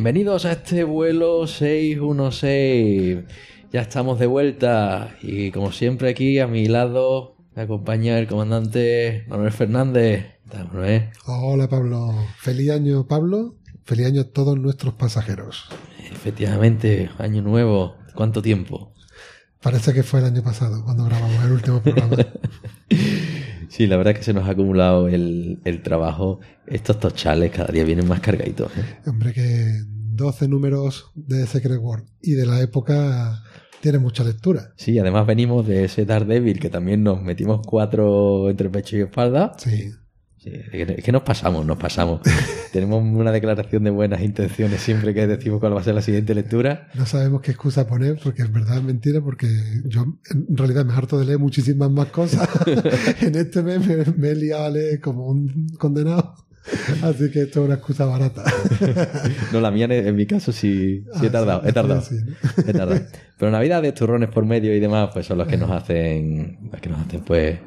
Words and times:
Bienvenidos 0.00 0.46
a 0.46 0.52
este 0.52 0.82
vuelo 0.82 1.46
616. 1.46 3.18
Ya 3.70 3.82
estamos 3.82 4.18
de 4.18 4.24
vuelta 4.24 5.14
y 5.20 5.50
como 5.50 5.72
siempre 5.72 6.08
aquí 6.08 6.38
a 6.38 6.46
mi 6.46 6.68
lado 6.68 7.36
me 7.54 7.60
acompaña 7.60 8.18
el 8.18 8.26
comandante 8.26 9.26
Manuel 9.28 9.52
Fernández. 9.52 10.24
Hola 11.26 11.68
Pablo, 11.68 12.14
feliz 12.38 12.70
año 12.70 13.06
Pablo, 13.06 13.56
feliz 13.84 14.06
año 14.06 14.22
a 14.22 14.30
todos 14.32 14.58
nuestros 14.58 14.94
pasajeros. 14.94 15.68
Efectivamente, 16.10 17.10
año 17.18 17.42
nuevo. 17.42 17.96
¿Cuánto 18.14 18.40
tiempo? 18.40 18.94
Parece 19.60 19.92
que 19.92 20.02
fue 20.02 20.20
el 20.20 20.26
año 20.26 20.42
pasado 20.42 20.82
cuando 20.82 21.04
grabamos 21.04 21.44
el 21.44 21.52
último 21.52 21.82
programa. 21.82 22.16
Sí, 23.70 23.86
la 23.86 23.96
verdad 23.96 24.12
es 24.12 24.18
que 24.18 24.24
se 24.24 24.34
nos 24.34 24.48
ha 24.48 24.50
acumulado 24.50 25.08
el, 25.08 25.60
el 25.64 25.82
trabajo. 25.82 26.40
Estos 26.66 26.98
tochales 26.98 27.52
cada 27.52 27.72
día 27.72 27.84
vienen 27.84 28.08
más 28.08 28.20
cargaditos. 28.20 28.70
¿eh? 28.76 28.82
Hombre 29.06 29.32
que 29.32 29.84
12 29.86 30.48
números 30.48 31.12
de 31.14 31.46
Secret 31.46 31.78
World 31.80 32.06
y 32.20 32.32
de 32.32 32.46
la 32.46 32.60
época 32.60 33.42
tiene 33.80 33.98
mucha 33.98 34.24
lectura. 34.24 34.72
Sí, 34.76 34.98
además 34.98 35.24
venimos 35.24 35.66
de 35.66 35.84
ese 35.84 36.04
Daredevil 36.04 36.58
que 36.58 36.68
también 36.68 37.04
nos 37.04 37.22
metimos 37.22 37.60
cuatro 37.64 38.50
entre 38.50 38.68
pecho 38.70 38.96
y 38.96 39.02
espalda. 39.02 39.52
Sí, 39.56 39.92
Sí, 40.42 40.50
es 40.72 41.04
que- 41.04 41.12
nos 41.12 41.22
pasamos, 41.22 41.66
nos 41.66 41.76
pasamos. 41.76 42.22
Tenemos 42.72 43.02
una 43.02 43.30
declaración 43.30 43.84
de 43.84 43.90
buenas 43.90 44.22
intenciones 44.22 44.80
siempre 44.80 45.12
que 45.12 45.26
decimos 45.26 45.60
cuál 45.60 45.76
va 45.76 45.80
a 45.80 45.84
ser 45.84 45.94
la 45.94 46.00
siguiente 46.00 46.34
lectura. 46.34 46.88
no 46.94 47.04
sabemos 47.04 47.42
qué 47.42 47.50
excusa 47.50 47.86
poner 47.86 48.18
porque 48.22 48.42
es 48.42 48.50
verdad, 48.50 48.78
es 48.78 48.82
mentira, 48.84 49.20
porque 49.20 49.48
yo 49.84 50.06
en 50.30 50.56
realidad 50.56 50.86
me 50.86 50.94
harto 50.94 51.18
de 51.18 51.26
leer 51.26 51.38
muchísimas 51.38 51.90
más 51.90 52.06
cosas. 52.06 52.48
en 53.20 53.34
este 53.34 53.62
mes 53.62 53.86
me, 53.86 53.96
me 54.16 54.28
he 54.30 54.34
liado 54.34 54.64
a 54.64 54.70
leer 54.70 54.98
como 55.00 55.26
un 55.26 55.66
condenado. 55.78 56.34
Así 57.02 57.30
que 57.30 57.42
esto 57.42 57.60
es 57.60 57.66
una 57.66 57.74
excusa 57.74 58.04
barata. 58.06 58.44
No, 59.52 59.60
la 59.60 59.70
mía 59.70 59.86
en, 59.90 60.14
mi 60.14 60.24
caso 60.26 60.52
sí, 60.52 61.04
sí 61.18 61.24
he 61.26 61.28
Ah, 61.28 61.32
tardado, 61.32 61.62
he 61.66 61.72
tardado. 61.72 62.02
He 62.66 62.72
tardado. 62.72 63.00
Pero 63.38 63.50
Navidades, 63.50 63.94
turrones 63.94 64.28
por 64.30 64.44
medio 64.46 64.74
y 64.74 64.80
demás, 64.80 65.10
pues 65.12 65.26
son 65.26 65.38
los 65.38 65.48
que 65.48 65.56
nos 65.56 65.70
hacen, 65.70 66.58
los 66.70 66.80
que 66.80 66.88
nos 66.88 67.00
hacen, 67.00 67.20
pues, 67.22 67.58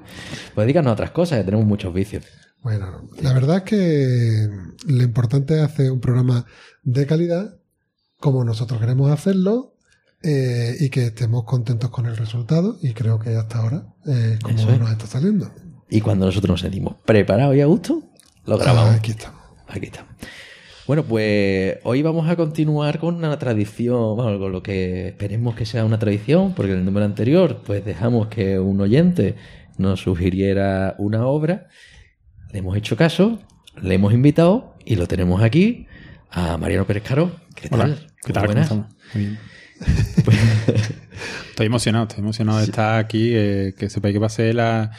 pues 0.56 0.75
a 0.75 0.91
otras 0.91 1.12
cosas, 1.12 1.39
que 1.39 1.44
tenemos 1.45 1.66
muchos 1.66 1.94
vicios. 1.94 2.23
Bueno, 2.63 3.09
la 3.22 3.34
verdad 3.34 3.57
es 3.57 3.63
que 3.63 4.47
lo 4.88 5.03
importante 5.03 5.56
es 5.57 5.62
hacer 5.63 5.91
un 5.91 6.00
programa 6.00 6.46
de 6.84 7.06
calidad 7.06 7.57
como 8.19 8.44
nosotros 8.46 8.79
queremos 8.79 9.12
hacerlo 9.12 9.75
eh, 10.22 10.78
y 10.79 10.90
que 10.90 11.07
estemos 11.07 11.44
contentos 11.44 11.90
con 11.90 12.06
el 12.06 12.16
resultado 12.16 12.78
y 12.81 12.94
creo 12.94 13.19
que 13.19 13.35
hasta 13.35 13.59
ahora 13.59 13.84
eh, 14.07 14.40
como 14.41 14.57
es. 14.57 14.79
nos 14.79 14.91
está 14.91 15.07
saliendo. 15.07 15.51
Y 15.90 16.00
cuando 16.01 16.25
nosotros 16.25 16.50
nos 16.51 16.62
sentimos 16.62 16.96
preparados 17.06 17.56
y 17.56 17.62
a 17.62 17.66
gusto, 17.66 18.01
lo 18.46 18.56
Ah, 18.56 18.59
grabamos. 18.59 18.95
aquí 18.95 19.12
estamos. 19.12 19.41
Aquí 19.68 19.88
está. 19.88 20.06
Bueno, 20.88 21.03
pues 21.03 21.78
hoy 21.84 22.01
vamos 22.01 22.30
a 22.30 22.35
continuar 22.35 23.00
con 23.00 23.16
una 23.16 23.38
tradición, 23.40 24.16
bueno, 24.16 24.40
con 24.40 24.51
lo 24.53 24.63
que 24.63 25.09
esperemos 25.09 25.56
que 25.56 25.66
sea 25.66 25.84
una 25.85 26.00
tradición, 26.00 26.53
porque 26.53 26.72
en 26.74 26.80
el 26.80 26.85
número 26.85 27.06
anterior 27.06 27.62
pues 27.66 27.84
dejamos 27.85 28.28
que 28.28 28.59
un 28.59 28.80
oyente 28.81 29.35
nos 29.78 30.01
sugiriera 30.01 30.95
una 30.97 31.25
obra, 31.25 31.68
le 32.53 32.59
hemos 32.59 32.77
hecho 32.77 32.95
caso, 32.95 33.39
le 33.81 33.95
hemos 33.95 34.13
invitado 34.13 34.75
y 34.85 34.95
lo 34.95 35.07
tenemos 35.07 35.41
aquí 35.41 35.87
a 36.29 36.55
Mariano 36.57 36.85
Pérez 36.85 37.01
Caro. 37.03 37.31
¿Qué 37.55 37.67
tal? 37.67 37.81
Hola, 37.81 37.95
¿qué 38.23 38.31
tal? 38.31 38.43
¿Cómo 38.43 38.45
Buenas. 38.45 38.63
estamos? 38.65 38.87
Muy 39.15 39.23
bien. 39.25 39.39
estoy 41.49 41.65
emocionado, 41.65 42.05
estoy 42.05 42.19
emocionado 42.19 42.59
de 42.59 42.65
estar 42.65 42.99
aquí. 42.99 43.31
eh, 43.33 43.73
que 43.75 43.89
sepáis 43.89 44.13
que 44.13 44.19
va 44.19 44.27
a 44.27 44.29
ser 44.29 44.53
la 44.53 44.91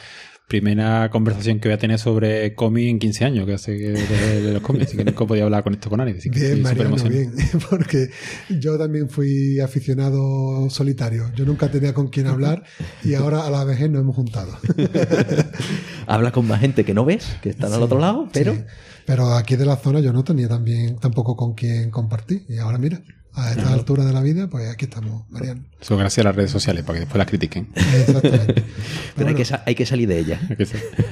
primera 0.47 1.09
conversación 1.09 1.59
que 1.59 1.69
voy 1.69 1.75
a 1.75 1.79
tener 1.79 1.97
sobre 1.97 2.53
cómic 2.53 2.87
en 2.89 2.99
15 2.99 3.25
años, 3.25 3.45
que 3.45 3.53
hace 3.53 3.77
que 3.77 3.89
de, 3.91 4.41
de 4.41 4.53
los 4.53 4.61
cómics, 4.61 4.87
así 4.87 4.97
que 4.97 5.03
nunca 5.03 5.25
podía 5.25 5.43
hablar 5.43 5.63
con 5.63 5.73
esto 5.73 5.89
con 5.89 5.97
nadie. 5.97 6.15
Así 6.17 6.29
que 6.29 6.39
Bien, 6.39 6.61
Mariano, 6.61 6.95
bien, 7.09 7.33
porque 7.69 8.09
yo 8.49 8.77
también 8.77 9.09
fui 9.09 9.59
aficionado 9.59 10.69
solitario. 10.69 11.31
Yo 11.35 11.45
nunca 11.45 11.69
tenía 11.69 11.93
con 11.93 12.09
quién 12.09 12.27
hablar 12.27 12.63
y 13.03 13.15
ahora 13.15 13.45
a 13.45 13.49
la 13.49 13.63
vejez 13.63 13.89
nos 13.89 14.01
hemos 14.01 14.15
juntado. 14.15 14.57
Habla 16.07 16.31
con 16.31 16.47
más 16.47 16.59
gente 16.59 16.83
que 16.83 16.93
no 16.93 17.05
ves, 17.05 17.37
que 17.41 17.49
están 17.49 17.73
al 17.73 17.81
otro 17.81 17.99
lado, 17.99 18.29
pero 18.31 18.53
Sí. 18.53 18.63
Pero 19.05 19.35
aquí 19.35 19.55
de 19.55 19.65
la 19.65 19.75
zona 19.77 19.99
yo 19.99 20.11
no 20.13 20.23
tenía 20.23 20.47
también 20.47 20.97
tampoco 20.97 21.35
con 21.35 21.53
quién 21.53 21.91
compartir. 21.91 22.43
Y 22.49 22.57
ahora 22.57 22.77
mira, 22.79 23.03
a 23.35 23.51
esta 23.51 23.73
altura 23.73 24.05
de 24.05 24.13
la 24.13 24.21
vida, 24.21 24.47
pues 24.47 24.69
aquí 24.69 24.85
estamos, 24.85 25.29
Mariano. 25.29 25.63
Eso 25.81 25.97
gracias 25.97 26.23
a 26.25 26.29
las 26.29 26.35
redes 26.35 26.51
sociales, 26.51 26.83
para 26.83 26.95
que 26.95 26.99
después 27.01 27.17
las 27.17 27.27
critiquen. 27.27 27.67
Exactamente. 27.75 28.53
pero 29.15 29.27
hay, 29.29 29.33
Bueno, 29.33 29.37
que, 29.37 29.59
hay 29.65 29.75
que 29.75 29.85
salir 29.85 30.07
de 30.07 30.19
ella. 30.19 30.39
Hay 30.49 30.55
que, 30.55 30.67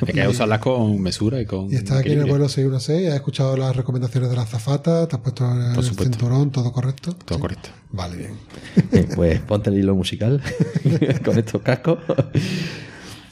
hay 0.08 0.14
que 0.14 0.28
usarlas 0.28 0.60
con 0.60 1.02
mesura 1.02 1.42
y 1.42 1.46
con. 1.46 1.72
y 1.72 1.76
estás 1.76 1.98
aquí 2.00 2.14
en 2.14 2.20
el 2.20 2.26
vuelo 2.30 2.48
616, 2.48 3.10
has 3.10 3.16
escuchado 3.16 3.58
las 3.58 3.76
recomendaciones 3.76 4.30
de 4.30 4.36
la 4.36 4.44
azafata, 4.44 5.08
te 5.08 5.16
has 5.18 5.22
puesto 5.22 5.46
el 5.52 5.84
cinturón, 5.84 6.52
todo 6.52 6.72
correcto. 6.72 7.14
Todo 7.26 7.36
Sí. 7.38 7.42
correcto. 7.42 7.70
Vale, 7.92 8.18
bien. 8.18 8.32
Eh, 8.92 9.08
Pues 9.16 9.40
ponte 9.42 9.70
el 9.70 9.78
hilo 9.80 9.94
musical 9.96 10.42
con 11.26 11.38
estos 11.38 11.62
cascos. 11.62 12.00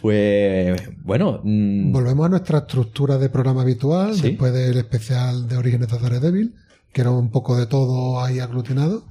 Pues 0.02 0.82
bueno, 1.04 1.42
mm, 1.44 1.92
Volvemos 1.92 2.26
a 2.26 2.30
nuestra 2.30 2.60
estructura 2.60 3.18
de 3.18 3.30
programa 3.30 3.62
habitual, 3.62 4.16
Sí. 4.16 4.22
después 4.30 4.52
del 4.54 4.78
especial 4.78 5.48
de 5.48 5.58
Orígenes 5.58 5.90
de 5.90 6.00
Daredevil, 6.00 6.56
que 6.94 7.02
era 7.02 7.12
un 7.12 7.30
poco 7.32 7.58
de 7.58 7.66
todo 7.66 8.22
ahí 8.24 8.40
aglutinado, 8.40 9.04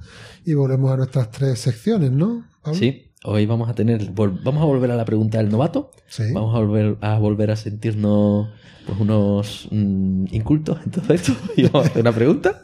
y 0.45 0.53
volvemos 0.53 0.91
a 0.91 0.97
nuestras 0.97 1.31
tres 1.31 1.59
secciones, 1.59 2.11
¿no? 2.11 2.45
Pablo? 2.61 2.77
sí, 2.79 3.11
hoy 3.23 3.45
vamos 3.45 3.69
a 3.69 3.73
tener, 3.73 4.11
vamos 4.11 4.61
a 4.61 4.65
volver 4.65 4.91
a 4.91 4.95
la 4.95 5.05
pregunta 5.05 5.37
del 5.37 5.49
novato. 5.49 5.91
Sí. 6.07 6.23
Vamos 6.33 6.55
a 6.55 6.59
volver 6.59 6.97
a 7.01 7.17
volver 7.17 7.51
a 7.51 7.55
sentirnos 7.55 8.49
pues 8.85 8.99
unos 8.99 9.67
mm, 9.71 10.25
incultos 10.31 10.79
en 10.85 10.91
todo 10.91 11.13
esto 11.13 11.33
y 11.55 11.63
vamos 11.63 11.85
a 11.85 11.89
hacer 11.89 12.01
una 12.01 12.11
pregunta. 12.11 12.61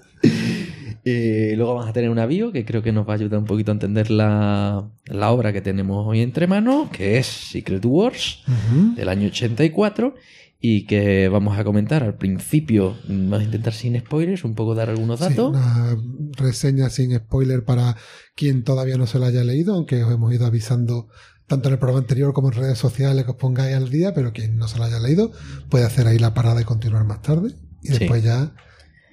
Eh, 1.10 1.54
luego 1.56 1.74
vamos 1.76 1.90
a 1.90 1.94
tener 1.94 2.10
un 2.10 2.20
avío 2.20 2.52
que 2.52 2.66
creo 2.66 2.82
que 2.84 2.92
nos 2.92 3.08
va 3.08 3.14
a 3.14 3.16
ayudar 3.16 3.40
un 3.40 3.46
poquito 3.46 3.72
a 3.72 3.74
entender 3.74 4.12
la, 4.12 4.90
la 5.06 5.32
obra 5.32 5.54
que 5.54 5.62
tenemos 5.62 6.06
hoy 6.06 6.22
entre 6.22 6.48
manos, 6.48 6.90
que 6.90 7.18
es 7.18 7.28
Secret 7.28 7.86
Wars 7.86 8.44
Ujú. 8.46 8.96
del 8.96 9.08
año 9.08 9.28
84 9.28 10.16
y 10.60 10.86
que 10.86 11.28
vamos 11.30 11.58
a 11.60 11.64
comentar 11.64 12.04
al 12.04 12.16
principio. 12.18 12.96
Vamos 13.08 13.42
a 13.42 13.44
intentar 13.44 13.74
sin 13.74 14.00
spoilers, 14.00 14.44
un 14.44 14.56
poco 14.56 14.74
dar 14.76 14.90
algunos 14.90 15.20
Sí, 15.20 15.26
datos. 15.30 15.50
una 15.50 15.96
reseña 16.38 16.90
sin 16.90 17.16
spoiler 17.16 17.64
para 17.64 17.96
quien 18.36 18.64
todavía 18.64 18.98
no 18.98 19.06
se 19.08 19.20
la 19.20 19.28
haya 19.28 19.44
leído, 19.44 19.76
aunque 19.76 20.04
os 20.04 20.12
hemos 20.12 20.34
ido 20.34 20.46
avisando 20.46 21.08
tanto 21.48 21.70
en 21.70 21.74
el 21.74 21.80
programa 21.80 22.02
anterior 22.02 22.34
como 22.34 22.50
en 22.50 22.56
redes 22.56 22.78
sociales 22.78 23.24
que 23.24 23.32
os 23.32 23.38
pongáis 23.38 23.76
al 23.76 23.90
día, 23.90 24.14
pero 24.14 24.34
quien 24.34 24.58
no 24.58 24.68
se 24.68 24.80
la 24.80 24.86
haya 24.88 25.00
leído 25.00 25.32
puede 25.70 25.86
hacer 25.86 26.08
ahí 26.08 26.20
la 26.20 26.34
parada 26.34 26.60
y 26.62 26.66
continuar 26.66 27.06
más 27.06 27.22
tarde. 27.22 27.52
Y 27.84 27.90
Sí. 27.90 28.00
después 28.00 28.24
ya 28.24 28.54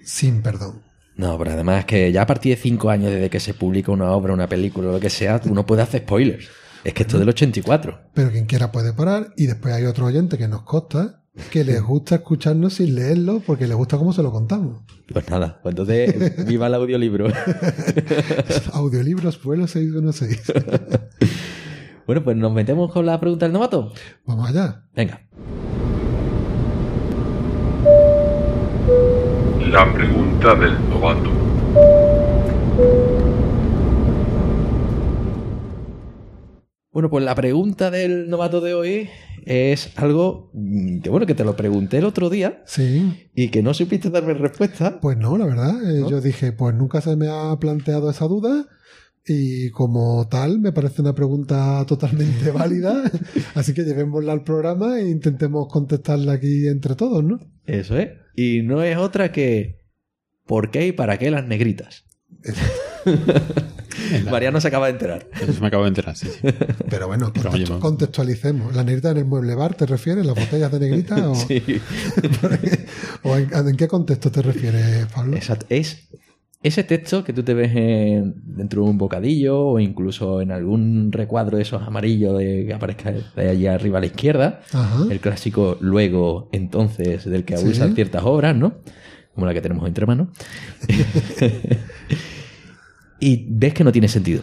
sin 0.04 0.42
perdón. 0.42 0.82
No, 1.16 1.38
pero 1.38 1.52
además 1.52 1.84
que 1.84 2.10
ya 2.10 2.22
a 2.22 2.26
partir 2.26 2.56
de 2.56 2.60
cinco 2.60 2.90
años 2.90 3.12
desde 3.12 3.30
que 3.30 3.38
se 3.38 3.54
publica 3.54 3.92
una 3.92 4.10
obra, 4.10 4.32
una 4.34 4.48
película 4.48 4.88
o 4.88 4.92
lo 4.92 4.98
que 5.00 5.10
sea, 5.10 5.40
uno 5.44 5.64
puede 5.64 5.82
hacer 5.82 6.00
spoilers. 6.02 6.48
Es 6.82 6.92
que 6.92 7.02
esto 7.04 7.16
es 7.16 7.20
del 7.20 7.28
84. 7.28 8.00
Pero 8.14 8.32
quien 8.32 8.46
quiera 8.46 8.72
puede 8.72 8.92
parar. 8.92 9.32
Y 9.36 9.46
después 9.46 9.72
hay 9.72 9.84
otro 9.84 10.06
oyente 10.06 10.36
que 10.36 10.48
nos 10.48 10.62
consta 10.64 11.22
que 11.50 11.64
les 11.64 11.82
gusta 11.82 12.16
escucharnos 12.16 12.74
sin 12.74 12.94
leerlo 12.94 13.40
porque 13.44 13.66
les 13.66 13.76
gusta 13.76 13.98
cómo 13.98 14.12
se 14.12 14.22
lo 14.22 14.30
contamos. 14.30 14.82
Pues 15.12 15.28
nada, 15.28 15.58
pues 15.62 15.72
entonces 15.72 16.46
viva 16.46 16.68
el 16.68 16.74
audiolibro. 16.74 17.26
Audiolibros 18.72 19.42
vuelo 19.42 19.66
616. 19.66 20.52
bueno, 22.06 22.22
pues 22.22 22.36
nos 22.36 22.52
metemos 22.52 22.92
con 22.92 23.06
la 23.06 23.18
pregunta 23.18 23.46
del 23.46 23.52
novato. 23.52 23.92
Vamos 24.26 24.48
allá. 24.48 24.84
Venga. 24.94 25.22
La 29.70 29.92
pregunta 29.92 30.54
del 30.54 30.88
novato. 30.88 31.30
Bueno, 36.92 37.10
pues 37.10 37.24
la 37.24 37.34
pregunta 37.34 37.90
del 37.90 38.30
novato 38.30 38.60
de 38.60 38.74
hoy 38.74 39.10
es 39.46 39.90
algo 39.96 40.50
mm, 40.54 41.00
que 41.00 41.10
bueno, 41.10 41.26
que 41.26 41.34
te 41.34 41.44
lo 41.44 41.56
pregunté 41.56 41.98
el 41.98 42.04
otro 42.04 42.30
día 42.30 42.62
Sí, 42.66 43.28
y 43.34 43.48
que 43.48 43.62
no 43.62 43.74
supiste 43.74 44.10
darme 44.10 44.34
respuesta. 44.34 45.00
pues 45.00 45.16
no, 45.18 45.36
la 45.38 45.46
verdad. 45.46 45.74
eh, 45.90 46.00
¿No? 46.00 46.10
Yo 46.10 46.20
dije, 46.20 46.52
pues 46.52 46.74
nunca 46.74 47.00
se 47.00 47.16
me 47.16 47.28
ha 47.28 47.56
planteado 47.58 48.10
esa 48.10 48.26
duda. 48.26 48.66
Y 49.26 49.70
como 49.70 50.28
tal, 50.28 50.58
me 50.60 50.70
parece 50.72 51.00
una 51.00 51.14
pregunta 51.14 51.82
totalmente 51.86 52.50
válida. 52.52 53.10
Así 53.54 53.72
que 53.72 53.84
llevémosla 53.84 54.32
al 54.32 54.44
programa 54.44 54.98
e 55.00 55.08
intentemos 55.08 55.66
contestarla 55.70 56.34
aquí 56.34 56.66
entre 56.68 56.94
todos, 56.94 57.24
¿no? 57.24 57.40
Eso 57.64 57.96
es. 57.96 58.10
Y 58.36 58.60
no 58.62 58.82
es 58.82 58.96
otra 58.98 59.32
que 59.32 59.78
¿por 60.46 60.70
qué 60.70 60.88
y 60.88 60.92
para 60.92 61.16
qué 61.18 61.30
las 61.30 61.46
negritas? 61.46 62.04
Mariano 64.30 64.60
se 64.60 64.68
acaba 64.68 64.86
de 64.86 64.92
enterar. 64.92 65.26
Eso 65.40 65.60
me 65.60 65.68
acabo 65.68 65.84
de 65.84 65.88
enterar, 65.88 66.16
sí, 66.16 66.28
sí. 66.28 66.48
Pero 66.90 67.06
bueno, 67.06 67.32
contextualicemos. 67.80 68.74
¿La 68.74 68.84
negrita 68.84 69.10
en 69.10 69.18
el 69.18 69.24
mueble 69.24 69.54
bar 69.54 69.74
te 69.74 69.86
refieres? 69.86 70.24
¿Las 70.26 70.34
botellas 70.36 70.70
de 70.72 70.80
negrita? 70.80 71.28
¿O, 71.30 71.34
Sí. 71.48 71.62
o 73.22 73.36
en, 73.36 73.48
en 73.68 73.76
qué 73.76 73.88
contexto 73.88 74.30
te 74.30 74.42
refieres, 74.42 75.06
Pablo? 75.14 75.36
Exacto. 75.36 75.66
Es 75.68 76.08
ese 76.62 76.82
texto 76.82 77.24
que 77.24 77.34
tú 77.34 77.42
te 77.42 77.52
ves 77.52 77.72
en- 77.76 78.34
dentro 78.56 78.82
de 78.84 78.88
un 78.90 78.96
bocadillo 78.96 79.58
o 79.60 79.80
incluso 79.80 80.40
en 80.40 80.50
algún 80.50 81.12
recuadro 81.12 81.58
de 81.58 81.62
esos 81.62 81.82
amarillos 81.82 82.38
de, 82.38 82.64
que 82.66 82.72
aparezca 82.72 83.12
de 83.36 83.50
allá 83.50 83.74
arriba 83.74 83.98
a 83.98 84.00
la 84.00 84.06
izquierda. 84.06 84.60
Ajá. 84.72 85.04
El 85.10 85.20
clásico 85.20 85.76
luego, 85.80 86.48
entonces, 86.52 87.24
del 87.26 87.44
que 87.44 87.56
Sí. 87.58 87.64
abusan 87.64 87.94
ciertas 87.94 88.22
obras, 88.24 88.56
¿no? 88.56 88.78
Como 89.34 89.46
la 89.46 89.52
que 89.52 89.60
tenemos 89.60 89.86
entre 89.86 90.06
manos. 90.06 90.28
Y 93.24 93.46
ves 93.48 93.72
que 93.72 93.84
no 93.84 93.90
tiene 93.90 94.08
sentido. 94.08 94.42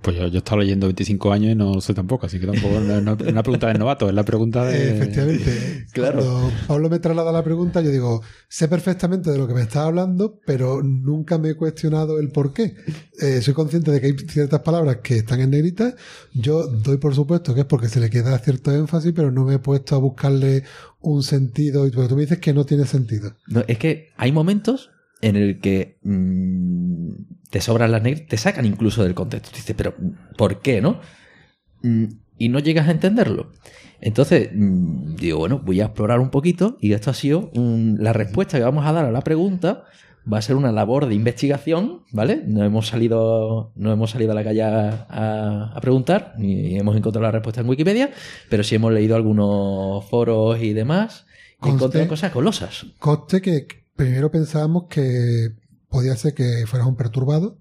Pues 0.00 0.16
yo, 0.16 0.28
yo 0.28 0.36
he 0.36 0.38
estado 0.38 0.60
leyendo 0.60 0.86
25 0.86 1.32
años 1.32 1.52
y 1.52 1.54
no 1.54 1.80
sé 1.80 1.92
tampoco, 1.92 2.24
así 2.24 2.40
que 2.40 2.46
tampoco 2.46 2.80
no 2.80 2.94
es 2.94 3.02
una, 3.02 3.12
una 3.12 3.42
pregunta 3.42 3.66
del 3.66 3.78
novato, 3.78 4.08
es 4.08 4.14
la 4.14 4.24
pregunta 4.24 4.64
de... 4.64 4.96
Efectivamente. 4.96 5.86
Claro. 5.92 6.22
Cuando 6.22 6.52
Pablo 6.68 6.88
me 6.88 6.98
traslada 7.00 7.32
la 7.32 7.42
pregunta, 7.42 7.80
yo 7.80 7.90
digo, 7.90 8.22
sé 8.48 8.68
perfectamente 8.68 9.30
de 9.30 9.38
lo 9.38 9.48
que 9.48 9.54
me 9.54 9.62
estás 9.62 9.86
hablando, 9.86 10.40
pero 10.46 10.82
nunca 10.82 11.36
me 11.36 11.50
he 11.50 11.54
cuestionado 11.56 12.20
el 12.20 12.28
por 12.28 12.52
qué. 12.52 12.76
Eh, 13.20 13.42
soy 13.42 13.54
consciente 13.54 13.90
de 13.90 14.00
que 14.00 14.06
hay 14.06 14.16
ciertas 14.16 14.60
palabras 14.60 14.98
que 15.02 15.16
están 15.16 15.40
en 15.40 15.50
negrita. 15.50 15.96
Yo 16.32 16.68
doy 16.68 16.98
por 16.98 17.14
supuesto 17.14 17.54
que 17.54 17.62
es 17.62 17.66
porque 17.66 17.88
se 17.88 17.98
le 17.98 18.08
queda 18.08 18.38
cierto 18.38 18.72
énfasis, 18.72 19.12
pero 19.14 19.32
no 19.32 19.44
me 19.44 19.54
he 19.54 19.58
puesto 19.58 19.96
a 19.96 19.98
buscarle 19.98 20.62
un 21.00 21.24
sentido. 21.24 21.86
Y 21.86 21.90
tú 21.90 22.14
me 22.14 22.22
dices 22.22 22.38
que 22.38 22.54
no 22.54 22.64
tiene 22.64 22.86
sentido. 22.86 23.34
No, 23.48 23.64
es 23.66 23.78
que 23.78 24.10
hay 24.16 24.30
momentos 24.30 24.90
en 25.22 25.36
el 25.36 25.60
que 25.60 25.98
mm, 26.02 27.10
te 27.50 27.60
sobran 27.60 27.92
las 27.92 28.02
negritas, 28.02 28.28
te 28.28 28.36
sacan 28.36 28.64
incluso 28.64 29.02
del 29.02 29.14
contexto. 29.14 29.50
Dices, 29.54 29.74
pero 29.76 29.94
¿por 30.36 30.60
qué, 30.60 30.80
no? 30.80 31.00
Mm, 31.82 32.04
y 32.38 32.48
no 32.48 32.58
llegas 32.58 32.88
a 32.88 32.92
entenderlo. 32.92 33.52
Entonces, 34.00 34.50
mm, 34.54 35.16
digo, 35.16 35.38
bueno, 35.38 35.60
voy 35.64 35.80
a 35.80 35.86
explorar 35.86 36.20
un 36.20 36.30
poquito 36.30 36.78
y 36.80 36.92
esto 36.92 37.10
ha 37.10 37.14
sido 37.14 37.50
la 37.54 38.12
respuesta 38.12 38.56
que 38.58 38.64
vamos 38.64 38.86
a 38.86 38.92
dar 38.92 39.04
a 39.04 39.10
la 39.10 39.20
pregunta. 39.22 39.84
Va 40.30 40.36
a 40.38 40.42
ser 40.42 40.54
una 40.56 40.70
labor 40.70 41.06
de 41.06 41.14
investigación, 41.14 42.02
¿vale? 42.12 42.42
No 42.46 42.62
hemos 42.62 42.86
salido, 42.88 43.72
no 43.74 43.90
hemos 43.90 44.10
salido 44.10 44.32
a 44.32 44.34
la 44.34 44.44
calle 44.44 44.62
a, 44.62 45.78
preguntar, 45.80 46.34
ni 46.36 46.76
hemos 46.78 46.94
encontrado 46.96 47.22
la 47.24 47.30
respuesta 47.32 47.62
en 47.62 47.68
Wikipedia, 47.68 48.10
pero 48.50 48.62
sí 48.62 48.74
hemos 48.74 48.92
leído 48.92 49.16
algunos 49.16 50.04
foros 50.10 50.60
y 50.60 50.74
demás 50.74 51.24
Conste- 51.58 51.74
encontrado 51.74 52.08
cosas 52.08 52.32
colosas. 52.32 52.86
Coste 52.98 53.40
que 53.40 53.66
primero 54.00 54.30
pensábamos 54.30 54.84
que 54.88 55.52
podía 55.90 56.16
ser 56.16 56.32
que 56.32 56.64
fueras 56.66 56.88
un 56.88 56.96
perturbado, 56.96 57.58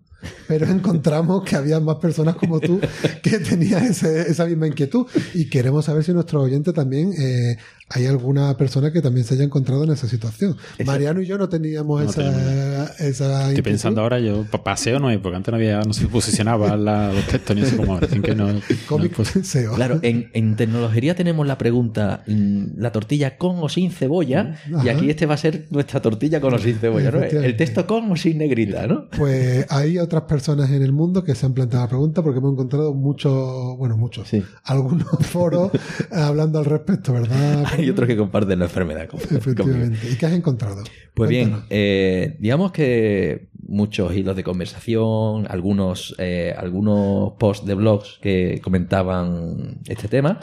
pero 0.48 0.66
encontramos 0.72 1.44
que 1.44 1.58
había 1.58 1.82
más 1.82 1.98
personas 1.98 2.36
como 2.36 2.62
tú 2.62 2.80
que 3.22 3.40
tenían 3.40 3.84
esa 3.84 4.46
misma 4.46 4.68
inquietud. 4.68 5.06
Y 5.34 5.50
queremos 5.50 5.84
saber 5.84 6.06
si 6.06 6.14
nuestro 6.14 6.42
oyente 6.42 6.72
también 6.72 7.12
eh, 7.12 7.58
hay 7.90 8.06
alguna 8.06 8.56
persona 8.58 8.92
que 8.92 9.02
también 9.02 9.26
se 9.26 9.34
haya 9.34 9.44
encontrado 9.44 9.84
en 9.84 9.92
esa 9.92 10.08
situación. 10.08 10.56
Mariano 10.86 11.22
y 11.22 11.26
yo 11.26 11.38
no 11.38 11.50
teníamos 11.50 12.04
No 12.04 12.10
esa, 12.10 13.50
Estoy 13.50 13.62
pensando 13.62 14.02
ahora, 14.02 14.20
yo 14.20 14.46
pa- 14.50 14.64
paseo 14.64 15.00
no 15.00 15.08
hay, 15.08 15.18
porque 15.18 15.38
antes 15.38 15.52
no 15.52 15.56
había, 15.58 15.82
no 15.82 15.94
se 15.94 16.08
posicionaba 16.08 16.76
la- 16.78 17.12
los 17.12 17.26
textos 17.28 17.56
ni 17.56 17.64
así 17.64 17.76
como 17.76 17.94
ahora, 17.94 18.08
así 18.10 18.20
que 18.20 18.36
no, 18.36 18.52
no 18.54 18.60
Cómic 18.88 19.14
SEO. 19.44 19.74
Claro, 19.76 20.00
en, 20.02 20.30
en 20.34 20.56
tecnología 20.56 21.16
tenemos 21.16 21.48
la 21.48 21.58
pregunta, 21.58 22.24
mm, 22.28 22.78
la 22.78 22.92
tortilla 22.92 23.38
con 23.38 23.58
o 23.60 23.70
sin 23.70 23.92
cebolla, 23.92 24.56
y 24.68 24.74
Ajá. 24.76 24.92
aquí 24.92 25.10
este 25.10 25.26
va 25.26 25.34
a 25.34 25.38
ser 25.38 25.68
nuestra 25.72 26.02
tortilla 26.02 26.40
con 26.42 26.54
o 26.54 26.58
sin 26.60 26.78
cebolla, 26.78 27.12
¿no? 27.12 27.24
El 27.24 27.56
texto 27.58 27.88
con 27.88 28.12
o 28.12 28.16
sin 28.16 28.38
negrita, 28.38 28.88
¿no? 28.88 29.08
Pues 29.18 29.66
hay 29.70 29.98
otras 29.98 30.24
personas 30.24 30.70
en 30.72 30.84
el 30.84 30.92
mundo 30.92 31.24
que 31.24 31.36
se 31.36 31.46
han 31.46 31.54
planteado 31.54 31.86
la 31.86 31.90
pregunta 31.90 32.22
porque 32.22 32.40
hemos 32.40 32.54
encontrado 32.54 32.94
muchos, 32.94 33.78
bueno, 33.78 33.98
muchos, 33.98 34.28
Sí. 34.28 34.44
algunos 34.64 35.08
foros 35.26 35.72
hablando 36.12 36.60
al 36.60 36.66
respecto, 36.66 37.14
¿verdad? 37.14 37.66
Hay 37.84 37.90
otros 37.90 38.08
que 38.08 38.18
comparten 38.18 38.60
la 38.60 38.66
enfermedad. 38.66 39.08
con- 39.08 39.20
conmigo. 39.20 39.38
Efectivamente. 39.40 40.10
¿Y 40.12 40.16
qué 40.16 40.26
has 40.26 40.34
encontrado? 40.34 40.84
Pues 41.14 41.30
bien, 41.30 41.64
eh, 41.70 42.36
digamos 42.40 42.72
que 42.72 43.50
muchos 43.68 44.16
hilos 44.16 44.36
de 44.36 44.44
conversación, 44.44 45.46
algunos, 45.50 46.16
eh, 46.18 46.54
algunos 46.58 47.34
posts 47.40 47.66
de 47.68 47.76
blogs 47.76 48.20
que 48.22 48.60
comentaban 48.64 49.80
este 49.88 50.08
tema, 50.08 50.40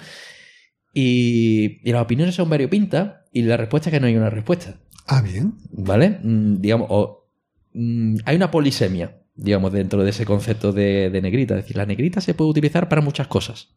y, 0.93 1.81
y 1.89 1.93
las 1.93 2.03
opiniones 2.03 2.35
son 2.35 2.49
variopintas, 2.49 3.15
y 3.33 3.43
la 3.43 3.57
respuesta 3.57 3.91
es 3.91 3.95
que 3.95 4.01
no 4.01 4.07
hay 4.07 4.17
una 4.17 4.31
respuesta. 4.31 4.77
Ah, 5.07 5.21
bien. 5.23 5.55
¿Vale? 5.71 6.19
Mm, 6.23 6.61
digamos, 6.61 6.87
o, 6.91 7.29
mm, 7.75 8.17
hay 8.25 8.37
una 8.37 8.51
polisemia, 8.51 9.19
digamos, 9.35 9.73
dentro 9.73 10.03
de 10.05 10.11
ese 10.11 10.25
concepto 10.25 10.73
de, 10.73 11.11
de 11.11 11.23
negrita. 11.23 11.55
Es 11.57 11.65
decir, 11.65 11.77
la 11.77 11.87
negrita 11.87 12.21
se 12.21 12.35
puede 12.35 12.51
utilizar 12.51 12.89
para 12.89 13.03
muchas 13.03 13.27
cosas. 13.27 13.69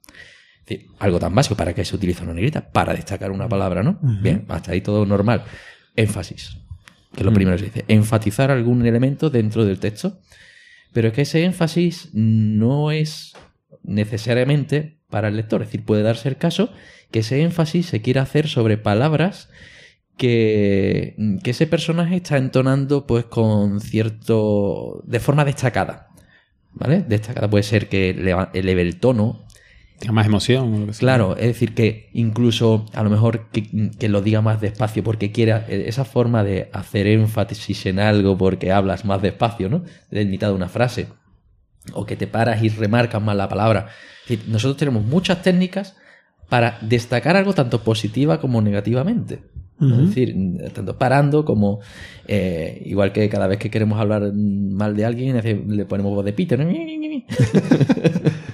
Algo 0.99 1.19
tan 1.19 1.33
básico, 1.33 1.55
¿para 1.55 1.73
qué 1.73 1.85
se 1.85 1.95
utiliza 1.95 2.23
una 2.23 2.33
negrita? 2.33 2.71
Para 2.71 2.93
destacar 2.93 3.31
una 3.31 3.47
palabra, 3.47 3.83
¿no? 3.83 3.99
Bien, 4.01 4.45
hasta 4.49 4.71
ahí 4.71 4.81
todo 4.81 5.05
normal. 5.05 5.43
Énfasis, 5.95 6.57
que 7.13 7.21
es 7.21 7.25
lo 7.25 7.33
primero 7.33 7.57
que 7.57 7.63
se 7.63 7.65
dice. 7.65 7.85
Enfatizar 7.87 8.51
algún 8.51 8.85
elemento 8.85 9.29
dentro 9.29 9.65
del 9.65 9.79
texto. 9.79 10.19
Pero 10.93 11.09
es 11.09 11.13
que 11.13 11.21
ese 11.21 11.43
énfasis 11.43 12.09
no 12.13 12.91
es 12.91 13.33
necesariamente 13.83 14.99
para 15.09 15.27
el 15.27 15.35
lector. 15.35 15.61
Es 15.61 15.67
decir, 15.69 15.85
puede 15.85 16.03
darse 16.03 16.29
el 16.29 16.37
caso 16.37 16.71
que 17.11 17.19
ese 17.19 17.41
énfasis 17.41 17.87
se 17.87 18.01
quiera 18.01 18.21
hacer 18.21 18.47
sobre 18.47 18.77
palabras 18.77 19.49
que, 20.17 21.15
que 21.43 21.51
ese 21.51 21.67
personaje 21.67 22.17
está 22.17 22.37
entonando 22.37 23.07
pues 23.07 23.25
con 23.25 23.81
cierto... 23.81 25.01
de 25.05 25.19
forma 25.19 25.45
destacada. 25.45 26.07
¿Vale? 26.71 27.01
Destacada 27.01 27.49
puede 27.49 27.63
ser 27.63 27.89
que 27.89 28.11
eleve 28.11 28.81
el 28.81 28.99
tono. 28.99 29.47
Tenga 29.99 30.13
más 30.13 30.25
emoción. 30.25 30.73
o 30.73 30.79
lo 30.79 30.85
que 30.87 30.93
sea. 30.93 30.99
Claro, 30.99 31.35
es 31.37 31.47
decir, 31.47 31.73
que 31.73 32.09
incluso 32.13 32.85
a 32.93 33.03
lo 33.03 33.09
mejor 33.09 33.49
que, 33.51 33.91
que 33.97 34.09
lo 34.09 34.21
diga 34.21 34.41
más 34.41 34.61
despacio 34.61 35.03
porque 35.03 35.31
quiera 35.31 35.65
eh, 35.67 35.85
esa 35.87 36.05
forma 36.05 36.43
de 36.43 36.69
hacer 36.73 37.07
énfasis 37.07 37.85
en 37.85 37.99
algo 37.99 38.37
porque 38.37 38.71
hablas 38.71 39.05
más 39.05 39.21
despacio, 39.21 39.69
¿no? 39.69 39.83
De 40.09 40.25
mitad 40.25 40.47
de 40.47 40.53
una 40.53 40.69
frase. 40.69 41.07
O 41.93 42.05
que 42.05 42.15
te 42.15 42.27
paras 42.27 42.63
y 42.63 42.69
remarcas 42.69 43.21
más 43.21 43.35
la 43.35 43.49
palabra. 43.49 43.89
Es 44.23 44.29
decir, 44.29 44.49
nosotros 44.49 44.77
tenemos 44.77 45.03
muchas 45.03 45.41
técnicas 45.41 45.95
para 46.49 46.77
destacar 46.81 47.35
algo 47.35 47.53
tanto 47.53 47.83
positiva 47.83 48.39
como 48.39 48.61
negativamente. 48.61 49.43
Es 49.81 50.07
decir, 50.09 50.35
tanto 50.73 50.97
parando 50.97 51.45
como 51.45 51.79
eh, 52.27 52.81
igual 52.85 53.13
que 53.13 53.29
cada 53.29 53.47
vez 53.47 53.59
que 53.59 53.69
queremos 53.69 53.97
hablar 53.97 54.33
mal 54.33 54.93
de 54.93 55.05
alguien 55.05 55.39
le 55.67 55.85
ponemos 55.85 56.13
voz 56.13 56.25
de 56.25 56.33
pito. 56.33 56.57
¿no? 56.57 56.69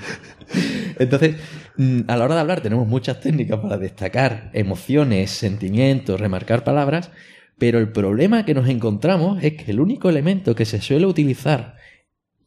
Entonces, 1.00 1.36
mm, 1.78 2.02
a 2.08 2.18
la 2.18 2.26
hora 2.26 2.36
de 2.36 2.42
hablar 2.42 2.62
tenemos 2.62 2.88
muchas 2.88 3.20
técnicas 3.20 3.60
para 3.60 3.78
destacar 3.78 4.50
emociones, 4.54 5.32
sentimientos, 5.32 6.20
remarcar 6.20 6.64
palabras, 6.64 7.12
pero 7.58 7.80
el 7.80 7.92
problema 7.92 8.46
que 8.46 8.54
nos 8.54 8.68
encontramos 8.68 9.44
es 9.44 9.54
que 9.54 9.72
el 9.72 9.80
único 9.80 10.10
elemento 10.10 10.56
que 10.56 10.66
se 10.66 10.82
suele 10.82 11.06
utilizar 11.06 11.76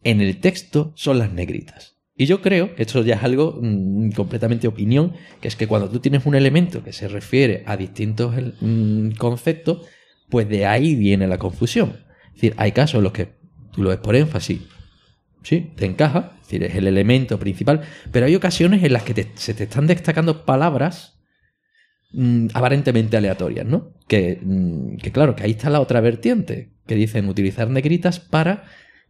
en 0.03 0.21
el 0.21 0.39
texto 0.39 0.93
son 0.97 1.19
las 1.19 1.33
negritas. 1.33 1.97
Y 2.17 2.27
yo 2.27 2.43
creo, 2.43 2.71
esto 2.77 3.03
ya 3.03 3.15
es 3.15 3.23
algo 3.23 3.59
mm, 3.63 4.11
completamente 4.11 4.67
opinión, 4.67 5.13
que 5.41 5.49
es 5.49 5.57
que 5.57 5.69
cuando 5.69 5.89
tú 5.89 6.01
tienes 6.01 6.27
un 6.27 6.35
elemento 6.35 6.83
que 6.83 6.93
se 6.93 7.07
refiere 7.07 7.63
a 7.67 7.77
distintos 7.77 8.35
mm, 8.61 9.11
conceptos, 9.13 9.87
pues 10.29 10.49
de 10.49 10.67
ahí 10.67 10.97
viene 10.97 11.27
la 11.27 11.39
confusión. 11.39 11.97
Es 12.29 12.35
decir, 12.35 12.55
hay 12.57 12.73
casos 12.73 12.99
en 12.99 13.05
los 13.05 13.13
que 13.13 13.29
tú 13.73 13.83
lo 13.83 13.91
ves 13.91 13.99
por 13.99 14.17
énfasis, 14.17 14.61
sí, 15.49 15.73
te 15.77 15.87
encaja, 15.87 16.33
es 16.35 16.47
decir, 16.49 16.63
es 16.65 16.75
el 16.77 16.87
elemento 16.87 17.39
principal, 17.39 17.81
pero 18.13 18.27
hay 18.27 18.35
ocasiones 18.35 18.83
en 18.85 18.93
las 18.93 19.03
que 19.03 19.15
te- 19.15 19.33
se 19.35 19.55
te 19.55 19.65
están 19.65 19.87
destacando 19.87 20.45
palabras 20.45 21.19
mm, 22.13 22.49
aparentemente 22.55 23.17
aleatorias, 23.17 23.67
¿no? 23.67 23.93
Que, 24.07 24.39
mm, 24.43 24.97
que 24.97 25.13
claro, 25.13 25.35
que 25.37 25.45
ahí 25.45 25.53
está 25.53 25.71
la 25.71 25.81
otra 25.81 26.01
vertiente, 26.01 26.73
que 26.87 26.95
dicen 26.95 27.29
utilizar 27.29 27.69
negritas 27.71 28.19
para 28.21 28.65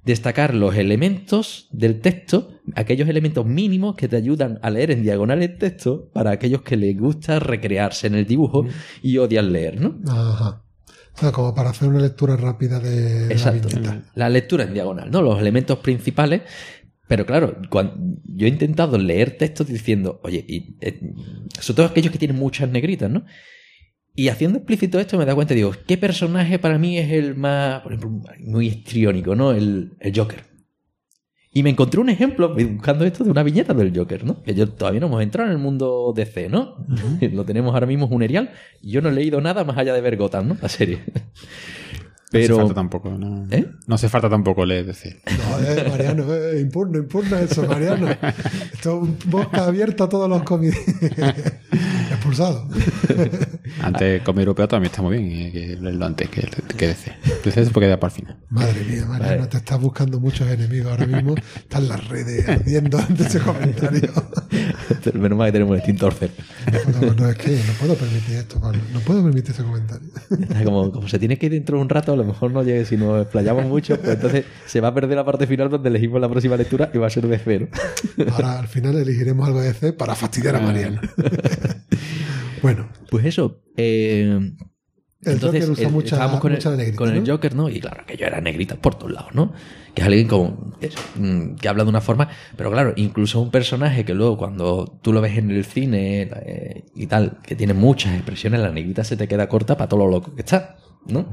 destacar 0.04 0.54
los 0.54 0.76
elementos 0.76 1.68
del 1.72 2.00
texto, 2.00 2.60
aquellos 2.74 3.08
elementos 3.08 3.44
mínimos 3.44 3.94
que 3.96 4.08
te 4.08 4.16
ayudan 4.16 4.58
a 4.62 4.70
leer 4.70 4.90
en 4.90 5.02
diagonal 5.02 5.42
el 5.42 5.58
texto 5.58 6.08
para 6.14 6.30
aquellos 6.30 6.62
que 6.62 6.76
les 6.76 6.96
gusta 6.98 7.38
recrearse 7.40 8.06
en 8.06 8.14
el 8.14 8.26
dibujo 8.26 8.64
y 9.02 9.18
odian 9.18 9.52
leer, 9.52 9.80
¿no? 9.80 9.98
Ajá. 10.10 10.62
Como 11.32 11.54
para 11.54 11.70
hacer 11.70 11.88
una 11.88 12.00
lectura 12.00 12.36
rápida 12.36 12.78
de 12.78 13.26
Exacto. 13.26 13.68
la. 13.80 14.02
La 14.14 14.28
lectura 14.28 14.64
en 14.64 14.74
diagonal, 14.74 15.10
¿no? 15.10 15.22
Los 15.22 15.40
elementos 15.40 15.78
principales. 15.78 16.42
Pero 17.08 17.24
claro, 17.24 17.56
cuando 17.70 17.96
yo 18.24 18.46
he 18.46 18.50
intentado 18.50 18.98
leer 18.98 19.38
textos 19.38 19.66
diciendo, 19.66 20.20
oye, 20.22 20.44
y, 20.46 20.76
eh, 20.80 21.00
sobre 21.58 21.76
todo 21.76 21.86
aquellos 21.86 22.12
que 22.12 22.18
tienen 22.18 22.36
muchas 22.36 22.68
negritas, 22.68 23.10
¿no? 23.10 23.24
Y 24.14 24.28
haciendo 24.28 24.58
explícito 24.58 24.98
esto 24.98 25.16
me 25.16 25.24
da 25.24 25.34
cuenta, 25.34 25.54
digo, 25.54 25.72
¿qué 25.86 25.96
personaje 25.96 26.58
para 26.58 26.76
mí 26.76 26.98
es 26.98 27.10
el 27.10 27.34
más, 27.34 27.80
por 27.82 27.92
ejemplo, 27.92 28.34
muy 28.40 28.66
histriónico, 28.66 29.34
¿no? 29.34 29.52
El, 29.52 29.92
el 30.00 30.12
Joker. 30.14 30.47
Y 31.52 31.62
me 31.62 31.70
encontré 31.70 32.00
un 32.00 32.10
ejemplo, 32.10 32.54
buscando 32.54 33.04
esto, 33.04 33.24
de 33.24 33.30
una 33.30 33.42
viñeta 33.42 33.72
del 33.72 33.96
Joker, 33.96 34.24
¿no? 34.24 34.42
Que 34.42 34.54
yo 34.54 34.68
todavía 34.68 35.00
no 35.00 35.06
hemos 35.06 35.22
entrado 35.22 35.48
en 35.48 35.56
el 35.56 35.62
mundo 35.62 36.12
DC, 36.14 36.48
¿no? 36.48 36.76
Lo 37.32 37.44
tenemos 37.44 37.72
ahora 37.72 37.86
mismo, 37.86 38.06
es 38.06 38.12
un 38.12 38.22
erial. 38.22 38.50
Y 38.82 38.90
yo 38.90 39.00
no 39.00 39.08
he 39.08 39.12
leído 39.12 39.40
nada 39.40 39.64
más 39.64 39.78
allá 39.78 39.94
de 39.94 40.00
ver 40.00 40.16
Gotham, 40.16 40.48
¿no? 40.48 40.56
La 40.60 40.68
serie. 40.68 41.00
No 42.30 42.38
hace 42.38 42.46
Pero... 42.46 42.56
falta 42.58 42.74
tampoco, 42.74 43.10
no, 43.10 43.46
¿Eh? 43.50 43.66
no 43.86 43.94
hace 43.94 44.08
falta 44.10 44.28
tampoco 44.28 44.66
leer, 44.66 44.84
decir. 44.84 45.18
No, 45.26 45.66
eh, 45.66 45.86
Mariano, 45.88 46.34
eh, 46.34 46.60
impugna, 46.60 46.98
impugna 46.98 47.40
eso, 47.40 47.66
Mariano. 47.66 48.08
Esto 48.10 48.76
es 48.76 48.86
un 48.86 49.16
boca 49.26 49.64
abierta 49.64 50.04
a 50.04 50.08
todos 50.10 50.28
los 50.28 50.42
cómics. 50.42 50.76
Expulsado. 52.10 52.68
Antes, 53.80 54.22
como 54.22 54.40
europeo 54.40 54.68
también 54.68 54.90
está 54.90 55.00
muy 55.00 55.16
bien, 55.16 55.46
eh, 55.46 55.52
que 55.52 55.76
leerlo 55.80 56.04
antes 56.04 56.28
que, 56.28 56.46
que 56.76 56.88
DC. 56.88 57.12
DC 57.44 57.64
se 57.64 57.70
puede 57.70 57.86
quedar 57.86 57.98
para 57.98 58.12
el 58.12 58.20
final. 58.20 58.36
Madre 58.50 58.84
mía, 58.84 59.06
Mariano, 59.06 59.36
Vale. 59.36 59.46
te 59.48 59.56
estás 59.56 59.80
buscando 59.80 60.20
muchos 60.20 60.50
enemigos 60.50 60.90
ahora 60.90 61.06
mismo. 61.06 61.34
Están 61.56 61.88
las 61.88 62.08
redes 62.08 62.46
ardiendo 62.46 62.98
ante 62.98 63.22
ese 63.22 63.40
comentario. 63.40 64.12
Menos 65.14 65.38
mal 65.38 65.48
que 65.48 65.52
tenemos 65.52 65.72
el 65.72 65.78
extintor 65.78 66.12
cerca. 66.12 66.42
No, 67.00 67.14
no, 67.14 67.28
es 67.30 67.36
que 67.36 67.56
no 67.56 67.72
puedo 67.80 67.94
permitir 67.94 68.34
esto, 68.36 68.60
Pablo. 68.60 68.80
No 68.92 69.00
puedo 69.00 69.22
permitir 69.22 69.52
ese 69.52 69.62
comentario. 69.62 70.08
Como, 70.64 70.92
como 70.92 71.08
se 71.08 71.18
tiene 71.18 71.38
que 71.38 71.46
ir 71.46 71.52
dentro 71.52 71.78
de 71.78 71.82
un 71.82 71.88
rato, 71.88 72.17
lo 72.18 72.24
mejor 72.24 72.50
no 72.52 72.62
llegue 72.62 72.84
si 72.84 72.96
nos 72.96 73.22
explayamos 73.22 73.64
mucho, 73.74 73.98
pues 73.98 74.14
entonces 74.14 74.44
se 74.66 74.80
va 74.80 74.88
a 74.88 74.94
perder 74.94 75.16
la 75.16 75.24
parte 75.24 75.46
final 75.46 75.70
donde 75.70 75.88
elegimos 75.88 76.20
la 76.20 76.28
próxima 76.28 76.56
lectura 76.56 76.90
y 76.92 76.98
va 76.98 77.06
a 77.06 77.10
ser 77.10 77.26
de 77.26 77.38
cero. 77.38 77.68
Ahora 78.32 78.58
al 78.58 78.68
final 78.68 78.96
elegiremos 78.96 79.46
algo 79.46 79.60
de 79.60 79.72
C 79.72 79.92
para 79.92 80.14
fastidiar 80.14 80.56
a 80.56 80.60
Mariano. 80.60 81.00
bueno, 82.62 82.88
Pues 83.10 83.24
eso. 83.24 83.62
eh, 83.76 84.52
el 85.20 85.32
entonces 85.32 85.66
Joker 85.66 85.72
usa 85.72 85.88
mucha, 85.88 86.14
estábamos 86.14 86.40
con, 86.40 86.52
mucha 86.52 86.70
el, 86.70 86.76
negrita, 86.76 86.96
con 86.96 87.12
el. 87.12 87.28
Joker, 87.28 87.54
¿no? 87.56 87.68
Y 87.68 87.80
claro, 87.80 88.04
que 88.06 88.16
yo 88.16 88.24
era 88.26 88.40
negrita 88.40 88.76
por 88.76 88.94
todos 88.94 89.10
lados, 89.12 89.34
¿no? 89.34 89.52
Que 89.92 90.02
es 90.02 90.06
alguien 90.06 90.28
como, 90.28 90.76
eso, 90.80 90.96
mm, 91.16 91.56
que 91.56 91.68
habla 91.68 91.82
de 91.82 91.90
una 91.90 92.00
forma, 92.00 92.28
pero 92.56 92.70
claro, 92.70 92.92
incluso 92.94 93.40
un 93.40 93.50
personaje 93.50 94.04
que 94.04 94.14
luego 94.14 94.38
cuando 94.38 95.00
tú 95.02 95.12
lo 95.12 95.20
ves 95.20 95.36
en 95.36 95.50
el 95.50 95.64
cine 95.64 96.30
eh, 96.46 96.84
y 96.94 97.08
tal, 97.08 97.38
que 97.42 97.56
tiene 97.56 97.74
muchas 97.74 98.14
expresiones, 98.14 98.60
la 98.60 98.70
negrita 98.70 99.02
se 99.02 99.16
te 99.16 99.26
queda 99.26 99.48
corta 99.48 99.76
para 99.76 99.88
todo 99.88 100.00
lo 100.00 100.08
loco 100.08 100.36
que 100.36 100.42
está, 100.42 100.76
¿no? 101.06 101.26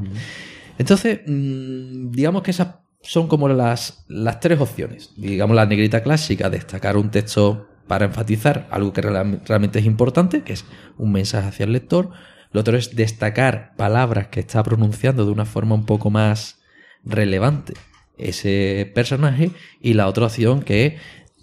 Entonces, 0.77 1.21
mm, 1.25 2.11
digamos 2.11 2.41
que 2.43 2.51
esas 2.51 2.75
son 3.01 3.27
como 3.27 3.47
las, 3.49 4.03
las 4.07 4.39
tres 4.39 4.59
opciones. 4.59 5.11
Digamos 5.15 5.55
la 5.55 5.65
negrita 5.65 6.01
clásica, 6.03 6.49
destacar 6.49 6.97
un 6.97 7.11
texto 7.11 7.67
para 7.87 8.05
enfatizar 8.05 8.67
algo 8.71 8.93
que 8.93 9.01
real- 9.01 9.41
realmente 9.45 9.79
es 9.79 9.85
importante, 9.85 10.41
que 10.41 10.53
es 10.53 10.65
un 10.97 11.11
mensaje 11.11 11.47
hacia 11.49 11.65
el 11.65 11.73
lector. 11.73 12.09
Lo 12.51 12.61
otro 12.61 12.77
es 12.77 12.95
destacar 12.95 13.75
palabras 13.77 14.27
que 14.27 14.39
está 14.39 14.63
pronunciando 14.63 15.25
de 15.25 15.31
una 15.31 15.45
forma 15.45 15.75
un 15.75 15.85
poco 15.85 16.09
más 16.09 16.61
relevante 17.03 17.73
ese 18.17 18.91
personaje. 18.95 19.51
Y 19.81 19.93
la 19.93 20.07
otra 20.07 20.25
opción 20.25 20.61
que 20.61 20.85
es 20.85 20.93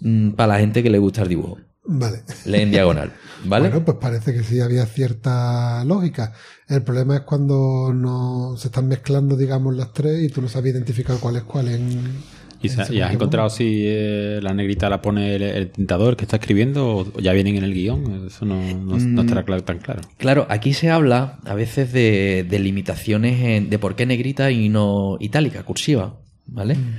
mm, 0.01 0.31
para 0.31 0.53
la 0.53 0.59
gente 0.59 0.83
que 0.83 0.89
le 0.89 0.97
gusta 0.97 1.21
el 1.21 1.29
dibujo. 1.29 1.59
Vale. 1.85 2.23
Lee 2.45 2.61
en 2.61 2.71
diagonal. 2.71 3.11
¿Vale? 3.45 3.67
Bueno, 3.69 3.83
pues 3.85 3.97
parece 3.99 4.33
que 4.33 4.41
sí 4.43 4.61
había 4.61 4.85
cierta 4.85 5.83
lógica. 5.85 6.31
El 6.69 6.81
problema 6.83 7.15
es 7.17 7.21
cuando 7.21 7.91
no 7.93 8.55
se 8.57 8.69
están 8.69 8.87
mezclando, 8.87 9.35
digamos, 9.35 9.75
las 9.75 9.91
tres 9.91 10.23
y 10.23 10.29
tú 10.29 10.41
no 10.41 10.47
sabes 10.47 10.73
identificar 10.73 11.17
cuál 11.19 11.35
es 11.37 11.43
cuál 11.43 11.67
en. 11.67 12.33
¿Y, 12.61 12.67
en 12.71 12.79
has 12.79 12.89
momento. 12.89 13.13
encontrado 13.15 13.49
si 13.49 13.81
eh, 13.85 14.39
la 14.41 14.53
negrita 14.53 14.89
la 14.89 15.01
pone 15.01 15.35
el, 15.35 15.41
el 15.43 15.69
tintador 15.71 16.15
que 16.15 16.23
está 16.23 16.37
escribiendo 16.37 16.87
o 16.99 17.19
ya 17.19 17.33
vienen 17.33 17.57
en 17.57 17.65
el 17.65 17.73
guion? 17.73 18.27
Eso 18.27 18.45
no, 18.45 18.55
no- 18.61 18.97
no 18.97 19.21
Mm. 19.21 19.25
estará 19.25 19.45
cla- 19.45 19.65
tan 19.65 19.79
claro. 19.79 19.99
Claro, 20.15 20.47
aquí 20.49 20.73
se 20.73 20.89
habla 20.89 21.39
a 21.43 21.53
veces 21.55 21.91
de, 21.91 22.45
de 22.49 22.59
limitaciones 22.59 23.41
en- 23.41 23.69
de 23.69 23.77
por 23.79 23.97
qué 23.97 24.05
negrita 24.05 24.49
y 24.51 24.69
no 24.69 25.17
itálica, 25.19 25.63
cursiva, 25.63 26.15
¿vale? 26.45 26.75
Mm, 26.75 26.95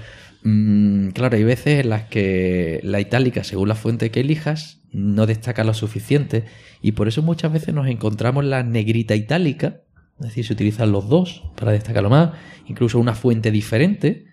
claro, 1.15 1.37
hay 1.37 1.45
veces 1.45 1.81
en 1.81 1.89
las 1.91 2.05
que 2.05 2.81
la 2.83 3.01
itálica, 3.01 3.45
según 3.45 3.69
la 3.69 3.75
fuente 3.75 4.11
que 4.11 4.21
elijas, 4.21 4.83
no 4.93 5.27
destaca 5.27 5.65
lo 5.65 5.73
suficiente 5.75 6.45
y 6.83 6.93
por 6.93 7.09
eso 7.09 7.23
muchas 7.23 7.53
veces 7.53 7.75
nos 7.75 7.89
encontramos 7.89 8.45
la 8.45 8.63
negrita 8.63 9.15
itálica, 9.17 9.81
es 10.21 10.27
decir, 10.27 10.45
se 10.45 10.53
utilizan 10.53 10.93
los 10.93 11.09
dos 11.09 11.43
para 11.57 11.73
destacarlo 11.73 12.11
más, 12.11 12.33
incluso 12.67 12.99
una 12.99 13.15
fuente 13.15 13.51
diferente, 13.51 14.27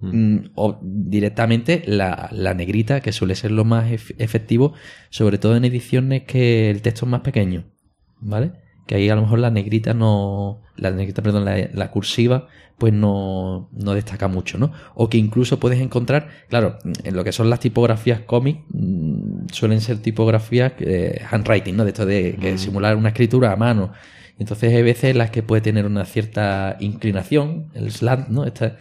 mm, 0.00 0.36
o 0.54 0.80
directamente 0.82 1.82
la, 1.86 2.28
la 2.32 2.54
negrita, 2.54 3.00
que 3.00 3.12
suele 3.12 3.34
ser 3.34 3.50
lo 3.50 3.64
más 3.64 3.90
ef- 3.92 4.14
efectivo, 4.18 4.72
sobre 5.10 5.38
todo 5.38 5.56
en 5.56 5.64
ediciones 5.66 6.22
que 6.24 6.70
el 6.70 6.80
texto 6.82 7.04
es 7.04 7.10
más 7.10 7.20
pequeño, 7.20 7.66
¿vale? 8.18 8.52
Que 8.86 8.96
ahí 8.96 9.08
a 9.08 9.14
lo 9.14 9.22
mejor 9.22 9.38
la 9.38 9.50
negrita 9.50 9.94
no. 9.94 10.60
La 10.76 10.90
negrita, 10.90 11.22
perdón, 11.22 11.44
la, 11.44 11.68
la 11.72 11.90
cursiva, 11.90 12.48
pues 12.78 12.92
no, 12.92 13.68
no 13.72 13.94
destaca 13.94 14.28
mucho, 14.28 14.58
¿no? 14.58 14.72
O 14.94 15.08
que 15.08 15.18
incluso 15.18 15.60
puedes 15.60 15.80
encontrar, 15.80 16.28
claro, 16.48 16.78
en 17.04 17.14
lo 17.14 17.22
que 17.22 17.32
son 17.32 17.48
las 17.48 17.60
tipografías 17.60 18.20
cómic, 18.20 18.62
mm, 18.70 19.46
suelen 19.52 19.80
ser 19.80 19.98
tipografías 19.98 20.72
eh, 20.80 21.22
handwriting, 21.30 21.76
¿no? 21.76 21.84
De 21.84 21.90
esto 21.90 22.06
de 22.06 22.36
que 22.40 22.58
simular 22.58 22.96
una 22.96 23.10
escritura 23.10 23.52
a 23.52 23.56
mano. 23.56 23.92
Entonces 24.38 24.74
hay 24.74 24.82
veces 24.82 25.10
en 25.10 25.18
las 25.18 25.30
que 25.30 25.42
puede 25.42 25.62
tener 25.62 25.86
una 25.86 26.04
cierta 26.04 26.76
inclinación, 26.80 27.70
el 27.74 27.92
slant, 27.92 28.28
¿no? 28.28 28.44
Esta, 28.44 28.76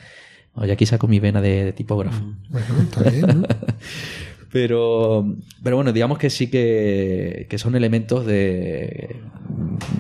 Oye, 0.55 0.71
aquí 0.71 0.85
saco 0.85 1.07
mi 1.07 1.19
vena 1.19 1.41
de, 1.41 1.65
de 1.65 1.73
tipógrafo. 1.73 2.23
Bueno, 2.49 2.67
está 2.83 3.09
bien, 3.09 3.41
¿no? 3.41 3.47
Pero, 4.53 5.25
pero 5.63 5.75
bueno, 5.75 5.91
digamos 5.91 6.17
que 6.19 6.29
sí 6.29 6.47
que, 6.47 7.47
que 7.49 7.57
son 7.57 7.75
elementos 7.75 8.25
de, 8.25 9.15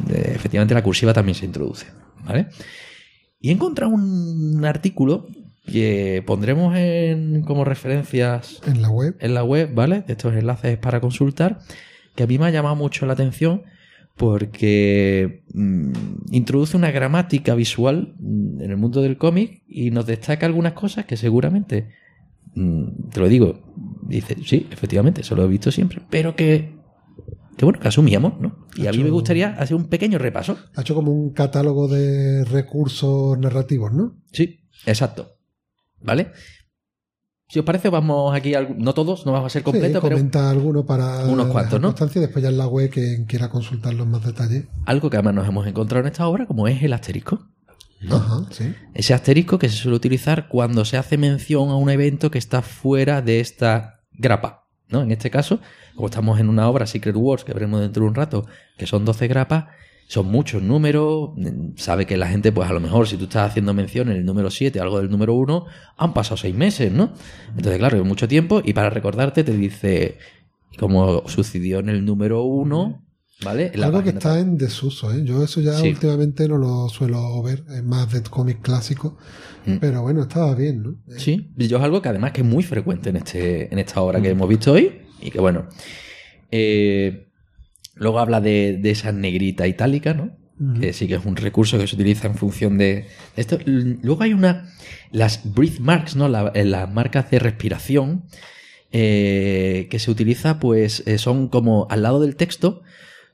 de- 0.07 0.31
Efectivamente, 0.35 0.73
la 0.75 0.83
cursiva 0.83 1.11
también 1.11 1.35
se 1.35 1.45
introduce. 1.45 1.87
¿Vale? 2.23 2.47
Y 3.41 3.49
he 3.49 3.51
encontrado 3.51 3.91
un 3.91 4.63
artículo 4.63 5.27
que 5.65 6.23
pondremos 6.25 6.75
en, 6.77 7.41
como 7.41 7.65
referencias 7.65 8.61
En 8.67 8.81
la 8.81 8.89
web. 8.89 9.15
en 9.19 9.33
la 9.33 9.43
web, 9.43 9.73
¿vale? 9.73 10.01
De 10.01 10.13
estos 10.13 10.33
enlaces 10.35 10.77
para 10.77 11.01
consultar, 11.01 11.59
que 12.15 12.23
a 12.23 12.27
mí 12.27 12.37
me 12.37 12.45
ha 12.45 12.49
llamado 12.51 12.75
mucho 12.75 13.05
la 13.05 13.13
atención 13.13 13.63
porque 14.15 15.43
mm, 15.53 15.91
introduce 16.31 16.77
una 16.77 16.91
gramática 16.91 17.55
visual 17.55 18.13
mm, 18.19 18.61
en 18.61 18.69
el 18.71 18.77
mundo 18.77 19.01
del 19.01 19.17
cómic 19.17 19.63
y 19.67 19.89
nos 19.91 20.05
destaca 20.05 20.45
algunas 20.45 20.73
cosas 20.73 21.05
que 21.05 21.17
seguramente, 21.17 21.89
mm, 22.55 23.09
te 23.11 23.19
lo 23.19 23.27
digo, 23.27 23.59
dice, 24.07 24.35
sí, 24.45 24.67
efectivamente, 24.71 25.21
eso 25.21 25.35
lo 25.35 25.43
he 25.43 25.47
visto 25.47 25.71
siempre, 25.71 26.01
pero 26.09 26.35
que, 26.35 26.75
que 27.57 27.65
bueno, 27.65 27.79
que 27.79 27.87
asumíamos, 27.87 28.39
¿no? 28.39 28.67
Y 28.75 28.87
a 28.87 28.91
mí 28.91 29.03
me 29.03 29.09
gustaría 29.09 29.49
hacer 29.53 29.75
un 29.75 29.85
pequeño 29.85 30.17
repaso. 30.17 30.57
Ha 30.75 30.81
hecho 30.81 30.95
como 30.95 31.11
un 31.11 31.31
catálogo 31.33 31.87
de 31.87 32.43
recursos 32.45 33.37
narrativos, 33.37 33.91
¿no? 33.93 34.15
Sí, 34.31 34.61
exacto. 34.85 35.37
¿Vale? 36.01 36.31
Si 37.49 37.59
os 37.59 37.65
parece, 37.65 37.89
vamos 37.89 38.33
aquí, 38.35 38.55
al- 38.55 38.77
no 38.79 38.93
todos, 38.93 39.25
no 39.27 39.31
vamos 39.31 39.47
a 39.47 39.49
ser 39.53 39.61
completos, 39.63 39.89
sí, 39.89 39.99
pero 40.01 40.15
comenta 40.15 40.49
alguno 40.49 40.85
para 40.87 41.25
Unos 41.27 41.47
cuantos, 41.47 41.79
¿no? 41.79 41.93
y 41.93 42.19
después 42.19 42.41
ya 42.41 42.49
en 42.49 42.57
la 42.57 42.67
web 42.67 42.89
quien 42.89 43.25
quiera 43.25 43.49
consultarlo 43.49 44.03
en 44.03 44.09
más 44.09 44.25
detalle. 44.25 44.67
algo 44.85 45.09
que 45.11 45.17
además 45.17 45.35
nos 45.35 45.47
hemos 45.47 45.67
encontrado 45.67 46.01
en 46.01 46.11
esta 46.11 46.27
obra, 46.27 46.47
como 46.47 46.67
es 46.67 46.81
el 46.81 46.93
asterisco. 46.93 47.47
Ajá, 48.11 48.45
sí. 48.51 48.73
Ese 48.93 49.13
asterisco 49.13 49.59
que 49.59 49.69
se 49.69 49.77
suele 49.77 49.95
utilizar 49.97 50.47
cuando 50.47 50.85
se 50.85 50.97
hace 50.97 51.17
mención 51.17 51.69
a 51.69 51.75
un 51.75 51.89
evento 51.89 52.31
que 52.31 52.37
está 52.37 52.61
fuera 52.61 53.21
de 53.21 53.39
esta 53.39 54.01
grapa. 54.11 54.65
¿no? 54.89 55.01
En 55.01 55.11
este 55.11 55.31
caso, 55.31 55.59
como 55.95 56.07
estamos 56.07 56.39
en 56.39 56.49
una 56.49 56.69
obra 56.69 56.85
Secret 56.85 57.15
Wars, 57.17 57.43
que 57.43 57.53
veremos 57.53 57.81
dentro 57.81 58.03
de 58.03 58.09
un 58.09 58.15
rato, 58.15 58.45
que 58.77 58.85
son 58.85 59.05
12 59.05 59.27
grapas, 59.27 59.65
son 60.07 60.27
muchos 60.27 60.61
números. 60.61 61.31
mm, 61.35 61.77
Sabe 61.77 62.05
que 62.05 62.17
la 62.17 62.27
gente, 62.27 62.51
pues 62.51 62.69
a 62.69 62.73
lo 62.73 62.79
mejor, 62.79 63.07
si 63.07 63.17
tú 63.17 63.23
estás 63.23 63.49
haciendo 63.49 63.73
mención 63.73 64.09
en 64.09 64.17
el 64.17 64.25
número 64.25 64.51
7, 64.51 64.79
algo 64.79 64.99
del 64.99 65.09
número 65.09 65.33
1, 65.33 65.65
han 65.97 66.13
pasado 66.13 66.37
seis 66.37 66.53
meses, 66.53 66.91
¿no? 66.91 67.13
Entonces, 67.49 67.77
claro, 67.79 67.97
es 67.97 68.05
mucho 68.05 68.27
tiempo 68.27 68.61
y 68.63 68.73
para 68.73 68.89
recordarte 68.89 69.43
te 69.43 69.55
dice, 69.57 70.17
como 70.77 71.27
sucedió 71.27 71.79
en 71.79 71.89
el 71.89 72.05
número 72.05 72.43
1, 72.43 73.01
¿vale? 73.43 73.71
En 73.73 73.83
Algo 73.83 74.03
que 74.03 74.09
está 74.09 74.39
en 74.39 74.57
desuso, 74.57 75.11
¿eh? 75.13 75.21
Yo 75.23 75.43
eso 75.43 75.61
ya 75.61 75.73
Sí. 75.73 75.89
últimamente 75.89 76.47
no 76.47 76.57
lo 76.57 76.89
suelo 76.89 77.41
ver, 77.41 77.63
es 77.73 77.83
más 77.83 78.11
de 78.11 78.21
cómic 78.23 78.61
clásico. 78.61 79.17
Mm. 79.65 79.77
Pero 79.79 80.01
bueno, 80.01 80.21
estaba 80.23 80.53
bien, 80.55 80.83
¿no? 80.83 80.95
Sí, 81.17 81.51
y 81.57 81.67
yo 81.67 81.77
es 81.77 81.83
algo 81.83 82.01
que 82.01 82.09
además 82.09 82.31
que 82.33 82.41
es 82.41 82.47
muy 82.47 82.63
frecuente 82.63 83.09
en, 83.09 83.15
este, 83.17 83.71
en 83.73 83.79
esta 83.79 84.01
obra 84.01 84.21
que 84.21 84.29
hemos 84.29 84.47
visto 84.49 84.73
hoy 84.73 85.01
y 85.21 85.31
que 85.31 85.39
bueno, 85.39 85.67
eh, 86.51 87.27
Luego 87.95 88.19
habla 88.19 88.41
de, 88.41 88.79
de 88.81 88.89
esa 88.89 89.11
negrita 89.11 89.67
itálica, 89.67 90.15
¿no? 90.15 90.31
Que 90.79 90.93
sí 90.93 91.07
que 91.07 91.13
es 91.15 91.25
un 91.25 91.35
recurso 91.35 91.77
que 91.77 91.85
se 91.87 91.95
utiliza 91.95 92.25
en 92.27 92.35
función 92.35 92.77
de 92.79 93.05
esto. 93.35 93.59
Luego 93.65 94.23
hay 94.23 94.33
una. 94.33 94.67
Las 95.11 95.53
breath 95.53 95.77
marks, 95.79 96.15
¿no? 96.15 96.27
La- 96.27 96.51
eh, 96.55 96.65
las 96.65 96.91
marcas 96.91 97.29
de 97.29 97.37
respiración. 97.39 98.23
eh, 98.91 99.87
que 99.89 99.97
se 99.99 100.09
utiliza, 100.11 100.59
pues, 100.59 101.01
eh, 101.07 101.17
son 101.17 101.47
como 101.49 101.87
al 101.89 102.03
lado 102.03 102.19
del 102.19 102.35
texto. 102.35 102.81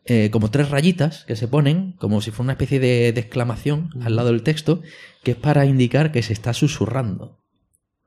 Eh, 0.09 0.29
como 0.31 0.49
tres 0.49 0.69
rayitas 0.69 1.23
que 1.25 1.35
se 1.35 1.47
ponen, 1.47 1.93
como 1.99 2.19
si 2.21 2.31
fuera 2.31 2.45
una 2.45 2.53
especie 2.53 2.79
de, 2.79 3.13
de 3.13 3.21
exclamación 3.21 3.91
al 4.01 4.15
lado 4.15 4.29
del 4.29 4.43
texto, 4.43 4.81
que 5.23 5.31
es 5.31 5.37
para 5.37 5.65
indicar 5.65 6.11
que 6.11 6.23
se 6.23 6.33
está 6.33 6.53
susurrando. 6.53 7.39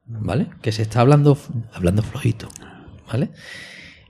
¿Vale? 0.04 0.48
Que 0.60 0.72
se 0.72 0.82
está 0.82 1.00
hablando, 1.00 1.38
hablando 1.72 2.02
flojito. 2.02 2.48
¿Vale? 3.06 3.30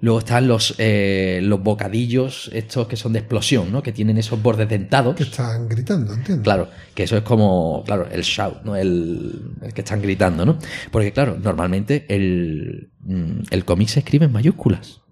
Luego 0.00 0.18
están 0.18 0.48
los, 0.48 0.74
eh, 0.78 1.38
los 1.44 1.62
bocadillos, 1.62 2.50
estos 2.52 2.88
que 2.88 2.96
son 2.96 3.12
de 3.12 3.20
explosión, 3.20 3.70
¿no? 3.70 3.84
Que 3.84 3.92
tienen 3.92 4.18
esos 4.18 4.42
bordes 4.42 4.68
dentados. 4.68 5.14
Que 5.14 5.22
están 5.22 5.68
gritando, 5.68 6.12
¿entiendes? 6.12 6.42
Claro, 6.42 6.68
que 6.92 7.04
eso 7.04 7.16
es 7.16 7.22
como, 7.22 7.84
claro, 7.86 8.08
el 8.10 8.22
shout, 8.22 8.64
¿no? 8.64 8.74
El, 8.74 9.52
el 9.62 9.72
que 9.72 9.82
están 9.82 10.02
gritando, 10.02 10.44
¿no? 10.44 10.58
Porque, 10.90 11.12
claro, 11.12 11.38
normalmente 11.40 12.04
el, 12.08 12.90
mm, 13.00 13.42
el 13.50 13.64
cómic 13.64 13.88
se 13.88 14.00
escribe 14.00 14.26
en 14.26 14.32
mayúsculas. 14.32 15.02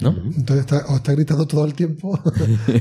¿No? 0.00 0.10
Entonces 0.10 0.60
está, 0.60 0.86
o 0.86 0.96
está 0.96 1.12
gritando 1.12 1.46
todo 1.46 1.64
el 1.64 1.74
tiempo. 1.74 2.20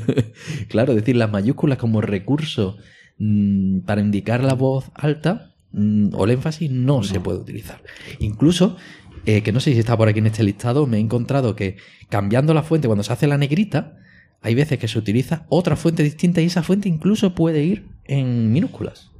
claro, 0.69 0.93
es 0.93 0.99
decir, 0.99 1.15
las 1.15 1.31
mayúsculas 1.31 1.77
como 1.77 2.01
recurso 2.01 2.77
mm, 3.17 3.79
para 3.79 4.01
indicar 4.01 4.43
la 4.43 4.53
voz 4.53 4.91
alta 4.93 5.53
mm, 5.71 6.13
o 6.13 6.25
el 6.25 6.31
énfasis 6.31 6.69
no, 6.69 7.03
se 7.03 7.19
puede 7.19 7.39
utilizar. 7.39 7.81
Incluso, 8.19 8.77
eh, 9.25 9.41
que 9.41 9.51
no 9.51 9.59
sé 9.59 9.73
si 9.73 9.79
está 9.79 9.97
por 9.97 10.07
aquí 10.07 10.19
en 10.19 10.27
este 10.27 10.43
listado, 10.43 10.85
me 10.85 10.97
he 10.97 10.99
encontrado 10.99 11.55
que 11.55 11.77
cambiando 12.09 12.53
la 12.53 12.63
fuente 12.63 12.87
cuando 12.87 13.03
se 13.03 13.13
hace 13.13 13.25
la 13.25 13.37
negrita, 13.37 13.97
hay 14.41 14.55
veces 14.55 14.77
que 14.77 14.87
se 14.87 14.99
utiliza 14.99 15.45
otra 15.49 15.75
fuente 15.75 16.03
distinta 16.03 16.41
y 16.41 16.45
esa 16.45 16.63
fuente 16.63 16.87
incluso 16.87 17.33
puede 17.33 17.63
ir 17.63 17.87
en 18.05 18.51
minúsculas. 18.51 19.11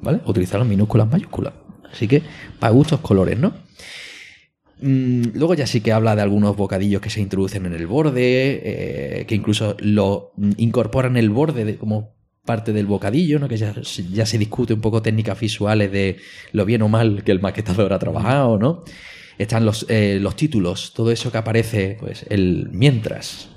¿Vale? 0.00 0.22
Utilizar 0.24 0.58
las 0.60 0.68
minúsculas 0.68 1.10
mayúsculas. 1.10 1.52
Así 1.92 2.08
que, 2.08 2.22
para 2.58 2.72
gustos 2.72 3.00
colores, 3.00 3.38
¿no? 3.38 3.52
Mm, 4.82 5.28
luego 5.34 5.54
ya 5.54 5.66
sí 5.66 5.80
que 5.80 5.92
habla 5.92 6.16
de 6.16 6.22
algunos 6.22 6.56
bocadillos 6.56 7.00
que 7.00 7.08
se 7.10 7.20
introducen 7.20 7.66
en 7.66 7.72
el 7.72 7.86
borde, 7.86 9.20
eh, 9.20 9.26
que 9.26 9.34
incluso 9.36 9.76
lo 9.78 10.32
mm, 10.36 10.50
incorporan 10.58 11.16
el 11.16 11.30
borde 11.30 11.64
de- 11.64 11.76
como 11.76 12.16
parte 12.44 12.72
del 12.72 12.86
bocadillo, 12.86 13.38
¿no? 13.38 13.48
que 13.48 13.56
ya, 13.56 13.72
ya 14.12 14.26
se 14.26 14.36
discute 14.38 14.74
un 14.74 14.80
poco 14.80 15.00
técnicas 15.00 15.38
visuales 15.38 15.92
de 15.92 16.16
lo 16.50 16.64
bien 16.64 16.82
o 16.82 16.88
mal 16.88 17.22
que 17.22 17.30
el 17.30 17.40
maquetador 17.40 17.92
ha 17.92 18.00
trabajado, 18.00 18.58
¿no? 18.58 18.82
Están 19.38 19.64
los, 19.64 19.86
eh, 19.88 20.18
los 20.20 20.34
títulos, 20.34 20.92
todo 20.92 21.12
eso 21.12 21.30
que 21.30 21.38
aparece, 21.38 21.96
pues 22.00 22.26
el 22.28 22.68
mientras, 22.72 23.48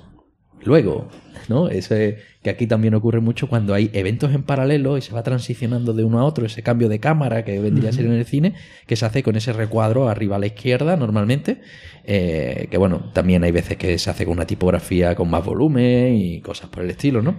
luego, 0.66 1.08
¿no? 1.48 1.68
Ese 1.68 2.18
que 2.42 2.50
aquí 2.50 2.66
también 2.66 2.94
ocurre 2.94 3.20
mucho 3.20 3.48
cuando 3.48 3.74
hay 3.74 3.90
eventos 3.92 4.34
en 4.34 4.42
paralelo 4.42 4.98
y 4.98 5.02
se 5.02 5.12
va 5.12 5.22
transicionando 5.22 5.92
de 5.92 6.04
uno 6.04 6.20
a 6.20 6.24
otro, 6.24 6.46
ese 6.46 6.62
cambio 6.62 6.88
de 6.88 7.00
cámara 7.00 7.44
que 7.44 7.58
vendría 7.58 7.90
a 7.90 7.92
ser 7.92 8.06
en 8.06 8.12
el 8.12 8.24
cine, 8.24 8.54
que 8.86 8.96
se 8.96 9.06
hace 9.06 9.22
con 9.22 9.36
ese 9.36 9.52
recuadro 9.52 10.08
arriba 10.08 10.36
a 10.36 10.38
la 10.38 10.46
izquierda 10.46 10.96
normalmente, 10.96 11.60
eh, 12.04 12.68
que 12.70 12.78
bueno, 12.78 13.10
también 13.12 13.42
hay 13.44 13.52
veces 13.52 13.76
que 13.76 13.98
se 13.98 14.10
hace 14.10 14.24
con 14.24 14.34
una 14.34 14.46
tipografía 14.46 15.14
con 15.14 15.30
más 15.30 15.44
volumen 15.44 16.14
y 16.14 16.40
cosas 16.40 16.68
por 16.68 16.84
el 16.84 16.90
estilo, 16.90 17.22
¿no? 17.22 17.36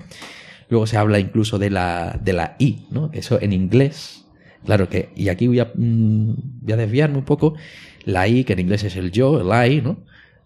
Luego 0.69 0.87
se 0.87 0.97
habla 0.97 1.19
incluso 1.19 1.57
de 1.59 1.69
la, 1.69 2.19
de 2.21 2.33
la 2.33 2.55
I, 2.59 2.87
¿no? 2.91 3.09
Eso 3.13 3.39
en 3.41 3.53
inglés, 3.53 4.25
claro 4.65 4.89
que, 4.89 5.09
y 5.15 5.29
aquí 5.29 5.47
voy 5.47 5.59
a, 5.59 5.71
mm, 5.73 6.33
voy 6.63 6.73
a 6.73 6.77
desviarme 6.77 7.17
un 7.17 7.25
poco, 7.25 7.55
la 8.03 8.27
I, 8.27 8.43
que 8.43 8.53
en 8.53 8.59
inglés 8.59 8.83
es 8.83 8.97
el 8.97 9.11
yo, 9.11 9.39
el 9.39 9.71
I, 9.71 9.81
¿no? 9.81 9.99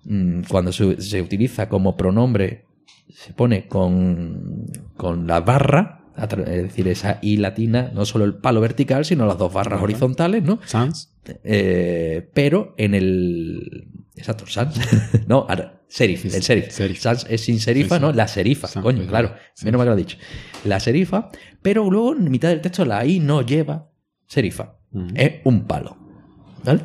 Mm, 0.03 0.43
Cuando 0.47 0.71
se, 0.71 1.01
se 1.01 1.21
utiliza 1.21 1.69
como 1.69 1.97
pronombre, 1.97 2.65
se 3.15 3.33
pone 3.33 3.67
con, 3.67 4.65
con 4.97 5.27
la 5.27 5.41
barra, 5.41 6.05
es 6.17 6.63
decir, 6.63 6.87
esa 6.87 7.19
I 7.21 7.37
latina, 7.37 7.91
no 7.93 8.05
solo 8.05 8.25
el 8.25 8.35
palo 8.35 8.61
vertical, 8.61 9.05
sino 9.05 9.25
las 9.25 9.37
dos 9.37 9.51
barras 9.53 9.81
horizontales, 9.81 10.43
¿no? 10.43 10.59
Sans. 10.65 11.13
Eh, 11.43 12.29
pero 12.33 12.73
en 12.77 12.93
el. 12.95 13.87
Exacto, 14.15 14.45
sans. 14.47 14.75
no, 15.27 15.45
ahora, 15.49 15.81
serif, 15.87 16.25
el 16.25 16.43
serif. 16.43 16.69
Serif. 16.71 16.99
Sans 16.99 17.25
es 17.29 17.41
sin 17.41 17.59
serifa, 17.59 17.95
Sí, 17.95 17.99
sí. 17.99 18.05
¿no? 18.05 18.13
La 18.13 18.27
serifa, 18.27 18.67
Sans, 18.67 18.83
coño, 18.83 19.07
claro. 19.07 19.33
sí. 19.53 19.65
Menos 19.65 19.79
mal 19.79 19.85
que 19.85 19.89
lo 19.89 19.93
ha 19.93 19.97
dicho. 19.97 20.17
La 20.65 20.79
serifa, 20.79 21.29
pero 21.61 21.89
luego 21.89 22.13
en 22.15 22.29
mitad 22.29 22.49
del 22.49 22.61
texto 22.61 22.85
la 22.85 23.05
I 23.05 23.19
no 23.19 23.41
lleva 23.41 23.89
serifa. 24.27 24.77
Ujú. 24.91 25.07
Es 25.15 25.33
un 25.45 25.65
palo. 25.65 25.97
¿Vale? 26.63 26.81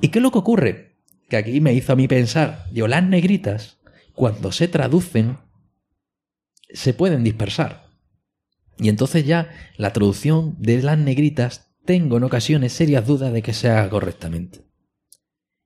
¿Y 0.00 0.08
qué 0.08 0.18
es 0.18 0.22
lo 0.22 0.30
que 0.32 0.38
ocurre? 0.38 0.96
Que 1.28 1.36
aquí 1.36 1.60
me 1.60 1.72
hizo 1.72 1.92
a 1.92 1.96
mí 1.96 2.08
pensar, 2.08 2.66
digo, 2.72 2.88
las 2.88 3.04
negritas, 3.04 3.78
cuando 4.14 4.52
se 4.52 4.68
traducen, 4.68 5.38
se 6.72 6.94
pueden 6.94 7.24
dispersar. 7.24 7.86
Y 8.78 8.88
entonces 8.88 9.24
ya 9.26 9.50
la 9.76 9.92
traducción 9.92 10.56
de 10.58 10.82
las 10.82 10.98
negritas 10.98 11.68
tengo 11.84 12.16
en 12.16 12.24
ocasiones 12.24 12.72
serias 12.72 13.06
dudas 13.06 13.32
de 13.32 13.42
que 13.42 13.52
se 13.52 13.68
haga 13.68 13.88
correctamente. 13.90 14.64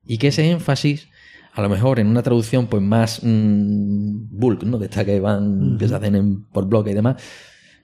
Y 0.05 0.17
que 0.17 0.27
ese 0.29 0.49
énfasis, 0.49 1.07
a 1.53 1.61
lo 1.61 1.69
mejor 1.69 1.99
en 1.99 2.07
una 2.07 2.23
traducción 2.23 2.67
pues 2.67 2.81
más 2.83 3.19
mm, 3.23 4.37
bulk, 4.37 4.63
¿no? 4.63 4.77
De 4.77 4.85
estas 4.85 5.05
que 5.05 5.19
van, 5.19 5.77
que 5.77 5.87
se 5.87 5.95
hacen 5.95 6.15
en- 6.15 6.43
por 6.49 6.65
bloque 6.67 6.91
y 6.91 6.93
demás, 6.93 7.21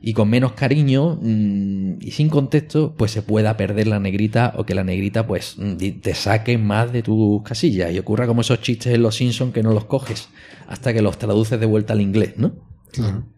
y 0.05 0.13
con 0.13 0.29
menos 0.29 0.51
cariño 0.51 1.17
mm, 1.21 2.01
y 2.01 2.11
sin 2.11 2.27
contexto, 2.27 2.93
pues 2.97 3.11
se 3.11 3.21
pueda 3.21 3.55
perder 3.55 3.87
la 3.87 4.01
negrita 4.01 4.53
o 4.57 4.65
que 4.65 4.75
la 4.75 4.83
negrita 4.83 5.25
pues 5.25 5.55
mm, 5.57 5.77
te 6.01 6.13
saque 6.13 6.57
más 6.57 6.91
de 6.91 7.01
tus 7.01 7.41
casillas 7.41 7.93
y 7.93 7.99
ocurra 7.99 8.27
como 8.27 8.41
esos 8.41 8.59
chistes 8.59 8.93
en 8.93 9.01
Los 9.01 9.15
Simpsons 9.15 9.53
que 9.53 9.63
no 9.63 9.71
los 9.71 9.85
coges 9.85 10.27
hasta 10.67 10.93
que 10.93 11.01
los 11.01 11.17
traduces 11.17 11.57
de 11.57 11.65
vuelta 11.65 11.93
al 11.93 12.01
inglés, 12.01 12.33
¿no? 12.35 12.53
Claro. 12.91 13.29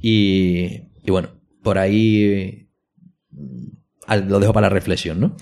Y, 0.00 0.82
y 1.02 1.10
bueno, 1.10 1.30
por 1.64 1.78
ahí 1.78 2.68
mm, 3.32 4.28
lo 4.28 4.38
dejo 4.38 4.52
para 4.52 4.68
la 4.68 4.74
reflexión, 4.74 5.18
¿no? 5.18 5.36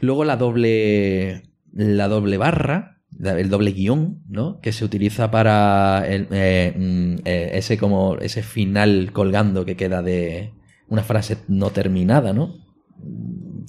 Luego 0.00 0.24
la 0.24 0.36
doble, 0.36 1.50
la 1.72 2.06
doble 2.06 2.36
barra, 2.36 2.97
el 3.22 3.50
doble 3.50 3.72
guion, 3.72 4.22
¿no? 4.28 4.60
Que 4.60 4.72
se 4.72 4.84
utiliza 4.84 5.30
para 5.30 6.04
eh, 6.06 6.74
mm, 6.76 7.14
eh, 7.24 7.50
ese 7.54 7.76
como 7.76 8.16
ese 8.18 8.42
final 8.42 9.10
colgando 9.12 9.64
que 9.64 9.76
queda 9.76 10.02
de 10.02 10.52
una 10.88 11.02
frase 11.02 11.38
no 11.48 11.70
terminada, 11.70 12.32
¿no? 12.32 12.54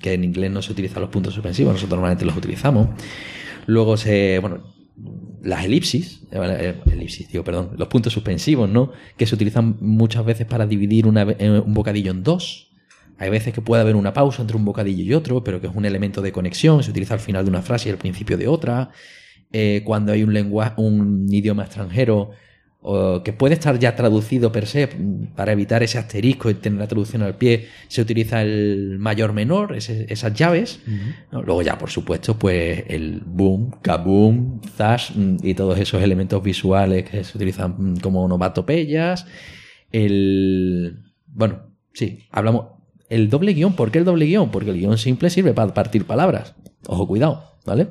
Que 0.01 0.13
en 0.13 0.23
inglés 0.23 0.51
no 0.51 0.62
se 0.62 0.71
utilizan 0.71 1.01
los 1.01 1.09
puntos 1.09 1.33
suspensivos, 1.33 1.73
nosotros 1.73 1.97
normalmente 1.97 2.25
los 2.25 2.38
utilizamos. 2.38 2.89
Luego 3.65 3.97
se, 3.97 4.39
bueno, 4.39 4.63
las 5.41 5.65
elipsis, 5.65 6.27
eh, 6.31 6.75
elipsis, 6.91 7.29
digo, 7.31 7.43
perdón, 7.43 7.71
los 7.77 7.88
puntos 7.88 8.13
suspensivos, 8.13 8.69
¿no? 8.69 8.91
Que 9.17 9.25
se 9.25 9.35
utilizan 9.35 9.77
muchas 9.81 10.25
veces 10.25 10.45
para 10.45 10.67
dividir 10.67 11.07
un 11.07 11.73
bocadillo 11.73 12.12
en 12.12 12.23
dos. 12.23 12.71
Hay 13.17 13.29
veces 13.29 13.53
que 13.53 13.62
puede 13.62 13.81
haber 13.81 13.95
una 13.95 14.13
pausa 14.13 14.41
entre 14.41 14.55
un 14.55 14.63
bocadillo 14.63 15.03
y 15.03 15.13
otro, 15.13 15.43
pero 15.43 15.59
que 15.59 15.67
es 15.67 15.75
un 15.75 15.85
elemento 15.85 16.21
de 16.21 16.31
conexión, 16.31 16.83
se 16.83 16.91
utiliza 16.91 17.15
al 17.15 17.19
final 17.19 17.43
de 17.43 17.49
una 17.49 17.62
frase 17.62 17.89
y 17.89 17.91
al 17.91 17.97
principio 17.97 18.38
de 18.38 18.47
otra. 18.47 18.91
Eh, 19.51 19.81
cuando 19.83 20.12
hay 20.12 20.23
un 20.23 20.33
lenguaje, 20.33 20.73
un 20.77 21.27
idioma 21.31 21.63
extranjero 21.63 22.31
o 22.81 23.23
que 23.23 23.33
puede 23.33 23.55
estar 23.55 23.77
ya 23.77 23.93
traducido 23.95 24.53
per 24.53 24.65
se, 24.65 24.88
para 25.35 25.51
evitar 25.51 25.83
ese 25.83 25.97
asterisco 25.97 26.49
y 26.49 26.53
tener 26.53 26.79
la 26.79 26.88
traducción 26.88 27.23
al 27.23 27.35
pie, 27.35 27.67
se 27.89 28.01
utiliza 28.01 28.41
el 28.41 28.97
mayor 28.99 29.33
menor, 29.33 29.75
ese- 29.75 30.05
esas 30.07 30.33
llaves. 30.33 30.79
¿no? 31.31 31.41
Luego 31.41 31.62
ya, 31.62 31.77
por 31.77 31.89
supuesto, 31.89 32.38
pues 32.39 32.85
el 32.88 33.21
boom, 33.25 33.71
kaboom, 33.81 34.62
zash 34.77 35.12
y 35.43 35.53
todos 35.55 35.77
esos 35.77 36.01
elementos 36.01 36.41
visuales 36.41 37.09
que 37.09 37.23
se 37.25 37.38
utilizan 37.38 37.97
como 37.97 38.23
onomatopeyas. 38.23 39.25
El... 39.91 40.99
Bueno, 41.27 41.63
sí, 41.93 42.19
hablamos... 42.31 42.67
El 43.09 43.29
doble 43.31 43.53
guion, 43.53 43.73
¿por 43.75 43.89
qué 43.91 43.97
el 43.97 44.05
doble 44.05 44.25
guion? 44.27 44.51
Porque 44.51 44.69
el 44.69 44.77
guion 44.77 44.97
simple 44.99 45.31
sirve 45.31 45.53
para 45.53 45.73
partir 45.73 46.05
palabras. 46.05 46.55
Ojo, 46.88 47.07
cuidado, 47.07 47.55
¿vale? 47.65 47.88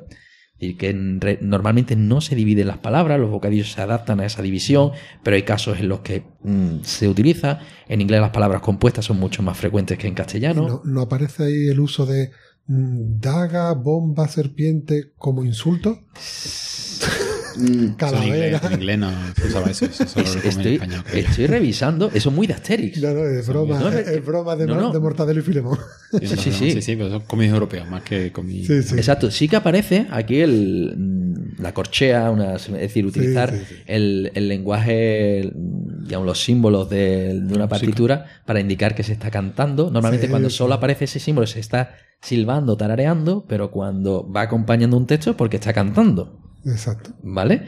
Decir, 0.59 0.77
que 0.77 0.93
normalmente 0.93 1.95
no 1.95 2.19
se 2.19 2.35
dividen 2.35 2.67
las 2.67 2.79
palabras, 2.79 3.19
los 3.19 3.29
bocadillos 3.29 3.71
se 3.71 3.81
adaptan 3.81 4.19
a 4.19 4.25
esa 4.25 4.41
división, 4.41 4.91
pero 5.23 5.35
hay 5.35 5.43
casos 5.43 5.79
en 5.79 5.87
los 5.87 6.01
que 6.01 6.23
mm, 6.43 6.83
se 6.83 7.07
utiliza. 7.07 7.59
En 7.87 8.01
inglés 8.01 8.19
las 8.19 8.31
palabras 8.31 8.61
compuestas 8.61 9.05
son 9.05 9.19
mucho 9.19 9.41
más 9.41 9.57
frecuentes 9.57 9.97
que 9.97 10.07
en 10.07 10.15
castellano. 10.15 10.67
¿No, 10.67 10.81
no 10.83 11.01
aparece 11.01 11.45
ahí 11.45 11.67
el 11.69 11.79
uso 11.79 12.05
de 12.05 12.31
mm, 12.67 13.19
daga, 13.19 13.73
bomba, 13.73 14.27
serpiente 14.27 15.13
como 15.17 15.45
insulto? 15.45 16.01
Mm, 17.55 17.93
Calavera. 17.95 18.61
en 18.65 18.73
inglés 18.73 18.99
no 18.99 19.11
se 19.35 19.47
usaba 19.47 19.69
eso. 19.71 19.85
Eso 19.85 20.05
solo 20.07 20.25
es- 20.25 20.35
lo 20.35 20.41
come 20.41 20.53
en 20.53 20.59
estoy, 20.59 20.73
español. 20.75 21.03
estoy 21.13 21.47
revisando, 21.47 22.11
eso 22.13 22.29
es 22.29 22.35
muy 22.35 22.47
de 22.47 22.53
Asterix. 22.53 23.01
No, 23.01 23.13
no, 23.13 23.25
es 23.25 23.47
broma, 23.47 23.79
No, 23.79 23.89
es, 23.89 24.07
es- 24.07 24.25
broma 24.25 24.55
de, 24.55 24.67
no, 24.67 24.91
de 24.91 24.99
Mortadelo 24.99 25.39
y 25.39 25.43
Filemón. 25.43 25.77
Sí, 26.11 26.27
sí, 26.27 26.37
sí, 26.51 26.71
sí. 26.71 26.81
sí, 26.81 26.95
pero 26.95 27.09
son 27.09 27.21
cómics 27.21 27.51
europeos 27.53 27.87
más 27.89 28.01
que 28.03 28.31
cómics. 28.31 28.67
Sí, 28.67 28.83
sí. 28.83 28.95
Exacto, 28.95 29.29
sí 29.31 29.47
que 29.47 29.55
aparece 29.57 30.07
aquí 30.11 30.39
el, 30.41 30.93
mm, 30.97 31.61
la 31.61 31.73
corchea, 31.73 32.29
una, 32.31 32.55
es 32.55 32.71
decir, 32.71 33.05
utilizar 33.05 33.51
sí, 33.51 33.61
sí. 33.69 33.75
El, 33.85 34.31
el 34.33 34.47
lenguaje, 34.47 35.51
digamos, 35.53 36.25
los 36.25 36.41
símbolos 36.43 36.89
de, 36.89 37.39
de 37.41 37.53
una 37.55 37.67
partitura 37.67 38.25
para 38.45 38.59
indicar 38.59 38.95
que 38.95 39.03
se 39.03 39.13
está 39.13 39.29
cantando. 39.29 39.91
Normalmente 39.91 40.27
Sí, 40.27 40.31
cuando 40.31 40.49
sí. 40.49 40.57
solo 40.57 40.73
aparece 40.75 41.05
ese 41.05 41.19
símbolo 41.19 41.45
se 41.47 41.59
está 41.59 41.95
silbando, 42.21 42.75
tarareando, 42.75 43.45
pero 43.47 43.71
cuando 43.71 44.29
va 44.31 44.41
acompañando 44.41 44.97
un 44.97 45.07
texto 45.07 45.29
es 45.31 45.35
porque 45.35 45.57
está 45.57 45.73
cantando. 45.73 46.39
Exacto. 46.65 47.11
¿Vale? 47.23 47.67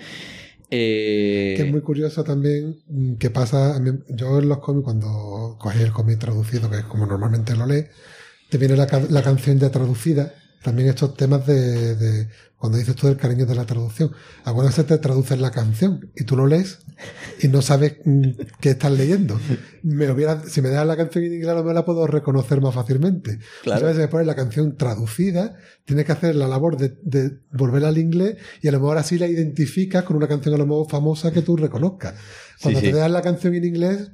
Eh, 0.70 1.54
Que 1.58 1.64
es 1.64 1.72
muy 1.72 1.82
curioso 1.82 2.24
también 2.24 2.82
mm, 2.88 3.16
que 3.16 3.30
pasa. 3.30 3.80
Yo 4.10 4.40
en 4.40 4.50
los 4.50 4.60
cómics, 4.60 4.86
cuando 4.86 5.58
coges 5.60 5.82
el 5.82 5.92
cómic 5.92 6.20
traducido, 6.20 6.70
que 6.70 6.78
es 6.78 6.84
como 6.86 7.06
normalmente 7.06 7.56
lo 7.56 7.66
lees, 7.66 7.90
te 8.50 8.58
viene 8.58 8.76
la, 8.76 8.88
la 9.10 9.24
canción 9.24 9.60
ya 9.60 9.70
traducida. 9.70 10.34
También 10.64 10.90
estos 10.90 11.16
temas 11.16 11.46
de, 11.48 11.96
de- 11.96 12.28
Cuando 12.58 12.78
dices 12.78 12.96
tú 12.96 13.08
del 13.08 13.18
cariño 13.18 13.48
de 13.48 13.56
la 13.56 13.66
traducción. 13.66 14.12
Algunas 14.44 14.72
veces 14.72 14.86
te 14.86 14.98
traducen 15.00 15.42
la 15.42 15.50
canción 15.50 16.12
y 16.16 16.26
tú 16.26 16.36
lo 16.38 16.46
lees 16.46 16.78
y 17.42 17.48
no 17.48 17.64
sabes 17.64 17.96
mm, 18.06 18.30
qué 18.60 18.70
estás 18.70 18.92
leyendo. 18.92 19.40
Me 19.82 20.08
hubiera, 20.12 20.44
si 20.48 20.62
me 20.62 20.70
das 20.70 20.86
la 20.86 20.96
canción 20.96 21.24
en 21.24 21.34
inglés, 21.34 21.50
a 21.50 21.54
lo 21.56 21.62
mejor 21.62 21.74
la 21.74 21.86
puedo 21.86 22.06
reconocer 22.06 22.62
más 22.62 22.76
fácilmente. 22.76 23.40
Claro. 23.64 23.80
Muchas 23.80 23.84
veces 23.84 23.98
me 24.02 24.08
pones 24.10 24.28
la 24.28 24.36
canción 24.36 24.78
traducida, 24.78 25.56
tienes 25.86 26.06
que 26.06 26.12
hacer 26.12 26.36
la 26.36 26.48
labor 26.48 26.78
de, 26.78 26.96
de 27.02 27.40
volverla 27.52 27.88
al 27.88 27.98
inglés 27.98 28.38
y 28.62 28.68
a 28.68 28.72
lo 28.72 28.80
mejor 28.80 29.00
así 29.00 29.18
la 29.18 29.26
identificas 29.28 30.04
con 30.04 30.18
una 30.18 30.28
canción 30.28 30.54
a 30.54 30.58
lo 30.60 30.68
mejor 30.68 30.88
famosa 30.88 31.32
que 31.32 31.42
tú 31.42 31.58
reconozcas. 31.58 32.14
Cuando 32.62 32.80
Sí, 32.82 32.86
te 32.92 32.94
das 32.94 33.10
la 33.10 33.24
canción 33.24 33.56
en 33.56 33.64
inglés, 33.66 34.12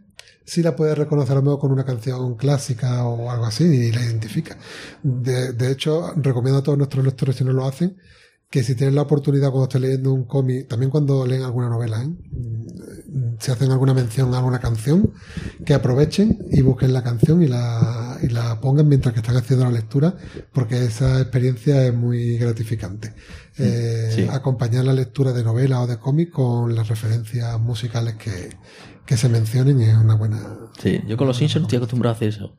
sí 0.48 0.64
la 0.64 0.76
puedes 0.76 0.98
reconocer 0.98 1.34
a 1.34 1.36
lo 1.36 1.42
mejor 1.44 1.60
con 1.60 1.72
una 1.74 1.84
canción 1.84 2.36
clásica 2.36 3.06
o 3.06 3.30
algo 3.30 3.46
así 3.46 3.66
y 3.66 3.92
la 3.92 4.02
identificas. 4.02 4.58
De, 5.04 5.52
de 5.52 5.72
hecho, 5.72 6.14
recomiendo 6.16 6.60
a 6.60 6.64
todos 6.64 6.78
nuestros 6.78 7.04
lectores, 7.06 7.36
si 7.36 7.44
no 7.44 7.52
lo 7.52 7.66
hacen, 7.66 7.98
que 8.50 8.64
si 8.64 8.76
tienen 8.76 8.96
la 8.96 9.02
oportunidad 9.02 9.50
cuando 9.50 9.66
estén 9.66 9.82
leyendo 9.82 10.14
un 10.14 10.24
cómic, 10.24 10.70
también 10.70 10.90
cuando 10.90 11.26
leen 11.28 11.44
alguna 11.44 11.68
novela, 11.68 12.02
¿eh? 12.02 12.08
Mm, 12.08 13.36
si 13.40 13.52
hacen 13.52 13.72
alguna 13.72 13.94
mención 13.94 14.34
a 14.34 14.38
alguna 14.38 14.60
canción, 14.60 15.12
que 15.66 15.74
aprovechen 15.74 16.40
y 16.50 16.62
busquen 16.62 16.94
la 16.94 17.04
canción 17.04 17.44
y 17.44 17.48
la, 17.48 18.18
y 18.22 18.30
la 18.30 18.62
pongan 18.62 18.88
mientras 18.88 19.14
que 19.14 19.20
están 19.20 19.36
haciendo 19.36 19.66
la 19.66 19.72
lectura, 19.72 20.16
porque 20.54 20.82
esa 20.86 21.20
experiencia 21.20 21.86
es 21.86 21.94
muy 21.94 22.38
gratificante. 22.38 23.14
Eh, 23.58 24.12
Sí. 24.16 24.28
Acompañar 24.32 24.86
la 24.86 24.94
lectura 24.94 25.34
de 25.34 25.44
novela 25.44 25.82
o 25.82 25.88
de 25.88 25.98
cómic 25.98 26.32
con 26.32 26.74
las 26.74 26.88
referencias 26.88 27.60
musicales 27.60 28.16
que, 28.16 28.50
que 29.08 29.18
se 29.18 29.30
mencionen 29.30 29.82
es 29.82 29.96
una 29.98 30.16
buena... 30.16 30.40
Sí, 30.80 31.00
yo 31.08 31.18
con 31.18 31.26
los 31.28 31.38
Simpsons 31.38 31.64
estoy 31.64 31.78
acostumbrado 31.78 32.14
a 32.14 32.16
hacer 32.16 32.30
eso. 32.30 32.56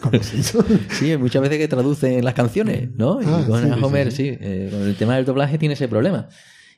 con 0.00 0.12
los 0.12 0.26
Simpsons. 0.26 0.66
Sí, 0.98 1.16
muchas 1.16 1.42
veces 1.42 1.58
que 1.58 1.68
traducen 1.68 2.24
las 2.24 2.34
canciones, 2.34 2.90
¿no? 2.96 3.22
Y 3.22 3.26
Ah, 3.26 3.44
con 3.46 3.62
sí, 3.62 3.68
a 3.70 3.74
sí, 3.76 3.80
Homer, 3.84 4.10
sí, 4.10 4.16
sí, 4.30 4.38
eh, 4.40 4.68
con 4.72 4.82
el 4.82 4.96
tema 4.96 5.14
del 5.16 5.24
doblaje 5.24 5.58
tiene 5.58 5.74
ese 5.74 5.86
problema. 5.86 6.28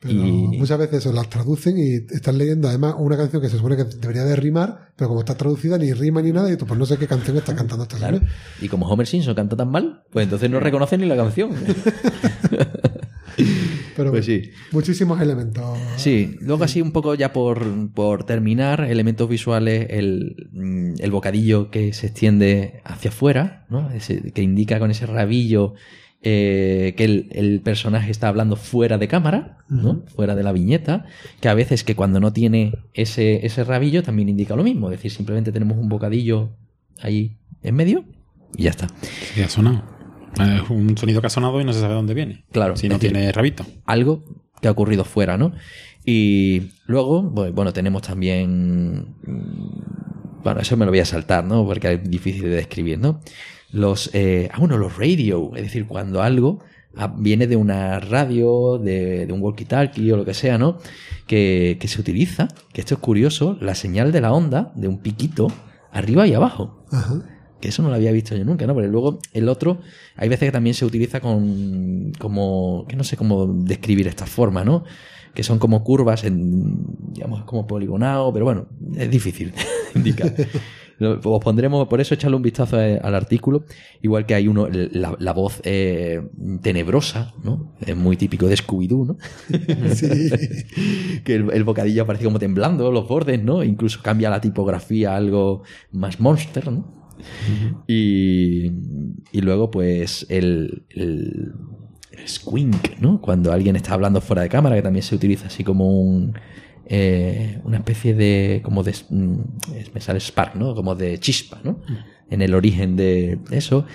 Pero 0.01 0.15
y 0.15 0.59
muchas 0.59 0.79
veces 0.81 0.99
eso, 0.99 1.13
las 1.13 1.31
traducen 1.31 1.79
y 1.79 1.95
están 2.13 2.37
leyendo 2.37 2.67
además 2.69 2.97
una 2.99 3.17
canción 3.17 3.41
que 3.41 3.49
se 3.49 3.57
supone 3.57 3.77
que 3.77 3.85
debería 3.85 4.25
de 4.25 4.35
rimar, 4.35 4.91
pero 4.97 5.07
como 5.07 5.21
está 5.21 5.37
traducida 5.37 5.79
ni 5.79 5.93
rima 5.93 6.21
ni 6.21 6.33
nada, 6.33 6.51
y 6.53 6.57
tú 6.57 6.67
pues 6.67 6.77
no 6.77 6.85
sé 6.87 6.97
qué 6.99 7.07
canción 7.07 7.37
está 7.37 7.55
cantando 7.55 7.85
esta 7.85 7.99
claro, 7.99 8.21
y 8.61 8.67
como 8.69 8.89
Homer 8.89 9.07
Simpson 9.07 9.37
canta 9.37 9.55
tan 9.55 9.71
mal, 9.71 10.03
pues 10.11 10.25
entonces 10.25 10.51
no 10.51 10.59
reconocen 10.59 11.01
ni 11.03 11.07
la 11.07 11.15
canción. 11.15 11.51
Pero 13.97 14.11
Pues 14.11 14.27
bueno, 14.27 14.43
sí. 14.45 14.51
muchísimos 14.73 15.21
elementos. 15.21 15.79
Sí, 15.97 16.37
luego 16.41 16.65
así 16.65 16.81
un 16.81 16.93
poco 16.93 17.15
ya 17.15 17.33
por, 17.33 17.91
por 17.93 18.25
terminar, 18.25 18.81
elementos 18.83 19.29
visuales, 19.29 19.87
el, 19.91 20.49
mm, 20.53 20.95
el 20.99 21.11
bocadillo 21.11 21.71
que 21.71 21.93
se 21.93 22.07
extiende 22.09 22.81
hacia 22.85 23.11
afuera, 23.11 23.67
¿no? 23.69 23.91
Ese- 23.91 24.33
que 24.33 24.43
indica 24.43 24.79
con 24.79 24.91
ese 24.91 25.07
rabillo 25.07 25.75
eh, 26.25 26.95
que 26.97 27.05
el, 27.05 27.29
el 27.33 27.61
personaje 27.63 28.11
está 28.13 28.29
hablando 28.29 28.55
fuera 28.57 28.97
de 28.97 29.09
cámara, 29.09 29.59
¿no? 29.69 30.05
Fuera 30.15 30.37
de 30.37 30.43
la 30.45 30.53
viñeta, 30.53 31.05
que 31.41 31.49
a 31.49 31.55
veces 31.55 31.83
que 31.83 31.97
cuando 31.97 32.21
no 32.21 32.33
tiene 32.33 32.75
ese, 32.95 33.45
ese 33.45 33.65
rabillo 33.65 34.03
también 34.05 34.29
indica 34.29 34.55
lo 34.55 34.63
mismo, 34.63 34.89
es 34.91 34.99
decir, 34.99 35.11
simplemente 35.11 35.51
tenemos 35.51 35.79
un 35.79 35.89
bocadillo 35.89 36.51
ahí 37.01 37.39
en 37.63 37.75
medio 37.75 38.05
y 38.57 38.63
ya 38.65 38.71
está. 38.71 38.87
¿Qué 39.35 39.43
ha 39.43 39.49
sonado? 39.49 39.83
Es 40.41 40.71
un 40.71 40.97
sonido 40.97 41.21
que 41.21 41.27
ha 41.27 41.31
sonado 41.31 41.61
y 41.61 41.65
no 41.65 41.73
se 41.73 41.81
sabe 41.81 41.95
dónde 41.95 42.15
viene. 42.15 42.45
Claro, 42.53 42.77
Si 42.77 42.89
no 42.89 42.95
decir, 42.95 43.13
tiene 43.13 43.31
rabito. 43.33 43.65
algo 43.85 44.25
que 44.61 44.69
ha 44.69 44.71
ocurrido 44.71 45.05
fuera, 45.05 45.37
¿no? 45.37 45.53
Y 46.05 46.71
luego, 46.87 47.23
bu- 47.23 47.53
bueno, 47.53 47.73
tenemos 47.73 48.03
también. 48.03 49.15
mm, 49.25 50.43
Bueno, 50.43 50.61
eso 50.61 50.77
me 50.77 50.85
lo 50.85 50.91
voy 50.91 50.99
a 51.01 51.05
saltar, 51.05 51.45
¿no? 51.45 51.65
Porque 51.65 51.93
es 51.93 52.11
difícil 52.11 52.43
de 52.43 52.51
describir, 52.51 52.99
¿no? 52.99 53.21
Los. 53.71 54.11
eh, 54.13 54.49
ah, 54.53 54.59
bueno, 54.59 54.77
los 54.79 54.97
radio. 54.97 55.53
Es 55.55 55.63
decir, 55.63 55.87
cuando 55.87 56.21
algo 56.23 56.59
ah, 56.97 57.15
viene 57.17 57.47
de 57.47 57.55
una 57.57 58.01
radio, 58.01 58.79
de, 58.79 59.27
de 59.27 59.33
un 59.33 59.41
walkie-talkie 59.41 60.13
o 60.13 60.17
lo 60.17 60.25
que 60.25 60.35
sea, 60.35 60.59
¿no? 60.59 60.79
Que, 61.29 61.77
que 61.81 61.87
se 61.89 62.01
utiliza, 62.01 62.49
que 62.73 62.81
esto 62.81 62.95
es 62.95 63.01
curioso, 63.01 63.57
la 63.61 63.75
señal 63.77 64.11
de 64.13 64.21
la 64.21 64.33
onda, 64.33 64.73
de 64.75 64.89
un 64.89 64.99
piquito, 64.99 65.47
arriba 65.93 66.27
y 66.27 66.35
abajo. 66.35 66.85
Ajá. 66.91 67.23
Que 67.63 67.69
eso 67.69 67.83
no 67.83 67.91
lo 67.91 67.95
había 67.95 68.11
visto 68.11 68.37
yo 68.37 68.45
nunca, 68.45 68.67
¿no? 68.67 68.75
Pero 68.75 68.89
luego 68.89 69.21
el 69.33 69.49
otro, 69.49 69.79
hay 70.17 70.29
veces 70.29 70.49
que 70.49 70.53
también 70.53 70.75
se 70.75 70.85
utiliza 70.85 71.21
con, 71.21 72.13
como, 72.19 72.85
que 72.89 72.97
no 72.97 73.05
sé 73.05 73.17
cómo 73.17 73.47
describir 73.47 74.09
esta 74.09 74.27
forma, 74.27 74.65
¿no? 74.65 74.83
Que 75.33 75.45
son 75.45 75.61
como 75.61 75.85
curvas, 75.85 76.25
en, 76.25 76.75
digamos, 77.13 77.45
como 77.45 77.69
poligonado, 77.69 78.33
pero 78.33 78.45
bueno, 78.45 78.67
es 78.97 79.09
difícil 79.09 79.53
indicar. 79.95 80.35
Os 81.01 81.45
pondremos, 81.45 81.87
por 81.89 82.01
eso 82.01 82.15
echarle 82.15 82.37
un 82.37 82.43
vistazo 82.43 82.79
al 82.79 83.15
artículo. 83.15 83.65
Igual 84.03 84.27
que 84.27 84.35
hay 84.35 84.49
uno, 84.49 84.69
la, 84.69 85.15
la 85.19 85.33
voz 85.33 85.61
eh, 85.65 86.21
tenebrosa, 86.63 87.33
¿no? 87.45 87.75
Es 87.85 87.97
muy 87.97 88.17
típico 88.17 88.47
de 88.47 88.57
Scooby-Doo, 88.57 89.07
¿no? 89.07 89.17
Sí. 89.95 90.09
que 91.25 91.37
el, 91.37 91.51
el 91.53 91.65
bocadillo 91.65 92.03
aparece 92.03 92.25
como 92.25 92.39
temblando, 92.39 92.91
los 92.91 93.07
bordes, 93.07 93.43
¿no? 93.43 93.63
Incluso 93.63 94.01
cambia 94.03 94.31
la 94.31 94.41
tipografía 94.41 95.13
a 95.13 95.17
algo 95.17 95.63
más 95.93 96.19
monster, 96.19 96.71
¿no? 96.71 97.02
Y, 97.87 98.67
y 99.33 99.41
luego, 99.41 99.71
pues, 99.71 100.27
el, 100.29 100.85
el, 100.91 101.53
el 102.13 102.29
squink, 102.29 102.99
¿no? 103.01 103.21
Cuando 103.21 103.53
alguien 103.53 103.77
está 103.77 103.95
hablando 103.95 104.21
fuera 104.21 104.43
de 104.43 104.49
cámara, 104.49 104.77
que 104.77 104.83
también 104.83 105.03
se 105.03 105.15
utiliza 105.15 105.47
así 105.47 105.65
como 105.65 106.01
un. 106.01 106.35
eh, 106.87 107.61
una 107.65 107.79
especie 107.79 108.15
de. 108.15 108.61
como 108.65 108.83
de. 108.83 108.95
mm, 109.11 109.39
me 109.95 110.01
sale 110.01 110.21
spark, 110.21 110.57
¿no? 110.57 110.75
Como 110.75 110.95
de 110.95 111.19
chispa, 111.19 111.61
¿no? 111.65 111.81
En 112.31 112.43
el 112.43 112.55
origen 112.55 112.97
de 112.97 113.39
eso. 113.51 113.87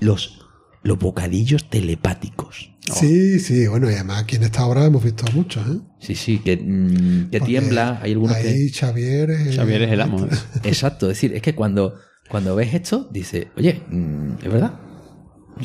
Los, 0.00 0.46
los 0.82 0.98
bocadillos 0.98 1.68
telepáticos. 1.70 2.70
Sí, 2.94 3.38
sí, 3.40 3.66
bueno, 3.66 3.90
y 3.90 3.94
además 3.94 4.22
aquí 4.22 4.36
en 4.36 4.44
esta 4.44 4.64
obra 4.64 4.86
hemos 4.86 5.04
visto 5.04 5.24
muchos, 5.34 5.66
¿eh? 5.68 5.80
Sí, 6.00 6.14
sí, 6.14 6.38
que, 6.38 6.56
mm, 6.56 7.30
que 7.30 7.40
tiembla. 7.40 7.98
Hay 8.02 8.12
algunos 8.12 8.36
que. 8.38 8.48
Ahí 8.48 8.68
Xavier 8.70 9.30
es, 9.30 9.56
Xavier 9.56 9.82
es 9.82 9.92
el 9.92 10.00
amo. 10.00 10.26
Exacto, 10.64 11.06
es 11.10 11.16
decir, 11.16 11.34
es 11.34 11.42
que 11.42 11.54
cuando, 11.54 11.94
cuando 12.28 12.54
ves 12.56 12.74
esto, 12.74 13.08
dices, 13.10 13.46
oye, 13.56 13.82
mm, 13.90 14.32
es 14.44 14.52
verdad. 14.52 14.80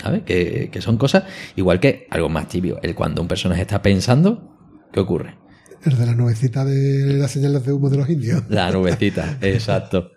¿Sabes? 0.02 0.24
Que, 0.24 0.70
que 0.72 0.82
son 0.82 0.98
cosas, 0.98 1.24
igual 1.56 1.80
que 1.80 2.08
algo 2.10 2.28
más 2.30 2.48
tibio. 2.48 2.80
El 2.82 2.96
cuando 2.96 3.22
un 3.22 3.28
personaje 3.28 3.62
está 3.62 3.82
pensando, 3.82 4.56
¿qué 4.92 5.00
ocurre? 5.00 5.38
el 5.86 5.98
de 5.98 6.06
la 6.06 6.16
nubecita 6.16 6.64
de 6.64 7.14
las 7.18 7.32
señales 7.32 7.66
de 7.66 7.74
humo 7.74 7.90
de 7.90 7.98
los 7.98 8.10
indios. 8.10 8.44
La 8.50 8.72
nubecita, 8.72 9.38
exacto. 9.42 10.12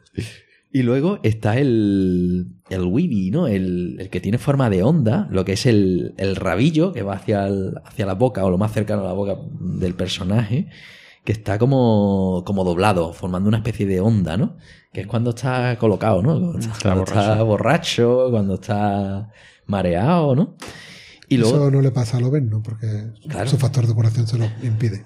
Y 0.73 0.83
luego 0.83 1.19
está 1.25 1.59
el, 1.59 2.47
el 2.71 2.83
Weeby, 2.85 3.33
¿no? 3.33 3.49
El, 3.49 3.97
el 3.99 4.09
que 4.09 4.21
tiene 4.21 4.39
forma 4.39 4.71
de 4.71 4.85
onda, 4.85 5.27
lo 5.33 5.45
que 5.45 5.55
es 5.55 5.67
el, 5.67 6.15
el 6.19 6.37
rabillo 6.37 6.93
que 6.93 7.03
va 7.03 7.15
hacia, 7.15 7.47
el- 7.49 7.73
hacia 7.85 8.07
la 8.07 8.15
boca 8.15 8.45
o 8.45 8.51
lo 8.51 8.59
más 8.59 8.73
cercano 8.73 9.03
a 9.03 9.07
la 9.07 9.13
boca 9.13 9.35
del 9.61 9.95
personaje, 9.95 10.69
que 11.27 11.33
está 11.33 11.59
como, 11.59 12.45
como 12.47 12.63
doblado, 12.63 13.13
formando 13.13 13.49
una 13.49 13.59
especie 13.59 13.85
de 13.85 14.01
onda, 14.01 14.37
¿no? 14.37 14.57
Que 14.93 15.01
es 15.03 15.07
cuando 15.09 15.31
está 15.31 15.77
colocado, 15.77 16.23
¿no? 16.23 16.39
Cuando 16.39 16.59
está, 16.61 16.73
Está 16.73 16.83
cuando 16.95 17.05
está 17.05 17.43
borracho, 17.43 18.29
cuando 18.31 18.55
está 18.55 19.29
mareado, 19.67 20.37
¿no? 20.37 20.57
Y 21.29 21.39
luego, 21.39 21.57
Eso 21.57 21.71
no 21.73 21.83
le 21.83 21.91
pasa 21.91 22.19
a 22.19 22.21
Loven, 22.21 22.49
Porque 22.63 23.11
Claro. 23.29 23.51
su 23.51 23.57
factor 23.59 23.89
de 23.89 23.93
curación 23.93 24.29
se 24.29 24.39
lo 24.39 24.47
impide. 24.63 25.05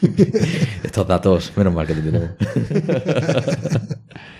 Estos 0.82 1.06
datos, 1.06 1.52
menos 1.54 1.74
mal 1.74 1.86
que 1.86 1.94
te 1.94 2.00
tenemos. 2.00 2.30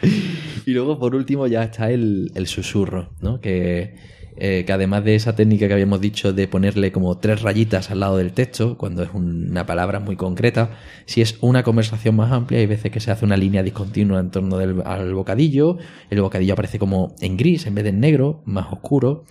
y 0.65 0.71
luego, 0.73 0.99
por 0.99 1.15
último, 1.15 1.47
ya 1.47 1.65
está 1.65 1.91
el, 1.91 2.33
el 2.35 2.47
susurro, 2.47 3.11
¿no? 3.21 3.43
Que, 3.43 3.95
eh, 4.43 4.65
que 4.67 4.73
además 4.73 5.05
de 5.05 5.15
esa 5.15 5.37
técnica 5.37 5.69
que 5.69 5.75
habíamos 5.75 6.01
dicho 6.01 6.33
de 6.33 6.49
ponerle 6.49 6.91
como 6.93 7.19
tres 7.19 7.43
rayitas 7.43 7.91
al 7.91 8.01
lado 8.01 8.17
del 8.17 8.33
texto, 8.33 8.79
cuando 8.79 9.03
es 9.03 9.11
un- 9.13 9.51
una 9.51 9.67
palabra 9.67 10.01
muy 10.01 10.17
concreta, 10.17 10.71
si 11.07 11.21
es 11.21 11.37
una 11.43 11.63
conversación 11.63 12.17
más 12.17 12.33
amplia, 12.33 12.59
hay 12.61 12.67
veces 12.67 12.91
que 12.91 13.01
se 13.01 13.11
hace 13.11 13.25
una 13.25 13.37
línea 13.37 13.63
discontinua 13.63 14.19
en 14.19 14.31
torno 14.31 14.57
del, 14.59 14.83
al 14.85 15.15
bocadillo, 15.15 15.77
el 16.09 16.23
bocadillo 16.23 16.55
aparece 16.55 16.79
como 16.79 17.15
en 17.21 17.37
gris 17.37 17.67
en 17.67 17.75
vez 17.75 17.85
de 17.85 17.91
en 17.91 18.01
negro, 18.01 18.43
más 18.47 18.73
oscuro. 18.73 19.25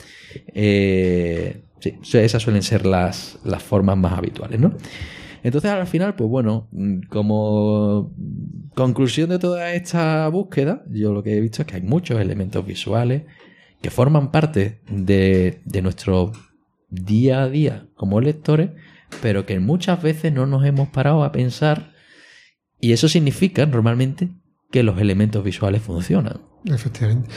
Eh, 0.54 1.63
sí, 1.80 1.98
esas 2.17 2.41
suelen 2.43 2.62
ser 2.63 2.86
las, 2.86 3.39
las 3.43 3.63
formas 3.63 3.98
más 3.98 4.13
habituales, 4.17 4.60
¿no? 4.60 4.74
Entonces 5.41 5.72
al 5.72 5.88
final, 5.88 6.15
pues 6.15 6.30
bueno, 6.30 6.67
mm, 6.72 7.02
como 7.10 8.12
conclusión 8.76 9.30
de 9.30 9.39
toda 9.39 9.74
esta 9.74 10.28
búsqueda, 10.28 10.84
yo 10.91 11.13
lo 11.13 11.24
que 11.24 11.38
he 11.38 11.41
visto 11.41 11.62
es 11.62 11.67
que 11.67 11.76
hay 11.78 11.82
muchos 11.82 12.19
elementos 12.19 12.65
visuales 12.65 13.24
que 13.82 13.89
forman 13.89 14.32
parte 14.32 14.82
de, 14.89 15.62
de 15.65 15.82
nuestro 15.82 16.32
día 16.89 17.44
a 17.44 17.50
día 17.50 17.88
como 17.96 18.22
lectores, 18.22 18.72
pero 19.22 19.46
que 19.46 19.60
muchas 19.60 20.02
veces 20.02 20.34
no 20.34 20.46
nos 20.46 20.65
hemos 20.65 20.89
parado 20.89 21.24
a 21.24 21.32
pensar 21.32 21.94
y 22.80 22.94
eso 22.94 23.10
significa 23.10 23.65
normalmente 23.65 24.30
que 24.72 24.84
los 24.84 25.00
elementos 25.00 25.44
visuales 25.44 25.82
funcionan. 25.82 26.42
Efectivamente. 26.65 27.30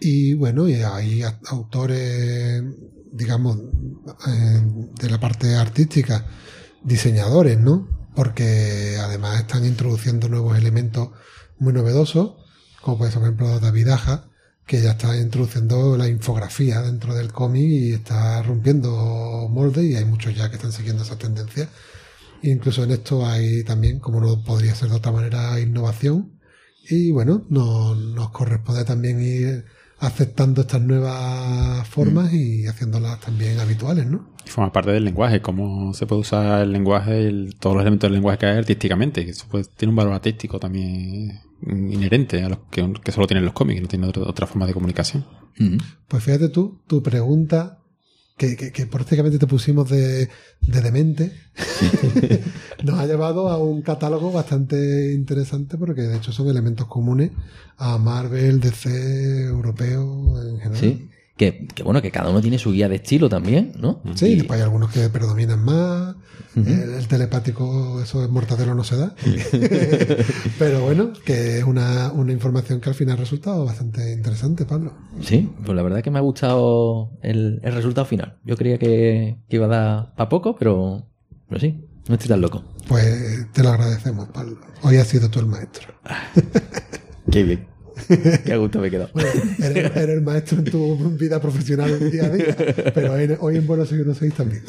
Y 0.00 0.34
bueno, 0.34 0.68
y 0.68 0.74
hay 0.74 1.22
autores, 1.46 2.62
digamos, 3.12 3.56
eh, 4.26 4.62
de 5.00 5.10
la 5.10 5.20
parte 5.20 5.54
artística, 5.54 6.26
diseñadores, 6.82 7.58
¿no? 7.58 8.02
porque 8.14 8.96
además 9.00 9.40
están 9.40 9.64
introduciendo 9.64 10.28
nuevos 10.28 10.58
elementos 10.58 11.10
muy 11.58 11.72
novedosos, 11.72 12.34
como 12.80 12.98
por 12.98 13.08
ejemplo, 13.08 13.60
David 13.60 13.88
Aja, 13.88 14.28
que 14.66 14.80
ya 14.80 14.92
está 14.92 15.16
introduciendo 15.16 15.96
la 15.96 16.08
infografía 16.08 16.80
dentro 16.82 17.14
del 17.14 17.32
cómic 17.32 17.62
y 17.64 17.92
está 17.92 18.42
rompiendo 18.42 19.48
moldes 19.50 19.84
y 19.84 19.96
hay 19.96 20.04
muchos 20.04 20.34
ya 20.36 20.48
que 20.48 20.56
están 20.56 20.72
siguiendo 20.72 21.02
esa 21.02 21.18
tendencia. 21.18 21.68
Incluso 22.42 22.82
en 22.84 22.90
esto 22.92 23.26
hay 23.26 23.62
también, 23.64 23.98
como 24.00 24.20
no 24.20 24.42
podría 24.42 24.74
ser 24.74 24.88
de 24.90 24.96
otra 24.96 25.12
manera, 25.12 25.60
innovación. 25.60 26.32
Y 26.88 27.12
bueno, 27.12 27.44
nos, 27.48 27.96
nos 27.96 28.30
corresponde 28.30 28.84
también 28.84 29.20
ir 29.22 29.64
aceptando 29.98 30.62
estas 30.62 30.80
nuevas 30.82 31.86
formas 31.86 32.32
y 32.32 32.66
haciéndolas 32.66 33.20
también 33.20 33.60
habituales, 33.60 34.06
¿no? 34.06 34.32
Y 34.44 34.50
forma 34.50 34.72
parte 34.72 34.90
del 34.90 35.04
lenguaje, 35.04 35.40
cómo 35.40 35.94
se 35.94 36.06
puede 36.06 36.22
usar 36.22 36.62
el 36.62 36.72
lenguaje, 36.72 37.28
el- 37.28 37.54
todos 37.60 37.76
los 37.76 37.82
elementos 37.82 38.08
del 38.08 38.14
lenguaje 38.14 38.38
que 38.38 38.46
hay 38.46 38.58
artísticamente. 38.58 39.24
Que 39.24 39.30
eso 39.30 39.46
pues, 39.48 39.68
tiene 39.70 39.90
un 39.90 39.96
valor 39.96 40.14
artístico 40.14 40.58
también 40.58 41.38
inherente 41.66 42.42
a 42.42 42.48
los 42.48 42.58
que, 42.70 42.92
que 43.04 43.12
solo 43.12 43.26
tienen 43.26 43.44
los 43.44 43.54
cómics, 43.54 43.80
no 43.80 43.88
tiene 43.88 44.06
otra, 44.06 44.22
otra 44.22 44.46
forma 44.46 44.66
de 44.66 44.74
comunicación. 44.74 45.24
Mm. 45.58 45.76
Pues 46.08 46.22
fíjate 46.22 46.48
tú, 46.48 46.80
tu 46.86 47.02
pregunta, 47.02 47.78
que, 48.36 48.56
que, 48.56 48.72
que 48.72 48.86
prácticamente 48.86 49.38
te 49.38 49.46
pusimos 49.46 49.88
de, 49.88 50.28
de 50.60 50.80
demente, 50.80 51.32
nos 52.82 52.98
ha 52.98 53.06
llevado 53.06 53.48
a 53.48 53.58
un 53.58 53.82
catálogo 53.82 54.32
bastante 54.32 55.12
interesante 55.12 55.76
porque 55.76 56.02
de 56.02 56.16
hecho 56.16 56.32
son 56.32 56.48
elementos 56.48 56.86
comunes 56.86 57.30
a 57.76 57.98
Marvel, 57.98 58.60
DC, 58.60 59.44
europeo 59.46 60.42
en 60.42 60.58
general. 60.58 60.80
Sí. 60.80 61.08
Que, 61.42 61.66
que 61.74 61.82
bueno, 61.82 62.00
que 62.00 62.12
cada 62.12 62.30
uno 62.30 62.40
tiene 62.40 62.56
su 62.58 62.70
guía 62.70 62.88
de 62.88 62.96
estilo 62.96 63.28
también, 63.28 63.72
¿no? 63.80 64.00
Sí, 64.14 64.26
Y- 64.26 64.36
después 64.36 64.58
hay 64.60 64.62
algunos 64.64 64.90
que 64.92 65.08
predominan 65.08 65.64
más. 65.64 66.14
El, 66.54 66.68
el 66.68 67.08
telepático, 67.08 68.00
eso 68.02 68.22
es 68.22 68.30
mortadelo, 68.30 68.74
no 68.74 68.84
se 68.84 68.96
da. 68.96 69.14
Pero 70.58 70.82
bueno, 70.82 71.12
que 71.24 71.58
es 71.58 71.64
una, 71.64 72.12
una 72.12 72.30
información 72.32 72.80
que 72.80 72.90
al 72.90 72.94
final 72.94 73.16
ha 73.16 73.20
resultado 73.20 73.64
bastante 73.64 74.12
interesante, 74.12 74.64
Pablo. 74.66 74.92
Sí, 75.22 75.50
pues 75.64 75.74
la 75.74 75.82
verdad 75.82 75.98
es 75.98 76.04
que 76.04 76.10
me 76.10 76.18
ha 76.18 76.22
gustado 76.22 77.10
el, 77.22 77.58
el 77.62 77.72
resultado 77.72 78.04
final. 78.06 78.36
Yo 78.44 78.56
creía 78.56 78.78
que, 78.78 79.38
que 79.48 79.56
iba 79.56 79.66
a 79.66 79.68
dar 79.68 80.14
para 80.14 80.28
poco, 80.28 80.54
pero, 80.56 81.06
pero 81.48 81.60
sí, 81.60 81.84
no 82.08 82.14
estoy 82.14 82.28
tan 82.28 82.40
loco. 82.40 82.62
Pues 82.86 83.50
te 83.52 83.62
lo 83.62 83.70
agradecemos, 83.70 84.28
Pablo. 84.28 84.58
Hoy 84.82 84.96
has 84.96 85.08
sido 85.08 85.28
tú 85.30 85.40
el 85.40 85.46
maestro. 85.46 85.88
Qué 87.30 87.42
bien. 87.44 87.66
Qué 88.44 88.56
gusto 88.56 88.80
me 88.80 88.88
he 88.88 88.90
quedado. 88.90 89.10
Eres, 89.58 89.96
eres 89.96 90.08
el 90.08 90.22
maestro 90.22 90.58
en 90.58 90.64
tu 90.64 90.96
vida 91.18 91.40
profesional 91.40 92.10
día 92.10 92.24
a 92.24 92.30
día, 92.30 92.56
pero 92.94 93.12
hoy, 93.12 93.36
hoy 93.40 93.56
en 93.56 93.66
Buenos 93.66 93.90
Aires 93.92 94.06
no 94.06 94.14
sois 94.14 94.34
también. 94.34 94.62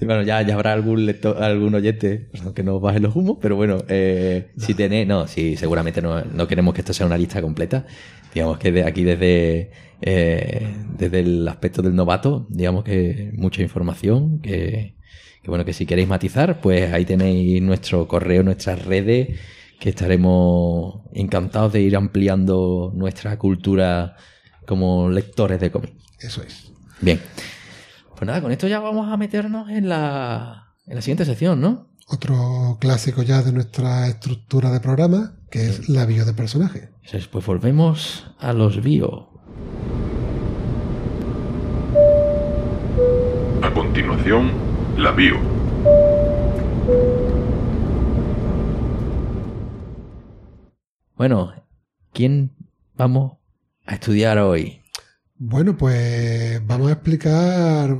Y 0.00 0.04
bueno, 0.06 0.22
ya, 0.22 0.42
ya 0.42 0.54
habrá 0.54 0.72
algún 0.72 1.06
lector, 1.06 1.42
algún 1.42 1.74
oyente 1.74 2.28
que 2.54 2.62
nos 2.62 2.80
baje 2.80 3.00
los 3.00 3.14
humos, 3.16 3.38
pero 3.40 3.56
bueno, 3.56 3.78
eh, 3.88 4.50
si 4.56 4.74
tenéis, 4.74 5.06
no, 5.06 5.26
sí, 5.26 5.56
seguramente 5.56 6.02
no, 6.02 6.24
no 6.24 6.46
queremos 6.46 6.74
que 6.74 6.80
esto 6.80 6.92
sea 6.92 7.06
una 7.06 7.18
lista 7.18 7.40
completa. 7.42 7.86
Digamos 8.34 8.58
que 8.58 8.72
de 8.72 8.84
aquí 8.84 9.04
desde, 9.04 9.70
eh, 10.00 10.74
desde 10.98 11.20
el 11.20 11.46
aspecto 11.48 11.82
del 11.82 11.94
novato, 11.94 12.46
digamos 12.48 12.84
que 12.84 13.30
mucha 13.34 13.62
información, 13.62 14.40
que, 14.40 14.96
que 15.42 15.48
bueno, 15.48 15.64
que 15.64 15.72
si 15.72 15.86
queréis 15.86 16.08
matizar, 16.08 16.60
pues 16.60 16.92
ahí 16.92 17.04
tenéis 17.04 17.60
nuestro 17.62 18.08
correo, 18.08 18.42
nuestras 18.42 18.84
redes, 18.84 19.38
que 19.82 19.90
estaremos 19.90 21.00
encantados 21.12 21.72
de 21.72 21.80
ir 21.80 21.96
ampliando 21.96 22.92
nuestra 22.94 23.36
cultura 23.36 24.14
como 24.64 25.10
lectores 25.10 25.58
de 25.58 25.72
cómics. 25.72 25.96
Eso 26.20 26.40
es. 26.40 26.70
Bien. 27.00 27.20
Pues 28.10 28.24
nada, 28.24 28.40
con 28.40 28.52
esto 28.52 28.68
ya 28.68 28.78
vamos 28.78 29.12
a 29.12 29.16
meternos 29.16 29.68
en 29.70 29.88
la, 29.88 30.76
en 30.86 30.94
la 30.94 31.02
siguiente 31.02 31.24
sección, 31.24 31.60
¿no? 31.60 31.88
Otro 32.06 32.78
clásico 32.80 33.24
ya 33.24 33.42
de 33.42 33.50
nuestra 33.50 34.06
estructura 34.06 34.70
de 34.70 34.78
programa, 34.78 35.34
que 35.50 35.66
es 35.66 35.88
la 35.88 36.06
bio 36.06 36.24
de 36.24 36.32
personaje. 36.32 36.90
Eso 37.02 37.16
es, 37.16 37.26
Pues 37.26 37.44
volvemos 37.44 38.30
a 38.38 38.52
los 38.52 38.80
bio. 38.84 39.30
A 43.62 43.74
continuación, 43.74 44.52
la 44.96 45.10
bio. 45.10 45.40
Bueno, 51.22 51.52
¿quién 52.12 52.50
vamos 52.96 53.34
a 53.86 53.94
estudiar 53.94 54.38
hoy? 54.38 54.82
Bueno, 55.36 55.78
pues 55.78 56.60
vamos 56.66 56.88
a 56.88 56.94
explicar 56.94 57.96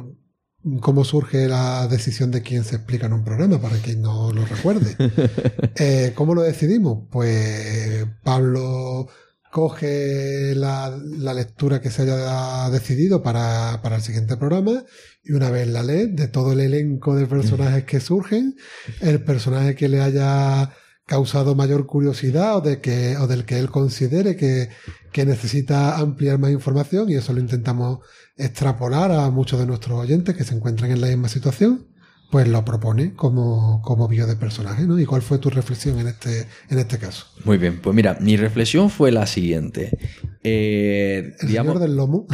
cómo 0.80 1.04
surge 1.04 1.46
la 1.46 1.86
decisión 1.86 2.32
de 2.32 2.42
quién 2.42 2.64
se 2.64 2.74
explica 2.74 3.06
en 3.06 3.12
un 3.12 3.22
programa, 3.22 3.60
para 3.60 3.76
quien 3.76 4.02
no 4.02 4.32
lo 4.32 4.44
recuerde. 4.44 4.96
Eh, 5.76 6.10
¿Cómo 6.16 6.34
lo 6.34 6.42
decidimos? 6.42 7.06
Pues 7.12 8.04
Pablo 8.24 9.06
coge 9.52 10.56
la, 10.56 10.90
la 10.90 11.32
lectura 11.32 11.80
que 11.80 11.92
se 11.92 12.02
haya 12.02 12.70
decidido 12.70 13.22
para, 13.22 13.82
para 13.84 13.94
el 13.94 14.02
siguiente 14.02 14.36
programa 14.36 14.82
y 15.22 15.30
una 15.30 15.48
vez 15.48 15.68
la 15.68 15.84
lee, 15.84 16.08
de 16.08 16.26
todo 16.26 16.54
el 16.54 16.60
elenco 16.60 17.14
de 17.14 17.28
personajes 17.28 17.84
que 17.84 18.00
surgen, 18.00 18.56
el 19.00 19.22
personaje 19.22 19.76
que 19.76 19.88
le 19.88 20.00
haya 20.00 20.72
causado 21.12 21.54
mayor 21.54 21.84
curiosidad 21.84 22.56
o, 22.56 22.60
de 22.62 22.80
que, 22.80 23.18
o 23.18 23.26
del 23.26 23.44
que 23.44 23.58
él 23.58 23.68
considere 23.68 24.34
que, 24.34 24.70
que 25.12 25.26
necesita 25.26 25.98
ampliar 25.98 26.38
más 26.38 26.52
información 26.52 27.10
y 27.10 27.16
eso 27.16 27.34
lo 27.34 27.40
intentamos 27.40 27.98
extrapolar 28.38 29.12
a 29.12 29.28
muchos 29.28 29.60
de 29.60 29.66
nuestros 29.66 30.00
oyentes 30.00 30.34
que 30.34 30.42
se 30.44 30.54
encuentran 30.54 30.90
en 30.90 31.02
la 31.02 31.08
misma 31.08 31.28
situación, 31.28 31.86
pues 32.30 32.48
lo 32.48 32.64
propone 32.64 33.12
como, 33.12 33.82
como 33.82 34.08
bio 34.08 34.26
de 34.26 34.36
personaje, 34.36 34.86
¿no? 34.86 34.98
¿Y 34.98 35.04
cuál 35.04 35.20
fue 35.20 35.36
tu 35.36 35.50
reflexión 35.50 35.98
en 35.98 36.06
este, 36.08 36.46
en 36.70 36.78
este 36.78 36.96
caso? 36.96 37.26
Muy 37.44 37.58
bien, 37.58 37.82
pues 37.82 37.94
mira, 37.94 38.16
mi 38.22 38.38
reflexión 38.38 38.88
fue 38.88 39.12
la 39.12 39.26
siguiente. 39.26 39.98
Eh, 40.42 41.34
El 41.40 41.48
digamos, 41.48 41.74
señor 41.74 41.86
del 41.86 41.94
lomo, 41.94 42.26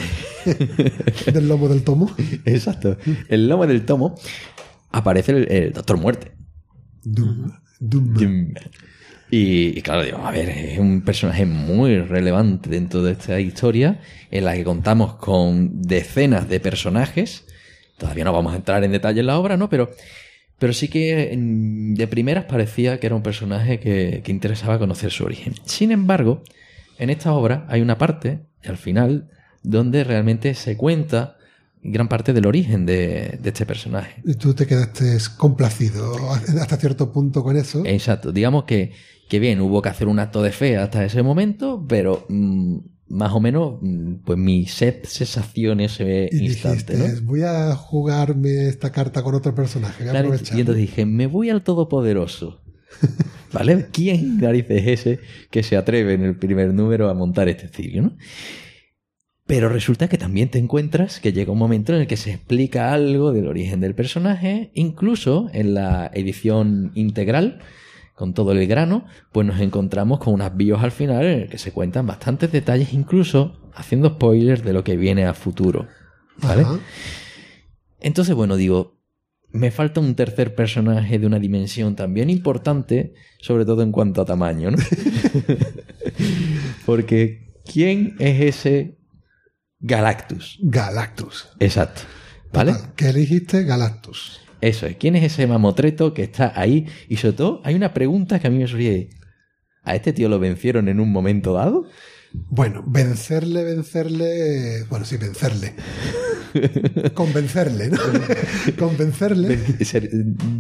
del 1.35 1.49
lomo 1.49 1.69
del 1.69 1.83
tomo. 1.83 2.15
exacto, 2.45 2.97
el 3.29 3.49
lomo 3.49 3.67
del 3.67 3.85
tomo 3.85 4.15
aparece 4.93 5.33
el, 5.33 5.51
el 5.51 5.73
Doctor 5.73 5.97
Muerte. 5.97 6.31
Y, 9.31 9.83
claro, 9.83 10.05
digo, 10.05 10.19
a 10.19 10.31
ver, 10.31 10.49
es 10.49 10.79
un 10.79 11.03
personaje 11.03 11.45
muy 11.45 11.99
relevante 11.99 12.71
dentro 12.71 13.03
de 13.03 13.13
esta 13.13 13.39
historia 13.41 14.01
en 14.31 14.45
la 14.45 14.55
que 14.55 14.65
contamos 14.65 15.17
con 15.17 15.83
decenas 15.83 16.49
de 16.49 16.61
personajes. 16.61 17.45
Todavía 17.99 18.25
no 18.25 18.33
vamos 18.33 18.55
a 18.55 18.57
entrar 18.57 18.85
en 18.85 18.93
detalle 18.93 19.21
en 19.21 19.27
la 19.27 19.39
obra, 19.39 19.57
¿no? 19.59 19.69
Pero, 19.69 19.91
pero 20.59 20.73
sí 20.73 20.89
que 20.89 21.37
de 21.37 22.07
primeras 22.07 22.45
parecía 22.45 22.99
que 22.99 23.07
era 23.07 23.17
un 23.17 23.23
personaje 23.23 23.81
que, 23.81 24.23
que 24.25 24.33
interesaba 24.33 24.79
conocer 24.79 25.11
su 25.11 25.25
origen. 25.25 25.55
Sin 25.65 25.93
embargo, 25.93 26.43
en 26.99 27.11
esta 27.11 27.33
obra 27.33 27.67
hay 27.69 27.83
una 27.83 27.99
parte, 27.99 28.41
al 28.65 28.79
final, 28.79 29.29
donde 29.63 30.05
realmente 30.05 30.55
se 30.55 30.77
cuenta 30.77 31.38
gran 31.93 32.09
parte 32.09 32.33
del 32.33 32.47
origen 32.47 32.87
de, 32.87 33.39
de 33.41 33.49
este 33.49 33.67
personaje. 33.67 34.23
Y 34.25 34.35
tú 34.35 34.55
te 34.55 34.67
quedaste 34.67 35.17
complacido 35.37 36.15
hasta 36.61 36.77
cierto 36.77 37.13
punto 37.13 37.43
con 37.43 37.57
eso. 37.57 37.83
Exacto. 37.85 38.33
Digamos 38.33 38.65
que, 38.65 38.93
que 39.29 39.39
bien, 39.39 39.61
hubo 39.61 39.83
que 39.83 39.89
hacer 39.89 40.09
un 40.09 40.19
acto 40.19 40.43
de 40.43 40.53
fe 40.53 40.77
hasta 40.77 41.05
ese 41.05 41.23
momento, 41.23 41.85
pero 41.89 42.27
mm, 42.29 42.79
más 43.09 43.33
o 43.33 43.41
menos, 43.41 43.79
mm, 43.81 44.17
pues 44.25 44.39
mi 44.39 44.67
set 44.67 45.07
sensación 45.07 45.81
ese 45.81 46.29
y 46.31 46.47
instante, 46.47 46.97
dijiste, 46.97 47.21
¿no? 47.21 47.27
voy 47.27 47.43
a 47.43 47.75
jugarme 47.75 48.69
esta 48.69 48.93
carta 48.93 49.23
con 49.23 49.35
otro 49.35 49.55
personaje. 49.55 50.05
Voy 50.05 50.11
Claro, 50.11 50.29
y 50.29 50.61
entonces 50.61 50.77
dije, 50.77 51.07
me 51.07 51.27
voy 51.27 51.51
al 51.51 51.63
Todopoderoso. 51.63 52.61
¿Vale? 53.53 53.87
¿Quién 53.93 54.39
narices 54.39 54.87
es 54.87 55.01
ese 55.01 55.21
que 55.51 55.63
se 55.63 55.77
atreve 55.77 56.15
en 56.15 56.23
el 56.23 56.37
primer 56.37 56.75
número 56.75 57.09
a 57.09 57.15
montar 57.15 57.49
este 57.49 57.69
circo, 57.69 58.03
no? 58.03 58.17
Pero 59.49 59.71
resulta 59.71 60.09
que 60.09 60.19
también 60.19 60.51
te 60.51 60.59
encuentras 60.59 61.21
que 61.21 61.33
llega 61.33 61.53
un 61.53 61.59
momento 61.59 61.95
en 61.95 62.03
el 62.03 62.07
que 62.07 62.19
se 62.19 62.33
explica 62.33 62.93
algo 62.93 63.33
del 63.33 63.47
origen 63.47 63.81
del 63.81 63.95
personaje, 63.95 64.71
incluso 64.75 65.49
en 65.55 65.73
la 65.73 66.11
edición 66.13 66.93
integral, 66.95 67.61
con 68.15 68.35
todo 68.35 68.53
el 68.53 68.67
grano, 68.67 69.07
pues 69.33 69.47
nos 69.47 69.59
encontramos 69.61 70.19
con 70.19 70.35
unas 70.35 70.55
bios 70.55 70.83
al 70.83 70.93
final 70.93 71.25
en 71.25 71.41
el 71.41 71.49
que 71.49 71.57
se 71.57 71.73
cuentan 71.73 72.07
bastantes 72.07 72.53
detalles, 72.53 72.93
incluso 72.93 73.71
haciendo 73.75 74.11
spoilers 74.11 74.63
de 74.63 74.75
lo 74.75 74.85
que 74.85 74.99
viene 74.99 75.25
a 75.25 75.33
futuro. 75.33 75.89
¿Vale? 76.43 76.63
Ajá. 76.63 76.79
Entonces, 78.01 78.35
bueno, 78.35 78.57
digo, 78.57 79.01
me 79.51 79.71
falta 79.71 80.01
un 80.01 80.15
tercer 80.15 80.55
personaje 80.55 81.19
de 81.19 81.27
una 81.27 81.39
dimensión 81.39 81.97
también 81.97 82.29
importante, 82.29 83.15
sobre 83.41 83.65
todo 83.65 83.81
en 83.81 83.93
cuanto 83.93 84.21
a 84.21 84.27
tamaño, 84.27 84.73
¿no? 84.73 84.77
Porque, 86.85 87.55
¿quién 87.65 88.15
es 88.19 88.43
ese 88.43 88.98
Galactus? 89.81 90.59
Galactus. 90.61 91.49
Exacto. 91.61 92.03
¿Vale? 92.53 92.75
¿Qué 92.97 93.11
elegiste? 93.11 93.65
Galactus. 93.65 94.41
Eso 94.61 94.87
es. 94.87 94.97
¿Quién 94.97 95.15
es 95.17 95.23
ese 95.23 95.47
mamotreto 95.47 96.15
que 96.15 96.23
está 96.23 96.53
ahí? 96.57 96.87
Y 97.09 97.17
sobre 97.17 97.37
todo, 97.37 97.61
hay 97.65 97.75
una 97.75 97.95
pregunta 97.95 98.41
que 98.41 98.49
a 98.49 98.51
mí 98.51 98.59
me 98.59 98.67
surge. 98.67 99.11
¿A 99.85 99.95
este 99.95 100.13
tío 100.13 100.29
lo 100.29 100.39
vencieron 100.39 100.89
en 100.89 101.01
un 101.01 101.13
momento 101.13 101.53
dado? 101.53 101.85
Bueno, 102.33 102.85
vencerle, 102.87 103.65
vencerle. 103.65 104.85
Bueno, 104.91 105.05
sí, 105.05 105.17
vencerle. 105.17 105.75
convencerle, 107.15 107.91
¿no? 107.91 107.99
convencerle. 108.79 109.49
Ven- 109.49 109.85
ser- 109.85 110.11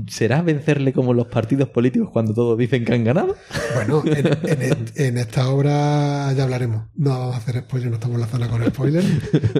¿Será 0.08 0.42
vencerle 0.42 0.92
como 0.92 1.14
los 1.14 1.26
partidos 1.28 1.68
políticos 1.70 2.10
cuando 2.12 2.34
todos 2.34 2.58
dicen 2.58 2.84
que 2.84 2.94
han 2.94 3.04
ganado? 3.04 3.36
Bueno, 3.74 4.02
en, 4.06 4.26
en 4.48 4.62
est- 4.62 4.98
en 5.00 5.18
esta 5.18 5.48
obra 5.48 6.32
ya 6.32 6.44
hablaremos. 6.44 6.86
No 6.94 7.10
vamos 7.10 7.34
a 7.34 7.38
hacer 7.38 7.60
spoiler, 7.60 7.88
no 7.90 7.94
estamos 7.96 8.14
en 8.16 8.20
la 8.22 8.26
zona 8.28 8.48
con 8.48 8.64
spoiler. 8.66 9.04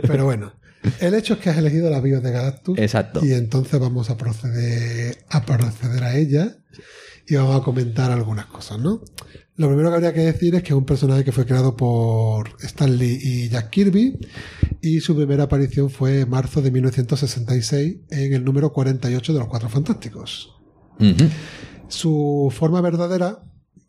Pero 0.07 0.25
bueno, 0.25 0.53
el 1.01 1.14
hecho 1.14 1.35
es 1.35 1.40
que 1.40 1.51
has 1.51 1.59
elegido 1.59 1.90
la 1.90 2.01
BIOS 2.01 2.23
de 2.23 2.31
Galactus. 2.33 2.79
Exacto. 2.79 3.25
Y 3.25 3.33
entonces 3.33 3.79
vamos 3.81 4.11
a 4.11 4.16
proceder 4.16 5.18
a 5.29 5.44
proceder 5.44 6.05
a 6.05 6.16
ella 6.16 6.57
y 7.27 7.37
vamos 7.37 7.61
a 7.61 7.64
comentar 7.64 8.11
algunas 8.11 8.47
cosas, 8.47 8.79
¿no? 8.79 9.03
Lo 9.59 9.66
primero 9.68 9.90
que 9.90 9.94
habría 9.97 10.14
que 10.14 10.21
decir 10.21 10.55
es 10.55 10.62
que 10.62 10.68
es 10.68 10.75
un 10.77 10.85
personaje 10.87 11.25
que 11.25 11.33
fue 11.33 11.44
creado 11.44 11.77
por 11.77 12.49
Stan 12.62 12.97
Lee 12.97 13.18
y 13.21 13.49
Jack 13.49 13.71
Kirby 13.71 14.18
y 14.81 15.01
su 15.01 15.14
primera 15.16 15.42
aparición 15.44 15.90
fue 15.90 16.21
en 16.21 16.31
marzo 16.31 16.62
de 16.62 16.71
1966 16.71 17.97
en 18.11 18.33
el 18.33 18.44
número 18.44 18.73
48 18.73 19.33
de 19.33 19.38
los 19.40 19.49
Cuatro 19.49 19.68
Fantásticos. 19.68 20.55
Su 21.88 22.53
forma 22.57 22.81
verdadera 22.81 23.42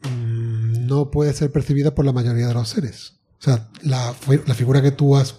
mm, 0.04 0.88
no 0.88 1.12
puede 1.12 1.34
ser 1.34 1.52
percibida 1.52 1.94
por 1.94 2.04
la 2.06 2.14
mayoría 2.14 2.48
de 2.48 2.54
los 2.54 2.68
seres. 2.70 3.20
O 3.40 3.44
sea, 3.44 3.70
la, 3.84 4.14
fi- 4.14 4.42
la 4.48 4.54
figura 4.56 4.82
que 4.82 4.92
tú 4.92 5.16
has 5.16 5.36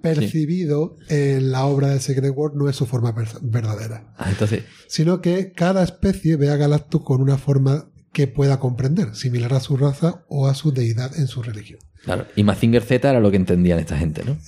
percibido 0.00 0.96
en 1.08 1.50
la 1.50 1.64
obra 1.66 1.88
de 1.88 1.98
Secret 2.00 2.32
World 2.34 2.56
no 2.56 2.68
es 2.68 2.76
su 2.76 2.86
forma 2.86 3.12
verdadera, 3.42 4.14
Ah, 4.16 4.30
entonces, 4.30 4.62
sino 4.86 5.20
que 5.20 5.52
cada 5.52 5.82
especie 5.82 6.36
ve 6.36 6.50
a 6.50 6.56
Galactus 6.56 7.02
con 7.02 7.20
una 7.20 7.36
forma 7.38 7.90
que 8.12 8.26
pueda 8.26 8.58
comprender, 8.58 9.14
similar 9.14 9.54
a 9.54 9.60
su 9.60 9.76
raza 9.76 10.24
o 10.28 10.48
a 10.48 10.54
su 10.54 10.72
deidad 10.72 11.16
en 11.18 11.26
su 11.26 11.42
religión. 11.42 11.80
claro. 12.02 12.26
Y 12.36 12.42
Mazinger 12.42 12.82
Z 12.82 13.08
era 13.08 13.20
lo 13.20 13.30
que 13.30 13.36
entendían 13.36 13.78
esta 13.78 13.98
gente, 13.98 14.24
¿no? 14.24 14.32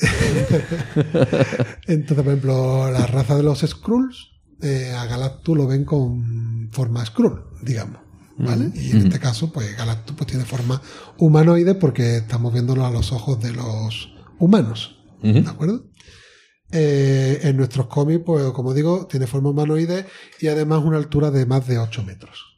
Entonces, 1.86 2.24
por 2.24 2.26
ejemplo, 2.26 2.90
la 2.90 3.06
raza 3.06 3.36
de 3.36 3.42
los 3.42 3.60
Skrulls, 3.60 4.30
eh, 4.62 4.92
a 4.96 5.06
Galactus 5.06 5.56
lo 5.56 5.66
ven 5.66 5.84
con 5.84 6.68
forma 6.72 7.04
Skrull, 7.04 7.44
digamos. 7.62 8.00
¿Vale? 8.42 8.70
Y 8.74 8.92
en 8.92 8.98
este 9.02 9.18
caso, 9.18 9.52
pues 9.52 9.76
Galactus 9.76 10.16
pues, 10.16 10.26
tiene 10.28 10.46
forma 10.46 10.80
humanoide 11.18 11.74
porque 11.74 12.16
estamos 12.16 12.54
viéndolo 12.54 12.86
a 12.86 12.90
los 12.90 13.12
ojos 13.12 13.38
de 13.42 13.52
los 13.52 14.14
humanos. 14.38 14.96
¿De 15.22 15.40
acuerdo? 15.40 15.84
Eh, 16.72 17.40
en 17.42 17.56
nuestros 17.56 17.88
cómics, 17.88 18.22
pues 18.24 18.50
como 18.52 18.72
digo, 18.72 19.06
tiene 19.06 19.26
forma 19.26 19.50
humanoide 19.50 20.06
y 20.40 20.46
además 20.46 20.82
una 20.84 20.96
altura 20.96 21.30
de 21.30 21.44
más 21.44 21.66
de 21.66 21.78
8 21.78 22.02
metros. 22.04 22.49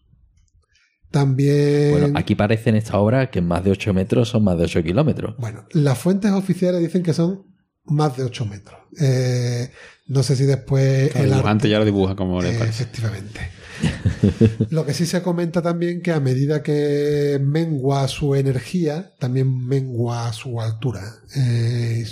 También. 1.12 1.90
Bueno, 1.92 2.18
aquí 2.18 2.34
parece 2.34 2.70
en 2.70 2.76
esta 2.76 2.98
obra 2.98 3.30
que 3.30 3.40
más 3.40 3.62
de 3.62 3.70
8 3.70 3.94
metros 3.94 4.28
son 4.30 4.42
más 4.44 4.58
de 4.58 4.64
8 4.64 4.82
kilómetros. 4.82 5.36
Bueno, 5.38 5.64
las 5.72 5.96
fuentes 5.98 6.32
oficiales 6.32 6.80
dicen 6.80 7.02
que 7.04 7.12
son 7.14 7.44
más 7.84 8.16
de 8.16 8.24
8 8.24 8.44
metros. 8.46 8.78
Eh, 9.00 9.70
no 10.08 10.22
sé 10.22 10.34
si 10.36 10.44
después 10.44 11.14
El 11.14 11.22
el 11.24 11.30
dibujante 11.30 11.66
arte- 11.66 11.68
ya 11.70 11.78
lo 11.78 11.84
dibuja 11.84 12.16
como 12.16 12.42
le 12.42 12.50
Eh, 12.54 12.58
parece. 12.58 12.82
efectivamente. 12.82 13.40
Lo 14.70 14.86
que 14.86 14.94
sí 14.94 15.06
se 15.06 15.22
comenta 15.22 15.60
también 15.60 16.02
que 16.02 16.12
a 16.12 16.20
medida 16.20 16.62
que 16.62 17.40
mengua 17.42 18.06
su 18.06 18.34
energía, 18.36 19.12
también 19.18 19.66
mengua 19.66 20.32
su 20.32 20.60
altura. 20.60 21.02
Eh, 21.36 22.04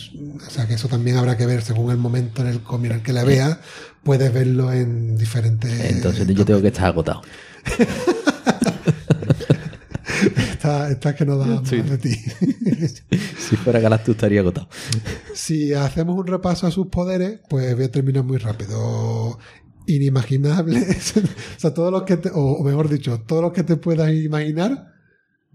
o 0.47 0.51
sea 0.51 0.67
que 0.67 0.75
eso 0.75 0.89
también 0.89 1.17
habrá 1.17 1.37
que 1.37 1.47
ver 1.47 1.63
según 1.63 1.93
el 1.93 1.99
momento 1.99 2.43
en 2.43 2.49
el 2.49 2.61
cómic 2.63 2.91
en 2.91 2.97
el 2.99 3.03
que 3.05 3.13
la 3.13 3.23
veas. 3.25 3.59
Puedes 4.03 4.33
verlo 4.35 4.73
en 4.73 5.17
diferentes. 5.17 5.71
Entonces 5.93 6.27
yo 6.27 6.45
tengo 6.45 6.61
que 6.61 6.69
estar 6.69 6.87
agotado. 6.87 7.23
Está, 10.61 10.91
está 10.91 11.15
que 11.15 11.25
no 11.25 11.39
da 11.39 11.47
más 11.47 11.71
de 11.71 11.97
ti. 11.97 12.11
Si 13.39 13.57
fuera 13.57 13.81
Galactus 13.81 14.15
estaría 14.15 14.41
agotado. 14.41 14.69
Si 15.33 15.73
hacemos 15.73 16.19
un 16.19 16.27
repaso 16.27 16.67
a 16.67 16.71
sus 16.71 16.89
poderes, 16.89 17.41
pues 17.49 17.75
voy 17.75 17.85
a 17.85 17.91
terminar 17.91 18.25
muy 18.25 18.37
rápido. 18.37 19.39
Inimaginables. 19.87 21.17
o 21.57 21.61
sea, 21.61 21.73
todos 21.73 21.91
los 21.91 22.03
que 22.03 22.19
te, 22.19 22.29
o, 22.29 22.41
o 22.41 22.63
mejor 22.63 22.91
dicho, 22.91 23.23
todos 23.27 23.41
los 23.41 23.55
que 23.55 23.63
te 23.63 23.77
puedas 23.77 24.13
imaginar, 24.13 24.93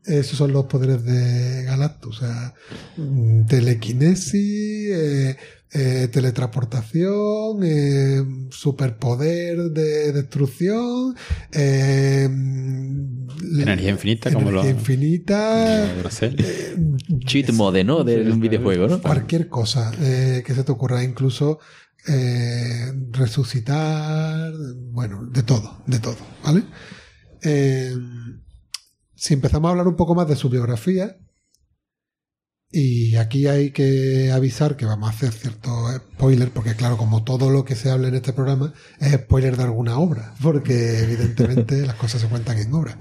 esos 0.06 0.40
son 0.40 0.52
los 0.52 0.66
poderes 0.66 1.04
de 1.04 1.66
Galactus. 1.66 2.18
O 2.18 2.20
sea, 2.22 2.56
mm, 2.98 3.46
telequinesis, 3.46 4.90
eh, 4.92 5.38
eh, 5.72 6.08
teletransportación, 6.12 7.60
eh, 7.64 8.24
superpoder 8.52 9.58
de 9.72 10.12
destrucción, 10.14 11.16
eh, 11.52 12.30
Energía 13.60 13.92
infinita, 13.92 14.32
como 14.34 14.52
lo- 14.52 14.68
infinita, 14.70 15.86
eh, 16.38 16.76
Cheat 17.26 17.52
mode, 17.52 17.84
¿no? 17.84 18.04
De 18.04 18.32
un 18.32 18.40
videojuego, 18.40 18.88
¿no? 18.88 19.02
cualquier 19.02 19.50
cosa 19.50 19.92
eh, 20.02 20.44
que 20.46 20.54
se 20.56 20.64
te 20.64 20.72
ocurra, 20.72 21.04
incluso 21.04 21.60
eh, 22.08 22.92
resucitar, 23.12 24.52
bueno, 24.92 25.26
de 25.26 25.44
todo, 25.44 25.82
de 25.88 26.00
todo, 26.00 26.18
¿vale? 26.44 26.64
Eh, 27.44 27.94
si 29.16 29.34
empezamos 29.34 29.68
a 29.70 29.72
hablar 29.72 29.88
un 29.88 29.96
poco 29.96 30.16
más 30.16 30.28
de 30.28 30.36
su 30.36 30.50
biografía, 30.50 31.18
y 32.78 33.16
aquí 33.16 33.48
hay 33.48 33.72
que 33.72 34.34
avisar 34.34 34.76
que 34.76 34.86
vamos 34.86 35.08
a 35.08 35.14
hacer 35.14 35.32
cierto 35.32 35.70
spoiler, 35.96 36.50
porque 36.50 36.76
claro, 36.76 36.98
como 36.98 37.24
todo 37.24 37.50
lo 37.50 37.64
que 37.64 37.74
se 37.74 37.90
habla 37.90 38.10
en 38.10 38.16
este 38.16 38.34
programa 38.34 38.74
es 39.00 39.14
spoiler 39.14 39.56
de 39.56 39.64
alguna 39.64 39.98
obra, 39.98 40.34
porque 40.42 41.00
evidentemente 41.00 41.86
las 41.86 41.96
cosas 41.96 42.20
se 42.20 42.28
cuentan 42.28 42.58
en 42.58 42.74
obra. 42.74 42.98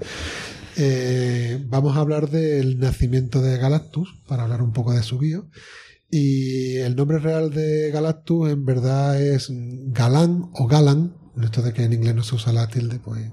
Eh, 0.77 1.61
vamos 1.67 1.97
a 1.97 1.99
hablar 1.99 2.29
del 2.29 2.79
nacimiento 2.79 3.41
de 3.41 3.57
Galactus, 3.57 4.17
para 4.29 4.43
hablar 4.43 4.61
un 4.61 4.71
poco 4.71 4.93
de 4.93 5.03
su 5.03 5.17
bio. 5.17 5.49
Y 6.09 6.77
el 6.77 6.95
nombre 6.95 7.19
real 7.19 7.49
de 7.49 7.91
Galactus 7.91 8.51
en 8.51 8.63
verdad 8.63 9.21
es 9.21 9.49
Galán 9.51 10.51
o 10.53 10.67
Galan. 10.67 11.17
Esto 11.43 11.61
de 11.61 11.73
que 11.73 11.83
en 11.83 11.91
inglés 11.91 12.15
no 12.15 12.23
se 12.23 12.35
usa 12.35 12.53
la 12.53 12.69
tilde, 12.69 12.99
pues 12.99 13.29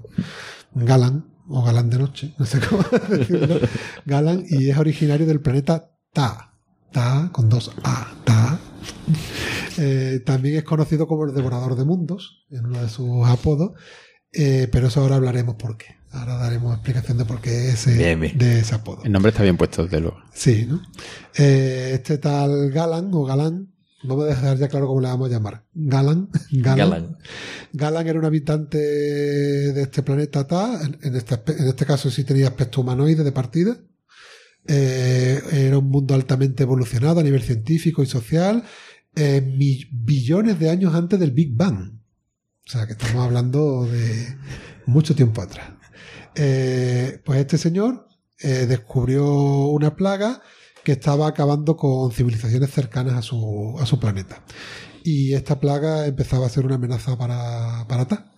Galan 0.73 1.25
o 1.47 1.63
Galán 1.63 1.89
de 1.89 1.99
noche, 1.99 2.33
no 2.37 2.45
sé 2.45 2.59
cómo 2.59 2.83
decirlo. 3.09 3.61
Galan 4.05 4.43
y 4.49 4.69
es 4.69 4.77
originario 4.77 5.25
del 5.25 5.39
planeta 5.39 5.92
Ta. 6.13 6.53
Ta 6.91 7.29
con 7.31 7.49
dos 7.49 7.71
A. 7.83 8.13
Ta. 8.23 8.59
Eh, 9.79 10.21
también 10.25 10.57
es 10.57 10.63
conocido 10.63 11.07
como 11.07 11.25
el 11.25 11.33
devorador 11.33 11.75
de 11.75 11.83
mundos, 11.83 12.45
en 12.51 12.65
uno 12.67 12.81
de 12.81 12.89
sus 12.89 13.27
apodos. 13.27 13.71
Eh, 14.31 14.67
pero 14.71 14.87
eso 14.87 15.01
ahora 15.01 15.15
hablaremos 15.15 15.55
por 15.55 15.77
qué. 15.77 15.95
Ahora 16.11 16.35
daremos 16.37 16.73
explicación 16.75 17.17
de 17.17 17.25
por 17.25 17.41
qué 17.41 17.69
ese, 17.69 17.97
Bien, 17.97 18.19
bien. 18.19 18.37
de 18.37 18.59
ese 18.59 18.75
apodo. 18.75 19.01
El 19.03 19.11
nombre 19.11 19.31
está 19.31 19.41
bien 19.41 19.57
puesto, 19.57 19.83
desde 19.83 19.99
luego. 19.99 20.17
Sí, 20.31 20.67
¿no? 20.69 20.81
Eh, 21.35 21.91
este 21.95 22.19
tal 22.19 22.69
Galan 22.69 23.09
o 23.13 23.25
Galán, 23.25 23.73
vamos 24.03 24.25
a 24.25 24.27
dejar 24.27 24.57
ya 24.57 24.67
claro 24.67 24.85
cómo 24.85 25.01
le 25.01 25.07
vamos 25.07 25.29
a 25.29 25.33
llamar. 25.33 25.65
Galan. 25.73 26.29
Galan. 26.51 26.77
Galan. 26.77 27.17
Galan 27.73 28.07
era 28.07 28.19
un 28.19 28.25
habitante 28.25 28.77
de 28.77 29.81
este 29.81 30.03
planeta 30.03 30.45
Ta, 30.45 30.79
en, 31.01 31.15
este, 31.15 31.39
en 31.51 31.67
este 31.67 31.85
caso 31.87 32.11
sí 32.11 32.23
tenía 32.23 32.47
aspecto 32.49 32.81
humanoide 32.81 33.23
de 33.23 33.31
partida. 33.31 33.77
Eh, 34.67 35.41
era 35.51 35.77
un 35.77 35.89
mundo 35.89 36.15
altamente 36.15 36.63
evolucionado 36.63 37.19
a 37.19 37.23
nivel 37.23 37.41
científico 37.41 38.01
y 38.01 38.05
social, 38.05 38.63
eh, 39.15 39.41
billones 39.91 40.59
de 40.59 40.69
años 40.69 40.95
antes 40.95 41.19
del 41.19 41.31
Big 41.31 41.55
Bang. 41.55 41.99
O 42.65 42.71
sea, 42.71 42.87
que 42.87 42.93
estamos 42.93 43.23
hablando 43.23 43.85
de 43.85 44.37
mucho 44.85 45.15
tiempo 45.15 45.41
atrás. 45.41 45.71
Eh, 46.35 47.21
pues 47.23 47.39
este 47.39 47.57
señor 47.57 48.07
eh, 48.39 48.65
descubrió 48.67 49.25
una 49.67 49.95
plaga 49.95 50.41
que 50.83 50.93
estaba 50.93 51.27
acabando 51.27 51.77
con 51.77 52.11
civilizaciones 52.11 52.71
cercanas 52.71 53.13
a 53.13 53.21
su, 53.21 53.75
a 53.79 53.85
su 53.85 53.99
planeta. 53.99 54.43
Y 55.03 55.33
esta 55.33 55.59
plaga 55.59 56.07
empezaba 56.07 56.47
a 56.47 56.49
ser 56.49 56.65
una 56.65 56.75
amenaza 56.75 57.17
para, 57.17 57.85
para 57.87 58.07
Ta. 58.07 58.31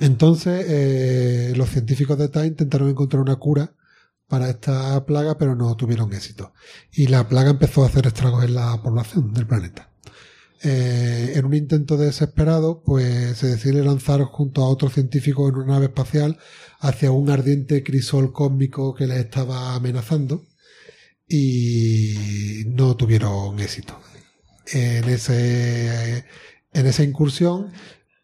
Entonces, 0.00 1.56
los 1.56 1.68
científicos 1.68 2.16
de 2.18 2.28
Ta 2.28 2.46
intentaron 2.46 2.88
encontrar 2.88 3.20
una 3.20 3.36
cura 3.36 3.74
para 4.28 4.50
esta 4.50 5.04
plaga, 5.06 5.38
pero 5.38 5.54
no 5.54 5.74
tuvieron 5.76 6.12
éxito. 6.12 6.52
Y 6.92 7.06
la 7.06 7.28
plaga 7.28 7.50
empezó 7.50 7.82
a 7.82 7.86
hacer 7.86 8.06
estragos 8.06 8.44
en 8.44 8.54
la 8.54 8.80
población 8.82 9.32
del 9.32 9.46
planeta. 9.46 9.90
Eh, 10.62 11.32
en 11.36 11.44
un 11.44 11.54
intento 11.54 11.96
desesperado, 11.96 12.82
pues 12.84 13.38
se 13.38 13.46
decide 13.46 13.84
lanzar 13.84 14.22
junto 14.24 14.62
a 14.62 14.68
otros 14.68 14.92
científicos 14.92 15.48
en 15.48 15.56
una 15.56 15.74
nave 15.74 15.86
espacial 15.86 16.38
hacia 16.80 17.10
un 17.10 17.30
ardiente 17.30 17.82
crisol 17.82 18.32
cósmico 18.32 18.94
que 18.94 19.06
les 19.06 19.18
estaba 19.18 19.74
amenazando 19.74 20.46
y 21.28 22.64
no 22.66 22.96
tuvieron 22.96 23.58
éxito. 23.60 23.98
En, 24.72 25.08
ese, 25.08 26.24
en 26.72 26.86
esa 26.86 27.02
incursión 27.02 27.72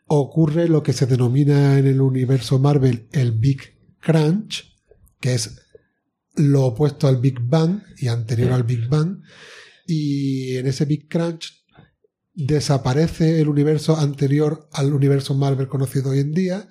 ocurre 0.07 0.69
lo 0.69 0.83
que 0.83 0.93
se 0.93 1.07
denomina 1.07 1.79
en 1.79 1.87
el 1.87 2.01
universo 2.01 2.59
Marvel 2.59 3.09
el 3.13 3.33
Big 3.33 3.79
Crunch, 4.01 4.77
que 5.21 5.35
es 5.35 5.64
lo 6.37 6.65
opuesto 6.67 7.07
al 7.09 7.19
Big 7.19 7.39
Bang 7.41 7.83
y 7.99 8.09
anterior 8.09 8.53
al 8.53 8.63
Big 8.65 8.89
Bang. 8.89 9.21
Y 9.87 10.57
en 10.57 10.67
ese 10.67 10.85
Big 10.85 11.09
Crunch 11.09 11.65
desaparece 12.35 13.41
el 13.41 13.49
universo 13.49 13.97
anterior 13.97 14.69
al 14.73 14.93
universo 14.93 15.35
Marvel 15.35 15.69
conocido 15.69 16.11
hoy 16.11 16.19
en 16.21 16.33
día 16.33 16.69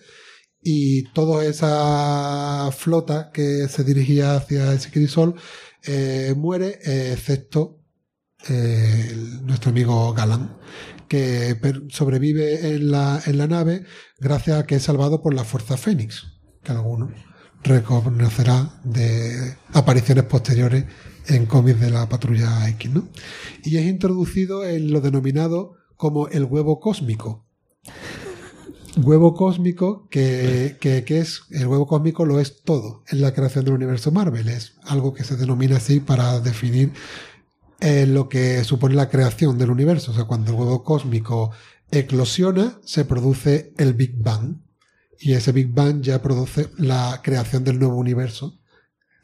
y 0.61 1.03
toda 1.13 1.45
esa 1.45 2.69
flota 2.71 3.31
que 3.33 3.67
se 3.67 3.83
dirigía 3.83 4.35
hacia 4.35 4.73
ese 4.73 4.91
crisol 4.91 5.35
eh, 5.85 6.33
muere, 6.37 6.79
eh, 6.85 7.11
excepto 7.13 7.79
eh, 8.49 9.07
el- 9.11 9.45
nuestro 9.45 9.71
amigo 9.71 10.13
Galán, 10.13 10.57
que 11.07 11.57
sobrevive 11.89 12.73
en 12.75 12.91
la, 12.91 13.21
en 13.25 13.37
la 13.37 13.47
nave 13.47 13.85
gracias 14.19 14.59
a 14.59 14.65
que 14.65 14.75
es 14.75 14.83
salvado 14.83 15.21
por 15.21 15.33
la 15.33 15.43
Fuerza 15.45 15.77
Fénix, 15.77 16.23
que 16.63 16.71
alguno 16.71 17.13
reconocerá 17.63 18.79
de 18.83 19.55
apariciones 19.73 20.25
posteriores 20.25 20.85
en 21.27 21.45
cómics 21.45 21.79
de 21.79 21.89
la 21.89 22.07
Patrulla 22.09 22.67
X, 22.69 22.91
¿no? 22.91 23.07
Y 23.63 23.77
es 23.77 23.85
introducido 23.85 24.65
en 24.65 24.91
lo 24.91 25.01
denominado 25.01 25.75
como 25.95 26.27
el 26.27 26.43
huevo 26.43 26.79
cósmico. 26.79 27.45
Huevo 28.97 29.33
cósmico 29.33 30.07
que, 30.09 30.77
que, 30.79 31.03
es 31.17 31.43
el 31.49 31.65
huevo 31.65 31.87
cósmico 31.87 32.25
lo 32.25 32.39
es 32.39 32.61
todo 32.61 33.03
en 33.07 33.21
la 33.21 33.33
creación 33.33 33.65
del 33.65 33.73
universo 33.73 34.11
Marvel. 34.11 34.49
Es 34.49 34.75
algo 34.83 35.13
que 35.13 35.23
se 35.23 35.35
denomina 35.35 35.77
así 35.77 35.99
para 35.99 36.39
definir 36.39 36.93
eh, 37.79 38.05
lo 38.05 38.29
que 38.29 38.63
supone 38.63 38.93
la 38.95 39.09
creación 39.09 39.57
del 39.57 39.71
universo. 39.71 40.11
O 40.11 40.13
sea, 40.13 40.25
cuando 40.25 40.51
el 40.51 40.57
huevo 40.57 40.83
cósmico 40.83 41.51
eclosiona, 41.89 42.79
se 42.83 43.05
produce 43.05 43.73
el 43.77 43.93
Big 43.93 44.15
Bang. 44.17 44.57
Y 45.23 45.33
ese 45.33 45.53
Big 45.53 45.73
Bang 45.73 46.01
ya 46.01 46.21
produce 46.21 46.69
la 46.77 47.21
creación 47.23 47.63
del 47.63 47.79
nuevo 47.79 47.95
universo. 47.95 48.59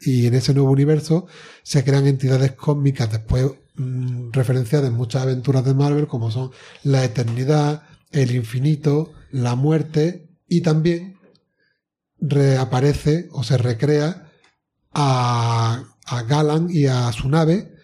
Y 0.00 0.26
en 0.26 0.32
ese 0.32 0.54
nuevo 0.54 0.70
universo 0.70 1.26
se 1.62 1.84
crean 1.84 2.06
entidades 2.06 2.52
cósmicas 2.52 3.12
después 3.12 3.50
mm, 3.74 4.30
referenciadas 4.32 4.88
en 4.88 4.94
muchas 4.94 5.22
aventuras 5.22 5.62
de 5.62 5.74
Marvel, 5.74 6.06
como 6.06 6.30
son 6.30 6.52
la 6.84 7.04
eternidad, 7.04 7.82
el 8.12 8.34
infinito, 8.34 9.12
la 9.30 9.56
muerte, 9.56 10.30
y 10.48 10.62
también 10.62 11.18
reaparece 12.18 13.28
o 13.32 13.44
se 13.44 13.58
recrea 13.58 14.32
a, 14.94 15.84
a 16.06 16.22
Galan 16.22 16.68
y 16.70 16.86
a 16.86 17.12
su 17.12 17.28
nave, 17.28 17.74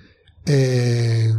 eh, 0.46 1.34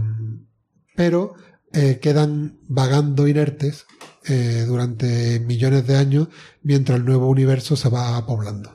pero 0.96 1.34
eh, 1.74 1.98
quedan 2.00 2.60
vagando 2.68 3.28
inertes 3.28 3.88
eh, 4.30 4.66
durante 4.68 5.40
millones 5.40 5.88
de 5.88 5.96
años 5.96 6.28
mientras 6.64 7.00
el 7.00 7.06
nuevo 7.06 7.30
universo 7.30 7.76
se 7.76 7.90
va 7.90 8.26
poblando. 8.26 8.70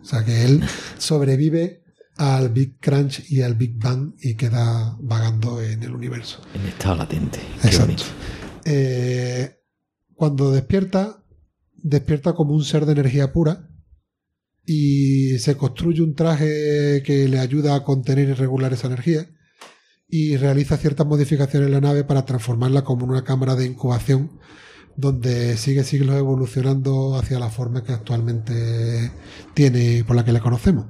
O 0.00 0.04
sea 0.04 0.24
que 0.24 0.44
él 0.44 0.62
sobrevive 0.98 1.82
al 2.16 2.48
Big 2.50 2.78
Crunch 2.80 3.30
y 3.30 3.42
al 3.42 3.54
Big 3.54 3.78
Bang 3.78 4.14
y 4.20 4.34
queda 4.34 4.96
vagando 5.00 5.62
en 5.62 5.82
el 5.82 5.94
universo. 5.94 6.42
En 6.54 6.66
estado 6.66 6.96
latente. 6.96 7.38
Exacto. 7.62 8.02
Eh, 8.64 9.56
cuando 10.14 10.50
despierta, 10.50 11.24
despierta 11.76 12.34
como 12.34 12.54
un 12.54 12.64
ser 12.64 12.86
de 12.86 12.92
energía 12.92 13.32
pura 13.32 13.68
y 14.66 15.38
se 15.38 15.56
construye 15.56 16.02
un 16.02 16.14
traje 16.14 17.02
que 17.04 17.28
le 17.28 17.38
ayuda 17.38 17.74
a 17.76 17.84
contener 17.84 18.28
y 18.28 18.32
regular 18.34 18.72
esa 18.72 18.88
energía 18.88 19.26
y 20.08 20.36
realiza 20.36 20.76
ciertas 20.76 21.06
modificaciones 21.06 21.68
en 21.68 21.72
la 21.72 21.80
nave 21.80 22.04
para 22.04 22.24
transformarla 22.24 22.82
como 22.82 23.06
una 23.06 23.24
cámara 23.24 23.54
de 23.54 23.66
incubación 23.66 24.38
donde 24.98 25.56
sigue 25.56 25.84
siglos 25.84 26.16
evolucionando 26.16 27.14
hacia 27.14 27.38
la 27.38 27.50
forma 27.50 27.84
que 27.84 27.92
actualmente 27.92 29.12
tiene 29.54 30.02
por 30.04 30.16
la 30.16 30.24
que 30.24 30.32
le 30.32 30.40
conocemos. 30.40 30.86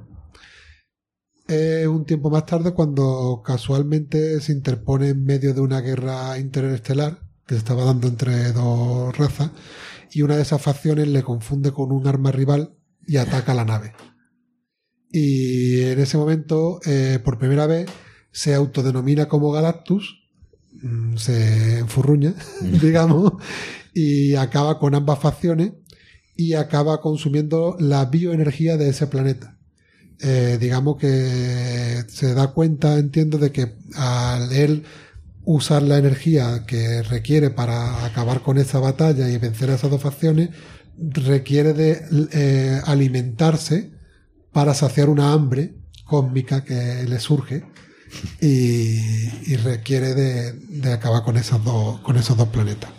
Es 1.47 1.85
un 1.85 2.05
tiempo 2.05 2.31
más 2.31 2.47
tarde 2.47 2.73
cuando 2.73 3.43
casualmente 3.45 4.41
se 4.41 4.51
interpone 4.51 5.09
en 5.09 5.23
medio 5.23 5.53
de 5.53 5.61
una 5.61 5.81
guerra 5.81 6.39
interestelar 6.39 7.19
que 7.45 7.53
se 7.53 7.59
estaba 7.59 7.83
dando 7.83 8.07
entre 8.07 8.51
dos 8.51 9.15
razas 9.15 9.51
y 10.11 10.23
una 10.23 10.37
de 10.37 10.41
esas 10.41 10.61
facciones 10.61 11.07
le 11.07 11.21
confunde 11.21 11.71
con 11.71 11.91
un 11.91 12.07
arma 12.07 12.31
rival 12.31 12.73
y 13.05 13.17
ataca 13.17 13.53
la 13.53 13.65
nave. 13.65 13.93
Y 15.11 15.81
en 15.81 15.99
ese 15.99 16.17
momento, 16.17 16.79
eh, 16.83 17.19
por 17.23 17.37
primera 17.37 17.67
vez, 17.67 17.87
se 18.31 18.55
autodenomina 18.55 19.27
como 19.27 19.51
Galactus, 19.51 20.23
mm, 20.81 21.15
se 21.17 21.77
enfurruña, 21.77 22.33
digamos, 22.81 23.33
y 23.99 24.35
acaba 24.35 24.79
con 24.79 24.95
ambas 24.95 25.19
facciones 25.19 25.73
y 26.35 26.53
acaba 26.53 27.01
consumiendo 27.01 27.75
la 27.79 28.05
bioenergía 28.05 28.77
de 28.77 28.89
ese 28.89 29.07
planeta. 29.07 29.57
Eh, 30.21 30.57
digamos 30.59 30.97
que 30.97 32.03
se 32.07 32.33
da 32.33 32.47
cuenta, 32.47 32.97
entiendo, 32.97 33.37
de 33.37 33.51
que 33.51 33.75
al 33.95 34.53
él 34.53 34.83
usar 35.43 35.81
la 35.81 35.97
energía 35.97 36.65
que 36.65 37.03
requiere 37.03 37.49
para 37.49 38.05
acabar 38.05 38.41
con 38.41 38.57
esa 38.57 38.79
batalla 38.79 39.29
y 39.29 39.37
vencer 39.37 39.69
a 39.69 39.75
esas 39.75 39.91
dos 39.91 40.01
facciones, 40.01 40.49
requiere 40.97 41.73
de 41.73 42.01
eh, 42.31 42.81
alimentarse 42.85 43.91
para 44.53 44.73
saciar 44.73 45.09
una 45.09 45.33
hambre 45.33 45.73
cósmica 46.05 46.63
que 46.63 47.03
le 47.03 47.19
surge 47.19 47.65
y, 48.41 49.55
requiere 49.57 50.13
de, 50.13 50.53
de 50.53 50.93
acabar 50.93 51.23
con, 51.23 51.35
esas 51.35 51.63
dos, 51.63 51.99
con 51.99 52.15
esos 52.17 52.37
dos 52.37 52.47
planetas. 52.47 52.98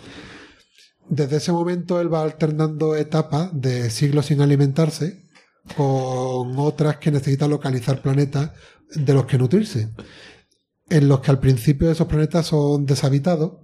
Desde 1.11 1.37
ese 1.37 1.51
momento 1.51 1.99
él 1.99 2.11
va 2.11 2.23
alternando 2.23 2.95
etapas 2.95 3.49
de 3.51 3.89
siglos 3.89 4.27
sin 4.27 4.39
alimentarse 4.39 5.27
con 5.75 6.57
otras 6.57 6.97
que 6.99 7.11
necesita 7.11 7.49
localizar 7.49 8.01
planetas 8.01 8.51
de 8.95 9.13
los 9.13 9.25
que 9.25 9.37
nutrirse. 9.37 9.89
En 10.89 11.09
los 11.09 11.19
que 11.19 11.31
al 11.31 11.41
principio 11.41 11.91
esos 11.91 12.07
planetas 12.07 12.45
son 12.45 12.85
deshabitados, 12.85 13.57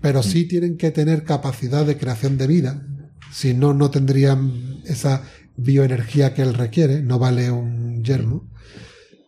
pero 0.00 0.22
sí 0.22 0.48
tienen 0.48 0.78
que 0.78 0.90
tener 0.90 1.24
capacidad 1.24 1.84
de 1.84 1.98
creación 1.98 2.38
de 2.38 2.46
vida. 2.46 2.86
Si 3.30 3.52
no, 3.52 3.74
no 3.74 3.90
tendrían 3.90 4.80
esa 4.86 5.22
bioenergía 5.54 6.32
que 6.32 6.40
él 6.40 6.54
requiere, 6.54 7.02
no 7.02 7.18
vale 7.18 7.50
un 7.50 8.02
yermo. 8.04 8.48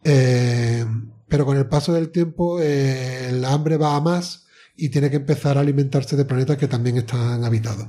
Eh, 0.05 0.87
pero 1.29 1.45
con 1.45 1.59
el 1.59 1.67
paso 1.67 1.93
del 1.93 2.09
tiempo, 2.13 2.63
eh, 2.63 3.29
el 3.29 3.45
hambre 3.45 3.77
va 3.77 3.95
a 3.95 4.01
más 4.01 4.48
y 4.79 4.91
tiene 4.91 5.11
que 5.11 5.17
empezar 5.17 5.59
a 5.59 5.61
alimentarse 5.61 6.17
de 6.17 6.25
planetas 6.25 6.57
que 6.57 6.69
también 6.69 6.97
están 6.97 7.45
habitados. 7.45 7.87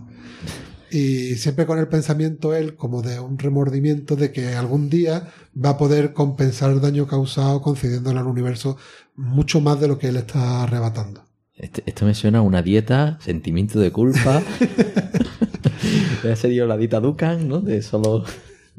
Y 0.91 1.35
siempre 1.35 1.67
con 1.67 1.77
el 1.77 1.87
pensamiento 1.87 2.55
él 2.55 2.75
como 2.75 3.03
de 3.03 3.19
un 3.19 3.37
remordimiento 3.37 4.15
de 4.15 4.31
que 4.31 4.55
algún 4.55 4.89
día 4.89 5.27
va 5.55 5.71
a 5.71 5.77
poder 5.77 6.13
compensar 6.13 6.71
el 6.71 6.81
daño 6.81 7.05
causado 7.05 7.61
concediéndole 7.61 8.19
al 8.19 8.25
universo 8.25 8.75
mucho 9.15 9.61
más 9.61 9.79
de 9.79 9.87
lo 9.87 9.99
que 9.99 10.07
él 10.07 10.15
está 10.15 10.63
arrebatando. 10.63 11.23
Este- 11.55 11.83
esto 11.85 12.05
me 12.05 12.15
suena 12.15 12.39
a 12.39 12.41
una 12.41 12.63
dieta, 12.63 13.19
sentimiento 13.21 13.79
de 13.79 13.91
culpa. 13.91 14.41
Ser 16.35 16.51
yo 16.51 16.65
la 16.65 16.77
dieta 16.77 16.99
Dukan, 16.99 17.47
¿no? 17.47 17.59
De 17.61 17.83
solo. 17.83 18.25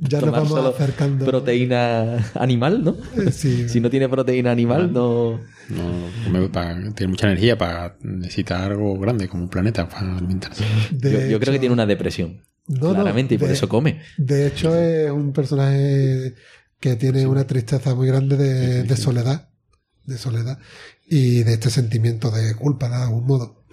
Ya 0.03 0.21
nos 0.21 0.31
vamos 0.31 0.49
solo 0.49 0.69
acercando. 0.71 1.25
Proteína 1.27 2.31
animal, 2.35 2.83
¿no? 2.85 2.97
Eh, 3.23 3.31
sí. 3.33 3.67
Si 3.69 3.81
no 3.81 3.91
tiene 3.91 4.09
proteína 4.09 4.51
animal, 4.51 4.93
no. 4.93 5.41
No, 5.69 5.83
come 6.25 6.49
pa- 6.49 6.75
tiene 6.95 7.11
mucha 7.11 7.27
energía 7.27 7.57
para 7.59 7.97
necesitar 8.03 8.71
algo 8.73 8.99
grande 8.99 9.29
como 9.29 9.45
un 9.45 9.49
planeta 9.51 9.89
para 9.89 10.17
alimentarse. 10.17 10.65
De 10.91 11.13
Yo, 11.13 11.27
yo 11.33 11.41
creo 11.41 11.53
que 11.53 11.59
tiene 11.61 11.73
una 11.73 11.87
depresión. 11.87 12.43
No, 12.67 12.89
no, 12.89 12.95
claramente, 12.95 13.35
y 13.35 13.39
por 13.39 13.49
de- 13.49 13.55
eso 13.55 13.69
come. 13.69 14.01
De 14.17 14.47
hecho, 14.47 14.75
es 14.77 15.11
un 15.11 15.33
personaje 15.33 16.35
que 16.79 16.97
tiene 16.97 17.27
una 17.27 17.47
tristeza 17.47 17.95
muy 17.95 18.07
grande 18.09 18.37
de, 18.37 18.83
de 18.85 18.97
soledad. 18.97 19.51
De 20.07 20.17
soledad. 20.19 20.59
Y 21.09 21.43
de 21.43 21.55
este 21.55 21.69
sentimiento 21.71 22.31
de 22.31 22.55
culpa, 22.55 22.89
de 22.89 22.95
algún 22.97 23.27
modo. 23.27 23.65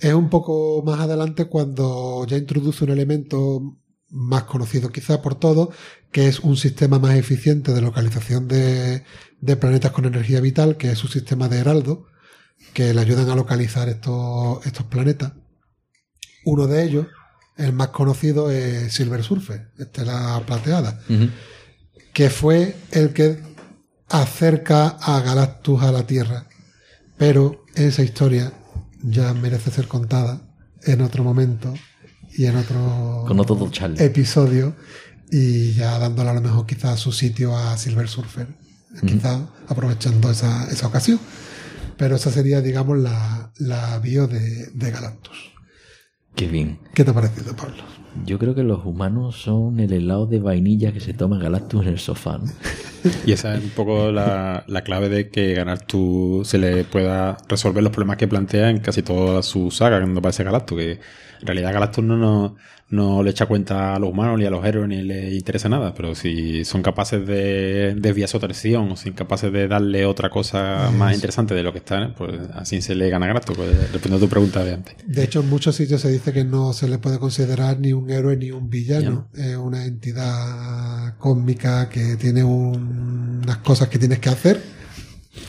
Es 0.00 0.14
un 0.14 0.28
poco 0.30 0.82
más 0.84 1.00
adelante 1.00 1.46
cuando 1.46 2.24
ya 2.26 2.36
introduce 2.36 2.84
un 2.84 2.90
elemento 2.90 3.76
más 4.10 4.44
conocido 4.44 4.90
quizá 4.90 5.22
por 5.22 5.34
todos, 5.34 5.74
que 6.12 6.28
es 6.28 6.40
un 6.40 6.56
sistema 6.56 6.98
más 6.98 7.14
eficiente 7.16 7.72
de 7.72 7.80
localización 7.80 8.48
de, 8.48 9.04
de 9.40 9.56
planetas 9.56 9.92
con 9.92 10.04
energía 10.04 10.40
vital, 10.40 10.76
que 10.76 10.90
es 10.90 10.98
su 10.98 11.08
sistema 11.08 11.48
de 11.48 11.58
Heraldo, 11.58 12.06
que 12.72 12.94
le 12.94 13.00
ayudan 13.00 13.28
a 13.30 13.36
localizar 13.36 13.88
estos, 13.88 14.64
estos 14.66 14.86
planetas. 14.86 15.32
Uno 16.44 16.66
de 16.66 16.84
ellos, 16.84 17.06
el 17.56 17.72
más 17.72 17.88
conocido, 17.88 18.50
es 18.50 18.92
Silver 18.92 19.22
Surfer, 19.22 19.72
Estela 19.78 20.42
Plateada, 20.46 21.00
que 22.12 22.30
fue 22.30 22.76
el 22.92 23.12
que 23.12 23.42
acerca 24.08 24.88
a 24.88 25.20
Galactus 25.20 25.82
a 25.82 25.92
la 25.92 26.06
Tierra. 26.06 26.46
Pero 27.18 27.64
esa 27.74 28.02
historia 28.02 28.52
ya 29.02 29.34
merece 29.34 29.70
ser 29.70 29.88
contada 29.88 30.40
en 30.82 31.00
otro 31.00 31.24
momento 31.24 31.74
y 32.36 32.46
en 32.46 32.56
otro 32.56 33.24
Con 33.26 33.40
otro 33.40 33.68
charla. 33.70 34.02
episodio 34.02 34.74
y 35.30 35.72
ya 35.72 35.98
dándole 35.98 36.30
a 36.30 36.34
lo 36.34 36.40
mejor 36.40 36.66
quizás 36.66 37.00
su 37.00 37.12
sitio 37.12 37.56
a 37.56 37.76
Silver 37.76 38.08
Surfer, 38.08 38.46
quizás 39.06 39.40
aprovechando 39.68 40.30
esa, 40.30 40.70
esa 40.70 40.86
ocasión. 40.86 41.18
Pero 41.96 42.16
esa 42.16 42.30
sería, 42.30 42.60
digamos, 42.60 42.98
la, 42.98 43.50
la 43.56 43.98
bio 44.00 44.26
de, 44.26 44.66
de 44.66 44.90
Galactus. 44.90 45.54
Qué 46.36 46.46
bien. 46.48 46.78
¿Qué 46.94 47.02
te 47.02 47.10
ha 47.10 47.14
parecido, 47.14 47.56
Pablo? 47.56 47.82
Yo 48.24 48.38
creo 48.38 48.54
que 48.54 48.62
los 48.62 48.84
humanos 48.84 49.36
son 49.36 49.80
el 49.80 49.92
helado 49.92 50.26
de 50.26 50.38
vainilla 50.38 50.92
que 50.92 51.00
se 51.00 51.14
toma 51.14 51.38
Galactus 51.38 51.82
en 51.82 51.88
el 51.88 51.98
sofá. 51.98 52.38
¿no? 52.38 52.44
Y 53.24 53.32
esa 53.32 53.54
es 53.54 53.64
un 53.64 53.70
poco 53.70 54.12
la, 54.12 54.64
la 54.66 54.82
clave 54.82 55.08
de 55.08 55.30
que 55.30 55.54
ganar 55.54 55.86
tú 55.86 56.42
se 56.44 56.58
le 56.58 56.84
pueda 56.84 57.38
resolver 57.48 57.82
los 57.82 57.92
problemas 57.92 58.18
que 58.18 58.28
plantea 58.28 58.70
en 58.70 58.80
casi 58.80 59.02
toda 59.02 59.42
su 59.42 59.70
saga 59.70 59.98
cuando 59.98 60.20
aparece 60.20 60.44
Galactus. 60.44 60.78
Que 60.78 60.90
en 60.92 61.46
realidad 61.46 61.72
Galactus 61.72 62.04
no 62.04 62.16
nos, 62.16 62.52
no 62.88 63.22
le 63.24 63.30
echa 63.30 63.46
cuenta 63.46 63.94
a 63.96 63.98
los 63.98 64.10
humanos 64.10 64.38
ni 64.38 64.44
a 64.44 64.50
los 64.50 64.64
héroes 64.64 64.88
ni 64.88 65.02
le 65.02 65.34
interesa 65.34 65.68
nada, 65.68 65.92
pero 65.92 66.14
si 66.14 66.64
son 66.64 66.82
capaces 66.82 67.26
de 67.26 67.94
desviar 67.96 68.28
su 68.28 68.36
atención 68.36 68.92
o 68.92 68.96
son 68.96 69.12
capaces 69.12 69.52
de 69.52 69.66
darle 69.66 70.06
otra 70.06 70.30
cosa 70.30 70.90
más 70.96 71.12
interesante 71.14 71.52
de 71.54 71.64
lo 71.64 71.72
que 71.72 71.78
está, 71.78 72.14
pues 72.16 72.38
así 72.54 72.80
se 72.82 72.94
le 72.94 73.10
gana 73.10 73.26
grato, 73.26 73.54
pues, 73.54 73.70
respondiendo 73.92 74.16
a 74.18 74.20
tu 74.20 74.28
pregunta 74.28 74.62
de 74.64 74.74
antes. 74.74 74.94
De 75.04 75.24
hecho, 75.24 75.40
en 75.40 75.48
muchos 75.50 75.74
sitios 75.74 76.00
se 76.00 76.10
dice 76.12 76.32
que 76.32 76.44
no 76.44 76.72
se 76.72 76.86
le 76.88 76.98
puede 76.98 77.18
considerar 77.18 77.80
ni 77.80 77.92
un 77.92 78.08
héroe 78.08 78.36
ni 78.36 78.52
un 78.52 78.70
villano. 78.70 79.28
Es 79.34 79.56
una 79.56 79.84
entidad 79.84 81.16
cósmica 81.18 81.88
que 81.88 82.16
tiene 82.16 82.44
un- 82.44 83.40
unas 83.44 83.56
cosas 83.58 83.88
que 83.88 83.98
tienes 83.98 84.18
que 84.20 84.28
hacer. 84.28 84.60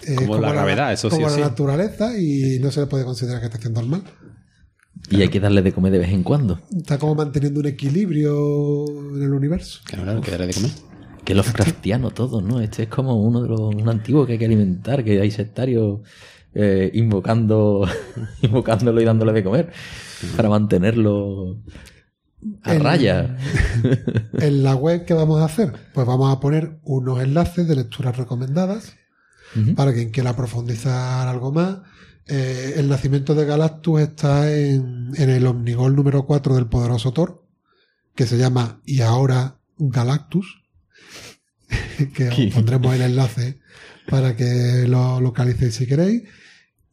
eh, 0.06 0.16
Como 0.16 0.38
la 0.40 0.52
gravedad, 0.52 0.92
eso 0.92 1.10
sí 1.10 1.16
como 1.16 1.28
o 1.28 1.30
la 1.30 1.36
sí. 1.36 1.42
naturaleza 1.42 2.18
y 2.18 2.60
no 2.60 2.72
se 2.72 2.82
le 2.82 2.88
puede 2.88 3.06
considerar 3.06 3.40
que 3.40 3.46
esté 3.46 3.58
haciendo 3.58 3.80
el 3.82 3.88
mal. 3.88 4.04
Y 5.10 5.22
hay 5.22 5.30
que 5.30 5.40
darle 5.40 5.62
de 5.62 5.72
comer 5.72 5.92
de 5.94 6.00
vez 6.00 6.10
en 6.10 6.24
cuando. 6.24 6.60
Está 6.76 6.98
como 6.98 7.16
manteniendo 7.16 7.60
un 7.62 7.66
equilibrio 7.68 8.86
en 9.16 9.24
el 9.24 9.34
universo. 9.34 9.80
Claro, 9.86 10.04
claro, 10.04 10.22
que 10.22 10.32
darle 10.32 10.48
de 10.48 10.54
comer. 10.54 10.72
Que 11.24 11.36
Lovecraftiano 11.36 12.12
todo, 12.12 12.42
¿no? 12.42 12.60
Este 12.62 12.84
es 12.84 12.90
como 12.90 13.16
uno 13.22 13.42
de 13.42 13.50
los 13.50 13.60
un 13.76 13.90
antiguo 13.90 14.26
que 14.26 14.34
hay 14.34 14.40
que 14.40 14.46
alimentar, 14.46 15.04
que 15.04 15.20
hay 15.22 15.32
sectarios 15.32 16.00
eh, 16.54 16.90
invocando, 16.94 17.86
invocándolo 18.42 19.02
y 19.02 19.06
dándole 19.06 19.34
de 19.34 19.44
comer 19.44 19.72
para 20.36 20.50
mantenerlo 20.50 21.58
a 22.64 22.74
El- 22.76 22.82
raya. 22.82 23.38
En 24.40 24.64
la 24.64 24.76
web, 24.76 25.06
¿qué 25.06 25.14
vamos 25.14 25.42
a 25.42 25.46
hacer? 25.46 25.74
Pues 25.94 26.06
vamos 26.08 26.32
a 26.36 26.40
poner 26.40 26.80
unos 26.84 27.22
enlaces 27.22 27.68
de 27.68 27.76
lecturas 27.76 28.16
recomendadas 28.18 28.96
para 29.76 29.92
quien 29.94 30.12
quiera 30.12 30.36
profundizar 30.36 31.28
algo 31.28 31.52
más. 31.52 31.78
Eh, 32.28 32.74
el 32.78 32.90
nacimiento 32.90 33.36
de 33.36 33.46
Galactus 33.46 34.02
está 34.02 34.54
en, 34.54 35.12
en 35.16 35.30
el 35.30 35.46
Omnigol 35.48 35.96
número 35.96 36.26
4 36.26 36.56
del 36.56 36.68
poderoso 36.68 37.14
Thor, 37.14 37.46
que 38.16 38.26
se 38.26 38.38
llama 38.38 38.82
Y 38.86 39.02
ahora 39.02 39.60
Galactus, 39.78 40.64
que 42.14 42.30
os 42.30 42.54
pondremos 42.54 42.94
el 42.96 43.02
enlace 43.02 43.60
para 44.10 44.36
que 44.36 44.86
lo 44.88 45.22
localicéis 45.22 45.76
si 45.76 45.88
queréis. 45.88 46.24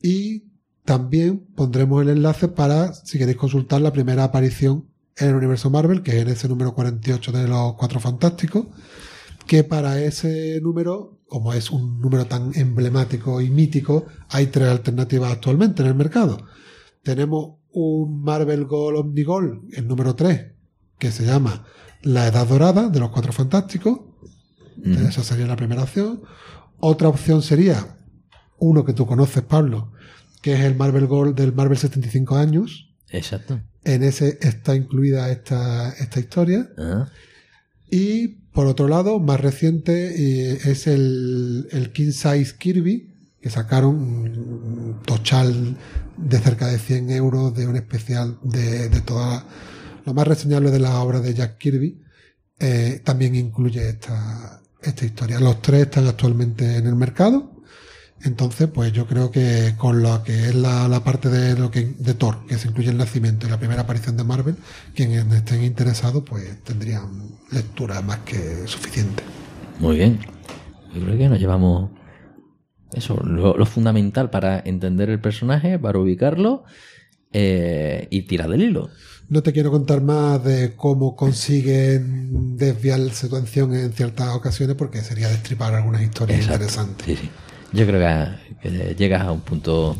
Y 0.02 0.44
también 0.84 1.46
pondremos 1.54 2.02
el 2.02 2.10
enlace 2.10 2.48
para, 2.48 2.92
si 2.92 3.18
queréis 3.18 3.38
consultar, 3.38 3.80
la 3.80 3.92
primera 3.92 4.24
aparición 4.24 4.90
en 5.16 5.28
el 5.28 5.34
universo 5.36 5.70
Marvel, 5.70 6.02
que 6.02 6.12
es 6.12 6.22
en 6.22 6.28
ese 6.28 6.48
número 6.48 6.74
48 6.74 7.32
de 7.32 7.48
los 7.48 7.74
Cuatro 7.74 8.00
Fantásticos, 8.00 8.66
que 9.46 9.64
para 9.64 10.02
ese 10.02 10.60
número, 10.60 11.13
como 11.34 11.52
es 11.52 11.72
un 11.72 12.00
número 12.00 12.26
tan 12.26 12.52
emblemático 12.54 13.40
y 13.40 13.50
mítico, 13.50 14.06
hay 14.28 14.46
tres 14.46 14.68
alternativas 14.68 15.32
actualmente 15.32 15.82
en 15.82 15.88
el 15.88 15.96
mercado. 15.96 16.46
Tenemos 17.02 17.56
un 17.72 18.22
Marvel 18.22 18.66
Gold 18.66 18.98
Omnigol, 18.98 19.62
el 19.72 19.88
número 19.88 20.14
3, 20.14 20.52
que 20.96 21.10
se 21.10 21.26
llama 21.26 21.64
La 22.02 22.28
Edad 22.28 22.46
Dorada 22.46 22.88
de 22.88 23.00
los 23.00 23.10
Cuatro 23.10 23.32
Fantásticos. 23.32 23.98
Esa 24.84 25.24
sería 25.24 25.48
la 25.48 25.56
primera 25.56 25.82
opción. 25.82 26.22
Otra 26.78 27.08
opción 27.08 27.42
sería 27.42 27.98
uno 28.60 28.84
que 28.84 28.92
tú 28.92 29.04
conoces, 29.04 29.42
Pablo, 29.42 29.90
que 30.40 30.52
es 30.52 30.60
el 30.60 30.76
Marvel 30.76 31.08
Gold 31.08 31.34
del 31.34 31.52
Marvel 31.52 31.78
75 31.78 32.36
años. 32.36 32.94
Exacto. 33.10 33.60
En 33.82 34.04
ese 34.04 34.38
está 34.40 34.76
incluida 34.76 35.32
esta, 35.32 35.90
esta 35.94 36.20
historia. 36.20 36.70
Ah, 36.78 37.08
Y 37.90 38.43
por 38.54 38.66
otro 38.66 38.86
lado, 38.86 39.18
más 39.18 39.40
reciente 39.40 40.52
eh, 40.52 40.58
es 40.64 40.86
el, 40.86 41.90
King 41.92 42.12
Size 42.12 42.54
Kirby, 42.56 43.12
que 43.40 43.50
sacaron 43.50 43.96
un 43.96 45.00
tochal 45.04 45.76
de 46.16 46.38
cerca 46.38 46.68
de 46.68 46.78
100 46.78 47.10
euros 47.10 47.54
de 47.54 47.66
un 47.66 47.74
especial 47.74 48.38
de, 48.42 48.88
de 48.88 49.00
toda 49.00 49.44
lo 50.04 50.14
más 50.14 50.28
reseñable 50.28 50.70
de 50.70 50.78
la 50.78 51.00
obra 51.00 51.20
de 51.20 51.34
Jack 51.34 51.58
Kirby. 51.58 52.00
eh, 52.60 53.00
también 53.04 53.34
incluye 53.34 53.88
esta 53.88 55.04
historia. 55.04 55.40
Los 55.40 55.60
tres 55.60 55.82
están 55.82 56.06
actualmente 56.06 56.76
en 56.76 56.86
el 56.86 56.94
mercado. 56.94 57.53
Entonces, 58.24 58.68
pues 58.72 58.92
yo 58.92 59.06
creo 59.06 59.30
que 59.30 59.74
con 59.76 60.02
lo 60.02 60.22
que 60.22 60.48
es 60.48 60.54
la, 60.54 60.88
la 60.88 61.04
parte 61.04 61.28
de 61.28 61.58
lo 61.58 61.70
que 61.70 61.94
de 61.98 62.14
Thor, 62.14 62.46
que 62.46 62.56
se 62.56 62.68
incluye 62.68 62.90
el 62.90 62.96
nacimiento 62.96 63.46
y 63.46 63.50
la 63.50 63.58
primera 63.58 63.82
aparición 63.82 64.16
de 64.16 64.24
Marvel, 64.24 64.56
quienes 64.94 65.30
estén 65.32 65.62
interesados, 65.62 66.24
pues 66.28 66.62
tendrían 66.64 67.28
lectura 67.52 68.00
más 68.02 68.20
que 68.20 68.66
suficiente. 68.66 69.22
muy 69.78 69.96
bien. 69.96 70.20
Yo 70.94 71.02
creo 71.02 71.18
que 71.18 71.28
nos 71.28 71.38
llevamos 71.40 71.90
eso, 72.94 73.16
lo, 73.24 73.56
lo 73.56 73.66
fundamental 73.66 74.30
para 74.30 74.60
entender 74.64 75.10
el 75.10 75.20
personaje, 75.20 75.78
para 75.78 75.98
ubicarlo 75.98 76.64
eh, 77.32 78.06
y 78.10 78.22
tirar 78.22 78.48
del 78.48 78.62
hilo. 78.62 78.90
No 79.28 79.42
te 79.42 79.52
quiero 79.52 79.70
contar 79.70 80.00
más 80.02 80.44
de 80.44 80.74
cómo 80.76 81.16
consiguen 81.16 82.56
desviar 82.56 83.00
su 83.10 83.26
atención 83.26 83.74
en 83.74 83.92
ciertas 83.92 84.28
ocasiones, 84.34 84.76
porque 84.76 85.00
sería 85.02 85.28
destripar 85.28 85.74
algunas 85.74 86.02
historias 86.02 86.38
Exacto. 86.40 86.62
interesantes. 86.62 87.06
Sí, 87.06 87.16
sí. 87.16 87.30
Yo 87.74 87.86
creo 87.86 88.00
que, 88.00 88.68
que 88.70 88.94
llegas 88.94 89.22
a 89.22 89.32
un 89.32 89.40
punto 89.40 89.96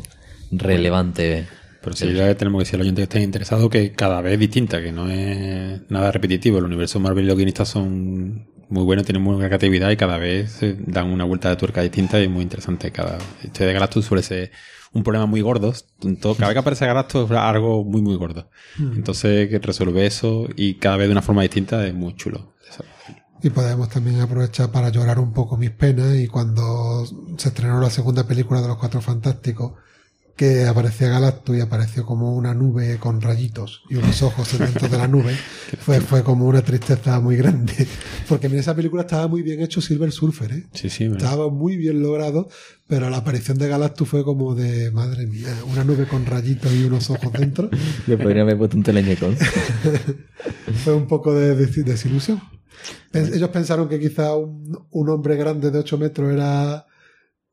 relevante. 0.50 1.46
Pero 1.82 1.94
sí, 1.96 2.12
ya 2.14 2.34
tenemos 2.34 2.60
que 2.60 2.64
decir 2.64 2.76
al 2.76 2.80
oyente 2.82 3.00
que 3.00 3.04
estén 3.04 3.22
interesado 3.22 3.68
que 3.68 3.92
cada 3.92 4.20
vez 4.22 4.34
es 4.34 4.40
distinta, 4.40 4.82
que 4.82 4.90
no 4.90 5.10
es 5.10 5.80
nada 5.90 6.10
repetitivo. 6.12 6.58
El 6.58 6.64
universo 6.64 6.98
Marvel 6.98 7.24
y 7.24 7.28
los 7.28 7.36
guionistas 7.36 7.68
son 7.68 8.46
muy 8.70 8.84
buenos, 8.84 9.04
tienen 9.04 9.22
muy 9.22 9.34
buena 9.34 9.48
creatividad 9.48 9.90
y 9.90 9.96
cada 9.96 10.16
vez 10.16 10.60
dan 10.86 11.10
una 11.10 11.24
vuelta 11.24 11.50
de 11.50 11.56
tuerca 11.56 11.82
distinta 11.82 12.22
y 12.22 12.28
muy 12.28 12.42
interesante. 12.42 12.90
Cada 12.90 13.18
historia 13.42 13.66
de 13.68 13.72
Galactus 13.74 14.06
suele 14.06 14.22
ser 14.22 14.50
un 14.94 15.02
problema 15.02 15.26
muy 15.26 15.42
gordo. 15.42 15.74
Todo- 16.22 16.34
cada 16.34 16.48
vez 16.48 16.54
que 16.54 16.60
aparece 16.60 16.86
Galactus 16.86 17.30
es 17.30 17.36
algo 17.36 17.84
muy, 17.84 18.00
muy 18.00 18.16
gordo. 18.16 18.48
Entonces, 18.78 19.50
que 19.50 19.58
resuelve 19.58 20.06
eso 20.06 20.48
y 20.56 20.74
cada 20.74 20.96
vez 20.96 21.08
de 21.08 21.12
una 21.12 21.22
forma 21.22 21.42
distinta 21.42 21.86
es 21.86 21.92
muy 21.92 22.14
chulo. 22.16 22.54
Eso. 22.66 22.82
Y 23.44 23.50
podemos 23.50 23.90
también 23.90 24.20
aprovechar 24.20 24.70
para 24.72 24.88
llorar 24.88 25.18
un 25.20 25.32
poco 25.32 25.56
mis 25.58 25.70
penas. 25.70 26.16
Y 26.16 26.26
cuando 26.28 27.06
se 27.36 27.48
estrenó 27.50 27.80
la 27.80 27.90
segunda 27.90 28.26
película 28.26 28.60
de 28.62 28.68
los 28.68 28.78
Cuatro 28.78 29.00
Fantásticos, 29.02 29.72
que 30.34 30.64
aparecía 30.66 31.08
Galactus 31.10 31.56
y 31.56 31.60
apareció 31.60 32.04
como 32.04 32.34
una 32.34 32.54
nube 32.54 32.98
con 32.98 33.20
rayitos 33.20 33.82
y 33.88 33.94
unos 33.96 34.20
ojos 34.22 34.58
dentro 34.58 34.88
de 34.88 34.96
la 34.98 35.06
nube, 35.06 35.36
fue, 35.78 36.00
fue 36.00 36.24
como 36.24 36.46
una 36.46 36.62
tristeza 36.62 37.20
muy 37.20 37.36
grande. 37.36 37.86
Porque 38.28 38.46
en 38.48 38.58
esa 38.58 38.74
película 38.74 39.02
estaba 39.02 39.28
muy 39.28 39.42
bien 39.42 39.60
hecho 39.60 39.80
Silver 39.80 40.10
Surfer, 40.10 40.50
¿eh? 40.52 40.66
Sí, 40.72 40.88
sí. 40.90 41.04
Estaba 41.04 41.50
muy 41.50 41.76
bien 41.76 42.02
logrado, 42.02 42.48
pero 42.88 43.10
la 43.10 43.18
aparición 43.18 43.58
de 43.58 43.68
Galactus 43.68 44.08
fue 44.08 44.24
como 44.24 44.54
de, 44.56 44.90
madre 44.90 45.26
mía, 45.26 45.54
una 45.70 45.84
nube 45.84 46.06
con 46.06 46.24
rayitos 46.26 46.72
y 46.72 46.82
unos 46.84 47.10
ojos 47.10 47.30
dentro. 47.32 47.68
Le 48.08 48.16
podría 48.16 48.42
haber 48.42 48.56
puesto 48.58 48.76
un 48.76 48.82
teleñeco. 48.82 49.26
fue 50.84 50.94
un 50.94 51.06
poco 51.06 51.34
de, 51.34 51.54
des- 51.54 51.84
desilusión. 51.84 52.40
Ellos 53.12 53.48
pensaron 53.50 53.88
que 53.88 53.98
quizá 54.00 54.34
un, 54.36 54.78
un 54.90 55.08
hombre 55.08 55.36
grande 55.36 55.70
de 55.70 55.78
8 55.78 55.98
metros 55.98 56.32
era, 56.32 56.86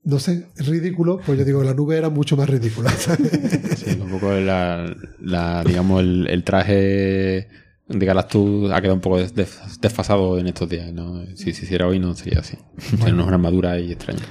no 0.04 0.20
sé, 0.20 0.48
ridículo. 0.58 1.20
Pues 1.26 1.38
yo 1.40 1.46
digo, 1.46 1.64
la 1.64 1.74
nube 1.74 1.98
era 1.98 2.10
mucho 2.10 2.36
más 2.38 2.50
ridícula. 2.50 2.90
¿sabes? 2.98 3.32
Sí, 3.78 3.98
un 4.02 4.10
poco 4.10 4.32
la, 4.34 4.94
la- 5.20 5.64
digamos, 5.64 6.02
el, 6.02 6.28
el 6.28 6.44
traje 6.44 7.48
de 7.88 8.06
Galactus 8.06 8.72
ha 8.72 8.80
quedado 8.82 8.96
un 8.96 9.02
poco 9.02 9.18
des- 9.18 9.36
des- 9.36 9.60
desfasado 9.82 10.40
en 10.40 10.48
estos 10.48 10.70
días. 10.70 10.92
¿no? 10.94 11.24
Si 11.36 11.54
se 11.54 11.66
hiciera 11.66 11.88
hoy 11.88 12.00
no 12.00 12.16
sería 12.16 12.40
así. 12.40 12.58
Tiene 12.98 13.14
unas 13.14 13.28
armaduras 13.28 13.80
y 13.82 13.92
extrañas. 13.92 14.24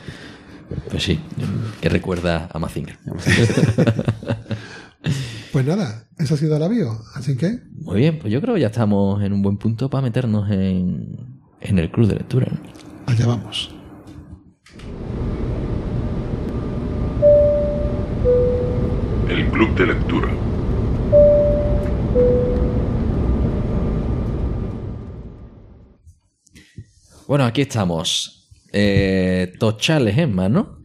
Pues 0.89 1.03
sí, 1.03 1.19
que 1.81 1.89
recuerda 1.89 2.49
a 2.53 2.59
Mazinger. 2.61 2.97
Pues 5.53 5.67
nada, 5.67 6.09
eso 6.19 6.35
ha 6.35 6.37
sido 6.37 6.57
el 6.57 6.63
avión. 6.63 6.99
Así 7.15 7.37
que, 7.37 7.59
Muy 7.73 7.99
bien, 7.99 8.19
pues 8.19 8.33
yo 8.33 8.41
creo 8.41 8.55
que 8.55 8.61
ya 8.61 8.69
estamos 8.69 9.23
en 9.23 9.33
un 9.33 9.43
buen 9.43 9.57
punto 9.57 9.91
para 9.91 10.03
meternos 10.03 10.51
en, 10.51 11.41
en 11.61 11.79
el 11.79 11.91
club 11.91 12.07
de 12.07 12.15
lectura. 12.15 12.47
¿no? 12.51 12.81
allá 13.11 13.27
vamos. 13.27 13.75
El 19.29 19.49
Club 19.51 19.75
de 19.77 19.87
Lectura. 19.87 20.29
Bueno, 27.27 27.45
aquí 27.45 27.63
estamos. 27.63 28.51
Eh, 28.73 29.53
tochales 29.59 30.19
Emma, 30.19 30.49
¿no? 30.49 30.79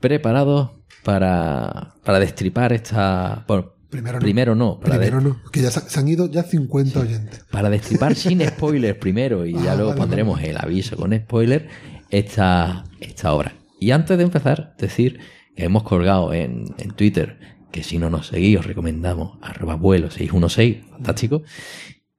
Preparados 0.00 0.70
para, 1.04 1.94
para 2.04 2.18
destripar 2.18 2.72
esta... 2.72 3.44
Bueno, 3.46 3.71
Primero 3.92 4.18
no. 4.18 4.22
primero 4.24 4.54
no. 4.56 4.80
para 4.80 4.98
de- 4.98 5.06
Primero 5.10 5.20
no, 5.28 5.50
que 5.52 5.60
ya 5.62 5.70
se, 5.70 6.00
han 6.00 6.08
ido 6.08 6.28
ya 6.30 6.42
50 6.42 6.98
oyentes. 6.98 7.44
para 7.50 7.70
destripar 7.70 8.14
sin 8.16 8.40
spoilers 8.44 8.98
primero 8.98 9.46
y 9.46 9.52
ya 9.52 9.72
Ah, 9.72 9.76
luego 9.76 9.90
vale, 9.90 10.00
pondremos 10.00 10.42
el 10.42 10.56
aviso 10.56 10.96
con 10.96 11.14
spoiler 11.16 11.68
esta, 12.10 12.84
esta 13.00 13.32
obra. 13.32 13.54
Y 13.78 13.90
antes 13.90 14.16
de 14.18 14.24
empezar, 14.24 14.74
decir 14.78 15.20
que 15.54 15.64
hemos 15.64 15.82
colgado 15.82 16.32
en, 16.32 16.74
en 16.78 16.90
Twitter, 16.92 17.38
que 17.70 17.82
si 17.82 17.98
no 17.98 18.10
nos 18.10 18.28
seguís 18.28 18.58
os 18.58 18.66
recomendamos 18.66 19.38
arroba 19.42 19.74
vuelo 19.76 20.10
616, 20.10 20.90
fantástico, 20.90 21.42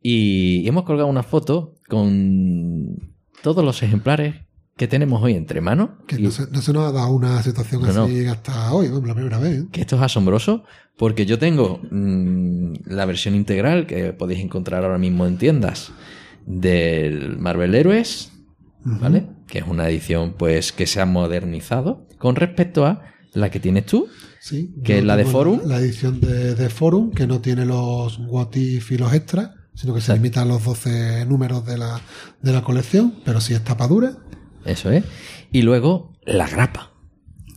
y 0.01 0.67
hemos 0.67 0.83
colgado 0.83 1.07
una 1.09 1.23
foto 1.23 1.75
con 1.89 3.15
todos 3.41 3.63
los 3.65 3.81
ejemplares 3.83 4.35
que 4.75 4.87
tenemos 4.87 5.21
hoy 5.21 5.33
entre 5.33 5.61
manos. 5.61 5.91
Que 6.07 6.15
y- 6.15 6.23
no 6.23 6.31
se, 6.31 6.47
no 6.49 6.61
se 6.61 6.73
nos 6.73 6.87
ha 6.89 6.91
dado 6.91 7.11
una 7.11 7.41
situación 7.43 7.81
No, 7.83 8.03
así 8.05 8.25
hasta 8.25 8.73
hoy, 8.73 8.89
la 8.89 9.13
primera 9.13 9.39
vez. 9.39 9.65
que 9.71 9.81
esto 9.81 9.95
es 9.97 10.01
asombroso 10.01 10.63
porque 10.97 11.25
yo 11.25 11.37
tengo 11.39 11.79
mm, 11.91 12.73
la 12.85 13.05
versión 13.05 13.35
integral 13.35 13.85
que 13.87 14.13
podéis 14.13 14.41
encontrar 14.41 14.83
ahora 14.83 14.97
mismo 14.97 15.25
en 15.25 15.37
tiendas 15.37 15.91
del 16.45 17.37
Marvel 17.37 17.73
Heroes, 17.75 18.31
¿vale? 18.83 19.27
Que 19.47 19.59
es 19.59 19.67
una 19.67 19.87
edición 19.89 20.33
pues 20.37 20.71
que 20.71 20.87
se 20.87 21.01
ha 21.01 21.05
modernizado 21.05 22.07
con 22.17 22.35
respecto 22.35 22.85
a 22.85 23.01
la 23.33 23.49
que 23.49 23.59
tienes 23.59 23.85
tú. 23.85 24.07
Sí, 24.39 24.73
Que 24.83 24.99
es 24.99 25.05
la 25.05 25.15
de 25.15 25.23
Forum. 25.25 25.61
La, 25.65 25.77
edición 25.79 26.19
de, 26.19 26.53
de 26.55 26.69
Forum, 26.69 27.11
que 27.11 27.25
no 27.27 27.39
tiene 27.39 27.65
los 27.65 28.19
what 28.27 28.53
if 28.55 28.91
y 28.91 28.97
los 28.97 29.13
extras, 29.13 29.51
sino 29.73 29.93
que 29.93 30.01
se 30.01 30.13
limita 30.13 30.41
a 30.41 30.45
los 30.45 30.63
12 30.65 31.25
números 31.25 31.65
de 31.65 31.77
la, 31.77 32.01
de 32.41 32.51
la 32.51 32.61
colección, 32.61 33.15
pero 33.23 33.39
sí 33.39 33.53
es 33.53 33.63
tapadura, 33.63 34.17
Eso 34.65 34.91
es. 34.91 35.03
Y 35.51 35.61
luego 35.61 36.13
la 36.25 36.47
grapa. 36.47 36.91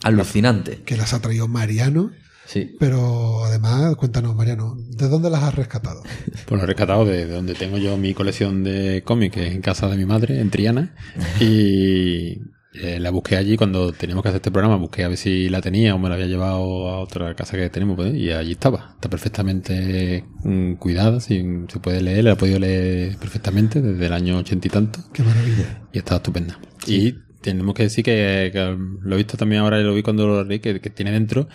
Alucinante. 0.02 0.82
que 0.84 0.96
las 0.96 1.14
ha 1.14 1.20
traído 1.20 1.48
Mariano. 1.48 2.12
Sí. 2.44 2.76
Pero 2.78 3.44
además, 3.44 3.96
cuéntanos, 3.96 4.36
Mariano, 4.36 4.76
¿de 4.78 5.08
dónde 5.08 5.30
las 5.30 5.42
has 5.42 5.54
rescatado? 5.54 6.02
Pues 6.46 6.58
lo 6.60 6.62
he 6.62 6.66
rescatado 6.66 7.04
de, 7.04 7.26
de 7.26 7.34
donde 7.34 7.54
tengo 7.54 7.76
yo 7.78 7.96
mi 7.96 8.14
colección 8.14 8.62
de 8.62 9.02
cómics, 9.04 9.34
que 9.34 9.48
es 9.48 9.54
en 9.54 9.62
casa 9.62 9.88
de 9.88 9.96
mi 9.96 10.04
madre, 10.06 10.40
en 10.40 10.50
Triana. 10.50 10.94
Y 11.40 12.38
eh, 12.82 12.98
la 13.00 13.10
busqué 13.10 13.36
allí 13.36 13.56
cuando 13.56 13.92
teníamos 13.92 14.22
que 14.22 14.28
hacer 14.28 14.38
este 14.38 14.50
programa. 14.50 14.76
Busqué 14.76 15.04
a 15.04 15.08
ver 15.08 15.16
si 15.16 15.48
la 15.48 15.60
tenía 15.60 15.94
o 15.94 15.98
me 15.98 16.08
la 16.08 16.14
había 16.14 16.26
llevado 16.26 16.88
a 16.88 17.00
otra 17.00 17.34
casa 17.34 17.56
que 17.56 17.68
tenemos. 17.70 17.96
pues, 17.96 18.14
y 18.14 18.30
allí 18.30 18.52
estaba. 18.52 18.92
Está 18.94 19.08
perfectamente 19.08 20.24
mm, 20.44 20.74
cuidada. 20.74 21.20
Si 21.20 21.44
se 21.68 21.80
puede 21.80 22.02
leer, 22.02 22.24
la 22.24 22.32
he 22.32 22.36
podido 22.36 22.58
leer 22.58 23.16
perfectamente 23.18 23.80
desde 23.80 24.06
el 24.06 24.12
año 24.12 24.38
ochenta 24.38 24.66
y 24.66 24.70
tanto. 24.70 25.00
Qué 25.12 25.22
maravilla. 25.22 25.82
Y 25.92 25.98
está 25.98 26.16
estupenda. 26.16 26.58
Y 26.86 27.14
tenemos 27.40 27.74
que 27.74 27.84
decir 27.84 28.04
que, 28.04 28.50
que 28.52 28.76
lo 29.02 29.14
he 29.14 29.18
visto 29.18 29.36
también 29.36 29.62
ahora, 29.62 29.78
lo 29.78 29.94
vi 29.94 30.02
cuando 30.02 30.26
lo 30.26 30.44
leí, 30.44 30.58
que, 30.58 30.80
que 30.80 30.90
tiene 30.90 31.12
dentro 31.12 31.48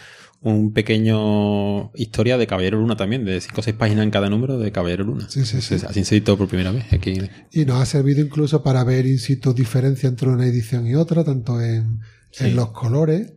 un 0.44 0.74
pequeño 0.74 1.92
historia 1.94 2.38
de 2.38 2.48
Caballero 2.48 2.80
Luna 2.80 2.96
también, 2.96 3.26
de 3.26 3.40
cinco 3.42 3.62
o 3.62 3.64
seis 3.64 3.76
páginas 3.76 4.04
en 4.04 4.12
cada 4.12 4.30
número 4.30 4.58
de 4.58 4.72
Caballero 4.72 5.04
Luna. 5.04 5.28
Sí, 5.30 5.46
sí, 5.46 5.62
sí. 5.62 5.76
Así 5.88 6.04
se 6.04 6.16
editó 6.16 6.38
por 6.38 6.48
primera 6.48 6.72
vez 6.72 6.92
aquí. 6.92 7.20
Y 7.52 7.66
nos 7.66 7.80
ha 7.82 7.86
servido 7.86 8.22
incluso 8.22 8.64
para 8.64 8.84
ver 8.84 9.06
in 9.06 9.20
situ 9.20 9.54
diferencia 9.54 10.10
entre 10.10 10.30
una 10.30 10.46
edición 10.48 10.88
y 10.88 10.96
otra, 10.96 11.24
tanto 11.24 11.62
en, 11.62 12.00
Sí. 12.32 12.46
en 12.46 12.56
los 12.56 12.72
colores, 12.72 13.34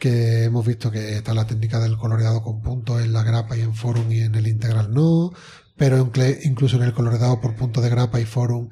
que 0.00 0.44
hemos 0.44 0.66
visto 0.66 0.90
que 0.90 1.16
está 1.16 1.34
la 1.34 1.46
técnica 1.46 1.78
del 1.78 1.96
coloreado 1.96 2.42
con 2.42 2.62
puntos 2.62 3.02
en 3.02 3.12
la 3.12 3.22
grapa 3.22 3.56
y 3.56 3.60
en 3.60 3.74
forum 3.74 4.10
y 4.10 4.20
en 4.20 4.34
el 4.34 4.46
integral 4.48 4.92
no, 4.92 5.32
pero 5.76 6.10
incluso 6.42 6.76
en 6.76 6.82
el 6.82 6.92
coloreado 6.92 7.40
por 7.40 7.54
puntos 7.54 7.82
de 7.84 7.90
grapa 7.90 8.20
y 8.20 8.24
forum 8.24 8.68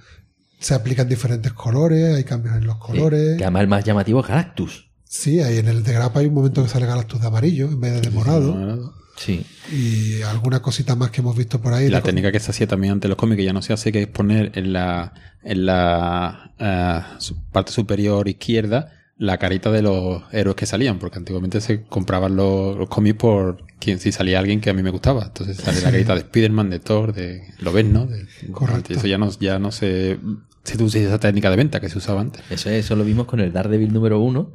se 0.58 0.74
aplican 0.74 1.08
diferentes 1.08 1.52
colores, 1.52 2.14
hay 2.16 2.24
cambios 2.24 2.56
en 2.56 2.66
los 2.66 2.76
colores. 2.78 3.36
Que 3.38 3.44
además 3.44 3.62
el 3.62 3.68
más 3.68 3.84
llamativo 3.84 4.20
es 4.20 4.26
Galactus. 4.26 4.91
Sí, 5.14 5.40
hay 5.40 5.58
en 5.58 5.68
el 5.68 5.82
de 5.82 5.92
grapa 5.92 6.20
hay 6.20 6.26
un 6.26 6.32
momento 6.34 6.62
que 6.62 6.70
sale 6.70 6.86
Galactus 6.86 7.20
de 7.20 7.26
amarillo 7.26 7.66
en 7.66 7.78
vez 7.80 7.92
de 7.92 8.00
de 8.00 8.10
morado. 8.10 8.94
Sí. 9.18 9.44
Y 9.70 10.22
alguna 10.22 10.62
cosita 10.62 10.96
más 10.96 11.10
que 11.10 11.20
hemos 11.20 11.36
visto 11.36 11.60
por 11.60 11.74
ahí. 11.74 11.90
La 11.90 11.98
de- 11.98 12.04
técnica 12.04 12.32
que 12.32 12.40
se 12.40 12.50
hacía 12.50 12.66
también 12.66 12.94
ante 12.94 13.08
los 13.08 13.18
cómics, 13.18 13.36
que 13.36 13.44
ya 13.44 13.52
no 13.52 13.60
se 13.60 13.74
hace, 13.74 13.92
que 13.92 14.02
es 14.02 14.08
poner 14.08 14.52
en 14.54 14.72
la, 14.72 15.12
en 15.44 15.66
la 15.66 17.16
su- 17.18 17.36
parte 17.50 17.72
superior 17.72 18.26
izquierda 18.26 18.90
la 19.18 19.36
carita 19.36 19.70
de 19.70 19.82
los 19.82 20.22
héroes 20.32 20.56
que 20.56 20.64
salían, 20.64 20.98
porque 20.98 21.18
antiguamente 21.18 21.60
se 21.60 21.82
compraban 21.82 22.34
los, 22.34 22.76
los 22.78 22.88
cómics 22.88 23.18
por 23.18 23.64
quien 23.78 23.98
si 23.98 24.12
salía 24.12 24.38
alguien 24.38 24.62
que 24.62 24.70
a 24.70 24.72
mí 24.72 24.82
me 24.82 24.90
gustaba. 24.90 25.24
Entonces 25.26 25.58
sale 25.58 25.82
la 25.82 25.90
carita 25.90 26.14
de 26.14 26.20
Spider-Man, 26.20 26.70
de 26.70 26.80
Thor, 26.80 27.12
de 27.12 27.42
Lobezno. 27.60 28.06
De, 28.06 28.26
Correcto. 28.50 28.94
Y 28.94 28.96
eso 28.96 29.06
ya 29.06 29.18
no, 29.18 29.30
ya 29.38 29.58
no 29.58 29.70
se, 29.72 30.18
se 30.64 30.82
usa 30.82 31.02
esa 31.02 31.20
técnica 31.20 31.50
de 31.50 31.56
venta 31.56 31.80
que 31.80 31.90
se 31.90 31.98
usaba 31.98 32.22
antes. 32.22 32.42
Eso, 32.50 32.70
es, 32.70 32.86
eso 32.86 32.96
lo 32.96 33.04
vimos 33.04 33.26
con 33.26 33.40
el 33.40 33.52
Daredevil 33.52 33.92
número 33.92 34.18
uno, 34.18 34.54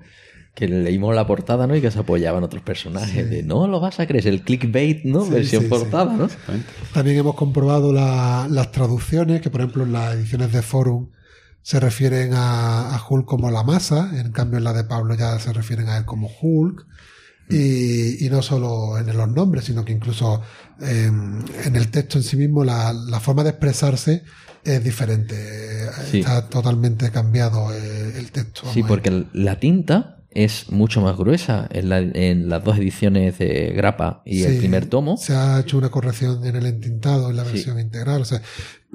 que 0.57 0.67
leímos 0.67 1.13
la 1.13 1.27
portada, 1.27 1.67
¿no? 1.67 1.75
Y 1.75 1.81
que 1.81 1.91
se 1.91 1.99
apoyaban 1.99 2.43
otros 2.43 2.63
personajes. 2.63 3.29
De 3.29 3.43
no 3.43 3.67
lo 3.67 3.79
vas 3.79 3.99
a 3.99 4.07
creer, 4.07 4.25
el 4.27 4.41
clickbait, 4.41 5.05
¿no? 5.05 5.23
Sí, 5.25 5.29
Versión 5.31 5.63
sí, 5.63 5.69
portada, 5.69 6.13
¿no? 6.15 6.27
También 6.93 7.17
hemos 7.19 7.35
comprobado 7.35 7.93
la- 7.93 8.47
las 8.49 8.71
traducciones, 8.71 9.41
que 9.41 9.51
por 9.51 9.61
ejemplo 9.61 9.83
en 9.83 9.93
las 9.93 10.15
ediciones 10.15 10.51
de 10.51 10.63
Forum 10.63 11.09
se 11.61 11.79
refieren 11.79 12.33
a, 12.33 12.95
a 12.95 13.01
Hulk 13.07 13.25
como 13.27 13.51
la 13.51 13.61
masa, 13.61 14.09
en 14.19 14.31
cambio 14.31 14.57
en 14.57 14.63
la 14.63 14.73
de 14.73 14.83
Pablo 14.85 15.13
ya 15.13 15.37
se 15.39 15.53
refieren 15.53 15.89
a 15.89 15.97
él 15.97 16.05
como 16.05 16.27
Hulk. 16.41 16.85
Y, 17.49 18.25
y 18.25 18.29
no 18.29 18.41
solo 18.41 18.97
en 18.97 19.15
los 19.15 19.29
nombres, 19.29 19.63
sino 19.65 19.85
que 19.85 19.93
incluso 19.93 20.41
em, 20.81 21.39
en 21.63 21.75
el 21.77 21.89
texto 21.91 22.17
en 22.17 22.23
sí 22.25 22.35
mismo 22.35 22.65
la, 22.65 22.91
la 22.91 23.21
forma 23.21 23.43
de 23.43 23.51
expresarse 23.51 24.23
es 24.65 24.83
diferente. 24.83 25.35
Sí. 26.11 26.19
Está 26.19 26.49
totalmente 26.49 27.09
cambiado 27.11 27.71
eh, 27.73 28.13
el 28.17 28.31
texto. 28.31 28.63
Sí, 28.73 28.83
porque 28.83 29.27
la 29.31 29.59
tinta 29.61 30.16
es 30.45 30.69
mucho 30.71 31.01
más 31.01 31.17
gruesa 31.17 31.67
en, 31.71 31.89
la- 31.89 31.97
en 31.99 32.47
las 32.47 32.63
dos 32.63 32.77
ediciones 32.77 33.39
de 33.39 33.71
grapa 33.75 34.21
y 34.23 34.43
el 34.43 34.57
primer 34.59 34.85
tomo. 34.85 35.17
Se 35.17 35.33
ha 35.33 35.59
hecho 35.59 35.77
una 35.79 35.89
corrección 35.89 36.45
en 36.45 36.55
el 36.55 36.65
entintado, 36.67 37.31
en 37.31 37.38
la 37.38 37.43
Sí. 37.45 37.53
versión 37.53 37.79
integral. 37.79 38.21
O 38.21 38.25
sea, 38.25 38.41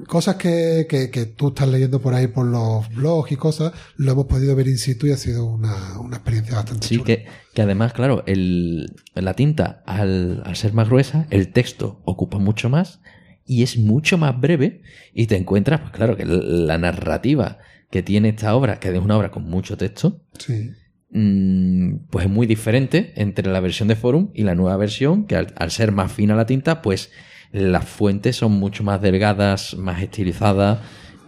cosas 0.07 0.35
que, 0.37 0.87
que, 0.89 1.09
que 1.11 1.25
tú 1.25 1.49
estás 1.49 1.67
leyendo 1.67 1.99
por 2.01 2.13
ahí 2.13 2.27
por 2.27 2.45
los 2.45 2.87
blogs 2.95 3.31
y 3.33 3.35
cosas, 3.35 3.73
lo 3.97 4.11
hemos 4.13 4.25
podido 4.27 4.55
ver 4.55 4.69
in 4.69 4.77
situ 4.77 5.07
y 5.07 5.11
ha 5.11 5.17
sido 5.17 5.45
una, 5.45 5.99
una 5.99 6.15
experiencia 6.15 6.55
bastante 6.55 6.87
Sí, 6.87 6.95
chula. 6.95 7.05
que, 7.05 7.25
que 7.53 7.61
además, 7.61 7.91
claro, 7.91 8.23
el, 8.25 8.93
la 9.13 9.33
tinta, 9.33 9.83
al, 9.85 10.43
al 10.45 10.55
ser 10.55 10.71
más 10.73 10.87
gruesa, 10.87 11.27
el 11.29 11.49
texto 11.51 12.01
ocupa 12.05 12.37
mucho 12.37 12.69
más 12.69 13.01
y 13.45 13.63
es 13.63 13.77
mucho 13.77 14.17
más 14.17 14.39
breve 14.39 14.81
y 15.13 15.27
te 15.27 15.35
encuentras, 15.35 15.81
pues 15.81 15.91
claro, 15.91 16.15
que 16.15 16.23
la 16.25 16.77
narrativa 16.77 17.57
que 17.91 18.01
tiene 18.01 18.29
esta 18.29 18.55
obra, 18.55 18.79
que 18.79 18.95
es 18.95 18.97
una 19.03 19.17
obra 19.17 19.29
con 19.29 19.43
mucho 19.43 19.75
texto, 19.77 20.21
Sí. 20.39 20.71
Mm, 21.13 22.07
pues 22.09 22.25
es 22.25 22.31
muy 22.31 22.47
diferente 22.47 23.13
entre 23.15 23.51
la 23.51 23.59
versión 23.59 23.87
de 23.87 23.95
Forum 23.95 24.29
y 24.33 24.43
la 24.43 24.55
nueva 24.55 24.77
versión, 24.77 25.25
que 25.25 25.35
al, 25.35 25.53
al 25.55 25.71
ser 25.71 25.91
más 25.91 26.11
fina 26.11 26.35
la 26.35 26.45
tinta, 26.45 26.81
pues 26.81 27.11
las 27.51 27.85
fuentes 27.85 28.35
son 28.35 28.53
mucho 28.53 28.83
más 28.83 29.01
delgadas, 29.01 29.75
más 29.77 30.01
estilizadas 30.01 30.79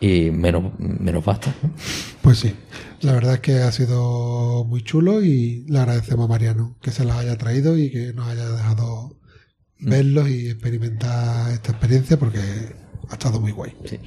y 0.02 0.32
menos, 0.32 0.78
menos 0.80 1.24
vastas. 1.24 1.54
¿no? 1.62 1.72
Pues 2.22 2.40
sí. 2.40 2.54
La 3.02 3.14
verdad 3.14 3.36
es 3.36 3.40
que 3.42 3.60
ha 3.60 3.72
sido 3.72 4.66
muy 4.66 4.82
chulo 4.84 5.24
y 5.24 5.66
le 5.68 5.80
agradecemos 5.80 6.26
a 6.26 6.30
Mariano 6.30 6.78
que 6.82 6.92
se 6.92 7.06
las 7.06 7.18
haya 7.18 7.38
traído 7.38 7.78
y 7.78 7.92
que 7.92 8.14
nos 8.14 8.28
haya 8.28 8.50
dejado 8.50 9.16
Mm. 9.80 9.90
verlos 9.90 10.30
y 10.30 10.48
experimentar 10.50 11.52
esta 11.52 11.72
experiencia 11.72 12.18
porque 12.18 12.40
ha 13.10 13.14
estado 13.14 13.42
muy 13.42 13.52
guay. 13.52 13.74
Sí. 13.86 14.00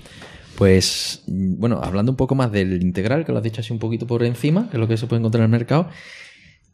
Pues, 0.58 1.22
bueno, 1.28 1.80
hablando 1.84 2.10
un 2.10 2.16
poco 2.16 2.34
más 2.34 2.50
del 2.50 2.82
integral, 2.82 3.24
que 3.24 3.30
lo 3.30 3.38
has 3.38 3.44
dicho 3.44 3.60
así 3.60 3.72
un 3.72 3.78
poquito 3.78 4.08
por 4.08 4.24
encima, 4.24 4.68
que 4.68 4.76
es 4.76 4.80
lo 4.80 4.88
que 4.88 4.96
se 4.96 5.06
puede 5.06 5.20
encontrar 5.20 5.42
en 5.42 5.44
el 5.44 5.50
mercado, 5.52 5.88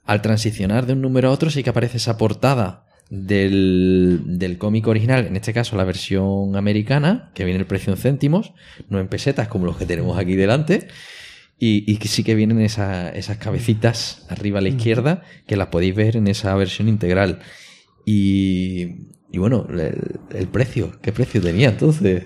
al 0.07 0.23
transicionar 0.23 0.87
de 0.87 0.95
un 0.95 1.03
número 1.03 1.29
a 1.29 1.33
otro 1.33 1.51
sí 1.51 1.63
que 1.63 1.69
aparece 1.69 1.99
esa 1.99 2.17
portada 2.17 2.87
del, 3.11 4.23
del 4.25 4.57
cómic 4.57 4.87
original, 4.87 5.27
en 5.27 5.37
este 5.37 5.53
caso 5.53 5.77
la 5.77 5.85
versión 5.85 6.57
americana, 6.57 7.31
que 7.35 7.45
viene 7.45 7.61
el 7.61 7.67
precio 7.67 7.93
en 7.93 7.99
céntimos, 7.99 8.55
no 8.89 9.01
en 9.01 9.09
pesetas 9.09 9.49
como 9.49 9.67
los 9.67 9.77
que 9.77 9.85
tenemos 9.85 10.17
aquí 10.17 10.35
delante, 10.35 10.89
y, 11.59 11.99
sí 12.05 12.25
que 12.25 12.35
vienen 12.35 12.63
esa- 12.63 13.11
esas 13.11 13.37
cabecitas 13.37 14.25
arriba 14.31 14.61
a 14.61 14.63
la 14.63 14.71
izquierda, 14.71 15.25
que 15.47 15.57
las 15.57 15.67
podéis 15.69 15.95
ver 15.95 16.17
en 16.17 16.27
esa 16.29 16.55
versión 16.55 16.89
integral. 16.89 17.41
Y, 18.07 19.09
y 19.31 19.37
bueno, 19.39 19.67
el, 19.71 20.21
el 20.35 20.49
precio, 20.49 20.93
¿qué 21.03 21.13
precio 21.13 21.43
tenía 21.43 21.69
entonces? 21.69 22.25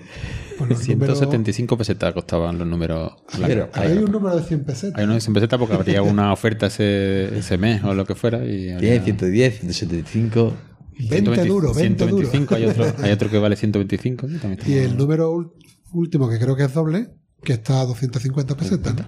Bueno, 0.59 0.75
el 0.79 0.87
número- 0.87 1.15
175 1.15 1.77
pesetas 1.77 2.13
costaban 2.13 2.57
los 2.57 2.67
números. 2.67 3.13
a 3.31 3.37
la- 3.39 3.47
Pero 3.47 3.69
Hay 3.73 3.97
un 3.97 4.11
número 4.11 4.35
de 4.37 4.43
100 4.43 4.63
pesetas. 4.65 4.97
Hay 4.97 5.05
uno 5.05 5.13
de 5.15 5.21
100 5.21 5.33
pesetas 5.33 5.59
porque 5.59 5.73
habría 5.75 6.03
una 6.03 6.31
oferta 6.33 6.67
ese, 6.67 7.37
ese 7.39 7.57
mes 7.57 7.83
o 7.83 7.93
lo 7.93 8.05
que 8.05 8.15
fuera. 8.15 8.45
Y 8.45 8.69
habría 8.71 8.91
100, 9.01 9.03
110, 9.03 9.59
175. 9.59 10.53
20 11.09 11.45
duro, 11.45 11.73
20 11.73 12.05
duro. 12.07 12.27
125, 12.29 12.55
hay 12.55 12.65
otro, 12.65 12.85
hay 13.03 13.11
otro 13.11 13.29
que 13.29 13.37
vale 13.37 13.55
125. 13.55 14.27
¿no? 14.27 14.39
También 14.39 14.59
Y 14.67 14.73
el 14.79 14.97
número 14.97 15.53
último, 15.93 16.29
que 16.29 16.37
creo 16.39 16.55
que 16.57 16.63
es 16.65 16.73
doble, 16.73 17.09
que 17.43 17.53
está 17.53 17.79
a 17.81 17.85
250 17.85 18.57
pesetas. 18.57 18.95
¿no? 18.95 19.05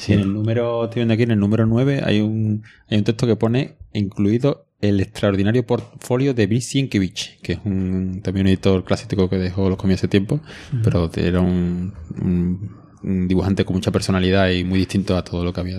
Sí, 0.00 0.12
en 0.12 0.20
el 0.20 0.32
número, 0.32 0.84
estoy 0.84 1.00
viendo 1.00 1.14
aquí, 1.14 1.24
en 1.24 1.32
el 1.32 1.40
número 1.40 1.66
9 1.66 2.02
hay 2.04 2.20
un, 2.20 2.62
hay 2.88 2.98
un 2.98 3.04
texto 3.04 3.26
que 3.26 3.34
pone 3.34 3.74
incluido 3.92 4.66
el 4.80 5.00
extraordinario 5.00 5.66
portfolio 5.66 6.34
de 6.34 6.46
Bill 6.46 6.62
Sienkiewicz, 6.62 7.40
que 7.42 7.54
es 7.54 7.58
un, 7.64 8.20
también 8.22 8.46
un 8.46 8.50
editor 8.50 8.84
clásico 8.84 9.28
que 9.28 9.36
dejó 9.38 9.68
los 9.68 9.76
cómics 9.76 9.98
hace 10.00 10.08
tiempo, 10.08 10.40
pero 10.84 11.10
era 11.16 11.40
un, 11.40 11.94
un- 12.22 12.76
un 13.02 13.26
dibujante 13.28 13.64
con 13.64 13.74
mucha 13.74 13.90
personalidad 13.90 14.50
y 14.50 14.62
muy 14.62 14.78
distinto 14.78 15.16
a 15.16 15.24
todo 15.24 15.42
lo 15.44 15.52
que 15.52 15.60
había 15.60 15.76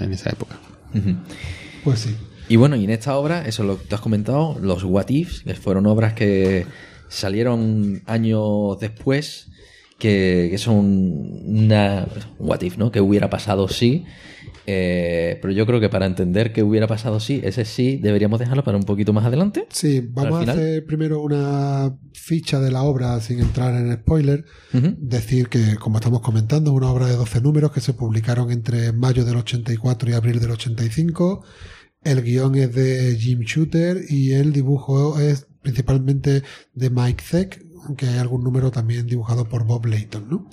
en 0.00 0.12
esa 0.12 0.30
época. 0.30 0.58
Pues 1.84 2.00
sí. 2.00 2.16
Y 2.48 2.56
bueno, 2.56 2.74
y 2.74 2.82
en 2.84 2.90
esta 2.90 3.16
obra, 3.16 3.46
eso 3.46 3.62
es 3.62 3.68
lo 3.68 3.78
que 3.78 3.86
tú 3.86 3.94
has 3.94 4.00
comentado, 4.00 4.58
los 4.60 4.82
What 4.82 5.08
Ifs, 5.10 5.42
que 5.42 5.54
fueron 5.54 5.86
obras 5.86 6.14
que 6.14 6.66
salieron 7.08 8.02
años 8.06 8.78
después 8.80 9.48
que, 10.00 10.48
que 10.50 10.58
son 10.58 10.76
una 11.46 12.08
un 12.38 12.48
what 12.48 12.62
if, 12.62 12.76
¿no? 12.76 12.90
Que 12.90 13.00
hubiera 13.00 13.30
pasado 13.30 13.68
si. 13.68 14.04
eh, 14.66 15.38
pero 15.40 15.52
yo 15.52 15.66
creo 15.66 15.80
que 15.80 15.88
para 15.88 16.06
entender 16.06 16.52
que 16.52 16.62
hubiera 16.62 16.86
pasado 16.86 17.20
si, 17.20 17.40
ese 17.44 17.64
sí 17.64 17.96
deberíamos 17.96 18.38
dejarlo 18.40 18.64
para 18.64 18.76
un 18.78 18.84
poquito 18.84 19.12
más 19.12 19.24
adelante. 19.24 19.66
Sí, 19.70 20.00
vamos 20.00 20.48
a 20.48 20.52
hacer 20.52 20.84
primero 20.86 21.20
una 21.20 21.96
ficha 22.14 22.60
de 22.60 22.70
la 22.70 22.82
obra 22.82 23.20
sin 23.20 23.40
entrar 23.40 23.74
en 23.74 23.92
spoiler. 23.94 24.44
Decir 24.98 25.48
que, 25.48 25.76
como 25.76 25.98
estamos 25.98 26.20
comentando, 26.20 26.70
es 26.70 26.76
una 26.76 26.90
obra 26.90 27.06
de 27.06 27.16
12 27.16 27.40
números 27.40 27.72
que 27.72 27.80
se 27.80 27.94
publicaron 27.94 28.50
entre 28.50 28.92
mayo 28.92 29.24
del 29.24 29.36
84 29.36 30.10
y 30.10 30.12
abril 30.14 30.40
del 30.40 30.50
85. 30.52 31.44
El 32.02 32.22
guion 32.22 32.54
es 32.54 32.74
de 32.74 33.16
Jim 33.18 33.40
Shooter 33.40 33.98
y 34.08 34.32
el 34.32 34.52
dibujo 34.52 35.20
es 35.20 35.46
principalmente 35.62 36.42
de 36.74 36.88
Mike 36.88 37.22
Zeck, 37.22 37.62
aunque 37.84 38.06
hay 38.06 38.18
algún 38.18 38.42
número 38.44 38.70
también 38.70 39.06
dibujado 39.06 39.48
por 39.48 39.64
Bob 39.64 39.86
Layton, 39.86 40.28
¿no? 40.28 40.48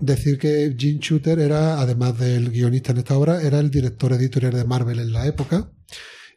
Decir 0.00 0.38
que 0.38 0.74
Jim 0.78 0.98
Shooter 0.98 1.38
era, 1.38 1.80
además 1.80 2.18
del 2.18 2.50
guionista 2.50 2.92
en 2.92 2.98
esta 2.98 3.16
obra, 3.16 3.42
era 3.42 3.60
el 3.60 3.70
director 3.70 4.12
editorial 4.12 4.54
de 4.54 4.64
Marvel 4.64 4.98
en 4.98 5.12
la 5.12 5.26
época 5.26 5.70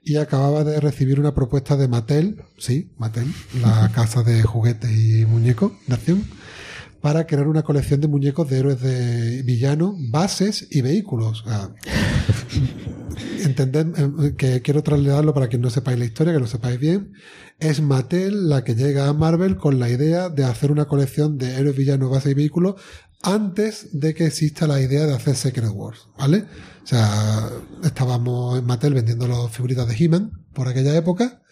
y 0.03 0.17
acababa 0.17 0.63
de 0.63 0.79
recibir 0.79 1.19
una 1.19 1.33
propuesta 1.33 1.75
de 1.75 1.87
Mattel, 1.87 2.43
sí, 2.57 2.91
Mattel, 2.97 3.33
la 3.59 3.91
casa 3.93 4.21
de 4.21 4.43
juguetes 4.43 4.91
y 4.91 5.25
muñecos 5.25 5.71
de 5.87 5.95
acción, 5.95 6.23
para 7.05 7.27
crear 7.27 7.47
una 7.47 7.61
colección 7.61 8.01
de 8.01 8.07
muñecos 8.07 8.49
de 8.49 8.57
héroes 8.57 8.81
de 8.81 9.43
villanos, 9.43 9.93
bases 10.09 10.67
y 10.71 10.81
vehículos. 10.81 11.43
O 11.43 11.47
sea, 11.47 11.69
entended 13.43 13.93
eh, 13.95 14.33
que 14.35 14.63
quiero 14.63 14.81
trasladarlo 14.81 15.31
para 15.31 15.47
quien 15.47 15.61
no 15.61 15.69
sepáis 15.69 15.99
la 15.99 16.05
historia, 16.05 16.33
que 16.33 16.39
lo 16.39 16.47
sepáis 16.47 16.79
bien. 16.79 17.13
Es 17.59 17.79
Mattel 17.79 18.49
la 18.49 18.63
que 18.63 18.73
llega 18.73 19.07
a 19.07 19.13
Marvel 19.13 19.55
con 19.55 19.79
la 19.79 19.87
idea 19.87 20.29
de 20.29 20.45
hacer 20.45 20.71
una 20.71 20.85
colección 20.85 21.37
de 21.37 21.53
héroes, 21.59 21.77
villanos, 21.77 22.09
bases 22.09 22.31
y 22.31 22.33
vehículos 22.33 22.73
antes 23.21 23.89
de 23.91 24.15
que 24.15 24.25
exista 24.25 24.65
la 24.65 24.81
idea 24.81 25.05
de 25.05 25.13
hacer 25.13 25.35
Secret 25.35 25.69
Wars, 25.71 26.07
¿vale? 26.17 26.45
O 26.83 26.87
sea, 26.87 27.51
estábamos 27.83 28.57
en 28.57 28.65
Mattel 28.65 28.95
vendiendo 28.95 29.27
las 29.27 29.51
figuritas 29.51 29.87
de 29.87 29.95
He-Man 29.95 30.31
por 30.55 30.67
aquella 30.67 30.95
época, 30.95 31.43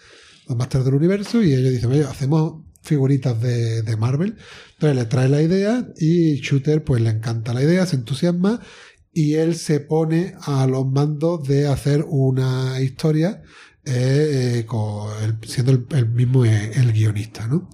los 0.48 0.58
Masters 0.58 0.86
del 0.86 0.96
Universo, 0.96 1.44
y 1.44 1.54
ellos 1.54 1.74
dicen, 1.74 1.92
oye, 1.92 2.06
hacemos 2.06 2.73
figuritas 2.84 3.42
de, 3.42 3.82
de 3.82 3.98
Marvel. 3.98 4.36
Entonces 4.74 4.96
le 4.98 5.06
trae 5.06 5.30
la 5.30 5.42
idea 5.42 5.88
y 5.98 6.36
Shooter 6.42 6.84
pues 6.84 7.02
le 7.02 7.10
encanta 7.10 7.54
la 7.54 7.64
idea, 7.64 7.86
se 7.86 7.96
entusiasma 7.96 8.60
y 9.14 9.36
él 9.36 9.56
se 9.56 9.80
pone 9.80 10.36
a 10.42 10.68
los 10.68 10.86
mandos 10.88 11.48
de 11.48 11.68
hacer 11.68 12.06
una 12.08 12.80
historia 12.82 13.42
eh, 13.86 14.60
eh, 14.62 14.66
con 14.66 15.10
el- 15.24 15.38
siendo 15.48 15.72
el, 15.74 15.86
el 15.92 16.10
mismo 16.10 16.46
eh, 16.46 16.72
el 16.76 16.94
guionista, 16.94 17.48
¿no? 17.48 17.70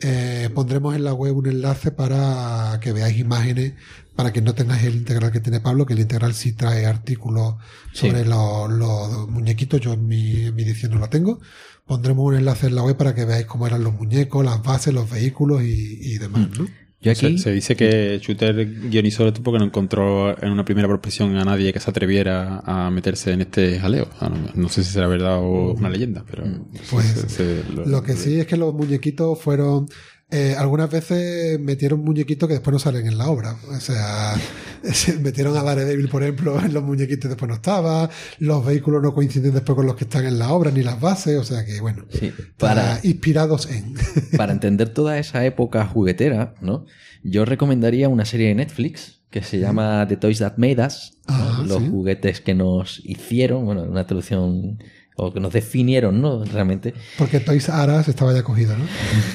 Eh, 0.00 0.50
pondremos 0.54 0.94
en 0.94 1.04
la 1.04 1.14
web 1.14 1.34
un 1.36 1.46
enlace 1.46 1.90
para 1.90 2.78
que 2.82 2.92
veáis 2.92 3.18
imágenes, 3.18 3.72
para 4.14 4.30
que 4.32 4.42
no 4.42 4.54
tengáis 4.54 4.84
el 4.84 4.94
integral 4.96 5.32
que 5.32 5.40
tiene 5.40 5.60
Pablo, 5.60 5.86
que 5.86 5.94
el 5.94 6.00
integral 6.00 6.34
sí 6.34 6.52
trae 6.52 6.84
artículos 6.84 7.54
Sí. 7.94 8.08
sobre 8.10 8.26
los, 8.26 8.70
los 8.70 9.28
muñequitos, 9.30 9.80
yo 9.80 9.94
en 9.94 10.06
mi, 10.06 10.44
en 10.46 10.54
mi 10.54 10.64
edición 10.64 10.92
no 10.92 10.98
lo 10.98 11.08
tengo. 11.08 11.40
Pondremos 11.86 12.24
un 12.26 12.34
enlace 12.34 12.66
en 12.66 12.74
la 12.74 12.82
web 12.82 12.96
para 12.96 13.14
que 13.14 13.24
veáis 13.24 13.46
cómo 13.46 13.66
eran 13.66 13.84
los 13.84 13.94
muñecos, 13.94 14.44
las 14.44 14.62
bases, 14.62 14.92
los 14.92 15.08
vehículos 15.10 15.62
y, 15.62 15.98
y 16.00 16.18
demás, 16.18 16.48
¿no? 16.58 16.66
Yo 17.00 17.14
Se, 17.14 17.26
aquí. 17.26 17.38
se 17.38 17.52
dice 17.52 17.76
que 17.76 18.18
Shooter 18.20 18.88
guionizó 18.88 19.28
esto 19.28 19.42
porque 19.42 19.58
no 19.60 19.66
encontró 19.66 20.36
en 20.42 20.50
una 20.50 20.64
primera 20.64 20.88
prospección 20.88 21.36
a 21.36 21.44
nadie 21.44 21.72
que 21.72 21.78
se 21.78 21.88
atreviera 21.90 22.60
a 22.64 22.90
meterse 22.90 23.32
en 23.32 23.42
este 23.42 23.78
jaleo. 23.78 24.08
O 24.16 24.18
sea, 24.18 24.28
no, 24.30 24.48
no 24.54 24.68
sé 24.68 24.82
si 24.82 24.90
será 24.92 25.06
verdad 25.06 25.38
o 25.38 25.74
una 25.74 25.90
leyenda, 25.90 26.24
pero 26.28 26.44
Pues, 26.90 27.06
se- 27.06 27.28
se- 27.28 27.62
Lo 27.86 28.02
que 28.02 28.14
sí 28.14 28.40
es 28.40 28.46
que 28.46 28.56
los 28.56 28.74
muñequitos 28.74 29.40
fueron. 29.40 29.86
Eh, 30.28 30.56
algunas 30.58 30.90
veces 30.90 31.60
metieron 31.60 32.00
muñequitos 32.00 32.48
que 32.48 32.54
después 32.54 32.72
no 32.72 32.78
salen 32.80 33.06
en 33.06 33.16
la 33.16 33.28
obra. 33.28 33.56
O 33.68 33.78
sea, 33.78 34.34
se 34.82 35.18
metieron 35.18 35.56
a 35.56 35.62
Daredevil, 35.62 36.08
por 36.08 36.22
ejemplo, 36.22 36.58
en 36.60 36.74
los 36.74 36.82
muñequitos 36.82 37.26
y 37.26 37.28
después 37.28 37.48
no 37.48 37.54
estaba. 37.54 38.10
Los 38.38 38.64
vehículos 38.66 39.02
no 39.02 39.14
coinciden 39.14 39.54
después 39.54 39.76
con 39.76 39.86
los 39.86 39.94
que 39.94 40.04
están 40.04 40.26
en 40.26 40.38
la 40.38 40.52
obra, 40.52 40.72
ni 40.72 40.82
las 40.82 41.00
bases. 41.00 41.38
O 41.38 41.44
sea 41.44 41.64
que, 41.64 41.80
bueno, 41.80 42.06
Sí, 42.10 42.32
para, 42.58 42.98
inspirados 43.04 43.70
en. 43.70 43.94
para 44.36 44.52
entender 44.52 44.88
toda 44.88 45.18
esa 45.18 45.44
época 45.44 45.86
juguetera, 45.86 46.54
¿no? 46.60 46.86
Yo 47.22 47.44
recomendaría 47.44 48.08
una 48.08 48.24
serie 48.24 48.48
de 48.48 48.56
Netflix 48.56 49.20
que 49.30 49.42
se 49.42 49.58
llama 49.58 50.06
The 50.08 50.16
Toys 50.16 50.38
That 50.38 50.56
Made 50.56 50.84
Us, 50.84 51.18
¿no? 51.28 51.34
Ah, 51.34 51.64
los 51.66 51.82
sí. 51.82 51.88
juguetes 51.88 52.40
que 52.40 52.54
nos 52.54 53.00
hicieron, 53.04 53.64
bueno, 53.64 53.82
una 53.82 54.06
traducción 54.06 54.78
o 55.16 55.32
que 55.32 55.40
nos 55.40 55.52
definieron, 55.52 56.20
¿no? 56.20 56.44
Realmente. 56.44 56.94
Porque 57.16 57.40
Toys 57.40 57.68
R 57.68 57.98
Us 57.98 58.08
estaba 58.08 58.34
ya 58.34 58.42
cogido, 58.42 58.76
¿no? 58.76 58.84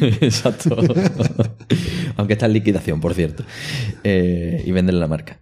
Exacto. 0.22 0.78
Aunque 2.18 2.34
está 2.34 2.46
en 2.46 2.54
liquidación, 2.54 3.02
por 3.02 3.16
cierto. 3.16 3.44
Eh, 4.04 4.64
y 4.66 4.72
venden 4.72 5.00
la 5.00 5.08
marca. 5.08 5.40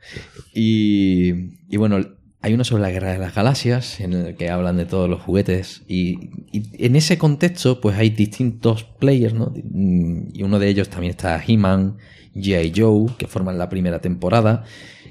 Y, 0.53 1.57
y 1.69 1.77
bueno, 1.77 1.99
hay 2.41 2.53
uno 2.53 2.63
sobre 2.63 2.83
la 2.83 2.89
guerra 2.89 3.11
de 3.11 3.17
las 3.17 3.35
galaxias, 3.35 3.99
en 3.99 4.13
el 4.13 4.35
que 4.35 4.49
hablan 4.49 4.77
de 4.77 4.85
todos 4.85 5.09
los 5.09 5.21
juguetes. 5.21 5.83
Y, 5.89 6.29
y 6.53 6.85
en 6.85 6.95
ese 6.95 7.17
contexto, 7.17 7.81
pues 7.81 7.97
hay 7.97 8.09
distintos 8.09 8.85
players, 8.85 9.33
¿no? 9.33 9.53
Y 9.53 10.41
uno 10.43 10.57
de 10.57 10.69
ellos 10.69 10.87
también 10.89 11.11
está 11.11 11.43
He-Man, 11.45 11.97
G.I. 12.33 12.71
Joe, 12.73 13.07
que 13.17 13.27
forman 13.27 13.57
la 13.57 13.67
primera 13.67 13.99
temporada. 13.99 14.63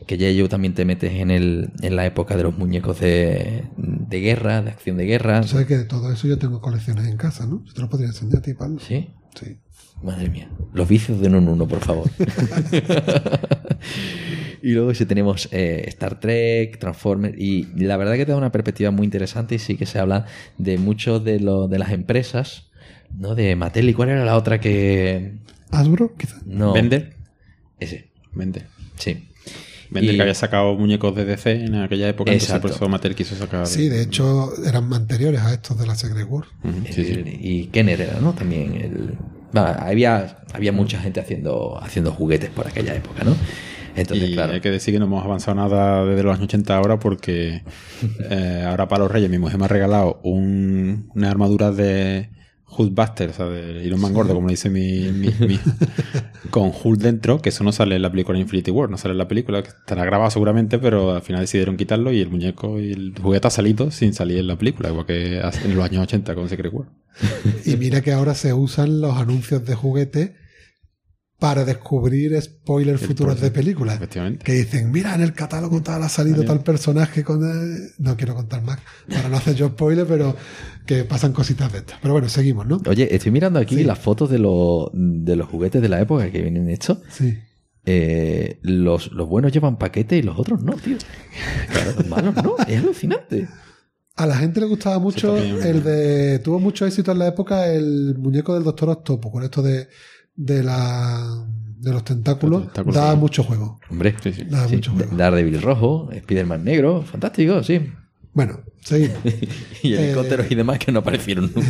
Que 0.08 0.18
G.I. 0.18 0.40
Joe 0.40 0.48
también 0.48 0.74
te 0.74 0.84
metes 0.84 1.12
en, 1.12 1.30
el, 1.30 1.70
en 1.82 1.94
la 1.94 2.06
época 2.06 2.36
de 2.36 2.42
los 2.42 2.56
muñecos 2.58 2.98
de, 2.98 3.64
de 3.76 4.20
guerra, 4.20 4.62
de 4.62 4.70
acción 4.70 4.96
de 4.96 5.04
guerra. 5.04 5.42
Sabes 5.44 5.66
que 5.66 5.76
de 5.76 5.84
todo 5.84 6.10
eso 6.12 6.26
yo 6.26 6.38
tengo 6.38 6.60
colecciones 6.60 7.06
en 7.06 7.16
casa, 7.18 7.46
¿no? 7.46 7.62
Yo 7.66 7.74
te 7.74 7.80
lo 7.82 7.88
podría 7.90 8.08
enseñar 8.08 8.38
a 8.38 8.42
ti, 8.42 8.54
Pablo. 8.54 8.80
¿Sí? 8.80 9.10
Sí. 9.38 9.58
Madre 10.02 10.30
mía. 10.30 10.48
Los 10.72 10.88
vicios 10.88 11.20
de 11.20 11.28
uno 11.28 11.38
en 11.38 11.48
uno, 11.48 11.68
por 11.68 11.80
favor. 11.80 12.08
y 14.62 14.72
luego 14.72 14.94
si 14.94 15.06
tenemos 15.06 15.48
eh, 15.52 15.84
Star 15.88 16.20
Trek, 16.20 16.78
Transformers, 16.78 17.36
y 17.38 17.64
la 17.76 17.96
verdad 17.96 18.14
que 18.14 18.26
te 18.26 18.32
da 18.32 18.38
una 18.38 18.52
perspectiva 18.52 18.90
muy 18.90 19.04
interesante 19.04 19.54
y 19.56 19.58
sí 19.58 19.76
que 19.76 19.86
se 19.86 19.98
habla 19.98 20.26
de 20.56 20.78
muchos 20.78 21.24
de, 21.24 21.40
lo- 21.40 21.68
de 21.68 21.78
las 21.78 21.90
empresas, 21.92 22.70
¿no? 23.16 23.34
De 23.34 23.54
Mattel 23.56 23.88
y 23.88 23.94
cuál 23.94 24.10
era 24.10 24.24
la 24.24 24.36
otra 24.36 24.60
que... 24.60 25.34
Hasbro, 25.70 26.14
quizás. 26.16 26.44
No. 26.46 26.72
Vender, 26.72 27.14
Ese, 27.78 28.08
vender. 28.32 28.66
sí. 28.96 29.27
Vender 29.90 30.14
Y- 30.14 30.16
que 30.16 30.22
había 30.22 30.34
sacado 30.34 30.74
muñecos 30.74 31.14
de 31.16 31.24
DC 31.24 31.64
en 31.64 31.74
aquella 31.76 32.08
época, 32.08 32.30
entonces 32.30 32.50
Exacto. 32.50 32.68
por 32.68 32.76
eso 32.76 32.88
Mattel 32.88 33.14
quiso 33.14 33.34
sacar. 33.36 33.66
Sí, 33.66 33.88
de 33.88 34.02
hecho 34.02 34.52
eran 34.66 34.92
anteriores 34.92 35.40
a 35.40 35.52
estos 35.52 35.78
de 35.78 35.86
la 35.86 35.94
Secret. 35.94 36.26
Ujú, 36.28 36.44
sí, 36.90 37.04
sí. 37.04 37.38
Y 37.40 37.66
Kenner 37.66 38.00
era, 38.00 38.20
¿no? 38.20 38.32
También 38.34 38.74
el... 38.74 39.14
había, 39.54 40.38
había 40.52 40.72
mucha 40.72 41.00
gente 41.00 41.20
haciendo, 41.20 41.78
haciendo 41.82 42.12
juguetes 42.12 42.50
por 42.50 42.66
aquella 42.66 42.94
época, 42.94 43.24
¿no? 43.24 43.34
Entonces, 43.96 44.28
y 44.30 44.34
claro. 44.34 44.52
hay 44.52 44.60
que 44.60 44.70
decir 44.70 44.94
que 44.94 45.00
no 45.00 45.06
hemos 45.06 45.24
avanzado 45.24 45.56
nada 45.56 46.04
desde 46.04 46.22
los 46.22 46.32
años 46.32 46.44
80 46.44 46.76
ahora 46.76 46.98
porque 47.00 47.62
eh, 48.30 48.64
ahora 48.66 48.86
para 48.86 49.04
los 49.04 49.10
Reyes 49.12 49.28
mi 49.30 49.38
mujer 49.38 49.58
me 49.58 49.64
ha 49.64 49.68
regalado 49.68 50.20
un, 50.22 51.10
una 51.14 51.30
armadura 51.30 51.72
de 51.72 52.30
Hulkbuster, 52.70 53.30
o 53.30 53.32
sea, 53.32 53.46
de 53.46 53.84
Iron 53.84 54.00
Man 54.00 54.12
gordo, 54.14 54.34
como 54.34 54.46
le 54.48 54.52
dice 54.52 54.70
mi, 54.70 55.10
mi, 55.12 55.28
mi- 55.46 55.58
con 56.50 56.70
Hulk 56.82 57.00
dentro, 57.00 57.40
que 57.40 57.48
eso 57.48 57.64
no 57.64 57.72
sale 57.72 57.96
en 57.96 58.02
la 58.02 58.10
película 58.10 58.38
Infinity 58.38 58.70
War, 58.70 58.88
no 58.90 58.98
sale 58.98 59.12
en 59.12 59.18
la 59.18 59.28
película, 59.28 59.62
que 59.62 59.68
estará 59.70 60.04
grabado 60.04 60.30
seguramente, 60.30 60.78
pero 60.78 61.14
al 61.14 61.22
final 61.22 61.40
decidieron 61.42 61.76
quitarlo 61.76 62.12
y 62.12 62.20
el 62.20 62.30
muñeco 62.30 62.78
y 62.80 62.92
el 62.92 63.14
juguete 63.20 63.48
ha 63.48 63.50
salido 63.50 63.90
sin 63.90 64.14
salir 64.14 64.38
en 64.38 64.46
la 64.46 64.56
película, 64.56 64.90
igual 64.90 65.06
que 65.06 65.38
en 65.38 65.76
los 65.76 65.84
años 65.84 66.02
80 66.02 66.34
con 66.34 66.48
Secret 66.48 66.72
War. 66.72 66.86
Y 67.64 67.76
mira 67.76 68.00
que 68.00 68.12
ahora 68.12 68.34
se 68.34 68.52
usan 68.52 69.00
los 69.00 69.16
anuncios 69.16 69.64
de 69.64 69.74
juguete 69.74 70.36
para 71.38 71.64
descubrir 71.64 72.40
spoilers 72.42 73.00
futuros 73.00 73.40
de 73.40 73.50
películas. 73.52 73.96
Efectivamente. 73.96 74.44
Que 74.44 74.54
dicen, 74.54 74.90
mira, 74.90 75.14
en 75.14 75.20
el 75.20 75.32
catálogo 75.34 75.80
tal 75.82 76.02
ha 76.02 76.08
salido 76.08 76.44
tal 76.44 76.62
personaje 76.64 77.22
con... 77.22 77.42
el-". 77.48 77.90
No 77.98 78.16
quiero 78.16 78.34
contar 78.34 78.62
más 78.62 78.80
para 79.08 79.28
no 79.28 79.36
hacer 79.36 79.54
yo 79.54 79.68
spoiler, 79.68 80.04
pero 80.06 80.34
que 80.84 81.04
pasan 81.04 81.32
cositas 81.32 81.72
de 81.72 81.78
estas. 81.78 81.98
Pero 82.02 82.12
bueno, 82.14 82.28
seguimos, 82.28 82.66
¿no? 82.66 82.80
Oye, 82.88 83.14
estoy 83.14 83.30
mirando 83.30 83.60
aquí 83.60 83.76
Sí. 83.76 83.84
las 83.84 83.98
fotos 84.00 84.30
de, 84.30 84.38
los 84.38 84.90
de 84.92 85.36
los 85.36 85.48
juguetes 85.48 85.80
de 85.80 85.88
la 85.88 86.00
época 86.00 86.28
que 86.32 86.42
vienen 86.42 86.68
hechos. 86.68 86.98
Sí. 87.08 87.38
Eh, 87.86 88.58
los, 88.62 89.12
los 89.12 89.28
buenos 89.28 89.52
llevan 89.52 89.78
paquete 89.78 90.16
y 90.16 90.22
los 90.22 90.38
otros 90.38 90.62
no, 90.62 90.72
tío. 90.74 90.96
Claro, 91.70 91.92
los 91.98 92.06
malos 92.08 92.34
no. 92.34 92.56
Es 92.66 92.78
alucinante. 92.82 93.48
A 94.16 94.26
la 94.26 94.36
gente 94.36 94.58
le 94.58 94.66
gustaba 94.66 94.98
mucho 94.98 95.36
el 95.38 95.84
de... 95.84 96.40
Tuvo 96.40 96.58
mucho 96.58 96.84
éxito 96.84 97.12
en 97.12 97.20
la 97.20 97.28
época 97.28 97.68
el 97.72 98.16
muñeco 98.18 98.54
del 98.54 98.64
Doctor 98.64 98.88
Octopo, 98.90 99.30
con 99.30 99.44
esto 99.44 99.62
de, 99.62 99.86
de 100.38 100.62
la... 100.62 101.44
De 101.78 101.92
los 101.92 102.02
tentáculos, 102.02 102.62
Los 102.62 102.72
tentáculos, 102.72 102.94
daba 102.96 103.12
sí. 103.12 103.18
mucho 103.18 103.44
juego. 103.44 103.78
Hombre, 103.88 104.14
Sí, 104.22 104.32
sí. 104.32 104.44
Daba 104.48 104.66
sí, 104.68 104.76
mucho 104.76 104.92
juego. 104.92 105.16
Daredevil 105.16 105.62
rojo, 105.62 106.10
Spiderman 106.12 106.64
negro, 106.64 107.02
fantástico, 107.02 107.62
sí. 107.62 107.80
Bueno, 108.32 108.60
seguimos. 108.82 109.16
Y 109.82 109.94
Eh, 109.94 110.06
helicópteros 110.06 110.50
y 110.50 110.54
demás 110.56 110.78
que 110.80 110.90
no 110.90 111.00
aparecieron 111.00 111.52
nunca. 111.54 111.68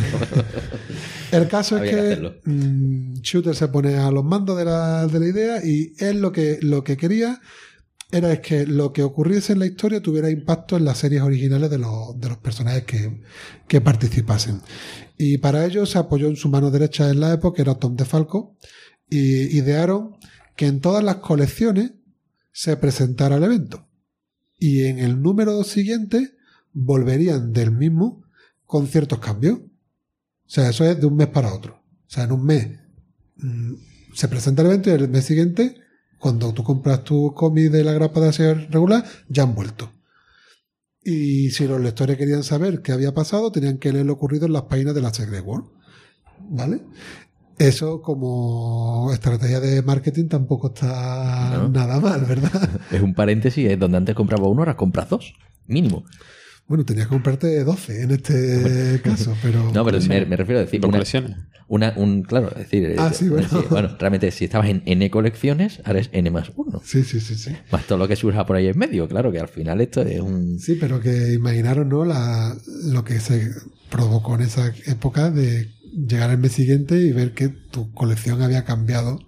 El 1.31 1.47
caso 1.47 1.77
es 1.77 1.91
que 1.91 1.95
que, 1.95 2.49
mm, 2.49 3.13
Shooter 3.21 3.55
se 3.55 3.67
pone 3.67 3.97
a 3.97 4.09
los 4.09 4.23
mandos 4.25 4.57
de 4.57 4.65
la, 4.65 5.05
de 5.05 5.19
la 5.19 5.27
idea 5.27 5.65
y 5.65 5.93
él 5.99 6.21
lo 6.21 6.31
que, 6.31 6.57
lo 6.61 6.83
que 6.83 6.97
quería 6.97 7.39
era 8.11 8.31
es 8.31 8.39
que 8.39 8.65
lo 8.65 8.91
que 8.91 9.03
ocurriese 9.03 9.53
en 9.53 9.59
la 9.59 9.67
historia 9.67 10.01
tuviera 10.01 10.29
impacto 10.29 10.77
en 10.77 10.85
las 10.85 10.97
series 10.97 11.21
originales 11.21 11.69
de 11.69 11.77
los, 11.77 12.19
de 12.19 12.29
los 12.29 12.37
personajes 12.37 12.83
que, 12.83 13.21
que 13.67 13.81
participasen. 13.81 14.61
Y 15.17 15.37
para 15.37 15.65
ello 15.65 15.85
se 15.85 15.99
apoyó 15.99 16.27
en 16.27 16.35
su 16.35 16.49
mano 16.49 16.71
derecha 16.71 17.09
en 17.09 17.19
la 17.19 17.33
época, 17.33 17.61
era 17.61 17.75
Tom 17.75 17.95
DeFalco, 17.95 18.55
y 19.09 19.57
idearon 19.57 20.15
que 20.55 20.67
en 20.67 20.81
todas 20.81 21.03
las 21.03 21.17
colecciones 21.17 21.91
se 22.51 22.75
presentara 22.77 23.37
el 23.37 23.43
evento. 23.43 23.87
Y 24.57 24.85
en 24.85 24.99
el 24.99 25.21
número 25.21 25.63
siguiente 25.63 26.35
volverían 26.73 27.53
del 27.53 27.71
mismo 27.71 28.23
con 28.65 28.87
ciertos 28.87 29.19
cambios. 29.19 29.59
O 29.59 30.49
sea, 30.51 30.69
eso 30.69 30.83
es 30.83 30.99
de 30.99 31.05
un 31.05 31.15
mes 31.15 31.27
para 31.27 31.53
otro. 31.53 31.75
O 31.75 32.09
sea, 32.09 32.23
en 32.23 32.31
un 32.31 32.43
mes 32.43 32.67
mm, 33.37 33.73
se 34.13 34.27
presenta 34.27 34.61
el 34.61 34.67
evento 34.69 34.89
y 34.89 34.93
el 34.93 35.09
mes 35.09 35.25
siguiente, 35.25 35.75
cuando 36.19 36.53
tú 36.53 36.63
compras 36.63 37.03
tu 37.03 37.33
cómic 37.33 37.71
de 37.71 37.83
la 37.83 37.93
grapa 37.93 38.19
de 38.19 38.33
serie 38.33 38.67
regular, 38.69 39.03
ya 39.29 39.43
han 39.43 39.55
vuelto. 39.55 39.91
Y 41.03 41.49
si 41.51 41.65
los 41.65 41.79
lectores 41.81 42.17
querían 42.17 42.43
saber 42.43 42.81
qué 42.81 42.91
había 42.91 43.13
pasado, 43.13 43.51
tenían 43.51 43.77
que 43.77 43.91
leer 43.93 44.05
lo 44.05 44.13
ocurrido 44.13 44.45
en 44.45 44.53
las 44.53 44.63
páginas 44.63 44.93
de 44.93 45.01
la 45.01 45.13
Secret 45.13 45.43
World. 45.45 45.65
¿Vale? 46.49 46.81
Eso 47.57 48.01
como 48.01 49.09
estrategia 49.13 49.59
de 49.59 49.81
marketing 49.81 50.27
tampoco 50.27 50.67
está 50.67 51.57
No. 51.57 51.69
nada 51.69 51.99
mal, 51.99 52.23
¿verdad? 52.25 52.69
Es 52.91 53.01
un 53.01 53.13
paréntesis, 53.13 53.69
es 53.69 53.79
donde 53.79 53.97
antes 53.97 54.15
compraba 54.15 54.47
uno, 54.47 54.61
ahora 54.61 54.77
compras 54.77 55.09
dos. 55.09 55.33
Mínimo. 55.67 56.03
Bueno, 56.69 56.85
tenías 56.85 57.07
que 57.07 57.13
comprarte 57.13 57.63
12 57.65 58.03
en 58.03 58.11
este 58.11 59.01
caso, 59.03 59.35
pero... 59.41 59.71
No, 59.73 59.83
pero 59.83 59.99
me, 60.07 60.25
me 60.25 60.37
refiero 60.37 60.59
a 60.59 60.63
decir. 60.63 60.79
Por 60.79 60.89
una- 60.89 60.99
colecciones. 60.99 61.35
Una, 61.67 61.93
un, 61.97 62.23
claro, 62.23 62.49
es 62.51 62.57
decir, 62.69 62.95
Ah, 62.97 63.09
eh, 63.11 63.15
sí, 63.15 63.27
bueno. 63.29 63.47
bueno, 63.69 63.95
realmente 63.99 64.31
si 64.31 64.45
estabas 64.45 64.69
en 64.69 64.81
N 64.85 65.09
colecciones, 65.11 65.81
ahora 65.85 65.99
es 65.99 66.09
N 66.13 66.31
más 66.31 66.51
uno. 66.55 66.81
Sí, 66.83 67.03
sí, 67.03 67.19
sí, 67.19 67.35
sí. 67.35 67.51
Más 67.71 67.85
todo 67.85 67.97
lo 67.99 68.07
que 68.07 68.15
surja 68.15 68.45
por 68.45 68.55
ahí 68.55 68.67
en 68.67 68.77
medio, 68.77 69.07
claro, 69.07 69.31
que 69.31 69.39
al 69.39 69.49
final 69.49 69.79
esto 69.81 70.01
es 70.01 70.19
un... 70.21 70.57
Sí, 70.59 70.77
pero 70.79 70.99
que 70.99 71.33
imaginaros, 71.33 71.85
¿no? 71.85 72.05
La, 72.05 72.55
lo 72.85 73.03
que 73.03 73.19
se 73.19 73.51
provocó 73.89 74.33
en 74.35 74.41
esa 74.41 74.71
época 74.87 75.29
de 75.29 75.69
llegar 76.07 76.29
el 76.31 76.37
mes 76.39 76.53
siguiente 76.53 76.95
y 77.01 77.11
ver 77.11 77.33
que 77.33 77.49
tu 77.49 77.91
colección 77.93 78.41
había 78.41 78.63
cambiado. 78.63 79.19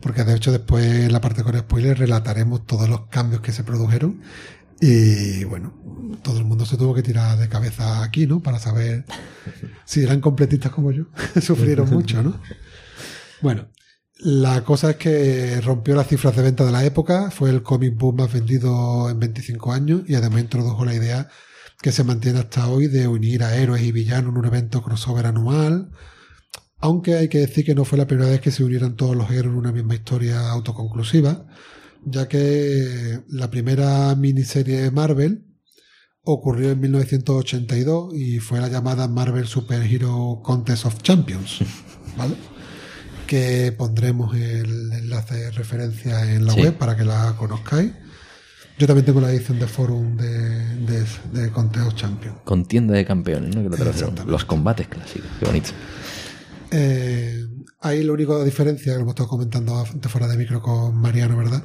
Porque 0.00 0.24
de 0.24 0.34
hecho 0.34 0.50
después 0.52 0.84
en 0.84 1.12
la 1.12 1.20
parte 1.20 1.42
con 1.44 1.56
spoilers 1.58 1.98
relataremos 1.98 2.66
todos 2.66 2.88
los 2.88 3.06
cambios 3.06 3.40
que 3.40 3.52
se 3.52 3.62
produjeron. 3.64 4.20
Y 4.86 5.44
bueno, 5.44 5.72
todo 6.22 6.36
el 6.36 6.44
mundo 6.44 6.66
se 6.66 6.76
tuvo 6.76 6.92
que 6.92 7.02
tirar 7.02 7.38
de 7.38 7.48
cabeza 7.48 8.02
aquí, 8.02 8.26
¿no? 8.26 8.42
Para 8.42 8.58
saber 8.58 9.06
si 9.86 10.02
eran 10.02 10.20
completistas 10.20 10.72
como 10.72 10.92
yo. 10.92 11.06
Sufrieron 11.40 11.88
mucho, 11.88 12.22
¿no? 12.22 12.38
Bueno, 13.40 13.68
la 14.18 14.62
cosa 14.62 14.90
es 14.90 14.96
que 14.96 15.58
rompió 15.62 15.94
las 15.94 16.08
cifras 16.08 16.36
de 16.36 16.42
venta 16.42 16.66
de 16.66 16.72
la 16.72 16.84
época, 16.84 17.30
fue 17.30 17.48
el 17.48 17.62
comic 17.62 17.96
book 17.96 18.18
más 18.18 18.30
vendido 18.30 19.08
en 19.08 19.18
25 19.20 19.72
años 19.72 20.02
y 20.06 20.16
además 20.16 20.42
introdujo 20.42 20.84
la 20.84 20.92
idea 20.92 21.28
que 21.80 21.90
se 21.90 22.04
mantiene 22.04 22.40
hasta 22.40 22.68
hoy 22.68 22.86
de 22.86 23.08
unir 23.08 23.42
a 23.42 23.56
héroes 23.56 23.82
y 23.84 23.90
villanos 23.90 24.32
en 24.32 24.38
un 24.38 24.44
evento 24.44 24.82
crossover 24.82 25.24
anual. 25.24 25.92
Aunque 26.78 27.14
hay 27.14 27.28
que 27.30 27.38
decir 27.38 27.64
que 27.64 27.74
no 27.74 27.86
fue 27.86 27.96
la 27.96 28.06
primera 28.06 28.28
vez 28.28 28.42
que 28.42 28.50
se 28.50 28.62
unieran 28.62 28.96
todos 28.96 29.16
los 29.16 29.30
héroes 29.30 29.54
en 29.54 29.60
una 29.60 29.72
misma 29.72 29.94
historia 29.94 30.50
autoconclusiva, 30.50 31.46
ya 32.06 32.28
que 32.28 33.20
la 33.28 33.50
primera 33.50 34.14
miniserie 34.14 34.82
de 34.82 34.90
Marvel 34.90 35.44
ocurrió 36.22 36.70
en 36.70 36.80
1982 36.80 38.14
y 38.14 38.38
fue 38.38 38.60
la 38.60 38.68
llamada 38.68 39.08
Marvel 39.08 39.46
Super 39.46 39.82
Hero 39.82 40.40
Contest 40.42 40.86
of 40.86 41.02
Champions, 41.02 41.58
¿vale? 42.16 42.34
Que 43.26 43.72
pondremos 43.72 44.34
el 44.36 44.92
enlace 44.92 45.34
de 45.34 45.50
referencia 45.50 46.32
en 46.34 46.46
la 46.46 46.52
Sí. 46.52 46.60
web 46.62 46.74
para 46.78 46.96
que 46.96 47.04
la 47.04 47.34
conozcáis. 47.38 47.92
Yo 48.78 48.86
también 48.88 49.06
tengo 49.06 49.20
la 49.20 49.30
edición 49.30 49.58
de 49.60 49.66
forum 49.68 50.16
de, 50.16 50.76
de, 50.80 51.04
de 51.32 51.50
Contest 51.52 51.86
of 51.86 51.94
Champions. 51.94 52.38
Contienda 52.44 52.94
de 52.94 53.04
campeones, 53.04 53.54
¿no? 53.54 53.62
Que 53.70 53.76
lo. 53.84 54.24
Los 54.26 54.44
combates 54.44 54.88
clásicos. 54.88 55.28
Qué 55.38 55.46
bonito. 55.46 55.70
Eh, 56.72 57.44
ahí 57.84 58.02
la 58.02 58.12
única 58.12 58.42
diferencia, 58.44 58.94
que 58.94 59.00
hemos 59.00 59.10
estado 59.12 59.28
comentando 59.28 59.78
antes 59.78 60.10
fuera 60.10 60.26
de 60.28 60.36
micro 60.36 60.60
con 60.60 60.96
Mariano, 60.96 61.36
¿verdad? 61.36 61.62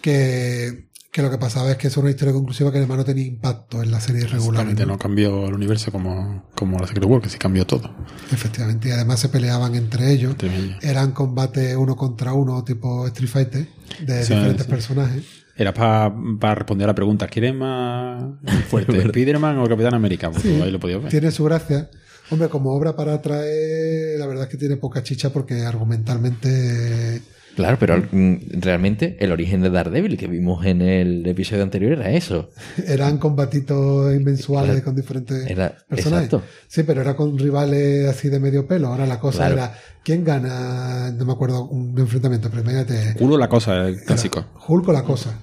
Que, 0.00 0.88
que 1.10 1.22
lo 1.22 1.30
que 1.30 1.38
pasaba 1.38 1.70
es 1.70 1.76
que 1.76 1.88
es 1.88 1.96
una 1.96 2.10
historia 2.10 2.32
conclusiva 2.32 2.70
que 2.72 2.78
además 2.78 2.98
no 2.98 3.04
tenía 3.04 3.26
impacto 3.26 3.82
en 3.82 3.90
la 3.90 4.00
serie 4.00 4.22
regular. 4.22 4.62
Exactamente, 4.62 4.86
no 4.86 4.98
cambió 4.98 5.46
el 5.48 5.54
universo 5.54 5.90
como, 5.92 6.44
como 6.54 6.78
la 6.78 6.86
Secret 6.86 7.04
World, 7.04 7.24
que 7.24 7.30
sí 7.30 7.38
cambió 7.38 7.66
todo. 7.66 7.94
Efectivamente, 8.32 8.88
y 8.88 8.92
además 8.92 9.20
se 9.20 9.28
peleaban 9.28 9.74
entre 9.74 10.12
ellos. 10.12 10.36
Eran 10.80 11.12
combates 11.12 11.76
uno 11.76 11.96
contra 11.96 12.32
uno, 12.32 12.64
tipo 12.64 13.06
Street 13.08 13.28
Fighter, 13.30 13.68
de 14.06 14.20
diferentes 14.20 14.64
sí. 14.64 14.70
personajes. 14.70 15.24
Era 15.54 15.74
para 15.74 16.54
responder 16.54 16.86
a 16.86 16.88
la 16.88 16.94
pregunta, 16.94 17.26
¿quién 17.28 17.58
más 17.58 18.24
fuerte, 18.68 19.00
Spiderman 19.08 19.58
o 19.58 19.68
Capitán 19.68 19.94
América? 19.94 20.30
Pues 20.30 20.42
Sí. 20.42 20.60
ahí 20.62 20.70
lo 20.70 20.80
podía 20.80 20.98
ver. 20.98 21.10
Tiene 21.10 21.30
su 21.30 21.44
gracia. 21.44 21.90
Hombre, 22.32 22.48
como 22.48 22.72
obra 22.72 22.96
para 22.96 23.14
atraer, 23.14 24.18
la 24.18 24.26
verdad 24.26 24.44
es 24.44 24.50
que 24.50 24.56
tiene 24.56 24.76
poca 24.76 25.02
chicha 25.02 25.30
porque 25.30 25.62
argumentalmente 25.64 27.20
Claro, 27.54 27.76
pero 27.78 28.02
mm, 28.10 28.36
realmente 28.60 29.18
el 29.20 29.30
origen 29.30 29.60
de 29.60 29.68
Daredevil 29.68 30.16
que 30.16 30.26
vimos 30.26 30.64
en 30.64 30.80
el 30.80 31.26
episodio 31.26 31.62
anterior 31.62 31.92
era 31.92 32.10
eso. 32.10 32.48
eran 32.86 33.18
combatitos 33.18 34.10
mensuales 34.22 34.76
Era- 34.76 34.84
con 34.84 34.96
diferentes 34.96 35.46
era- 35.50 35.76
personajes. 35.86 36.28
exacto. 36.28 36.42
Sí, 36.68 36.82
pero 36.84 37.02
era 37.02 37.14
con 37.14 37.38
rivales 37.38 38.08
así 38.08 38.30
de 38.30 38.40
medio 38.40 38.66
pelo. 38.66 38.88
Ahora 38.88 39.04
la 39.06 39.20
cosa 39.20 39.40
Claro. 39.48 39.54
era 39.54 39.74
quién 40.02 40.24
gana, 40.24 41.10
no 41.12 41.26
me 41.26 41.32
acuerdo, 41.32 41.66
un 41.68 41.98
enfrentamiento, 41.98 42.48
pero 42.48 42.62
imagínate. 42.62 43.14
Culo 43.18 43.36
la 43.36 43.50
cosa, 43.50 43.86
el 43.86 44.00
clásico. 44.02 44.46
Hulk 44.66 44.88
la 44.88 45.02
cosa. 45.02 45.38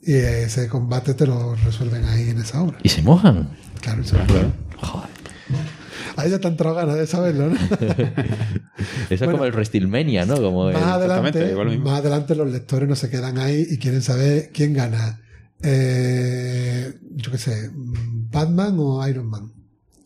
Y 0.00 0.14
ese 0.14 0.68
combate 0.68 1.14
te 1.14 1.24
lo 1.26 1.54
resuelven 1.54 2.04
ahí 2.06 2.30
en 2.30 2.38
esa 2.38 2.62
obra. 2.62 2.78
Y 2.82 2.88
se 2.88 3.00
mojan. 3.00 3.48
Claro, 3.80 4.02
eso. 4.02 4.16
Joder. 4.26 5.08
Ahí 5.52 5.54
ya 5.54 5.83
te 6.14 6.34
han 6.46 6.52
entrado 6.52 6.74
ganas 6.76 6.96
de 6.96 7.06
saberlo, 7.06 7.50
¿no? 7.50 7.56
Eso 9.10 9.24
es 9.24 9.30
como 9.30 9.44
el 9.44 9.52
WrestleMania, 9.52 10.26
¿no? 10.26 10.36
Como 10.36 10.68
el- 10.68 10.74
más 10.74 10.84
adelante, 10.84 11.50
igual 11.50 11.68
mismo. 11.70 11.84
más 11.86 12.00
adelante 12.00 12.34
los 12.34 12.50
lectores 12.50 12.88
no 12.88 12.96
se 12.96 13.10
quedan 13.10 13.38
ahí 13.38 13.66
y 13.70 13.78
quieren 13.78 14.02
saber 14.02 14.50
quién 14.52 14.72
gana. 14.74 15.20
Eh, 15.62 16.94
yo 17.16 17.30
qué 17.30 17.38
sé, 17.38 17.70
Batman 17.74 18.76
o 18.78 19.06
Iron 19.08 19.26
Man. 19.28 19.52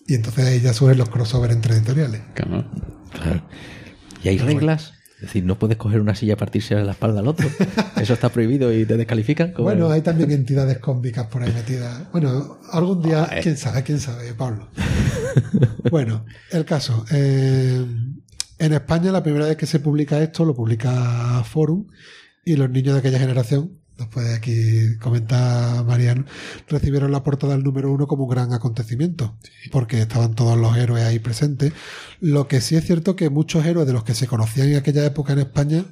Y 0.06 0.14
entonces 0.14 0.44
ahí 0.46 0.60
ya 0.60 0.72
surgen 0.72 0.98
los 0.98 1.08
crossover 1.10 1.50
entre 1.50 1.74
editoriales. 1.74 2.22
Claro. 2.34 2.64
Claro. 3.12 3.42
¿Y 4.22 4.28
hay 4.28 4.38
reglas? 4.38 4.94
Es 5.18 5.22
decir, 5.22 5.44
no 5.44 5.58
puedes 5.58 5.76
coger 5.76 6.00
una 6.00 6.14
silla 6.14 6.34
y 6.34 6.36
partirse 6.36 6.74
la 6.76 6.92
espalda 6.92 7.18
al 7.20 7.26
otro. 7.28 7.48
Eso 8.00 8.12
está 8.14 8.28
prohibido 8.28 8.72
y 8.72 8.86
te 8.86 8.96
descalifican. 8.96 9.52
como 9.52 9.64
Bueno, 9.64 9.86
el- 9.88 9.92
hay 9.94 10.00
también 10.02 10.30
entidades 10.32 10.78
cómicas 10.78 11.26
por 11.26 11.42
ahí 11.42 11.52
metidas. 11.52 12.10
Bueno, 12.12 12.58
algún 12.70 13.02
día, 13.02 13.24
Joder. 13.24 13.42
quién 13.42 13.56
sabe, 13.56 13.82
quién 13.82 13.98
sabe, 13.98 14.32
Pablo. 14.34 14.68
bueno, 15.90 16.24
el 16.52 16.64
caso. 16.64 17.04
eh, 17.10 17.84
en 18.60 18.72
España 18.72 19.12
la 19.12 19.22
primera 19.22 19.46
vez 19.46 19.56
que 19.56 19.66
se 19.66 19.78
publica 19.80 20.20
esto 20.22 20.44
lo 20.44 20.54
publica 20.54 21.42
Forum 21.44 21.86
y 22.44 22.56
los 22.56 22.68
niños 22.70 22.94
de 22.94 23.00
aquella 23.00 23.18
generación, 23.18 23.72
nos 23.98 24.08
puede 24.08 24.34
aquí 24.34 24.96
comentar 24.98 25.84
Mariano, 25.84 26.24
recibieron 26.68 27.10
la 27.10 27.22
portada 27.22 27.54
del 27.54 27.64
número 27.64 27.92
uno 27.92 28.06
como 28.06 28.24
un 28.24 28.30
gran 28.30 28.52
acontecimiento, 28.52 29.36
porque 29.72 30.00
estaban 30.00 30.34
todos 30.34 30.56
los 30.56 30.76
héroes 30.76 31.04
ahí 31.04 31.18
presentes. 31.18 31.72
Lo 32.20 32.46
que 32.46 32.60
sí 32.60 32.76
es 32.76 32.84
cierto 32.84 33.16
que 33.16 33.28
muchos 33.28 33.66
héroes 33.66 33.86
de 33.86 33.92
los 33.92 34.04
que 34.04 34.14
se 34.14 34.28
conocían 34.28 34.68
en 34.68 34.76
aquella 34.76 35.04
época 35.04 35.32
en 35.32 35.40
España 35.40 35.84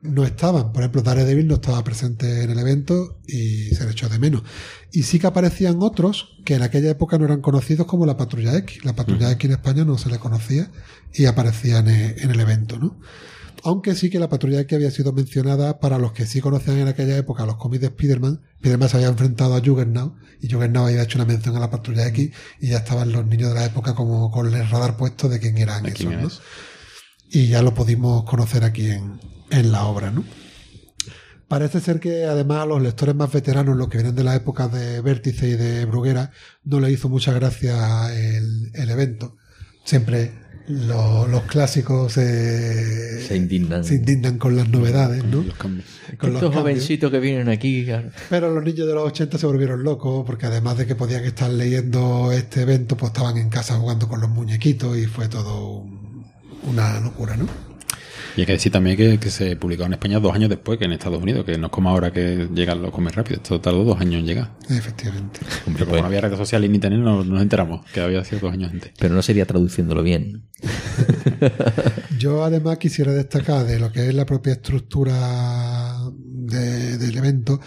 no 0.00 0.24
estaban. 0.24 0.72
Por 0.72 0.82
ejemplo, 0.82 1.02
Daredevil 1.02 1.46
no 1.46 1.54
estaba 1.54 1.84
presente 1.84 2.42
en 2.42 2.50
el 2.50 2.58
evento 2.58 3.20
y 3.26 3.74
se 3.74 3.84
le 3.84 3.92
echó 3.92 4.08
de 4.08 4.18
menos. 4.18 4.42
Y 4.90 5.04
sí 5.04 5.18
que 5.18 5.28
aparecían 5.28 5.76
otros 5.80 6.38
que 6.44 6.54
en 6.54 6.62
aquella 6.62 6.90
época 6.90 7.18
no 7.18 7.26
eran 7.26 7.40
conocidos 7.40 7.86
como 7.86 8.06
la 8.06 8.16
Patrulla 8.16 8.56
X. 8.56 8.84
La 8.84 8.94
Patrulla 8.94 9.30
X 9.30 9.44
en 9.44 9.52
España 9.52 9.84
no 9.84 9.98
se 9.98 10.10
le 10.10 10.18
conocía 10.18 10.70
y 11.14 11.26
aparecían 11.26 11.88
en, 11.88 12.18
en 12.18 12.30
el 12.30 12.40
evento, 12.40 12.78
¿no? 12.78 12.98
Aunque 13.64 13.94
sí 13.94 14.10
que 14.10 14.18
la 14.18 14.28
Patrulla 14.28 14.60
X 14.60 14.76
había 14.76 14.90
sido 14.90 15.12
mencionada 15.12 15.78
para 15.78 15.98
los 15.98 16.12
que 16.12 16.26
sí 16.26 16.40
conocían 16.40 16.78
en 16.78 16.88
aquella 16.88 17.16
época 17.16 17.46
los 17.46 17.56
cómics 17.56 17.80
de 17.82 17.86
Spider-Man. 17.88 18.40
Spider-Man 18.56 18.88
se 18.88 18.96
había 18.96 19.08
enfrentado 19.08 19.54
a 19.54 19.60
Juggernaut 19.60 20.14
y 20.40 20.50
Juggernaut 20.50 20.88
había 20.88 21.02
hecho 21.02 21.18
una 21.18 21.26
mención 21.26 21.56
a 21.56 21.60
la 21.60 21.70
Patrulla 21.70 22.06
X 22.08 22.30
y 22.60 22.68
ya 22.68 22.78
estaban 22.78 23.12
los 23.12 23.24
niños 23.26 23.50
de 23.50 23.54
la 23.54 23.64
época 23.66 23.94
como 23.94 24.30
con 24.30 24.52
el 24.52 24.68
radar 24.68 24.96
puesto 24.96 25.28
de 25.28 25.38
quién 25.38 25.58
eran 25.58 25.84
¿De 25.84 25.90
esos, 25.90 26.12
¿no? 26.12 26.26
es? 26.26 26.40
y 27.30 27.46
ya 27.48 27.62
lo 27.62 27.72
pudimos 27.72 28.24
conocer 28.24 28.64
aquí 28.64 28.90
en, 28.90 29.20
en 29.50 29.72
la 29.72 29.84
obra, 29.84 30.10
¿no? 30.10 30.24
Parece 31.48 31.80
ser 31.80 32.00
que 32.00 32.24
además 32.24 32.62
a 32.62 32.66
los 32.66 32.80
lectores 32.82 33.14
más 33.14 33.30
veteranos, 33.30 33.76
los 33.76 33.88
que 33.88 33.98
vienen 33.98 34.14
de 34.14 34.24
la 34.24 34.34
época 34.34 34.68
de 34.68 35.00
Vértice 35.02 35.48
y 35.48 35.52
de 35.52 35.84
Bruguera, 35.84 36.30
no 36.64 36.80
les 36.80 36.92
hizo 36.92 37.08
mucha 37.10 37.32
gracia 37.32 38.10
el, 38.14 38.70
el 38.74 38.90
evento. 38.90 39.36
Siempre 39.84 40.32
lo- 40.68 41.26
los 41.28 41.42
clásicos 41.42 42.16
eh, 42.18 43.24
Se 43.26 43.36
indignan. 43.36 43.84
se 43.84 43.96
indignan 43.96 44.38
con 44.38 44.56
las 44.56 44.68
novedades, 44.68 45.24
¿no? 45.24 45.42
Los. 45.42 45.54
Con 45.54 45.82
los 46.32 46.42
Estos 46.42 46.54
jovencitos 46.54 47.10
que 47.10 47.18
vienen 47.20 47.48
aquí. 47.48 47.84
claro. 47.84 48.10
Pero 48.30 48.52
los 48.54 48.62
niños 48.64 48.86
de 48.86 48.94
los 48.94 49.04
80 49.06 49.38
se 49.38 49.46
volvieron 49.46 49.82
locos 49.82 50.24
porque 50.26 50.46
además 50.46 50.78
de 50.78 50.86
que 50.86 50.94
podían 50.94 51.24
estar 51.24 51.50
leyendo 51.50 52.30
este 52.32 52.62
evento, 52.62 52.96
pues 52.96 53.10
estaban 53.12 53.36
en 53.38 53.48
casa 53.48 53.74
jugando 53.76 54.08
con 54.08 54.20
los 54.20 54.30
muñequitos 54.30 54.96
y 54.98 55.06
fue 55.06 55.28
todo 55.28 55.78
un- 55.78 56.26
una 56.70 57.00
locura, 57.00 57.36
¿no? 57.36 57.46
Y 58.36 58.40
hay 58.40 58.46
que 58.46 58.52
decir 58.52 58.72
también 58.72 58.96
que, 58.96 59.18
que 59.18 59.30
se 59.30 59.56
publicó 59.56 59.84
en 59.84 59.92
España 59.92 60.18
dos 60.20 60.34
años 60.34 60.48
después 60.48 60.78
que 60.78 60.86
en 60.86 60.92
Estados 60.92 61.22
Unidos, 61.22 61.44
que 61.44 61.58
no 61.58 61.66
es 61.66 61.72
como 61.72 61.90
ahora 61.90 62.12
que 62.12 62.48
llegan 62.54 62.80
los 62.80 62.90
comer 62.90 63.14
rápido. 63.14 63.36
Esto 63.36 63.60
tardó 63.60 63.84
dos 63.84 64.00
años 64.00 64.20
en 64.20 64.26
llegar. 64.26 64.52
Efectivamente. 64.70 65.40
Pero 65.72 65.86
como 65.86 66.00
no 66.00 66.06
había 66.06 66.20
redes 66.22 66.38
sociales 66.38 66.70
ni 66.70 66.76
internet, 66.76 67.00
no 67.00 67.24
nos 67.24 67.42
enteramos 67.42 67.84
que 67.92 68.00
había 68.00 68.24
sido 68.24 68.40
dos 68.42 68.52
años 68.52 68.70
antes. 68.72 68.92
Pero 68.98 69.14
no 69.14 69.22
sería 69.22 69.44
traduciéndolo 69.46 70.02
bien. 70.02 70.48
Yo 72.18 72.44
además 72.44 72.78
quisiera 72.78 73.12
destacar 73.12 73.66
de 73.66 73.78
lo 73.78 73.92
que 73.92 74.08
es 74.08 74.14
la 74.14 74.26
propia 74.26 74.52
estructura 74.54 75.98
de- 76.14 76.98
del 76.98 77.16
evento, 77.16 77.60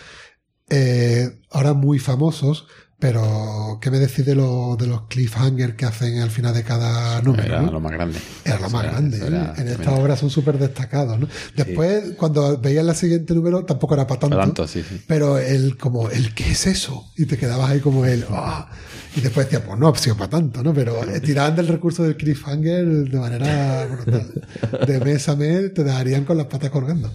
eh, 0.69 1.39
ahora 1.51 1.73
muy 1.73 1.99
famosos, 1.99 2.67
pero 2.99 3.77
¿qué 3.81 3.91
me 3.91 3.99
decís 3.99 4.25
de, 4.25 4.35
lo- 4.35 4.75
de 4.79 4.87
los 4.87 5.03
cliffhangers 5.07 5.75
que 5.75 5.85
hacen 5.85 6.19
al 6.19 6.31
final 6.31 6.53
de 6.53 6.63
cada 6.63 7.21
número? 7.21 7.43
Era 7.45 7.61
no? 7.61 7.71
lo 7.73 7.79
más 7.79 7.91
grande. 7.91 8.19
Era 8.43 8.59
lo 8.59 8.69
más 8.69 8.83
Era- 8.83 8.91
grande. 8.93 9.17
era 9.27 9.53
¿eh? 9.57 9.61
En 9.61 9.67
esta 9.67 9.91
obra 9.91 10.15
son 10.15 10.29
súper 10.29 10.57
destacados. 10.57 11.19
¿no? 11.19 11.27
Después, 11.55 12.13
cuando 12.17 12.57
veías 12.57 12.85
la 12.85 12.93
siguiente 12.95 13.33
número, 13.33 13.65
tampoco 13.65 13.93
era 13.95 14.07
para 14.07 14.19
tanto. 14.21 14.35
Para 14.35 14.45
tanto, 14.47 14.67
sí, 14.67 14.83
sí. 14.87 15.01
Pero 15.07 15.37
el, 15.37 15.77
como, 15.77 16.09
el 16.09 16.33
¿qué 16.33 16.51
es 16.51 16.67
eso? 16.67 17.11
Y 17.17 17.25
te 17.25 17.37
quedabas 17.37 17.69
ahí 17.69 17.79
como 17.81 18.05
el, 18.05 18.25
"Ah". 18.31 18.69
Y 19.15 19.21
después 19.21 19.45
decías, 19.47 19.63
pues 19.65 19.79
no 19.79 19.87
ha 19.87 19.95
sido 19.95 20.17
para 20.17 20.29
tanto, 20.29 20.61
¿no? 20.61 20.73
Pero 20.73 21.01
eh, 21.09 21.19
tiraban 21.21 21.55
del 21.55 21.67
recurso 21.67 22.03
del 22.03 22.17
cliffhanger 22.17 22.85
de 23.09 23.19
manera 23.19 23.85
brutal. 23.85 24.31
De 24.85 24.99
mes 24.99 25.29
a 25.29 25.35
mes 25.35 25.73
te 25.73 25.83
dejarían 25.83 26.25
con 26.25 26.37
las 26.37 26.47
patas 26.47 26.69
colgando. 26.69 27.09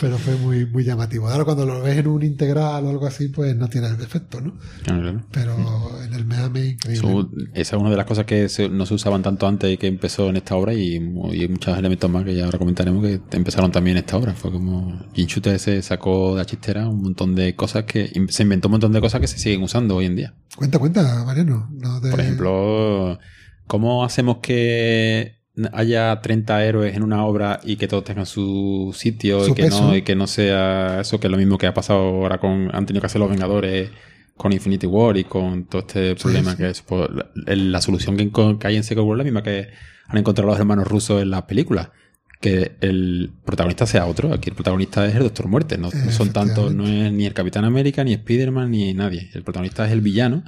Pero 0.00 0.18
fue 0.18 0.36
muy, 0.36 0.66
muy 0.66 0.84
llamativo. 0.84 1.28
Ahora 1.28 1.44
cuando 1.44 1.66
lo 1.66 1.82
ves 1.82 1.98
en 1.98 2.06
un 2.06 2.22
integral 2.22 2.84
o 2.84 2.90
algo 2.90 3.06
así, 3.06 3.28
pues 3.28 3.56
no 3.56 3.68
tiene 3.68 3.88
el 3.88 3.96
defecto, 3.96 4.40
¿no? 4.40 4.54
Claro, 4.84 5.02
claro. 5.02 5.24
Pero 5.32 6.02
en 6.04 6.14
el 6.14 6.24
mes 6.26 6.38
a 6.38 6.48
mes, 6.48 6.72
increíble. 6.74 7.26
Esa 7.54 7.76
es 7.76 7.80
una 7.80 7.90
de 7.90 7.96
las 7.96 8.06
cosas 8.06 8.24
que 8.24 8.48
se- 8.48 8.68
no 8.68 8.86
se 8.86 8.94
usaban 8.94 9.22
tanto 9.22 9.46
antes 9.48 9.72
y 9.72 9.76
que 9.76 9.86
empezó 9.88 10.28
en 10.28 10.36
esta 10.36 10.54
obra 10.56 10.74
y, 10.74 10.96
y 10.96 11.40
hay 11.40 11.48
muchos 11.48 11.76
elementos 11.76 12.08
más 12.10 12.24
que 12.24 12.34
ya 12.34 12.44
ahora 12.44 12.58
comentaremos 12.58 13.04
que 13.04 13.20
empezaron 13.32 13.72
también 13.72 13.96
en 13.96 14.04
esta 14.04 14.16
obra. 14.16 14.32
Fue 14.34 14.52
como 14.52 15.06
Jim 15.14 15.26
Shooter 15.26 15.58
se 15.58 15.82
sacó 15.82 16.32
de 16.34 16.38
la 16.38 16.46
chistera 16.46 16.88
un 16.88 17.02
montón 17.02 17.34
de 17.34 17.56
cosas 17.56 17.84
que 17.84 18.12
se 18.28 18.42
inventó 18.42 18.68
un 18.68 18.72
montón 18.72 18.92
de 18.92 19.00
cosas 19.00 19.20
que 19.20 19.26
se 19.26 19.38
siguen 19.38 19.62
usando 19.62 19.96
hoy 19.96 20.06
en 20.06 20.16
día. 20.16 20.34
Cuenta, 20.56 20.78
cuenta, 20.78 21.15
Mariano. 21.24 21.68
No 21.72 22.00
te- 22.00 22.10
Por 22.10 22.20
ejemplo, 22.20 23.18
¿cómo 23.66 24.04
hacemos 24.04 24.38
que 24.38 25.36
haya 25.72 26.20
30 26.20 26.64
héroes 26.64 26.96
en 26.96 27.02
una 27.02 27.24
obra 27.24 27.60
y 27.64 27.76
que 27.76 27.88
todos 27.88 28.04
tengan 28.04 28.26
su 28.26 28.94
sitio 28.94 29.42
Su 29.44 29.52
y, 29.52 29.54
que 29.54 29.62
peso. 29.64 29.86
no, 29.86 29.96
y 29.96 30.02
que 30.02 30.14
no 30.14 30.26
sea 30.26 31.00
eso 31.00 31.18
que 31.18 31.28
es 31.28 31.30
lo 31.30 31.38
mismo 31.38 31.56
que 31.56 31.66
ha 31.66 31.72
pasado 31.74 32.00
ahora 32.00 32.38
con 32.38 32.74
han 32.74 32.84
tenido 32.84 33.00
que 33.00 33.06
hacer 33.06 33.20
los 33.20 33.30
Vengadores 33.30 33.90
con 34.36 34.52
Infinity 34.52 34.86
War 34.86 35.16
y 35.16 35.24
con 35.24 35.64
todo 35.64 35.80
este 35.80 36.14
problema 36.14 36.50
sí. 36.50 36.56
que 36.58 36.68
es 36.70 36.82
pues, 36.82 37.08
la, 37.46 37.80
solución 37.80 38.18
que, 38.18 38.30
que 38.58 38.66
hay 38.66 38.76
en 38.76 38.84
Secret 38.84 39.04
War 39.06 39.14
es 39.14 39.18
la 39.18 39.24
misma 39.24 39.42
que 39.42 39.68
han 40.08 40.18
encontrado 40.18 40.50
los 40.50 40.58
hermanos 40.58 40.86
rusos 40.86 41.22
en 41.22 41.30
las 41.30 41.42
películas 41.44 41.88
que 42.38 42.76
el 42.82 43.32
protagonista 43.46 43.86
sea 43.86 44.04
otro 44.04 44.34
aquí 44.34 44.50
el 44.50 44.54
protagonista 44.56 45.06
es 45.06 45.14
el 45.14 45.22
Doctor 45.22 45.48
Muerte 45.48 45.78
no, 45.78 45.88
no 45.90 46.12
son 46.12 46.34
tantos 46.34 46.74
no 46.74 46.86
es 46.86 47.10
ni 47.10 47.24
el 47.24 47.32
Capitán 47.32 47.64
América 47.64 48.04
ni 48.04 48.12
Spider-Man 48.12 48.70
ni 48.70 48.92
nadie 48.92 49.30
el 49.32 49.42
protagonista 49.42 49.86
es 49.86 49.92
el 49.92 50.02
villano 50.02 50.44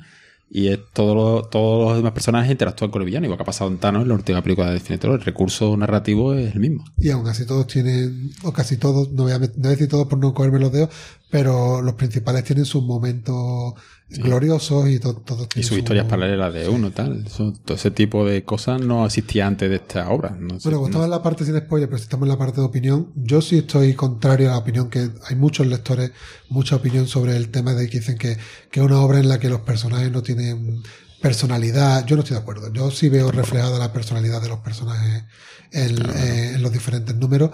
y 0.50 0.68
es 0.68 0.78
todo 0.92 1.14
lo- 1.14 1.42
todos 1.44 1.88
los 1.88 1.96
demás 1.98 2.12
personajes 2.12 2.50
interactúan 2.50 2.90
con 2.90 3.02
el 3.02 3.06
villano, 3.06 3.26
igual 3.26 3.36
que 3.38 3.42
ha 3.42 3.46
pasado 3.46 3.70
en 3.70 3.78
Thanos 3.78 4.02
en 4.02 4.08
la 4.08 4.14
última 4.14 4.42
película 4.42 4.68
de 4.68 4.74
Definitor. 4.74 5.12
El 5.12 5.20
recurso 5.20 5.76
narrativo 5.76 6.34
es 6.34 6.54
el 6.54 6.60
mismo. 6.60 6.84
Y 6.96 7.10
aún 7.10 7.26
así 7.28 7.44
todos 7.46 7.66
tienen, 7.66 8.30
o 8.44 8.52
casi 8.52 8.76
todos, 8.78 9.10
no 9.12 9.24
voy 9.24 9.32
a, 9.32 9.38
no 9.38 9.46
voy 9.56 9.66
a 9.66 9.70
decir 9.70 9.88
todos 9.88 10.06
por 10.08 10.18
no 10.18 10.32
cogerme 10.34 10.58
los 10.58 10.72
dedos, 10.72 10.90
pero 11.30 11.82
los 11.82 11.94
principales 11.94 12.44
tienen 12.44 12.64
sus 12.64 12.82
momentos 12.82 13.74
gloriosos 14.10 14.88
y 14.88 14.98
to- 14.98 15.16
todos 15.16 15.48
Y 15.54 15.60
sus 15.62 15.66
su- 15.66 15.78
historias 15.78 16.06
paralelas 16.06 16.52
de 16.54 16.68
uno, 16.68 16.90
tal. 16.90 17.26
Eso- 17.26 17.52
todo 17.64 17.76
ese 17.76 17.90
tipo 17.90 18.24
de 18.24 18.42
cosas 18.44 18.80
no 18.80 19.04
existía 19.04 19.46
antes 19.46 19.68
de 19.68 19.76
esta 19.76 20.08
obra. 20.10 20.30
No 20.38 20.58
sé- 20.58 20.68
Bueno, 20.68 20.80
no- 20.80 20.86
estamos 20.86 21.04
en 21.04 21.10
la 21.10 21.22
parte 21.22 21.44
sin 21.44 21.58
spoiler, 21.58 21.88
pero 21.88 21.98
si 21.98 22.04
estamos 22.04 22.24
en 22.26 22.30
la 22.30 22.38
parte 22.38 22.60
de 22.60 22.66
opinión, 22.66 23.12
yo 23.16 23.42
sí 23.42 23.58
estoy 23.58 23.94
contrario 23.94 24.48
a 24.48 24.52
la 24.52 24.58
opinión 24.58 24.88
que 24.88 25.10
hay 25.28 25.36
muchos 25.36 25.66
lectores, 25.66 26.12
mucha 26.48 26.76
opinión 26.76 27.06
sobre 27.06 27.36
el 27.36 27.50
tema 27.50 27.74
de 27.74 27.88
que 27.88 27.98
dicen 27.98 28.16
que, 28.16 28.32
es 28.32 28.82
una 28.82 29.00
obra 29.00 29.18
en 29.20 29.28
la 29.28 29.38
que 29.38 29.48
los 29.50 29.60
personajes 29.60 30.10
no 30.10 30.22
tienen 30.22 30.82
personalidad. 31.20 32.06
Yo 32.06 32.16
no 32.16 32.22
estoy 32.22 32.36
de 32.36 32.42
acuerdo. 32.42 32.72
Yo 32.72 32.90
sí 32.90 33.08
veo 33.08 33.30
reflejada 33.30 33.78
la 33.78 33.92
personalidad 33.92 34.40
de 34.40 34.48
los 34.48 34.60
personajes 34.60 35.24
en, 35.72 35.96
eh, 36.16 36.52
en 36.54 36.62
los 36.62 36.72
diferentes 36.72 37.14
números. 37.16 37.50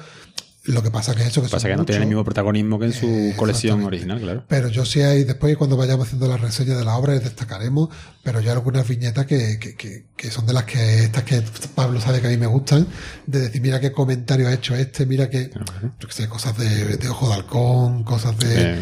Lo 0.67 0.83
que 0.83 0.91
pasa 0.91 1.15
que 1.15 1.21
es 1.23 1.29
eso 1.29 1.43
que 1.43 1.49
pasa 1.49 1.69
que 1.69 1.77
no 1.77 1.85
tiene 1.85 2.03
el 2.03 2.09
mismo 2.09 2.25
protagonismo 2.25 2.79
que 2.79 2.87
en 2.87 2.93
su 2.95 3.07
Eh, 3.07 3.35
colección 3.37 3.83
original, 3.85 4.19
claro. 4.19 4.45
Pero 4.49 4.69
yo 4.69 4.87
sí 4.87 5.03
hay, 5.03 5.25
después 5.25 5.57
cuando 5.59 5.77
vayamos 5.77 6.07
haciendo 6.07 6.27
la 6.27 6.39
reseña 6.39 6.75
de 6.75 6.85
la 6.87 6.97
obra, 6.97 7.13
les 7.13 7.23
destacaremos, 7.25 7.91
pero 8.23 8.41
yo 8.41 8.51
hay 8.51 8.57
algunas 8.57 8.89
viñetas 8.89 9.27
que, 9.27 9.59
que, 9.59 9.75
que, 9.77 10.07
que 10.17 10.31
son 10.31 10.47
de 10.47 10.55
las 10.55 10.65
que, 10.65 11.05
estas 11.05 11.23
que 11.25 11.43
Pablo 11.75 12.01
sabe 12.01 12.21
que 12.23 12.29
a 12.29 12.31
mí 12.31 12.39
me 12.39 12.47
gustan, 12.47 12.87
de 13.27 13.41
decir, 13.41 13.61
mira 13.61 13.79
qué 13.79 13.93
comentario 13.93 14.49
ha 14.49 14.55
hecho 14.55 14.75
este, 14.75 15.05
mira 15.05 15.25
yo 15.31 15.31
qué 15.31 15.51
sé, 16.15 16.29
cosas 16.29 16.57
de, 16.57 16.97
de 16.97 17.09
ojo 17.11 17.29
de 17.29 17.35
halcón, 17.35 18.03
cosas 18.05 18.39
de, 18.39 18.73
Eh, 18.73 18.79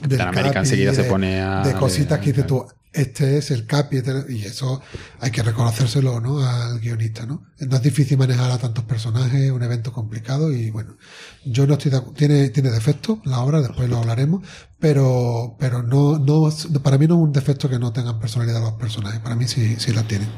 Capitán 0.00 0.28
América 0.28 0.60
enseguida 0.60 0.94
se 0.94 1.02
de- 1.02 1.08
pone 1.10 1.40
a- 1.40 1.62
de 1.62 1.72
cositas 1.74 2.18
que 2.20 2.26
dices 2.32 2.46
tú, 2.46 2.64
este 2.96 3.38
es 3.38 3.50
el 3.50 3.66
Capi, 3.66 3.98
y 4.28 4.42
eso 4.44 4.80
hay 5.20 5.30
que 5.30 5.42
reconocérselo, 5.42 6.20
¿no? 6.20 6.40
Al 6.40 6.80
guionista, 6.80 7.26
¿no? 7.26 7.44
No 7.60 7.76
es 7.76 7.82
difícil 7.82 8.18
manejar 8.18 8.50
a 8.50 8.58
tantos 8.58 8.84
personajes, 8.84 9.50
un 9.50 9.62
evento 9.62 9.92
complicado 9.92 10.50
y 10.50 10.70
bueno, 10.70 10.96
yo 11.44 11.66
no 11.66 11.74
estoy 11.74 11.90
de 11.92 11.98
acu- 11.98 12.14
tiene, 12.14 12.48
tiene 12.50 12.70
defectos 12.70 13.18
la 13.24 13.40
obra, 13.40 13.60
después 13.60 13.88
lo 13.88 13.98
hablaremos, 13.98 14.42
pero, 14.78 15.56
pero 15.58 15.82
no, 15.82 16.18
no, 16.18 16.50
para 16.82 16.98
mí 16.98 17.06
no 17.06 17.14
es 17.16 17.20
un 17.20 17.32
defecto 17.32 17.68
que 17.68 17.78
no 17.78 17.92
tengan 17.92 18.18
personalidad 18.18 18.60
los 18.60 18.74
personajes, 18.74 19.20
para 19.20 19.36
mí 19.36 19.46
sí, 19.46 19.76
sí 19.78 19.92
la 19.92 20.02
tienen, 20.02 20.28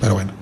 pero 0.00 0.14
bueno. 0.14 0.32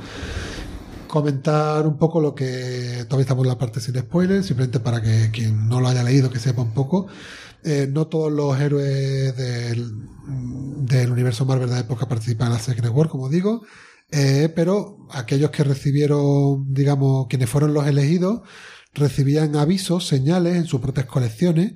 Comentar 1.09 1.87
un 1.87 1.97
poco 1.99 2.21
lo 2.21 2.35
que 2.35 3.05
todavía 3.09 3.23
estamos 3.23 3.45
en 3.45 3.49
la 3.49 3.59
parte 3.59 3.81
sin 3.81 3.97
spoilers, 3.97 4.47
simplemente 4.47 4.81
para 4.81 5.01
que 5.01 5.31
quien 5.31 5.69
no 5.69 5.81
lo 5.81 5.89
haya 5.89 6.03
leído 6.03 6.31
que 6.31 6.39
sepa 6.41 6.63
un 6.63 6.73
poco. 6.73 7.07
Eh, 7.65 7.89
no 7.91 8.07
todos 8.07 8.33
los 8.33 8.59
héroes 8.61 9.37
del, 9.37 9.93
del 10.87 11.11
universo 11.11 11.45
Marvel 11.45 11.69
de 11.69 11.75
la 11.75 11.81
época 11.81 12.07
participan 12.07 12.49
en 12.49 12.55
la 12.55 12.59
Secret 12.61 12.93
War, 12.93 13.09
como 13.09 13.29
digo, 13.29 13.63
eh, 14.11 14.53
pero 14.55 15.07
aquellos 15.11 15.51
que 15.51 15.65
recibieron, 15.65 16.73
digamos, 16.73 17.27
quienes 17.29 17.51
fueron 17.51 17.75
los 17.75 17.87
elegidos, 17.87 18.43
recibían 18.95 19.57
avisos, 19.57 20.07
señales 20.07 20.57
en 20.57 20.67
sus 20.67 20.81
propias 20.81 21.07
colecciones 21.07 21.75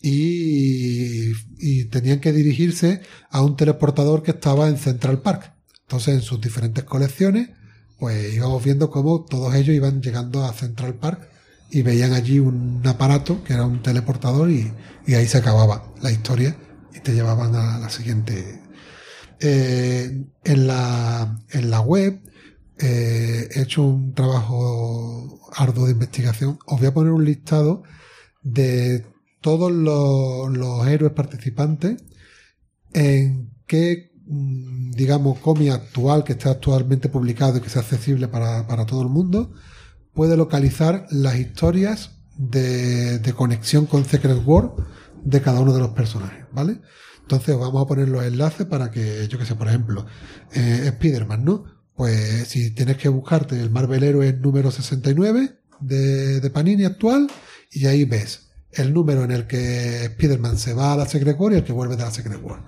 y, 0.00 1.32
y 1.58 1.84
tenían 1.86 2.20
que 2.20 2.32
dirigirse 2.32 3.02
a 3.30 3.42
un 3.42 3.56
teleportador 3.56 4.22
que 4.22 4.30
estaba 4.32 4.68
en 4.68 4.78
Central 4.78 5.22
Park. 5.22 5.54
Entonces, 5.82 6.14
en 6.14 6.22
sus 6.22 6.40
diferentes 6.40 6.84
colecciones, 6.84 7.50
pues 7.98 8.34
íbamos 8.34 8.64
viendo 8.64 8.90
cómo 8.90 9.24
todos 9.24 9.54
ellos 9.54 9.74
iban 9.74 10.00
llegando 10.00 10.44
a 10.44 10.52
Central 10.52 10.94
Park 10.94 11.31
y 11.72 11.80
veían 11.80 12.12
allí 12.12 12.38
un 12.38 12.82
aparato 12.86 13.42
que 13.42 13.54
era 13.54 13.64
un 13.64 13.82
teleportador 13.82 14.50
y, 14.50 14.70
ahí 15.08 15.26
se 15.26 15.38
acababa 15.38 15.90
la 16.02 16.12
historia 16.12 16.54
y 16.94 17.00
te 17.00 17.14
llevaban 17.14 17.54
a 17.54 17.78
la 17.78 17.88
siguiente. 17.88 18.60
Eh, 19.40 20.24
en, 20.44 20.66
la, 20.66 21.38
en 21.50 21.70
la 21.70 21.80
web 21.80 22.20
eh, 22.78 23.48
he 23.50 23.62
hecho 23.62 23.82
un 23.82 24.14
trabajo 24.14 25.40
arduo 25.54 25.86
de 25.86 25.92
investigación. 25.92 26.58
Os 26.66 26.78
voy 26.78 26.88
a 26.88 26.94
poner 26.94 27.12
un 27.12 27.24
listado 27.24 27.82
de 28.42 29.06
todos 29.40 29.72
los, 29.72 30.54
los 30.54 30.86
héroes 30.86 31.14
participantes 31.14 32.04
en 32.92 33.50
qué, 33.66 34.12
mm, 34.26 34.90
digamos, 34.90 35.38
cómic 35.38 35.70
actual 35.72 36.22
que 36.22 36.32
está 36.32 36.50
actualmente 36.50 37.08
publicado 37.08 37.56
y 37.56 37.60
que 37.62 37.70
sea 37.70 37.80
accesible 37.80 38.28
para, 38.28 38.66
para 38.66 38.84
todo 38.84 39.02
el 39.02 39.08
mundo, 39.08 39.52
puede 40.14 40.36
localizar 40.36 41.06
las 41.10 41.36
historias 41.36 42.12
de, 42.36 43.18
de 43.18 43.32
conexión 43.32 43.86
con 43.86 44.04
Secret 44.04 44.42
War 44.44 44.72
de 45.24 45.40
cada 45.40 45.60
uno 45.60 45.72
de 45.72 45.80
los 45.80 45.90
personajes, 45.90 46.44
¿vale? 46.52 46.80
Entonces 47.22 47.56
vamos 47.56 47.82
a 47.82 47.86
poner 47.86 48.08
los 48.08 48.24
enlaces 48.24 48.66
para 48.66 48.90
que, 48.90 49.26
yo 49.28 49.38
que 49.38 49.46
sé, 49.46 49.54
por 49.54 49.68
ejemplo, 49.68 50.06
eh, 50.52 50.82
Spider-Man, 50.86 51.44
¿no? 51.44 51.64
Pues 51.94 52.48
si 52.48 52.72
tienes 52.72 52.96
que 52.96 53.08
buscarte 53.08 53.60
el 53.60 53.70
Marvel 53.70 54.02
Heroes 54.02 54.38
número 54.40 54.70
69 54.70 55.58
de, 55.80 56.40
de 56.40 56.50
Panini 56.50 56.84
actual, 56.84 57.28
y 57.70 57.86
ahí 57.86 58.04
ves 58.04 58.50
el 58.72 58.92
número 58.92 59.24
en 59.24 59.30
el 59.30 59.46
que 59.46 60.04
Spider-Man 60.04 60.58
se 60.58 60.74
va 60.74 60.92
a 60.92 60.96
la 60.96 61.06
Secret 61.06 61.38
War 61.38 61.52
y 61.52 61.56
el 61.56 61.64
que 61.64 61.72
vuelve 61.72 61.96
de 61.96 62.02
la 62.02 62.10
Secret 62.10 62.40
War. 62.42 62.64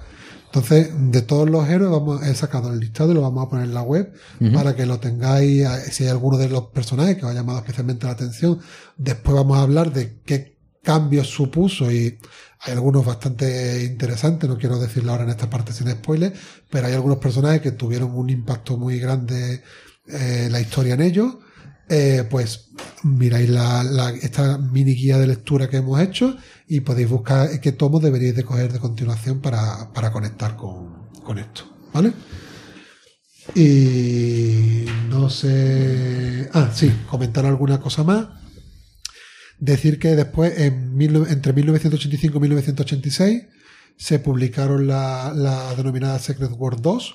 Entonces, 0.54 0.90
de 1.10 1.22
todos 1.22 1.50
los 1.50 1.68
héroes, 1.68 1.90
vamos, 1.90 2.22
he 2.22 2.32
sacado 2.36 2.72
el 2.72 2.78
listado 2.78 3.10
y 3.10 3.14
lo 3.14 3.22
vamos 3.22 3.44
a 3.44 3.50
poner 3.50 3.64
en 3.66 3.74
la 3.74 3.82
web 3.82 4.12
para 4.52 4.76
que 4.76 4.86
lo 4.86 5.00
tengáis, 5.00 5.66
si 5.90 6.04
hay 6.04 6.10
alguno 6.10 6.38
de 6.38 6.48
los 6.48 6.66
personajes 6.68 7.16
que 7.16 7.24
os 7.24 7.32
ha 7.32 7.34
llamado 7.34 7.58
especialmente 7.58 8.06
la 8.06 8.12
atención. 8.12 8.60
Después 8.96 9.34
vamos 9.34 9.58
a 9.58 9.62
hablar 9.62 9.92
de 9.92 10.20
qué 10.24 10.56
cambios 10.82 11.26
supuso 11.28 11.90
y 11.90 12.18
hay 12.60 12.72
algunos 12.72 13.04
bastante 13.04 13.82
interesantes, 13.84 14.48
no 14.48 14.56
quiero 14.56 14.78
decirlo 14.78 15.10
ahora 15.10 15.24
en 15.24 15.30
esta 15.30 15.50
parte 15.50 15.72
sin 15.72 15.90
spoiler, 15.90 16.32
pero 16.70 16.86
hay 16.86 16.92
algunos 16.94 17.18
personajes 17.18 17.60
que 17.60 17.72
tuvieron 17.72 18.12
un 18.14 18.30
impacto 18.30 18.76
muy 18.76 19.00
grande 19.00 19.62
eh, 20.06 20.48
la 20.52 20.60
historia 20.60 20.94
en 20.94 21.02
ellos. 21.02 21.34
Eh, 21.88 22.26
pues 22.30 22.68
miráis 23.02 23.50
la, 23.50 23.82
la- 23.84 24.10
esta 24.10 24.56
mini 24.56 24.94
guía 24.94 25.18
de 25.18 25.26
lectura 25.26 25.68
que 25.68 25.76
hemos 25.78 26.00
hecho 26.00 26.34
y 26.68 26.80
podéis 26.80 27.08
buscar 27.08 27.60
qué 27.60 27.72
tomos 27.72 28.02
deberíais 28.02 28.36
de 28.36 28.44
coger 28.44 28.72
de 28.72 28.78
continuación 28.80 29.40
para, 29.40 29.92
para 29.92 30.10
conectar 30.12 30.56
con, 30.56 31.08
con 31.22 31.38
esto, 31.38 31.64
¿vale? 31.92 32.12
Y 33.54 34.86
no 35.08 35.28
sé... 35.28 36.48
Ah, 36.52 36.70
sí, 36.74 36.90
comentar 37.10 37.44
alguna 37.46 37.80
cosa 37.80 38.02
más. 38.02 38.28
Decir 39.58 39.98
que 39.98 40.16
después, 40.16 40.58
en 40.58 40.94
mil- 40.96 41.26
entre 41.28 41.52
1985 41.52 42.38
y 42.38 42.40
1986, 42.40 43.42
se 43.96 44.18
publicaron 44.18 44.86
la, 44.86 45.32
la 45.34 45.74
denominada 45.74 46.18
Secret 46.18 46.50
War 46.56 46.80
2, 46.80 47.14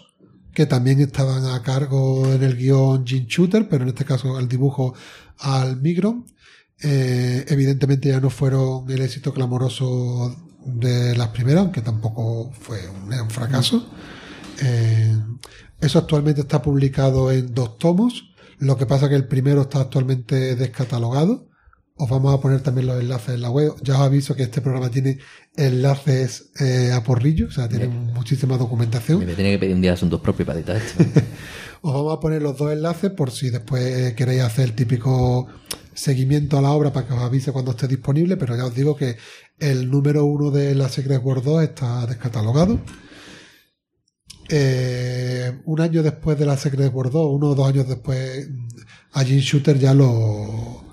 que 0.54 0.66
también 0.66 1.00
estaban 1.02 1.46
a 1.46 1.62
cargo 1.62 2.32
en 2.32 2.44
el 2.44 2.56
guion 2.56 3.06
Gene 3.06 3.26
Shooter, 3.28 3.68
pero 3.68 3.84
en 3.84 3.90
este 3.90 4.06
caso 4.06 4.40
el 4.40 4.48
dibujo 4.48 4.94
al 5.40 5.82
Migron. 5.82 6.26
Eh, 6.82 7.46
evidentemente 7.48 8.10
ya 8.10 8.20
no 8.20 8.30
fueron 8.30 8.90
el 8.90 9.02
éxito 9.02 9.34
clamoroso 9.34 10.36
de 10.66 11.16
las 11.16 11.30
primeras, 11.30 11.64
aunque 11.64 11.82
tampoco 11.82 12.52
fue 12.52 12.80
un, 12.90 13.30
fracaso. 13.30 13.86
Eh, 14.62 15.18
eso 15.82 16.00
actualmente 16.00 16.42
está 16.42 16.62
publicado 16.62 17.32
en 17.32 17.54
dos 17.54 17.78
tomos. 17.78 18.34
Lo 18.60 18.78
que 18.78 18.86
pasa 18.86 19.10
que 19.10 19.16
el 19.16 19.28
primero 19.28 19.62
está 19.62 19.82
actualmente 19.82 20.56
descatalogado. 20.56 21.48
Os 21.96 22.10
vamos 22.10 22.34
a 22.34 22.40
poner 22.40 22.62
también 22.62 22.88
los 22.88 23.02
enlaces 23.02 23.36
en 23.36 23.42
la 23.42 23.50
web. 23.50 23.74
Ya 23.84 23.96
os 23.96 24.02
aviso 24.02 24.34
que 24.34 24.44
este 24.44 24.62
programa 24.62 24.90
tiene 24.90 25.20
enlaces 25.58 26.52
eh, 26.62 26.92
a 26.94 27.04
porrillo, 27.04 27.48
o 27.48 27.52
sea, 27.52 27.68
tiene 27.68 27.90
muchísima 27.90 28.58
documentación. 28.58 29.20
Me 29.20 29.34
tiene 29.34 29.52
que 29.52 29.60
pedir 29.60 29.76
un 29.76 29.82
día 29.82 29.94
asuntos 29.94 30.22
propios 30.22 30.48
para 30.48 30.60
editar 30.60 30.78
esto. 30.78 31.04
Os 31.82 31.94
vamos 31.94 32.18
a 32.18 32.20
poner 32.20 32.42
los 32.42 32.58
dos 32.58 32.72
enlaces 32.72 33.12
por 33.12 33.32
si 33.32 33.50
después 33.50 34.14
queréis 34.14 34.42
hacer 34.42 34.66
el 34.66 34.76
típico 34.76 35.48
seguimiento 36.00 36.58
a 36.58 36.62
la 36.62 36.72
obra 36.72 36.94
para 36.94 37.06
que 37.06 37.14
os 37.14 37.20
avise 37.20 37.52
cuando 37.52 37.72
esté 37.72 37.88
disponible, 37.88 38.38
pero 38.38 38.56
ya 38.56 38.66
os 38.66 38.74
digo 38.74 38.96
que 38.96 39.18
el 39.60 39.92
número 39.92 40.24
uno 40.24 40.50
de 40.50 40.74
la 40.74 40.88
Secret 40.88 41.22
Wars 41.22 41.44
2 41.44 41.64
está 41.64 42.06
descatalogado. 42.08 42.80
Eh, 44.48 45.62
un 45.66 45.82
año 45.82 46.02
después 46.02 46.40
de 46.40 46.46
la 46.46 46.56
Secret 46.56 46.92
Wars 46.94 47.12
2, 47.12 47.36
uno 47.36 47.48
o 47.50 47.56
dos 47.56 47.68
años 47.68 47.88
después, 47.88 48.48
a 49.12 49.24
Jim 49.24 49.40
Shooter 49.40 49.78
ya 49.78 49.94
lo, 49.94 50.84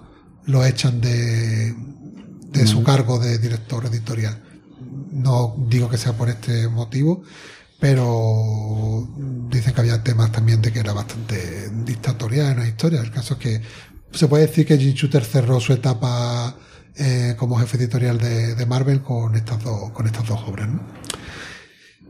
lo 0.46 0.64
echan 0.64 1.00
de, 1.00 1.72
de 2.50 2.66
su 2.66 2.82
cargo 2.82 3.20
de 3.20 3.38
director 3.38 3.86
editorial. 3.86 4.42
No 5.12 5.54
digo 5.68 5.88
que 5.88 5.98
sea 5.98 6.14
por 6.14 6.28
este 6.28 6.68
motivo, 6.68 7.22
pero 7.78 9.08
dicen 9.50 9.72
que 9.72 9.80
había 9.80 10.02
temas 10.02 10.32
también 10.32 10.60
de 10.60 10.72
que 10.72 10.80
era 10.80 10.92
bastante 10.92 11.70
dictatorial 11.84 12.52
en 12.52 12.58
la 12.58 12.68
historia. 12.68 13.00
El 13.00 13.12
caso 13.12 13.34
es 13.34 13.40
que 13.40 13.62
se 14.12 14.28
puede 14.28 14.46
decir 14.46 14.66
que 14.66 14.78
Jim 14.78 14.94
Shooter 14.94 15.24
cerró 15.24 15.60
su 15.60 15.72
etapa 15.72 16.56
eh, 16.96 17.34
como 17.38 17.58
jefe 17.58 17.76
editorial 17.76 18.18
de, 18.18 18.54
de 18.54 18.66
Marvel 18.66 19.02
con 19.02 19.34
estas 19.36 19.62
dos, 19.62 19.90
con 19.92 20.06
estas 20.06 20.26
dos 20.26 20.40
obras. 20.46 20.68
¿no? 20.68 20.80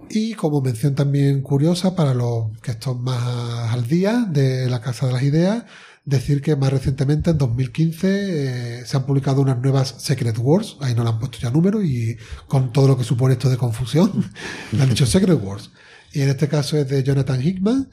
Y 0.08 0.34
como 0.34 0.60
mención 0.60 0.94
también 0.94 1.42
curiosa 1.42 1.96
para 1.96 2.14
los 2.14 2.56
que 2.62 2.72
están 2.72 3.02
más 3.02 3.72
al 3.72 3.88
día 3.88 4.26
de 4.28 4.68
la 4.70 4.80
Casa 4.80 5.06
de 5.06 5.12
las 5.12 5.22
Ideas, 5.22 5.64
decir 6.04 6.40
que 6.40 6.54
más 6.54 6.72
recientemente, 6.72 7.30
en 7.30 7.38
2015, 7.38 8.80
eh, 8.80 8.86
se 8.86 8.96
han 8.96 9.04
publicado 9.04 9.40
unas 9.40 9.58
nuevas 9.58 9.96
Secret 9.98 10.38
Wars, 10.38 10.76
ahí 10.80 10.94
no 10.94 11.02
le 11.02 11.10
han 11.10 11.18
puesto 11.18 11.38
ya 11.38 11.50
número, 11.50 11.82
y 11.82 12.16
con 12.46 12.72
todo 12.72 12.86
lo 12.88 12.96
que 12.96 13.04
supone 13.04 13.34
esto 13.34 13.50
de 13.50 13.56
confusión, 13.56 14.30
le 14.72 14.82
han 14.82 14.88
dicho 14.88 15.06
Secret 15.06 15.38
Wars. 15.42 15.72
Y 16.12 16.22
en 16.22 16.28
este 16.28 16.48
caso 16.48 16.78
es 16.78 16.88
de 16.88 17.02
Jonathan 17.02 17.42
Hickman, 17.42 17.90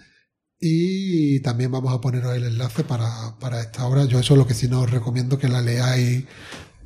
y 0.66 1.42
también 1.42 1.72
vamos 1.72 1.94
a 1.94 2.00
poneros 2.00 2.34
el 2.38 2.46
enlace 2.46 2.86
para, 2.86 3.36
para 3.38 3.60
esta 3.60 3.86
obra. 3.86 4.06
Yo 4.06 4.20
eso 4.20 4.34
es 4.34 4.38
lo 4.38 4.48
que 4.48 4.54
sí 4.54 4.70
no 4.70 4.80
os 4.80 4.90
recomiendo 4.90 5.38
que 5.38 5.50
la 5.50 5.62
leáis 5.62 6.24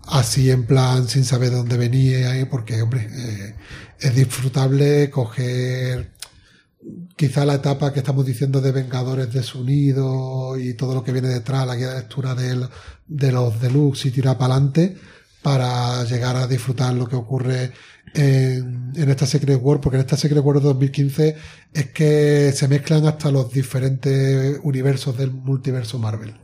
así 0.07 0.49
en 0.49 0.65
plan 0.65 1.07
sin 1.07 1.23
saber 1.23 1.51
de 1.51 1.57
dónde 1.57 1.78
venía, 1.78 2.47
porque, 2.49 2.82
hombre, 2.82 3.07
eh, 3.11 3.55
es 3.99 4.15
disfrutable 4.15 5.11
coger 5.11 6.11
quizá 7.15 7.45
la 7.45 7.55
etapa 7.55 7.93
que 7.93 7.99
estamos 7.99 8.25
diciendo 8.25 8.61
de 8.61 8.71
Vengadores 8.71 9.32
desunidos 9.32 10.59
y 10.59 10.73
todo 10.73 10.95
lo 10.95 11.03
que 11.03 11.11
viene 11.11 11.28
detrás, 11.28 11.67
la 11.67 11.75
guía 11.75 11.89
de 11.89 11.99
lectura 11.99 12.34
de, 12.34 12.67
de 13.05 13.32
los 13.32 13.61
deluxe 13.61 14.07
y 14.07 14.11
tirar 14.11 14.39
para 14.39 14.55
adelante 14.55 14.97
para 15.43 16.03
llegar 16.05 16.36
a 16.36 16.47
disfrutar 16.47 16.95
lo 16.95 17.07
que 17.07 17.15
ocurre 17.15 17.73
en, 18.18 18.91
en 18.95 19.09
esta 19.09 19.26
Secret 19.26 19.59
War, 19.61 19.80
porque 19.80 19.97
en 19.97 20.01
esta 20.01 20.18
Secret 20.18 20.43
War 20.43 20.59
2015 20.61 21.36
es 21.74 21.86
que 21.91 22.51
se 22.53 22.68
mezclan 22.68 23.05
hasta 23.05 23.32
los 23.32 23.51
diferentes 23.51 24.59
universos 24.63 25.18
del 25.18 25.32
multiverso 25.32 25.99
Marvel. 25.99 26.36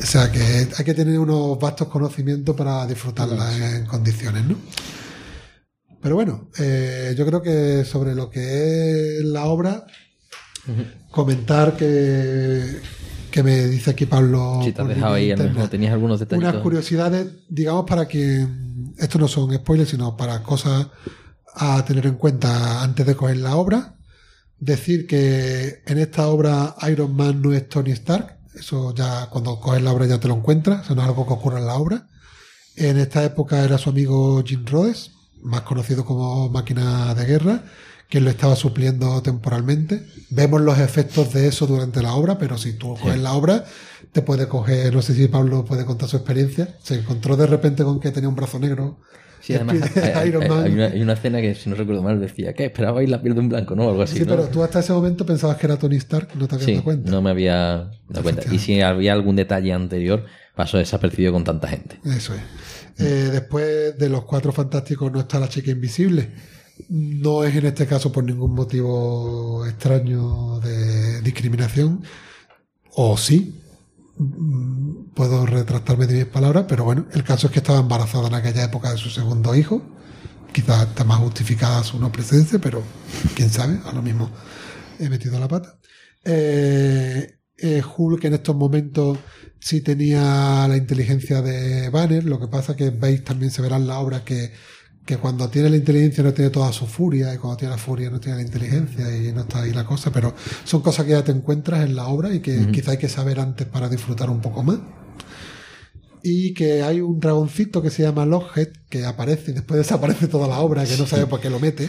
O 0.00 0.06
sea 0.06 0.30
que 0.30 0.68
hay 0.76 0.84
que 0.84 0.94
tener 0.94 1.18
unos 1.18 1.58
vastos 1.58 1.88
conocimientos 1.88 2.56
para 2.56 2.86
disfrutarla 2.86 3.76
en 3.76 3.86
condiciones, 3.86 4.44
¿no? 4.44 4.56
Pero 6.00 6.14
bueno, 6.14 6.48
eh, 6.58 7.14
yo 7.16 7.26
creo 7.26 7.42
que 7.42 7.84
sobre 7.84 8.14
lo 8.14 8.30
que 8.30 9.18
es 9.18 9.24
la 9.24 9.44
obra, 9.44 9.84
comentar 11.10 11.76
que, 11.76 12.80
que 13.30 13.42
me 13.42 13.66
dice 13.66 13.90
aquí 13.90 14.06
Pablo. 14.06 14.60
Si 14.64 14.72
te 14.72 14.82
has 14.82 14.88
dejado 14.88 15.14
ahí, 15.14 15.34
mejor 15.34 15.68
tenías 15.68 15.92
algunos 15.92 16.20
detallitos. 16.20 16.50
unas 16.50 16.62
curiosidades, 16.62 17.26
digamos, 17.48 17.86
para 17.86 18.06
que 18.06 18.46
esto 18.98 19.18
no 19.18 19.28
son 19.28 19.54
spoilers, 19.54 19.90
sino 19.90 20.16
para 20.16 20.42
cosas 20.42 20.88
a 21.54 21.84
tener 21.84 22.06
en 22.06 22.14
cuenta 22.14 22.82
antes 22.82 23.06
de 23.06 23.14
coger 23.14 23.38
la 23.38 23.56
obra. 23.56 23.96
Decir 24.58 25.06
que 25.06 25.82
en 25.86 25.98
esta 25.98 26.28
obra 26.28 26.76
Iron 26.90 27.16
Man 27.16 27.40
no 27.40 27.52
es 27.52 27.68
Tony 27.68 27.92
Stark, 27.92 28.36
eso 28.54 28.94
ya 28.94 29.28
cuando 29.30 29.58
coges 29.58 29.82
la 29.82 29.92
obra 29.92 30.06
ya 30.06 30.20
te 30.20 30.28
lo 30.28 30.34
encuentras, 30.34 30.84
eso 30.84 30.94
no 30.94 31.02
es 31.02 31.08
algo 31.08 31.26
que 31.26 31.32
ocurre 31.32 31.58
en 31.58 31.66
la 31.66 31.76
obra. 31.76 32.08
En 32.76 32.98
esta 32.98 33.24
época 33.24 33.64
era 33.64 33.78
su 33.78 33.90
amigo 33.90 34.42
Jim 34.44 34.64
Rhodes, 34.66 35.12
más 35.42 35.62
conocido 35.62 36.04
como 36.04 36.48
Máquina 36.50 37.14
de 37.14 37.24
Guerra, 37.24 37.64
quien 38.10 38.24
lo 38.24 38.30
estaba 38.30 38.56
supliendo 38.56 39.22
temporalmente. 39.22 40.02
Vemos 40.30 40.60
los 40.60 40.78
efectos 40.78 41.32
de 41.32 41.46
eso 41.48 41.66
durante 41.66 42.02
la 42.02 42.14
obra, 42.14 42.38
pero 42.38 42.58
si 42.58 42.74
tú 42.74 42.96
coges 43.00 43.18
la 43.18 43.32
obra, 43.32 43.64
te 44.12 44.20
puede 44.22 44.48
coger, 44.48 44.92
no 44.94 45.00
sé 45.02 45.14
si 45.14 45.28
Pablo 45.28 45.64
puede 45.64 45.84
contar 45.84 46.08
su 46.08 46.16
experiencia, 46.16 46.76
se 46.82 46.96
encontró 46.96 47.36
de 47.36 47.46
repente 47.46 47.84
con 47.84 48.00
que 48.00 48.10
tenía 48.10 48.28
un 48.28 48.34
brazo 48.36 48.58
negro. 48.58 48.98
Sí, 49.40 49.54
además 49.54 49.76
hay, 49.96 50.02
hay- 50.10 50.28
Iron 50.28 50.42
hay- 50.42 50.48
Man. 50.50 50.64
hay 50.64 50.72
una, 50.72 50.86
hay 50.86 51.02
una 51.02 51.12
escena 51.14 51.40
que, 51.40 51.54
si 51.54 51.70
no 51.70 51.76
recuerdo 51.76 52.02
mal, 52.02 52.20
decía 52.20 52.52
que 52.52 52.66
esperabais 52.66 53.08
la 53.08 53.22
piel 53.22 53.34
de 53.34 53.40
un 53.40 53.48
blanco, 53.48 53.74
¿no? 53.74 53.88
Algo 53.88 54.02
así, 54.02 54.18
Sí, 54.18 54.24
¿no? 54.24 54.26
pero 54.36 54.48
tú 54.48 54.62
hasta 54.62 54.80
ese 54.80 54.92
momento 54.92 55.24
pensabas 55.24 55.56
que 55.56 55.66
era 55.66 55.78
Tony 55.78 55.96
Stark, 55.96 56.28
no 56.34 56.46
te 56.48 56.56
habías 56.56 56.66
Sí, 56.66 56.72
dado 56.72 56.84
cuenta. 56.84 57.10
no 57.10 57.22
me 57.22 57.30
había 57.30 57.90
dado 58.08 58.22
cuenta. 58.22 58.42
Y 58.52 58.58
si 58.58 58.80
había 58.82 59.12
algún 59.14 59.36
detalle 59.36 59.72
anterior, 59.72 60.26
pasó 60.56 60.76
desapercibido 60.78 61.32
con 61.32 61.44
tanta 61.44 61.68
gente. 61.68 61.98
Eso 62.04 62.34
es. 62.34 62.40
Eh, 62.98 63.30
después 63.32 63.96
de 63.96 64.08
los 64.10 64.24
cuatro 64.24 64.52
fantásticos 64.52 65.10
no 65.10 65.20
está 65.20 65.38
la 65.40 65.48
chica 65.48 65.70
invisible. 65.70 66.28
No 66.88 67.44
es 67.44 67.54
en 67.54 67.66
este 67.66 67.86
caso 67.86 68.12
por 68.12 68.24
ningún 68.24 68.54
motivo 68.54 69.66
extraño 69.66 70.58
de 70.60 71.20
discriminación. 71.22 72.02
O 72.92 73.16
sí. 73.16 73.60
Mm, 74.18 75.10
Puedo 75.14 75.44
retractarme 75.46 76.06
de 76.06 76.24
mis 76.24 76.26
palabras, 76.26 76.66
pero 76.68 76.84
bueno, 76.84 77.06
el 77.12 77.24
caso 77.24 77.46
es 77.48 77.52
que 77.52 77.58
estaba 77.58 77.80
embarazada 77.80 78.28
en 78.28 78.34
aquella 78.34 78.64
época 78.64 78.90
de 78.92 78.98
su 78.98 79.10
segundo 79.10 79.54
hijo. 79.54 79.82
Quizás 80.52 80.88
está 80.88 81.04
más 81.04 81.18
justificada 81.18 81.82
su 81.84 81.98
no 81.98 82.10
presencia, 82.10 82.58
pero 82.58 82.82
quién 83.34 83.50
sabe, 83.50 83.78
a 83.84 83.92
lo 83.92 84.02
mismo 84.02 84.30
he 84.98 85.08
metido 85.08 85.38
la 85.38 85.48
pata. 85.48 85.78
Eh, 86.24 87.38
eh, 87.58 87.82
Hulk 87.96 88.24
en 88.24 88.34
estos 88.34 88.56
momentos 88.56 89.18
sí 89.60 89.80
tenía 89.82 90.66
la 90.68 90.76
inteligencia 90.76 91.42
de 91.42 91.90
Banner, 91.90 92.24
lo 92.24 92.40
que 92.40 92.48
pasa 92.48 92.76
que 92.76 92.90
veis 92.90 93.22
también 93.24 93.50
se 93.50 93.62
verá 93.62 93.76
en 93.76 93.86
la 93.86 93.98
obra 93.98 94.24
que, 94.24 94.52
que 95.04 95.16
cuando 95.16 95.48
tiene 95.48 95.70
la 95.70 95.76
inteligencia 95.76 96.22
no 96.22 96.32
tiene 96.32 96.50
toda 96.50 96.72
su 96.72 96.86
furia 96.86 97.34
y 97.34 97.38
cuando 97.38 97.56
tiene 97.56 97.72
la 97.72 97.78
furia 97.78 98.10
no 98.10 98.20
tiene 98.20 98.38
la 98.38 98.42
inteligencia 98.42 99.16
y 99.16 99.32
no 99.32 99.40
está 99.40 99.62
ahí 99.62 99.72
la 99.72 99.84
cosa, 99.84 100.12
pero 100.12 100.34
son 100.64 100.82
cosas 100.82 101.06
que 101.06 101.12
ya 101.12 101.24
te 101.24 101.32
encuentras 101.32 101.84
en 101.84 101.96
la 101.96 102.06
obra 102.06 102.32
y 102.32 102.40
que 102.40 102.70
quizá 102.70 102.92
hay 102.92 102.98
que 102.98 103.08
saber 103.08 103.40
antes 103.40 103.66
para 103.66 103.88
disfrutar 103.88 104.30
un 104.30 104.40
poco 104.40 104.62
más. 104.62 104.78
Y 106.22 106.52
que 106.52 106.82
hay 106.82 107.00
un 107.00 107.18
dragoncito 107.18 107.80
que 107.80 107.88
se 107.88 108.02
llama 108.02 108.26
Lockhead, 108.26 108.68
que 108.90 109.06
aparece 109.06 109.52
y 109.52 109.54
después 109.54 109.78
desaparece 109.82 110.28
toda 110.28 110.46
la 110.46 110.60
obra, 110.60 110.84
que 110.84 110.96
no 110.98 111.06
sabe 111.06 111.26
por 111.26 111.40
qué 111.40 111.48
lo 111.48 111.58
mete, 111.58 111.88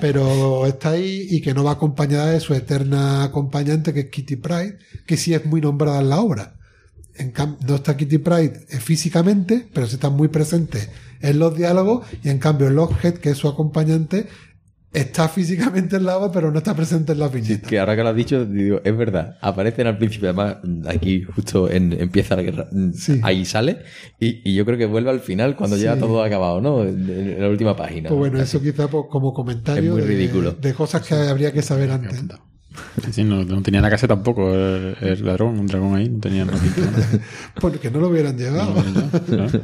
pero 0.00 0.66
está 0.66 0.90
ahí 0.90 1.26
y 1.30 1.42
que 1.42 1.52
no 1.52 1.62
va 1.62 1.72
acompañada 1.72 2.30
de 2.30 2.40
su 2.40 2.54
eterna 2.54 3.22
acompañante, 3.22 3.92
que 3.92 4.00
es 4.00 4.10
Kitty 4.10 4.36
Pride, 4.36 4.78
que 5.06 5.18
sí 5.18 5.34
es 5.34 5.44
muy 5.44 5.60
nombrada 5.60 6.00
en 6.00 6.08
la 6.08 6.20
obra. 6.20 6.55
En 7.18 7.32
no 7.66 7.74
está 7.76 7.96
Kitty 7.96 8.18
Pride 8.18 8.66
eh, 8.70 8.78
físicamente, 8.78 9.66
pero 9.72 9.86
sí 9.86 9.94
está 9.94 10.10
muy 10.10 10.28
presente 10.28 10.88
en 11.20 11.38
los 11.38 11.56
diálogos, 11.56 12.06
y 12.22 12.28
en 12.28 12.38
cambio 12.38 12.68
Lockhead, 12.70 13.14
que 13.14 13.30
es 13.30 13.38
su 13.38 13.48
acompañante, 13.48 14.26
está 14.92 15.28
físicamente 15.28 15.96
en 15.96 16.04
la 16.04 16.16
obra, 16.18 16.30
pero 16.32 16.50
no 16.50 16.58
está 16.58 16.74
presente 16.74 17.12
en 17.12 17.18
la 17.18 17.28
viñeta. 17.28 17.68
Que 17.68 17.78
ahora 17.78 17.96
que 17.96 18.02
lo 18.02 18.08
has 18.10 18.16
dicho, 18.16 18.44
digo, 18.46 18.80
es 18.84 18.96
verdad. 18.96 19.36
Aparecen 19.42 19.86
al 19.86 19.98
principio, 19.98 20.28
además, 20.28 20.56
aquí 20.86 21.22
justo 21.22 21.70
en, 21.70 21.92
empieza 21.94 22.36
la 22.36 22.42
guerra. 22.42 22.68
Sí. 22.94 23.20
Ahí 23.22 23.44
sale. 23.44 23.78
Y, 24.20 24.48
y 24.48 24.54
yo 24.54 24.64
creo 24.64 24.78
que 24.78 24.86
vuelve 24.86 25.10
al 25.10 25.20
final 25.20 25.56
cuando 25.56 25.76
ya 25.76 25.94
Sí. 25.94 26.00
todo 26.00 26.22
acabado, 26.22 26.60
¿no? 26.60 26.82
En, 26.84 27.08
en 27.10 27.40
la 27.42 27.48
última 27.48 27.76
página. 27.76 28.08
Pues 28.08 28.18
bueno, 28.18 28.38
Así. 28.40 28.56
eso 28.56 28.62
quizá 28.62 28.88
pues, 28.88 29.04
como 29.10 29.32
comentario 29.34 29.82
Es 29.84 29.90
muy 29.92 30.00
de- 30.02 30.06
ridículo. 30.06 30.52
De, 30.52 30.72
cosas 30.74 31.02
que 31.06 31.14
habría 31.14 31.52
que 31.52 31.62
saber 31.62 31.90
antes. 31.90 32.22
Sí, 33.04 33.12
sí, 33.12 33.24
no, 33.24 33.44
no 33.44 33.62
tenía 33.62 33.86
que 33.88 33.94
hacer 33.94 34.08
tampoco 34.08 34.52
el, 34.54 34.96
el 35.00 35.24
ladrón, 35.24 35.58
un 35.58 35.66
dragón 35.66 35.96
ahí, 35.96 36.08
no 36.08 36.20
tenía 36.20 36.44
nada. 36.44 36.58
Porque 37.60 37.90
no 37.90 38.00
lo 38.00 38.08
hubieran 38.08 38.36
llevado. 38.36 38.74
No, 38.74 39.10
no, 39.36 39.46
no. 39.46 39.60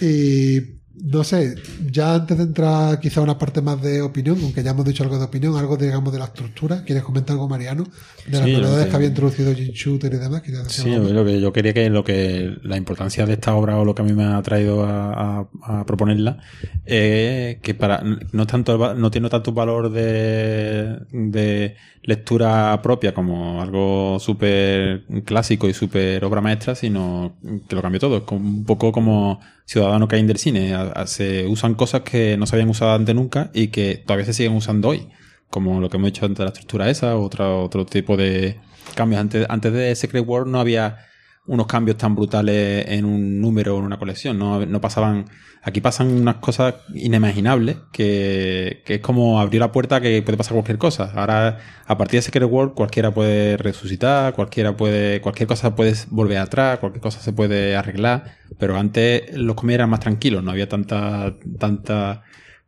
Y 0.00 0.81
no 0.94 1.24
sé, 1.24 1.54
ya 1.90 2.14
antes 2.14 2.36
de 2.36 2.44
entrar 2.44 3.00
quizá 3.00 3.20
una 3.22 3.38
parte 3.38 3.60
más 3.62 3.80
de 3.82 4.02
opinión, 4.02 4.38
aunque 4.42 4.62
ya 4.62 4.72
hemos 4.72 4.84
dicho 4.84 5.02
algo 5.02 5.18
de 5.18 5.24
opinión, 5.24 5.56
algo 5.56 5.76
digamos 5.76 6.12
de 6.12 6.18
la 6.18 6.26
estructura, 6.26 6.84
¿quieres 6.84 7.02
comentar 7.04 7.34
algo, 7.34 7.48
Mariano? 7.48 7.84
De 8.26 8.32
las 8.38 8.44
Sí, 8.44 8.52
novedades 8.52 8.84
que- 8.84 8.90
que 8.90 8.96
había 8.96 9.08
introducido 9.08 9.54
Jim 9.54 9.72
Shooter 9.72 10.12
y 10.12 10.16
demás. 10.18 10.42
Sí, 10.68 10.90
lo 10.94 11.24
que 11.24 11.40
yo 11.40 11.52
quería 11.52 11.72
que 11.72 11.88
lo 11.90 12.04
que 12.04 12.56
la 12.62 12.76
importancia 12.76 13.24
de 13.26 13.32
esta 13.34 13.54
obra 13.54 13.78
o 13.78 13.84
lo 13.84 13.94
que 13.94 14.02
a 14.02 14.04
mí 14.04 14.12
me 14.12 14.24
ha 14.24 14.42
traído 14.42 14.84
a, 14.84 15.40
a- 15.40 15.48
a 15.80 15.86
proponerla 15.86 16.38
eh, 16.84 17.58
que 17.62 17.74
para 17.74 18.02
no 18.32 18.46
tanto 18.46 18.94
no 18.94 19.10
tiene 19.10 19.28
tanto 19.28 19.52
valor 19.52 19.90
de, 19.90 20.98
de 21.12 21.76
lectura 22.02 22.80
propia 22.82 23.14
como 23.14 23.62
algo 23.62 24.18
súper 24.18 25.04
clásico 25.24 25.68
y 25.68 25.74
súper 25.74 26.24
obra 26.24 26.40
maestra, 26.40 26.74
sino 26.74 27.36
que 27.68 27.76
lo 27.76 27.82
cambió 27.82 28.00
todo. 28.00 28.16
Es 28.18 28.24
un 28.32 28.64
poco 28.64 28.90
como 28.92 29.40
Ciudadano 29.64 30.08
Kane 30.08 30.24
del 30.24 30.38
cine. 30.38 30.74
A- 30.74 30.92
a- 30.92 31.06
se 31.06 31.46
usan 31.46 31.74
cosas 31.74 32.02
que 32.02 32.36
no 32.36 32.46
se 32.46 32.56
habían 32.56 32.68
usado 32.70 32.92
antes 32.92 33.14
nunca 33.14 33.50
y 33.54 33.68
que 33.68 33.96
todavía 34.06 34.26
se 34.26 34.32
siguen 34.34 34.54
usando 34.54 34.88
hoy. 34.88 35.08
Como 35.48 35.80
lo 35.80 35.88
que 35.90 35.96
hemos 35.98 36.08
dicho 36.08 36.24
antes 36.24 36.38
de 36.38 36.44
la 36.44 36.50
estructura 36.50 36.88
esa, 36.90 37.16
otro, 37.16 37.62
otro 37.64 37.84
tipo 37.86 38.16
de 38.16 38.58
cambios. 38.94 39.20
Antes, 39.20 39.46
antes 39.48 39.72
de 39.72 39.94
Secret 39.94 40.26
World 40.26 40.50
no 40.50 40.60
había 40.60 40.98
unos 41.46 41.66
cambios 41.66 41.96
tan 41.98 42.14
brutales 42.14 42.86
en 42.88 43.04
un 43.04 43.40
número 43.40 43.76
o 43.76 43.78
en 43.80 43.84
una 43.84 43.98
colección. 43.98 44.38
No, 44.38 44.64
no 44.64 44.80
pasaban. 44.80 45.26
Aquí 45.64 45.80
pasan 45.80 46.08
unas 46.08 46.36
cosas 46.36 46.74
inimaginables 46.92 47.76
que, 47.92 48.82
que 48.84 48.96
es 48.96 49.00
como 49.00 49.40
abrir 49.40 49.60
la 49.60 49.70
puerta 49.70 50.00
que 50.00 50.20
puede 50.22 50.36
pasar 50.36 50.54
cualquier 50.54 50.78
cosa. 50.78 51.12
Ahora, 51.14 51.58
a 51.86 51.96
partir 51.96 52.18
de 52.18 52.22
Secret 52.22 52.50
World, 52.50 52.74
cualquiera 52.74 53.12
puede 53.12 53.56
resucitar, 53.56 54.34
cualquiera 54.34 54.76
puede. 54.76 55.20
cualquier 55.20 55.46
cosa 55.48 55.76
puede 55.76 55.94
volver 56.10 56.38
atrás, 56.38 56.80
cualquier 56.80 57.00
cosa 57.00 57.20
se 57.20 57.32
puede 57.32 57.76
arreglar. 57.76 58.38
Pero 58.58 58.76
antes 58.76 59.36
los 59.36 59.54
cómics 59.54 59.74
eran 59.76 59.90
más 59.90 60.00
tranquilos, 60.00 60.42
no 60.42 60.50
había 60.50 60.68
tanta. 60.68 61.36
tanta 61.58 62.22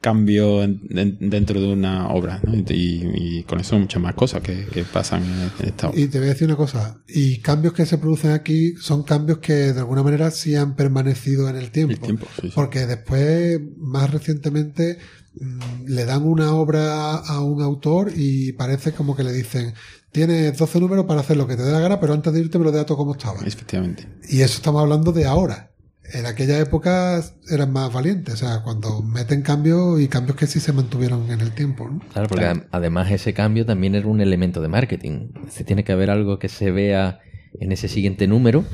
cambio 0.05 0.63
en- 0.63 0.83
en- 0.91 1.31
dentro 1.31 1.59
de 1.59 1.73
una 1.73 2.09
obra. 2.11 2.39
¿no? 2.45 2.53
Y, 2.69 3.43
con 3.45 3.59
eso 3.59 3.79
muchas 3.79 4.03
más 4.03 4.15
cosas 4.15 4.43
que, 4.43 4.67
que 4.67 4.85
pasan 4.85 5.23
en, 5.25 5.67
esta 5.67 5.89
obra. 5.89 5.99
Y 5.99 6.09
te 6.09 6.19
voy 6.19 6.29
a 6.29 6.33
decir 6.33 6.47
una 6.47 6.57
cosa, 6.57 6.99
y 7.09 7.39
cambios 7.39 7.73
que 7.73 7.87
se 7.87 7.97
producen 7.97 8.33
aquí 8.33 8.75
son 8.79 9.03
cambios 9.03 9.39
que 9.39 9.55
de 9.73 9.79
alguna 9.81 10.03
manera 10.03 10.31
sí 10.31 10.55
han 10.57 10.77
permanecido 10.77 11.49
en 11.49 11.57
el 11.57 11.71
tiempo. 11.71 11.95
El 11.95 12.01
tiempo, 12.01 12.27
sí, 12.39 12.49
sí. 12.49 12.53
Porque 12.55 12.87
después, 12.87 13.59
más 13.79 14.11
recientemente, 14.11 14.99
mm, 15.41 15.87
le 15.87 16.05
dan 16.05 16.23
una 16.25 16.53
obra 16.55 17.15
a 17.17 17.41
un 17.41 17.63
autor 17.63 18.13
y 18.15 18.53
parece 18.53 18.93
como 18.93 19.17
que 19.17 19.25
le 19.25 19.33
dicen, 19.33 19.73
tienes 20.13 20.57
12 20.59 20.81
números 20.81 21.07
para 21.07 21.21
hacer 21.21 21.39
lo 21.39 21.47
que 21.47 21.57
te 21.57 21.63
dé 21.63 21.73
la 21.73 21.81
gana, 21.81 21.99
pero 21.99 22.13
antes 22.13 22.31
de 22.31 22.41
irte 22.41 22.59
me 22.59 22.65
lo 22.67 22.73
da 22.73 22.85
todo 22.85 22.99
como 22.99 23.13
estaba. 23.13 23.41
Efectivamente. 23.47 24.07
Y 24.29 24.43
eso 24.43 24.59
estamos 24.59 24.83
hablando 24.83 25.13
de 25.13 25.25
ahora. 25.25 25.71
En 26.13 26.27
aquella 26.27 26.59
época 26.59 27.23
eran 27.49 27.73
más 27.73 27.93
valientes, 27.93 28.35
o 28.35 28.37
sea, 28.37 28.63
cuando 28.63 29.03
meten 29.03 29.43
cambios 29.43 30.01
y 30.01 30.09
cambios 30.09 30.37
que 30.37 30.47
sí 30.47 30.61
se 30.61 30.73
mantuvieron 30.73 31.31
en 31.31 31.41
el 31.41 31.53
tiempo. 31.53 31.89
¿no? 31.89 31.99
Claro, 32.13 32.29
porque 32.29 32.45
Claro. 32.45 32.65
además 32.73 33.11
ese 33.11 33.33
cambio 33.33 33.65
también 33.65 33.95
era 33.95 34.07
un 34.07 34.21
elemento 34.21 34.61
de 34.61 34.69
marketing. 34.69 35.29
Se 35.51 35.65
tiene 35.65 35.83
que 35.83 35.93
haber 35.93 36.11
algo 36.11 36.39
que 36.39 36.49
se 36.51 36.71
vea 36.71 37.21
en 37.61 37.73
ese 37.73 37.89
siguiente 37.89 38.27
número, 38.27 38.65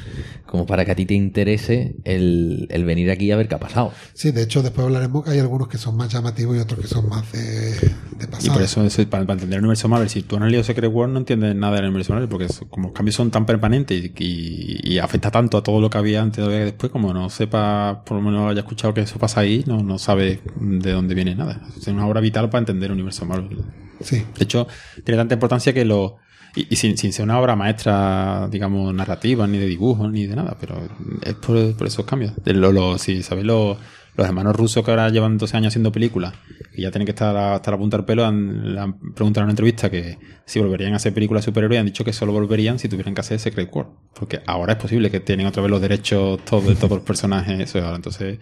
como 0.47 0.67
para 0.67 0.85
que 0.85 0.91
a 0.93 0.95
ti 0.97 1.07
te 1.07 1.15
interese 1.15 1.95
el, 2.05 2.67
el 2.71 2.85
venir 2.85 3.11
aquí 3.11 3.31
a 3.31 3.37
ver 3.37 3.47
qué 3.49 3.55
ha 3.55 3.61
pasado. 3.61 3.93
Sí, 4.15 4.31
de 4.33 4.43
hecho, 4.43 4.63
después 4.63 4.85
hablaremos 4.87 5.25
que 5.25 5.31
hay 5.31 5.39
algunos 5.39 5.69
que 5.69 5.79
son 5.79 5.97
más 5.97 6.13
llamativos 6.13 6.57
y 6.57 6.61
otros 6.61 6.81
que 6.81 6.89
son 6.89 7.09
más 7.09 7.31
de, 7.33 7.41
de 7.41 8.25
Y 8.25 8.27
pasado. 8.27 8.55
por 8.55 8.63
eso, 8.63 8.85
eso, 8.85 9.09
para, 9.09 9.25
para 9.25 9.35
entender 9.35 9.59
el 9.59 9.65
universo 9.65 9.89
Marvel, 9.89 10.09
si 10.09 10.23
tú 10.23 10.39
no 10.39 10.45
has 10.45 10.51
leído 10.51 10.65
Secret 10.65 10.91
World, 10.93 11.13
no 11.13 11.19
entiendes 11.21 11.55
nada 11.55 11.77
del 11.77 11.85
universo 11.87 12.13
Marvel, 12.13 12.29
porque 12.29 12.47
es- 12.47 12.61
como 12.71 12.89
los 12.89 12.97
cambios 12.97 13.15
son 13.15 13.31
tan 13.31 13.47
permanentes 13.47 14.03
y, 14.03 14.13
y- 14.19 14.95
y 14.95 14.99
afecta 14.99 15.31
tanto 15.31 15.59
a 15.59 15.63
todo 15.63 15.81
lo 15.81 15.89
que 15.91 15.99
había 15.99 16.23
antes 16.23 16.45
y 16.45 16.49
después, 16.49 16.91
como 16.91 17.13
no 17.15 17.31
sepa, 17.31 18.03
por 18.05 18.17
lo 18.17 18.23
menos 18.23 18.51
haya 18.51 18.61
escuchado 18.61 18.93
que 18.95 19.03
eso 19.03 19.19
pasa 19.19 19.41
ahí, 19.41 19.63
no, 19.67 19.83
no 19.83 19.99
sabe 19.99 20.41
de 20.61 20.93
dónde 20.93 21.15
viene 21.15 21.35
nada. 21.35 21.61
Es 21.77 21.87
una 21.89 22.07
obra 22.07 22.21
vital 22.21 22.51
para 22.51 22.61
entender 22.61 22.87
el 22.91 22.95
universo 22.95 23.25
Marvel. 23.27 23.59
Sí, 24.01 24.17
De 24.39 24.45
hecho, 24.45 24.67
tiene 25.05 25.19
tanta 25.19 25.35
importancia 25.35 25.73
que 25.73 25.85
lo. 25.85 26.17
Y, 26.55 26.75
sin, 26.77 26.97
sin 26.99 27.13
ser 27.13 27.25
una 27.25 27.39
obra 27.39 27.55
maestra, 27.57 28.49
digamos, 28.51 28.93
narrativa, 28.95 29.47
ni 29.47 29.59
de 29.59 29.67
dibujo, 29.67 30.09
ni 30.09 30.27
de 30.27 30.35
nada, 30.37 30.57
pero 30.61 30.81
es 31.23 31.35
por, 31.35 31.77
por 31.77 31.87
esos 31.87 32.05
cambios. 32.05 32.33
Lo- 32.45 32.73
lo- 32.73 32.99
si 32.99 33.23
sabéis, 33.23 33.47
lo- 33.47 33.77
los 34.17 34.27
hermanos 34.27 34.57
rusos 34.57 34.85
que 34.85 34.91
ahora 34.91 35.09
llevan 35.09 35.39
12 35.39 35.57
años 35.57 35.69
haciendo 35.69 35.93
películas 35.93 36.35
y 36.75 36.83
ya 36.83 36.91
tienen 36.91 37.07
que 37.07 37.13
estar 37.13 37.37
a- 37.37 37.63
la 37.65 37.79
punta 37.79 37.97
del 37.97 38.05
pelo, 38.05 38.25
han, 38.27 38.75
le 38.75 38.81
han 38.81 38.99
preguntado 39.15 39.43
en 39.43 39.45
una 39.45 39.53
entrevista 39.53 39.89
que 39.91 40.19
si 40.45 40.59
volverían 40.59 40.93
a 40.93 40.97
hacer 40.97 41.15
películas 41.15 41.45
superhéroes 41.45 41.79
han 41.81 41.87
dicho 41.87 42.05
que 42.05 42.13
solo 42.13 42.33
volverían 42.33 42.79
si 42.81 42.89
tuvieran 42.89 43.15
que 43.15 43.21
hacer 43.21 43.39
Secret 43.39 43.71
World. 43.73 43.93
Porque 44.19 44.41
ahora 44.47 44.73
es 44.73 44.79
posible 44.81 45.11
que 45.11 45.21
tienen 45.21 45.47
otra 45.47 45.63
vez 45.63 45.71
los 45.71 45.81
derechos 45.81 46.45
todos 46.45 46.67
de 46.67 46.75
todos 46.75 46.91
los 46.91 47.01
personajes. 47.03 47.61
Eso 47.61 47.79
ahora. 47.79 47.95
Entonces, 47.97 48.41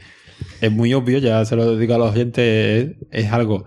es 0.61 0.73
muy 0.73 0.95
obvio, 0.95 1.19
ya 1.19 1.45
se 1.45 1.57
lo 1.57 1.77
digo 1.77 1.95
a 1.95 1.99
los 1.99 2.13
oyentes, 2.13 2.97
es, 3.11 3.25
es 3.27 3.33
algo 3.33 3.65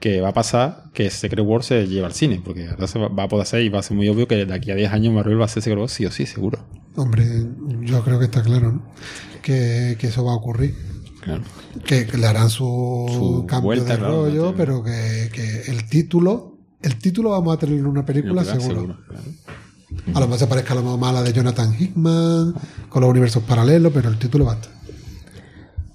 que 0.00 0.20
va 0.20 0.30
a 0.30 0.32
pasar 0.34 0.84
que 0.92 1.10
Secret 1.10 1.44
Wars 1.44 1.66
se 1.66 1.86
lleva 1.86 2.06
al 2.06 2.14
cine, 2.14 2.40
porque 2.44 2.68
ahora 2.68 2.86
se 2.86 2.98
va, 2.98 3.08
va 3.08 3.24
a 3.24 3.28
poder 3.28 3.46
ser 3.46 3.62
y 3.62 3.68
va 3.68 3.80
a 3.80 3.82
ser 3.82 3.96
muy 3.96 4.08
obvio 4.08 4.26
que 4.26 4.44
de 4.44 4.54
aquí 4.54 4.70
a 4.70 4.74
10 4.74 4.92
años 4.92 5.14
Marvel 5.14 5.40
va 5.40 5.44
a 5.44 5.48
ser 5.48 5.62
Secret 5.62 5.80
Wars 5.80 5.92
sí 5.92 6.06
o 6.06 6.10
sí, 6.10 6.26
seguro. 6.26 6.66
hombre, 6.96 7.26
yo 7.82 8.02
creo 8.02 8.18
que 8.18 8.26
está 8.26 8.42
claro, 8.42 8.72
¿no? 8.72 8.92
Que, 9.42 9.96
que 9.98 10.06
eso 10.08 10.24
va 10.24 10.32
a 10.32 10.36
ocurrir. 10.36 10.74
Claro. 11.20 11.42
Que, 11.84 12.06
que 12.06 12.18
le 12.18 12.26
harán 12.26 12.50
su, 12.50 13.06
Su 13.08 13.46
cambio 13.46 13.68
vuelta, 13.68 13.96
de 13.96 14.02
rollo, 14.02 14.54
pero 14.56 14.82
que, 14.82 15.30
que 15.32 15.70
el 15.70 15.88
título, 15.88 16.58
el 16.82 16.96
título 16.98 17.30
vamos 17.30 17.56
a 17.56 17.58
tener 17.58 17.78
en 17.78 17.86
una 17.86 18.04
película 18.04 18.44
seguro. 18.44 18.98
claro. 19.06 19.24
A 20.12 20.20
lo 20.20 20.26
mejor 20.26 20.38
se 20.38 20.46
parezca 20.46 20.74
a 20.74 21.12
la 21.12 21.22
de 21.22 21.32
Jonathan 21.32 21.74
Hickman, 21.78 22.54
con 22.88 23.02
los 23.02 23.10
universos 23.10 23.42
paralelos, 23.44 23.92
pero 23.92 24.08
el 24.08 24.18
título 24.18 24.44
va 24.44 24.52
a 24.52 24.54
estar. 24.56 24.72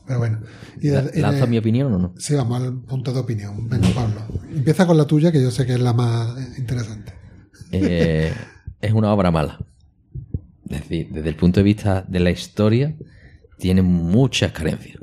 Pero 0.09 0.19
bueno. 0.21 0.39
Y 0.81 0.87
de- 0.87 1.21
¿Lanza 1.21 1.45
mi 1.45 1.59
opinión 1.59 1.93
o 1.93 1.99
no? 1.99 2.15
Sí, 2.17 2.33
vamos 2.33 2.59
al 2.63 2.79
punto 2.81 3.13
de 3.13 3.19
opinión. 3.19 3.69
Venga, 3.69 3.89
Pablo. 3.93 4.21
Empieza 4.51 4.87
con 4.87 4.97
la 4.97 5.05
tuya, 5.05 5.31
que 5.31 5.39
yo 5.39 5.51
sé 5.51 5.67
que 5.67 5.73
es 5.75 5.79
la 5.79 5.93
más 5.93 6.35
eh, 6.35 6.47
interesante. 6.57 7.13
Eh, 7.71 8.33
es 8.81 8.91
una 8.93 9.13
obra 9.13 9.29
mala. 9.29 9.59
Es 10.67 10.79
decir, 10.81 11.09
desde 11.11 11.29
el 11.29 11.35
punto 11.35 11.59
de 11.59 11.63
vista 11.63 12.03
de 12.07 12.19
la 12.21 12.31
historia, 12.31 12.95
tiene 13.59 13.83
muchas 13.83 14.51
carencias. 14.51 14.97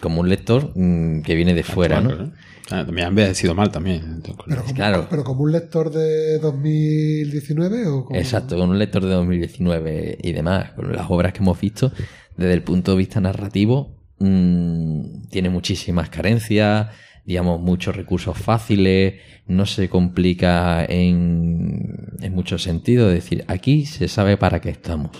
Como 0.00 0.20
un 0.22 0.30
lector 0.30 0.72
mm, 0.74 1.20
que 1.20 1.34
viene 1.34 1.52
de 1.52 1.62
fuera, 1.62 2.00
¿no? 2.00 2.32
Ah, 2.70 2.84
también 2.86 3.06
ha 3.06 3.10
envejecido 3.10 3.54
mal 3.54 3.70
también. 3.70 4.22
Pero 4.24 4.62
como, 4.62 4.74
Claro. 4.74 5.06
pero 5.10 5.24
como 5.24 5.42
un 5.42 5.52
lector 5.52 5.90
de 5.90 6.38
2019 6.38 7.86
o 7.86 8.04
como... 8.06 8.18
Exacto, 8.18 8.56
con 8.56 8.70
un 8.70 8.78
lector 8.78 9.04
de 9.04 9.10
2019 9.10 10.18
y 10.22 10.32
demás, 10.32 10.72
con 10.72 10.90
las 10.90 11.06
obras 11.10 11.32
que 11.34 11.40
hemos 11.40 11.60
visto, 11.60 11.92
desde 12.36 12.54
el 12.54 12.62
punto 12.62 12.92
de 12.92 12.98
vista 12.98 13.20
narrativo, 13.20 13.95
mm, 14.18 15.28
tiene 15.30 15.50
muchísimas 15.50 16.08
carencias, 16.10 16.88
digamos, 17.24 17.60
muchos 17.60 17.96
recursos 17.96 18.38
fáciles, 18.38 19.14
no 19.46 19.66
se 19.66 19.88
complica 19.88 20.84
en, 20.84 22.16
en 22.20 22.34
muchos 22.34 22.62
sentidos. 22.62 23.08
Es 23.08 23.24
decir, 23.24 23.44
aquí 23.48 23.86
se 23.86 24.08
sabe 24.08 24.36
para 24.36 24.60
qué 24.60 24.70
estamos. 24.70 25.10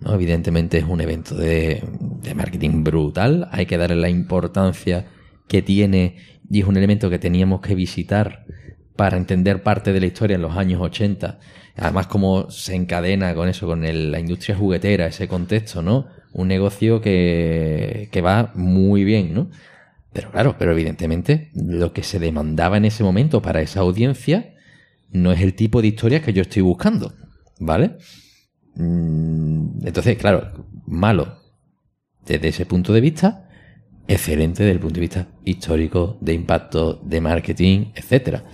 ¿no? 0.00 0.14
Evidentemente 0.14 0.78
es 0.78 0.84
un 0.84 1.00
evento 1.00 1.34
de, 1.34 1.82
marketing 2.34 2.84
brutal, 2.84 3.48
hay 3.52 3.66
que 3.66 3.78
darle 3.78 3.96
la 3.96 4.08
importancia 4.08 5.06
que 5.48 5.62
tiene 5.62 6.16
y 6.50 6.60
es 6.60 6.66
un 6.66 6.76
elemento 6.76 7.10
que 7.10 7.18
teníamos 7.18 7.60
que 7.60 7.74
visitar 7.74 8.44
para 8.96 9.16
entender 9.16 9.62
parte 9.62 9.92
de 9.92 10.00
la 10.00 10.06
historia 10.06 10.36
en 10.36 10.42
los 10.42 10.56
años 10.56 10.80
80. 10.80 11.38
Además, 11.76 12.06
cómo 12.08 12.50
se 12.50 12.74
encadena 12.74 13.34
con 13.34 13.48
eso, 13.48 13.66
con 13.66 13.82
la 13.82 14.18
industria 14.18 14.56
juguetera, 14.56 15.06
ese 15.06 15.28
contexto, 15.28 15.82
¿no? 15.82 16.06
Un 16.32 16.48
negocio 16.48 17.00
que, 17.00 18.08
que 18.12 18.20
va 18.20 18.52
muy 18.54 19.04
bien, 19.04 19.34
¿no? 19.34 19.50
Pero 20.12 20.30
claro, 20.30 20.56
pero 20.58 20.72
evidentemente 20.72 21.50
lo 21.54 21.92
que 21.92 22.02
se 22.02 22.18
demandaba 22.18 22.76
en 22.76 22.84
ese 22.84 23.04
momento 23.04 23.42
para 23.42 23.60
esa 23.60 23.80
audiencia 23.80 24.54
no 25.10 25.32
es 25.32 25.40
el 25.40 25.54
tipo 25.54 25.80
de 25.80 25.88
historias 25.88 26.22
que 26.22 26.32
yo 26.32 26.42
estoy 26.42 26.62
buscando, 26.62 27.14
¿vale? 27.58 27.96
Mm, 28.74 29.86
Entonces, 29.86 30.16
claro, 30.18 30.66
malo 30.86 31.38
desde 32.26 32.48
ese 32.48 32.66
punto 32.66 32.92
de 32.92 33.00
vista, 33.00 33.48
excelente 34.06 34.62
desde 34.62 34.74
el 34.74 34.80
punto 34.80 34.96
de 34.96 35.00
vista 35.00 35.28
histórico, 35.44 36.18
de 36.20 36.34
impacto, 36.34 37.00
de 37.04 37.20
marketing, 37.20 37.86
etcétera. 37.94 38.44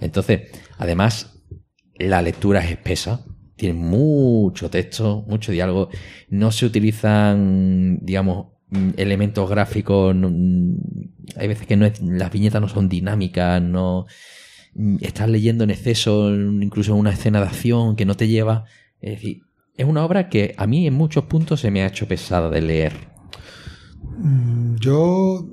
Entonces, 0.00 0.50
además, 0.78 1.42
la 1.96 2.22
lectura 2.22 2.64
es 2.64 2.70
espesa, 2.70 3.24
tiene 3.64 3.78
mucho 3.80 4.68
texto, 4.68 5.24
mucho 5.26 5.52
diálogo, 5.52 5.88
no 6.28 6.50
se 6.52 6.66
utilizan, 6.66 7.98
digamos, 8.02 8.48
mm, 8.70 8.90
elementos 8.96 9.48
gráficos, 9.48 10.14
mm, 10.14 10.74
hay 11.36 11.48
veces 11.48 11.66
que 11.66 11.76
no 11.76 11.86
es- 11.86 12.00
las 12.02 12.30
viñetas 12.30 12.60
no 12.60 12.68
son 12.68 12.88
dinámicas, 12.88 13.62
no 13.62 14.06
mm, 14.74 14.96
estás 15.02 15.28
leyendo 15.30 15.64
en 15.64 15.70
exceso, 15.70 16.34
incluso 16.34 16.94
una 16.94 17.12
escena 17.12 17.40
de 17.40 17.46
acción 17.46 17.94
que 17.96 18.04
no 18.04 18.16
te 18.16 18.26
lleva, 18.28 18.64
es 19.00 19.12
decir, 19.12 19.42
es 19.76 19.86
una 19.86 20.04
obra 20.04 20.28
que 20.28 20.54
a 20.56 20.66
mí 20.66 20.86
en 20.86 20.94
muchos 20.94 21.24
puntos 21.24 21.60
se 21.60 21.70
me 21.70 21.82
ha 21.82 21.86
hecho 21.86 22.06
pesada 22.08 22.50
de 22.50 22.60
leer. 22.60 22.92
Yo 24.80 25.48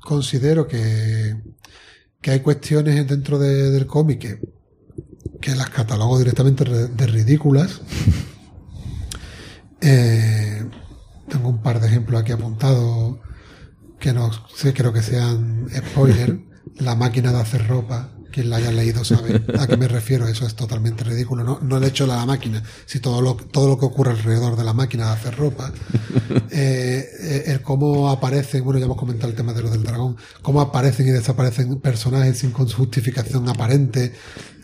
considero 0.00 0.66
que, 0.66 1.36
que 2.20 2.30
hay 2.32 2.40
cuestiones 2.40 3.06
dentro 3.08 3.38
de- 3.38 3.70
del 3.70 3.86
cómic 3.86 4.18
que, 4.20 4.38
que 5.46 5.54
las 5.54 5.70
catalogo 5.70 6.18
directamente 6.18 6.64
re- 6.64 6.88
de 6.88 7.06
ridículas. 7.06 7.80
Eh, 9.82 10.64
tengo 11.28 11.50
un 11.50 11.62
par 11.62 11.80
de 11.80 11.86
ejemplos 11.86 12.20
aquí 12.20 12.32
apuntados 12.32 13.18
que 14.00 14.12
no 14.14 14.30
sé, 14.54 14.72
creo 14.72 14.92
que 14.92 15.02
sean 15.02 15.68
spoiler, 15.70 16.40
la 16.78 16.94
máquina 16.94 17.30
de 17.30 17.40
hacer 17.40 17.68
ropa, 17.68 18.10
quien 18.36 18.50
la 18.50 18.56
haya 18.56 18.70
leído 18.70 19.02
sabe 19.02 19.40
a 19.58 19.66
qué 19.66 19.78
me 19.78 19.88
refiero, 19.88 20.28
eso 20.28 20.46
es 20.46 20.54
totalmente 20.54 21.04
ridículo. 21.04 21.42
No, 21.42 21.58
no 21.62 21.78
el 21.78 21.84
hecho 21.84 22.04
de 22.04 22.12
la 22.12 22.26
máquina, 22.26 22.62
si 22.84 23.00
todo 23.00 23.22
lo, 23.22 23.34
todo 23.34 23.66
lo 23.66 23.78
que 23.78 23.86
ocurre 23.86 24.10
alrededor 24.10 24.56
de 24.56 24.64
la 24.64 24.74
máquina 24.74 25.06
de 25.06 25.12
hacer 25.12 25.36
ropa, 25.36 25.72
eh, 26.50 27.08
eh, 27.18 27.44
el 27.46 27.62
cómo 27.62 28.10
aparecen, 28.10 28.62
bueno, 28.62 28.78
ya 28.78 28.84
hemos 28.84 28.98
comentado 28.98 29.30
el 29.30 29.34
tema 29.34 29.54
de 29.54 29.62
lo 29.62 29.70
del 29.70 29.82
dragón, 29.82 30.18
cómo 30.42 30.60
aparecen 30.60 31.08
y 31.08 31.12
desaparecen 31.12 31.80
personajes 31.80 32.36
sin 32.36 32.50
con 32.50 32.68
justificación 32.68 33.48
aparente, 33.48 34.12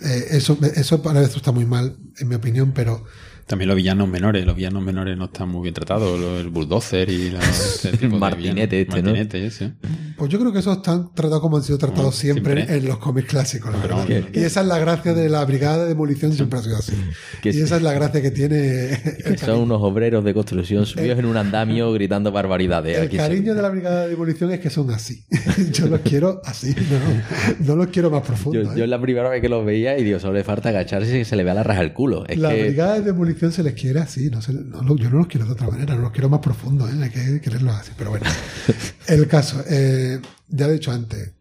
eh, 0.02 0.26
eso, 0.32 0.58
eso 0.76 1.00
para 1.00 1.22
eso 1.22 1.38
está 1.38 1.50
muy 1.50 1.64
mal, 1.64 1.96
en 2.18 2.28
mi 2.28 2.34
opinión, 2.34 2.72
pero 2.74 3.06
También 3.46 3.68
los 3.68 3.76
villanos 3.78 4.06
menores, 4.06 4.44
los 4.44 4.54
villanos 4.54 4.82
menores 4.82 5.16
no 5.16 5.24
están 5.24 5.48
muy 5.48 5.62
bien 5.62 5.74
tratados, 5.74 6.20
el 6.20 6.50
bulldozer 6.50 7.08
y 7.08 7.30
la, 7.30 7.40
ese 7.48 7.92
tipo 7.92 8.16
de 8.16 8.20
Martinete 8.20 8.84
villanos. 8.84 8.96
este, 8.98 9.02
¿no? 9.02 9.12
Martinete 9.12 9.46
ese. 9.46 9.72
Pues 10.22 10.30
yo 10.30 10.38
creo 10.38 10.52
que 10.52 10.60
esos 10.60 10.76
están 10.76 11.12
tratados 11.14 11.40
como 11.40 11.56
han 11.56 11.64
sido 11.64 11.78
tratados 11.78 12.14
Mm, 12.16 12.20
siempre, 12.20 12.54
siempre. 12.54 12.76
en 12.76 12.86
los 12.86 12.98
cómics 12.98 13.26
clásicos, 13.28 13.72
la 13.72 13.78
verdad. 13.80 14.06
Y 14.32 14.38
esa 14.38 14.60
es 14.60 14.66
la 14.68 14.78
gracia 14.78 15.14
de 15.14 15.28
la 15.28 15.44
brigada 15.44 15.82
de 15.82 15.88
demolición, 15.88 16.32
siempre 16.32 16.60
ha 16.60 16.62
sido 16.62 16.76
así. 16.76 16.92
Que 17.42 17.48
y 17.48 17.54
sí. 17.54 17.60
esa 17.62 17.78
es 17.78 17.82
la 17.82 17.92
gracia 17.92 18.22
que 18.22 18.30
tiene 18.30 19.00
Son 19.44 19.58
unos 19.58 19.82
obreros 19.82 20.22
de 20.24 20.32
construcción 20.32 20.86
subidos 20.86 21.18
en 21.18 21.24
un 21.24 21.36
andamio 21.36 21.92
gritando 21.92 22.30
barbaridades. 22.30 22.98
el 22.98 23.06
Aquí 23.08 23.16
cariño 23.16 23.52
de 23.56 23.62
la 23.62 23.68
brigada 23.70 24.02
de 24.04 24.10
demolición 24.10 24.52
es 24.52 24.60
que 24.60 24.70
son 24.70 24.90
así. 24.92 25.24
yo 25.72 25.88
los 25.88 26.00
quiero 26.02 26.40
así, 26.44 26.72
no, 27.58 27.66
no 27.66 27.74
los 27.74 27.88
quiero 27.88 28.08
más 28.08 28.22
profundos. 28.22 28.64
Yo, 28.66 28.72
¿eh? 28.74 28.78
yo 28.78 28.86
la 28.86 29.00
primera 29.00 29.28
vez 29.28 29.40
que 29.40 29.48
los 29.48 29.66
veía 29.66 29.98
y 29.98 30.04
digo, 30.04 30.20
solo 30.20 30.34
le 30.34 30.44
falta 30.44 30.68
agacharse 30.68 31.18
y 31.18 31.24
se 31.24 31.34
le 31.34 31.42
vea 31.42 31.54
la 31.54 31.64
raja 31.64 31.80
al 31.80 31.92
culo. 31.94 32.24
Es 32.28 32.38
la 32.38 32.50
que 32.50 32.62
brigada 32.62 32.94
de 32.94 33.00
demolición 33.02 33.50
se 33.50 33.64
les 33.64 33.74
quiere 33.74 33.98
así, 33.98 34.30
no 34.30 34.40
se- 34.40 34.52
no 34.52 34.94
yo 34.96 35.10
no 35.10 35.18
los 35.18 35.26
quiero 35.26 35.46
de 35.46 35.52
otra 35.54 35.68
manera, 35.68 35.96
no 35.96 36.02
los 36.02 36.12
quiero 36.12 36.28
más 36.28 36.38
profundos, 36.38 36.88
¿eh? 36.90 36.94
hay 37.02 37.10
que 37.10 37.40
quererlos 37.40 37.74
así. 37.74 37.90
Pero 37.98 38.10
bueno, 38.10 38.26
el 39.08 39.26
caso, 39.26 39.64
eh, 39.68 40.11
ya 40.48 40.66
he 40.66 40.72
dicho 40.72 40.92
antes, 40.92 41.32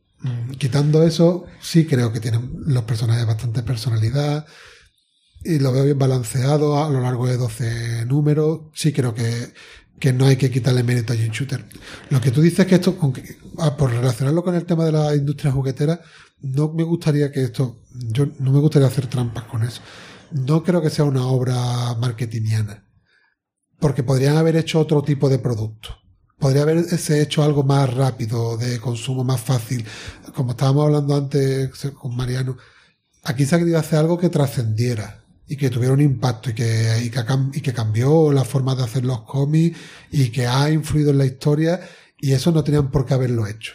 quitando 0.58 1.04
eso, 1.04 1.46
sí 1.62 1.86
creo 1.86 2.14
que 2.14 2.20
tienen 2.20 2.52
los 2.66 2.84
personajes 2.84 3.26
bastante 3.26 3.64
personalidad 3.64 4.46
y 5.44 5.60
lo 5.60 5.72
veo 5.72 5.86
bien 5.86 5.98
balanceado 5.98 6.84
a 6.84 6.90
lo 6.90 7.02
largo 7.02 7.28
de 7.28 7.38
12 7.38 8.06
números. 8.06 8.62
Sí 8.74 8.94
creo 8.94 9.14
que, 9.14 9.54
que 10.00 10.14
no 10.14 10.26
hay 10.26 10.36
que 10.36 10.52
quitarle 10.52 10.84
mérito 10.84 11.14
a 11.14 11.16
Jim 11.16 11.32
Shooter. 11.32 11.66
Lo 12.10 12.22
que 12.22 12.32
tú 12.32 12.42
dices 12.42 12.66
que 12.66 12.76
esto, 12.76 12.96
ah, 13.58 13.76
por 13.76 13.92
relacionarlo 13.92 14.44
con 14.44 14.56
el 14.56 14.66
tema 14.66 14.86
de 14.86 14.92
la 14.92 15.16
industria 15.16 15.52
juguetera, 15.52 16.02
no 16.42 16.74
me 16.74 16.84
gustaría 16.84 17.32
que 17.32 17.44
esto, 17.44 17.82
yo 17.94 18.28
no 18.40 18.52
me 18.52 18.60
gustaría 18.60 18.88
hacer 18.88 19.08
trampas 19.08 19.46
con 19.46 19.64
eso. 19.64 19.82
No 20.32 20.64
creo 20.64 20.82
que 20.82 20.90
sea 20.90 21.06
una 21.06 21.26
obra 21.26 21.96
marketingiana. 22.00 22.86
Porque 23.80 24.04
podrían 24.04 24.38
haber 24.38 24.56
hecho 24.56 24.80
otro 24.80 25.02
tipo 25.02 25.28
de 25.28 25.40
producto. 25.40 26.01
Podría 26.42 26.64
haberse 26.64 27.22
hecho 27.22 27.44
algo 27.44 27.62
más 27.62 27.94
rápido, 27.94 28.58
de 28.58 28.80
consumo 28.80 29.24
más 29.24 29.40
fácil. 29.40 29.86
Como 30.34 30.52
estábamos 30.52 30.86
hablando 30.86 31.16
antes 31.16 31.70
con 31.94 32.16
Mariano, 32.16 32.58
aquí 33.22 33.46
se 33.46 33.56
ha 33.56 33.60
querido 33.60 33.78
hacer 33.78 34.00
algo 34.00 34.18
que 34.18 34.30
trascendiera 34.30 35.24
y 35.48 35.56
que 35.56 35.70
tuviera 35.70 35.94
un 35.94 36.02
impacto 36.02 36.50
y 36.50 36.54
que, 36.56 37.04
y 37.04 37.12
que, 37.12 37.24
y 37.54 37.62
que 37.62 37.74
cambió 37.74 38.32
la 38.34 38.44
forma 38.44 38.74
de 38.74 38.84
hacer 38.84 39.06
los 39.06 39.22
cómics 39.22 39.78
y 40.10 40.30
que 40.30 40.48
ha 40.48 40.72
influido 40.72 41.12
en 41.12 41.20
la 41.20 41.26
historia 41.26 41.80
y 42.20 42.32
eso 42.32 42.52
no 42.52 42.64
tenían 42.64 42.90
por 42.90 43.06
qué 43.06 43.14
haberlo 43.14 43.46
hecho. 43.46 43.74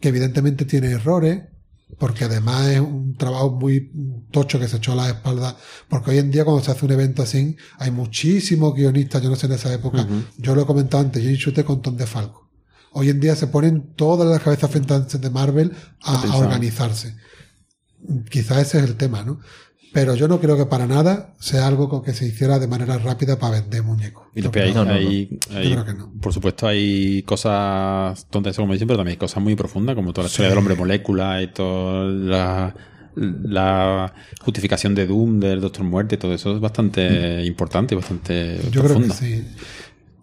Que 0.00 0.08
evidentemente 0.08 0.64
tiene 0.64 0.92
errores, 0.92 1.42
porque 1.96 2.24
además 2.24 2.68
es 2.68 2.80
un 2.80 3.16
trabajo 3.16 3.50
muy 3.50 3.90
tocho 4.30 4.58
que 4.58 4.68
se 4.68 4.76
echó 4.76 4.92
a 4.92 4.96
la 4.96 5.08
espalda, 5.08 5.56
porque 5.88 6.10
hoy 6.10 6.18
en 6.18 6.30
día 6.30 6.44
cuando 6.44 6.62
se 6.62 6.70
hace 6.70 6.84
un 6.84 6.92
evento 6.92 7.22
así, 7.22 7.56
hay 7.78 7.90
muchísimos 7.90 8.74
guionistas, 8.74 9.22
yo 9.22 9.30
no 9.30 9.36
sé 9.36 9.46
en 9.46 9.52
esa 9.52 9.72
época, 9.72 10.06
yo 10.36 10.54
lo 10.54 10.62
he 10.62 10.66
comentado 10.66 11.02
antes, 11.02 11.22
yo 11.22 11.30
Shooter 11.30 11.64
con 11.64 11.80
Tom 11.80 11.96
de 11.96 12.06
Falco. 12.06 12.48
Hoy 12.92 13.10
en 13.10 13.20
día 13.20 13.36
se 13.36 13.46
ponen 13.46 13.94
todas 13.94 14.28
las 14.28 14.42
cabezas 14.42 14.70
pensantes 14.70 15.20
de 15.20 15.30
Marvel 15.30 15.72
a, 16.02 16.36
organizarse. 16.36 17.16
Quizás 18.30 18.58
ese 18.58 18.78
es 18.78 18.84
el 18.84 18.96
tema, 18.96 19.22
¿no? 19.22 19.40
Pero 20.00 20.14
yo 20.14 20.28
no 20.28 20.38
creo 20.38 20.56
que 20.56 20.64
para 20.66 20.86
nada 20.86 21.34
sea 21.40 21.66
algo 21.66 21.88
con 21.88 22.04
que 22.04 22.12
se 22.14 22.24
hiciera 22.24 22.60
de 22.60 22.68
manera 22.68 22.98
rápida 22.98 23.36
para 23.36 23.60
vender 23.60 23.82
muñecos. 23.82 24.28
Y 24.32 24.46
hay, 24.58 24.72
no, 24.72 24.82
hay- 24.82 25.38
no. 25.96 26.12
por 26.20 26.32
supuesto, 26.32 26.68
hay 26.68 27.24
cosas 27.24 28.28
tontas, 28.30 28.54
como 28.56 28.72
dicen, 28.74 28.86
pero 28.86 28.98
también 28.98 29.14
hay 29.14 29.18
cosas 29.18 29.42
muy 29.42 29.56
profundas, 29.56 29.96
como 29.96 30.12
toda 30.12 30.26
la 30.26 30.28
historia 30.28 30.48
Sí. 30.48 30.52
del 30.52 30.58
hombre 30.58 30.76
molécula 30.76 31.42
y 31.42 31.48
toda 31.48 32.04
la, 32.04 32.74
la 33.16 34.12
justificación 34.40 34.94
de 34.94 35.06
Doom, 35.08 35.40
del 35.40 35.60
Doctor 35.60 35.82
Muerte, 35.84 36.16
todo 36.16 36.32
eso 36.32 36.54
es 36.54 36.60
bastante 36.60 37.44
importante 37.44 37.94
y 37.94 37.96
bastante 37.96 38.60
Yo 38.70 38.82
creo 38.82 38.82
que 38.82 38.88
profundo. 39.06 39.14
sí. 39.14 39.44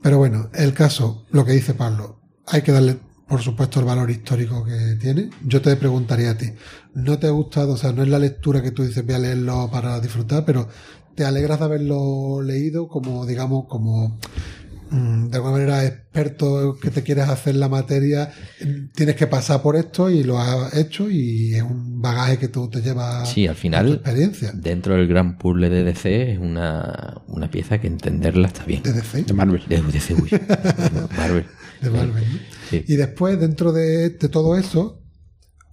Pero 0.01 0.17
bueno, 0.19 0.49
el 0.53 0.73
caso, 0.73 1.25
lo 1.31 1.43
que 1.43 1.51
dice 1.51 1.73
Pablo, 1.73 2.21
hay 2.47 2.61
que 2.61 2.71
darle, 2.71 2.97
por 3.27 3.41
supuesto, 3.41 3.79
el 3.79 3.85
valor 3.85 4.09
histórico 4.11 4.63
que 4.63 4.95
tiene. 4.99 5.29
Yo 5.43 5.61
te 5.61 5.75
preguntaría 5.75 6.31
a 6.31 6.37
ti, 6.37 6.51
¿no 6.93 7.17
te 7.17 7.27
ha 7.27 7.31
gustado? 7.31 7.73
O 7.73 7.77
sea, 7.77 7.91
no 7.91 8.03
es 8.03 8.09
la 8.09 8.19
lectura 8.19 8.61
que 8.61 8.71
tú 8.71 8.83
dices, 8.83 9.05
voy 9.05 9.15
a 9.15 9.19
leerlo 9.19 9.69
para 9.71 9.99
disfrutar, 9.99 10.45
pero 10.45 10.67
¿te 11.15 11.25
alegras 11.25 11.59
de 11.59 11.65
haberlo 11.65 12.41
leído 12.43 12.87
como, 12.87 13.25
digamos, 13.25 13.65
como 13.67 14.19
mm, 14.91 15.29
de 15.29 15.35
alguna 15.37 15.53
manera 15.53 15.85
experto 15.85 16.77
que 16.79 16.91
te 16.91 17.01
quieres 17.01 17.27
hacer 17.27 17.55
la 17.55 17.67
materia? 17.67 18.31
Tienes 18.93 19.15
que 19.15 19.25
pasar 19.25 19.61
por 19.63 19.75
esto 19.75 20.09
y 20.11 20.23
lo 20.23 20.37
has 20.39 20.75
hecho 20.75 21.09
y 21.09 21.55
es 21.55 21.63
un 21.63 21.99
bagaje 22.01 22.37
que 22.37 22.49
tú 22.49 22.69
te 22.69 22.81
llevas 22.81 23.27
Sí, 23.27 23.47
al 23.47 23.53
a 23.53 23.55
tu 23.55 23.61
final, 23.61 23.93
experiencia 23.93 24.51
dentro 24.53 24.93
del 24.93 25.07
gran 25.07 25.39
puzzle 25.39 25.69
de 25.69 25.83
DC 25.83 26.33
es 26.33 26.39
una, 26.39 27.21
una 27.27 27.49
pieza 27.49 27.79
que 27.79 27.87
entenderla 27.87 28.47
está 28.49 28.65
bien. 28.65 28.83
de 28.83 28.93
DC. 28.93 29.23
De 29.23 29.33
Marvel. 29.33 29.63
De 29.67 29.81
DC, 29.81 30.13
uy. 30.13 30.29
Marvel. 31.17 31.45
De 31.81 31.89
Marvel. 31.89 32.23
¿no? 32.33 32.39
Sí. 32.69 32.83
Y 32.87 32.95
después, 32.95 33.39
dentro 33.39 33.71
de, 33.71 34.09
de 34.09 34.29
todo 34.29 34.57
eso, 34.57 35.01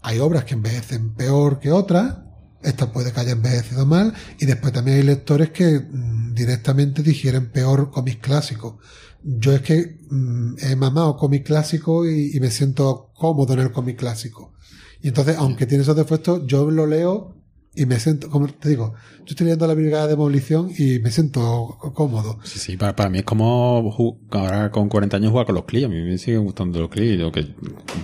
hay 0.02 0.18
obras 0.18 0.44
que 0.44 0.54
envejecen 0.54 1.14
peor 1.14 1.58
que 1.58 1.70
otras. 1.70 2.18
Esta 2.62 2.92
puede 2.92 3.12
que 3.12 3.20
haya 3.20 3.32
envejecido 3.32 3.86
mal. 3.86 4.14
Y 4.38 4.46
después 4.46 4.72
también 4.72 4.98
hay 4.98 5.02
lectores 5.02 5.50
que 5.50 5.80
mm, 5.80 6.34
directamente 6.34 7.02
digieren 7.02 7.50
peor 7.50 7.90
cómics 7.90 8.20
clásicos. 8.20 8.74
Yo 9.22 9.52
es 9.52 9.62
que 9.62 10.00
mm, 10.10 10.54
he 10.58 10.76
mamado 10.76 11.16
cómic 11.16 11.46
clásico 11.46 12.06
y, 12.08 12.36
y 12.36 12.40
me 12.40 12.50
siento 12.50 13.10
cómodo 13.14 13.54
en 13.54 13.60
el 13.60 13.72
cómic 13.72 13.98
clásico. 13.98 14.52
Y 15.00 15.08
entonces, 15.08 15.36
aunque 15.36 15.66
tiene 15.66 15.82
esos 15.82 15.96
defectos, 15.96 16.42
yo 16.46 16.70
lo 16.70 16.86
leo 16.86 17.41
y 17.74 17.86
me 17.86 17.98
siento, 17.98 18.28
como 18.28 18.48
te 18.48 18.68
digo, 18.68 18.92
yo 19.20 19.24
estoy 19.30 19.46
leyendo 19.46 19.66
la 19.66 19.72
Brigada 19.72 20.04
de 20.04 20.10
Demolición 20.10 20.70
y 20.76 20.98
me 20.98 21.10
siento 21.10 21.78
cómodo. 21.94 22.38
Sí, 22.44 22.58
sí, 22.58 22.76
para, 22.76 22.94
para 22.94 23.08
mí 23.08 23.18
es 23.18 23.24
como 23.24 24.18
ahora 24.30 24.70
con 24.70 24.90
40 24.90 25.16
años 25.16 25.30
jugar 25.30 25.46
con 25.46 25.54
los 25.54 25.64
CLI. 25.64 25.84
A 25.84 25.88
mí 25.88 26.02
me 26.02 26.18
siguen 26.18 26.44
gustando 26.44 26.80
los 26.80 26.90
CLI. 26.90 27.16
Lo 27.16 27.32
que, 27.32 27.46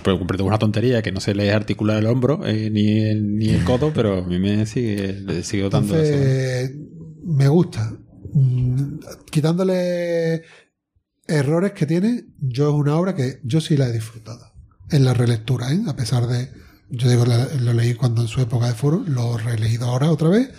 pero 0.03 0.19
pero 0.25 0.37
tengo 0.37 0.47
una 0.47 0.57
tontería 0.57 1.03
que 1.03 1.11
no 1.11 1.19
se 1.19 1.35
le 1.35 1.51
articular 1.51 1.97
el 1.97 2.07
hombro 2.07 2.45
eh, 2.47 2.71
ni, 2.71 2.99
el, 2.99 3.37
ni 3.37 3.49
el 3.49 3.63
codo, 3.63 3.91
pero 3.93 4.19
a 4.19 4.21
mí 4.27 4.39
me 4.39 4.65
sigue, 4.65 5.13
le 5.13 5.43
sigue 5.43 5.69
dando 5.69 5.95
eso. 5.95 6.13
Entonces, 6.13 6.75
me 7.23 7.47
gusta. 7.47 7.93
Mm, 8.33 8.99
Quitándole 9.29 10.41
errores 11.27 11.73
que 11.73 11.85
tiene, 11.85 12.25
yo 12.39 12.69
es 12.69 12.73
una 12.73 12.95
obra 12.95 13.13
que 13.13 13.39
yo 13.43 13.61
sí 13.61 13.77
la 13.77 13.87
he 13.87 13.93
disfrutado. 13.93 14.51
En 14.89 15.05
la 15.05 15.13
relectura, 15.13 15.71
¿eh? 15.71 15.79
A 15.87 15.95
pesar 15.95 16.25
de, 16.25 16.49
yo 16.89 17.09
digo, 17.09 17.25
lo 17.25 17.73
leí 17.73 17.93
cuando 17.93 18.21
en 18.21 18.27
su 18.27 18.41
época 18.41 18.67
de 18.67 18.73
foro, 18.73 19.03
lo 19.07 19.37
he 19.37 19.43
releído 19.43 19.85
ahora 19.87 20.11
otra 20.11 20.29
vez, 20.29 20.49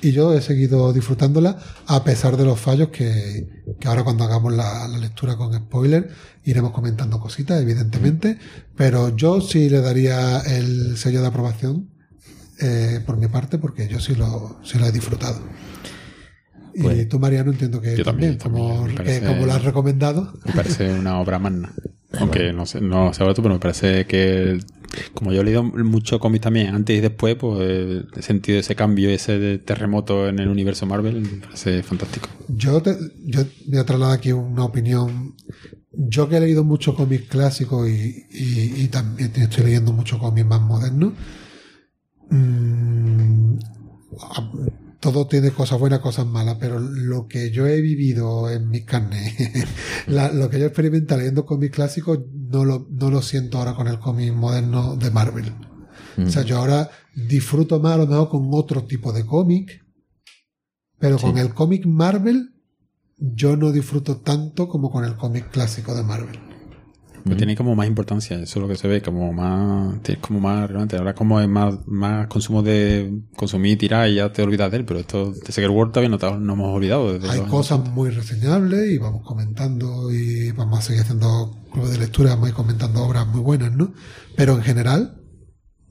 y 0.00 0.12
yo 0.12 0.32
he 0.32 0.40
seguido 0.40 0.92
disfrutándola 0.92 1.58
a 1.86 2.04
pesar 2.04 2.36
de 2.36 2.44
los 2.44 2.60
fallos 2.60 2.88
que, 2.90 3.48
que 3.80 3.88
ahora 3.88 4.04
cuando 4.04 4.22
hagamos 4.24 4.52
la, 4.52 4.86
la 4.86 4.98
lectura 4.98 5.36
con 5.36 5.52
spoiler 5.54 6.10
iremos 6.44 6.70
comentando 6.70 7.18
cositas, 7.18 7.60
evidentemente, 7.60 8.38
pero 8.76 9.16
yo 9.16 9.40
sí 9.40 9.68
le 9.68 9.80
daría 9.80 10.38
el 10.40 10.96
sello 10.96 11.20
de 11.20 11.26
aprobación 11.26 11.90
eh, 12.60 13.00
por 13.04 13.16
mi 13.16 13.26
parte, 13.26 13.58
porque 13.58 13.88
yo 13.88 13.98
sí 14.00 14.14
lo, 14.14 14.58
sí 14.64 14.78
lo 14.78 14.86
he 14.86 14.92
disfrutado. 14.92 15.40
Y 16.74 16.82
Pues- 16.82 17.08
tú, 17.08 17.18
Mariano, 17.18 17.50
entiendo 17.50 17.80
que 17.80 17.96
Yo 17.96 18.04
también, 18.04 18.38
también, 18.38 18.66
como, 18.68 18.86
que 18.86 18.94
parece- 18.94 19.26
como 19.26 19.46
lo 19.46 19.52
has 19.52 19.64
recomendado. 19.64 20.32
Me 20.44 20.52
parece 20.52 20.92
una 20.92 21.18
obra 21.18 21.38
magna. 21.40 21.72
Aunque 22.20 22.52
no 22.52 22.66
sé, 22.66 22.80
no 22.80 23.12
sé 23.12 23.22
ahora 23.22 23.34
tú, 23.34 23.42
pero 23.42 23.54
me 23.54 23.60
parece 23.60 24.06
que 24.06 24.58
como 25.14 25.32
yo 25.32 25.40
he 25.40 25.44
leído 25.44 25.62
mucho 25.62 26.18
cómic 26.18 26.42
también, 26.42 26.74
antes 26.74 26.96
y 26.96 27.00
después, 27.00 27.36
pues 27.36 28.04
he 28.16 28.22
sentido 28.22 28.58
ese 28.58 28.74
cambio, 28.74 29.10
ese 29.10 29.58
terremoto 29.58 30.28
en 30.28 30.38
el 30.38 30.48
universo 30.48 30.86
Marvel, 30.86 31.20
me 31.20 31.46
parece 31.46 31.82
fantástico. 31.82 32.28
Yo, 32.48 32.80
te, 32.82 32.96
yo 33.24 33.42
voy 33.66 33.78
a 33.78 33.84
trasladar 33.84 34.18
aquí 34.18 34.32
una 34.32 34.64
opinión. 34.64 35.34
Yo 35.92 36.28
que 36.28 36.36
he 36.36 36.40
leído 36.40 36.64
mucho 36.64 36.94
cómics 36.94 37.28
clásicos 37.28 37.88
y, 37.88 38.26
y, 38.30 38.88
también 38.88 39.32
estoy 39.34 39.64
leyendo 39.64 39.92
mucho 39.92 40.18
cómics 40.18 40.46
más 40.46 40.60
modernos, 40.60 41.12
mm, 42.30 43.56
todo 45.00 45.26
tiene 45.28 45.50
cosas 45.52 45.78
buenas, 45.78 46.00
cosas 46.00 46.26
malas, 46.26 46.56
pero 46.58 46.78
lo 46.80 47.28
que 47.28 47.50
yo 47.50 47.66
he 47.66 47.80
vivido 47.80 48.50
en 48.50 48.68
mi 48.68 48.84
carne, 48.84 49.34
la- 50.06 50.32
lo 50.32 50.50
que 50.50 50.58
yo 50.58 50.66
experimento 50.66 51.16
leyendo 51.16 51.46
cómics 51.46 51.74
clásicos, 51.74 52.18
no 52.34 52.64
lo, 52.64 52.86
no 52.90 53.10
lo 53.10 53.22
siento 53.22 53.58
ahora 53.58 53.74
con 53.74 53.86
el 53.88 53.98
cómic 54.00 54.32
moderno 54.34 54.96
de 54.96 55.10
Marvel. 55.10 55.52
O 56.18 56.28
sea, 56.28 56.42
yo 56.42 56.58
ahora 56.58 56.90
disfruto 57.14 57.78
más 57.78 57.92
a 57.94 57.98
lo 57.98 58.06
mejor 58.08 58.28
con 58.28 58.48
otro 58.52 58.82
tipo 58.84 59.12
de 59.12 59.24
cómic, 59.24 59.84
pero 60.98 61.16
Sí. 61.16 61.26
con 61.26 61.38
el 61.38 61.54
cómic 61.54 61.86
Marvel 61.86 62.54
yo 63.18 63.56
no 63.56 63.70
disfruto 63.70 64.16
tanto 64.16 64.68
como 64.68 64.90
con 64.90 65.04
el 65.04 65.16
cómic 65.16 65.48
clásico 65.50 65.94
de 65.94 66.02
Marvel. 66.02 66.40
Pues 67.28 67.38
tiene 67.38 67.56
como 67.56 67.74
más 67.74 67.86
importancia, 67.86 68.36
eso 68.40 68.58
es 68.58 68.62
lo 68.62 68.68
que 68.68 68.76
se 68.76 68.88
ve, 68.88 69.02
como 69.02 69.32
más, 69.32 69.96
como 70.20 70.40
más 70.40 70.66
relevante. 70.66 70.96
Ahora 70.96 71.14
como 71.14 71.40
es 71.40 71.48
más, 71.48 71.74
más 71.86 72.26
consumo 72.26 72.62
de 72.62 73.20
consumir 73.36 73.72
y 73.72 73.76
tirar 73.76 74.08
y 74.08 74.14
ya 74.14 74.32
te 74.32 74.42
olvidas 74.42 74.70
de 74.70 74.78
él, 74.78 74.84
pero 74.84 75.00
esto 75.00 75.32
de 75.32 75.52
Secret 75.52 75.70
World 75.70 75.92
todavía 75.92 76.16
no, 76.16 76.38
no 76.38 76.52
hemos 76.54 76.74
olvidado. 76.74 77.12
desde 77.12 77.30
Hay 77.30 77.40
cosas 77.42 77.86
muy 77.90 78.10
reseñables 78.10 78.90
y 78.90 78.98
vamos 78.98 79.22
comentando 79.24 80.10
y 80.10 80.52
vamos 80.52 80.78
a 80.78 80.82
seguir 80.82 81.02
haciendo 81.02 81.54
clubes 81.72 81.92
de 81.92 81.98
lectura, 81.98 82.30
vamos 82.30 82.46
a 82.46 82.48
ir 82.48 82.54
comentando 82.54 83.02
obras 83.02 83.26
muy 83.26 83.40
buenas, 83.40 83.72
¿no? 83.72 83.92
Pero 84.34 84.54
en 84.54 84.62
general, 84.62 85.20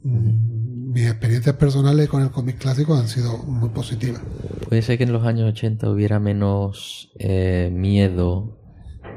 mm, 0.03 0.91
mis 0.93 1.07
experiencias 1.07 1.55
personales 1.55 2.09
con 2.09 2.23
el 2.23 2.31
cómic 2.31 2.57
clásico 2.57 2.95
han 2.95 3.07
sido 3.07 3.37
muy 3.43 3.69
positivas. 3.69 4.21
Puede 4.67 4.81
ser 4.81 4.97
que 4.97 5.03
en 5.03 5.13
los 5.13 5.25
años 5.25 5.49
80 5.49 5.89
hubiera 5.89 6.19
menos 6.19 7.11
eh, 7.19 7.69
miedo 7.71 8.57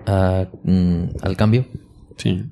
a, 0.06 0.48
mm, 0.64 1.04
al 1.22 1.36
cambio. 1.36 1.66
Sí. 2.20 2.42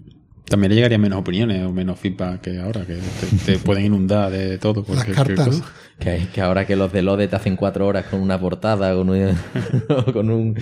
También 0.46 0.70
le 0.70 0.76
llegaría 0.76 0.96
menos 0.98 1.18
opiniones 1.20 1.62
o 1.64 1.72
menos 1.72 1.98
feedback 2.00 2.40
que 2.40 2.58
ahora, 2.58 2.86
que 2.86 2.94
te, 2.96 3.36
te 3.52 3.58
pueden 3.64 3.84
inundar 3.84 4.30
de 4.30 4.56
todo. 4.58 4.84
Las 4.88 5.04
cartas. 5.04 5.62
Que, 5.98 6.40
ahora 6.40 6.64
que 6.66 6.76
los 6.76 6.92
de 6.92 7.02
Lode 7.02 7.26
te 7.26 7.34
hacen 7.36 7.56
cuatro 7.56 7.86
horas 7.86 8.06
con 8.06 8.20
una 8.20 8.38
portada, 8.40 8.94
con 8.94 9.10
un, 9.10 9.34
con 10.12 10.30
un, 10.30 10.56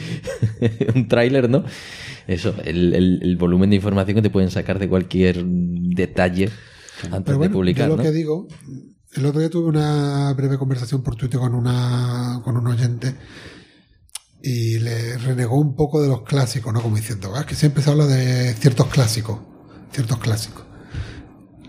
un 0.95 1.09
tráiler, 1.09 1.49
¿no? 1.51 1.63
Eso, 2.27 2.55
el, 2.65 2.95
el- 2.95 3.21
el 3.23 3.37
volumen 3.37 3.71
de 3.71 3.77
información 3.77 4.17
que 4.17 4.23
te 4.23 4.31
pueden 4.31 4.51
sacar 4.51 4.79
de 4.79 4.89
cualquier 4.89 5.45
detalle 5.45 6.49
antes 7.13 7.23
Pero 7.35 7.39
de 7.39 7.51
publicar, 7.51 7.87
yo 7.89 7.97
lo 7.97 7.97
¿no? 7.99 8.03
que 8.03 8.11
digo, 8.13 8.49
el 9.15 9.27
otro 9.27 9.39
día 9.41 9.51
tuve 9.51 9.69
una 9.69 10.33
breve 10.35 10.57
conversación 10.59 11.03
por 11.03 11.15
Twitter 11.17 11.39
con 11.39 11.55
una 11.55 12.41
con 12.43 12.57
un 12.57 12.67
oyente 12.67 13.15
y 14.47 14.79
le 14.79 15.19
renegó 15.19 15.59
un 15.59 15.75
poco 15.75 16.01
de 16.01 16.07
los 16.07 16.23
clásicos, 16.23 16.73
¿no? 16.73 16.81
Como 16.81 16.95
diciendo, 16.97 17.33
"Ah, 17.35 17.45
que 17.45 17.57
siempre 17.57 17.83
se 17.83 17.91
habla 17.91 18.07
de 18.07 18.55
ciertos 18.55 18.87
clásicos, 18.87 19.41
ciertos 19.93 20.19
clásicos. 20.21 20.63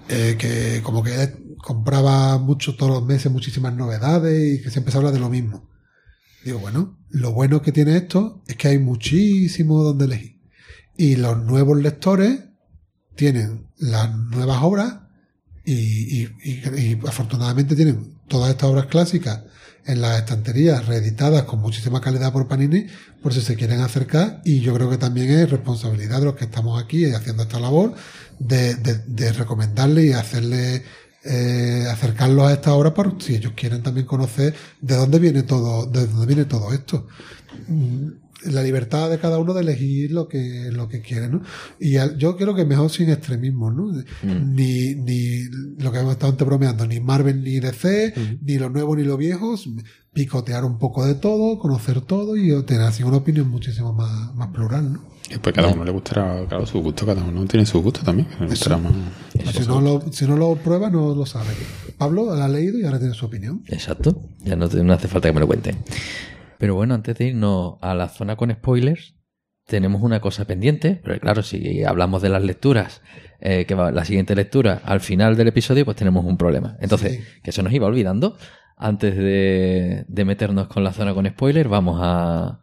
Eh, 0.10 0.36
que 0.38 0.82
como 0.84 1.02
que 1.02 1.56
compraba 1.58 2.38
mucho 2.38 2.76
todos 2.76 2.92
los 2.92 3.04
meses 3.06 3.32
muchísimas 3.32 3.74
novedades 3.74 4.60
y 4.60 4.62
que 4.64 4.70
siempre 4.70 4.92
se 4.92 5.00
habla 5.00 5.12
de 5.12 5.18
lo 5.20 5.28
mismo. 5.28 5.68
Digo, 6.46 6.60
bueno, 6.60 7.00
lo 7.10 7.32
bueno 7.32 7.64
que 7.64 7.72
tiene 7.72 7.98
esto 7.98 8.44
es 8.48 8.56
que 8.58 8.68
hay 8.68 8.78
muchísimo 8.78 9.82
donde 9.84 10.06
elegir. 10.06 10.40
Y 10.96 11.16
los 11.16 11.36
nuevos 11.44 11.78
lectores 11.82 12.42
tienen 13.16 13.66
las 13.80 14.16
nuevas 14.16 14.60
obras 14.62 15.00
y- 15.66 16.28
y 16.46 17.00
afortunadamente 17.08 17.76
tienen 17.76 18.14
todas 18.28 18.52
estas 18.52 18.70
obras 18.70 18.86
clásicas 18.86 19.42
en 19.88 20.02
las 20.02 20.20
estanterías 20.20 20.86
reeditadas 20.86 21.44
con 21.44 21.60
muchísima 21.60 22.02
calidad 22.02 22.32
por 22.32 22.48
Panini 22.48 22.86
por 23.22 23.34
si 23.34 23.42
se 23.42 23.56
quieren 23.56 23.80
acercar 23.80 24.42
y 24.46 24.60
yo 24.60 24.74
creo 24.74 24.90
que 24.90 24.98
también 24.98 25.30
es 25.32 25.50
responsabilidad 25.50 26.20
de 26.20 26.26
los 26.26 26.36
que 26.36 26.46
estamos 26.46 26.82
aquí 26.82 27.06
haciendo 27.06 27.44
esta 27.44 27.60
labor 27.60 27.94
de, 28.38 28.76
de, 28.76 29.00
de 29.08 29.32
recomendarle 29.34 30.08
y 30.08 30.12
hacerle 30.12 30.84
eh, 31.24 31.86
acercarlos 31.90 32.48
a 32.48 32.54
esta 32.54 32.74
obra 32.74 32.94
por 32.94 33.22
si 33.22 33.36
ellos 33.36 33.54
quieren 33.56 33.82
también 33.84 34.06
conocer 34.06 34.54
de 34.82 34.96
dónde 34.96 35.20
viene 35.20 35.44
todo 35.44 35.86
de 35.86 36.06
dónde 36.06 36.26
viene 36.26 36.46
todo 36.46 36.74
esto 36.74 37.08
la 38.54 38.64
libertad 38.64 39.10
de 39.10 39.20
cada 39.20 39.38
uno 39.40 39.54
de 39.54 39.62
elegir 39.62 40.12
lo 40.12 40.28
que 40.28 40.70
lo 40.72 40.88
que 40.88 41.02
quiere 41.02 41.28
¿no? 41.30 41.42
y 41.80 41.98
al- 41.98 42.18
yo 42.18 42.36
creo 42.38 42.56
que 42.56 42.66
mejor 42.66 42.90
sin 42.90 43.10
extremismo 43.10 43.72
¿no? 43.72 43.92
ni, 44.24 44.96
ni 44.96 45.44
lo 45.78 45.92
que 45.92 46.00
hemos 46.00 46.14
estado 46.14 46.32
antes 46.32 46.46
bromeando 46.48 46.86
ni 46.88 47.00
Marvel 47.00 47.44
ni 47.44 47.60
DC 47.60 48.14
ni 48.42 48.58
lo 48.58 48.70
nuevo 48.70 48.96
ni 48.96 49.04
lo 49.04 49.18
viejo 49.18 49.56
picotear 50.14 50.66
un 50.66 50.78
poco 50.80 51.06
de 51.06 51.16
todo 51.16 51.60
conocer 51.60 52.02
todo 52.02 52.36
y 52.38 52.64
tener 52.64 52.84
así 52.84 53.04
una 53.04 53.18
opinión 53.18 53.50
muchísimo 53.50 53.94
más, 53.94 54.34
más 54.36 54.50
plural 54.50 54.94
¿no? 54.94 55.18
Y 55.30 55.38
pues 55.40 55.54
cada 55.54 55.68
uno 55.68 55.84
le 55.84 55.92
gustará, 55.92 56.46
claro, 56.48 56.66
su 56.66 56.80
gusto, 56.82 57.06
cada 57.06 57.22
uno 57.22 57.44
tiene 57.46 57.66
su 57.66 57.82
gusto 57.82 58.00
también. 58.02 58.30
que 58.30 58.46
le 58.46 58.50
gustará 58.50 58.78
más. 58.78 58.94
si 59.54 59.68
no, 59.68 59.82
lo, 59.82 60.02
si 60.14 60.26
no 60.26 60.38
lo 60.38 60.56
prueba 60.56 60.90
no 60.90 61.14
lo 61.14 61.26
sabe 61.26 61.50
Pablo 61.98 62.34
lo 62.34 62.42
ha 62.42 62.48
leído 62.48 62.80
y 62.80 62.86
ahora 62.86 62.98
tiene 62.98 63.14
su 63.14 63.26
opinión 63.26 63.62
Exacto, 63.68 64.22
ya 64.46 64.56
no, 64.56 64.70
te- 64.70 64.82
no 64.84 64.94
hace 64.94 65.10
falta 65.10 65.28
que 65.28 65.34
me 65.34 65.42
lo 65.42 65.48
cuenten. 65.48 65.76
Pero 66.58 66.76
bueno, 66.76 66.94
antes 66.96 67.18
de 67.18 67.26
irnos 67.28 67.76
a 67.82 67.94
la 67.94 68.10
zona 68.10 68.36
con 68.36 68.52
spoilers, 68.52 69.16
tenemos 69.66 70.02
una 70.02 70.22
cosa 70.22 70.46
pendiente, 70.46 71.00
pero 71.04 71.20
claro, 71.20 71.44
si 71.44 71.84
hablamos 71.84 72.22
de 72.22 72.30
las 72.30 72.42
lecturas, 72.44 73.02
eh, 73.42 73.66
que 73.66 73.76
va 73.76 73.92
la 73.92 74.06
siguiente 74.06 74.34
lectura 74.36 74.82
al 74.86 75.02
final 75.02 75.36
del 75.36 75.50
episodio, 75.50 75.84
pues 75.86 75.98
tenemos 75.98 76.26
un 76.26 76.38
problema. 76.38 76.78
Entonces, 76.80 77.18
Sí. 77.18 77.24
que 77.44 77.52
se 77.52 77.62
nos 77.64 77.74
iba 77.74 77.86
olvidando, 77.86 78.38
antes 78.78 79.16
de, 79.16 80.06
de 80.08 80.26
meternos 80.26 80.68
con 80.68 80.84
la 80.84 80.94
zona 80.94 81.14
con 81.14 81.28
spoilers, 81.28 81.70
vamos 81.70 82.00
a, 82.02 82.62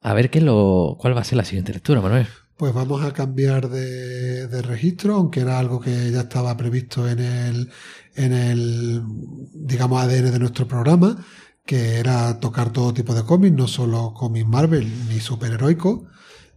a 0.00 0.14
ver 0.14 0.30
qué 0.30 0.38
es 0.38 0.44
lo, 0.44 0.96
cuál 0.98 1.16
va 1.16 1.20
a 1.20 1.24
ser 1.24 1.36
la 1.36 1.44
siguiente 1.44 1.72
lectura, 1.72 2.00
Manuel. 2.00 2.26
Pues 2.56 2.72
vamos 2.72 3.04
a 3.04 3.12
cambiar 3.12 3.68
de, 3.68 4.46
de 4.46 4.62
registro, 4.62 5.16
aunque 5.16 5.40
era 5.40 5.58
algo 5.58 5.80
que 5.80 6.10
ya 6.12 6.20
estaba 6.20 6.56
previsto 6.56 7.08
en 7.08 7.18
el, 7.18 7.68
en 8.14 8.32
el, 8.32 9.02
digamos, 9.52 10.00
ADN 10.00 10.30
de 10.30 10.38
nuestro 10.38 10.66
programa, 10.68 11.16
que 11.66 11.98
era 11.98 12.38
tocar 12.40 12.70
todo 12.72 12.92
tipo 12.94 13.14
de 13.14 13.24
cómics, 13.24 13.56
no 13.56 13.66
solo 13.68 14.12
cómics 14.14 14.46
Marvel 14.48 15.08
ni 15.08 15.20
superheroicos. 15.20 16.02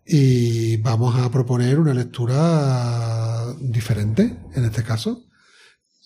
Y 0.06 0.78
vamos 0.78 1.16
a 1.18 1.30
proponer 1.30 1.80
una 1.80 1.94
lectura 1.94 3.46
diferente, 3.60 4.38
en 4.56 4.64
este 4.66 4.84
caso, 4.84 5.24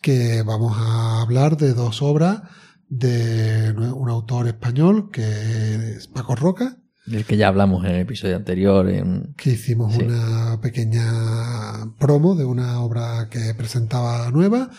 que 0.02 0.42
vamos 0.42 0.76
a 0.78 1.22
hablar 1.22 1.56
de 1.58 1.74
dos 1.74 2.02
obras 2.02 2.42
de 2.90 3.72
un 3.96 4.10
autor 4.10 4.48
español, 4.48 5.10
que 5.12 5.94
es 5.98 6.08
Paco 6.08 6.36
Roca, 6.36 6.78
Del 7.06 7.26
que 7.26 7.38
ya 7.38 7.48
hablamos 7.48 7.84
en 7.86 7.92
el 7.92 8.02
episodio 8.02 8.36
anterior. 8.36 8.90
En... 8.90 9.34
que 9.38 9.52
hicimos 9.52 9.94
Sí. 9.94 10.04
una 10.04 10.60
pequeña 10.62 11.94
promo 12.00 12.36
de 12.36 12.46
una 12.46 12.80
obra 12.82 13.28
que 13.30 13.54
presentaba 13.56 14.30
nueva. 14.32 14.70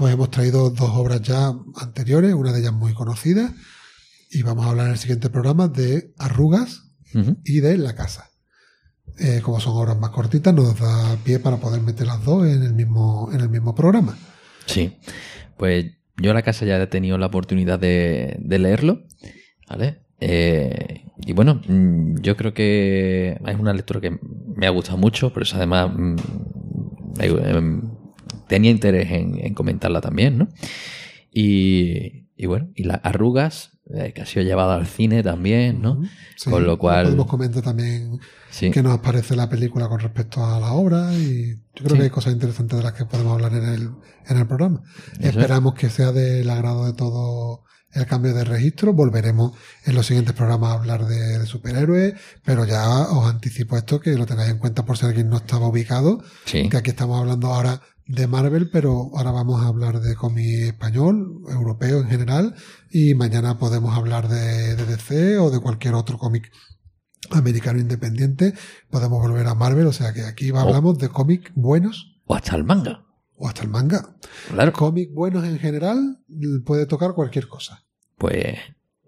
Pues 0.00 0.14
hemos 0.14 0.30
traído 0.30 0.70
dos 0.70 0.90
obras 0.94 1.20
ya 1.20 1.52
anteriores, 1.76 2.32
una 2.32 2.54
de 2.54 2.60
ellas 2.60 2.72
muy 2.72 2.94
conocida, 2.94 3.52
y 4.30 4.42
vamos 4.42 4.64
a 4.64 4.70
hablar 4.70 4.86
en 4.86 4.92
el 4.92 4.98
siguiente 4.98 5.28
programa 5.28 5.68
de 5.68 6.14
Arrugas 6.16 6.84
y 7.44 7.60
de 7.60 7.76
La 7.76 7.94
Casa. 7.94 8.30
Eh, 9.18 9.40
como 9.42 9.60
son 9.60 9.76
obras 9.76 9.98
más 9.98 10.08
cortitas, 10.08 10.54
nos 10.54 10.80
da 10.80 11.18
pie 11.22 11.38
para 11.38 11.58
poder 11.58 11.82
meter 11.82 12.06
las 12.06 12.24
dos 12.24 12.46
en 12.46 12.62
el 12.62 12.72
mismo, 12.72 13.28
en 13.30 13.42
el 13.42 13.50
mismo 13.50 13.74
programa. 13.74 14.16
Sí, 14.64 14.96
pues 15.58 15.84
yo 16.16 16.32
la 16.32 16.40
casa 16.40 16.64
ya 16.64 16.80
he 16.80 16.86
tenido 16.86 17.18
la 17.18 17.26
oportunidad 17.26 17.78
de, 17.78 18.38
de 18.40 18.58
leerlo, 18.58 19.02
¿vale? 19.68 20.06
Eh, 20.18 21.04
y 21.26 21.34
bueno, 21.34 21.60
mm, 21.68 22.22
yo 22.22 22.38
creo 22.38 22.54
que 22.54 23.38
es 23.46 23.58
una 23.58 23.74
lectura 23.74 24.00
que 24.00 24.18
me 24.56 24.66
ha 24.66 24.70
gustado 24.70 24.96
mucho, 24.96 25.30
pero 25.34 25.44
eso 25.44 25.56
además 25.56 25.90
mm, 25.94 26.16
tenía 28.48 28.70
interés 28.70 29.10
en, 29.10 29.38
en 29.44 29.54
comentarla 29.54 30.00
también, 30.00 30.38
¿no? 30.38 30.48
Y, 31.32 32.28
y 32.36 32.46
bueno, 32.46 32.70
y 32.74 32.84
las 32.84 33.00
arrugas, 33.04 33.70
eh, 33.94 34.12
que 34.14 34.22
ha 34.22 34.26
sido 34.26 34.44
llevada 34.44 34.74
al 34.76 34.86
cine 34.86 35.22
también, 35.22 35.80
¿no? 35.80 36.00
Sí, 36.36 36.50
Con 36.50 36.64
lo 36.64 36.78
cual- 36.78 37.04
Podemos 37.06 37.26
comentar 37.26 37.62
también 37.62 38.18
Sí, 38.50 38.70
qué 38.70 38.82
nos 38.82 38.98
parece 39.00 39.36
la 39.36 39.48
película 39.48 39.88
con 39.88 40.00
respecto 40.00 40.44
a 40.44 40.58
la 40.58 40.72
obra 40.72 41.12
y 41.14 41.54
yo 41.54 41.84
creo 41.84 41.90
Sí. 41.90 41.96
que 41.98 42.02
hay 42.04 42.10
cosas 42.10 42.32
interesantes 42.32 42.78
de 42.78 42.84
las 42.84 42.92
que 42.94 43.04
podemos 43.04 43.34
hablar 43.34 43.52
en 43.54 43.64
el, 43.68 43.90
en 44.28 44.36
el 44.38 44.46
programa. 44.46 44.82
Eso 45.12 45.20
es. 45.20 45.36
Esperamos 45.36 45.74
que 45.74 45.88
sea 45.90 46.12
del 46.12 46.48
agrado 46.50 46.86
de 46.86 46.92
todo 46.94 47.62
el 47.92 48.06
cambio 48.06 48.32
de 48.34 48.44
registro. 48.44 48.92
Volveremos 48.92 49.52
en 49.84 49.94
los 49.94 50.06
siguientes 50.06 50.34
programas 50.34 50.70
a 50.70 50.74
hablar 50.74 51.06
de, 51.06 51.38
de 51.38 51.46
superhéroes, 51.46 52.14
pero 52.44 52.64
ya 52.64 52.88
os 53.10 53.28
anticipo 53.28 53.76
esto 53.76 54.00
que 54.00 54.14
lo 54.16 54.26
tengáis 54.26 54.50
en 54.50 54.58
cuenta 54.58 54.84
por 54.84 54.96
si 54.98 55.06
alguien 55.06 55.28
no 55.28 55.36
estaba 55.38 55.68
ubicado, 55.68 56.22
sí. 56.44 56.68
que 56.68 56.76
aquí 56.76 56.90
estamos 56.90 57.20
hablando 57.20 57.48
ahora 57.48 57.80
de 58.12 58.26
Marvel, 58.26 58.70
pero 58.70 59.10
ahora 59.16 59.30
vamos 59.30 59.62
a 59.62 59.68
hablar 59.68 60.00
de 60.00 60.16
cómic 60.16 60.44
español, 60.66 61.42
europeo 61.48 62.00
en 62.00 62.08
general, 62.08 62.54
y 62.90 63.14
mañana 63.14 63.58
podemos 63.58 63.96
hablar 63.96 64.28
de, 64.28 64.74
de 64.76 64.84
DC 64.86 65.38
o 65.38 65.50
de 65.50 65.60
cualquier 65.60 65.94
otro 65.94 66.18
cómic 66.18 66.50
americano 67.30 67.78
independiente. 67.78 68.54
Podemos 68.90 69.20
volver 69.20 69.46
a 69.46 69.54
Marvel, 69.54 69.86
o 69.86 69.92
sea 69.92 70.12
que 70.12 70.22
aquí 70.24 70.50
Oh. 70.50 70.58
hablamos 70.58 70.98
de 70.98 71.08
cómics 71.08 71.52
buenos 71.54 72.20
O 72.26 72.34
hasta 72.34 72.56
el 72.56 72.64
manga. 72.64 73.04
o 73.36 73.46
hasta 73.48 73.62
el 73.62 73.68
manga. 73.68 74.16
Claro. 74.48 74.72
Cómics 74.72 75.14
buenos 75.14 75.44
en 75.44 75.58
general 75.58 76.18
puede 76.66 76.86
tocar 76.86 77.14
cualquier 77.14 77.46
cosa. 77.48 77.84
Pues 78.18 78.58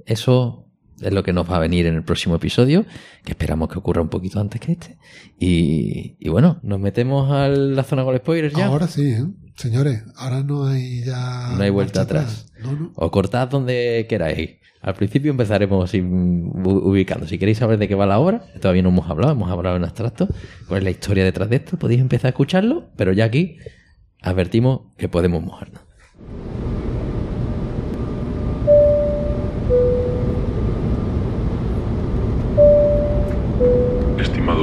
eso 0.07 0.71
es 1.03 1.13
lo 1.13 1.23
que 1.23 1.33
nos 1.33 1.51
va 1.51 1.57
a 1.57 1.61
venir 1.61 1.87
en 1.87 1.95
el 1.95 2.03
próximo 2.05 2.37
episodio, 2.37 2.85
que 3.25 3.33
esperamos 3.33 3.69
que 3.69 3.79
ocurra 3.79 4.01
un 4.03 4.09
poquito 4.09 4.41
antes 4.41 4.61
que 4.61 4.73
este. 4.73 4.97
Y, 5.39 6.17
y 6.19 6.29
bueno, 6.29 6.59
nos 6.63 6.79
metemos 6.81 7.31
a 7.31 7.49
la 7.49 7.83
zona 7.85 8.05
con 8.05 8.17
spoilers 8.17 8.55
ya. 8.55 8.67
Ahora 8.67 8.87
sí, 8.89 9.11
¿eh? 9.13 9.25
señores, 9.57 10.03
ahora 10.17 10.43
no 10.43 10.67
hay 10.67 11.05
ya. 11.05 11.55
No 11.57 11.63
hay 11.63 11.71
vuelta 11.71 12.03
atrás. 12.03 12.53
No, 12.63 12.73
no. 12.73 12.93
O 12.95 13.11
cortad 13.11 13.49
donde 13.49 14.07
queráis. 14.09 14.51
Al 14.81 14.95
principio 14.95 15.31
empezaremos 15.31 15.91
sin- 15.91 16.51
ubicando. 16.65 17.29
Si 17.29 17.39
queréis 17.39 17.59
saber 17.59 17.79
de 17.79 17.87
qué 17.87 17.95
va 17.95 18.05
la 18.05 18.19
obra, 18.19 18.45
todavía 18.61 18.83
no 18.83 18.89
hemos 18.89 19.09
hablado, 19.09 19.33
hemos 19.33 19.49
hablado 19.51 19.77
en 19.77 19.85
abstracto. 19.85 20.27
¿Cuál 20.67 20.79
es 20.79 20.85
la 20.85 20.91
historia 20.91 21.25
detrás 21.25 21.49
de 21.51 21.57
esto? 21.57 21.77
Podéis 21.77 22.01
empezar 22.01 22.27
a 22.27 22.31
escucharlo, 22.31 22.91
pero 22.97 23.13
ya 23.13 23.25
aquí 23.27 23.59
advertimos 24.23 24.81
que 24.97 25.09
podemos 25.09 25.41
mojarnos. 25.43 25.83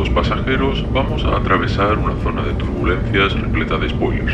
Estimados 0.04 0.28
pasajeros, 0.30 0.86
vamos 0.94 1.24
a 1.26 1.38
atravesar 1.38 1.98
una 1.98 2.16
zona 2.24 2.44
de 2.46 2.54
turbulencias 2.54 3.34
repleta 3.34 3.78
de 3.78 3.90
spoilers. 3.90 4.34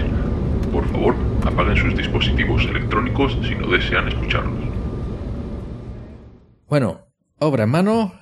Por 0.71 0.87
favor, 0.91 1.15
apaguen 1.43 1.75
sus 1.75 1.97
dispositivos 1.97 2.63
electrónicos 2.65 3.35
si 3.47 3.55
no 3.55 3.67
desean 3.67 4.07
escucharlos. 4.07 4.53
Bueno, 6.69 7.07
obra 7.39 7.63
en 7.63 7.69
mano, 7.71 8.13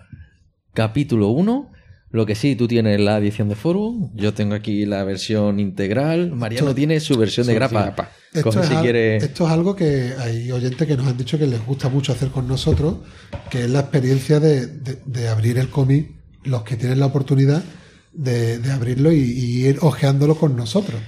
capítulo 0.74 1.30
1. 1.30 1.70
Lo 2.12 2.26
que 2.26 2.36
sí, 2.36 2.56
tú 2.56 2.68
tienes 2.68 3.00
la 3.02 3.18
edición 3.18 3.50
de 3.50 3.56
forum, 3.56 4.12
yo 4.14 4.34
tengo 4.36 4.54
aquí 4.54 4.86
la 4.86 5.04
versión 5.04 5.60
integral, 5.60 6.32
Mariano 6.32 6.68
Esto- 6.68 6.76
tiene 6.76 7.00
su 7.00 7.18
versión 7.18 7.48
de 7.48 7.56
grapa. 7.56 8.10
Esto 8.32 8.50
Coge 8.52 8.60
es, 8.62 8.68
si 8.68 8.76
al- 8.76 8.82
quiere... 8.84 9.16
esto 9.18 9.46
es 9.48 9.52
algo 9.52 9.76
que 9.76 10.14
hay 10.20 10.50
oyentes 10.52 10.88
que 10.88 10.96
nos 10.96 11.08
han 11.08 11.18
dicho 11.18 11.38
que 11.40 11.48
les 11.48 11.66
gusta 11.66 11.90
mucho 11.90 12.12
hacer 12.14 12.30
con 12.30 12.48
nosotros, 12.48 12.98
que 13.50 13.64
es 13.64 13.70
la 13.70 13.80
experiencia 13.82 14.40
de, 14.40 14.68
de- 14.68 15.00
de 15.06 15.28
abrir 15.28 15.58
el 15.58 15.70
cómic, 15.70 16.12
los 16.44 16.64
que 16.64 16.76
tienen 16.78 17.00
la 17.00 17.06
oportunidad 17.08 17.64
de, 18.14 18.60
de 18.60 18.72
abrirlo 18.72 19.12
y, 19.12 19.18
y 19.22 19.66
ir 19.68 19.78
ojeándolo 19.82 20.36
con 20.36 20.56
nosotros. 20.56 21.02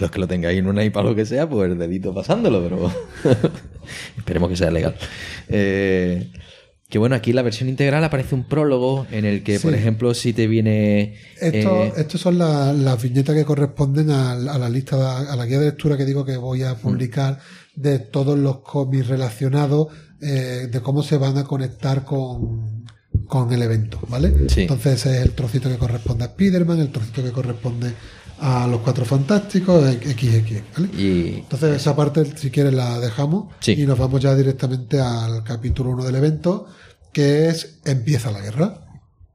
Los 0.00 0.10
que 0.10 0.18
lo 0.18 0.28
tengáis 0.28 0.58
en 0.58 0.66
una 0.66 0.84
iPad 0.84 1.06
o 1.06 1.10
lo 1.10 1.14
que 1.14 1.24
sea, 1.26 1.48
pues 1.48 1.70
el 1.70 1.78
dedito 1.78 2.12
pasándolo, 2.14 2.62
pero 2.62 2.92
esperemos 4.18 4.48
que 4.50 4.56
sea 4.56 4.70
legal. 4.70 4.94
Eh, 5.48 6.30
que 6.88 6.98
bueno, 6.98 7.14
aquí 7.14 7.30
en 7.30 7.36
la 7.36 7.42
versión 7.42 7.68
integral 7.68 8.02
aparece 8.02 8.34
un 8.34 8.42
prólogo 8.44 9.06
en 9.12 9.24
el 9.24 9.44
que, 9.44 9.60
por 9.60 9.74
ejemplo, 9.74 10.12
si 10.12 10.32
te 10.32 10.48
viene... 10.48 11.14
Esto, 11.40 11.84
eh, 11.84 11.92
estos 11.96 12.20
son 12.20 12.36
la- 12.36 12.72
las 12.72 13.00
viñetas 13.00 13.36
que 13.36 13.44
corresponden 13.44 14.10
a, 14.10 14.32
a 14.32 14.58
la 14.58 14.68
lista, 14.68 15.18
a 15.32 15.36
la 15.36 15.46
guía 15.46 15.60
de 15.60 15.66
lectura 15.66 15.96
que 15.96 16.04
digo 16.04 16.24
que 16.24 16.36
voy 16.36 16.64
a 16.64 16.74
publicar 16.74 17.38
de 17.76 18.00
todos 18.00 18.36
los 18.36 18.58
cómics 18.62 19.06
relacionados, 19.06 19.86
eh, 20.20 20.66
de 20.70 20.80
cómo 20.80 21.04
se 21.04 21.16
van 21.16 21.38
a 21.38 21.44
conectar 21.44 22.04
con, 22.04 22.79
con 23.30 23.50
el 23.52 23.62
evento, 23.62 23.98
¿vale? 24.08 24.34
Sí. 24.50 24.62
Entonces 24.62 24.94
ese 25.06 25.16
es 25.16 25.22
el 25.22 25.30
trocito 25.32 25.70
que 25.70 25.78
corresponde 25.78 26.24
a 26.24 26.26
Spider-Man, 26.26 26.80
el 26.80 26.90
trocito 26.92 27.22
que 27.22 27.30
corresponde 27.32 27.92
a 28.40 28.66
los 28.66 28.80
Cuatro 28.80 29.04
Fantásticos, 29.06 29.82
XX, 29.84 30.62
¿vale? 30.76 30.88
y 31.02 31.34
Entonces 31.38 31.76
esa 31.76 31.94
parte, 31.96 32.24
si 32.36 32.50
quieres, 32.50 32.72
la 32.74 32.98
dejamos 33.00 33.54
Sí. 33.60 33.72
y 33.72 33.86
nos 33.86 33.98
vamos 33.98 34.20
ya 34.20 34.34
directamente 34.34 35.00
al 35.00 35.44
capítulo 35.44 35.90
1 35.90 36.04
del 36.04 36.16
evento, 36.16 36.66
que 37.12 37.48
es 37.48 37.78
Empieza 37.84 38.30
la 38.30 38.40
guerra. 38.40 38.80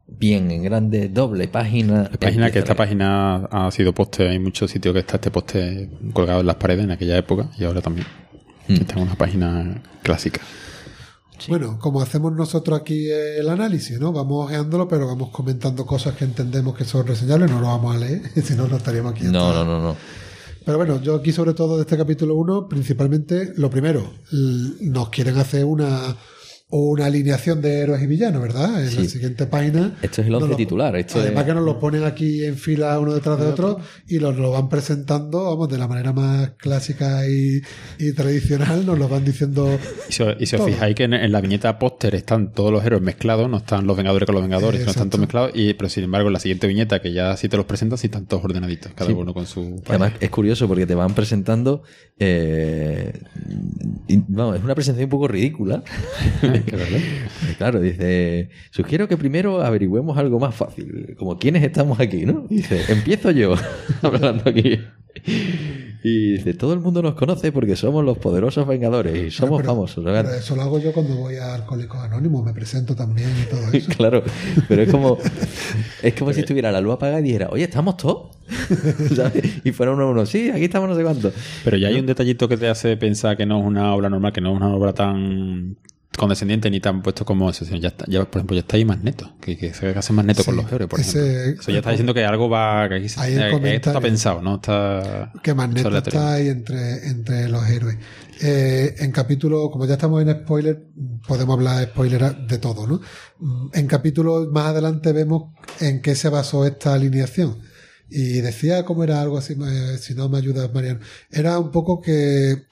bien 0.07 0.51
en 0.51 0.63
grande, 0.63 1.09
doble 1.09 1.47
página. 1.47 2.03
La 2.11 2.17
página 2.19 2.51
que 2.51 2.59
esta 2.59 2.73
la- 2.73 2.77
página 2.77 3.35
ha 3.51 3.72
sido 3.72 3.93
poste, 3.93 4.27
hay 4.30 4.39
muchos 4.39 4.69
sitios 4.72 4.93
que 4.93 4.99
está 4.99 5.15
este 5.15 5.31
poste 5.31 5.89
colgado 6.13 6.41
en 6.41 6.45
las 6.47 6.55
paredes 6.57 6.84
en 6.85 6.91
aquella 6.91 7.17
época 7.17 7.49
y 7.57 7.63
ahora 7.63 7.81
también. 7.81 8.07
Mm. 8.67 8.73
Esta 8.73 8.95
es 8.95 9.01
una 9.01 9.15
página 9.15 9.81
clásica. 10.03 10.41
Bueno, 11.47 11.77
como 11.79 12.01
hacemos 12.01 12.33
nosotros 12.33 12.79
aquí 12.79 13.09
el 13.09 13.47
análisis, 13.49 13.99
¿no? 13.99 14.11
Vamos 14.11 14.45
ojeándolo, 14.45 14.87
pero 14.87 15.07
vamos 15.07 15.29
comentando 15.29 15.85
cosas 15.85 16.15
que 16.15 16.25
entendemos 16.25 16.75
que 16.75 16.85
son 16.85 17.05
reseñables, 17.05 17.51
no 17.51 17.59
lo 17.59 17.67
vamos 17.67 17.95
a 17.95 17.99
leer, 17.99 18.21
si 18.43 18.55
no, 18.55 18.67
no 18.67 18.77
estaríamos 18.77 19.13
aquí. 19.13 19.25
No, 19.25 19.53
no, 19.53 19.65
no, 19.65 19.81
no. 19.81 19.95
Pero 20.65 20.77
bueno, 20.77 20.99
yo 20.99 21.15
aquí 21.15 21.31
sobre 21.31 21.53
todo 21.53 21.75
de 21.75 21.81
este 21.81 21.95
capítulo 21.95 22.35
1, 22.35 22.67
principalmente, 22.67 23.53
lo 23.55 23.69
primero, 23.69 24.13
nos 24.31 25.09
quieren 25.09 25.37
hacer 25.37 25.63
una, 25.63 26.15
una 26.80 27.06
alineación 27.06 27.61
de 27.61 27.80
héroes 27.80 28.02
y 28.03 28.07
villanos, 28.07 28.41
¿verdad? 28.41 28.84
En 28.84 28.89
Sí. 28.89 28.97
la 29.03 29.10
siguiente 29.10 29.45
página. 29.47 29.95
Esto 30.02 30.22
es 30.22 30.27
el 30.27 30.35
once 30.35 30.56
titular, 30.56 30.95
esto 30.95 31.19
además 31.19 31.43
es- 31.43 31.47
que 31.47 31.53
nos 31.56 31.64
lo 31.64 31.80
ponen 31.80 32.03
aquí 32.03 32.43
en 32.45 32.56
fila 32.57 32.99
uno 32.99 33.14
detrás 33.14 33.39
de 33.39 33.45
otro 33.47 33.80
y 34.07 34.18
nos 34.19 34.35
lo 34.38 34.52
van 34.52 34.69
presentando, 34.69 35.43
vamos, 35.45 35.69
de 35.69 35.77
la 35.77 35.88
manera 35.88 36.14
más 36.14 36.52
clásica 36.57 37.27
y, 37.27 37.61
y 37.99 38.11
tradicional, 38.14 38.85
nos 38.85 38.97
lo 38.99 39.07
van 39.07 39.23
diciendo 39.26 39.77
Y 40.10 40.14
si, 40.14 40.23
os- 40.23 40.35
y 40.39 40.45
si 40.45 40.56
os 40.56 40.61
Todo. 40.61 40.68
fijáis 40.72 40.95
que 40.95 41.03
en, 41.03 41.14
en 41.14 41.31
la 41.31 41.41
viñeta 41.41 41.77
póster 41.80 42.15
están 42.15 42.52
todos 42.52 42.72
los 42.72 42.84
héroes 42.85 43.02
mezclados, 43.02 43.49
no 43.49 43.57
están 43.57 43.88
los 43.88 43.95
Vengadores 43.97 44.26
con 44.26 44.35
los 44.35 44.43
Vengadores, 44.43 44.84
no 44.85 44.91
están 44.91 45.10
todos 45.10 45.22
mezclados, 45.22 45.52
y, 45.53 45.73
pero 45.76 45.89
sin 45.89 46.03
embargo 46.03 46.27
en 46.30 46.34
la 46.34 46.39
siguiente 46.39 46.68
viñeta, 46.68 47.02
que 47.02 47.14
ya 47.14 47.35
sí 47.38 47.47
te 47.49 47.57
los 47.57 47.65
presentan, 47.65 47.97
sí 47.97 48.07
están 48.07 48.26
todos 48.26 48.43
ordenaditos, 48.43 48.91
cada 48.93 49.10
Sí. 49.10 49.15
uno 49.15 49.34
con 49.34 49.45
su... 49.45 49.81
Además, 49.88 50.14
es 50.19 50.30
curioso 50.30 50.68
porque 50.68 50.85
te 50.85 50.95
van 50.95 51.14
presentando. 51.14 51.84
eh, 52.19 53.11
y, 54.07 54.18
vamos, 54.27 54.57
es 54.57 54.64
una 54.64 54.73
presentación 54.76 55.06
un 55.06 55.10
poco 55.11 55.27
ridícula. 55.27 55.84
claro, 57.57 57.79
dice: 57.79 58.49
Sugiero 58.71 59.07
que 59.07 59.17
primero 59.17 59.61
averigüemos 59.61 60.17
algo 60.17 60.39
más 60.39 60.55
fácil. 60.55 61.15
Como 61.17 61.37
quiénes 61.37 61.63
estamos 61.63 61.99
aquí, 61.99 62.25
¿no? 62.25 62.45
Dice: 62.49 62.81
Empiezo 62.89 63.31
yo, 63.31 63.55
hablando 64.01 64.43
aquí. 64.49 64.79
Y 66.03 66.33
dice: 66.33 66.53
Todo 66.53 66.73
el 66.73 66.79
mundo 66.81 67.01
nos 67.01 67.15
conoce 67.15 67.51
porque 67.51 67.75
somos 67.75 68.03
los 68.05 68.17
poderosos 68.17 68.67
vengadores 68.67 69.15
y 69.27 69.31
somos 69.31 69.61
Pero- 69.61 69.73
famosos. 69.73 70.03
Pero 70.05 70.29
eso 70.33 70.55
lo 70.55 70.61
hago 70.63 70.79
yo 70.79 70.91
cuando 70.93 71.15
voy 71.15 71.35
a 71.37 71.55
Alcohólicos 71.55 71.99
Anónimos, 71.99 72.43
me 72.45 72.53
presento 72.53 72.95
también 72.95 73.29
y 73.41 73.49
todo 73.49 73.71
eso. 73.71 73.91
Claro, 73.97 74.23
pero 74.67 74.81
es 74.83 74.91
como 74.91 75.17
es 76.03 76.13
como 76.13 76.33
si 76.33 76.41
estuviera 76.41 76.71
la 76.71 76.81
luz 76.81 76.93
apagada 76.95 77.19
y 77.21 77.23
dijera, 77.23 77.47
oye, 77.49 77.63
¿estamos 77.63 77.97
todos? 77.97 78.35
¿Sabes? 79.15 79.61
Y 79.63 79.71
fuera 79.71 79.93
uno 79.93 80.03
a 80.03 80.11
uno, 80.11 80.25
sí, 80.25 80.49
aquí 80.49 80.65
estamos 80.65 80.89
no 80.89 80.95
sé 80.95 81.01
cuánto. 81.03 81.31
Pero 81.63 81.77
ya 81.77 81.87
hay 81.87 81.99
un 81.99 82.05
detallito 82.05 82.47
que 82.47 82.57
te 82.57 82.67
hace 82.67 82.95
pensar 82.97 83.35
que 83.37 83.45
no 83.45 83.59
es 83.59 83.65
una 83.65 83.93
obra 83.95 84.09
normal, 84.09 84.31
que 84.33 84.41
no 84.41 84.51
es 84.51 84.57
una 84.57 84.75
obra 84.75 84.93
tan 84.93 85.77
condescendiente 86.18 86.69
ni 86.69 86.80
tan 86.80 87.02
puesto 87.02 87.26
como 87.26 87.49
eso. 87.49 87.65
sino 87.65 87.77
Ya, 87.77 87.90
está, 87.90 88.06
ya 88.07 88.23
por 88.26 88.40
ejemplo, 88.40 88.56
ya 88.56 88.61
está 88.61 88.77
ahí 88.77 88.86
más 88.86 89.03
neto, 89.03 89.34
que, 89.41 89.57
que 89.57 89.73
se 89.73 89.90
hace 89.90 90.14
más 90.14 90.26
neto 90.26 90.41
Sí, 90.41 90.45
con 90.45 90.56
los 90.57 90.72
héroes, 90.72 90.90
por 90.90 90.99
ese- 90.99 91.41
ejemplo. 91.41 91.61
Eso 91.61 91.72
ya 91.72 91.77
está 91.80 91.90
diciendo 91.91 92.14
que 92.14 92.26
algo 92.26 92.49
va... 92.49 92.88
Que 92.88 92.95
aquí 92.95 93.10
se- 93.10 93.19
eh, 93.19 93.23
que 93.26 93.34
esto 93.45 93.52
comentario- 93.57 93.76
está 93.91 94.02
pensado, 94.02 94.41
¿no? 94.41 94.56
Está... 94.56 95.32
que 95.44 95.53
Magneto 95.53 95.98
está 95.98 96.34
ahí 96.34 96.48
entre, 96.48 97.07
entre 97.07 97.49
los 97.49 97.68
héroes. 97.69 97.98
Eh, 98.41 98.95
en 98.99 99.11
capítulo, 99.11 99.69
como 99.72 99.86
ya 99.86 99.94
estamos 99.94 100.22
en 100.22 100.32
spoiler, 100.32 100.84
podemos 101.27 101.57
hablar 101.57 101.80
de 101.80 101.86
spoiler 101.86 102.36
de 102.48 102.57
todo, 102.57 102.86
¿no? 102.88 103.02
En 103.73 103.88
capítulo 103.88 104.48
más 104.52 104.68
adelante 104.68 105.11
vemos 105.14 105.53
en 105.80 106.02
qué 106.02 106.15
se 106.15 106.30
basó 106.30 106.65
esta 106.65 106.94
alineación. 106.94 107.60
Y 108.10 108.41
decía 108.41 108.86
cómo 108.86 109.03
era 109.03 109.19
algo 109.22 109.38
así, 109.38 109.53
eh, 109.53 109.98
si 109.99 110.14
no 110.14 110.30
me 110.30 110.38
ayudas, 110.38 110.72
Mariano. 110.73 110.99
Era 111.32 111.57
un 111.60 111.72
poco 111.72 111.99
que, 112.02 112.64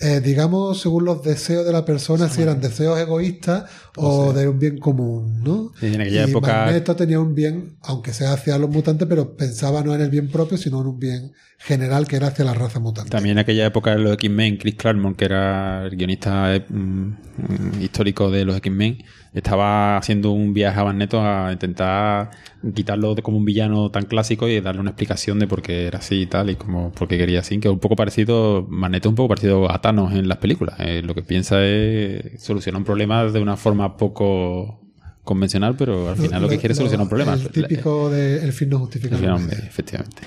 eh, 0.00 0.20
digamos, 0.20 0.80
según 0.80 1.04
los 1.04 1.22
deseos 1.22 1.64
de 1.66 1.72
la 1.72 1.84
persona, 1.84 2.28
si 2.28 2.40
eran 2.42 2.60
deseos 2.60 2.98
egoístas 2.98 3.64
o 3.96 4.32
de 4.32 4.48
un 4.48 4.58
bien 4.58 4.78
común, 4.78 5.42
¿no? 5.42 5.72
Sí, 5.78 5.86
en 5.94 6.00
aquella 6.00 6.26
y 6.26 6.30
época- 6.30 6.64
Magneto 6.64 6.96
tenía 6.96 7.20
un 7.20 7.34
bien, 7.34 7.76
aunque 7.82 8.12
sea 8.12 8.32
hacia 8.32 8.56
los 8.58 8.70
mutantes, 8.70 9.06
pero 9.08 9.36
pensaba 9.36 9.82
no 9.82 9.94
en 9.94 10.00
el 10.00 10.10
bien 10.10 10.30
propio, 10.30 10.56
sino 10.56 10.80
en 10.80 10.86
un 10.86 10.98
bien 10.98 11.32
general 11.62 12.08
que 12.08 12.16
era 12.16 12.28
hacia 12.28 12.44
la 12.44 12.54
raza 12.54 12.80
mutante. 12.80 13.10
También 13.10 13.32
en 13.36 13.40
aquella 13.40 13.66
época 13.66 13.90
de 13.90 13.98
los 13.98 14.14
X-Men, 14.14 14.56
Chris 14.56 14.76
Claremont, 14.76 15.14
que 15.14 15.26
era 15.26 15.84
el 15.84 15.94
guionista 15.94 16.56
eh, 16.56 16.64
mm, 16.66 17.82
histórico 17.82 18.30
de 18.30 18.46
los 18.46 18.56
X-Men, 18.56 19.04
estaba 19.34 19.98
haciendo 19.98 20.30
un 20.30 20.54
viaje 20.54 20.80
a 20.80 20.84
Magneto 20.84 21.20
a 21.22 21.52
intentar 21.52 22.30
quitarlo 22.74 23.14
de 23.14 23.22
como 23.22 23.36
un 23.36 23.44
villano 23.44 23.90
tan 23.90 24.06
clásico 24.06 24.48
y 24.48 24.58
darle 24.60 24.80
una 24.80 24.90
explicación 24.90 25.38
de 25.38 25.46
por 25.46 25.60
qué 25.60 25.86
era 25.86 25.98
así 25.98 26.22
y 26.22 26.26
tal, 26.26 26.48
y 26.48 26.56
como 26.56 26.92
por 26.92 27.08
qué 27.08 27.18
quería 27.18 27.40
así, 27.40 27.60
que 27.60 27.68
es 27.68 27.72
un 27.72 27.78
poco 27.78 27.94
parecido, 27.94 28.66
Magneto 28.68 29.08
es 29.08 29.10
un 29.10 29.16
poco 29.16 29.28
parecido 29.28 29.70
a 29.70 29.82
Thanos 29.82 30.14
en 30.14 30.28
las 30.28 30.38
películas. 30.38 30.76
Eh, 30.78 31.02
lo 31.04 31.14
que 31.14 31.22
piensa 31.22 31.62
es 31.62 32.42
solucionar 32.42 32.78
un 32.78 32.86
problema 32.86 33.24
de 33.24 33.38
una 33.38 33.58
forma 33.58 33.98
poco 33.98 34.80
convencional, 35.24 35.76
pero 35.76 36.08
al 36.08 36.16
final 36.16 36.40
lo, 36.40 36.48
que 36.48 36.58
quiere 36.58 36.72
es 36.72 36.78
solucionar 36.78 37.04
un 37.04 37.10
problema. 37.10 37.34
El 37.34 37.50
típico 37.50 38.08
de 38.08 38.42
el 38.42 38.52
fin 38.54 38.70
no 38.70 38.78
justifica 38.78 39.14
El 39.14 39.20
medios. 39.20 39.52
efectivamente. 39.52 40.22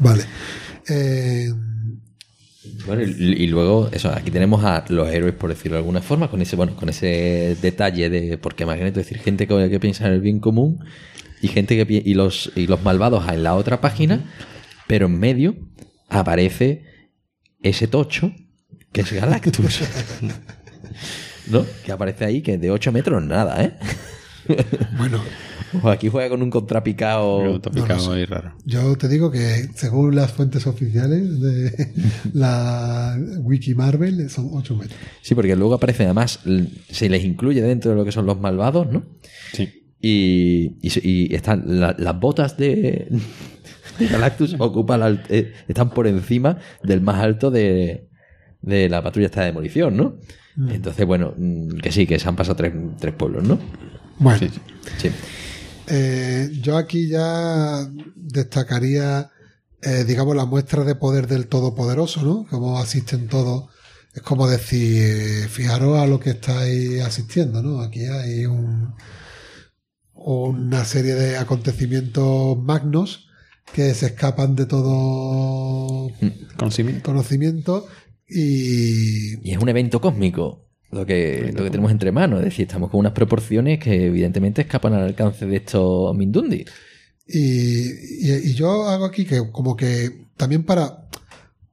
Vale. 0.00 0.24
Eh, 0.88 1.52
Bueno, 2.86 3.02
y, 3.02 3.44
y 3.44 3.46
luego, 3.46 3.88
eso, 3.92 4.10
aquí 4.10 4.30
tenemos 4.30 4.64
a 4.64 4.84
los 4.88 5.08
héroes, 5.08 5.34
por 5.34 5.50
decirlo 5.50 5.76
de 5.76 5.80
alguna 5.80 6.02
forma, 6.02 6.28
con 6.30 6.42
ese, 6.42 6.56
bueno, 6.56 6.74
con 6.76 6.88
ese 6.88 7.56
detalle 7.60 8.10
de 8.10 8.38
porque 8.38 8.66
Magneto, 8.66 9.00
es 9.00 9.06
decir, 9.06 9.22
gente 9.22 9.46
que, 9.46 9.70
que 9.70 9.80
piensa 9.80 10.06
en 10.06 10.14
el 10.14 10.20
bien 10.20 10.40
común 10.40 10.84
y 11.40 11.48
gente 11.48 11.76
que 11.76 12.02
y 12.04 12.14
los 12.14 12.50
y 12.56 12.66
los 12.66 12.82
malvados 12.82 13.28
en 13.28 13.42
la 13.42 13.54
otra 13.54 13.80
página, 13.80 14.24
pero 14.86 15.06
en 15.06 15.18
medio 15.18 15.56
aparece 16.08 16.84
ese 17.62 17.86
tocho 17.88 18.32
que 18.92 19.02
es 19.02 19.12
Galactus. 19.12 19.80
¿No? 21.48 21.64
Que 21.84 21.92
aparece 21.92 22.24
ahí, 22.24 22.42
que 22.42 22.58
de 22.58 22.70
8 22.70 22.92
metros 22.92 23.22
nada, 23.22 23.62
¿eh? 23.64 23.74
bueno, 24.98 25.22
O 25.82 25.88
aquí 25.90 26.08
juega 26.08 26.28
con 26.30 26.42
un 26.42 26.50
contrapicado. 26.50 27.58
No 27.74 27.98
sé. 28.00 28.26
raro. 28.26 28.54
yo 28.64 28.96
te 28.96 29.08
digo 29.08 29.30
que 29.30 29.68
según 29.74 30.14
las 30.14 30.32
fuentes 30.32 30.66
oficiales 30.66 31.40
de 31.40 31.92
la 32.34 33.16
Wiki 33.40 33.74
Marvel 33.74 34.28
son 34.30 34.50
8 34.52 34.76
metros. 34.76 34.98
Sí, 35.22 35.34
porque 35.34 35.56
luego 35.56 35.74
aparece 35.74 36.04
además, 36.04 36.40
se 36.90 37.08
les 37.08 37.24
incluye 37.24 37.60
dentro 37.62 37.90
de 37.90 37.96
lo 37.96 38.04
que 38.04 38.12
son 38.12 38.26
los 38.26 38.40
malvados, 38.40 38.90
¿no? 38.90 39.04
Sí. 39.52 39.68
Y, 40.00 40.76
y, 40.82 41.34
están 41.34 41.64
la- 41.80 41.96
las 41.98 42.18
botas 42.20 42.56
de, 42.56 43.08
de 43.98 44.06
Galactus 44.06 44.54
ocupan 44.58 45.00
la 45.00 45.22
eh, 45.28 45.52
están 45.66 45.90
por 45.90 46.06
encima 46.06 46.58
del 46.84 47.00
más 47.00 47.16
alto 47.20 47.50
de, 47.50 48.06
de 48.62 48.88
la 48.88 49.02
patrulla 49.02 49.26
esta 49.26 49.40
de 49.40 49.46
demolición, 49.46 49.96
¿no? 49.96 50.16
Entonces, 50.70 51.06
bueno, 51.06 51.34
mm, 51.36 51.78
que 51.78 51.92
sí, 51.92 52.04
que 52.06 52.18
se 52.18 52.28
han 52.28 52.34
pasado 52.34 52.56
tres, 52.56 52.72
tres 52.98 53.14
pueblos, 53.14 53.44
¿no? 53.44 53.58
Bueno, 54.18 54.38
Sí, 54.40 54.48
sí. 54.98 55.10
Eh, 55.90 56.50
yo 56.60 56.76
aquí 56.76 57.08
ya 57.08 57.88
destacaría, 58.14 59.30
eh, 59.82 60.04
digamos, 60.04 60.36
la 60.36 60.44
muestra 60.44 60.84
de 60.84 60.94
poder 60.94 61.26
del 61.26 61.48
Todopoderoso, 61.48 62.22
¿no? 62.22 62.46
Como 62.48 62.78
asisten 62.78 63.28
todos. 63.28 63.70
Es 64.14 64.22
como 64.22 64.48
decir, 64.48 65.48
fijaros 65.48 65.98
a 65.98 66.06
lo 66.06 66.20
que 66.20 66.30
estáis 66.30 67.00
asistiendo, 67.02 67.62
¿no? 67.62 67.80
Aquí 67.80 68.04
hay 68.04 68.46
un, 68.46 68.94
una 70.14 70.84
serie 70.84 71.14
de 71.14 71.36
acontecimientos 71.38 72.58
magnos 72.58 73.28
que 73.72 73.94
se 73.94 74.06
escapan 74.06 74.56
de 74.56 74.66
todo 74.66 76.10
Conocimiento. 76.56 77.02
conocimiento 77.04 77.86
y 78.28 79.48
Y 79.48 79.52
es 79.52 79.58
un 79.58 79.68
evento 79.68 80.00
cósmico 80.00 80.67
lo 80.90 81.04
que, 81.06 81.52
lo 81.54 81.64
que 81.64 81.70
tenemos 81.70 81.90
entre 81.92 82.12
manos. 82.12 82.38
Es 82.40 82.46
decir, 82.46 82.66
estamos 82.66 82.90
con 82.90 83.00
unas 83.00 83.12
proporciones 83.12 83.78
que 83.78 84.06
evidentemente 84.06 84.62
escapan 84.62 84.94
al 84.94 85.02
alcance 85.04 85.46
de 85.46 85.56
estos 85.56 86.16
Mindundi. 86.16 86.64
Y, 87.26 87.90
y- 88.30 88.50
y 88.50 88.54
yo 88.54 88.88
hago 88.88 89.04
aquí 89.04 89.24
que 89.26 89.50
como 89.52 89.76
que 89.76 90.26
también 90.36 90.62
para, 90.64 91.08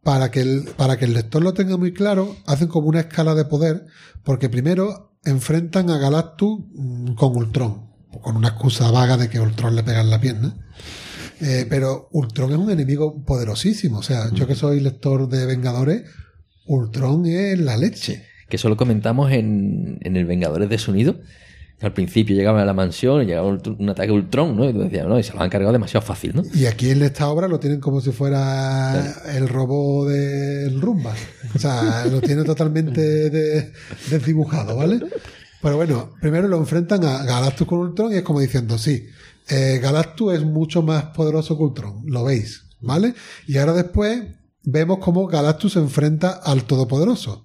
para, 0.03 0.31
que 0.31 0.41
el, 0.41 0.63
para 0.75 0.97
que 0.97 1.05
el 1.05 1.13
lector 1.13 1.41
lo 1.43 1.53
tenga 1.53 1.77
muy 1.77 1.93
claro, 1.93 2.35
hacen 2.45 2.67
como 2.67 2.87
una 2.89 2.99
escala 3.01 3.35
de 3.35 3.45
poder, 3.45 3.85
porque 4.23 4.49
primero 4.49 5.17
enfrentan 5.23 5.89
a 5.89 5.97
Galactus 5.97 6.59
mm, 6.73 7.13
con 7.13 7.35
Ultron, 7.37 7.87
con 8.21 8.35
una 8.35 8.49
excusa 8.49 8.91
vaga 8.91 9.17
de 9.17 9.29
que 9.29 9.39
Ultron 9.39 9.75
le 9.75 9.83
pega 9.83 10.01
en 10.01 10.09
la 10.09 10.19
pierna. 10.19 10.57
Eh, 11.41 11.65
pero 11.69 12.07
Ultron 12.11 12.51
es 12.51 12.57
un 12.57 12.69
enemigo 12.71 13.23
poderosísimo. 13.25 13.99
O 13.99 14.03
sea, 14.03 14.31
yo 14.33 14.47
que 14.47 14.55
soy 14.55 14.79
lector 14.79 15.27
de 15.29 15.45
Vengadores, 15.45 16.03
Ultron 16.65 17.25
es 17.25 17.59
la 17.59 17.77
leche. 17.77 18.25
Que 18.55 18.57
eso 18.57 18.69
lo 18.69 18.77
comentamos 18.77 19.33
en, 19.33 19.97
en 20.01 20.15
el 20.15 20.23
Vengadores 20.25 20.69
de 20.69 20.77
Sonido. 20.77 21.19
Al 21.81 21.91
principio 21.91 22.33
llegaban 22.37 22.61
a 22.61 22.65
la 22.65 22.71
mansión 22.73 23.21
y 23.21 23.25
llegaba 23.25 23.47
un, 23.47 23.61
un 23.79 23.89
ataque 23.89 24.13
Ultron, 24.13 24.55
¿no? 24.55 24.69
Y 24.69 24.71
tú 24.71 24.79
decías, 24.79 25.05
no, 25.05 25.19
y 25.19 25.23
se 25.23 25.33
lo 25.33 25.41
han 25.41 25.49
cargado 25.49 25.73
demasiado 25.73 26.05
fácil, 26.05 26.31
¿no? 26.33 26.43
Y 26.53 26.65
aquí 26.67 26.89
en 26.89 27.01
esta 27.01 27.27
obra 27.27 27.49
lo 27.49 27.59
tienen 27.59 27.81
como 27.81 27.99
si 27.99 28.11
fuera 28.13 29.13
el 29.35 29.49
robot 29.49 30.07
del 30.07 30.79
Rumba. 30.79 31.13
O 31.53 31.59
sea, 31.59 32.05
lo 32.09 32.21
tiene 32.21 32.45
totalmente 32.45 33.29
de- 33.29 33.73
desdibujado, 34.09 34.77
¿vale? 34.77 35.01
Pero 35.61 35.75
bueno, 35.75 36.13
primero 36.21 36.47
lo 36.47 36.55
enfrentan 36.57 37.03
a 37.03 37.25
Galactus 37.25 37.67
con 37.67 37.79
Ultron 37.79 38.13
y 38.13 38.15
es 38.15 38.21
como 38.23 38.39
diciendo, 38.39 38.77
sí, 38.77 39.07
eh, 39.49 39.79
Galactus 39.83 40.33
es 40.35 40.43
mucho 40.45 40.81
más 40.81 41.03
poderoso 41.07 41.57
que 41.57 41.63
Ultron, 41.63 42.03
lo 42.05 42.23
veis, 42.23 42.67
¿vale? 42.79 43.15
Y 43.47 43.57
ahora 43.57 43.73
después 43.73 44.23
vemos 44.63 44.99
cómo 45.01 45.27
Galactus 45.27 45.73
se 45.73 45.79
enfrenta 45.79 46.29
al 46.41 46.63
Todopoderoso. 46.63 47.44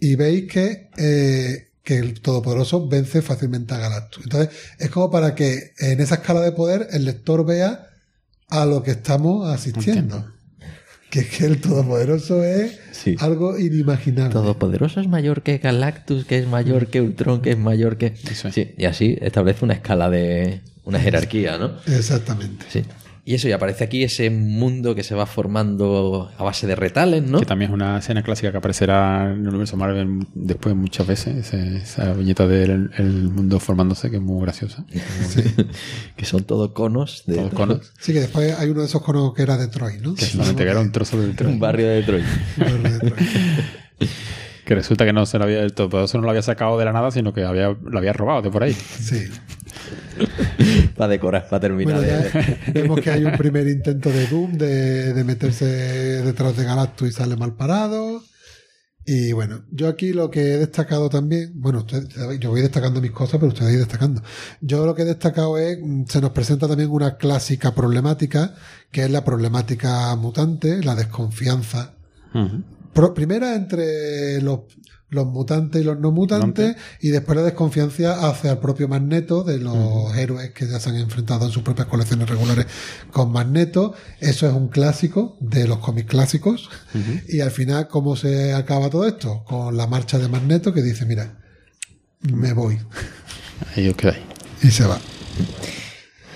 Y 0.00 0.14
veis 0.16 0.50
que, 0.50 0.90
eh, 0.96 1.68
que 1.82 1.98
el 1.98 2.20
Todopoderoso 2.20 2.86
vence 2.88 3.22
fácilmente 3.22 3.74
a 3.74 3.78
Galactus. 3.78 4.24
Entonces, 4.24 4.50
es 4.78 4.90
como 4.90 5.10
para 5.10 5.34
que 5.34 5.72
en 5.78 6.00
esa 6.00 6.16
escala 6.16 6.40
de 6.40 6.52
poder 6.52 6.88
el 6.92 7.04
lector 7.04 7.44
vea 7.44 7.86
a 8.48 8.64
lo 8.66 8.82
que 8.82 8.92
estamos 8.92 9.48
asistiendo. 9.48 10.24
Que 11.10 11.20
es 11.20 11.28
que 11.30 11.46
el 11.46 11.60
Todopoderoso 11.60 12.44
es 12.44 12.78
Sí. 12.92 13.16
algo 13.20 13.58
inimaginable. 13.58 14.32
Todopoderoso 14.32 15.00
es 15.00 15.08
mayor 15.08 15.42
que 15.42 15.56
Galactus, 15.58 16.26
que 16.26 16.38
es 16.38 16.46
mayor 16.46 16.88
que 16.88 17.00
Ultron, 17.00 17.40
que 17.40 17.52
es 17.52 17.58
mayor 17.58 17.96
que... 17.96 18.14
Eso 18.30 18.48
es. 18.48 18.54
Sí, 18.54 18.74
y 18.76 18.84
así 18.84 19.16
establece 19.22 19.64
una 19.64 19.72
escala 19.74 20.10
de... 20.10 20.60
una 20.84 21.00
jerarquía, 21.00 21.56
¿no? 21.56 21.72
Exactamente. 21.86 22.66
Sí. 22.68 22.84
Y 23.28 23.34
eso, 23.34 23.46
y 23.46 23.52
aparece 23.52 23.84
aquí 23.84 24.04
ese 24.04 24.30
mundo 24.30 24.94
que 24.94 25.02
se 25.02 25.14
va 25.14 25.26
formando 25.26 26.30
a 26.38 26.42
base 26.42 26.66
de 26.66 26.74
retales, 26.74 27.22
¿no? 27.22 27.40
Que 27.40 27.44
también 27.44 27.70
es 27.70 27.74
una 27.74 27.98
escena 27.98 28.22
clásica 28.22 28.50
que 28.52 28.56
aparecerá 28.56 29.30
en 29.34 29.42
el 29.42 29.48
universo 29.48 29.76
Marvel 29.76 30.26
después 30.32 30.74
muchas 30.74 31.06
veces. 31.06 31.52
esa 31.52 32.14
viñeta 32.14 32.46
del 32.46 32.90
el 32.96 33.28
mundo 33.28 33.60
formándose, 33.60 34.08
que 34.08 34.16
es 34.16 34.22
muy 34.22 34.40
graciosa. 34.40 34.86
que 36.16 36.24
son 36.24 36.44
todos 36.44 36.70
conos 36.70 37.24
de 37.26 37.34
Todos 37.34 37.52
conos. 37.52 37.92
Sí, 38.00 38.14
que 38.14 38.20
después 38.20 38.58
hay 38.58 38.70
uno 38.70 38.80
de 38.80 38.86
esos 38.86 39.02
conos 39.02 39.34
que 39.34 39.42
era 39.42 39.58
Detroit, 39.58 40.00
¿no? 40.00 40.14
Que 40.14 40.24
solamente 40.24 40.64
que 40.64 40.70
era 40.70 40.80
un 40.80 40.90
trozo 40.90 41.20
del 41.20 41.36
tren. 41.36 41.50
un 41.50 41.60
barrio 41.60 41.86
de 41.86 41.96
Detroit. 41.96 42.24
Barrio 42.56 42.82
de 42.82 42.90
Detroit. 42.92 43.28
Que 44.64 44.74
resulta 44.74 45.04
que 45.04 45.12
no 45.12 45.26
se 45.26 45.38
lo 45.38 45.44
había, 45.44 45.60
el 45.60 45.74
todopoderoso 45.74 46.16
no 46.16 46.24
lo 46.24 46.30
había 46.30 46.42
sacado 46.42 46.78
de 46.78 46.84
la 46.86 46.92
nada, 46.92 47.10
sino 47.10 47.34
que 47.34 47.44
había, 47.44 47.68
lo 47.68 47.98
había 47.98 48.14
robado 48.14 48.40
de 48.40 48.50
por 48.50 48.62
ahí. 48.62 48.72
Sí. 48.72 49.26
para 50.96 51.08
decorar, 51.08 51.48
para 51.48 51.60
terminar. 51.60 51.96
Bueno, 51.96 52.08
de- 52.12 52.30
ya 52.32 52.72
vemos 52.72 53.00
que 53.00 53.10
hay 53.10 53.24
un 53.24 53.36
primer 53.36 53.66
intento 53.68 54.10
de 54.10 54.26
Doom 54.26 54.52
de, 54.58 55.12
de 55.14 55.24
meterse 55.24 55.64
detrás 55.66 56.56
de 56.56 56.64
Galactus 56.64 57.08
y 57.08 57.12
sale 57.12 57.36
mal 57.36 57.54
parado. 57.54 58.22
Y 59.10 59.32
bueno, 59.32 59.64
yo 59.70 59.88
aquí 59.88 60.12
lo 60.12 60.30
que 60.30 60.40
he 60.52 60.58
destacado 60.58 61.08
también, 61.08 61.52
bueno, 61.54 61.86
yo 62.38 62.50
voy 62.50 62.60
destacando 62.60 63.00
mis 63.00 63.10
cosas, 63.10 63.40
pero 63.40 63.48
ustedes 63.48 63.70
voy 63.70 63.78
destacando. 63.78 64.22
Yo 64.60 64.84
lo 64.84 64.94
que 64.94 65.00
he 65.02 65.06
destacado 65.06 65.56
es, 65.56 65.78
mm, 65.80 66.04
se 66.06 66.20
nos 66.20 66.30
presenta 66.32 66.68
también 66.68 66.90
una 66.90 67.16
clásica 67.16 67.74
problemática, 67.74 68.54
que 68.92 69.04
es 69.04 69.10
la 69.10 69.24
problemática 69.24 70.14
mutante, 70.16 70.82
la 70.84 70.94
desconfianza. 70.94 71.94
Pro- 72.92 73.14
primera 73.14 73.54
entre 73.54 74.42
los, 74.42 74.60
los 75.10 75.26
mutantes 75.26 75.80
y 75.80 75.84
los 75.84 75.98
no 75.98 76.12
mutantes, 76.12 76.76
y 77.00 77.08
después 77.08 77.36
la 77.36 77.42
desconfianza 77.42 78.28
hacia 78.28 78.52
el 78.52 78.58
propio 78.58 78.88
Magneto 78.88 79.42
de 79.42 79.58
los 79.58 80.14
héroes 80.16 80.50
que 80.50 80.66
ya 80.66 80.78
se 80.80 80.90
han 80.90 80.96
enfrentado 80.96 81.46
en 81.46 81.52
sus 81.52 81.62
propias 81.62 81.88
colecciones 81.88 82.28
regulares 82.28 82.66
con 83.10 83.32
Magneto. 83.32 83.94
Eso 84.20 84.46
es 84.46 84.52
un 84.52 84.68
clásico 84.68 85.36
de 85.40 85.66
los 85.66 85.78
cómics 85.78 86.10
clásicos. 86.10 86.68
Y 87.28 87.40
al 87.40 87.50
final, 87.50 87.88
¿cómo 87.88 88.16
se 88.16 88.52
acaba 88.52 88.90
todo 88.90 89.06
esto? 89.06 89.44
Con 89.44 89.76
la 89.76 89.86
marcha 89.86 90.18
de 90.18 90.28
Magneto 90.28 90.74
que 90.74 90.82
dice, 90.82 91.06
mira, 91.06 91.38
me 92.20 92.52
voy. 92.52 92.78
Ahí 93.74 93.92
quedáis. 93.94 94.22
Y 94.62 94.70
se 94.70 94.84
va. 94.84 94.98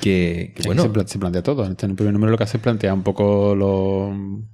Que, 0.03 0.53
bueno, 0.67 0.83
se, 0.83 0.89
pla- 0.91 1.07
se 1.07 1.19
plantea 1.19 1.43
todo. 1.45 1.65
En 1.65 1.71
este 1.73 1.89
primer 1.89 2.13
número 2.13 2.33
lo 2.33 2.37
que 2.39 2.43
hace 2.45 2.57
es 2.57 2.63
plantear 2.63 2.93
un 2.93 3.05
poco 3.05 3.55
los, 3.55 4.13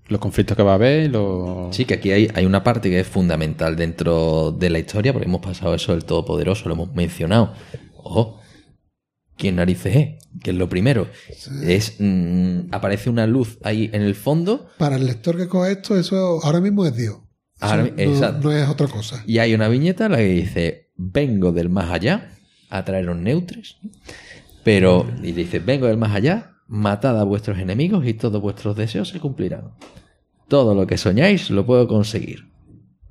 los 0.08 0.20
conflictos 0.20 0.54
que 0.56 0.62
va 0.62 0.72
a 0.72 0.74
haber. 0.74 1.10
los- 1.10 1.74
sí, 1.74 1.86
que 1.86 1.94
aquí 1.94 2.10
hay, 2.12 2.28
hay 2.34 2.44
una 2.44 2.62
parte 2.62 2.90
que 2.90 3.00
es 3.00 3.06
fundamental 3.06 3.74
dentro 3.74 4.52
de 4.52 4.68
la 4.68 4.78
historia, 4.78 5.12
porque 5.14 5.26
hemos 5.26 5.40
pasado 5.40 5.74
eso 5.74 5.92
del 5.92 6.04
Todopoderoso, 6.04 6.68
lo 6.68 6.74
hemos 6.74 6.94
mencionado. 6.94 7.54
Ojo, 7.96 8.40
¿quién 9.36 9.56
narices 9.56 9.96
es? 9.96 10.08
Que 10.42 10.50
es 10.50 10.56
lo 10.56 10.68
primero. 10.68 11.08
Es, 11.64 11.96
mm, 11.98 12.68
aparece 12.72 13.08
una 13.08 13.26
luz 13.26 13.58
ahí 13.62 13.88
en 13.94 14.02
el 14.02 14.14
fondo 14.14 14.68
Para 14.78 14.96
el 14.96 15.06
lector 15.06 15.36
que 15.38 15.48
coge 15.48 15.72
esto, 15.72 15.98
eso 15.98 16.40
ahora 16.44 16.60
mismo 16.60 16.84
es 16.84 16.94
Dios. 16.94 17.16
Ahora- 17.60 17.84
no, 17.84 17.88
exacto. 17.96 18.48
no 18.48 18.52
es 18.56 18.68
otra 18.68 18.86
cosa. 18.86 19.24
y 19.26 19.38
hay 19.38 19.54
una 19.54 19.68
viñeta 19.68 20.06
en 20.06 20.12
la 20.12 20.18
que 20.18 20.24
dice, 20.24 20.90
vengo 20.96 21.52
del 21.52 21.70
más 21.70 21.90
allá 21.90 22.32
a 22.70 22.84
traeros 22.84 23.16
neutres, 23.16 23.78
pero, 24.64 25.06
y 25.22 25.32
dice, 25.32 25.58
vengo 25.58 25.86
del 25.86 25.96
más 25.96 26.14
allá, 26.14 26.52
matad 26.66 27.18
a 27.18 27.24
vuestros 27.24 27.58
enemigos 27.58 28.06
y 28.06 28.14
todos 28.14 28.40
vuestros 28.42 28.76
deseos 28.76 29.08
se 29.08 29.20
cumplirán. 29.20 29.72
Todo 30.48 30.74
lo 30.74 30.86
que 30.86 30.96
soñáis 30.98 31.50
lo 31.50 31.64
puedo 31.66 31.86
conseguir. 31.88 32.48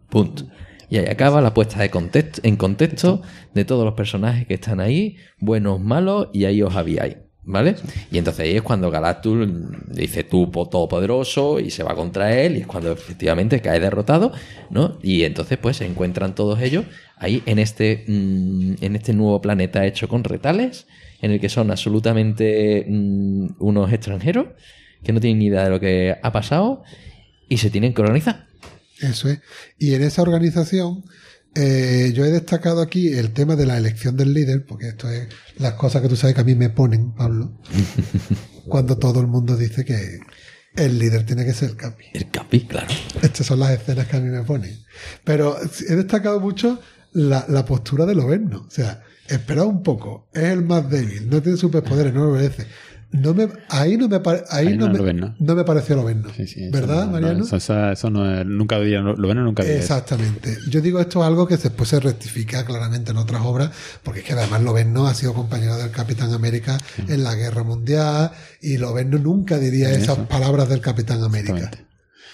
Punto. 0.09 0.45
Y 0.89 0.97
ahí 0.97 1.05
acaba 1.07 1.41
la 1.41 1.53
puesta 1.53 1.79
de 1.79 1.89
contexto, 1.89 2.41
en 2.43 2.55
contexto 2.55 3.21
de 3.53 3.65
todos 3.65 3.83
los 3.83 3.93
personajes 3.93 4.47
que 4.47 4.53
están 4.53 4.79
ahí, 4.79 5.17
buenos, 5.39 5.81
malos, 5.81 6.29
y 6.33 6.45
ahí 6.45 6.61
os 6.61 6.75
habíais. 6.75 7.17
¿Vale? 7.49 7.75
Y 8.11 8.17
entonces 8.17 8.43
ahí 8.43 8.57
es 8.57 8.61
cuando 8.61 8.91
Galactus 8.91 9.47
dice 9.87 10.25
tú 10.25 10.51
po- 10.51 10.67
todopoderoso 10.67 11.61
y 11.61 11.69
se 11.69 11.81
va 11.81 11.95
contra 11.95 12.37
él 12.37 12.57
y 12.57 12.59
es 12.59 12.67
cuando 12.67 12.91
efectivamente 12.91 13.61
cae 13.61 13.79
derrotado, 13.79 14.33
¿no? 14.69 14.97
Y 15.01 15.23
entonces 15.23 15.57
pues 15.57 15.77
se 15.77 15.85
encuentran 15.85 16.35
todos 16.35 16.59
ellos 16.59 16.83
ahí 17.15 17.41
en 17.45 17.59
este, 17.59 18.03
mm, 18.05 18.73
en 18.83 18.95
este 18.97 19.13
nuevo 19.13 19.39
planeta 19.39 19.85
hecho 19.85 20.09
con 20.09 20.25
retales, 20.25 20.87
en 21.21 21.31
el 21.31 21.39
que 21.39 21.49
son 21.49 21.71
absolutamente 21.71 22.85
mm, 22.87 23.55
unos 23.59 23.91
extranjeros 23.91 24.47
que 25.03 25.13
no 25.13 25.19
tienen 25.19 25.39
ni 25.39 25.45
idea 25.47 25.63
de 25.63 25.69
lo 25.69 25.79
que 25.79 26.15
ha 26.21 26.31
pasado 26.31 26.83
y 27.49 27.57
se 27.57 27.69
tienen 27.69 27.93
que 27.93 28.01
organizar. 28.01 28.47
Eso 28.99 29.29
es. 29.29 29.39
Y 29.77 29.93
en 29.93 30.03
esa 30.03 30.21
organización, 30.21 31.03
eh, 31.55 32.11
yo 32.13 32.25
he 32.25 32.31
destacado 32.31 32.81
aquí 32.81 33.13
el 33.13 33.31
tema 33.31 33.55
de 33.55 33.65
la 33.65 33.77
elección 33.77 34.17
del 34.17 34.33
líder, 34.33 34.65
porque 34.65 34.89
esto 34.89 35.09
es 35.09 35.27
las 35.57 35.73
cosas 35.73 36.01
que 36.01 36.09
tú 36.09 36.15
sabes 36.15 36.35
que 36.35 36.41
a 36.41 36.45
mí 36.45 36.55
me 36.55 36.69
ponen, 36.69 37.13
Pablo, 37.13 37.57
cuando 38.67 38.97
todo 38.97 39.21
el 39.21 39.27
mundo 39.27 39.55
dice 39.55 39.85
que 39.85 40.19
el 40.75 40.99
líder 40.99 41.25
tiene 41.25 41.45
que 41.45 41.53
ser 41.53 41.75
Capi. 41.75 42.05
El 42.13 42.29
Capi, 42.29 42.61
claro. 42.61 42.87
Estas 43.21 43.47
son 43.47 43.59
las 43.59 43.71
escenas 43.71 44.07
que 44.07 44.17
a 44.17 44.19
mí 44.19 44.29
me 44.29 44.43
ponen. 44.43 44.77
Pero 45.23 45.57
he 45.89 45.95
destacado 45.95 46.39
mucho 46.39 46.79
la, 47.13 47.45
la 47.49 47.65
postura 47.65 48.05
del 48.05 48.19
Oberno. 48.19 48.65
O 48.67 48.71
sea, 48.71 49.03
espera 49.27 49.63
un 49.63 49.83
poco, 49.83 50.27
es 50.33 50.43
el 50.43 50.63
más 50.65 50.89
débil, 50.89 51.29
no 51.29 51.41
tiene 51.41 51.57
superpoderes, 51.57 52.13
no 52.13 52.25
lo 52.25 52.31
obedece. 52.31 52.65
No 53.09 53.33
me, 53.33 53.47
ahí 53.69 53.95
no 53.95 54.09
me, 54.09 54.17
ahí 54.17 54.67
Ahí 54.67 54.77
no 54.77 54.87
no 54.87 54.91
me, 54.91 54.97
lo 54.97 55.03
ven, 55.05 55.17
¿no? 55.17 55.35
no 55.39 55.55
me 55.55 55.63
pareció. 55.63 56.05
Sí, 56.35 56.45
sí, 56.45 56.63
eso 56.63 56.71
¿Verdad, 56.73 57.05
no, 57.05 57.11
Mariano? 57.13 57.45
eso, 57.45 57.55
eso- 57.55 57.89
eso 57.91 58.09
no 58.09 58.29
es, 58.39 58.45
nunca 58.45 58.77
diría, 58.81 58.99
lo 58.99 59.15
bueno 59.15 59.43
nunca 59.45 59.63
diría. 59.63 59.77
eso. 59.79 59.93
Exactamente. 59.93 60.57
Yo 60.69 60.81
digo 60.81 60.99
esto 60.99 61.21
es 61.21 61.27
algo 61.27 61.47
que 61.47 61.55
después 61.55 61.87
se 61.89 62.01
rectifica 62.01 62.65
claramente 62.65 63.11
en 63.11 63.17
otras 63.17 63.41
obras, 63.45 63.71
porque 64.03 64.19
es 64.19 64.25
que 64.25 64.33
además 64.33 64.61
Loberno 64.61 65.07
ha 65.07 65.13
sido 65.13 65.33
compañero 65.33 65.77
del 65.77 65.91
Capitán 65.91 66.33
América 66.33 66.77
en 67.07 67.23
la 67.23 67.33
Guerra 67.35 67.63
Mundial 67.63 68.31
y 68.61 68.77
Loberno 68.77 69.17
nunca 69.19 69.57
diría 69.57 69.89
esas 69.89 70.17
Eso. 70.17 70.27
palabras 70.27 70.67
del 70.67 70.81
Capitán 70.81 71.23
América. 71.23 71.71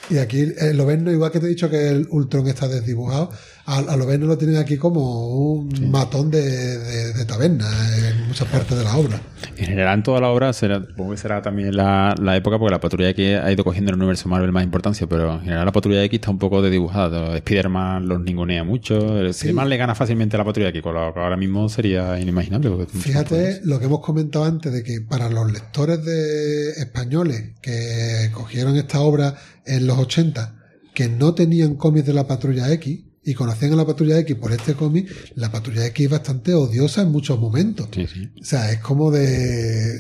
Y 0.10 0.18
aquí 0.18 0.52
el 0.57 0.76
Loveno, 0.76 1.11
igual 1.14 1.32
que 1.32 1.40
te 1.40 1.45
he 1.45 1.49
dicho 1.49 1.70
que 1.70 1.88
el 1.88 2.07
Ultron 2.10 2.45
está 2.48 2.68
desdibujado, 2.68 3.32
al, 3.65 3.88
al 3.90 3.98
Loveno 3.99 4.26
lo 4.26 4.38
tienen 4.38 4.57
aquí 4.57 4.77
como 4.77 5.27
un 5.53 5.90
matón 5.90 6.30
de, 6.30 6.41
de- 6.80 7.14
de 7.14 7.26
taberna 7.26 7.65
en 8.10 8.27
muchas 8.27 8.48
partes 8.49 8.77
de 8.77 8.84
la 8.84 8.98
obra. 8.98 9.22
En 9.56 9.65
general, 9.68 9.98
en 9.99 10.03
toda 10.03 10.19
la 10.19 10.30
obra, 10.30 10.52
será, 10.53 10.84
supongo 10.85 11.11
que 11.11 11.18
será 11.18 11.41
también 11.41 11.76
la, 11.76 12.14
la 12.22 12.35
época, 12.35 12.57
porque 12.60 12.72
la 12.73 12.81
patrulla 12.81 13.10
X 13.10 13.40
ha 13.41 13.52
ido 13.52 13.64
cogiendo 13.64 13.90
en 13.91 13.95
el 13.95 14.02
universo 14.02 14.27
Marvel 14.27 14.52
más 14.52 14.64
importancia, 14.64 15.07
pero 15.07 15.34
en 15.35 15.41
general 15.41 15.65
la 15.65 15.72
patrulla 15.72 16.03
X 16.03 16.18
está 16.18 16.31
un 16.31 16.40
poco 16.40 16.61
desdibujada. 16.61 17.38
Spider-Man 17.38 18.07
los 18.07 18.19
ningunea 18.22 18.64
mucho. 18.64 19.19
El 19.19 19.27
Spider-Man 19.27 19.69
le 19.69 19.77
gana 19.77 19.95
fácilmente 19.95 20.35
a 20.35 20.40
la 20.40 20.45
patrulla 20.45 20.69
X, 20.69 20.81
con 20.81 20.95
lo 20.95 21.14
que 21.14 21.19
ahora 21.19 21.38
mismo 21.38 21.69
sería 21.69 22.19
inimaginable. 22.19 22.85
Fíjate 22.88 23.61
lo 23.64 23.80
que 23.80 23.85
hemos 23.85 24.02
comentado 24.02 24.45
antes 24.45 24.73
de 24.73 24.84
que 24.84 25.02
para 25.02 25.30
los 25.30 25.52
lectores 25.52 26.03
de 26.03 26.72
españoles 26.72 27.52
que 27.61 28.30
cogieron 28.34 28.76
esta 28.76 28.99
obra 29.02 29.35
en 29.65 29.88
los 29.88 29.98
80, 29.98 30.56
que 30.94 31.07
no 31.07 31.34
tenían 31.34 31.76
cómics 31.76 32.06
de 32.07 32.14
la 32.14 32.27
Patrulla 32.27 32.72
X 32.73 33.03
y 33.25 33.33
conocían 33.33 33.73
a 33.73 33.75
la 33.77 33.85
Patrulla 33.85 34.19
X 34.19 34.35
por 34.35 34.51
este 34.51 34.73
cómic, 34.73 35.09
la 35.35 35.51
Patrulla 35.51 35.85
X 35.87 36.05
es 36.05 36.11
bastante 36.11 36.53
odiosa 36.53 37.01
en 37.03 37.11
muchos 37.11 37.39
momentos. 37.39 37.87
Sí, 37.93 38.05
sí. 38.07 38.29
O 38.41 38.43
sea, 38.43 38.71
es 38.71 38.79
como 38.79 39.11
de... 39.11 39.95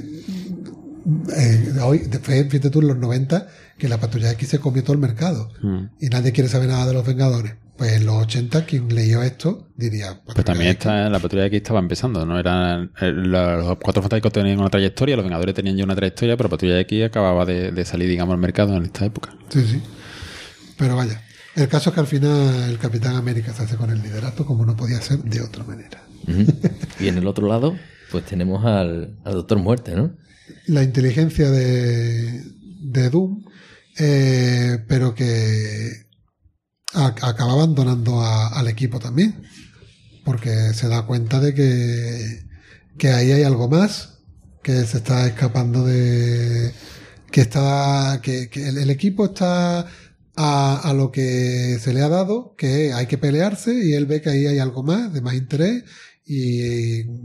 eh, 1.37 1.73
hoy, 1.83 1.99
después, 2.09 2.45
fíjate 2.49 2.69
tú, 2.69 2.81
en 2.81 2.87
los 2.87 2.97
90, 2.97 3.47
que 3.77 3.87
la 3.89 3.97
Patrulla 3.99 4.31
X 4.31 4.49
se 4.49 4.59
comió 4.59 4.83
todo 4.83 4.93
el 4.93 4.99
mercado 4.99 5.49
Mm. 5.61 5.85
y 5.99 6.07
nadie 6.07 6.31
quiere 6.31 6.49
saber 6.49 6.69
nada 6.69 6.85
de 6.87 6.93
los 6.93 7.05
Vengadores. 7.05 7.53
Pues 7.77 7.93
en 7.93 8.05
los 8.05 8.15
80, 8.21 8.65
quien 8.65 8.87
leyó 8.93 9.23
esto 9.23 9.67
diría... 9.75 10.09
Pues 10.23 10.35
Patrulla 10.35 10.43
también 10.45 10.69
está, 10.71 11.09
la 11.09 11.17
patrulla 11.19 11.47
X 11.47 11.57
estaba 11.57 11.79
empezando, 11.79 12.23
¿no? 12.23 12.37
Eran, 12.39 12.91
eh, 13.01 13.11
los 13.11 13.77
cuatro 13.81 14.03
fantásticos 14.03 14.31
tenían 14.31 14.59
una 14.59 14.69
trayectoria, 14.69 15.15
los 15.15 15.25
Vengadores 15.25 15.55
tenían 15.55 15.75
ya 15.75 15.83
una 15.83 15.95
trayectoria, 15.95 16.37
pero 16.37 16.49
Patrulla 16.49 16.79
X 16.81 17.05
acababa 17.05 17.45
de, 17.45 17.71
de 17.71 17.83
salir, 17.85 18.07
digamos, 18.09 18.33
al 18.33 18.39
mercado 18.39 18.75
en 18.77 18.83
esta 18.85 19.05
época. 19.05 19.35
Sí, 19.49 19.63
sí. 19.65 19.81
Pero 20.77 20.95
vaya, 20.95 21.19
el 21.55 21.67
caso 21.67 21.89
es 21.89 21.93
que 21.93 21.99
al 21.99 22.07
final 22.07 22.69
el 22.69 22.77
Capitán 22.79 23.15
América 23.15 23.53
se 23.53 23.63
hace 23.63 23.75
con 23.75 23.89
el 23.89 24.01
liderato 24.01 24.45
como 24.45 24.65
no 24.65 24.75
podía 24.75 25.01
ser 25.01 25.19
de 25.19 25.41
otra 25.41 25.63
manera. 25.63 26.01
Y 26.99 27.07
en 27.07 27.17
el 27.17 27.27
otro 27.27 27.47
lado, 27.47 27.75
pues 28.11 28.25
tenemos 28.25 28.65
al, 28.65 29.19
al 29.23 29.33
Doctor 29.33 29.59
Muerte, 29.59 29.95
¿no? 29.95 30.15
La 30.67 30.83
inteligencia 30.83 31.49
de, 31.51 32.41
de 32.81 33.09
Doom, 33.09 33.43
eh, 33.99 34.83
pero 34.87 35.13
que 35.13 35.91
a- 36.93 37.07
acaba 37.07 37.53
abandonando 37.53 38.21
a- 38.21 38.47
al 38.59 38.67
equipo 38.67 38.99
también, 38.99 39.43
porque 40.23 40.73
se 40.73 40.87
da 40.87 41.05
cuenta 41.05 41.39
de 41.39 41.53
que, 41.53 42.45
que 42.97 43.09
ahí 43.11 43.31
hay 43.31 43.43
algo 43.43 43.67
más, 43.69 44.19
que 44.63 44.83
se 44.85 44.97
está 44.97 45.27
escapando 45.27 45.85
de... 45.85 46.73
que 47.31 47.41
está 47.41 48.19
que, 48.23 48.49
que 48.49 48.69
el, 48.69 48.77
el 48.77 48.89
equipo 48.89 49.25
está 49.25 49.85
a, 50.35 50.79
a 50.89 50.93
lo 50.93 51.11
que 51.11 51.77
se 51.79 51.93
le 51.93 52.01
ha 52.01 52.09
dado, 52.09 52.55
que 52.57 52.93
hay 52.93 53.05
que 53.07 53.17
pelearse 53.17 53.73
y 53.73 53.93
él 53.93 54.05
ve 54.05 54.21
que 54.21 54.29
ahí 54.29 54.45
hay 54.47 54.59
algo 54.59 54.83
más, 54.83 55.13
de 55.13 55.21
más 55.21 55.35
interés 55.35 55.83
y 56.25 56.61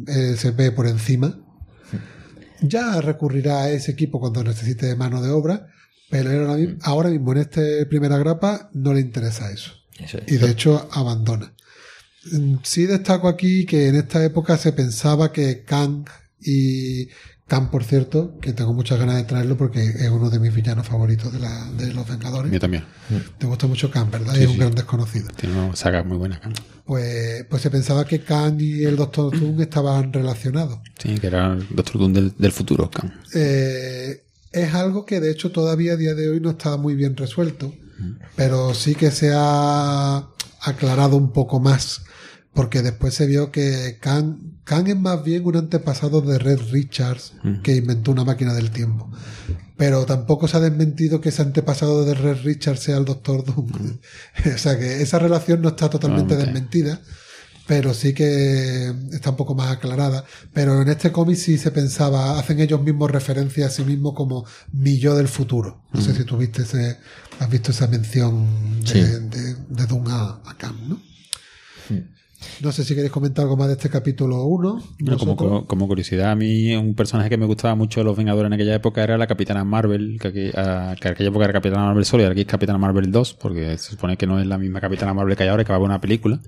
él 0.07 0.37
se 0.37 0.51
ve 0.51 0.73
por 0.73 0.87
encima. 0.87 1.39
Ya 2.61 3.01
recurrirá 3.01 3.63
a 3.63 3.71
ese 3.71 3.93
equipo 3.93 4.19
cuando 4.21 4.43
necesite 4.43 4.95
mano 4.97 5.23
de 5.23 5.31
obra, 5.31 5.69
pero 6.11 6.31
él 6.33 6.41
ahora 6.41 6.57
mismo, 6.57 6.77
ahora 6.83 7.11
mismo 7.11 7.33
en 7.33 7.39
este 7.39 7.87
primera 7.87 8.19
grapa 8.19 8.71
no 8.75 8.93
le 8.95 9.01
interesa 9.01 9.51
eso 9.53 9.73
Eso 10.01 10.19
es. 10.19 10.33
y 10.33 10.37
de 10.39 10.51
hecho 10.51 10.89
abandona. 10.93 11.55
Mm, 12.33 12.57
Sí 12.65 12.87
destaco 12.87 13.29
aquí 13.29 13.65
que 13.65 13.89
en 13.89 13.95
esta 13.97 14.25
época 14.25 14.57
se 14.57 14.73
pensaba 14.73 15.33
que 15.33 15.63
Kang 15.65 16.05
y 16.41 17.09
Kang, 17.49 17.71
por 17.71 17.83
cierto, 17.83 18.39
que 18.43 18.53
tengo 18.53 18.75
muchas 18.75 18.99
ganas 18.99 19.17
de 19.17 19.25
traerlo 19.25 19.57
porque 19.57 19.83
es 19.83 20.11
uno 20.11 20.29
de 20.29 20.39
mis 20.39 20.55
villanos 20.55 20.87
favoritos 20.87 21.33
de, 21.33 21.41
la, 21.41 21.65
de 21.73 21.95
los 21.95 22.07
Vengadores. 22.07 22.53
Yo 22.53 22.61
también. 22.61 22.85
Te 23.39 23.47
gusta 23.47 23.67
mucho 23.67 23.91
Kang, 23.91 24.11
¿verdad? 24.11 24.35
Sí, 24.35 24.43
es 24.43 24.47
un 24.49 24.53
sí. 24.53 24.59
gran 24.59 24.75
desconocido. 24.75 25.29
Tiene 25.35 25.59
una 25.59 25.75
saga 25.75 26.05
muy 26.05 26.19
buena. 26.19 26.39
Kang. 26.39 26.55
Pues, 26.85 27.45
pues 27.49 27.63
se 27.63 27.71
pensaba 27.71 28.05
que 28.05 28.21
Kang 28.21 28.61
y 28.61 28.85
el 28.85 28.97
Doctor 28.97 29.39
Doom 29.39 29.61
estaban 29.63 30.13
relacionados. 30.13 30.79
Sí, 30.99 31.19
que 31.19 31.27
era 31.27 31.55
el 31.55 31.67
Doctor 31.71 31.99
Doom 31.99 32.13
del, 32.13 32.35
del 32.37 32.53
futuro, 32.53 32.91
Kang. 32.91 33.13
Eh, 33.35 34.25
es 34.53 34.75
algo 34.75 35.07
que 35.07 35.21
de 35.21 35.31
hecho 35.31 35.51
todavía 35.51 35.95
a 35.95 35.97
día 35.97 36.15
de 36.15 36.29
hoy 36.29 36.41
no 36.41 36.51
está 36.51 36.77
muy 36.77 36.95
bien 36.95 37.17
resuelto, 37.17 37.75
pero 38.37 38.75
sí 38.75 38.95
que 38.95 39.11
se 39.11 39.33
ha 39.35 40.29
aclarado 40.61 41.17
un 41.17 41.33
poco 41.33 41.61
más, 41.61 42.03
porque 42.53 42.83
después 42.83 43.15
se 43.15 43.27
vio 43.27 43.51
que 43.51 43.99
Kang, 44.01 44.37
Kang 44.69 44.87
es 44.87 44.97
más 44.99 45.25
bien 45.25 45.47
un 45.47 45.57
antepasado 45.57 46.21
de 46.21 46.39
Red 46.39 46.61
Richards, 46.71 47.33
que 47.63 47.75
inventó 47.75 48.13
una 48.13 48.23
máquina 48.23 48.53
del 48.53 48.71
tiempo. 48.71 49.11
Pero 49.79 50.05
tampoco 50.05 50.47
se 50.47 50.59
ha 50.59 50.61
desmentido 50.61 51.23
que 51.23 51.31
ese 51.31 51.41
antepasado 51.41 52.05
de 52.05 52.13
Red 52.13 52.43
Richards 52.45 52.81
sea 52.81 52.99
el 52.99 53.07
Doctor 53.07 53.47
Doom. 53.47 53.67
o 54.55 54.59
sea 54.59 54.79
que 54.79 55.01
esa 55.01 55.19
relación 55.19 55.63
no 55.63 55.71
está 55.71 55.89
totalmente 55.89 56.37
desmentida 56.37 57.01
pero 57.67 57.93
sí 57.93 58.15
que 58.15 58.95
está 59.13 59.29
un 59.31 59.37
poco 59.37 59.55
más 59.55 59.71
aclarada. 59.71 60.25
Pero 60.55 60.81
en 60.81 60.89
este 60.89 61.13
cómic 61.13 61.37
sí 61.37 61.59
se 61.59 61.71
pensaba, 61.71 62.39
hacen 62.39 62.61
ellos 62.61 62.81
mismos 62.83 63.11
referencia 63.11 63.67
a 63.67 63.71
sí 63.71 63.85
mismos 63.85 64.15
como 64.15 64.47
mi 64.73 64.99
yo 64.99 65.15
del 65.15 65.29
futuro. 65.29 65.85
No 65.93 66.01
sé 66.01 66.15
si 66.15 66.25
tú 66.25 66.39
viste 66.39 66.63
ese, 66.63 66.97
has 67.39 67.51
visto 67.51 67.71
esa 67.73 67.87
mención 67.87 68.81
de, 68.81 68.87
Sí. 68.87 69.01
de, 69.03 69.55
de 69.69 69.87
Doom 69.87 70.09
a, 70.09 70.41
a 70.47 70.57
Kang, 70.57 70.77
¿no? 70.89 70.99
No 72.63 72.71
sé 72.73 72.85
si 72.85 72.95
queréis 72.95 73.13
comentar 73.13 73.45
algo 73.45 73.57
más 73.57 73.67
de 73.69 73.75
este 73.75 73.89
capítulo 73.91 74.45
1. 74.45 74.83
Bueno, 75.01 75.65
como, 75.67 75.89
curiosidad, 75.89 76.31
a 76.31 76.37
mí 76.37 76.75
un 76.77 76.95
personaje 76.95 77.29
que 77.31 77.37
me 77.37 77.47
gustaba 77.47 77.75
mucho 77.75 78.01
de 78.01 78.05
los 78.05 78.17
Vengadores 78.17 78.47
en 78.49 78.53
aquella 78.53 78.75
época 78.77 79.03
era 79.03 79.19
la 79.19 79.27
Capitana 79.27 79.65
Marvel, 79.65 80.19
que, 80.21 80.29
aquí- 80.29 80.51
ah, 80.57 80.95
que 81.01 81.09
en 81.09 81.15
aquella 81.15 81.31
época 81.31 81.45
era 81.45 81.53
Capitana 81.55 81.85
Marvel 81.87 82.05
solo 82.05 82.23
y 82.23 82.27
aquí 82.27 82.41
es 82.43 82.47
Capitana 82.47 82.79
Marvel 82.79 83.11
2, 83.11 83.35
porque 83.35 83.77
se 83.79 83.91
supone 83.93 84.17
que 84.17 84.27
no 84.27 84.39
es 84.41 84.47
la 84.47 84.59
misma 84.59 84.81
Capitana 84.81 85.15
Marvel 85.15 85.37
que 85.37 85.43
hay 85.43 85.49
ahora, 85.49 85.65
que 85.65 85.69
va 85.71 85.75
a 85.75 85.79
haber 85.79 85.89
una 85.89 86.01
película. 86.01 86.41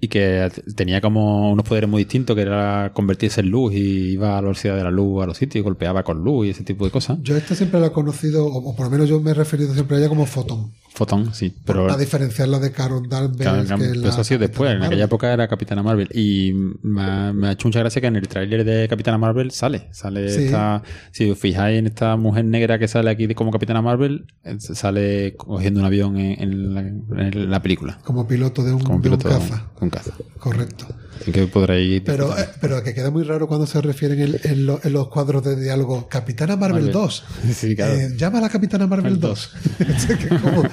Y 0.00 0.08
que 0.08 0.50
tenía 0.76 1.00
como 1.00 1.50
unos 1.52 1.66
poderes 1.66 1.88
muy 1.88 2.02
distintos, 2.04 2.34
que 2.36 2.42
era 2.42 2.90
convertirse 2.92 3.40
en 3.40 3.50
luz 3.50 3.72
y 3.74 4.12
iba 4.12 4.32
a 4.32 4.34
la 4.36 4.40
velocidad 4.48 4.76
de 4.76 4.82
la 4.84 4.90
luz 4.90 5.22
a 5.22 5.26
los 5.26 5.36
sitios 5.38 5.60
y 5.60 5.64
golpeaba 5.64 6.02
con 6.02 6.22
luz 6.24 6.46
y 6.46 6.50
ese 6.50 6.64
tipo 6.64 6.84
de 6.84 6.90
cosas. 6.90 7.18
Yo 7.22 7.36
esta 7.36 7.54
siempre 7.54 7.80
la 7.80 7.86
he 7.86 7.92
conocido, 7.92 8.44
o, 8.46 8.74
por 8.76 8.86
lo 8.86 8.90
menos 8.90 9.08
yo 9.08 9.20
me 9.20 9.30
he 9.30 9.34
referido 9.34 9.72
siempre 9.72 9.96
a 9.96 10.00
ella 10.00 10.08
como 10.08 10.26
Photon. 10.26 10.72
Fotón, 10.94 11.34
sí. 11.34 11.52
Pero 11.66 11.88
para 11.88 11.98
diferenciarla 11.98 12.60
de 12.60 12.70
Carol 12.70 13.08
Danvers. 13.08 13.36
Claro, 13.42 13.56
que 13.66 13.84
es 13.84 13.90
pero 13.90 14.00
la 14.00 14.08
eso 14.10 14.20
ha 14.20 14.24
sido 14.24 14.38
después. 14.38 14.70
En 14.70 14.78
Marvel. 14.78 14.92
aquella 14.92 15.04
época 15.06 15.32
era 15.32 15.48
Capitana 15.48 15.82
Marvel. 15.82 16.08
Y 16.14 16.52
me 16.82 17.02
ha, 17.02 17.32
me 17.32 17.48
ha 17.48 17.52
hecho 17.52 17.66
mucha 17.66 17.80
gracia 17.80 18.00
que 18.00 18.06
en 18.06 18.14
el 18.14 18.28
tráiler 18.28 18.64
de 18.64 18.86
Capitana 18.88 19.18
Marvel 19.18 19.50
sale. 19.50 19.88
Sale 19.90 20.28
Sí. 20.28 20.44
esta. 20.44 20.84
Si 21.10 21.28
os 21.30 21.36
fijáis 21.38 21.80
en 21.80 21.86
esta 21.88 22.16
mujer 22.16 22.44
negra 22.44 22.78
que 22.78 22.86
sale 22.86 23.10
aquí 23.10 23.26
como 23.34 23.50
Capitana 23.50 23.82
Marvel, 23.82 24.26
eh, 24.44 24.54
sale 24.60 25.34
cogiendo 25.36 25.80
un 25.80 25.86
avión 25.86 26.16
en, 26.16 26.40
en 26.40 26.74
la, 26.74 26.80
en 27.26 27.50
la 27.50 27.60
película. 27.60 27.98
Como 28.04 28.28
piloto 28.28 28.62
de 28.62 28.72
un, 28.72 28.78
Como 28.78 28.90
de 28.90 28.96
un 28.96 29.02
piloto 29.02 29.28
de 29.28 29.34
un- 29.34 29.40
caza. 29.40 29.66
un 29.80 29.90
caza. 29.90 30.12
Correcto. 30.38 30.86
Así 31.20 31.32
que 31.32 31.46
podréis. 31.46 32.02
Pero, 32.04 32.36
eh, 32.38 32.46
pero 32.60 32.82
que 32.82 32.94
queda 32.94 33.10
muy 33.10 33.22
raro 33.24 33.46
cuando 33.46 33.66
se 33.66 33.80
refieren 33.80 34.20
en, 34.20 34.36
en 34.44 34.66
lo- 34.66 34.80
en 34.82 34.92
los 34.92 35.08
cuadros 35.08 35.44
de 35.44 35.60
diálogo. 35.60 36.08
Capitana 36.08 36.56
Marvel, 36.56 36.84
Marvel. 36.86 36.92
2. 36.92 37.24
Sí, 37.54 37.74
claro. 37.76 37.94
Eh, 37.94 38.10
llama 38.16 38.38
a 38.38 38.42
la 38.42 38.48
Capitana 38.48 38.86
Marvel 38.86 39.12
El 39.14 39.20
2. 39.20 39.50
Es 39.88 40.06
que 40.06 40.28
como, 40.28 40.64
eh, 40.64 40.70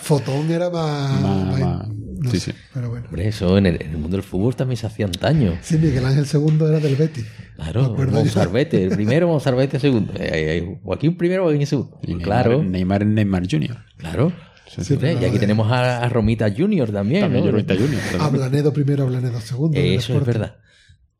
Fotón 0.00 0.50
era 0.50 0.70
más. 0.70 1.20
Más- 1.20 1.88
no 2.20 2.32
sí, 2.32 2.40
sé, 2.40 2.50
sí. 2.50 2.58
Pero 2.74 2.90
bueno. 2.90 3.06
Hombre, 3.06 3.28
eso 3.28 3.56
en 3.58 3.66
el, 3.66 3.80
en 3.80 3.90
el 3.92 3.96
mundo 3.98 4.16
del 4.16 4.24
fútbol 4.24 4.56
también 4.56 4.76
se 4.76 4.88
hacía 4.88 5.06
antaño. 5.06 5.56
Sí, 5.62 5.78
Miguel 5.78 6.04
Ángel 6.04 6.26
II 6.32 6.56
era 6.68 6.80
del 6.80 6.96
Betty. 6.96 7.20
Me 7.20 7.26
Claro. 7.64 7.94
Monsalvete, 7.96 8.82
el 8.84 8.90
primero, 8.90 9.28
Monsalvete 9.28 9.78
segundo. 9.78 10.12
Eh, 10.14 10.58
eh, 10.58 10.78
Joaquín 10.82 11.16
primero, 11.16 11.44
Joaquín 11.44 11.64
segundo. 11.66 11.96
Y 12.02 12.14
Neymar- 12.14 12.22
claro, 12.22 12.62
Neymar 12.64 13.02
es 13.02 13.08
Neymar 13.08 13.42
Jr. 13.48 13.76
claro. 13.98 14.32
Sí, 14.68 14.96
pero 15.00 15.20
y 15.20 15.24
aquí 15.24 15.38
tenemos 15.38 15.70
a, 15.70 16.02
a 16.02 16.08
Romita 16.08 16.48
Junior 16.54 16.90
también, 16.90 17.22
También 17.22 17.44
¿no? 17.44 17.50
Llorente 17.50 17.74
Jr. 17.76 17.90
también. 17.98 18.20
Ablanedo 18.20 18.72
primero, 18.72 19.04
Ablanedo 19.04 19.40
segundo. 19.40 19.78
Eso 19.78 20.18
es 20.18 20.24
verdad. 20.24 20.56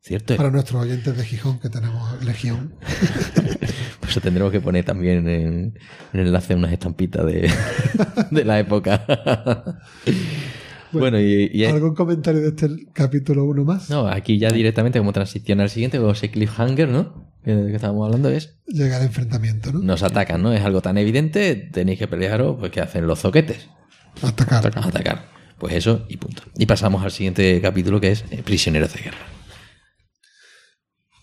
Cierto. 0.01 0.37
Para 0.37 0.49
nuestros 0.49 0.81
oyentes 0.81 1.17
de 1.17 1.25
Gijón, 1.25 1.59
que 1.59 1.69
tenemos 1.69 2.23
Legión. 2.23 2.73
Por 3.99 4.09
eso 4.09 4.21
tendremos 4.21 4.51
que 4.51 4.61
poner 4.61 4.85
también 4.85 5.27
en, 5.27 5.77
en 6.13 6.19
el 6.19 6.27
enlace 6.27 6.55
unas 6.55 6.71
estampitas 6.71 7.25
de, 7.25 7.51
de 8.31 8.45
la 8.45 8.59
época. 8.59 9.03
Bueno, 10.91 11.19
y, 11.19 11.65
¿Algún 11.65 11.95
comentario 11.95 12.41
de 12.41 12.49
este 12.49 12.69
capítulo 12.93 13.45
1 13.45 13.63
más? 13.63 13.89
no, 13.89 14.07
aquí 14.07 14.37
ya 14.37 14.49
directamente 14.49 14.99
como 14.99 15.13
transición 15.13 15.59
al 15.61 15.69
siguiente, 15.69 15.99
o 15.99 16.11
ese 16.11 16.31
cliffhanger, 16.31 16.89
¿no? 16.89 17.29
Que, 17.43 17.53
que 17.67 17.75
estábamos 17.75 18.05
hablando 18.05 18.29
es, 18.29 18.59
Llega 18.67 18.97
el 18.97 19.03
enfrentamiento, 19.03 19.71
¿no? 19.71 19.79
nos 19.79 20.03
atacan, 20.03 20.41
¿no? 20.41 20.53
Es 20.53 20.61
algo 20.61 20.81
tan 20.81 20.97
evidente, 20.97 21.55
tenéis 21.55 21.99
que 21.99 22.07
pelearos, 22.07 22.57
pues 22.59 22.71
¿qué 22.71 22.81
hacen 22.81 23.07
los 23.07 23.19
zoquetes? 23.19 23.69
Atacar. 24.21 24.71
A 24.75 24.87
atacar. 24.87 25.25
Pues 25.57 25.73
eso 25.75 26.05
y 26.07 26.17
punto. 26.17 26.43
Y 26.57 26.65
pasamos 26.65 27.03
al 27.03 27.11
siguiente 27.11 27.59
capítulo 27.61 27.99
que 27.99 28.11
es 28.11 28.23
eh, 28.31 28.41
Prisioneros 28.43 28.93
de 28.93 29.01
Guerra. 29.01 29.17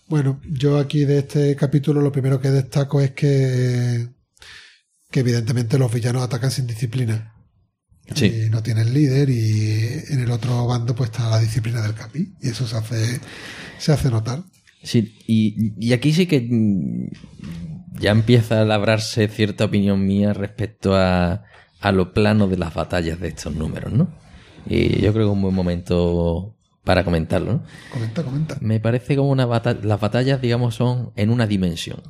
Bueno, 0.07 0.39
yo 0.47 0.77
aquí 0.77 1.05
de 1.05 1.19
este 1.19 1.55
capítulo 1.55 2.01
lo 2.01 2.11
primero 2.11 2.39
que 2.39 2.49
destaco 2.49 3.01
es 3.01 3.11
que, 3.11 4.07
que 5.11 5.19
evidentemente 5.19 5.77
los 5.77 5.91
villanos 5.91 6.23
atacan 6.23 6.51
sin 6.51 6.67
disciplina. 6.67 7.33
Sí. 8.15 8.43
Y 8.45 8.49
no 8.49 8.63
tienen 8.63 8.93
líder 8.93 9.29
y 9.29 10.03
en 10.09 10.21
el 10.21 10.31
otro 10.31 10.65
bando 10.65 10.95
pues 10.95 11.09
está 11.09 11.29
la 11.29 11.39
disciplina 11.39 11.81
del 11.81 11.93
capi. 11.93 12.33
Y 12.41 12.49
eso 12.49 12.65
se 12.67 12.77
hace, 12.77 13.19
se 13.77 13.91
hace 13.91 14.09
notar. 14.09 14.43
Sí, 14.83 15.15
y, 15.27 15.73
y 15.77 15.93
aquí 15.93 16.13
sí 16.13 16.25
que 16.25 16.47
mm, 16.49 17.09
ya 17.99 18.11
empieza 18.11 18.61
a 18.61 18.65
labrarse 18.65 19.27
cierta 19.27 19.65
opinión 19.65 20.05
mía 20.05 20.33
respecto 20.33 20.95
a, 20.95 21.43
a 21.81 21.91
lo 21.91 22.13
plano 22.13 22.47
de 22.47 22.57
las 22.57 22.73
batallas 22.73 23.19
de 23.19 23.29
estos 23.29 23.53
números, 23.55 23.93
¿no? 23.93 24.09
Y 24.65 25.01
yo 25.01 25.13
creo 25.13 25.25
que 25.25 25.31
es 25.31 25.35
un 25.35 25.41
buen 25.41 25.55
momento 25.55 26.55
para 26.83 27.03
comentarlo, 27.03 27.53
¿no? 27.53 27.63
Comenta, 27.91 28.23
comenta. 28.23 28.57
Me 28.61 28.79
parece 28.79 29.15
como 29.15 29.29
una 29.29 29.45
batalla, 29.45 29.79
las 29.83 29.99
batallas, 29.99 30.41
digamos, 30.41 30.75
son 30.75 31.11
en 31.15 31.29
una 31.29 31.45
dimensión. 31.45 32.01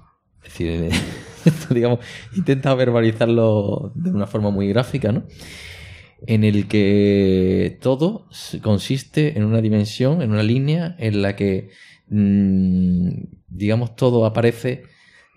Es 0.44 0.54
decir, 0.54 0.90
esto, 1.46 1.74
digamos, 1.74 2.00
he 2.34 2.38
intentado 2.38 2.76
verbalizarlo 2.76 3.92
de 3.96 4.12
una 4.12 4.28
forma 4.28 4.52
muy 4.52 4.68
gráfica, 4.70 5.12
¿no? 5.12 5.24
En 6.26 6.44
el 6.44 6.68
que 6.68 7.78
todo 7.82 8.28
consiste 8.64 9.38
en 9.38 9.44
una 9.46 9.62
dimensión, 9.62 10.22
en 10.22 10.32
una 10.32 10.42
línea 10.44 10.96
en 10.98 11.22
la 11.22 11.36
que, 11.36 11.70
mm, 12.10 13.10
digamos, 13.50 13.96
todo 13.96 14.26
aparece, 14.26 14.84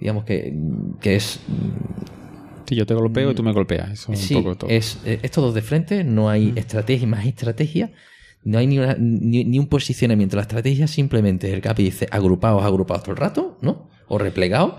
digamos 0.01 0.24
que, 0.24 0.55
que 1.01 1.16
es 1.16 1.40
Sí, 2.66 2.77
yo 2.77 2.86
te 2.86 2.94
golpeo 2.94 3.32
y 3.32 3.35
tú 3.35 3.43
me 3.43 3.52
golpeas. 3.52 3.90
Eso 3.90 4.15
Sí, 4.15 4.36
un 4.36 4.43
poco 4.44 4.55
todo. 4.57 4.70
es, 4.70 4.98
eh, 5.05 5.19
es 5.23 5.31
todo 5.32 5.52
de 5.52 5.61
frente, 5.61 6.05
no 6.05 6.31
hay 6.31 6.52
estrategia, 6.55 7.07
más 7.09 7.27
estrategia, 7.27 7.90
no 8.44 8.59
hay 8.59 8.66
ni, 8.69 8.78
una- 8.78 8.97
ni, 8.98 9.44
ni 9.44 9.59
un 9.59 9.66
posicionamiento. 9.66 10.36
La 10.36 10.43
estrategia 10.43 10.86
simplemente 10.86 11.48
es 11.48 11.55
el 11.55 11.61
capi 11.61 11.82
dice 11.82 12.07
agrupados, 12.11 12.62
agrupados 12.65 13.02
todo 13.02 13.12
el 13.12 13.16
rato, 13.19 13.59
¿no? 13.61 13.90
O 14.07 14.19
replegados, 14.19 14.74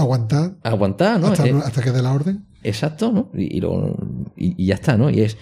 Aguantad 0.00 0.52
aguantar, 0.62 1.20
¿no? 1.20 1.26
hasta, 1.28 1.46
Eh, 1.46 1.54
hasta 1.64 1.82
que 1.82 1.90
dé 1.92 2.02
la 2.02 2.12
orden. 2.12 2.46
exacto, 2.62 3.12
¿no? 3.12 3.30
Y, 3.34 3.56
y, 3.56 3.60
luego- 3.60 3.96
y- 4.36 4.54
y 4.62 4.66
ya 4.66 4.74
está, 4.74 4.96
¿no? 4.96 5.10
Y 5.10 5.20
es, 5.20 5.36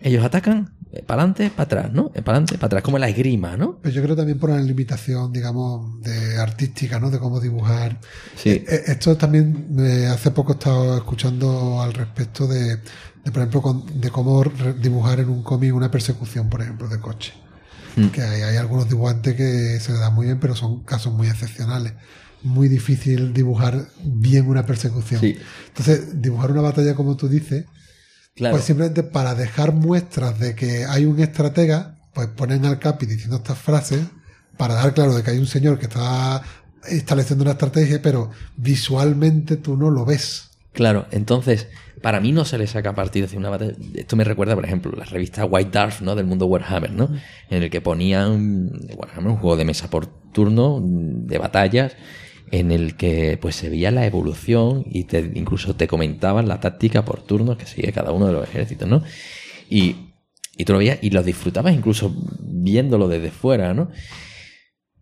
ellos 0.00 0.24
atacan 0.24 0.74
para 1.06 1.22
adelante, 1.22 1.50
para 1.50 1.62
atrás, 1.64 1.92
¿no? 1.92 2.08
Para 2.10 2.20
adelante, 2.32 2.54
para 2.56 2.66
atrás, 2.66 2.82
como 2.82 2.98
la 2.98 3.08
esgrima, 3.08 3.56
¿no? 3.56 3.78
Pero 3.80 3.94
yo 3.94 4.02
creo 4.02 4.14
también 4.16 4.38
por 4.38 4.50
una 4.50 4.60
limitación, 4.60 5.32
digamos, 5.32 6.02
de 6.02 6.38
artística, 6.38 7.00
¿no? 7.00 7.10
De 7.10 7.18
cómo 7.18 7.40
dibujar. 7.40 7.98
Sí. 8.36 8.50
Eh, 8.50 8.64
eh, 8.68 8.82
Esto 8.88 9.16
también, 9.16 9.68
eh, 9.78 10.06
hace 10.12 10.30
poco 10.32 10.52
he 10.52 10.54
estado 10.56 10.96
escuchando 10.98 11.80
al 11.80 11.94
respecto 11.94 12.46
de, 12.46 12.76
de, 12.76 13.30
por 13.32 13.36
ejemplo, 13.38 13.62
con- 13.62 14.00
de 14.00 14.10
cómo 14.10 14.44
dibujar 14.80 15.20
en 15.20 15.30
un 15.30 15.42
cómic 15.42 15.74
una 15.74 15.90
persecución, 15.90 16.50
por 16.50 16.60
ejemplo, 16.60 16.88
de 16.88 17.00
coche. 17.00 17.32
Mm. 17.96 18.06
Que 18.08 18.22
hay, 18.22 18.42
hay 18.42 18.56
algunos 18.56 18.86
dibujantes 18.88 19.34
que 19.34 19.78
se 19.80 19.92
le 19.92 19.98
dan 19.98 20.14
muy 20.14 20.26
bien, 20.26 20.40
pero 20.40 20.54
son 20.56 20.82
casos 20.82 21.12
muy 21.14 21.28
excepcionales. 21.28 21.92
Muy 22.42 22.68
difícil 22.68 23.32
dibujar 23.32 23.86
bien 24.04 24.48
una 24.48 24.66
persecución. 24.66 25.20
Sí. 25.20 25.36
Entonces, 25.68 26.20
dibujar 26.20 26.50
una 26.50 26.62
batalla, 26.62 26.94
como 26.94 27.16
tú 27.16 27.28
dices, 27.28 27.66
Claro. 28.34 28.54
pues 28.54 28.64
simplemente 28.64 29.02
para 29.02 29.34
dejar 29.34 29.72
muestras 29.74 30.38
de 30.38 30.54
que 30.54 30.84
hay 30.86 31.04
un 31.04 31.20
estratega, 31.20 31.98
pues 32.14 32.28
ponen 32.28 32.64
al 32.64 32.78
capi 32.78 33.06
diciendo 33.06 33.36
estas 33.36 33.58
frases 33.58 34.00
para 34.56 34.74
dar 34.74 34.94
claro 34.94 35.14
de 35.14 35.22
que 35.22 35.30
hay 35.32 35.38
un 35.38 35.46
señor 35.46 35.78
que 35.78 35.84
está 35.86 36.42
estableciendo 36.88 37.42
una 37.42 37.52
estrategia, 37.52 38.00
pero 38.02 38.30
visualmente 38.56 39.56
tú 39.56 39.76
no 39.76 39.90
lo 39.90 40.04
ves. 40.04 40.50
Claro, 40.72 41.06
entonces, 41.10 41.68
para 42.00 42.20
mí 42.20 42.32
no 42.32 42.44
se 42.44 42.58
le 42.58 42.66
saca 42.66 42.94
partido 42.94 43.26
hacia 43.26 43.38
una 43.38 43.50
batalla. 43.50 43.74
Esto 43.94 44.16
me 44.16 44.24
recuerda, 44.24 44.54
por 44.54 44.64
ejemplo, 44.64 44.92
la 44.96 45.04
revista 45.04 45.44
White 45.44 45.70
Dwarf, 45.70 46.00
¿no? 46.00 46.14
Del 46.16 46.26
mundo 46.26 46.46
Warhammer, 46.46 46.90
¿no? 46.90 47.10
En 47.50 47.62
el 47.62 47.70
que 47.70 47.80
ponían 47.80 48.70
Warhammer, 48.96 49.30
un 49.30 49.36
juego 49.36 49.56
de 49.56 49.64
mesa 49.64 49.88
por 49.90 50.06
turno, 50.32 50.80
mm, 50.80 51.26
de 51.26 51.38
batallas, 51.38 51.92
en 52.52 52.70
el 52.70 52.96
que 52.96 53.38
pues 53.40 53.56
se 53.56 53.70
veía 53.70 53.90
la 53.90 54.06
evolución 54.06 54.84
y 54.86 55.04
te, 55.04 55.32
incluso 55.34 55.74
te 55.74 55.88
comentaban 55.88 56.46
la 56.46 56.60
táctica 56.60 57.04
por 57.04 57.22
turnos 57.22 57.56
que 57.56 57.66
sigue 57.66 57.92
cada 57.92 58.12
uno 58.12 58.26
de 58.26 58.34
los 58.34 58.44
ejércitos, 58.44 58.86
¿no? 58.86 59.02
Y, 59.70 59.96
y 60.56 60.64
tú 60.66 60.74
lo 60.74 60.78
veías 60.78 60.98
y 61.00 61.10
lo 61.10 61.22
disfrutabas 61.22 61.74
incluso 61.74 62.14
viéndolo 62.40 63.08
desde 63.08 63.30
fuera, 63.30 63.72
¿no? 63.72 63.90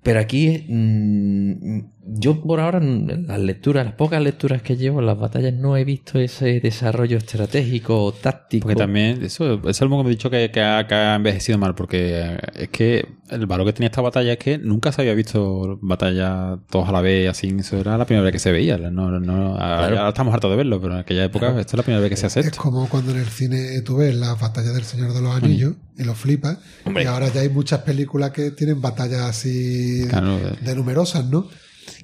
Pero 0.03 0.21
aquí, 0.21 0.65
mm, 0.69 1.81
yo 2.03 2.41
por 2.43 2.61
ahora, 2.61 2.79
en 2.79 3.27
las 3.29 3.39
lecturas, 3.41 3.85
las 3.85 3.95
pocas 3.95 4.23
lecturas 4.23 4.63
que 4.63 4.77
llevo 4.77 5.01
en 5.01 5.07
las 5.07 5.19
batallas, 5.19 5.53
no 5.53 5.77
he 5.77 5.85
visto 5.85 6.19
ese 6.19 6.59
desarrollo 6.61 7.19
estratégico 7.19 8.05
o 8.05 8.13
táctico. 8.13 8.63
Porque 8.63 8.77
también, 8.77 9.23
eso, 9.23 9.55
eso 9.55 9.69
es 9.69 9.83
algo 9.83 9.99
que 9.99 10.05
me 10.05 10.09
he 10.11 10.13
dicho 10.15 10.31
que, 10.31 10.51
que 10.51 10.61
ha, 10.63 10.87
que 10.87 10.95
ha 10.95 11.15
envejecido 11.17 11.59
mal, 11.59 11.75
porque 11.75 12.21
eh, 12.21 12.39
es 12.55 12.69
que 12.71 13.07
el 13.29 13.47
valor 13.47 13.67
que 13.67 13.75
tenía 13.75 13.89
esta 13.89 14.01
batalla 14.01 14.33
es 14.33 14.39
que 14.39 14.59
nunca 14.59 14.93
se 14.93 15.03
había 15.03 15.15
visto 15.15 15.79
batalla 15.83 16.59
todos 16.71 16.89
a 16.89 16.93
la 16.93 17.01
vez, 17.01 17.29
así, 17.29 17.55
eso 17.59 17.79
era 17.79 17.97
la 17.99 18.07
primera 18.07 18.25
vez 18.25 18.33
que 18.33 18.39
se 18.39 18.51
veía. 18.51 18.79
No, 18.79 19.11
no, 19.21 19.57
ahora 19.59 20.09
estamos 20.09 20.33
hartos 20.35 20.51
de 20.51 20.57
verlo, 20.57 20.81
pero 20.81 20.95
en 20.95 21.01
aquella 21.01 21.25
época 21.25 21.49
esto 21.61 21.73
es 21.73 21.75
la 21.75 21.83
primera 21.83 22.01
vez 22.01 22.11
que 22.11 22.17
se 22.17 22.27
hace 22.27 22.41
Es 22.41 22.47
esto. 22.47 22.59
como 22.61 22.89
cuando 22.89 23.13
en 23.13 23.19
el 23.19 23.27
cine 23.27 23.81
tú 23.83 23.99
ves 23.99 24.15
las 24.15 24.41
batallas 24.41 24.75
del 24.75 24.85
Señor 24.85 25.13
de 25.13 25.21
los 25.21 25.37
Anillos 25.37 25.75
y 25.97 26.05
lo 26.05 26.15
flipas. 26.15 26.59
Hombre. 26.85 27.05
Y 27.05 27.07
ahora 27.07 27.29
ya 27.29 27.43
hay 27.43 27.51
muchas 27.51 27.81
películas 27.81 28.31
que 28.31 28.51
tienen 28.53 28.81
batallas 28.81 29.21
así 29.21 30.07
Claro, 30.09 30.37
eh. 30.39 30.57
de 30.63 30.75
numerosas, 30.75 31.25
¿no? 31.27 31.47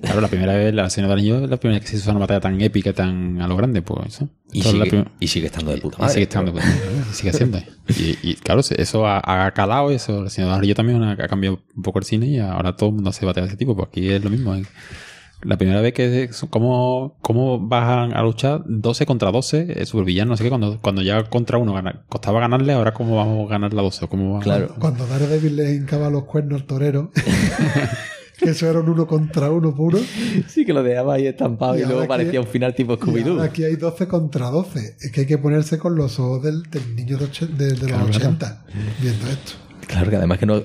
Claro, 0.01 0.21
la 0.21 0.29
primera 0.29 0.55
vez, 0.55 0.75
la 0.75 0.89
Señora 0.91 1.15
del 1.15 1.21
Anillo, 1.21 1.45
es 1.45 1.51
la 1.51 1.57
primera 1.57 1.79
vez 1.81 1.85
que 1.91 1.97
se 1.97 2.03
hizo 2.03 2.11
una 2.11 2.21
batalla 2.21 2.41
tan 2.41 2.61
épica, 2.61 2.93
tan 2.93 3.41
a 3.41 3.49
lo 3.49 3.57
grande, 3.57 3.83
pues 3.83 4.07
eso. 4.15 4.29
y, 4.53 4.59
Esto 4.59 4.71
es 4.71 4.75
la 4.77 4.85
sigue, 4.85 5.03
prim- 5.03 5.13
y 5.21 5.27
sigue 5.29 5.47
estando 5.47 5.71
de 5.73 5.79
puta 5.79 5.97
Y 5.99 6.01
madre. 6.03 6.13
sigue 6.15 6.23
estando, 6.25 6.53
pues, 6.53 6.65
y 7.11 7.15
sigue 7.15 7.33
siendo. 7.33 7.59
Y, 7.89 8.19
y, 8.23 8.35
claro, 8.35 8.61
eso 8.61 9.07
ha, 9.07 9.47
ha 9.47 9.51
calado, 9.53 9.91
eso, 9.91 10.25
el 10.25 10.31
Señor 10.31 10.49
de 10.49 10.51
los 10.53 10.59
Anillos 10.59 10.77
también 10.77 11.03
ha, 11.03 11.13
ha 11.13 11.29
cambiado 11.29 11.61
un 11.77 11.83
poco 11.83 11.99
el 11.99 12.05
cine 12.05 12.27
y 12.27 12.39
ahora 12.39 12.77
todo 12.77 12.89
el 12.91 12.95
mundo 12.97 13.11
hace 13.11 13.25
batallas 13.27 13.49
de 13.49 13.53
ese 13.55 13.59
tipo, 13.59 13.75
pues 13.77 13.89
aquí 13.89 14.09
es 14.09 14.23
lo 14.23 14.31
mismo. 14.31 14.55
¿eh? 14.55 14.63
La 15.43 15.59
primera 15.59 15.83
vez 15.83 15.93
que 15.93 16.31
cómo, 16.49 17.19
cómo 17.21 17.61
bajan 17.61 18.17
a 18.17 18.23
luchar 18.23 18.63
12 18.65 19.05
contra 19.05 19.31
12, 19.31 19.83
eh, 19.83 19.85
supervillanos, 19.87 20.31
no 20.31 20.37
sé 20.39 20.45
qué, 20.45 20.49
cuando, 20.49 20.81
cuando 20.81 21.03
ya 21.03 21.23
contra 21.25 21.59
uno 21.59 21.75
gana- 21.75 22.05
costaba 22.09 22.41
ganarle, 22.41 22.73
ahora 22.73 22.95
cómo 22.95 23.17
vamos 23.17 23.47
a 23.47 23.51
ganar 23.53 23.75
la 23.75 23.83
12, 23.83 24.09
cómo 24.09 24.31
vamos- 24.31 24.45
Claro. 24.45 24.75
Cuando 24.79 25.07
Daredevil 25.07 25.55
le 25.57 25.75
hincaba 25.75 26.09
los 26.09 26.25
cuernos 26.25 26.63
al 26.63 26.67
torero, 26.67 27.13
que 28.39 28.51
eso 28.51 28.69
era 28.69 28.81
un 28.81 28.89
uno 28.89 29.07
contra 29.07 29.51
uno 29.51 29.75
puro. 29.75 29.99
Sí, 30.49 30.65
que 30.65 30.73
lo 30.73 30.83
dejaba 30.83 31.15
ahí 31.15 31.27
estampado 31.27 31.77
Y 31.79 31.83
y, 31.83 31.85
luego 31.87 32.07
parecía 32.07 32.41
un 32.41 32.47
final 32.47 32.75
tipo 32.75 32.97
Scooby-Doo. 32.99 33.41
aquí 33.43 33.65
hay 33.65 33.77
12 33.77 34.07
contra 34.09 34.51
12. 34.51 34.97
Es 35.01 35.11
que 35.13 35.21
hay 35.23 35.27
que 35.27 35.39
ponerse 35.39 35.79
con 35.79 35.95
los 35.97 36.19
ojos 36.19 36.43
del, 36.43 36.63
del 36.71 36.95
niño 36.97 37.17
de, 37.19 37.25
och- 37.27 37.49
de- 37.49 37.67
de 37.69 37.71
los 37.73 37.87
Claro, 37.89 38.07
claro. 38.07 38.17
80 38.17 38.65
viendo 39.01 39.27
esto. 39.29 39.53
Claro 39.87 40.11
que 40.11 40.17
además 40.17 40.39
que 40.39 40.47
no, 40.47 40.63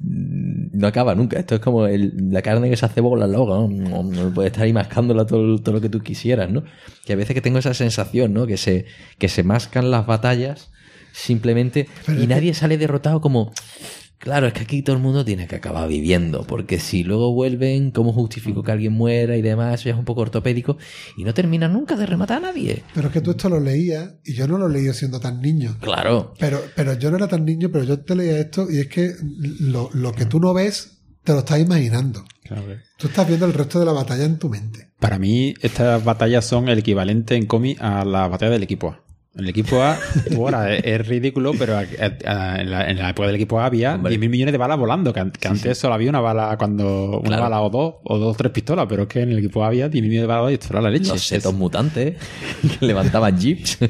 no 0.00 0.86
acaba 0.86 1.14
nunca. 1.14 1.38
Esto 1.38 1.54
es 1.56 1.60
como 1.60 1.86
el- 1.86 2.14
la 2.30 2.40
carne 2.42 2.70
que 2.70 2.76
se 2.76 2.86
hace 2.86 3.00
bola 3.00 3.26
luego, 3.26 3.68
¿no? 3.68 3.68
No, 3.68 4.02
no 4.02 4.32
puedes 4.34 4.50
estar 4.52 4.64
ahí 4.64 4.72
mascándola 4.72 5.26
todo, 5.26 5.58
todo 5.58 5.74
lo 5.74 5.80
que 5.80 5.88
tú 5.90 6.00
quisieras, 6.00 6.50
¿no? 6.50 6.64
Que 7.04 7.12
a 7.12 7.16
veces 7.16 7.34
que 7.34 7.40
tengo 7.42 7.58
esa 7.58 7.74
sensación, 7.74 8.32
¿no? 8.32 8.46
Que 8.46 8.56
se, 8.56 8.86
que 9.18 9.28
se 9.28 9.42
mascan 9.42 9.90
las 9.90 10.06
batallas 10.06 10.70
simplemente 11.12 11.86
Pero 12.06 12.18
y 12.18 12.22
que- 12.22 12.26
nadie 12.34 12.54
sale 12.54 12.78
derrotado 12.78 13.20
como... 13.20 13.52
Claro, 14.22 14.46
es 14.46 14.52
que 14.52 14.60
aquí 14.60 14.82
todo 14.82 14.94
el 14.94 15.02
mundo 15.02 15.24
tiene 15.24 15.48
que 15.48 15.56
acabar 15.56 15.88
viviendo, 15.88 16.44
porque 16.44 16.78
si 16.78 17.02
luego 17.02 17.34
vuelven, 17.34 17.90
¿cómo 17.90 18.12
justifico 18.12 18.62
que 18.62 18.70
alguien 18.70 18.92
muera 18.92 19.36
y 19.36 19.42
demás? 19.42 19.80
Eso 19.80 19.88
ya 19.88 19.94
es 19.94 19.98
un 19.98 20.04
poco 20.04 20.20
ortopédico 20.20 20.78
y 21.16 21.24
no 21.24 21.34
termina 21.34 21.66
nunca 21.66 21.96
de 21.96 22.06
rematar 22.06 22.36
a 22.36 22.52
nadie. 22.52 22.84
Pero 22.94 23.08
es 23.08 23.12
que 23.12 23.20
tú 23.20 23.32
esto 23.32 23.48
lo 23.48 23.58
leías 23.58 24.12
y 24.24 24.34
yo 24.34 24.46
no 24.46 24.58
lo 24.58 24.68
leí 24.68 24.92
siendo 24.92 25.18
tan 25.18 25.42
niño. 25.42 25.76
Claro, 25.80 26.34
Pero, 26.38 26.62
pero 26.76 26.96
yo 26.96 27.10
no 27.10 27.16
era 27.16 27.26
tan 27.26 27.44
niño, 27.44 27.70
pero 27.72 27.82
yo 27.82 27.98
te 27.98 28.14
leía 28.14 28.38
esto 28.38 28.70
y 28.70 28.78
es 28.78 28.86
que 28.86 29.12
lo, 29.58 29.90
lo 29.92 30.12
que 30.12 30.24
tú 30.24 30.38
no 30.38 30.54
ves, 30.54 31.00
te 31.24 31.32
lo 31.32 31.40
estás 31.40 31.58
imaginando. 31.58 32.24
Claro, 32.44 32.62
claro. 32.64 32.80
Tú 32.98 33.08
estás 33.08 33.26
viendo 33.26 33.46
el 33.46 33.54
resto 33.54 33.80
de 33.80 33.86
la 33.86 33.92
batalla 33.92 34.22
en 34.24 34.38
tu 34.38 34.48
mente. 34.48 34.92
Para 35.00 35.18
mí, 35.18 35.54
estas 35.62 36.04
batallas 36.04 36.44
son 36.44 36.68
el 36.68 36.78
equivalente 36.78 37.34
en 37.34 37.46
cómic 37.46 37.76
a 37.82 38.04
la 38.04 38.28
batalla 38.28 38.52
del 38.52 38.62
equipo 38.62 38.90
A. 38.90 39.02
El 39.34 39.48
equipo 39.48 39.80
A, 39.80 39.98
ahora 40.36 40.74
es, 40.74 40.82
es 40.84 41.08
ridículo, 41.08 41.52
pero 41.58 41.76
a- 41.78 41.80
a- 42.26 42.60
en, 42.60 42.70
la, 42.70 42.90
en 42.90 42.98
la 42.98 43.10
época 43.10 43.26
del 43.28 43.36
equipo 43.36 43.58
A 43.60 43.64
había 43.66 43.94
Hombre. 43.94 44.14
10.000 44.18 44.28
millones 44.28 44.52
de 44.52 44.58
balas 44.58 44.78
volando, 44.78 45.12
que, 45.12 45.20
an- 45.20 45.30
que 45.32 45.48
antes 45.48 45.78
solo 45.78 45.94
había 45.94 46.10
una 46.10 46.20
bala 46.20 46.54
cuando 46.58 47.18
una 47.20 47.28
Claro. 47.28 47.42
bala 47.44 47.62
o 47.62 47.70
dos, 47.70 47.94
o 48.04 48.18
dos 48.18 48.34
o 48.34 48.36
tres 48.36 48.52
pistolas, 48.52 48.84
pero 48.88 49.04
es 49.04 49.08
que 49.08 49.22
en 49.22 49.30
el 49.30 49.38
equipo 49.38 49.64
A 49.64 49.68
había 49.68 49.88
10.000 49.88 50.02
millones 50.02 50.20
de 50.22 50.26
balas 50.26 50.50
y 50.50 50.54
esto 50.54 50.66
era 50.70 50.82
la 50.82 50.90
leche. 50.90 51.08
los 51.08 51.22
setos 51.26 51.54
mutantes 51.54 52.16
que 52.80 52.86
levantaban 52.86 53.38
jeeps. 53.38 53.78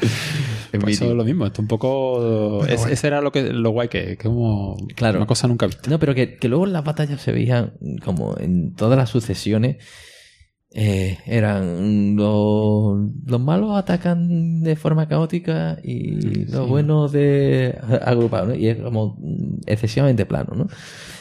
Es 0.00 0.80
Pues 0.80 0.82
eso 0.82 0.86
mítico. 0.86 1.04
es 1.10 1.16
lo 1.16 1.24
mismo, 1.24 1.46
esto 1.46 1.60
un 1.62 1.66
poco... 1.68 2.64
Es- 2.66 2.76
bueno. 2.80 2.92
Ese 2.92 3.06
era 3.06 3.20
lo 3.20 3.32
que 3.32 3.52
lo 3.52 3.70
guay 3.70 3.88
que, 3.88 4.04
que 4.04 4.12
es 4.12 4.18
como 4.18 4.76
Claro. 4.94 5.16
una 5.18 5.26
cosa 5.26 5.48
nunca 5.48 5.66
vista. 5.66 5.90
No, 5.90 5.98
pero 5.98 6.14
que, 6.14 6.36
que 6.36 6.46
luego 6.48 6.66
en 6.66 6.72
las 6.72 6.84
batallas 6.84 7.20
se 7.20 7.32
veían 7.32 7.72
como 8.04 8.36
en 8.38 8.74
todas 8.74 8.96
las 8.98 9.08
sucesiones. 9.10 9.76
Eh, 10.70 11.18
eran 11.24 12.14
los, 12.14 12.98
los 13.24 13.40
malos 13.40 13.76
atacan 13.76 14.62
de 14.62 14.76
forma 14.76 15.08
caótica 15.08 15.78
y 15.82 16.44
los 16.44 16.68
buenos 16.68 17.10
de 17.12 17.78
agrupados, 18.04 18.48
¿no? 18.48 18.54
Y 18.54 18.68
es 18.68 18.76
como 18.76 19.16
mm, 19.18 19.60
excesivamente 19.66 20.26
plano, 20.26 20.54
¿no? 20.54 20.68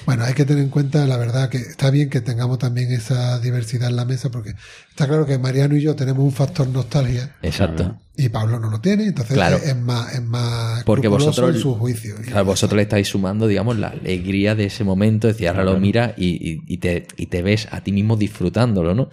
Bueno, 0.06 0.26
hay 0.26 0.34
que 0.34 0.46
tener 0.46 0.64
en 0.64 0.70
cuenta, 0.70 1.06
la 1.06 1.18
verdad, 1.18 1.50
que 1.50 1.58
está 1.58 1.92
bien 1.92 2.10
que 2.10 2.22
tengamos 2.22 2.60
también 2.60 2.92
esa 2.92 3.40
diversidad 3.40 3.90
en 3.90 3.96
la 3.96 4.06
mesa, 4.06 4.30
porque 4.32 4.54
está 4.98 5.08
claro 5.08 5.28
que 5.28 5.38
Mariano 5.38 5.78
y 5.78 5.82
yo 5.82 5.96
tenemos 5.96 6.24
un 6.24 6.32
factor 6.32 6.68
nostalgia 6.70 7.36
Exacto. 7.44 8.00
y 8.16 8.30
Pablo 8.30 8.60
no 8.60 8.72
lo 8.72 8.82
tiene, 8.82 9.04
entonces 9.06 9.36
Claro. 9.36 9.58
es, 9.58 9.78
más, 9.78 10.12
es 10.16 10.24
más 10.24 10.84
Porque 10.86 11.08
vosotros- 11.08 11.56
en 11.56 11.62
su 11.62 11.76
juicio. 11.76 12.16
Claro, 12.26 12.46
vosotros 12.46 12.78
le 12.78 12.82
estáis 12.82 13.08
sumando, 13.08 13.46
digamos, 13.46 13.78
la 13.78 13.90
alegría 13.90 14.56
de 14.56 14.66
ese 14.66 14.84
momento, 14.84 15.28
es 15.30 15.36
decir, 15.36 15.50
ahora 15.50 15.64
lo 15.66 15.80
miras 15.80 16.14
y, 16.18 16.30
y- 16.52 16.62
y 16.66 16.78
te, 16.80 17.06
y 17.16 17.28
te 17.28 17.44
ves 17.44 17.68
a 17.70 17.82
ti 17.82 17.92
mismo 17.92 18.16
disfrutándolo, 18.18 18.96
¿no? 18.96 19.10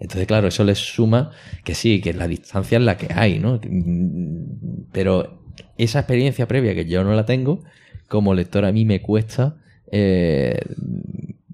Entonces, 0.00 0.26
claro, 0.26 0.48
eso 0.48 0.64
le 0.64 0.74
suma 0.74 1.30
que 1.64 1.74
sí, 1.74 2.00
que 2.00 2.14
la 2.14 2.26
distancia 2.28 2.78
es 2.78 2.84
la 2.84 2.96
que 2.96 3.12
hay, 3.14 3.38
¿no? 3.38 3.60
Pero 4.92 5.42
esa 5.76 5.98
experiencia 6.00 6.48
previa 6.48 6.74
que 6.74 6.86
yo 6.86 7.04
no 7.04 7.12
la 7.14 7.26
tengo, 7.26 7.62
como 8.08 8.32
lector 8.32 8.64
a 8.64 8.72
mí 8.72 8.86
me 8.86 9.02
cuesta 9.02 9.56
eh, 9.92 10.58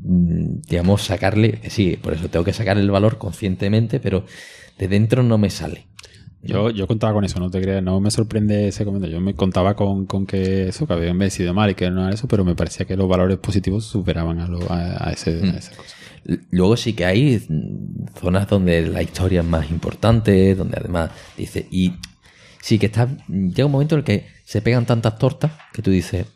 digamos, 0.04 1.02
sacarle, 1.02 1.52
que 1.52 1.70
sí, 1.70 1.96
por 2.00 2.12
eso 2.14 2.28
tengo 2.28 2.44
que 2.44 2.52
sacar 2.52 2.76
el 2.78 2.90
valor 2.90 3.18
conscientemente, 3.18 4.00
pero 4.00 4.24
de 4.78 4.88
dentro 4.88 5.22
no 5.22 5.38
me 5.38 5.50
sale. 5.50 5.86
Yo, 6.44 6.70
yo 6.70 6.88
contaba 6.88 7.12
con 7.12 7.24
eso, 7.24 7.38
no 7.38 7.50
te 7.50 7.60
creas, 7.60 7.84
no 7.84 8.00
me 8.00 8.10
sorprende 8.10 8.66
ese 8.66 8.84
comentario. 8.84 9.18
Yo 9.18 9.20
me 9.20 9.34
contaba 9.34 9.76
con, 9.76 10.06
con 10.06 10.26
que 10.26 10.68
eso, 10.68 10.88
que 10.88 10.92
había 10.92 11.10
envejecido 11.10 11.54
mal 11.54 11.70
y 11.70 11.76
que 11.76 11.88
no 11.88 12.02
era 12.04 12.12
eso, 12.12 12.26
pero 12.26 12.44
me 12.44 12.56
parecía 12.56 12.84
que 12.84 12.96
los 12.96 13.08
valores 13.08 13.38
positivos 13.38 13.84
superaban 13.84 14.40
a, 14.40 14.48
lo- 14.48 14.68
a, 14.72 15.08
a 15.08 15.12
ese, 15.12 15.38
a 15.40 15.56
esa 15.56 15.70
cosa. 15.76 15.94
Luego 16.50 16.76
sí 16.76 16.94
que 16.94 17.04
hay 17.04 17.44
mm, 17.48 18.06
zonas 18.20 18.48
donde 18.48 18.82
la 18.88 19.02
historia 19.02 19.40
es 19.42 19.46
más 19.46 19.70
importante, 19.70 20.56
donde 20.56 20.78
además 20.80 21.10
dice, 21.36 21.68
y 21.70 21.92
sí 22.60 22.76
que 22.80 22.86
está, 22.86 23.08
llega 23.28 23.66
un 23.66 23.72
momento 23.72 23.94
en 23.94 24.00
el 24.00 24.04
que 24.04 24.26
se 24.44 24.60
pegan 24.62 24.84
tantas 24.84 25.18
tortas 25.18 25.52
que 25.72 25.80
tú 25.82 25.92
dices, 25.92 26.26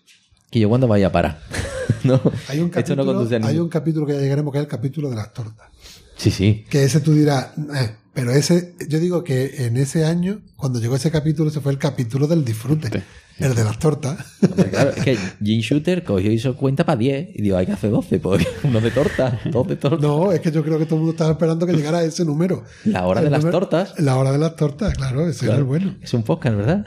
que 0.53 0.61
yo 0.61 0.69
cuándo 0.69 0.87
vaya 0.87 1.09
a 1.09 1.13
parar. 1.13 1.41
¿No? 2.05 2.21
Hay 2.49 2.59
un 2.61 2.67
Esto 2.67 2.71
capítulo, 2.81 3.05
no 3.05 3.13
conduce 3.15 3.35
a 3.35 3.39
hay 3.39 3.45
ningún- 3.45 3.63
un 3.65 3.69
capítulo 3.69 4.07
que 4.07 4.13
ya 4.15 4.21
llegaremos 4.21 4.53
que 4.53 4.59
es 4.59 4.65
el 4.65 4.71
capítulo 4.71 5.11
de 5.11 5.17
las 5.17 5.33
tortas. 5.33 5.69
Sí, 6.17 6.31
sí. 6.31 6.65
Que 6.71 6.85
ese 6.85 7.01
tú 7.01 7.13
dirás, 7.13 7.49
"Eh", 7.75 7.91
pero 8.15 8.31
ese, 8.33 8.75
yo 8.89 8.99
digo 8.99 9.23
que 9.23 9.67
en 9.67 9.77
ese 9.77 10.05
año, 10.07 10.41
cuando 10.57 10.81
llegó 10.81 10.97
ese 10.97 11.11
capítulo, 11.11 11.51
ese 11.51 11.61
fue 11.61 11.73
el 11.73 11.79
capítulo 11.79 12.27
del 12.27 12.43
disfrute, 12.43 13.03
el 13.39 13.55
de 13.55 13.65
las 13.65 13.79
tortas. 13.79 14.17
Hombre, 14.41 14.71
Claro, 14.71 14.91
es 14.97 15.05
que 15.05 15.19
Jim 15.45 15.61
Shooter 15.61 16.03
cogió 16.05 16.31
y 16.31 16.37
hizo 16.37 16.57
cuenta 16.57 16.87
para 16.87 16.97
10 16.97 17.29
y 17.35 17.43
digo, 17.43 17.59
hay 17.59 17.67
que 17.67 17.73
hacer 17.73 17.91
12, 17.91 18.19
pues 18.19 18.47
uno 18.65 18.81
de 18.81 18.91
torta, 18.91 19.39
dos 19.53 19.69
de 19.69 19.77
torta. 19.77 19.99
No, 20.07 20.33
es 20.33 20.41
que 20.41 20.51
yo 20.51 20.65
creo 20.65 20.79
que 20.79 20.87
todo 20.87 20.95
el 20.95 21.01
mundo 21.01 21.13
estaba 21.13 21.33
esperando 21.33 21.67
que 21.67 21.75
llegara 21.75 22.03
ese 22.03 22.25
número. 22.25 22.65
La 22.87 23.07
hora 23.07 23.21
de 23.21 23.27
El 23.27 23.33
las 23.33 23.43
número- 23.45 23.59
tortas. 23.61 23.93
La 23.99 24.17
hora 24.17 24.33
de 24.33 24.39
las 24.39 24.57
tortas, 24.57 24.95
claro, 24.95 25.29
ese 25.29 25.45
era 25.45 25.57
el 25.57 25.65
bueno. 25.65 25.97
Es 26.01 26.15
un 26.15 26.23
podcast, 26.23 26.57
¿verdad? 26.57 26.87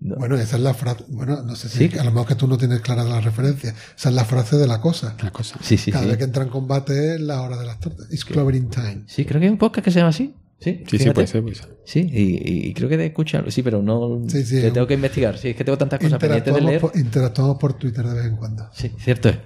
No. 0.00 0.14
Bueno, 0.16 0.36
esa 0.36 0.56
es 0.56 0.62
la 0.62 0.74
frase. 0.74 1.04
Bueno, 1.08 1.42
no 1.42 1.56
sé 1.56 1.68
si 1.68 1.98
a 1.98 2.04
lo 2.04 2.12
mejor 2.12 2.28
que 2.28 2.34
tú 2.36 2.46
no 2.46 2.56
tienes 2.56 2.80
clara 2.80 3.02
la 3.02 3.20
referencia. 3.20 3.74
Esa 3.96 4.08
es 4.10 4.14
la 4.14 4.24
frase 4.24 4.56
de 4.56 4.66
la 4.68 4.80
cosa. 4.80 5.16
La 5.22 5.30
cosa. 5.32 5.58
Sí, 5.60 5.76
sí, 5.76 5.90
Cada 5.90 6.04
sí. 6.04 6.10
vez 6.10 6.18
que 6.18 6.24
entra 6.24 6.44
en 6.44 6.50
combate 6.50 7.16
es 7.16 7.20
la 7.20 7.42
hora 7.42 7.56
de 7.56 7.66
las 7.66 7.80
tortas. 7.80 8.06
It's 8.12 8.24
clobbering 8.24 8.70
time. 8.70 9.02
Sí, 9.06 9.24
creo 9.24 9.40
que 9.40 9.46
hay 9.46 9.52
un 9.52 9.58
podcast 9.58 9.84
que 9.84 9.90
se 9.90 9.98
llama 9.98 10.10
así. 10.10 10.34
Sí, 10.60 10.82
Sí, 10.88 10.98
sí, 10.98 11.10
puede 11.10 11.26
ser, 11.26 11.42
puede 11.42 11.54
ser. 11.56 11.76
Sí, 11.84 12.00
y, 12.12 12.68
y 12.68 12.74
creo 12.74 12.88
que 12.88 12.96
de 12.96 13.06
escucharlo. 13.06 13.50
Sí, 13.50 13.62
pero 13.62 13.82
no. 13.82 14.22
Sí, 14.28 14.44
sí, 14.44 14.60
tengo 14.72 14.86
que 14.86 14.94
investigar. 14.94 15.36
Sí, 15.38 15.48
es 15.50 15.56
que 15.56 15.64
tengo 15.64 15.78
tantas 15.78 15.98
cosas 16.00 16.18
pendientes 16.18 16.52
de 16.52 16.60
Interactuamos 16.60 16.70
leer. 16.70 16.80
por, 16.80 16.96
interactuamos 16.96 17.58
por 17.58 17.72
Twitter 17.74 18.06
de 18.06 18.14
vez 18.14 18.24
en 18.26 18.36
cuando. 18.36 18.68
Sí, 18.72 18.92
cierto 18.98 19.28
es. 19.28 19.36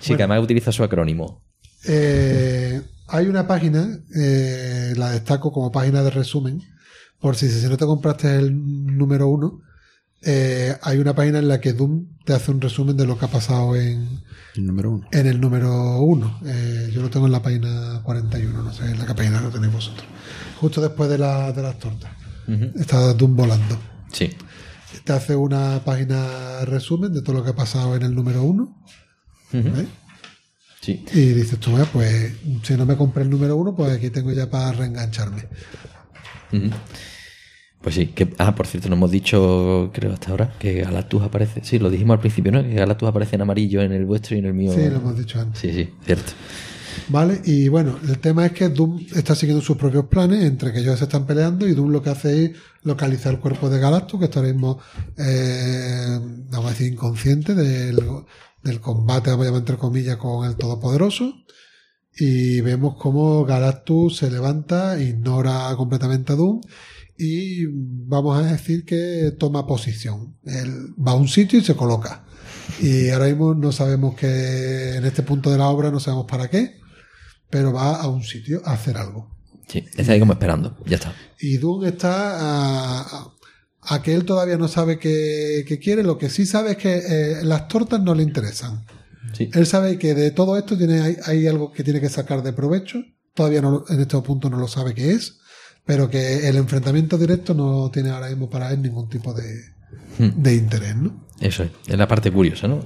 Sí, 0.00 0.14
que 0.16 0.22
además 0.22 0.42
utiliza 0.42 0.70
su 0.72 0.82
acrónimo. 0.84 1.42
Eh, 1.86 2.80
hay 3.08 3.26
una 3.26 3.46
página, 3.46 4.00
eh, 4.16 4.92
la 4.96 5.10
destaco 5.10 5.52
como 5.52 5.70
página 5.72 6.02
de 6.02 6.10
resumen, 6.10 6.62
por 7.22 7.36
si, 7.36 7.48
si 7.48 7.66
no 7.68 7.76
te 7.78 7.86
compraste 7.86 8.36
el 8.36 8.52
número 8.98 9.28
uno, 9.28 9.62
eh, 10.22 10.76
hay 10.82 10.98
una 10.98 11.14
página 11.14 11.38
en 11.38 11.48
la 11.48 11.60
que 11.60 11.72
Doom 11.72 12.06
te 12.24 12.32
hace 12.34 12.50
un 12.50 12.60
resumen 12.60 12.96
de 12.96 13.06
lo 13.06 13.18
que 13.18 13.24
ha 13.24 13.28
pasado 13.28 13.74
en, 13.76 14.20
El 14.54 14.66
número 14.66 14.90
uno. 14.90 15.08
en 15.10 15.26
el 15.26 15.40
número 15.40 15.98
uno. 16.00 16.38
Eh, 16.44 16.90
yo 16.92 17.00
lo 17.02 17.10
tengo 17.10 17.26
en 17.26 17.32
la 17.32 17.42
página 17.42 18.02
41, 18.04 18.62
no 18.62 18.72
sé 18.72 18.84
en 18.84 18.98
la 18.98 19.06
qué 19.06 19.14
página 19.14 19.40
lo 19.40 19.50
tenéis 19.50 19.72
vosotros. 19.72 20.04
Justo 20.60 20.80
después 20.80 21.08
de, 21.10 21.18
la, 21.18 21.52
de 21.52 21.62
las 21.62 21.78
tortas. 21.78 22.10
Está 22.76 23.12
Doom 23.14 23.34
volando. 23.36 23.78
Sí. 24.12 24.30
Te 25.04 25.12
hace 25.12 25.34
una 25.34 25.80
página 25.84 26.64
resumen 26.64 27.12
de 27.12 27.22
todo 27.22 27.36
lo 27.36 27.44
que 27.44 27.50
ha 27.50 27.56
pasado 27.56 27.96
en 27.96 28.02
el 28.02 28.14
número 28.14 28.42
uno. 28.42 28.76
Sí. 30.80 31.04
Y 31.14 31.20
dices 31.32 31.58
tú, 31.60 31.78
"Eh, 31.78 31.86
pues 31.92 32.32
si 32.64 32.74
no 32.76 32.84
me 32.84 32.96
compré 32.96 33.22
el 33.22 33.30
número 33.30 33.56
uno, 33.56 33.74
pues 33.74 33.92
aquí 33.92 34.10
tengo 34.10 34.32
ya 34.32 34.50
para 34.50 34.72
reengancharme. 34.72 35.48
Pues 37.82 37.96
sí, 37.96 38.06
que, 38.08 38.32
ah, 38.38 38.54
por 38.54 38.66
cierto, 38.68 38.88
no 38.88 38.94
hemos 38.94 39.10
dicho, 39.10 39.90
creo 39.92 40.12
hasta 40.12 40.30
ahora, 40.30 40.54
que 40.58 40.82
Galactus 40.82 41.22
aparece. 41.22 41.62
Sí, 41.64 41.80
lo 41.80 41.90
dijimos 41.90 42.14
al 42.14 42.20
principio, 42.20 42.52
¿no? 42.52 42.62
Que 42.62 42.74
Galactus 42.74 43.08
aparece 43.08 43.34
en 43.34 43.42
amarillo 43.42 43.82
en 43.82 43.92
el 43.92 44.06
vuestro 44.06 44.36
y 44.36 44.38
en 44.38 44.46
el 44.46 44.54
mío. 44.54 44.72
Sí, 44.72 44.88
lo 44.88 44.96
hemos 44.96 45.18
dicho 45.18 45.40
antes. 45.40 45.60
Sí, 45.60 45.72
sí, 45.72 45.90
cierto. 46.04 46.32
Vale, 47.08 47.40
y 47.44 47.68
bueno, 47.68 47.98
el 48.06 48.18
tema 48.18 48.46
es 48.46 48.52
que 48.52 48.68
Doom 48.68 49.00
está 49.14 49.34
siguiendo 49.34 49.64
sus 49.64 49.76
propios 49.76 50.06
planes, 50.06 50.44
entre 50.44 50.72
que 50.72 50.78
ellos 50.78 50.98
se 50.98 51.04
están 51.04 51.26
peleando, 51.26 51.66
y 51.66 51.74
Doom 51.74 51.90
lo 51.90 52.02
que 52.02 52.10
hace 52.10 52.44
es 52.44 52.50
localizar 52.84 53.34
el 53.34 53.40
cuerpo 53.40 53.68
de 53.68 53.80
Galactus, 53.80 54.20
que 54.20 54.26
está 54.26 54.40
ahora 54.40 54.52
mismo, 54.52 54.78
eh, 55.18 56.20
vamos 56.50 56.66
a 56.66 56.70
decir, 56.70 56.92
inconsciente 56.92 57.54
del, 57.54 57.98
del 58.62 58.80
combate, 58.80 59.30
vamos 59.30 59.44
a 59.44 59.48
llamar 59.48 59.60
entre 59.62 59.76
comillas, 59.76 60.16
con 60.18 60.48
el 60.48 60.56
Todopoderoso. 60.56 61.34
Y 62.14 62.60
vemos 62.60 62.96
cómo 62.96 63.44
Galactus 63.44 64.18
se 64.18 64.30
levanta, 64.30 65.00
ignora 65.00 65.74
completamente 65.76 66.34
a 66.34 66.36
Doom, 66.36 66.60
y 67.16 67.66
vamos 67.66 68.38
a 68.38 68.52
decir 68.52 68.84
que 68.84 69.34
toma 69.38 69.66
posición. 69.66 70.36
Él 70.44 70.94
va 70.96 71.12
a 71.12 71.16
un 71.16 71.28
sitio 71.28 71.58
y 71.58 71.64
se 71.64 71.76
coloca. 71.76 72.24
Y 72.80 73.10
ahora 73.10 73.26
mismo 73.26 73.54
no 73.54 73.72
sabemos 73.72 74.14
que 74.14 74.96
en 74.96 75.04
este 75.04 75.22
punto 75.22 75.50
de 75.50 75.58
la 75.58 75.68
obra 75.68 75.90
no 75.90 76.00
sabemos 76.00 76.26
para 76.26 76.48
qué, 76.48 76.80
pero 77.50 77.72
va 77.72 77.96
a 77.96 78.08
un 78.08 78.22
sitio 78.22 78.62
a 78.64 78.72
hacer 78.72 78.96
algo. 78.96 79.30
Sí, 79.68 79.84
está 79.96 80.12
ahí 80.12 80.20
como 80.20 80.32
esperando. 80.32 80.76
Ya 80.86 80.96
está. 80.96 81.14
Y 81.38 81.58
Doom 81.58 81.84
está 81.84 83.04
a, 83.80 84.02
que 84.02 84.14
él 84.14 84.24
todavía 84.24 84.56
no 84.56 84.68
sabe 84.68 84.98
qué, 84.98 85.64
qué 85.66 85.78
quiere, 85.78 86.02
lo 86.02 86.18
que 86.18 86.30
sí 86.30 86.46
sabe 86.46 86.72
es 86.72 86.76
que 86.76 86.94
eh, 86.96 87.44
las 87.44 87.68
tortas 87.68 88.00
no 88.00 88.14
le 88.14 88.22
interesan. 88.22 88.84
Sí. 89.32 89.50
Él 89.52 89.66
sabe 89.66 89.98
que 89.98 90.14
de 90.14 90.30
todo 90.30 90.56
esto 90.56 90.76
tiene, 90.76 91.00
hay, 91.00 91.16
hay 91.24 91.46
algo 91.46 91.72
que 91.72 91.84
tiene 91.84 92.00
que 92.00 92.08
sacar 92.08 92.42
de 92.42 92.52
provecho, 92.52 93.02
todavía 93.34 93.62
no, 93.62 93.84
en 93.88 94.00
este 94.00 94.20
punto 94.20 94.50
no 94.50 94.58
lo 94.58 94.68
sabe 94.68 94.94
qué 94.94 95.12
es, 95.12 95.38
pero 95.84 96.08
que 96.08 96.48
el 96.48 96.56
enfrentamiento 96.56 97.18
directo 97.18 97.54
no 97.54 97.90
tiene 97.90 98.10
ahora 98.10 98.28
mismo 98.28 98.48
para 98.48 98.70
él 98.72 98.82
ningún 98.82 99.08
tipo 99.08 99.34
de, 99.34 99.64
de 100.18 100.54
interés, 100.54 100.96
¿no? 100.96 101.26
Eso 101.40 101.64
es. 101.64 101.70
Es 101.86 101.98
la 101.98 102.06
parte 102.06 102.30
curiosa, 102.30 102.68
¿no? 102.68 102.80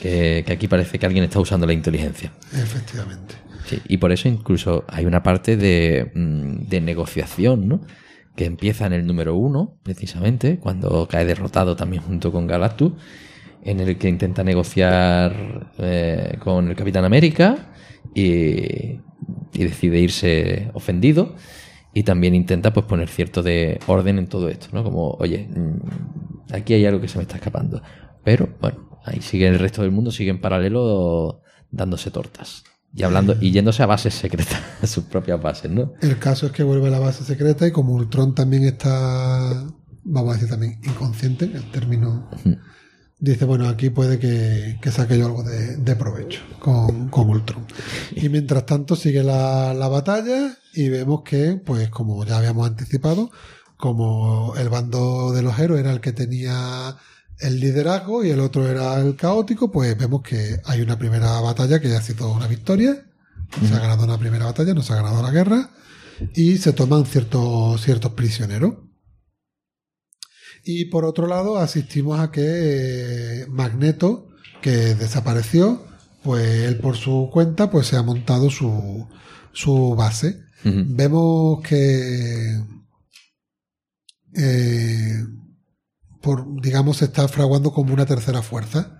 Que, 0.00 0.42
que 0.46 0.52
aquí 0.52 0.66
parece 0.68 0.98
que 0.98 1.06
alguien 1.06 1.24
está 1.24 1.38
usando 1.38 1.66
la 1.66 1.72
inteligencia. 1.72 2.32
Efectivamente. 2.52 3.34
Sí, 3.66 3.80
y 3.88 3.96
por 3.96 4.12
eso 4.12 4.28
incluso 4.28 4.84
hay 4.88 5.06
una 5.06 5.22
parte 5.22 5.56
de, 5.56 6.10
mm, 6.14 6.68
de 6.68 6.80
negociación, 6.80 7.68
¿no? 7.68 7.80
Que 8.36 8.44
empieza 8.44 8.86
en 8.86 8.92
el 8.92 9.06
número 9.06 9.36
uno, 9.36 9.78
precisamente, 9.82 10.58
cuando 10.58 11.06
cae 11.08 11.24
derrotado 11.24 11.76
también 11.76 12.02
junto 12.02 12.32
con 12.32 12.46
Galactus, 12.46 12.92
en 13.62 13.80
el 13.80 13.96
que 13.96 14.08
intenta 14.08 14.44
negociar 14.44 15.72
eh, 15.78 16.36
con 16.40 16.68
el 16.68 16.76
Capitán 16.76 17.04
América 17.04 17.72
y, 18.14 19.00
y 19.54 19.64
decide 19.64 20.00
irse 20.00 20.70
ofendido. 20.74 21.36
Y 21.94 22.02
también 22.02 22.34
intenta 22.34 22.72
pues 22.72 22.86
poner 22.86 23.08
cierto 23.08 23.42
de 23.42 23.78
orden 23.86 24.18
en 24.18 24.26
todo 24.26 24.48
esto, 24.48 24.66
¿no? 24.72 24.82
Como, 24.82 25.12
oye, 25.12 25.48
mm, 25.48 26.52
aquí 26.52 26.74
hay 26.74 26.84
algo 26.84 27.00
que 27.00 27.08
se 27.08 27.18
me 27.18 27.22
está 27.22 27.36
escapando. 27.36 27.80
Pero, 28.24 28.48
bueno, 28.60 28.98
ahí 29.04 29.20
sigue 29.20 29.46
el 29.46 29.60
resto 29.60 29.82
del 29.82 29.92
mundo, 29.92 30.10
sigue 30.10 30.30
en 30.30 30.40
paralelo 30.40 31.40
dándose 31.70 32.10
tortas. 32.10 32.64
Y 32.92 33.02
hablando, 33.02 33.36
y 33.40 33.50
yéndose 33.50 33.82
a 33.82 33.86
bases 33.86 34.14
secretas, 34.14 34.60
a 34.82 34.86
sus 34.86 35.04
propias 35.04 35.40
bases, 35.40 35.70
¿no? 35.70 35.92
El 36.00 36.18
caso 36.18 36.46
es 36.46 36.52
que 36.52 36.62
vuelve 36.62 36.88
a 36.88 36.90
la 36.90 36.98
base 36.98 37.24
secreta 37.24 37.66
y 37.66 37.72
como 37.72 37.94
Ultron 37.94 38.34
también 38.34 38.64
está, 38.64 39.64
vamos 40.04 40.30
a 40.30 40.34
decir 40.34 40.48
también, 40.48 40.80
inconsciente, 40.84 41.44
el 41.44 41.70
término, 41.70 42.28
dice, 43.24 43.44
bueno, 43.44 43.68
aquí 43.68 43.90
puede 43.90 44.18
que, 44.18 44.78
que 44.80 44.90
saque 44.90 45.18
yo 45.18 45.26
algo 45.26 45.42
de, 45.42 45.76
de 45.76 45.96
provecho 45.96 46.40
con, 46.58 47.08
con 47.08 47.28
Ultron. 47.28 47.66
Y 48.12 48.28
mientras 48.28 48.66
tanto 48.66 48.96
sigue 48.96 49.22
la, 49.22 49.74
la 49.74 49.88
batalla 49.88 50.56
y 50.72 50.88
vemos 50.88 51.22
que, 51.22 51.60
pues 51.64 51.88
como 51.88 52.24
ya 52.24 52.38
habíamos 52.38 52.66
anticipado, 52.66 53.30
como 53.76 54.54
el 54.56 54.68
bando 54.68 55.32
de 55.32 55.42
los 55.42 55.58
héroes 55.58 55.80
era 55.80 55.92
el 55.92 56.00
que 56.00 56.12
tenía 56.12 56.96
el 57.40 57.60
liderazgo 57.60 58.24
y 58.24 58.30
el 58.30 58.40
otro 58.40 58.68
era 58.68 59.00
el 59.00 59.16
caótico, 59.16 59.70
pues 59.70 59.96
vemos 59.98 60.22
que 60.22 60.60
hay 60.64 60.80
una 60.80 60.98
primera 60.98 61.40
batalla 61.40 61.80
que 61.80 61.88
ya 61.88 61.98
ha 61.98 62.02
sido 62.02 62.32
una 62.32 62.46
victoria. 62.46 63.04
Se 63.68 63.74
ha 63.74 63.78
ganado 63.78 64.04
una 64.04 64.18
primera 64.18 64.46
batalla, 64.46 64.74
no 64.74 64.82
se 64.82 64.92
ha 64.92 64.96
ganado 64.96 65.22
la 65.22 65.30
guerra. 65.30 65.70
Y 66.34 66.58
se 66.58 66.72
toman 66.72 67.06
ciertos, 67.06 67.82
ciertos 67.82 68.12
prisioneros. 68.12 68.74
Y 70.64 70.86
por 70.86 71.04
otro 71.04 71.26
lado, 71.26 71.58
asistimos 71.58 72.18
a 72.20 72.30
que 72.30 72.42
eh, 73.42 73.46
Magneto, 73.48 74.28
que 74.62 74.94
desapareció, 74.94 75.86
pues 76.22 76.64
él 76.64 76.78
por 76.78 76.96
su 76.96 77.28
cuenta, 77.32 77.70
pues 77.70 77.86
se 77.86 77.96
ha 77.96 78.02
montado 78.02 78.50
su, 78.50 79.06
su 79.52 79.94
base. 79.94 80.42
Vemos 80.64 81.60
que 81.60 82.58
eh, 84.34 85.24
por, 86.22 86.60
digamos, 86.62 86.96
se 86.96 87.04
está 87.04 87.28
fraguando 87.28 87.72
como 87.72 87.92
una 87.92 88.06
tercera 88.06 88.40
fuerza. 88.40 88.98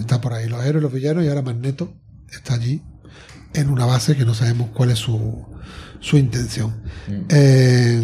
Está 0.00 0.20
por 0.20 0.32
ahí 0.32 0.48
los 0.48 0.64
héroes, 0.64 0.82
los 0.82 0.92
villanos 0.92 1.22
y 1.22 1.28
ahora 1.28 1.42
Magneto 1.42 1.94
está 2.30 2.54
allí 2.54 2.82
en 3.52 3.68
una 3.68 3.84
base 3.84 4.16
que 4.16 4.24
no 4.24 4.34
sabemos 4.34 4.70
cuál 4.70 4.90
es 4.90 4.98
su, 4.98 5.46
su 6.00 6.16
intención. 6.16 6.82
Eh, 7.28 8.02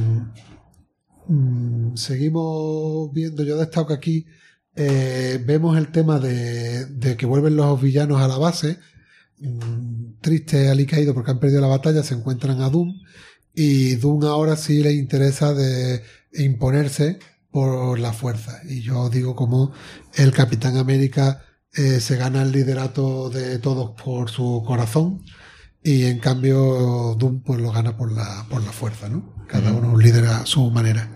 seguimos 1.97 3.13
viendo, 3.13 3.43
yo 3.45 3.57
destaco 3.57 3.93
aquí, 3.93 4.27
eh, 4.75 5.43
vemos 5.45 5.77
el 5.79 5.89
tema 5.93 6.19
de, 6.19 6.87
de 6.87 7.17
que 7.17 7.27
vuelven 7.27 7.57
los 7.57 7.81
villanos 7.81 8.21
a 8.21 8.29
la 8.29 8.39
base, 8.39 8.79
mm, 9.39 10.21
triste 10.21 10.69
Ali 10.69 10.87
caído 10.87 11.15
porque 11.15 11.31
han 11.31 11.41
perdido 11.41 11.61
la 11.61 11.67
batalla, 11.69 12.03
se 12.03 12.15
encuentran 12.15 12.61
a 12.61 12.71
Doom 12.71 12.95
y 13.55 13.97
Doom 13.97 14.25
ahora 14.25 14.57
sí 14.57 14.83
le 14.83 14.93
interesa 14.93 15.55
de 15.55 16.03
imponerse 16.35 17.19
por 17.51 17.99
la 17.99 18.13
fuerza. 18.13 18.61
Y 18.69 18.83
yo 18.83 19.09
digo 19.09 19.35
como 19.35 19.73
el 20.15 20.33
Capitán 20.33 20.77
América 20.77 21.43
eh, 21.73 22.01
se 22.01 22.17
gana 22.17 22.43
el 22.43 22.53
liderato 22.53 23.31
de 23.31 23.59
todos 23.59 23.93
por 24.03 24.31
su 24.31 24.63
corazón 24.67 25.23
y 25.83 26.05
en 26.05 26.19
cambio 26.19 27.17
Doom 27.19 27.43
pues 27.43 27.61
lo 27.61 27.73
gana 27.73 27.97
por 27.97 28.13
la, 28.13 28.47
por 28.51 28.63
la 28.63 28.73
fuerza, 28.73 29.09
¿no? 29.09 29.35
Cada 29.49 29.73
uno 29.73 29.97
lidera 29.97 30.41
a 30.41 30.47
su 30.47 30.71
manera. 30.71 31.16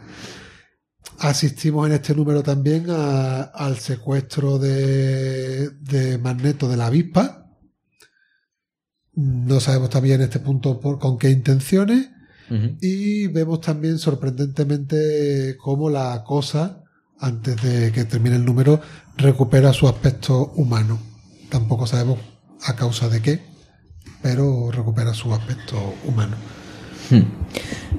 Asistimos 1.23 1.87
en 1.87 1.93
este 1.93 2.15
número 2.15 2.43
también 2.43 2.87
a- 2.89 3.43
al 3.43 3.79
secuestro 3.79 4.59
de, 4.59 5.69
de 5.71 6.17
Magneto 6.19 6.67
de 6.69 6.77
la 6.79 6.87
avispa. 6.87 7.47
No 9.15 9.61
sabemos 9.61 9.91
también 9.91 10.17
en 10.17 10.23
este 10.23 10.39
punto 10.41 10.81
por, 10.81 10.99
con 10.99 11.19
qué 11.19 11.31
intenciones. 11.31 12.09
Y 12.81 13.29
vemos 13.29 13.61
también 13.61 13.99
sorprendentemente 13.99 15.57
cómo 15.63 15.89
la 15.89 16.25
cosa, 16.25 16.83
antes 17.21 17.63
de 17.63 17.93
que 17.93 18.05
termine 18.07 18.35
el 18.37 18.45
número, 18.45 18.81
recupera 19.17 19.73
su 19.73 19.87
aspecto 19.87 20.53
humano. 20.57 20.99
Tampoco 21.49 21.87
sabemos 21.87 22.19
a 22.67 22.75
causa 22.75 23.09
de 23.09 23.23
qué, 23.23 23.41
pero 24.21 24.71
recupera 24.73 25.15
su 25.15 25.33
aspecto 25.33 25.77
humano. 26.09 26.35
Hmm. 27.11 27.23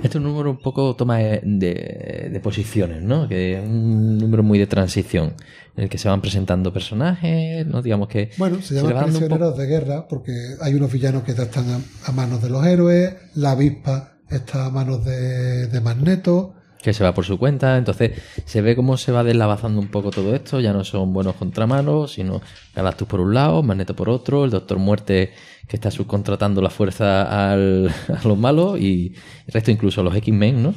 Este 0.03 0.07
es 0.07 0.15
un 0.15 0.23
número 0.23 0.49
un 0.49 0.57
poco 0.57 0.95
toma 0.95 1.17
de, 1.17 2.29
de 2.31 2.39
posiciones, 2.41 3.03
¿no? 3.03 3.27
Que 3.27 3.55
es 3.59 3.63
un 3.63 4.17
número 4.17 4.41
muy 4.41 4.57
de 4.57 4.65
transición, 4.65 5.33
en 5.75 5.83
el 5.83 5.89
que 5.89 5.97
se 5.97 6.07
van 6.09 6.21
presentando 6.21 6.73
personajes, 6.73 7.67
¿no? 7.67 7.81
Digamos 7.81 8.07
que... 8.07 8.31
Bueno, 8.37 8.61
se 8.61 8.75
llaman 8.75 9.05
prisioneros 9.05 9.57
de 9.57 9.67
guerra 9.67 10.07
porque 10.07 10.31
hay 10.61 10.73
unos 10.73 10.91
villanos 10.91 11.23
que 11.23 11.33
están 11.33 11.69
a, 11.69 11.79
a 12.09 12.11
manos 12.13 12.41
de 12.41 12.49
los 12.49 12.65
héroes, 12.65 13.13
la 13.35 13.51
avispa 13.51 14.13
está 14.29 14.65
a 14.65 14.69
manos 14.69 15.03
de, 15.05 15.67
de 15.67 15.81
Magneto. 15.81 16.55
que 16.81 16.93
se 16.93 17.03
va 17.03 17.13
por 17.13 17.25
su 17.25 17.37
cuenta. 17.37 17.77
Entonces 17.77 18.11
se 18.45 18.61
ve 18.61 18.75
cómo 18.75 18.97
se 18.97 19.11
va 19.11 19.23
deslavazando 19.23 19.79
un 19.79 19.89
poco 19.89 20.09
todo 20.09 20.33
esto. 20.33 20.59
Ya 20.59 20.73
no 20.73 20.83
son 20.83 21.13
buenos 21.13 21.35
contra 21.35 21.67
malos, 21.67 22.13
sino 22.13 22.41
Galactus 22.75 23.07
por 23.07 23.19
un 23.19 23.33
lado, 23.33 23.61
Magneto 23.61 23.95
por 23.95 24.09
otro, 24.09 24.45
el 24.45 24.51
Doctor 24.51 24.79
Muerte 24.79 25.31
que 25.71 25.77
está 25.77 25.89
subcontratando 25.89 26.61
la 26.61 26.69
fuerza 26.69 27.51
al- 27.53 27.89
a 28.09 28.27
los 28.27 28.37
malos 28.37 28.77
y 28.77 29.13
el 29.47 29.53
resto 29.53 29.71
incluso 29.71 30.03
los 30.03 30.13
X-Men, 30.17 30.61
¿no? 30.61 30.75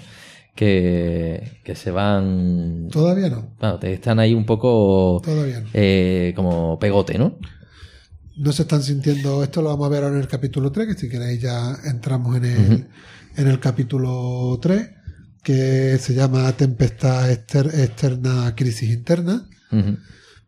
Que, 0.55 1.59
que 1.65 1.75
se 1.75 1.91
van... 1.91 2.87
Todavía 2.93 3.29
no, 3.29 3.57
Bueno, 3.59 3.81
están 3.83 4.21
ahí 4.21 4.35
un 4.35 4.47
poco 4.47 5.21
todavía 5.25 5.59
no. 5.63 5.67
eh, 5.75 6.33
como 6.37 6.79
pegote, 6.79 7.19
¿no? 7.19 7.37
no 8.37 8.53
se 8.53 8.63
están 8.63 8.83
sintiendo, 8.85 9.43
esto 9.43 9.63
lo 9.63 9.71
vamos 9.71 9.87
a 9.87 9.91
ver 9.91 10.05
ahora 10.05 10.15
en 10.17 10.21
el 10.23 10.29
capítulo 10.29 10.71
3, 10.71 10.87
que 10.89 10.95
si 11.01 11.09
queréis 11.09 11.41
ya 11.41 11.77
entramos 11.85 12.37
en 12.37 12.45
el, 12.45 12.87
en 13.37 13.49
el 13.49 13.59
capítulo 13.61 14.57
3, 14.63 14.91
que 15.43 15.99
se 15.99 16.15
llama 16.15 16.53
Tempestad 16.53 17.31
Exter- 17.33 17.73
Externa, 17.75 18.55
Crisis 18.57 18.91
Interna. 18.91 19.45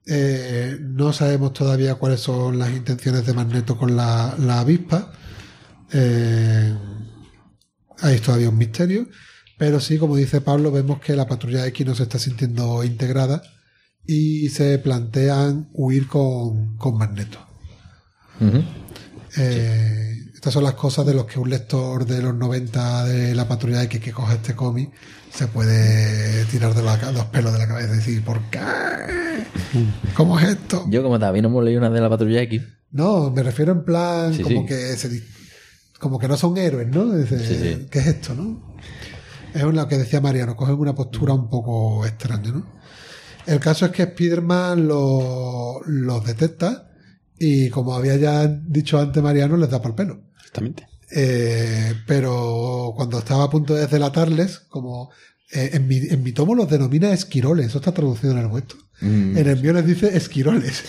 Eh, 0.06 0.78
no 0.80 1.12
sabemos 1.12 1.52
todavía 1.52 1.96
cuáles 1.96 2.20
son 2.20 2.58
las 2.58 2.70
intenciones 2.70 3.26
de 3.26 3.32
Magneto 3.34 3.76
con 3.76 3.96
la, 3.96 4.34
la 4.38 4.60
avispa. 4.60 5.12
Eh, 5.92 6.74
ahí 8.00 8.14
es 8.14 8.22
todavía 8.22 8.50
un 8.50 8.58
misterio. 8.58 9.08
Pero 9.58 9.80
sí, 9.80 9.98
como 9.98 10.16
dice 10.16 10.40
Pablo, 10.40 10.70
vemos 10.70 11.00
que 11.00 11.16
la 11.16 11.26
patrulla 11.26 11.66
X 11.66 11.86
no 11.86 11.94
se 11.94 12.04
está 12.04 12.18
sintiendo 12.18 12.84
integrada 12.84 13.42
y 14.04 14.48
se 14.50 14.78
plantean 14.78 15.70
huir 15.72 16.06
con, 16.06 16.76
con 16.76 16.98
Magneto. 16.98 17.38
Eh, 19.36 20.15
Estas 20.36 20.52
son 20.52 20.62
las 20.64 20.74
cosas 20.74 21.04
de 21.06 21.14
los 21.14 21.24
que 21.24 21.40
un 21.40 21.50
lector 21.50 22.04
de 22.06 22.22
los 22.22 22.34
90 22.34 23.04
de 23.06 23.34
la 23.34 23.48
patrulla 23.48 23.82
X 23.84 24.00
que 24.00 24.12
coge 24.12 24.34
este 24.34 24.54
cómic 24.54 24.90
se 25.32 25.48
puede 25.48 26.44
tirar 26.44 26.72
de 26.74 26.82
la 26.82 26.96
los 27.10 27.24
pelos 27.26 27.52
de 27.52 27.58
la 27.58 27.66
cabeza 27.66 27.94
y 27.94 27.96
decir, 27.96 28.22
¿por 28.24 28.40
qué? 28.50 28.60
¿Cómo 30.14 30.38
es 30.38 30.48
esto? 30.50 30.84
Yo 30.88 31.02
como 31.02 31.18
también 31.18 31.42
no 31.42 31.48
hemos 31.48 31.64
leído 31.64 31.80
una 31.80 31.90
de 31.90 32.00
la 32.00 32.08
patrulla 32.08 32.42
X, 32.42 32.62
No, 32.92 33.30
me 33.30 33.42
refiero 33.42 33.72
en 33.72 33.84
plan 33.84 34.32
Sí, 34.34 34.42
como 34.42 34.60
sí. 34.60 34.66
que 34.66 34.96
se 34.96 35.22
como 35.98 36.18
que 36.18 36.28
no 36.28 36.36
son 36.36 36.56
héroes, 36.58 36.88
¿no? 36.88 37.10
Sí, 37.26 37.36
sí. 37.38 37.86
¿Qué 37.90 37.98
es 38.00 38.06
esto, 38.06 38.34
no? 38.34 38.76
Es 39.54 39.62
lo 39.64 39.88
que 39.88 39.96
decía 39.96 40.20
Mariano, 40.20 40.54
cogen 40.54 40.74
una 40.74 40.94
postura 40.94 41.32
un 41.32 41.48
poco 41.48 42.04
extraña, 42.06 42.50
¿no? 42.52 42.66
El 43.46 43.58
caso 43.58 43.86
es 43.86 43.92
que 43.92 44.02
Spider-Man 44.02 44.86
lo- 44.86 45.80
los 45.86 46.24
detecta 46.26 46.90
y 47.38 47.70
como 47.70 47.94
había 47.94 48.16
ya 48.16 48.46
dicho 48.46 48.98
antes 48.98 49.22
Mariano, 49.22 49.56
les 49.56 49.70
da 49.70 49.80
por 49.80 49.92
el 49.92 49.96
pelo. 49.96 50.22
Exactamente. 50.38 50.86
Eh, 51.10 51.94
pero 52.06 52.92
cuando 52.96 53.18
estaba 53.18 53.44
a 53.44 53.50
punto 53.50 53.74
de 53.74 53.86
delatarles, 53.86 54.60
como 54.68 55.10
eh, 55.52 55.70
en, 55.74 55.86
mi, 55.86 55.98
en 55.98 56.22
mi 56.22 56.32
tomo 56.32 56.54
los 56.54 56.68
denomina 56.68 57.12
esquiroles, 57.12 57.66
eso 57.66 57.78
está 57.78 57.92
traducido 57.92 58.32
en 58.32 58.38
el 58.38 58.48
vuestro. 58.48 58.78
Mm. 59.00 59.36
En 59.36 59.46
el 59.46 59.60
mío 59.60 59.72
les 59.74 59.86
dice 59.86 60.16
esquiroles. 60.16 60.84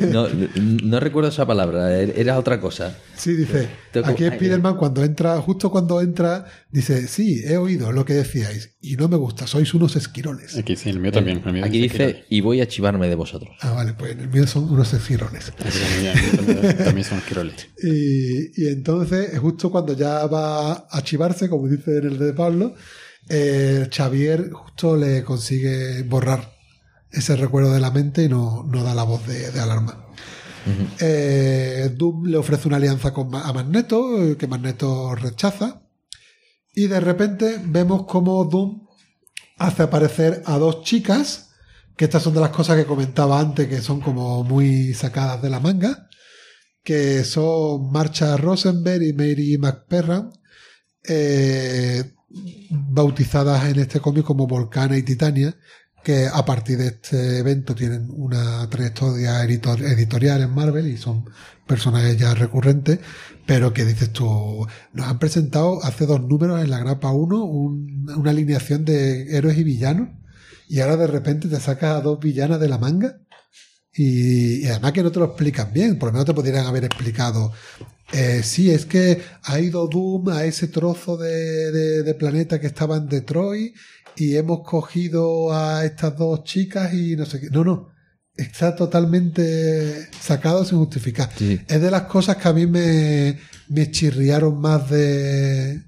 no, 0.12 0.28
no 0.60 1.00
recuerdo 1.00 1.30
esa 1.30 1.46
palabra, 1.46 1.98
era 1.98 2.38
otra 2.38 2.60
cosa. 2.60 2.96
Sí, 3.16 3.34
dice. 3.34 3.68
Aquí 4.04 4.26
Spiderman 4.26 4.76
cuando 4.76 5.02
entra, 5.02 5.40
justo 5.40 5.70
cuando 5.70 6.00
entra, 6.00 6.44
dice, 6.70 7.08
sí, 7.08 7.42
he 7.44 7.56
oído 7.56 7.90
lo 7.92 8.04
que 8.04 8.14
decíais 8.14 8.76
y 8.82 8.96
no 8.96 9.08
me 9.08 9.16
gusta, 9.16 9.46
sois 9.46 9.72
unos 9.72 9.96
esquiroles. 9.96 10.56
Aquí 10.58 10.76
sí, 10.76 10.90
el 10.90 11.00
mío 11.00 11.12
también. 11.12 11.42
el 11.44 11.52
mío 11.52 11.64
Aquí 11.64 11.80
dice 11.80 12.06
dice, 12.06 12.24
y 12.28 12.42
voy 12.42 12.60
a 12.60 12.68
chivarme 12.68 13.08
de 13.08 13.14
vosotros. 13.14 13.56
Ah, 13.60 13.70
vale, 13.70 13.94
pues 13.94 14.12
en 14.12 14.20
el 14.20 14.28
mío 14.28 14.46
son 14.46 14.64
unos 14.64 14.92
esquiroles. 14.92 15.52
también 16.84 17.04
son 17.04 17.18
esquiroles. 17.18 17.68
Y, 17.84 18.62
y 18.62 18.68
entonces, 18.68 19.38
justo 19.38 19.70
cuando 19.70 19.94
ya 19.94 20.26
va 20.26 20.86
a 20.90 21.02
chivarse, 21.02 21.48
como 21.48 21.68
dice 21.68 21.98
en 21.98 22.06
el 22.06 22.18
de 22.18 22.32
Pablo, 22.32 22.74
eh, 23.28 23.88
Xavier 23.90 24.50
justo 24.50 24.96
le 24.96 25.22
consigue 25.22 26.02
borrar 26.02 26.53
ese 27.14 27.36
recuerdo 27.36 27.72
de 27.72 27.80
la 27.80 27.90
mente 27.90 28.24
y 28.24 28.28
no, 28.28 28.64
no 28.64 28.82
da 28.82 28.94
la 28.94 29.04
voz 29.04 29.26
de, 29.26 29.50
de 29.50 29.60
alarma. 29.60 30.04
Eh, 30.98 31.90
Doom 31.94 32.26
le 32.26 32.38
ofrece 32.38 32.68
una 32.68 32.78
alianza 32.78 33.12
con, 33.12 33.34
a 33.34 33.52
Magneto, 33.52 34.22
eh, 34.22 34.36
que 34.36 34.46
Magneto 34.46 35.14
rechaza. 35.14 35.82
Y 36.74 36.86
de 36.86 37.00
repente 37.00 37.60
vemos 37.64 38.06
como 38.06 38.44
Doom 38.44 38.86
hace 39.58 39.82
aparecer 39.84 40.42
a 40.46 40.58
dos 40.58 40.82
chicas, 40.82 41.50
que 41.96 42.06
estas 42.06 42.22
son 42.22 42.34
de 42.34 42.40
las 42.40 42.50
cosas 42.50 42.76
que 42.76 42.86
comentaba 42.86 43.38
antes, 43.38 43.68
que 43.68 43.80
son 43.80 44.00
como 44.00 44.42
muy 44.42 44.94
sacadas 44.94 45.40
de 45.42 45.50
la 45.50 45.60
manga, 45.60 46.08
que 46.82 47.24
son 47.24 47.92
Marcha 47.92 48.36
Rosenberg 48.36 49.02
y 49.02 49.12
Mary 49.12 49.58
McPerran, 49.58 50.32
eh, 51.06 52.14
bautizadas 52.70 53.66
en 53.66 53.78
este 53.78 54.00
cómic 54.00 54.24
como 54.24 54.46
Volcana 54.46 54.96
y 54.96 55.02
Titania, 55.02 55.56
que 56.04 56.26
a 56.32 56.44
partir 56.44 56.78
de 56.78 56.88
este 56.88 57.38
evento 57.38 57.74
tienen 57.74 58.06
una 58.10 58.68
trayectoria 58.70 59.42
editor- 59.44 59.82
editorial 59.82 60.42
en 60.42 60.50
Marvel 60.54 60.86
y 60.86 60.96
son 60.98 61.24
personajes 61.66 62.16
ya 62.18 62.34
recurrentes, 62.34 63.00
pero 63.46 63.72
que 63.72 63.84
dices 63.86 64.10
tú, 64.12 64.66
nos 64.92 65.06
han 65.08 65.18
presentado 65.18 65.82
hace 65.82 66.06
dos 66.06 66.20
números 66.22 66.62
en 66.62 66.70
la 66.70 66.78
grapa 66.78 67.10
1 67.10 67.42
un- 67.44 68.06
una 68.16 68.30
alineación 68.30 68.84
de 68.84 69.36
héroes 69.36 69.56
y 69.58 69.64
villanos 69.64 70.10
y 70.68 70.80
ahora 70.80 70.96
de 70.98 71.06
repente 71.06 71.48
te 71.48 71.58
sacas 71.58 71.96
a 71.96 72.00
dos 72.02 72.20
villanas 72.20 72.60
de 72.60 72.68
la 72.68 72.78
manga 72.78 73.18
y, 73.96 74.66
además 74.66 74.92
que 74.92 75.02
no 75.02 75.10
te 75.12 75.20
lo 75.20 75.26
explican 75.26 75.72
bien, 75.72 75.98
por 75.98 76.08
lo 76.08 76.12
menos 76.14 76.26
te 76.26 76.34
podrían 76.34 76.66
haber 76.66 76.84
explicado. 76.84 77.52
Eh, 78.12 78.42
sí, 78.44 78.70
es 78.70 78.84
que 78.86 79.22
ha 79.44 79.58
ido 79.60 79.86
Doom 79.88 80.28
a 80.30 80.44
ese 80.44 80.68
trozo 80.68 81.16
de- 81.16 82.02
de 82.02 82.14
planeta 82.14 82.60
que 82.60 82.66
estaba 82.66 82.96
en 82.96 83.08
Detroit 83.08 83.74
y 84.16 84.36
hemos 84.36 84.60
cogido 84.62 85.52
a 85.52 85.84
estas 85.84 86.16
dos 86.16 86.44
chicas 86.44 86.92
y 86.94 87.16
no 87.16 87.26
sé 87.26 87.40
qué. 87.40 87.50
No, 87.50 87.64
no. 87.64 87.88
Está 88.36 88.74
totalmente 88.74 90.08
sacado 90.20 90.64
sin 90.64 90.78
justificar. 90.78 91.30
Sí. 91.36 91.60
Es 91.68 91.80
de 91.80 91.90
las 91.90 92.02
cosas 92.02 92.36
que 92.36 92.48
a 92.48 92.52
mí 92.52 92.66
me, 92.66 93.38
me 93.68 93.90
chirriaron 93.92 94.58
más 94.60 94.90
de, 94.90 95.82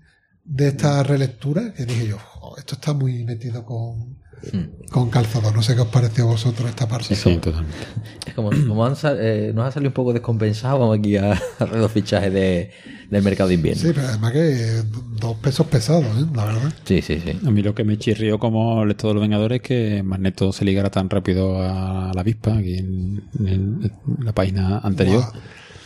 de 0.44 0.68
esta 0.68 1.02
relectura, 1.02 1.72
que 1.74 1.84
dije 1.84 2.06
yo, 2.06 2.18
"Jo, 2.18 2.56
esto 2.56 2.76
está 2.76 2.92
muy 2.92 3.24
metido 3.24 3.64
con, 3.64 4.18
con 4.90 5.10
calzado. 5.10 5.50
No 5.50 5.60
sé 5.62 5.74
qué 5.74 5.80
os 5.80 5.88
pareció 5.88 6.24
a 6.24 6.28
vosotros 6.28 6.68
esta 6.68 6.86
parte. 6.86 7.16
Sí, 7.16 7.16
sí, 7.16 7.36
totalmente. 7.38 7.78
Es 8.26 8.34
como, 8.34 8.50
como 8.50 8.86
han 8.86 8.94
eh, 9.18 9.50
nos 9.52 9.66
ha 9.66 9.72
salido 9.72 9.90
un 9.90 9.94
poco 9.94 10.12
descompensado, 10.12 10.78
vamos 10.78 10.98
aquí 11.00 11.16
a, 11.16 11.32
a 11.32 11.34
hacer 11.34 11.76
los 11.78 11.90
fichajes 11.90 12.32
de, 12.32 12.70
del 13.10 13.22
mercado 13.22 13.48
de 13.48 13.54
invierno. 13.54 13.82
Sí, 13.82 13.92
pero 13.94 14.08
además 14.08 14.32
que 14.32 14.82
dos 15.20 15.36
pesos 15.36 15.66
pesados, 15.66 16.04
¿eh? 16.04 16.26
la 16.34 16.44
verdad. 16.44 16.72
Sí, 16.84 17.02
sí, 17.02 17.20
sí. 17.24 17.38
A 17.46 17.50
mí 17.50 17.62
lo 17.62 17.74
que 17.74 17.84
me 17.84 17.98
chirrió 17.98 18.38
como 18.38 18.84
lector 18.84 19.10
de 19.10 19.14
los 19.14 19.22
Vengadores 19.22 19.56
es 19.56 19.62
que 19.62 20.02
Magneto 20.02 20.52
se 20.52 20.64
ligara 20.64 20.90
tan 20.90 21.08
rápido 21.10 21.62
a 21.62 22.12
la 22.14 22.20
avispa 22.20 22.56
aquí 22.56 22.78
en, 22.78 23.22
en 23.40 23.92
la 24.22 24.32
página 24.32 24.78
anterior. 24.78 25.24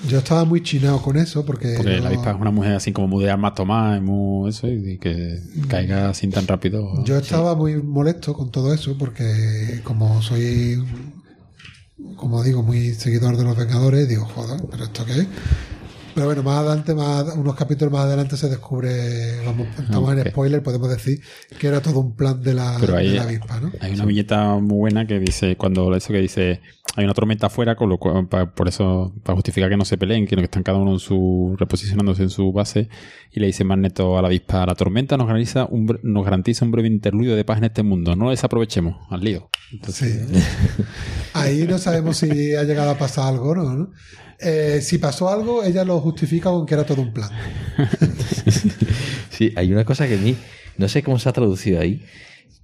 Yo 0.08 0.18
estaba 0.18 0.44
muy 0.44 0.62
chinado 0.62 1.02
con 1.02 1.16
eso 1.16 1.44
porque, 1.44 1.74
Porque 1.76 1.96
yo, 1.96 2.02
la 2.02 2.08
avispa 2.08 2.30
es 2.30 2.40
una 2.40 2.50
mujer 2.50 2.74
así 2.74 2.92
como 2.92 3.08
muy 3.08 3.24
de 3.24 3.30
armas 3.30 3.54
tomadas, 3.54 4.00
muy 4.00 4.48
eso, 4.48 4.66
y 4.68 4.98
que 4.98 5.38
caiga 5.68 6.08
así 6.10 6.26
tan 6.28 6.46
rápido. 6.46 7.04
yo 7.04 7.18
estaba 7.18 7.54
muy 7.54 7.82
molesto 7.82 8.32
con 8.32 8.50
todo 8.50 8.72
eso 8.72 8.96
porque 8.96 9.80
como 9.84 10.22
soy, 10.22 10.82
como 12.16 12.42
digo, 12.42 12.62
muy 12.62 12.94
seguidor 12.94 13.36
de 13.36 13.44
los 13.44 13.56
Vengadores, 13.56 14.08
digo, 14.08 14.24
joder, 14.24 14.62
pero 14.70 14.84
esto 14.84 15.04
qué 15.04 15.12
es. 15.12 15.26
Pero 16.14 16.26
bueno, 16.26 16.42
más 16.42 16.58
adelante, 16.58 16.94
más, 16.94 17.34
unos 17.36 17.54
capítulos 17.54 17.92
más 17.92 18.04
adelante 18.04 18.36
se 18.36 18.48
descubre, 18.48 19.44
vamos, 19.46 19.68
estamos 19.78 20.12
en 20.16 20.28
spoiler, 20.30 20.62
podemos 20.62 20.88
decir 20.90 21.20
que 21.58 21.66
era 21.68 21.80
todo 21.80 22.00
un 22.00 22.16
plan 22.16 22.42
de 22.42 22.54
la, 22.54 22.76
Pero 22.80 22.96
ahí 22.96 23.10
de 23.10 23.16
la 23.16 23.22
avispa, 23.22 23.60
¿no? 23.60 23.70
hay 23.80 23.92
una 23.94 24.04
viñeta 24.04 24.56
muy 24.56 24.78
buena 24.78 25.06
que 25.06 25.18
dice, 25.20 25.56
cuando 25.56 25.94
eso 25.94 26.12
que 26.12 26.18
dice, 26.20 26.60
hay 26.96 27.04
una 27.04 27.14
tormenta 27.14 27.46
afuera, 27.46 27.76
con 27.76 27.88
lo 27.88 27.98
cual, 27.98 28.26
pa- 28.28 28.50
por 28.52 28.66
eso, 28.68 29.14
para 29.22 29.36
justificar 29.36 29.70
que 29.70 29.76
no 29.76 29.84
se 29.84 29.96
peleen, 29.98 30.26
que 30.26 30.34
están 30.42 30.64
cada 30.64 30.78
uno 30.78 30.92
en 30.92 30.98
su, 30.98 31.54
reposicionándose 31.58 32.24
en 32.24 32.30
su 32.30 32.52
base, 32.52 32.88
y 33.32 33.38
le 33.38 33.46
dice 33.46 33.62
Magneto 33.62 34.18
a 34.18 34.22
la 34.22 34.28
avispa, 34.28 34.66
la 34.66 34.74
tormenta 34.74 35.16
nos 35.16 35.28
garantiza 35.28 35.66
un, 35.66 35.98
nos 36.02 36.24
garantiza 36.24 36.64
un 36.64 36.72
breve 36.72 36.88
interludio 36.88 37.36
de 37.36 37.44
paz 37.44 37.58
en 37.58 37.64
este 37.64 37.82
mundo, 37.84 38.16
no 38.16 38.24
lo 38.24 38.30
desaprovechemos, 38.30 38.96
al 39.10 39.20
lío. 39.20 39.48
Entonces, 39.72 40.26
Sí. 40.28 40.42
Ahí 41.34 41.64
no 41.68 41.78
sabemos 41.78 42.16
si 42.16 42.54
ha 42.56 42.64
llegado 42.64 42.90
a 42.90 42.98
pasar 42.98 43.28
algo 43.28 43.54
no. 43.54 43.90
Eh, 44.42 44.80
si 44.82 44.98
pasó 44.98 45.28
algo, 45.28 45.62
ella 45.64 45.84
lo 45.84 46.00
justifica 46.00 46.50
con 46.50 46.64
que 46.66 46.74
era 46.74 46.84
todo 46.84 47.02
un 47.02 47.12
plan. 47.12 47.30
Sí, 49.30 49.52
hay 49.56 49.72
una 49.72 49.84
cosa 49.84 50.06
que 50.06 50.14
a 50.14 50.18
mí, 50.18 50.36
no 50.76 50.86
sé 50.88 51.02
cómo 51.02 51.18
se 51.18 51.28
ha 51.28 51.32
traducido 51.32 51.80
ahí, 51.80 52.04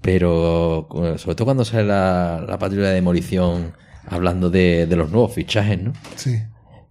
pero 0.03 0.87
sobre 1.17 1.35
todo 1.35 1.45
cuando 1.47 1.65
sale 1.65 1.85
la, 1.85 2.45
la 2.47 2.59
patrulla 2.59 2.89
de 2.89 2.95
demolición 2.97 3.73
hablando 4.07 4.51
de, 4.51 4.87
de 4.87 4.97
los 4.97 5.11
nuevos 5.11 5.33
fichajes, 5.33 5.81
¿no? 5.83 5.93
Sí. 6.17 6.39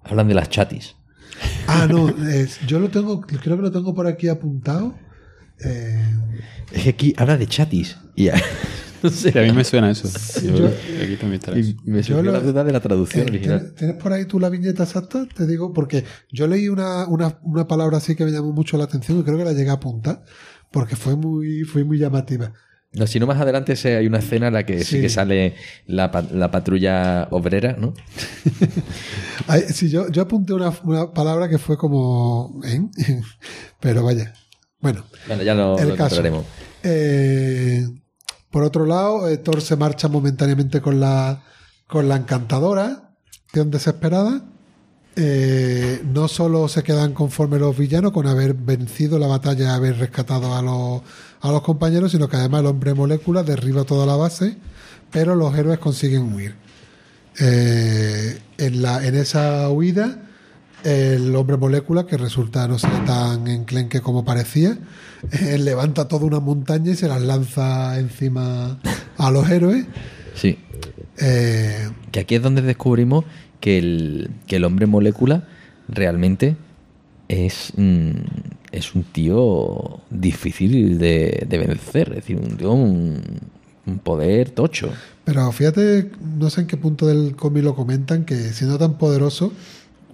Hablan 0.03 0.27
de 0.27 0.33
las 0.33 0.49
chatis. 0.49 0.95
Ah, 1.67 1.85
no, 1.89 2.11
yo 2.65 2.79
lo 2.79 2.89
tengo, 2.89 3.21
creo 3.21 3.57
que 3.57 3.61
lo 3.61 3.71
tengo 3.71 3.93
por 3.93 4.07
aquí 4.07 4.27
apuntado. 4.27 4.95
Eh, 5.63 6.03
Es 6.71 6.83
que 6.83 6.89
aquí 6.89 7.13
habla 7.17 7.37
de 7.37 7.45
chatis. 7.47 7.97
Y 8.15 8.29
sí, 9.11 9.37
a 9.37 9.41
mí 9.41 9.51
me 9.51 9.63
suena 9.63 9.91
eso. 9.91 10.07
Yo- 10.41 10.55
yo- 10.57 10.67
aquí 10.67 11.15
también 11.17 11.33
estará 11.33 11.57
Y 11.59 11.75
eso. 11.97 12.15
me 12.15 12.23
lo- 12.23 12.31
la 12.31 12.39
duda 12.39 12.63
de 12.63 12.71
la 12.71 12.79
traducción 12.79 13.27
eh, 13.27 13.31
original. 13.31 13.73
¿tienes, 13.77 13.95
por 13.97 14.13
ahí 14.13 14.25
tú 14.25 14.39
la 14.39 14.49
viñeta 14.49 14.83
exacta? 14.83 15.27
Te 15.35 15.45
digo, 15.45 15.73
porque 15.73 16.03
yo 16.31 16.47
leí 16.47 16.67
una, 16.69 17.07
una, 17.07 17.39
una 17.43 17.67
palabra 17.67 17.97
así 17.97 18.15
que 18.15 18.25
me 18.25 18.31
llamó 18.31 18.51
mucho 18.53 18.77
la 18.77 18.85
atención 18.85 19.19
y 19.19 19.23
creo 19.23 19.37
que 19.37 19.45
la 19.45 19.53
llegué 19.53 19.69
a 19.69 19.73
apuntar, 19.73 20.23
porque 20.71 20.95
fue 20.95 21.15
muy, 21.15 21.63
fue 21.63 21.83
muy 21.83 21.97
llamativa. 21.97 22.53
No, 22.93 23.05
si 23.07 23.19
no 23.19 23.27
más 23.27 23.41
adelante 23.41 23.75
se- 23.75 23.97
hay 23.97 24.07
una 24.07 24.19
escena 24.19 24.47
en 24.47 24.53
la 24.53 24.65
que 24.65 24.79
sí, 24.79 24.95
Sí. 24.95 25.01
que 25.01 25.09
sale 25.09 25.55
la, 25.85 26.09
la 26.31 26.49
patrulla 26.49 27.27
obrera, 27.31 27.75
¿no? 27.77 27.93
Sí, 29.69 29.89
yo, 29.89 30.09
yo 30.09 30.21
apunté 30.23 30.53
una, 30.53 30.71
una 30.83 31.11
palabra 31.13 31.49
que 31.49 31.57
fue 31.57 31.77
como... 31.77 32.61
¿eh? 32.65 32.81
Pero 33.79 34.03
vaya. 34.03 34.33
Bueno, 34.79 35.03
Bueno, 35.27 35.43
ya 35.43 35.53
lo, 35.55 35.77
el 35.77 35.89
lo 35.89 35.95
caso. 35.95 36.15
encontraremos. 36.15 36.45
Eh, 36.83 37.85
por 38.55 38.63
otro 38.63 38.85
lado, 38.85 39.27
eh, 39.27 39.35
Thor 39.35 39.59
se 39.61 39.75
marcha 39.75 40.07
momentáneamente 40.07 40.79
con 40.79 41.01
la, 41.01 41.43
con 41.87 42.07
la 42.07 42.15
encantadora, 42.15 43.11
acción 43.47 43.69
desesperada. 43.69 44.45
Eh, 45.17 46.01
no 46.05 46.29
solo 46.29 46.69
se 46.69 46.81
quedan 46.81 47.13
conformes 47.13 47.59
los 47.59 47.77
villanos 47.77 48.13
con 48.13 48.27
haber 48.27 48.53
vencido 48.53 49.19
la 49.19 49.27
batalla 49.27 49.65
y 49.65 49.67
haber 49.67 49.97
rescatado 49.97 50.55
a 50.55 50.61
los, 50.61 51.01
a 51.41 51.51
los 51.51 51.63
compañeros, 51.63 52.13
sino 52.13 52.29
que 52.29 52.37
además 52.37 52.61
el 52.61 52.67
hombre 52.67 52.93
molécula 52.93 53.43
derriba 53.43 53.83
toda 53.83 54.05
la 54.05 54.15
base, 54.15 54.55
pero 55.11 55.35
los 55.35 55.53
héroes 55.53 55.79
consiguen 55.79 56.33
huir. 56.33 56.55
Eh, 57.37 58.39
en, 58.57 58.81
la, 58.81 59.05
en 59.05 59.15
esa 59.15 59.67
huida, 59.67 60.24
el 60.85 61.35
hombre 61.35 61.57
molécula, 61.57 62.05
que 62.05 62.15
resulta 62.17 62.67
no 62.67 62.77
ser 62.79 63.03
tan 63.05 63.47
enclenque 63.47 64.01
como 64.01 64.23
parecía, 64.23 64.77
eh, 65.31 65.57
levanta 65.57 66.07
toda 66.07 66.25
una 66.25 66.39
montaña 66.39 66.91
y 66.91 66.95
se 66.95 67.07
las 67.07 67.21
lanza 67.21 67.99
encima 67.99 68.79
a 69.17 69.31
los 69.31 69.49
héroes. 69.49 69.85
Sí. 70.35 70.59
Eh, 71.17 71.89
Que 72.11 72.19
aquí 72.21 72.35
es 72.35 72.41
donde 72.41 72.61
descubrimos 72.61 73.25
que 73.59 73.77
el, 73.79 74.29
que 74.47 74.57
el 74.57 74.63
hombre 74.65 74.85
molécula 74.85 75.47
realmente 75.87 76.55
es, 77.29 77.73
mm, 77.75 78.11
es 78.71 78.93
un 78.95 79.03
tío 79.03 80.01
difícil 80.09 80.99
de, 80.99 81.45
de 81.49 81.57
vencer. 81.57 82.09
Es 82.09 82.15
decir, 82.17 82.37
un 82.37 82.57
tío 82.57 82.71
un, 82.73 83.21
un 83.87 83.99
poder 83.99 84.51
tocho. 84.51 84.91
pero 85.23 85.51
fíjate, 85.51 86.11
no 86.37 86.49
sé 86.49 86.61
en 86.61 86.67
qué 86.67 86.77
punto 86.77 87.07
del 87.07 87.35
cómic 87.35 87.63
lo 87.63 87.75
comentan, 87.75 88.25
que 88.25 88.35
siendo 88.53 88.77
tan 88.77 88.97
poderoso, 88.97 89.51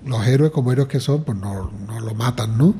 los 0.06 0.26
héroes, 0.26 0.52
como 0.52 0.72
héroes 0.72 0.88
que 0.88 0.99
son, 0.99 1.23
pues 1.23 1.38
no, 1.38 1.72
no 1.88 1.99
lo 1.99 2.14
matan, 2.14 2.57
¿no? 2.57 2.76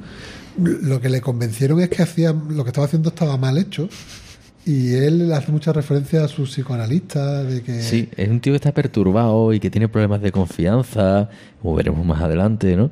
Lo 0.57 0.99
que 0.99 1.10
le 1.10 1.22
convencieron 1.22 1.80
es 1.81 1.89
que 1.89 2.03
hacía, 2.03 2.34
lo 2.34 2.64
que 2.64 2.69
estaba 2.69 2.85
haciendo 2.85 3.10
estaba 3.10 3.38
mal 3.38 3.57
hecho. 3.57 3.89
Y 4.65 4.93
él 4.93 5.31
hace 5.34 5.52
mucha 5.52 5.73
referencia 5.73 6.23
a 6.23 6.27
su 6.27 6.43
psicoanalista, 6.43 7.43
de 7.43 7.64
que... 7.64 7.81
Sí, 7.81 8.10
es 8.15 8.30
un 8.30 8.41
tío 8.41 8.53
que 8.53 8.57
está 8.57 8.72
perturbado 8.72 9.53
y 9.53 9.60
que 9.60 9.72
tiene 9.72 9.88
problemas 9.88 10.22
de 10.22 10.31
confianza, 10.31 11.30
como 11.61 11.76
veremos 11.76 12.06
más 12.06 12.22
adelante, 12.22 12.76
¿no? 12.76 12.91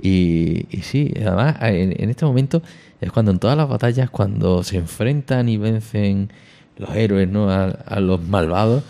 Y, 0.00 0.66
y 0.70 0.82
sí, 0.82 1.12
además 1.16 1.56
en, 1.62 2.00
en 2.00 2.10
este 2.10 2.24
momento 2.24 2.62
es 3.00 3.10
cuando 3.10 3.32
en 3.32 3.40
todas 3.40 3.56
las 3.56 3.68
batallas, 3.68 4.10
cuando 4.10 4.62
se 4.62 4.76
enfrentan 4.76 5.48
y 5.48 5.56
vencen 5.56 6.30
los 6.76 6.94
héroes, 6.94 7.28
¿no? 7.28 7.50
A 7.50 8.00
los 8.00 8.22
malvados, 8.22 8.84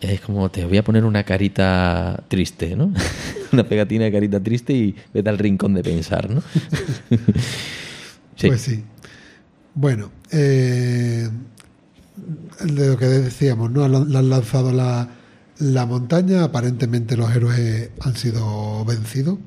es 0.00 0.20
como 0.20 0.50
te 0.50 0.64
voy 0.64 0.78
a 0.78 0.84
poner 0.84 1.04
una 1.04 1.24
carita 1.24 2.24
triste, 2.28 2.76
¿no? 2.76 2.92
una 3.52 3.64
pegatina 3.64 4.04
de 4.04 4.12
carita 4.12 4.40
triste 4.42 4.72
y 4.72 4.94
vete 5.12 5.28
al 5.28 5.38
rincón 5.38 5.74
de 5.74 5.82
pensar, 5.82 6.30
¿no? 6.30 6.40
sí. 8.36 8.48
Pues 8.48 8.60
sí. 8.60 8.84
Bueno, 9.74 10.10
eh, 10.30 11.28
de 12.64 12.88
lo 12.88 12.96
que 12.96 13.06
decíamos, 13.06 13.70
¿no? 13.70 13.86
Le 13.88 14.18
han 14.18 14.30
lanzado 14.30 14.72
la, 14.72 15.08
la 15.58 15.86
montaña, 15.86 16.44
aparentemente 16.44 17.16
los 17.16 17.34
héroes 17.34 17.90
han 18.00 18.16
sido 18.16 18.84
vencidos. 18.84 19.38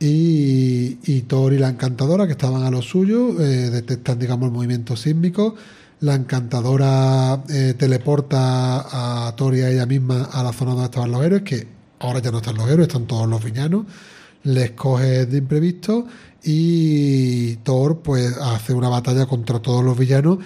Y, 0.00 0.98
y 1.04 1.22
Thor 1.22 1.52
y 1.52 1.58
la 1.58 1.68
encantadora, 1.68 2.26
que 2.26 2.32
estaban 2.32 2.62
a 2.62 2.70
lo 2.70 2.82
suyo, 2.82 3.40
eh, 3.40 3.70
detectan, 3.70 4.18
digamos, 4.18 4.46
el 4.46 4.52
movimiento 4.52 4.96
sísmico. 4.96 5.56
La 6.00 6.14
encantadora 6.14 7.42
eh, 7.48 7.74
teleporta 7.76 9.26
a 9.28 9.34
Thor 9.34 9.56
y 9.56 9.62
a 9.62 9.70
ella 9.70 9.86
misma 9.86 10.28
a 10.32 10.42
la 10.44 10.52
zona 10.52 10.72
donde 10.72 10.84
estaban 10.84 11.10
los 11.10 11.24
héroes, 11.24 11.42
que 11.42 11.66
ahora 11.98 12.20
ya 12.20 12.30
no 12.30 12.38
están 12.38 12.56
los 12.56 12.68
héroes, 12.68 12.86
están 12.86 13.06
todos 13.06 13.28
los 13.28 13.42
villanos. 13.42 13.86
Les 14.44 14.70
coge 14.72 15.26
de 15.26 15.38
imprevisto 15.38 16.06
y 16.44 17.56
Thor 17.56 18.00
pues 18.02 18.36
hace 18.36 18.74
una 18.74 18.88
batalla 18.88 19.26
contra 19.26 19.58
todos 19.60 19.84
los 19.84 19.98
villanos 19.98 20.38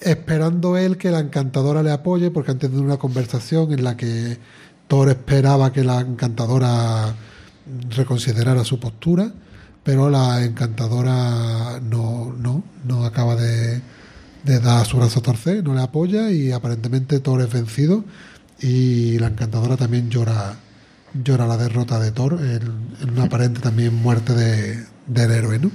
esperando 0.00 0.76
él 0.76 0.96
que 0.96 1.10
la 1.10 1.20
encantadora 1.20 1.82
le 1.82 1.90
apoye 1.90 2.30
porque 2.30 2.50
han 2.52 2.58
tenido 2.58 2.82
una 2.82 2.98
conversación 2.98 3.72
en 3.72 3.84
la 3.84 3.96
que 3.96 4.38
Thor 4.86 5.08
esperaba 5.08 5.72
que 5.72 5.82
la 5.82 6.00
encantadora 6.00 7.14
reconsiderara 7.96 8.64
su 8.64 8.78
postura 8.78 9.32
pero 9.82 10.10
la 10.10 10.44
encantadora 10.44 11.80
no 11.80 12.32
no 12.38 12.62
no 12.84 13.04
acaba 13.04 13.34
de, 13.34 13.80
de 14.48 14.60
dar 14.60 14.86
su 14.86 14.96
brazo 14.96 15.20
a 15.20 15.22
torcer 15.22 15.62
no 15.62 15.74
le 15.74 15.82
apoya 15.82 16.30
y 16.30 16.52
aparentemente 16.52 17.20
Thor 17.20 17.42
es 17.42 17.52
vencido 17.52 18.04
y 18.60 19.18
la 19.18 19.28
encantadora 19.28 19.76
también 19.76 20.10
llora 20.10 20.56
llora 21.12 21.46
la 21.46 21.56
derrota 21.56 22.00
de 22.00 22.12
Thor 22.12 22.38
en, 22.40 22.62
en 23.02 23.10
una 23.10 23.24
aparente 23.24 23.60
también 23.60 23.94
muerte 23.94 24.34
de, 24.34 24.84
del 25.06 25.30
héroe 25.30 25.58
¿no? 25.58 25.70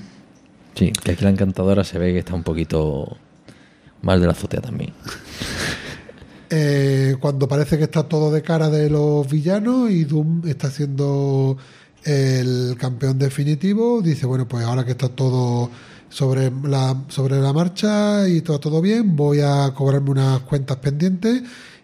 Sí, 0.76 0.92
que 0.92 1.12
aquí 1.12 1.24
la 1.24 1.30
encantadora 1.30 1.84
se 1.84 2.00
ve 2.00 2.14
que 2.14 2.20
está 2.20 2.34
un 2.34 2.44
poquito 2.44 3.18
mal 4.02 4.20
de 4.20 4.28
la 4.28 4.34
azotea 4.34 4.62
también. 4.62 4.94
Eh, 6.56 7.16
cuando 7.20 7.48
parece 7.48 7.80
que 7.80 7.86
está 7.86 8.04
todo 8.04 8.32
de 8.32 8.44
cara 8.44 8.70
de 8.70 8.88
los 8.88 9.28
villanos 9.28 9.90
y 9.90 10.04
Doom 10.04 10.48
está 10.48 10.70
siendo 10.70 11.58
el 12.04 12.76
campeón 12.78 13.18
definitivo, 13.18 14.04
dice, 14.04 14.28
bueno, 14.28 14.48
pues 14.48 14.64
ahora 14.64 14.86
que 14.86 14.92
está 14.92 15.10
todo 15.10 15.72
sobre 16.14 16.52
la, 16.64 16.96
sobre 17.10 17.40
la 17.42 17.52
marcha 17.54 18.28
y 18.30 18.42
todo, 18.42 18.60
todo 18.60 18.82
bien, 18.82 19.16
voy 19.16 19.40
a 19.42 19.72
cobrarme 19.74 20.12
unas 20.12 20.40
cuentas 20.42 20.78
pendientes 20.78 21.42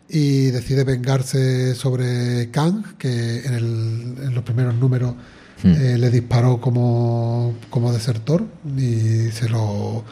y 0.08 0.46
decide 0.52 0.84
vengarse 0.84 1.74
sobre 1.76 2.50
Kang, 2.52 2.96
que 2.98 3.40
en, 3.46 3.54
el- 3.54 4.16
en 4.24 4.36
los 4.36 4.44
primeros 4.44 4.76
números 4.76 5.14
Hmm. 5.62 5.74
eh, 5.76 5.98
le 5.98 6.10
disparó 6.10 6.62
como, 6.62 7.54
como 7.70 7.92
desertor 7.92 8.46
y 8.78 9.30
se 9.32 9.50
lo... 9.50 10.06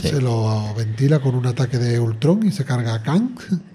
Sí. 0.00 0.08
Se 0.10 0.20
lo 0.22 0.72
ventila 0.76 1.18
con 1.18 1.34
un 1.34 1.44
ataque 1.46 1.76
de 1.76 1.98
Ultron 2.00 2.46
y 2.46 2.52
se 2.52 2.64
carga 2.64 2.94
a 2.94 3.02
Kang. 3.02 3.30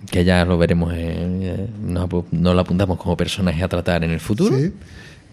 Que 0.09 0.23
ya 0.23 0.43
lo 0.45 0.57
veremos, 0.57 0.91
en- 0.93 1.39
eh, 1.43 1.67
no, 1.83 2.07
no 2.31 2.53
lo 2.55 2.61
apuntamos 2.61 2.97
como 2.97 3.15
personaje 3.17 3.61
a 3.61 3.67
tratar 3.67 4.03
en 4.05 4.09
el 4.11 4.21
futuro. 4.21 4.57
Sí. 4.57 4.71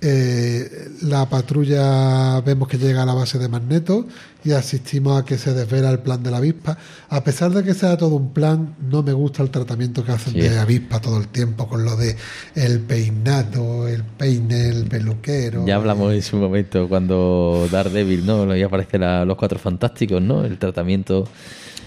Eh, 0.03 0.89
la 1.03 1.29
patrulla 1.29 2.41
vemos 2.41 2.69
que 2.69 2.79
llega 2.79 3.03
a 3.03 3.07
la 3.07 3.13
base 3.13 3.39
de 3.39 3.49
Magneto 3.49 4.07
y 4.43 4.53
asistimos 4.53 5.21
a 5.21 5.27
que 5.27 5.37
se 5.37 5.53
desvela 5.53 5.91
el 5.91 5.99
plan 5.99 6.23
de 6.23 6.31
la 6.31 6.39
avispa. 6.39 6.79
A 7.11 7.23
pesar 7.23 7.51
de 7.53 7.63
que 7.63 7.75
sea 7.75 7.99
todo 7.99 8.15
un 8.17 8.33
plan, 8.33 8.75
no 8.91 9.03
me 9.03 9.13
gusta 9.13 9.43
el 9.43 9.51
tratamiento 9.51 10.03
que 10.03 10.13
hacen 10.13 10.33
Sí. 10.33 10.41
de 10.41 10.59
avispa 10.59 11.01
todo 11.01 11.19
el 11.19 11.29
tiempo 11.29 11.69
con 11.69 11.85
lo 11.85 11.97
de 11.97 12.17
el 12.55 12.81
peinado, 12.81 13.87
el 13.89 14.03
peine, 14.05 14.69
el 14.69 14.87
peluquero. 14.87 15.67
Ya 15.67 15.77
hablamos 15.77 16.15
en 16.15 16.23
su 16.23 16.39
momento 16.39 16.89
cuando 16.89 17.69
Daredevil, 17.71 18.25
¿no? 18.25 18.57
Y 18.57 18.63
aparece 18.63 18.99
la- 18.99 19.27
los 19.27 19.37
cuatro 19.37 19.59
fantásticos, 19.59 20.23
¿no? 20.23 20.45
El 20.47 20.59
tratamiento. 20.59 21.29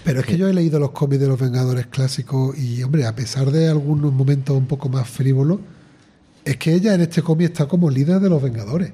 Pero 0.04 0.20
es 0.20 0.26
que 0.26 0.36
yo 0.36 0.46
he 0.48 0.52
leído 0.54 0.78
los 0.78 0.90
cómics 0.92 1.20
de 1.20 1.26
los 1.28 1.40
Vengadores 1.40 1.86
clásicos 1.86 2.56
y, 2.56 2.82
hombre, 2.84 3.06
a 3.06 3.16
pesar 3.16 3.50
de 3.50 3.68
algunos 3.68 4.12
momentos 4.12 4.56
un 4.56 4.66
poco 4.66 4.88
más 4.88 5.08
frívolos, 5.08 5.58
es 6.44 6.56
que 6.56 6.74
ella 6.74 6.94
en 6.94 7.00
este 7.02 7.22
cómic 7.22 7.50
está 7.50 7.66
como 7.66 7.90
líder 7.90 8.20
de 8.20 8.28
los 8.28 8.42
Vengadores. 8.42 8.92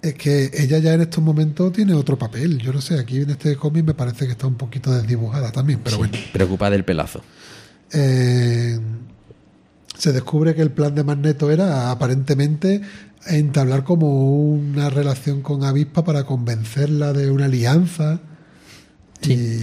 Es 0.00 0.14
que 0.14 0.50
ella 0.54 0.78
ya 0.78 0.94
en 0.94 1.02
estos 1.02 1.22
momentos 1.22 1.72
tiene 1.72 1.94
otro 1.94 2.18
papel. 2.18 2.58
Yo 2.58 2.72
no 2.72 2.80
sé, 2.80 2.98
aquí 2.98 3.18
en 3.20 3.30
este 3.30 3.54
cómic 3.56 3.84
me 3.84 3.94
parece 3.94 4.26
que 4.26 4.32
está 4.32 4.48
un 4.48 4.56
poquito 4.56 4.90
desdibujada 4.92 5.52
también, 5.52 5.80
pero 5.84 5.98
bueno. 5.98 6.12
Preocupada 6.32 6.72
del 6.72 6.84
pelazo. 6.84 7.22
Eh, 7.92 8.78
se 9.96 10.12
descubre 10.12 10.54
que 10.56 10.62
el 10.62 10.70
plan 10.72 10.94
de 10.96 11.04
Magneto 11.04 11.50
era 11.52 11.92
aparentemente 11.92 12.80
entablar 13.28 13.84
como 13.84 14.34
una 14.50 14.90
relación 14.90 15.42
con 15.42 15.62
Avispa 15.62 16.04
para 16.04 16.24
convencerla 16.24 17.12
de 17.12 17.30
una 17.30 17.44
alianza. 17.44 18.18
Y 19.24 19.60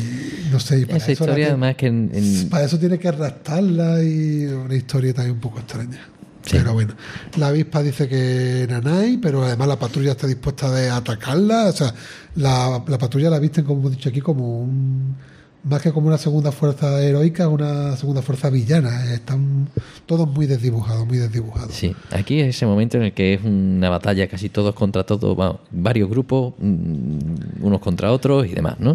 no 0.53 0.60
sé, 0.61 0.80
y 0.80 0.85
para 0.85 0.97
Esa 0.99 1.11
eso 1.11 1.23
historia, 1.26 1.47
además, 1.47 1.76
que 1.76 1.88
en, 1.88 2.11
en- 2.14 2.47
para 2.49 2.64
eso 2.64 2.80
tiene 2.80 2.97
que 2.97 3.10
arrastrarla 3.10 4.01
y 4.01 4.45
una 4.45 4.73
historia 4.76 5.14
también 5.14 5.35
un 5.35 5.41
poco 5.41 5.60
extraña. 5.60 5.99
Sí. 6.44 6.57
Pero 6.57 6.74
bueno, 6.74 6.94
la 7.38 7.48
avispa 7.48 7.84
dice 7.84 8.07
que 8.07 8.66
Nanai, 8.70 9.18
pero 9.18 9.44
además 9.44 9.68
la 9.68 9.80
patrulla 9.80 10.11
está 10.11 10.28
dispuesta 10.28 10.72
de 10.72 10.90
atacarla. 10.90 11.66
O 11.68 11.72
sea, 11.72 11.94
la, 12.36 12.84
la 12.88 12.98
patrulla 12.98 13.30
la 13.30 13.40
visten, 13.40 13.66
como 13.66 13.82
hemos 13.82 13.91
dicho 13.91 14.10
aquí, 14.10 14.22
como 14.22 14.61
un. 14.61 15.16
Más 15.61 15.82
que 15.82 15.91
como 15.91 16.07
una 16.07 16.18
segunda 16.18 16.53
fuerza 16.53 17.02
heroica, 17.03 17.49
una 17.49 17.98
segunda 17.98 18.22
fuerza 18.22 18.49
villana. 18.49 19.14
Están 19.14 19.68
todos 20.06 20.26
muy 20.26 20.45
desdibujados, 20.45 21.06
muy 21.06 21.18
desdibujados. 21.18 21.74
Sí, 21.74 21.94
aquí 22.11 22.40
es 22.40 22.56
ese 22.56 22.66
momento 22.66 22.95
en 22.95 23.03
el 23.03 23.14
que 23.14 23.34
es 23.34 23.44
una 23.44 23.90
batalla 23.90 24.26
casi 24.30 24.48
todos 24.48 24.74
contra 24.74 25.03
todos, 25.06 25.36
vamos, 25.36 25.60
varios 25.70 26.10
grupos, 26.10 26.53
mm, 26.60 27.61
unos 27.61 27.82
contra 27.82 28.14
otros 28.14 28.48
y 28.48 28.53
demás, 28.53 28.80
¿no? 28.80 28.94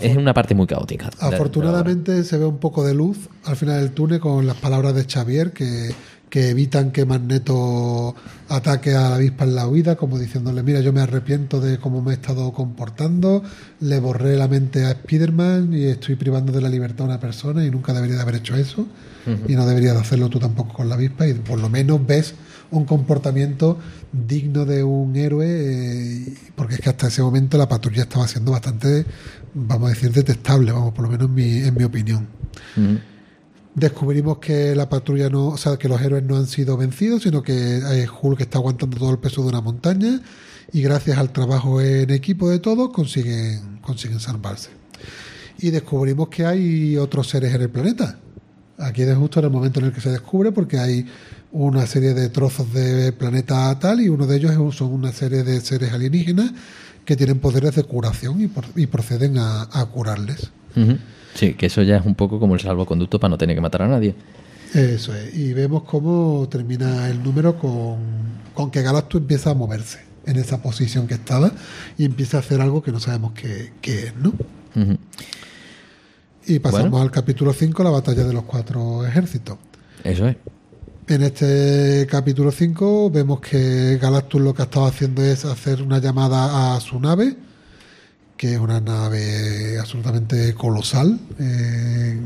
Es 0.00 0.16
una 0.16 0.32
parte 0.32 0.54
muy 0.54 0.66
caótica. 0.66 1.10
Afortunadamente 1.20 2.24
se 2.24 2.38
ve 2.38 2.46
un 2.46 2.58
poco 2.58 2.86
de 2.86 2.94
luz 2.94 3.28
al 3.44 3.56
final 3.56 3.80
del 3.80 3.90
túnel 3.90 4.18
con 4.18 4.46
las 4.46 4.56
palabras 4.56 4.94
de 4.94 5.04
Xavier 5.04 5.52
que, 5.52 5.90
que 6.32 6.48
evitan 6.48 6.92
que 6.92 7.04
Magneto 7.04 8.14
ataque 8.48 8.94
a 8.94 9.10
la 9.10 9.16
avispa 9.16 9.44
en 9.44 9.54
la 9.54 9.68
huida, 9.68 9.96
como 9.96 10.18
diciéndole, 10.18 10.62
mira, 10.62 10.80
yo 10.80 10.90
me 10.90 11.02
arrepiento 11.02 11.60
de 11.60 11.76
cómo 11.76 12.00
me 12.00 12.12
he 12.12 12.14
estado 12.14 12.54
comportando, 12.54 13.42
le 13.80 14.00
borré 14.00 14.34
la 14.38 14.48
mente 14.48 14.86
a 14.86 14.92
Spider-Man 14.92 15.74
y 15.74 15.84
estoy 15.84 16.14
privando 16.14 16.50
de 16.50 16.62
la 16.62 16.70
libertad 16.70 17.02
a 17.02 17.10
una 17.10 17.20
persona 17.20 17.66
y 17.66 17.70
nunca 17.70 17.92
debería 17.92 18.16
de 18.16 18.22
haber 18.22 18.36
hecho 18.36 18.56
eso 18.56 18.86
y 19.46 19.54
no 19.54 19.66
deberías 19.66 19.92
de 19.92 20.00
hacerlo 20.00 20.30
tú 20.30 20.38
tampoco 20.38 20.72
con 20.72 20.88
la 20.88 20.94
avispa 20.94 21.28
y 21.28 21.34
por 21.34 21.58
lo 21.58 21.68
menos 21.68 22.04
ves 22.06 22.34
un 22.70 22.86
comportamiento 22.86 23.78
digno 24.10 24.64
de 24.64 24.82
un 24.82 25.14
héroe 25.14 25.46
eh, 25.46 26.34
porque 26.56 26.76
es 26.76 26.80
que 26.80 26.88
hasta 26.88 27.08
ese 27.08 27.20
momento 27.20 27.58
la 27.58 27.68
patrulla 27.68 28.04
estaba 28.04 28.26
siendo 28.26 28.52
bastante 28.52 29.04
vamos 29.52 29.90
a 29.90 29.94
decir 29.94 30.10
detestable 30.10 30.72
vamos 30.72 30.94
por 30.94 31.04
lo 31.04 31.10
menos 31.10 31.28
en 31.28 31.34
mi, 31.34 31.58
en 31.58 31.74
mi 31.74 31.84
opinión. 31.84 32.26
Descubrimos 33.74 34.38
que 34.38 34.74
la 34.74 34.88
patrulla 34.88 35.30
no 35.30 35.48
o 35.48 35.56
sea 35.56 35.76
que 35.76 35.88
los 35.88 36.00
héroes 36.00 36.22
no 36.24 36.36
han 36.36 36.46
sido 36.46 36.76
vencidos 36.76 37.22
sino 37.22 37.42
que 37.42 37.78
eh, 37.78 38.06
Hulk 38.20 38.40
está 38.40 38.58
aguantando 38.58 38.98
todo 38.98 39.10
el 39.10 39.18
peso 39.18 39.42
de 39.42 39.48
una 39.48 39.60
montaña 39.60 40.20
y 40.72 40.82
gracias 40.82 41.18
al 41.18 41.32
trabajo 41.32 41.80
en 41.80 42.10
equipo 42.10 42.50
de 42.50 42.58
todos 42.58 42.90
consiguen 42.90 43.78
consiguen 43.80 44.20
salvarse 44.20 44.82
y 45.62 45.70
descubrimos 45.70 46.28
que 46.28 46.44
hay 46.44 46.96
otros 46.96 47.28
seres 47.28 47.54
en 47.54 47.62
el 47.62 47.70
planeta. 47.70 48.18
Aquí 48.78 49.02
es 49.02 49.16
justo 49.16 49.38
en 49.38 49.46
el 49.46 49.52
momento 49.52 49.78
en 49.78 49.86
el 49.86 49.92
que 49.92 50.00
se 50.00 50.10
descubre, 50.10 50.50
porque 50.50 50.78
hay 50.78 51.06
una 51.52 51.86
serie 51.86 52.14
de 52.14 52.28
trozos 52.30 52.72
de 52.74 53.12
planeta 53.12 53.78
tal, 53.78 54.00
y 54.00 54.08
uno 54.08 54.26
de 54.26 54.36
ellos 54.36 54.74
son 54.74 54.92
una 54.92 55.12
serie 55.12 55.44
de 55.44 55.60
seres 55.60 55.92
alienígenas 55.92 56.50
que 57.04 57.16
tienen 57.16 57.38
poderes 57.38 57.76
de 57.76 57.84
curación 57.84 58.40
y, 58.74 58.86
proceden 58.86 59.38
a, 59.38 59.86
curarles. 59.92 60.50
Sí, 61.34 61.54
que 61.54 61.66
eso 61.66 61.82
ya 61.82 61.96
es 61.96 62.06
un 62.06 62.14
poco 62.14 62.38
como 62.38 62.54
el 62.54 62.60
salvoconducto 62.60 63.18
para 63.18 63.30
no 63.30 63.38
tener 63.38 63.56
que 63.56 63.60
matar 63.62 63.82
a 63.82 63.88
nadie. 63.88 64.14
Eso 64.74 65.14
es. 65.14 65.34
Y 65.34 65.52
vemos 65.52 65.82
cómo 65.84 66.46
termina 66.50 67.08
el 67.08 67.22
número 67.22 67.58
con, 67.58 67.96
con 68.54 68.70
que 68.70 68.82
Galactus 68.82 69.20
empieza 69.20 69.50
a 69.50 69.54
moverse 69.54 70.00
en 70.26 70.36
esa 70.36 70.62
posición 70.62 71.06
que 71.06 71.14
estaba 71.14 71.52
y 71.98 72.04
empieza 72.04 72.36
a 72.38 72.40
hacer 72.40 72.60
algo 72.60 72.82
que 72.82 72.92
no 72.92 73.00
sabemos 73.00 73.32
qué, 73.32 73.72
qué 73.80 74.04
es, 74.06 74.16
¿no? 74.16 74.32
Y 76.46 76.58
pasamos 76.58 76.90
Bueno. 76.90 77.04
al 77.04 77.10
capítulo 77.10 77.52
5, 77.52 77.82
la 77.84 77.90
batalla 77.90 78.24
de 78.24 78.32
los 78.32 78.44
cuatro 78.44 79.06
ejércitos. 79.06 79.58
Eso 80.04 80.26
es. 80.28 80.36
En 81.08 81.22
este 81.22 82.06
capítulo 82.08 82.50
5 82.52 83.10
vemos 83.10 83.40
que 83.40 83.98
Galactus 84.00 84.40
lo 84.40 84.54
que 84.54 84.62
ha 84.62 84.64
estado 84.66 84.86
haciendo 84.86 85.22
es 85.22 85.44
hacer 85.44 85.82
una 85.82 85.98
llamada 85.98 86.74
a 86.76 86.80
su 86.80 86.98
nave, 87.00 87.36
que 88.42 88.54
es 88.54 88.58
una 88.58 88.80
nave 88.80 89.78
absolutamente 89.78 90.52
colosal. 90.54 91.16
eh, 91.38 92.18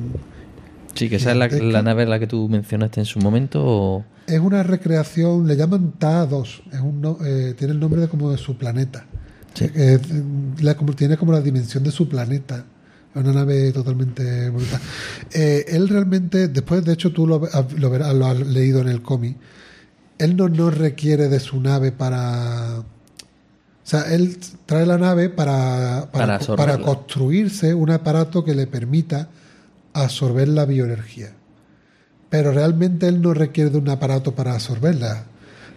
Sí, 0.95 1.11
que 1.11 1.17
esa 1.17 1.33
es 1.33 1.37
la, 1.37 1.49
la 1.49 1.83
nave 1.83 2.07
la 2.07 2.19
que 2.19 2.27
tú 2.27 2.49
mencionaste 2.49 3.01
en 3.01 3.05
su 3.05 3.19
momento. 3.19 3.63
O... 3.63 4.05
es 4.27 4.41
una 4.41 4.63
recreación, 4.63 5.47
le 5.47 5.57
llaman 5.59 5.93
TA-2, 5.99 6.63
es 6.73 6.81
un 6.81 7.19
eh, 7.23 7.53
tiene 7.59 7.75
el 7.75 7.81
nombre 7.81 8.01
de 8.01 8.09
como 8.09 8.31
de 8.31 8.39
su 8.39 8.57
planeta. 8.57 9.05
Sí. 9.53 9.67
Eh, 9.75 9.99
la- 10.63 10.75
como, 10.75 10.95
tiene 10.95 11.19
como 11.19 11.33
la 11.33 11.43
dimensión 11.43 11.85
de 11.85 11.91
su 11.91 12.09
planeta. 12.09 12.65
Es 13.15 13.21
una 13.23 13.35
nave 13.35 13.71
totalmente 13.73 14.49
brutal. 14.49 14.81
Eh, 15.35 15.67
él 15.69 15.87
realmente, 15.91 16.49
después 16.49 16.83
de 16.83 16.95
hecho 16.95 17.13
tú 17.13 17.27
lo, 17.27 17.43
lo 17.77 17.91
verás, 17.91 18.15
lo 18.15 18.25
has 18.25 18.39
leído 18.41 18.81
en 18.81 18.89
el 18.89 19.03
cómic, 19.03 19.37
él 20.17 20.35
no, 20.35 20.49
no 20.49 20.71
requiere 20.71 21.29
de 21.29 21.41
su 21.41 21.61
nave 21.61 21.93
para... 21.93 22.83
O 23.87 23.89
sea, 23.89 24.13
él 24.13 24.37
trae 24.67 24.85
la 24.85 24.99
nave 24.99 25.29
para, 25.29 26.09
Para 26.11 26.27
para, 26.27 26.35
absorberla. 26.35 26.73
para 26.75 26.85
construirse 26.85 27.73
un 27.73 27.91
aparato 27.91 28.45
que 28.45 28.53
le 28.55 28.67
permita 28.67 29.29
absorber 29.93 30.49
la 30.49 30.65
bioenergía. 30.65 31.31
Pero 32.29 32.51
realmente 32.51 33.07
él 33.07 33.23
no 33.23 33.33
requiere 33.33 33.71
de 33.71 33.79
un 33.79 33.89
aparato 33.89 34.35
para 34.35 34.55
absorberla. 34.55 35.27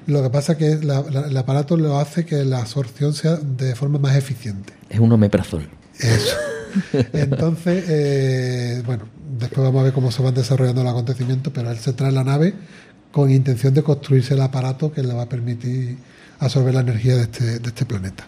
Lo 0.07 0.23
que 0.23 0.29
pasa 0.31 0.53
es 0.53 0.57
que 0.57 0.75
la- 0.83 1.03
la- 1.03 1.27
el 1.27 1.37
aparato 1.37 1.77
lo 1.77 1.99
hace 1.99 2.25
que 2.25 2.43
la 2.45 2.59
absorción 2.61 3.13
sea 3.13 3.35
de 3.35 3.75
forma 3.75 3.99
más 3.99 4.15
eficiente. 4.15 4.73
Es 4.89 4.99
un 4.99 5.11
omeprazol. 5.11 5.69
Eso. 5.99 6.35
Entonces, 7.13 7.83
eh, 7.87 8.81
bueno, 8.87 9.03
después 9.39 9.63
vamos 9.65 9.81
a 9.81 9.83
ver 9.83 9.93
cómo 9.93 10.11
se 10.11 10.23
van 10.23 10.33
desarrollando 10.33 10.83
los 10.83 10.91
acontecimientos, 10.91 11.53
pero 11.53 11.69
él 11.69 11.77
se 11.77 11.93
trae 11.93 12.11
la 12.11 12.23
nave 12.23 12.55
con 13.11 13.29
intención 13.29 13.73
de 13.75 13.83
construirse 13.83 14.33
el 14.33 14.41
aparato 14.41 14.91
que 14.91 15.03
le 15.03 15.13
va 15.13 15.23
a 15.23 15.29
permitir 15.29 15.97
absorber 16.39 16.73
la 16.73 16.81
energía 16.81 17.15
de 17.15 17.23
este, 17.23 17.59
de 17.59 17.67
este 17.67 17.85
planeta. 17.85 18.25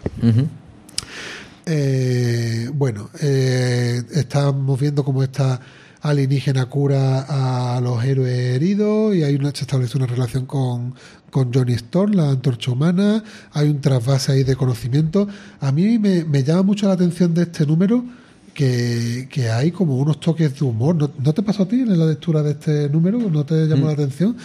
Eh, 1.66 2.70
bueno, 2.74 3.10
eh, 3.20 4.02
estamos 4.12 4.78
viendo 4.80 5.04
cómo 5.04 5.22
esta 5.22 5.60
alienígena 6.00 6.66
cura 6.66 7.76
a 7.76 7.80
los 7.80 8.04
héroes 8.04 8.56
heridos 8.56 9.14
y 9.14 9.22
hay 9.22 9.36
una, 9.36 9.50
se 9.52 9.62
establece 9.62 9.96
una 9.96 10.06
relación 10.06 10.46
con, 10.46 10.94
con 11.30 11.52
Johnny 11.54 11.74
Storm, 11.74 12.14
la 12.14 12.30
antorcha 12.30 12.72
humana, 12.72 13.22
hay 13.52 13.68
un 13.68 13.80
trasvase 13.80 14.32
ahí 14.32 14.42
de 14.42 14.56
conocimiento. 14.56 15.28
A 15.60 15.70
mí 15.70 15.98
me, 15.98 16.24
me 16.24 16.42
llama 16.42 16.62
mucho 16.62 16.88
la 16.88 16.94
atención 16.94 17.34
de 17.34 17.42
este 17.42 17.64
número 17.66 18.04
que, 18.54 19.28
que 19.30 19.48
hay 19.50 19.70
como 19.72 19.96
unos 19.96 20.20
toques 20.20 20.58
de 20.58 20.64
humor. 20.64 20.94
¿No, 20.94 21.10
no 21.18 21.32
te 21.32 21.42
pasó 21.42 21.62
a 21.64 21.68
ti 21.68 21.80
en 21.80 21.98
la 21.98 22.06
lectura 22.06 22.42
de 22.42 22.52
este 22.52 22.88
número? 22.88 23.18
¿No 23.18 23.44
te 23.44 23.66
llamó 23.66 23.86
la 23.86 23.92
atención? 23.92 24.36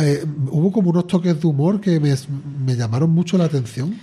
Eh, 0.00 0.24
hubo 0.50 0.72
como 0.72 0.90
unos 0.90 1.06
toques 1.06 1.40
de 1.40 1.46
humor 1.46 1.80
que 1.80 2.00
me, 2.00 2.14
me 2.64 2.76
llamaron 2.76 3.10
mucho 3.10 3.36
la 3.38 3.44
atención 3.44 3.94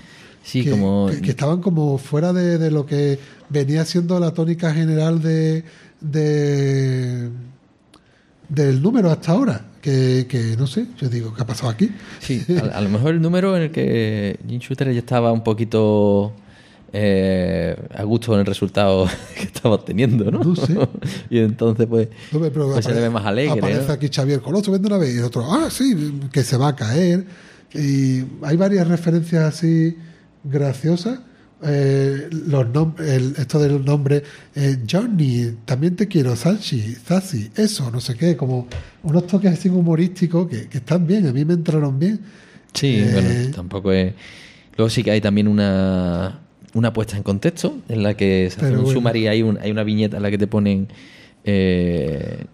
Sí, 0.43 0.63
que, 0.63 0.71
como. 0.71 1.07
que- 1.11 1.21
que 1.21 1.29
estaban 1.31 1.61
como 1.61 1.97
fuera 1.97 2.31
de, 2.33 2.57
de 2.57 2.71
lo 2.71 2.85
que 2.85 3.19
venía 3.49 3.83
siendo 3.85 4.19
la 4.19 4.31
tónica 4.31 4.73
general 4.73 5.21
de, 5.21 5.63
de 5.99 7.29
del 8.49 8.81
número 8.81 9.11
hasta 9.11 9.31
ahora. 9.33 9.65
Que, 9.81 10.25
que 10.27 10.55
no 10.57 10.67
sé, 10.67 10.85
yo 10.99 11.07
digo, 11.07 11.33
¿qué 11.33 11.41
ha 11.43 11.45
pasado 11.45 11.69
aquí? 11.69 11.89
Sí, 12.19 12.43
a, 12.61 12.77
a 12.77 12.81
lo 12.81 12.89
mejor 12.89 13.13
el 13.13 13.21
número 13.21 13.55
en 13.55 13.63
el 13.63 13.71
que 13.71 14.37
Jim 14.47 14.59
Shooter 14.59 14.91
ya 14.91 14.99
estaba 14.99 15.31
un 15.31 15.43
poquito 15.43 16.33
eh, 16.93 17.75
a 17.93 18.03
gusto 18.03 18.27
con 18.31 18.39
el 18.39 18.45
resultado 18.45 19.07
que 19.35 19.43
estaba 19.43 19.75
obteniendo, 19.75 20.29
¿no? 20.31 20.43
No 20.43 20.55
sé. 20.55 20.75
y 21.29 21.39
entonces, 21.39 21.85
pues, 21.87 22.07
Hombre, 22.33 22.51
pero 22.51 22.71
pues 22.71 22.85
se 22.85 22.93
le 22.93 23.01
ve 23.01 23.09
más 23.09 23.25
alegre. 23.25 23.59
Aparece 23.59 23.87
¿no? 23.87 23.93
aquí 23.93 24.07
Xavier 24.13 24.41
Coloso, 24.41 24.71
vende 24.71 24.87
una 24.87 24.97
vez, 24.97 25.15
y 25.15 25.17
el 25.19 25.23
otro, 25.25 25.45
ah, 25.51 25.69
sí, 25.69 26.19
que 26.31 26.43
se 26.43 26.57
va 26.57 26.69
a 26.69 26.75
caer. 26.75 27.25
Y 27.73 28.23
hay 28.43 28.55
varias 28.57 28.87
referencias 28.87 29.43
así 29.43 29.95
graciosas. 30.43 31.19
Eh, 31.63 32.27
los 32.29 32.67
nom- 32.67 32.99
el- 32.99 33.33
esto 33.35 33.57
del 33.59 33.83
nombre 33.83 34.21
eh, 34.55 34.77
Johnny, 34.89 35.55
también 35.65 35.95
te 35.95 36.07
quiero, 36.07 36.35
Sanchi, 36.35 36.93
Zazi, 36.93 37.49
eso, 37.55 37.89
no 37.89 37.99
sé 37.99 38.13
qué, 38.15 38.37
como 38.37 38.67
unos 39.01 39.25
toques 39.25 39.51
así 39.53 39.67
humorísticos 39.67 40.47
que, 40.47 40.67
que 40.69 40.77
están 40.77 41.07
bien, 41.07 41.25
a 41.25 41.33
mí 41.33 41.43
me 41.45 41.55
entraron 41.55 41.97
bien. 41.97 42.19
Sí, 42.73 42.97
Eh, 42.99 43.09
bueno, 43.11 43.29
tampoco 43.55 43.91
es. 43.91 44.13
Luego 44.77 44.89
sí 44.91 45.03
que 45.03 45.09
hay 45.09 45.19
también 45.19 45.47
una, 45.47 46.41
una 46.77 46.93
puesta 46.93 47.17
en 47.17 47.23
contexto 47.23 47.77
en 47.89 48.03
la 48.03 48.13
que 48.15 48.49
se 48.49 48.57
hace 48.61 48.67
Pero 48.67 48.79
un 48.79 48.83
bueno. 48.85 48.99
sumario, 48.99 49.29
hay, 49.31 49.41
un, 49.41 49.57
hay 49.59 49.71
una 49.71 49.83
viñeta 49.83 50.17
en 50.17 50.23
la 50.23 50.29
que 50.31 50.37
te 50.37 50.47
ponen 50.47 50.87
eh, 51.49 52.45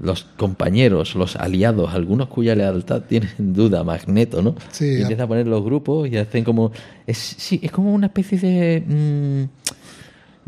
los 0.00 0.24
compañeros, 0.24 1.14
los 1.14 1.36
aliados, 1.36 1.92
algunos 1.92 2.28
cuya 2.28 2.54
lealtad 2.54 3.02
tienen 3.02 3.30
duda, 3.38 3.84
Magneto, 3.84 4.40
¿no? 4.42 4.54
Sí, 4.70 4.86
y 4.86 4.98
a- 4.98 5.00
empieza 5.02 5.24
a 5.24 5.26
poner 5.28 5.46
los 5.46 5.62
grupos 5.62 6.08
y 6.08 6.16
hacen 6.16 6.44
como. 6.44 6.72
Es, 7.06 7.18
sí, 7.18 7.60
es 7.62 7.70
como 7.70 7.92
una 7.92 8.06
especie 8.06 8.38
de. 8.38 8.82
mm, 8.86 9.42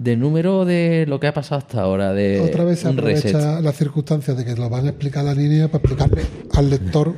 de 0.01 0.17
número 0.17 0.65
de 0.65 1.05
lo 1.07 1.21
que 1.21 1.27
ha 1.27 1.35
pasado 1.35 1.59
hasta 1.59 1.83
ahora, 1.83 2.15
de 2.15 2.41
Otra 2.41 2.65
vez 2.65 2.81
se 2.81 2.89
aprovecha 2.89 3.61
la 3.61 3.73
circunstancia 3.73 4.33
de 4.33 4.47
que 4.47 4.57
lo 4.57 4.71
van 4.71 4.87
a 4.87 4.91
explicar 4.91 5.25
la 5.25 5.35
línea 5.35 5.69
para 5.69 5.85
explicarle 5.85 6.23
al 6.55 6.71
lector 6.71 7.15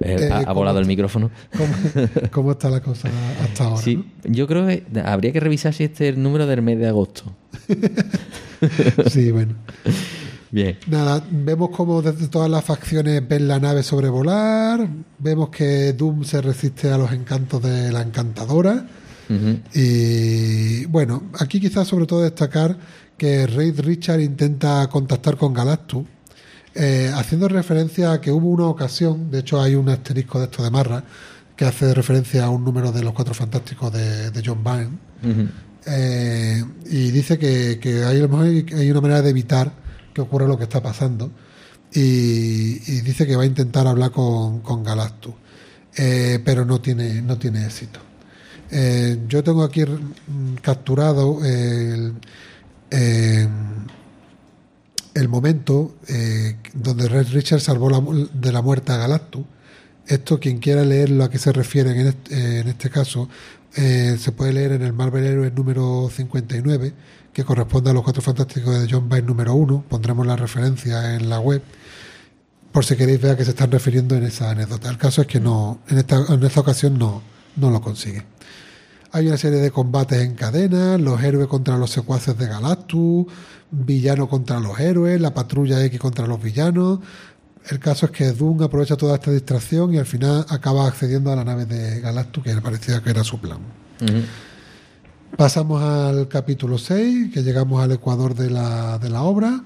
Eh, 0.00 0.16
eh, 0.20 0.30
ha, 0.30 0.52
volado 0.52 0.78
el 0.78 0.86
micrófono. 0.86 1.30
cómo, 1.56 1.74
cómo 2.30 2.52
está 2.52 2.70
la 2.70 2.80
cosa 2.80 3.08
hasta 3.42 3.64
ahora. 3.64 3.82
Sí, 3.82 3.96
¿no? 3.96 4.04
yo 4.24 4.46
creo 4.46 4.66
que 4.66 4.84
habría 5.04 5.32
que 5.32 5.40
revisar 5.40 5.74
si 5.74 5.84
este 5.84 6.08
es 6.08 6.14
el 6.14 6.22
número 6.22 6.46
del 6.46 6.62
mes 6.62 6.78
de 6.78 6.88
agosto. 6.88 7.24
Sí, 9.08 9.30
bueno. 9.30 9.54
Bien. 10.50 10.76
Nada, 10.88 11.22
vemos 11.30 11.70
como 11.70 12.02
desde 12.02 12.26
todas 12.26 12.50
las 12.50 12.64
facciones 12.64 13.22
ven 13.28 13.46
la 13.46 13.60
nave 13.60 13.84
sobrevolar, 13.84 14.88
vemos 15.20 15.50
que 15.50 15.92
Doom 15.92 16.24
se 16.24 16.42
resiste 16.42 16.90
a 16.90 16.98
los 16.98 17.12
encantos 17.12 17.62
de 17.62 17.92
la 17.92 18.02
encantadora. 18.02 18.84
Y 19.74 20.86
bueno, 20.86 21.24
aquí 21.38 21.60
quizás 21.60 21.86
sobre 21.86 22.06
todo 22.06 22.22
destacar 22.22 22.78
que 23.16 23.46
Reid 23.46 23.80
Richard 23.80 24.20
intenta 24.20 24.86
contactar 24.88 25.36
con 25.36 25.52
Galactus, 25.52 26.04
eh, 26.74 27.10
haciendo 27.14 27.48
referencia 27.48 28.12
a 28.12 28.20
que 28.20 28.30
hubo 28.30 28.48
una 28.48 28.66
ocasión, 28.66 29.30
de 29.30 29.40
hecho 29.40 29.60
hay 29.60 29.74
un 29.74 29.88
asterisco 29.88 30.38
de 30.38 30.44
esto 30.44 30.62
de 30.62 30.70
Marra, 30.70 31.02
que 31.56 31.64
hace 31.64 31.92
referencia 31.92 32.44
a 32.44 32.50
un 32.50 32.64
número 32.64 32.92
de 32.92 33.02
los 33.02 33.12
Cuatro 33.12 33.34
Fantásticos 33.34 33.92
de, 33.92 34.30
de 34.30 34.42
John 34.44 34.62
Byrne, 34.62 34.98
eh, 35.86 36.62
y 36.86 37.10
dice 37.10 37.38
que, 37.38 37.80
que 37.80 38.04
hay, 38.04 38.20
una 38.20 39.00
manera 39.00 39.22
de 39.22 39.30
evitar 39.30 39.72
que 40.14 40.20
ocurra 40.20 40.46
lo 40.46 40.56
que 40.56 40.64
está 40.64 40.80
pasando. 40.80 41.32
Y, 41.92 42.82
y 42.86 43.00
dice 43.00 43.26
que 43.26 43.34
va 43.34 43.44
a 43.44 43.46
intentar 43.46 43.86
hablar 43.86 44.10
con, 44.12 44.60
con 44.60 44.84
Galactus, 44.84 45.34
eh, 45.96 46.38
pero 46.44 46.64
no 46.64 46.80
tiene, 46.80 47.22
no 47.22 47.38
tiene 47.38 47.64
éxito. 47.64 48.07
Eh, 48.70 49.18
yo 49.28 49.42
tengo 49.42 49.62
aquí 49.62 49.84
mm, 49.84 50.56
capturado 50.60 51.44
el, 51.44 52.14
eh, 52.90 53.48
el 55.14 55.28
momento 55.28 55.96
eh, 56.06 56.56
donde 56.74 57.08
Red 57.08 57.28
Richard 57.32 57.60
salvó 57.60 57.90
la 57.90 58.02
de 58.32 58.52
la 58.52 58.62
muerte 58.62 58.92
a 58.92 58.96
Galactus. 58.96 59.44
Esto, 60.06 60.40
quien 60.40 60.58
quiera 60.58 60.84
leerlo 60.84 61.24
a 61.24 61.30
qué 61.30 61.38
se 61.38 61.52
refieren 61.52 61.98
en 61.98 62.06
este, 62.06 62.60
en 62.60 62.68
este 62.68 62.88
caso, 62.88 63.28
eh, 63.76 64.16
se 64.18 64.32
puede 64.32 64.52
leer 64.52 64.72
en 64.72 64.82
el 64.82 64.92
Marvel 64.92 65.24
Heroes 65.24 65.52
número 65.52 66.10
59, 66.10 66.94
que 67.32 67.44
corresponde 67.44 67.90
a 67.90 67.92
los 67.92 68.02
Cuatro 68.02 68.22
Fantásticos 68.22 68.80
de 68.80 68.88
John 68.90 69.08
Byrne 69.08 69.26
número 69.26 69.54
1. 69.54 69.84
Pondremos 69.88 70.26
la 70.26 70.36
referencia 70.36 71.14
en 71.14 71.28
la 71.28 71.40
web, 71.40 71.62
por 72.72 72.84
si 72.84 72.96
queréis 72.96 73.20
ver 73.20 73.32
a 73.32 73.36
qué 73.36 73.44
se 73.44 73.50
están 73.50 73.70
refiriendo 73.70 74.16
en 74.16 74.24
esa 74.24 74.50
anécdota. 74.50 74.88
El 74.88 74.98
caso 74.98 75.20
es 75.22 75.26
que 75.26 75.40
no, 75.40 75.80
en 75.88 75.98
esta, 75.98 76.24
en 76.28 76.42
esta 76.42 76.60
ocasión 76.60 76.98
no, 76.98 77.22
no 77.58 77.70
lo 77.70 77.80
consigue. 77.80 78.24
Hay 79.12 79.26
una 79.26 79.38
serie 79.38 79.58
de 79.58 79.70
combates 79.70 80.20
en 80.20 80.34
cadena, 80.34 80.98
los 80.98 81.22
héroes 81.22 81.48
contra 81.48 81.78
los 81.78 81.90
secuaces 81.90 82.36
de 82.36 82.46
Galactus, 82.46 83.26
villano 83.70 84.28
contra 84.28 84.60
los 84.60 84.78
héroes, 84.78 85.20
la 85.20 85.32
patrulla 85.32 85.82
X 85.84 85.98
contra 85.98 86.26
los 86.26 86.42
villanos. 86.42 87.00
El 87.70 87.78
caso 87.78 88.06
es 88.06 88.12
que 88.12 88.32
Doom 88.32 88.62
aprovecha 88.62 88.96
toda 88.96 89.14
esta 89.14 89.30
distracción 89.30 89.94
y 89.94 89.98
al 89.98 90.06
final 90.06 90.44
acaba 90.48 90.86
accediendo 90.86 91.32
a 91.32 91.36
la 91.36 91.44
nave 91.44 91.66
de 91.66 92.00
Galactus, 92.00 92.44
que 92.44 92.54
le 92.54 92.60
parecía 92.60 93.02
que 93.02 93.10
era 93.10 93.24
su 93.24 93.40
plan. 93.40 93.58
Pasamos 95.36 95.82
al 95.82 96.28
capítulo 96.28 96.78
6, 96.78 97.32
que 97.32 97.42
llegamos 97.42 97.82
al 97.82 97.92
ecuador 97.92 98.34
de 98.34 98.50
la, 98.50 98.98
de 98.98 99.10
la 99.10 99.22
obra. 99.22 99.62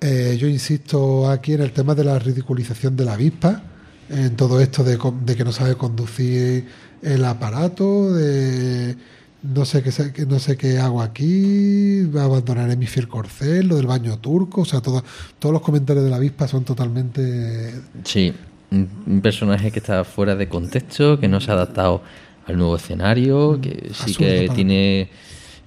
Eh, 0.00 0.36
yo 0.40 0.48
insisto 0.48 1.30
aquí 1.30 1.52
en 1.52 1.60
el 1.60 1.72
tema 1.72 1.94
de 1.94 2.04
la 2.04 2.18
ridiculización 2.18 2.96
de 2.96 3.04
la 3.04 3.14
avispa, 3.14 3.62
en 4.10 4.36
todo 4.36 4.60
esto 4.60 4.82
de, 4.84 4.98
de 5.24 5.36
que 5.36 5.44
no 5.44 5.52
sabe 5.52 5.76
conducir 5.76 6.66
el 7.02 7.24
aparato, 7.24 8.12
de 8.12 8.96
no 9.42 9.64
sé 9.64 9.82
qué, 9.82 10.26
no 10.26 10.38
sé 10.38 10.56
qué 10.56 10.78
hago 10.78 11.00
aquí, 11.00 12.02
abandonaré 12.18 12.76
mi 12.76 12.86
fiel 12.86 13.08
corcel, 13.08 13.68
lo 13.68 13.76
del 13.76 13.86
baño 13.86 14.18
turco, 14.18 14.62
o 14.62 14.64
sea, 14.64 14.80
todo- 14.80 15.02
todos 15.38 15.52
los 15.52 15.62
comentarios 15.62 16.04
de 16.04 16.10
la 16.10 16.16
avispa 16.16 16.46
son 16.46 16.64
totalmente 16.64 17.72
Sí, 18.04 18.34
un, 18.70 19.20
personaje 19.22 19.70
que 19.70 19.78
está 19.78 20.04
fuera 20.04 20.36
de 20.36 20.48
contexto, 20.48 21.18
que 21.18 21.28
no 21.28 21.40
se 21.40 21.50
ha 21.50 21.54
adaptado 21.54 22.02
al 22.46 22.56
nuevo 22.58 22.76
escenario, 22.76 23.58
que 23.60 23.90
sí 23.94 24.14
que 24.14 24.50
tiene 24.54 25.08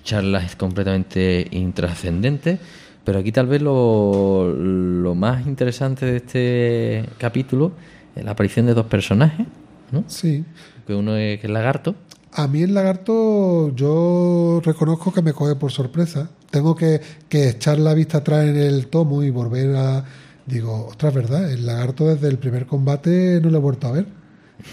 charlas 0.04 0.56
completamente 0.56 1.48
intrascendentes. 1.52 2.60
Pero 3.04 3.20
aquí 3.20 3.32
tal 3.34 3.48
vez 3.48 3.62
lo, 3.62 4.50
lo 4.54 5.14
más 5.16 5.46
interesante 5.46 6.06
de 6.06 6.18
este 6.18 7.10
capítulo 7.18 7.74
la 8.16 8.32
aparición 8.32 8.66
de 8.66 8.74
dos 8.74 8.86
personajes, 8.88 9.48
¿no? 9.92 10.04
Sí. 10.08 10.44
Que 10.86 10.94
uno 10.94 11.16
es 11.16 11.40
que 11.40 11.48
es 11.48 11.54
Lagarto, 11.54 11.96
A 12.34 12.48
mí 12.48 12.62
el 12.64 12.74
lagarto 12.74 13.74
yo 13.76 14.60
reconozco 14.64 15.14
que 15.14 15.22
me 15.22 15.34
coge 15.34 15.56
por 15.56 15.72
sorpresa. 15.72 16.30
Tengo 16.50 16.76
que, 16.76 17.00
que 17.30 17.50
echar 17.50 17.80
la 17.80 17.94
vista 17.94 18.20
atrás 18.20 18.46
en 18.46 18.58
el 18.58 18.88
tomo 18.88 19.24
y 19.24 19.30
volver 19.30 19.76
a... 19.76 20.04
Digo, 20.46 20.88
ostras, 20.88 21.14
¿verdad? 21.14 21.50
El 21.52 21.66
lagarto 21.66 22.06
desde 22.08 22.28
el 22.28 22.38
primer 22.38 22.66
combate 22.66 23.40
no 23.42 23.50
lo 23.50 23.58
he 23.58 23.62
vuelto 23.62 23.88
a 23.88 23.92
ver. 23.92 24.06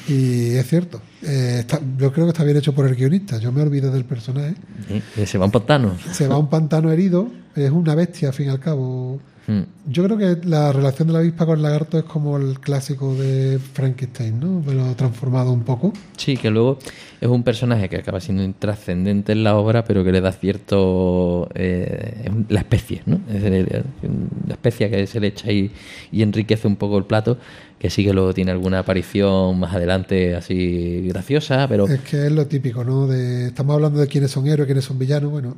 Y 0.08 0.54
es 0.54 0.66
cierto. 0.66 1.00
Eh, 1.22 1.58
está- 1.60 1.80
yo 1.98 2.12
creo 2.12 2.26
que 2.26 2.30
está 2.30 2.44
bien 2.44 2.56
hecho 2.56 2.74
por 2.74 2.86
el 2.86 2.94
guionista. 2.96 3.38
Yo 3.38 3.52
me 3.52 3.62
olvidé 3.62 3.90
del 3.90 4.04
personaje. 4.04 4.54
¿eh? 4.88 5.26
se 5.26 5.38
va 5.38 5.44
a 5.44 5.46
un 5.46 5.52
pantano. 5.52 5.96
Se 6.12 6.26
va 6.28 6.34
a 6.34 6.38
un 6.38 6.48
pantano 6.48 6.90
herido. 6.90 7.28
Es 7.54 7.70
una 7.70 7.94
bestia, 7.94 8.28
al 8.28 8.34
fin 8.34 8.46
y 8.46 8.50
al 8.50 8.60
cabo. 8.60 9.20
Mm. 9.50 9.62
Yo 9.90 10.04
creo 10.04 10.16
que 10.16 10.46
la 10.46 10.72
relación 10.72 11.08
de 11.08 11.14
la 11.14 11.18
avispa 11.18 11.44
con 11.44 11.56
el 11.56 11.64
lagarto 11.64 11.98
es 11.98 12.04
como 12.04 12.36
el 12.36 12.60
clásico 12.60 13.16
de 13.16 13.58
Frankenstein, 13.58 14.38
¿no? 14.38 14.62
Pero 14.64 14.94
transformado 14.94 15.52
un 15.52 15.64
poco. 15.64 15.92
Sí, 16.16 16.36
que 16.36 16.50
luego 16.50 16.78
es 17.20 17.28
un 17.28 17.42
personaje 17.42 17.88
que 17.88 17.96
acaba 17.96 18.20
siendo 18.20 18.44
intrascendente 18.44 19.32
en 19.32 19.42
la 19.42 19.56
obra, 19.56 19.82
pero 19.82 20.04
que 20.04 20.12
le 20.12 20.20
da 20.20 20.30
cierto. 20.30 21.48
eh, 21.54 22.30
la 22.48 22.60
especie, 22.60 23.02
¿no? 23.06 23.20
Es 23.28 23.42
la 23.42 24.54
especie 24.54 24.88
que 24.88 25.06
se 25.08 25.18
le 25.18 25.26
echa 25.28 25.50
y 25.50 25.72
enriquece 26.12 26.68
un 26.68 26.76
poco 26.76 26.96
el 26.96 27.04
plato, 27.04 27.36
que 27.80 27.90
sí 27.90 28.04
que 28.04 28.12
luego 28.12 28.32
tiene 28.32 28.52
alguna 28.52 28.80
aparición 28.80 29.58
más 29.58 29.74
adelante 29.74 30.36
así 30.36 31.08
graciosa, 31.08 31.66
pero. 31.66 31.88
Es 31.88 32.00
que 32.02 32.26
es 32.26 32.32
lo 32.32 32.46
típico, 32.46 32.84
¿no? 32.84 33.08
De, 33.08 33.48
estamos 33.48 33.74
hablando 33.74 33.98
de 33.98 34.06
quiénes 34.06 34.30
son 34.30 34.46
héroes, 34.46 34.66
quiénes 34.66 34.84
son 34.84 34.96
villanos. 34.96 35.32
Bueno, 35.32 35.56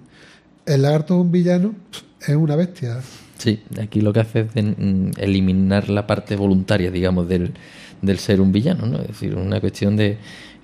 el 0.64 0.80
lagarto 0.80 1.14
es 1.14 1.20
un 1.20 1.30
villano, 1.30 1.74
es 2.26 2.36
una 2.36 2.56
bestia. 2.56 3.00
Sí, 3.42 3.60
aquí 3.80 4.00
lo 4.00 4.12
que 4.12 4.20
hace 4.20 4.40
es 4.40 4.54
de- 4.54 4.62
mm, 4.62 5.12
eliminar 5.18 5.88
la 5.90 6.06
parte 6.06 6.36
voluntaria, 6.36 6.90
digamos, 6.90 7.28
del, 7.28 7.52
del 8.00 8.18
ser 8.18 8.40
un 8.40 8.52
villano, 8.52 8.86
¿no? 8.86 9.00
Es 9.00 9.08
decir, 9.08 9.34
una 9.34 9.60
cuestión 9.60 9.96
de 9.96 10.18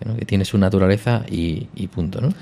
¿no? 0.05 0.17
que 0.17 0.25
tiene 0.25 0.45
su 0.45 0.59
naturaleza 0.59 1.25
y, 1.29 1.67
y 1.75 1.89
punto, 1.89 2.21
¿no? 2.21 2.33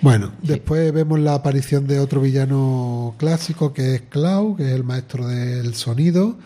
Bueno, 0.00 0.32
después 0.42 0.92
vemos 0.92 1.18
la 1.18 1.34
aparición 1.34 1.86
de 1.86 1.98
otro 1.98 2.20
villano 2.20 3.14
clásico 3.18 3.72
que 3.72 3.94
es 3.96 4.02
Clau, 4.02 4.54
que 4.56 4.64
es 4.68 4.72
el 4.74 4.84
maestro 4.84 5.26
del 5.26 5.74
sonido. 5.74 6.36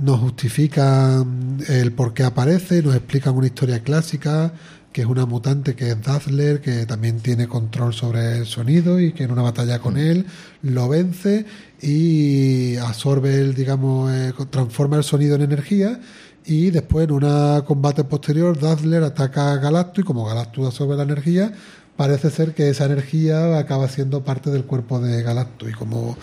Nos 0.00 0.20
justifican 0.20 1.58
el 1.68 1.92
por 1.92 2.14
qué 2.14 2.24
aparece, 2.24 2.82
nos 2.82 2.94
explican 2.96 3.36
una 3.36 3.46
historia 3.46 3.80
clásica, 3.82 4.52
que 4.94 5.00
es 5.00 5.08
una 5.08 5.26
mutante 5.26 5.74
que 5.74 5.90
es 5.90 6.00
Dazzler, 6.00 6.60
que 6.60 6.86
también 6.86 7.18
tiene 7.18 7.48
control 7.48 7.92
sobre 7.92 8.38
el 8.38 8.46
sonido 8.46 9.00
y 9.00 9.12
que 9.12 9.24
en 9.24 9.32
una 9.32 9.42
batalla 9.42 9.80
con 9.80 9.98
él 9.98 10.24
lo 10.62 10.88
vence 10.88 11.46
y 11.82 12.76
absorbe, 12.76 13.34
el, 13.40 13.54
digamos, 13.54 14.12
eh, 14.12 14.32
transforma 14.50 14.96
el 14.96 15.02
sonido 15.02 15.34
en 15.34 15.42
energía 15.42 16.00
y 16.46 16.70
después 16.70 17.08
en 17.08 17.10
un 17.10 17.60
combate 17.62 18.04
posterior 18.04 18.56
Dazzler 18.56 19.02
ataca 19.02 19.54
a 19.54 19.56
Galactus 19.56 20.04
y 20.04 20.06
como 20.06 20.26
Galactus 20.26 20.66
absorbe 20.66 20.94
la 20.94 21.02
energía, 21.02 21.52
parece 21.96 22.30
ser 22.30 22.54
que 22.54 22.68
esa 22.68 22.84
energía 22.84 23.58
acaba 23.58 23.88
siendo 23.88 24.22
parte 24.22 24.50
del 24.50 24.62
cuerpo 24.62 25.00
de 25.00 25.24
Galactus. 25.24 25.70
Y 25.70 25.72
como 25.72 26.16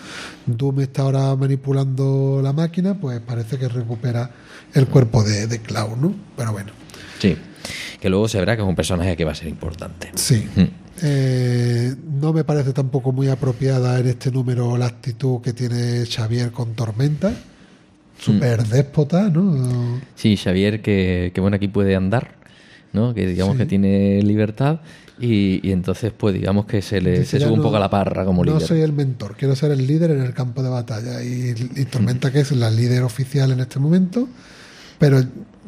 Doom 0.46 0.80
está 0.80 1.02
ahora 1.02 1.36
manipulando 1.36 2.40
la 2.42 2.54
máquina, 2.54 2.94
pues 2.98 3.20
parece 3.20 3.58
que 3.58 3.68
recupera 3.68 4.30
el 4.72 4.88
cuerpo 4.88 5.22
de, 5.22 5.46
de 5.46 5.60
Cloud, 5.60 5.98
¿no? 5.98 6.14
Pero 6.38 6.52
bueno, 6.52 6.72
Sí, 7.22 7.36
que 8.00 8.08
luego 8.10 8.26
se 8.28 8.38
verá 8.38 8.56
que 8.56 8.62
es 8.62 8.68
un 8.68 8.74
personaje 8.76 9.16
que 9.16 9.24
va 9.24 9.32
a 9.32 9.34
ser 9.34 9.48
importante. 9.48 10.10
sí. 10.14 10.46
Mm. 10.56 10.62
Eh, 11.04 11.94
no 12.20 12.32
me 12.32 12.44
parece 12.44 12.72
tampoco 12.72 13.10
muy 13.12 13.28
apropiada 13.28 13.98
en 13.98 14.06
este 14.08 14.30
número 14.30 14.76
la 14.76 14.86
actitud 14.86 15.40
que 15.40 15.52
tiene 15.52 16.04
Xavier 16.06 16.52
con 16.52 16.74
Tormenta. 16.74 17.32
Súper 18.20 18.62
déspota, 18.68 19.28
¿no? 19.28 20.00
Sí, 20.14 20.36
Xavier, 20.36 20.80
que, 20.80 21.32
que 21.34 21.40
bueno, 21.40 21.56
aquí 21.56 21.66
puede 21.66 21.96
andar, 21.96 22.36
¿no? 22.92 23.14
Que 23.14 23.26
digamos 23.26 23.54
Sí. 23.54 23.58
que 23.60 23.66
tiene 23.66 24.22
libertad 24.22 24.80
y, 25.18 25.66
y 25.66 25.72
entonces, 25.72 26.12
pues 26.16 26.34
digamos 26.34 26.66
que 26.66 26.82
se 26.82 27.00
le 27.00 27.20
Dice, 27.20 27.38
se 27.38 27.40
sube 27.40 27.50
un 27.52 27.56
no- 27.58 27.64
poco 27.64 27.78
a 27.78 27.80
la 27.80 27.90
parra 27.90 28.24
como 28.24 28.44
No 28.44 28.52
líder. 28.54 28.68
soy 28.68 28.80
el 28.82 28.92
mentor, 28.92 29.34
quiero 29.36 29.56
ser 29.56 29.72
el 29.72 29.84
líder 29.86 30.12
en 30.12 30.20
el 30.20 30.34
campo 30.34 30.62
de 30.62 30.68
batalla. 30.68 31.20
Y, 31.24 31.52
y 31.74 31.84
Tormenta, 31.86 32.30
que 32.30 32.40
es 32.40 32.52
la 32.52 32.70
líder 32.70 33.02
oficial 33.02 33.50
en 33.50 33.58
este 33.60 33.80
momento, 33.80 34.28
pero, 35.00 35.20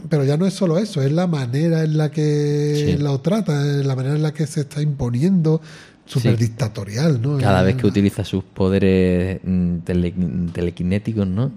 pero 0.08 0.24
ya 0.24 0.36
no 0.36 0.46
es 0.46 0.54
solo 0.54 0.78
eso, 0.78 1.02
es 1.02 1.12
la 1.12 1.26
manera 1.26 1.82
en 1.84 1.96
la 1.96 2.10
que 2.10 2.94
Sí. 2.96 3.02
lo 3.02 3.20
trata, 3.20 3.66
es 3.80 3.86
la 3.86 3.94
manera 3.96 4.14
en 4.16 4.22
la 4.22 4.32
que 4.32 4.46
se 4.46 4.60
está 4.60 4.80
imponiendo, 4.82 5.60
súper 6.06 6.36
Sí. 6.36 6.44
dictatorial, 6.44 7.20
¿no? 7.22 7.38
Cada 7.38 7.62
vez 7.62 7.76
que 7.76 7.86
utiliza 7.86 8.24
sus 8.24 8.44
poderes 8.44 9.40
mm, 9.44 9.76
tele- 9.84 10.14
telequinéticos, 10.52 11.26
¿no? 11.26 11.50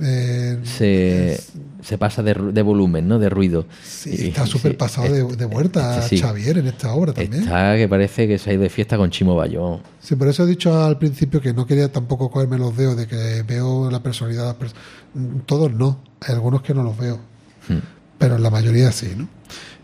eh, 0.00 0.58
Se, 0.64 1.34
es- 1.34 1.52
se 1.82 1.98
pasa 1.98 2.22
de, 2.22 2.62
volumen, 2.62 3.06
¿no? 3.08 3.18
De 3.18 3.28
ruido. 3.28 3.66
sí, 3.84 4.28
está 4.28 4.46
súper 4.46 4.76
pasado 4.76 5.12
de, 5.12 5.36
de 5.36 5.44
vuelta 5.44 5.98
este 5.98 6.16
sí. 6.16 6.22
Xavier 6.22 6.56
en 6.58 6.66
esta 6.68 6.94
obra 6.94 7.12
también. 7.12 7.42
Está 7.42 7.76
que 7.76 7.88
parece 7.88 8.26
que 8.26 8.38
se 8.38 8.50
ha 8.50 8.52
ido 8.54 8.62
de 8.62 8.70
fiesta 8.70 8.96
con 8.96 9.10
Chimo 9.10 9.36
Bayón. 9.36 9.80
Sí, 10.00 10.16
por 10.16 10.28
eso 10.28 10.44
he 10.44 10.46
dicho 10.46 10.82
al 10.82 10.96
principio 10.98 11.40
que 11.42 11.52
no 11.52 11.66
quería 11.66 11.92
tampoco 11.92 12.30
cogerme 12.30 12.56
los 12.58 12.74
dedos 12.76 12.96
de 12.96 13.06
que 13.06 13.42
veo 13.46 13.90
la 13.90 14.02
personalidad. 14.02 14.42
de 14.56 14.64
las 14.64 14.72
pers- 14.72 14.76
Mm, 15.14 15.40
Todos 15.44 15.70
no, 15.74 15.98
hay 16.20 16.34
algunos 16.34 16.62
que 16.62 16.72
no 16.72 16.82
los 16.82 16.96
veo, 16.96 17.18
Hmm. 17.68 17.78
pero 18.18 18.38
la 18.38 18.50
mayoría 18.50 18.90
sí, 18.92 19.12
¿no? 19.16 19.28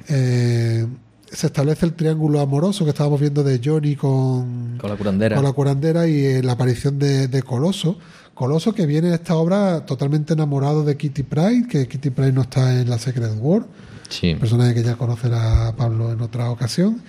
Eh, 0.09 0.87
se 1.31 1.47
establece 1.49 1.85
el 1.85 1.93
triángulo 1.93 2.41
amoroso 2.41 2.85
que 2.85 2.91
estábamos 2.91 3.21
viendo 3.21 3.45
de 3.45 3.61
Johnny 3.63 3.95
con, 3.97 4.79
Con 4.79 4.89
la 4.91 4.97
curandera. 4.97 5.37
con 5.37 5.45
la 5.45 5.53
curandera 5.53 6.09
y 6.09 6.25
eh, 6.25 6.43
la 6.43 6.53
aparición 6.53 6.99
de, 6.99 7.29
de 7.29 7.43
Coloso. 7.43 7.99
Coloso 8.33 8.73
que 8.73 8.87
viene 8.87 9.09
en 9.09 9.15
esta 9.15 9.35
obra 9.37 9.85
totalmente 9.85 10.33
enamorado 10.33 10.85
de 10.85 10.97
Kitty 10.97 11.25
Pride, 11.25 11.67
que 11.69 11.87
Kitty 11.89 12.11
Pride 12.11 12.33
no 12.33 12.43
está 12.43 12.81
en 12.81 12.89
la 12.89 12.99
Secret 12.99 13.33
War, 13.39 13.67
Sí. 14.09 14.35
personaje 14.37 14.73
que 14.75 14.83
ya 14.83 14.97
conocerá 14.97 15.75
Pablo 15.77 16.13
en 16.13 16.21
otra 16.23 16.51
ocasión. 16.51 17.03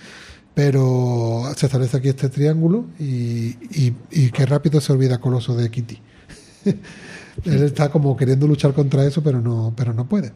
Pero 0.52 1.44
se 1.56 1.66
establece 1.66 1.96
aquí 1.96 2.08
este 2.08 2.28
triángulo 2.28 2.84
y, 2.98 3.56
y, 3.70 3.94
y 4.10 4.30
qué 4.30 4.44
rápido 4.44 4.80
se 4.80 4.92
olvida 4.92 5.18
Coloso 5.18 5.54
de 5.56 5.70
Kitty. 5.70 5.98
Él 7.44 7.62
está 7.62 7.88
como 7.88 8.16
queriendo 8.16 8.46
luchar 8.46 8.74
contra 8.74 9.06
eso, 9.06 9.22
pero 9.22 9.40
no, 9.40 9.72
pero 9.76 9.94
no 9.94 10.06
puede. 10.08 10.32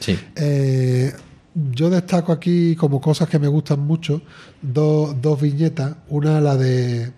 Sí. 0.00 0.18
Eh, 0.36 1.12
yo 1.54 1.90
destaco 1.90 2.32
aquí 2.32 2.74
como 2.76 3.00
cosas 3.00 3.28
que 3.28 3.38
me 3.38 3.48
gustan 3.48 3.80
mucho 3.80 4.22
dos, 4.60 5.20
dos 5.20 5.40
viñetas. 5.40 5.96
Una 6.08 6.40
la 6.40 6.56
de 6.56 7.12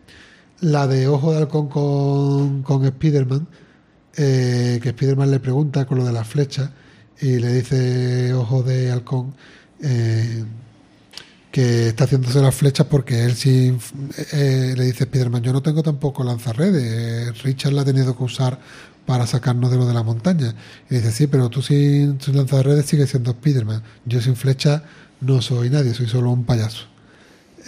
la 0.61 0.86
de 0.86 1.09
Ojo 1.09 1.32
de 1.32 1.39
Halcón 1.39 1.69
con, 1.69 2.62
con 2.62 2.86
Spiderman, 2.86 3.47
eh, 4.16 4.81
que 4.82 4.90
Spiderman 4.90 5.31
le 5.31 5.40
pregunta 5.40 5.85
con 5.86 5.98
lo 5.98 6.05
de 6.05 6.12
las 6.12 6.27
flechas 6.27 6.70
y 7.20 7.39
le 7.39 7.53
dice 7.53 8.32
Ojo 8.35 8.62
de 8.62 8.90
Halcón 8.90 9.35
eh, 9.82 10.44
que 11.51 11.89
está 11.89 12.05
haciéndose 12.05 12.40
las 12.40 12.55
flechas 12.55 12.86
porque 12.86 13.24
él 13.24 13.35
sí 13.35 13.77
eh, 14.32 14.74
le 14.77 14.85
dice 14.85 15.05
Spiderman, 15.05 15.43
yo 15.43 15.53
no 15.53 15.62
tengo 15.62 15.82
tampoco 15.82 16.23
lanzarredes, 16.23 17.43
Richard 17.43 17.73
la 17.73 17.82
ha 17.82 17.85
tenido 17.85 18.16
que 18.16 18.24
usar 18.24 18.59
para 19.06 19.26
sacarnos 19.26 19.70
de 19.70 19.76
lo 19.76 19.86
de 19.86 19.94
la 19.94 20.02
montaña. 20.02 20.54
Y 20.90 20.96
dice, 20.96 21.12
sí, 21.12 21.26
pero 21.26 21.48
tú 21.48 21.62
sin, 21.62 22.20
sin 22.20 22.36
lanzarredes 22.36 22.86
sigues 22.86 23.10
siendo 23.10 23.32
Spiderman. 23.32 23.82
Yo 24.04 24.20
sin 24.20 24.36
flecha 24.36 24.82
no 25.20 25.40
soy 25.40 25.70
nadie, 25.70 25.94
soy 25.94 26.08
solo 26.08 26.30
un 26.30 26.44
payaso. 26.44 26.86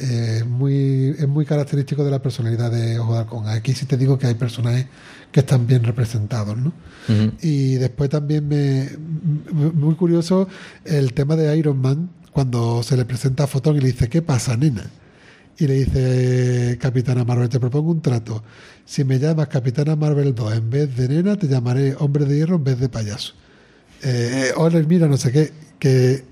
Eh, 0.01 0.45
muy, 0.47 1.17
es 1.19 1.27
muy 1.27 1.45
característico 1.45 2.05
de 2.05 2.13
la 2.13 2.23
personalidad 2.23 2.71
de 2.71 2.99
Ojo 3.01 3.15
de 3.15 3.19
Halcón. 3.21 3.49
Aquí 3.49 3.75
sí 3.75 3.87
te 3.87 3.97
digo 3.97 4.17
que 4.19 4.29
hay 4.29 4.35
personajes 4.35 4.87
que 5.33 5.41
están 5.41 5.67
bien 5.67 5.83
representados, 5.83 6.57
¿no? 6.57 6.73
Y 7.41 7.77
después 7.77 8.11
también 8.11 8.47
me, 8.47 8.91
muy 9.51 9.95
curioso 9.95 10.47
el 10.85 11.15
tema 11.15 11.37
de 11.37 11.57
Iron 11.57 11.81
Man 11.81 12.11
cuando 12.33 12.83
se 12.83 12.99
le 12.99 13.07
presenta 13.07 13.45
a 13.45 13.47
Fotón 13.47 13.77
y 13.77 13.81
le 13.81 13.87
dice 13.87 14.11
¿qué 14.11 14.21
pasa 14.21 14.59
nena? 14.59 14.85
Y 15.61 15.67
le 15.67 15.75
dice 15.75 16.79
Capitana 16.81 17.25
Marvel 17.25 17.49
te 17.49 17.59
propongo 17.59 17.91
un 17.91 18.01
trato 18.01 18.43
si 18.85 19.03
me 19.05 19.19
llamas 19.19 19.49
Capitana 19.49 19.97
Marvel 19.97 20.35
2 20.35 20.55
en 20.57 20.71
vez 20.71 20.97
de 20.97 21.09
nena 21.09 21.37
te 21.37 21.49
llamaré 21.49 21.95
Hombre 21.99 22.25
de 22.27 22.37
Hierro 22.37 22.57
en 22.57 22.65
vez 22.65 22.79
de 22.79 22.89
payaso 22.89 23.33
eh, 24.03 24.53
hola 24.57 24.81
mira 24.89 25.09
no 25.09 25.17
sé 25.17 25.33
qué 25.33 25.53
que, 25.79 26.23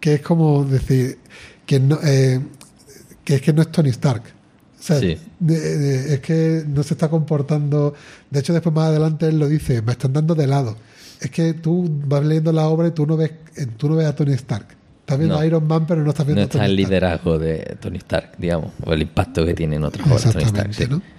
que 0.00 0.14
es 0.14 0.20
como 0.22 0.64
decir 0.64 1.18
que 1.66 1.78
no 1.78 1.98
eh, 2.02 2.40
que 3.22 3.34
es 3.36 3.42
que 3.42 3.52
no 3.52 3.60
es 3.62 3.70
Tony 3.70 3.90
Stark 3.90 4.22
o 4.80 4.82
sea, 4.86 4.98
Sí. 5.00 5.16
de- 5.40 5.78
de- 5.78 6.14
es 6.14 6.20
que 6.20 6.62
no 6.68 6.82
se 6.82 6.92
está 6.92 7.08
comportando. 7.08 7.94
De 8.30 8.40
hecho, 8.40 8.52
después 8.52 8.74
más 8.74 8.88
adelante 8.88 9.26
él 9.26 9.38
lo 9.38 9.48
dice: 9.48 9.80
me 9.80 9.92
están 9.92 10.12
dando 10.12 10.34
de 10.34 10.46
lado. 10.46 10.76
Es 11.22 11.30
que 11.30 11.54
tú 11.54 11.88
vas 12.06 12.22
leyendo 12.22 12.52
la 12.52 12.68
obra 12.68 12.88
y 12.88 12.90
tú 12.90 13.06
no 13.06 13.16
ves, 13.16 13.30
tú 13.78 13.88
no 13.88 13.96
ves 13.96 14.06
a 14.06 14.14
Tony 14.14 14.34
Stark. 14.34 14.66
Estás 15.04 15.18
viendo 15.18 15.34
No. 15.34 15.42
a 15.42 15.46
Iron 15.46 15.66
Man, 15.66 15.86
pero 15.86 16.02
no 16.02 16.10
estás 16.10 16.24
viendo 16.24 16.40
No 16.40 16.46
a 16.46 16.48
Tony 16.48 16.62
está 16.62 16.64
el 16.64 16.76
liderazgo 16.76 17.38
de 17.38 17.76
Tony 17.78 17.98
Stark, 17.98 18.32
digamos, 18.38 18.72
o 18.84 18.92
el 18.94 19.02
impacto 19.02 19.44
que 19.44 19.52
tiene 19.52 19.76
en 19.76 19.84
otras 19.84 20.06
obras 20.06 20.22
Tony 20.22 20.44
Stark. 20.44 20.70
Exactamente, 20.70 20.84
sí. 20.86 20.90
¿no? 20.90 21.14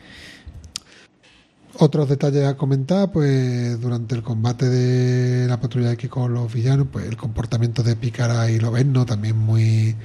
Otros 1.78 2.10
detalles 2.10 2.46
a 2.46 2.56
comentar, 2.56 3.12
pues 3.12 3.80
durante 3.80 4.16
el 4.16 4.24
combate 4.24 4.70
de 4.70 5.48
la 5.48 5.60
patrulla 5.60 5.92
X 5.92 6.10
con 6.10 6.34
los 6.34 6.52
villanos, 6.52 6.88
pues 6.92 7.06
el 7.06 7.16
comportamiento 7.18 7.84
de 7.84 7.96
Pícara 7.96 8.50
y 8.50 8.60
Loberno 8.60 9.06
también 9.06 9.38
muy 9.38 9.96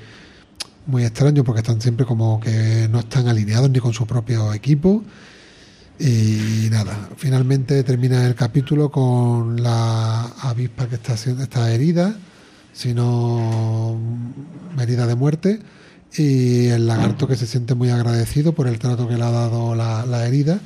muy 0.87 1.05
extraño 1.05 1.45
porque 1.45 1.61
están 1.61 1.81
siempre 1.81 2.05
como 2.05 2.41
que 2.41 2.89
no 2.91 2.99
están 3.01 3.29
alineados 3.29 3.71
ni 3.71 3.79
con 3.79 3.93
su 3.93 4.07
propio 4.07 4.53
equipo. 4.53 5.03
Y 5.99 6.69
nada, 6.71 7.11
finalmente 7.17 7.83
termina 7.85 8.27
el 8.27 8.35
capítulo 8.35 8.91
con 8.91 9.63
la 9.63 10.23
avispa 10.43 10.87
que 10.89 10.95
está, 10.97 11.15
está 11.15 11.71
herida, 11.73 12.17
sino 12.73 13.99
herida 14.79 15.07
de 15.07 15.15
muerte, 15.15 15.61
y 16.17 16.67
el 16.67 16.87
lagarto 16.87 17.29
que 17.29 17.37
se 17.37 17.47
siente 17.47 17.75
muy 17.75 17.91
agradecido 17.91 18.53
por 18.53 18.67
el 18.67 18.79
trato 18.79 19.07
que 19.07 19.17
le 19.17 19.23
ha 19.23 19.31
dado 19.31 19.75
la, 19.75 20.05
la 20.07 20.27
herida, 20.27 20.61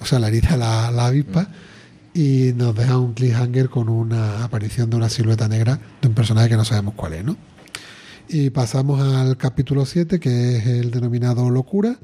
o 0.00 0.06
sea, 0.06 0.18
la 0.18 0.28
herida, 0.28 0.56
la, 0.56 0.90
la 0.90 1.06
avispa, 1.06 1.48
y 2.14 2.52
nos 2.54 2.74
deja 2.74 2.98
un 2.98 3.14
cliffhanger 3.14 3.68
con 3.68 3.88
una 3.88 4.44
aparición 4.44 4.90
de 4.90 4.96
una 4.96 5.08
silueta 5.08 5.48
negra 5.48 5.78
de 6.00 6.08
un 6.08 6.14
personaje 6.14 6.48
que 6.48 6.56
no 6.56 6.64
sabemos 6.64 6.94
cuál 6.94 7.14
es, 7.14 7.24
¿no? 7.24 7.36
Y 8.28 8.50
pasamos 8.50 9.00
al 9.00 9.36
capítulo 9.36 9.84
7, 9.84 10.18
que 10.18 10.56
es 10.56 10.66
el 10.66 10.90
denominado 10.90 11.50
Locura. 11.50 11.98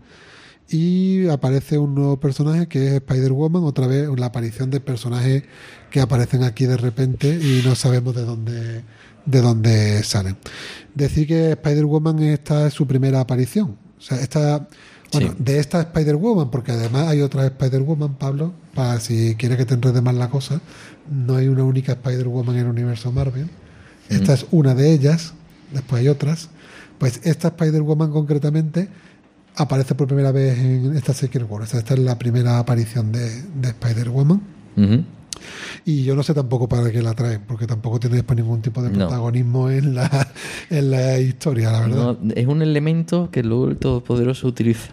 Y 0.68 1.26
aparece 1.28 1.78
un 1.78 1.94
nuevo 1.94 2.20
personaje 2.20 2.66
que 2.68 2.88
es 2.88 2.92
Spider-Woman, 2.94 3.64
otra 3.64 3.86
vez 3.86 4.06
la 4.18 4.26
aparición 4.26 4.70
de 4.70 4.80
personajes 4.80 5.44
que 5.90 6.00
aparecen 6.02 6.42
aquí 6.42 6.66
de 6.66 6.76
repente 6.76 7.28
y 7.28 7.62
no 7.64 7.74
sabemos 7.74 8.14
de 8.14 8.24
dónde, 8.26 8.82
de 9.28 9.40
dónde 9.42 10.02
salen. 10.02 10.36
Decir 10.94 11.26
que 11.26 11.50
Spider-Woman 11.52 12.18
esta 12.20 12.66
es 12.66 12.74
su 12.74 12.86
primera 12.86 13.20
aparición. 13.20 13.76
O 13.98 14.00
sea, 14.00 14.18
esta, 14.20 14.68
bueno, 15.12 15.28
Sí. 15.28 15.36
de 15.38 15.58
esta 15.58 15.80
Spider-Woman, 15.80 16.50
porque 16.50 16.72
además 16.72 17.08
hay 17.08 17.20
otra 17.20 17.44
Spider-Woman, 17.46 18.14
Pablo, 18.14 18.52
para 18.74 18.98
si 19.00 19.34
quieres 19.36 19.58
que 19.58 19.66
te 19.66 19.74
enrede 19.74 20.00
más 20.00 20.14
la 20.14 20.30
cosa, 20.30 20.60
no 21.10 21.36
hay 21.36 21.48
una 21.48 21.64
única 21.64 21.92
Spider-Woman 21.92 22.56
en 22.56 22.62
el 22.62 22.68
universo 22.68 23.12
Marvel. 23.12 23.48
Esta 24.08 24.32
es 24.34 24.46
una 24.50 24.74
de 24.74 24.92
ellas, 24.92 25.34
después 25.72 26.00
hay 26.00 26.08
otras. 26.08 26.48
Pues 26.98 27.20
esta 27.24 27.48
Spider-Woman 27.48 28.10
concretamente 28.10 28.88
aparece 29.56 29.94
por 29.94 30.06
primera 30.06 30.32
vez 30.32 30.58
en 30.58 30.96
esta 30.96 31.12
Secret 31.12 31.46
War. 31.48 31.62
O 31.62 31.66
sea, 31.66 31.80
esta 31.80 31.94
es 31.94 32.00
la 32.00 32.18
primera 32.18 32.58
aparición 32.58 33.12
de, 33.12 33.42
de 33.42 33.68
Spider-Woman. 33.68 34.40
Y 35.84 36.04
yo 36.04 36.14
no 36.14 36.22
sé 36.22 36.34
tampoco 36.34 36.68
para 36.68 36.90
qué 36.90 37.02
la 37.02 37.14
traen, 37.14 37.42
porque 37.46 37.66
tampoco 37.66 37.98
tiene 38.00 38.16
después 38.16 38.36
ningún 38.36 38.60
tipo 38.62 38.82
de 38.82 38.90
No. 38.90 39.06
protagonismo 39.06 39.70
en 39.70 39.94
la, 39.94 40.28
en 40.70 40.90
la 40.90 41.18
historia, 41.18 41.70
la 41.72 41.80
verdad. 41.80 42.16
No, 42.20 42.32
es 42.34 42.46
un 42.46 42.62
elemento 42.62 43.30
que 43.30 43.42
luego 43.42 43.68
el 43.68 43.76
Todopoderoso 43.76 44.46
utiliza. 44.48 44.90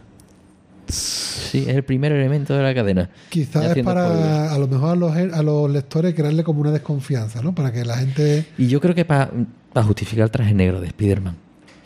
Sí, 0.88 1.66
es 1.68 1.76
el 1.76 1.84
primer 1.84 2.12
elemento 2.12 2.56
de 2.56 2.62
la 2.62 2.74
cadena. 2.76 3.10
Quizás 3.30 3.76
es 3.76 3.84
para, 3.84 4.54
a 4.54 4.58
lo 4.60 4.68
mejor 4.68 4.90
a 4.92 4.96
los, 4.96 5.16
a 5.16 5.42
los 5.44 5.72
lectores 5.72 6.14
crearle 6.14 6.44
como 6.44 6.62
una 6.62 6.72
desconfianza, 6.72 7.42
¿no? 7.42 7.56
Para 7.56 7.72
que 7.72 7.84
la 7.86 7.98
gente... 7.98 8.46
Y 8.58 8.68
yo 8.68 8.80
creo 8.80 8.94
que 8.94 9.04
para 9.06 9.32
justificar 9.84 10.26
el 10.26 10.32
traje 10.32 10.54
negro 10.54 10.80
de 10.82 10.88
Spider-Man. 10.88 11.36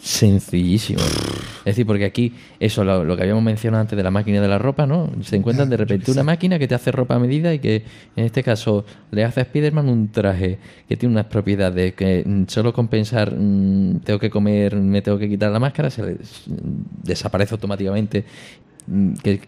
Sencillísimo. 0.02 1.02
Es 1.02 1.66
decir, 1.76 1.86
porque 1.86 2.06
aquí, 2.06 2.34
eso, 2.60 2.84
lo, 2.84 3.04
lo 3.04 3.18
que 3.18 3.24
habíamos 3.24 3.44
mencionado 3.44 3.82
antes 3.82 3.98
de 3.98 4.04
la 4.04 4.12
máquina 4.12 4.42
de 4.42 4.48
la 4.48 4.58
ropa, 4.58 4.86
¿no? 4.86 5.10
Se 5.22 5.36
encuentran 5.36 5.70
de 5.70 5.78
repente 5.78 6.12
una 6.12 6.24
máquina 6.24 6.58
que 6.58 6.68
te 6.68 6.76
hace 6.76 6.92
ropa 6.92 7.16
a 7.16 7.20
medida 7.20 7.54
y 7.54 7.60
que, 7.60 7.84
en 8.16 8.26
este 8.26 8.42
caso, 8.42 8.86
le 9.12 9.26
hace 9.26 9.42
a 9.42 9.44
Spider-Man 9.44 9.90
un 9.90 10.10
traje 10.10 10.58
que 10.88 10.96
tiene 10.96 11.14
unas 11.14 11.26
propiedades 11.26 11.94
que 11.94 12.24
mm, 12.26 12.44
solo 12.48 12.72
con 12.74 12.88
pensar 12.88 13.34
mm, 13.36 14.00
tengo 14.00 14.20
que 14.20 14.30
comer, 14.30 14.76
me 14.78 15.02
tengo 15.02 15.18
que 15.18 15.28
quitar 15.28 15.52
la 15.52 15.60
máscara, 15.60 15.90
se 15.90 16.04
le, 16.04 16.18
desaparece 17.04 17.54
automáticamente. 17.56 18.24
Mm, 18.88 19.14
Que 19.16 19.42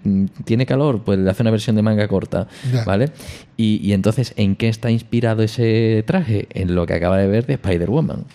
tiene 0.43 0.65
calor, 0.65 1.01
pues 1.03 1.17
le 1.17 1.29
hace 1.29 1.43
una 1.43 1.51
versión 1.51 1.77
de 1.77 1.81
manga 1.81 2.07
corta. 2.09 2.47
¿vale? 2.85 3.09
Y, 3.55 3.79
y 3.81 3.93
entonces, 3.93 4.33
¿en 4.35 4.57
qué 4.57 4.67
está 4.67 4.91
inspirado 4.91 5.43
ese 5.43 6.03
traje? 6.05 6.47
En 6.49 6.75
lo 6.75 6.85
que 6.85 6.93
acaba 6.93 7.17
de 7.17 7.27
ver 7.27 7.45
de 7.45 7.53
Spider-Woman. 7.53 8.25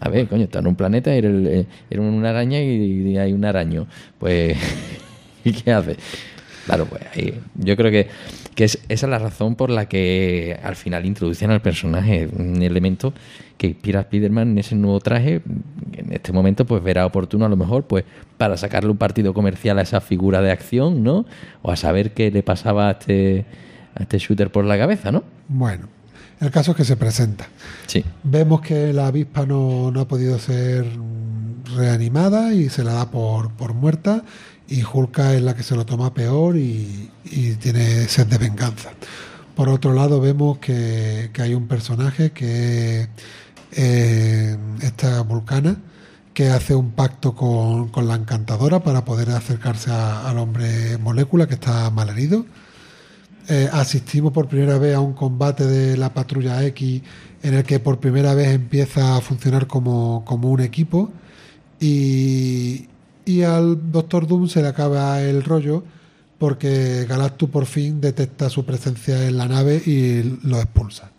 A 0.00 0.08
ver, 0.08 0.28
coño, 0.28 0.44
está 0.44 0.58
en 0.58 0.66
un 0.66 0.76
planeta, 0.76 1.12
era, 1.14 1.28
eh, 1.28 1.66
una 1.96 2.30
araña 2.30 2.60
y, 2.60 3.16
hay 3.16 3.32
un 3.32 3.44
araño. 3.44 3.86
Pues, 4.18 4.56
¿y 5.44 5.52
qué 5.52 5.72
hace? 5.72 5.96
Claro, 6.66 6.86
pues 6.86 7.02
ahí, 7.14 7.40
yo 7.54 7.76
creo 7.76 7.90
que, 7.90 8.08
que 8.54 8.64
es, 8.64 8.78
esa 8.88 9.06
es 9.06 9.10
la 9.10 9.18
razón 9.18 9.54
por 9.54 9.70
la 9.70 9.88
que 9.88 10.58
al 10.62 10.74
final 10.74 11.06
introducen 11.06 11.50
al 11.50 11.62
personaje 11.62 12.28
un 12.36 12.60
elemento 12.60 13.14
que 13.56 13.68
inspira 13.68 14.00
a 14.00 14.02
Spider-Man 14.02 14.50
en 14.50 14.58
ese 14.58 14.74
nuevo 14.74 15.00
traje. 15.00 15.42
En 15.92 16.12
este 16.12 16.32
momento, 16.32 16.64
pues 16.64 16.82
verá 16.82 17.06
oportuno 17.06 17.46
a 17.46 17.48
lo 17.48 17.56
mejor, 17.56 17.84
pues 17.84 18.04
para 18.36 18.56
sacarle 18.56 18.90
un 18.90 18.96
partido 18.96 19.32
comercial 19.32 19.78
a 19.78 19.82
esa 19.82 20.00
figura 20.00 20.42
de 20.42 20.50
acción, 20.50 21.02
¿no? 21.02 21.24
O 21.62 21.70
a 21.70 21.76
saber 21.76 22.12
qué 22.12 22.30
le 22.30 22.42
pasaba 22.42 22.88
a 22.88 22.92
este, 22.92 23.44
a 23.94 24.02
este 24.02 24.18
shooter 24.18 24.50
por 24.50 24.64
la 24.64 24.76
cabeza, 24.76 25.12
¿no? 25.12 25.24
Bueno, 25.48 25.88
el 26.40 26.50
caso 26.50 26.72
es 26.72 26.76
que 26.76 26.84
se 26.84 26.96
presenta. 26.96 27.46
Sí. 27.86 28.04
Vemos 28.22 28.60
que 28.60 28.92
la 28.92 29.06
avispa 29.08 29.46
no, 29.46 29.90
no 29.90 30.00
ha 30.00 30.08
podido 30.08 30.38
ser 30.38 30.86
reanimada 31.76 32.52
y 32.52 32.68
se 32.68 32.84
la 32.84 32.92
da 32.92 33.10
por, 33.10 33.50
por 33.52 33.74
muerta 33.74 34.22
y 34.68 34.82
Hulka 34.84 35.34
es 35.34 35.42
la 35.42 35.54
que 35.54 35.62
se 35.62 35.74
lo 35.76 35.84
toma 35.86 36.12
peor 36.14 36.56
y, 36.56 37.10
y 37.24 37.52
tiene 37.54 38.06
sed 38.08 38.26
de 38.26 38.38
venganza. 38.38 38.90
Por 39.54 39.68
otro 39.68 39.92
lado 39.94 40.20
vemos 40.20 40.58
que, 40.58 41.30
que 41.32 41.42
hay 41.42 41.54
un 41.54 41.66
personaje 41.66 42.30
que 42.32 43.08
eh, 43.72 44.56
esta 44.82 45.20
vulcana 45.22 45.76
que 46.34 46.50
hace 46.50 46.74
un 46.74 46.90
pacto 46.90 47.34
con, 47.34 47.88
con 47.88 48.06
la 48.06 48.14
encantadora 48.14 48.80
para 48.80 49.04
poder 49.04 49.30
acercarse 49.30 49.90
a- 49.90 50.28
al 50.28 50.38
hombre 50.38 50.98
molécula 50.98 51.46
que 51.46 51.54
está 51.54 51.90
mal 51.90 52.10
herido 52.10 52.44
eh, 53.48 53.68
asistimos 53.72 54.32
por 54.32 54.48
primera 54.48 54.78
vez 54.78 54.94
a 54.94 55.00
un 55.00 55.12
combate 55.12 55.64
de 55.66 55.96
la 55.96 56.12
patrulla 56.12 56.64
X 56.64 57.02
en 57.42 57.54
el 57.54 57.64
que 57.64 57.78
por 57.78 58.00
primera 58.00 58.34
vez 58.34 58.48
empieza 58.48 59.16
a 59.16 59.20
funcionar 59.20 59.66
como, 59.66 60.24
como 60.24 60.50
un 60.50 60.60
equipo 60.60 61.10
y, 61.78 62.86
y 63.24 63.42
al 63.42 63.92
Doctor 63.92 64.26
Doom 64.26 64.48
se 64.48 64.62
le 64.62 64.68
acaba 64.68 65.22
el 65.22 65.44
rollo 65.44 65.84
porque 66.38 67.06
Galactus 67.08 67.48
por 67.48 67.66
fin 67.66 68.00
detecta 68.00 68.50
su 68.50 68.64
presencia 68.64 69.26
en 69.26 69.36
la 69.36 69.48
nave 69.48 69.82
y 69.84 70.22
lo 70.42 70.60
expulsa. 70.60 71.10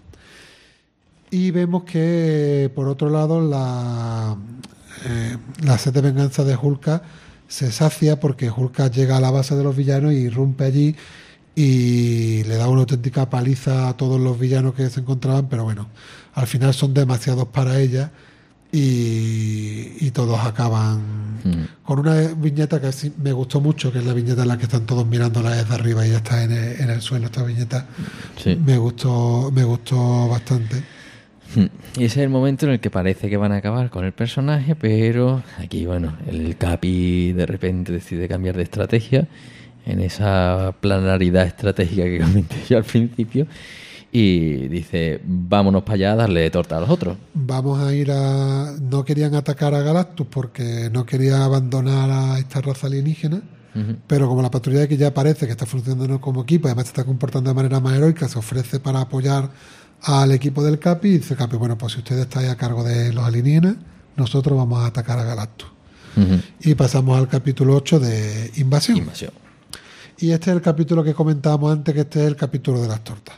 Y 1.30 1.52
vemos 1.52 1.84
que, 1.84 2.72
por 2.74 2.88
otro 2.88 3.10
lado, 3.10 3.41
la, 3.41 4.38
eh, 5.06 5.38
la 5.64 5.78
sed 5.78 5.94
de 5.94 6.02
venganza 6.02 6.44
de 6.44 6.56
Hulka 6.56 7.02
se 7.48 7.72
sacia 7.72 8.20
porque 8.20 8.49
Hulka 8.49 8.90
llega 8.90 9.18
a 9.18 9.22
la 9.22 9.32
base 9.32 9.56
de 9.56 9.64
los 9.64 9.76
villanos 9.76 10.14
y 10.14 10.18
irrumpe 10.18 10.66
allí 10.66 10.95
y 11.60 12.44
le 12.44 12.56
da 12.56 12.68
una 12.70 12.82
auténtica 12.82 13.28
paliza 13.32 13.90
a 13.90 13.98
todos 13.98 14.22
los 14.22 14.40
villanos 14.40 14.76
que 14.76 14.88
se 14.92 15.00
encontraban, 15.00 15.50
pero 15.50 15.64
bueno, 15.64 15.88
al 16.36 16.46
final 16.46 16.72
son 16.76 16.94
demasiados 16.94 17.48
para 17.48 17.80
ella 17.80 18.12
y, 18.72 19.94
y 20.06 20.12
todos 20.12 20.40
acaban 20.40 21.28
Mm. 21.44 21.66
con 21.84 22.00
una 22.00 22.16
viñeta 22.34 22.82
que 22.82 22.92
sí 22.92 23.14
me 23.24 23.32
gustó 23.32 23.62
mucho, 23.62 23.92
que 23.92 24.00
es 24.00 24.06
la 24.06 24.14
viñeta 24.14 24.42
en 24.42 24.48
la 24.50 24.58
que 24.58 24.64
están 24.64 24.86
todos 24.86 25.06
mirándola 25.06 25.52
desde 25.52 25.74
arriba 25.74 26.06
y 26.06 26.12
ya 26.12 26.18
está 26.18 26.44
en 26.44 26.52
el, 26.52 26.82
en 26.82 26.90
el 26.90 27.02
suelo 27.02 27.28
esta 27.28 27.44
viñeta. 27.44 27.86
Sí. 28.44 28.56
Me 28.56 28.78
gustó, 28.78 29.52
me 29.54 29.64
gustó 29.64 30.28
bastante. 30.28 30.84
Y 31.56 32.04
ese 32.04 32.06
es 32.06 32.18
el 32.18 32.30
momento 32.30 32.66
en 32.66 32.74
el 32.74 32.80
que 32.82 32.90
parece 32.90 33.30
que 33.30 33.38
van 33.38 33.54
a 33.54 33.58
acabar 33.58 33.90
con 33.90 34.04
el 34.04 34.12
personaje, 34.12 34.76
pero 34.76 35.44
aquí, 35.58 35.86
bueno, 35.86 36.18
el 36.28 36.58
Capi 36.58 37.32
de 37.32 37.46
repente 37.46 37.94
decide 37.94 38.28
cambiar 38.28 38.58
de 38.58 38.64
estrategia 38.64 39.28
en 39.88 40.01
esa 40.01 40.76
planaridad 40.80 41.47
estratégica 41.47 42.03
que 42.03 42.19
comenté 42.22 42.57
yo 42.69 42.77
al 42.77 42.84
principio 42.84 43.47
y 44.11 44.68
dice, 44.68 45.22
vámonos 45.26 45.84
para 45.84 45.95
allá 45.95 46.11
a 46.14 46.15
darle 46.15 46.49
torta 46.49 46.77
a 46.77 46.81
los 46.81 46.89
otros. 46.89 47.18
Vamos 47.34 47.80
a 47.80 47.93
ir 47.93 48.11
a. 48.11 48.73
No 48.80 49.03
querían 49.03 49.35
atacar 49.35 49.73
a 49.73 49.81
Galactus 49.81 50.27
porque 50.27 50.89
no 50.91 51.05
quería 51.05 51.43
abandonar 51.43 52.09
a 52.09 52.39
esta 52.39 52.61
raza 52.61 52.88
alienígena. 52.88 53.41
Pero 54.07 54.27
como 54.27 54.41
la 54.41 54.49
patrulla 54.49 54.81
X 54.81 54.97
ya 54.97 55.14
parece 55.14 55.45
que 55.45 55.51
está 55.51 55.68
funcionando 55.68 56.19
como 56.19 56.41
equipo, 56.41 56.68
además 56.68 56.85
se 56.85 56.93
está 56.93 57.03
comportando 57.03 57.51
de 57.51 57.53
manera 57.53 57.80
más 57.80 57.95
heroica, 57.95 58.27
se 58.27 58.39
ofrece 58.39 58.80
para 58.80 59.01
apoyar 59.01 59.51
al 60.01 60.31
equipo 60.31 60.64
del 60.64 60.80
Capi 60.80 61.09
y 61.09 61.18
dice 61.19 61.35
Capi, 61.35 61.57
bueno, 61.57 61.77
pues 61.77 61.93
si 61.93 61.99
ustedes 61.99 62.22
estáis 62.22 62.49
a 62.49 62.55
cargo 62.55 62.84
de 62.84 63.14
los 63.14 63.23
alienígenas, 63.23 63.76
nosotros 64.15 64.57
vamos 64.57 64.80
a 64.84 64.88
atacar 64.88 65.19
a 65.19 65.26
Galactus. 65.26 65.69
Y 66.61 66.73
pasamos 66.73 67.19
al 67.19 67.27
capítulo 67.27 67.76
8 67.76 67.99
de 67.99 68.51
Invasión. 68.55 68.97
Invasión. 68.97 69.31
Y 70.19 70.31
este 70.31 70.49
es 70.49 70.56
el 70.56 70.61
capítulo 70.61 71.03
que 71.03 71.14
comentábamos 71.14 71.72
antes, 71.72 71.94
que 71.94 72.02
este 72.02 72.22
es 72.22 72.27
el 72.27 72.35
capítulo 72.35 72.81
de 72.81 72.88
las 72.88 73.03
tortas. 73.03 73.35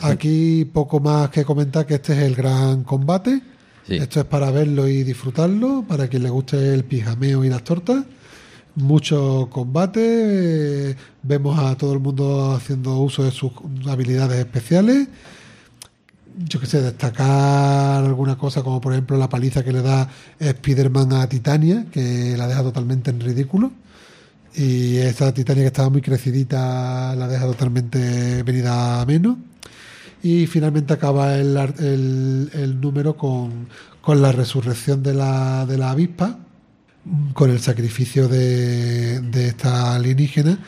Aquí 0.00 0.64
poco 0.64 1.00
más 1.00 1.28
que 1.28 1.44
comentar 1.44 1.84
que 1.86 1.94
este 1.94 2.14
es 2.14 2.20
el 2.20 2.34
gran 2.34 2.84
combate. 2.84 3.42
Sí. 3.86 3.96
Esto 3.96 4.20
es 4.20 4.26
para 4.26 4.50
verlo 4.50 4.88
y 4.88 5.02
disfrutarlo, 5.02 5.84
para 5.86 6.08
quien 6.08 6.22
le 6.22 6.30
guste 6.30 6.74
el 6.74 6.84
pijameo 6.84 7.44
y 7.44 7.50
las 7.50 7.62
tortas. 7.62 8.04
Mucho 8.76 9.48
combate, 9.50 10.90
eh, 10.90 10.96
vemos 11.22 11.58
a 11.58 11.74
todo 11.76 11.92
el 11.92 11.98
mundo 11.98 12.52
haciendo 12.52 12.98
uso 12.98 13.24
de 13.24 13.30
sus 13.30 13.52
habilidades 13.86 14.38
especiales. 14.38 15.08
Yo 16.38 16.60
que 16.60 16.66
sé, 16.66 16.80
destacar 16.80 18.04
alguna 18.04 18.38
cosa 18.38 18.62
como 18.62 18.80
por 18.80 18.92
ejemplo 18.92 19.16
la 19.16 19.28
paliza 19.28 19.64
que 19.64 19.72
le 19.72 19.82
da 19.82 20.08
Spider-Man 20.38 21.12
a 21.14 21.28
Titania, 21.28 21.86
que 21.90 22.36
la 22.36 22.46
deja 22.46 22.62
totalmente 22.62 23.10
en 23.10 23.20
ridículo. 23.20 23.72
Y 24.54 24.96
esta 24.96 25.32
Titania 25.32 25.62
que 25.64 25.68
estaba 25.68 25.90
muy 25.90 26.00
crecidita 26.02 27.14
la 27.14 27.28
deja 27.28 27.46
totalmente 27.46 28.42
venida 28.42 29.00
a 29.00 29.06
menos. 29.06 29.36
Y 30.22 30.46
finalmente 30.46 30.92
acaba 30.94 31.36
el, 31.36 31.56
el- 31.78 32.50
el 32.52 32.80
número 32.80 33.16
con, 33.16 33.68
con 34.00 34.20
la 34.20 34.32
resurrección 34.32 35.02
de 35.02 35.14
la, 35.14 35.64
de 35.66 35.78
la 35.78 35.90
avispa, 35.90 36.38
con 37.34 37.50
el 37.50 37.60
sacrificio 37.60 38.28
de, 38.28 39.20
de 39.20 39.48
esta 39.48 39.94
alienígena 39.94 40.58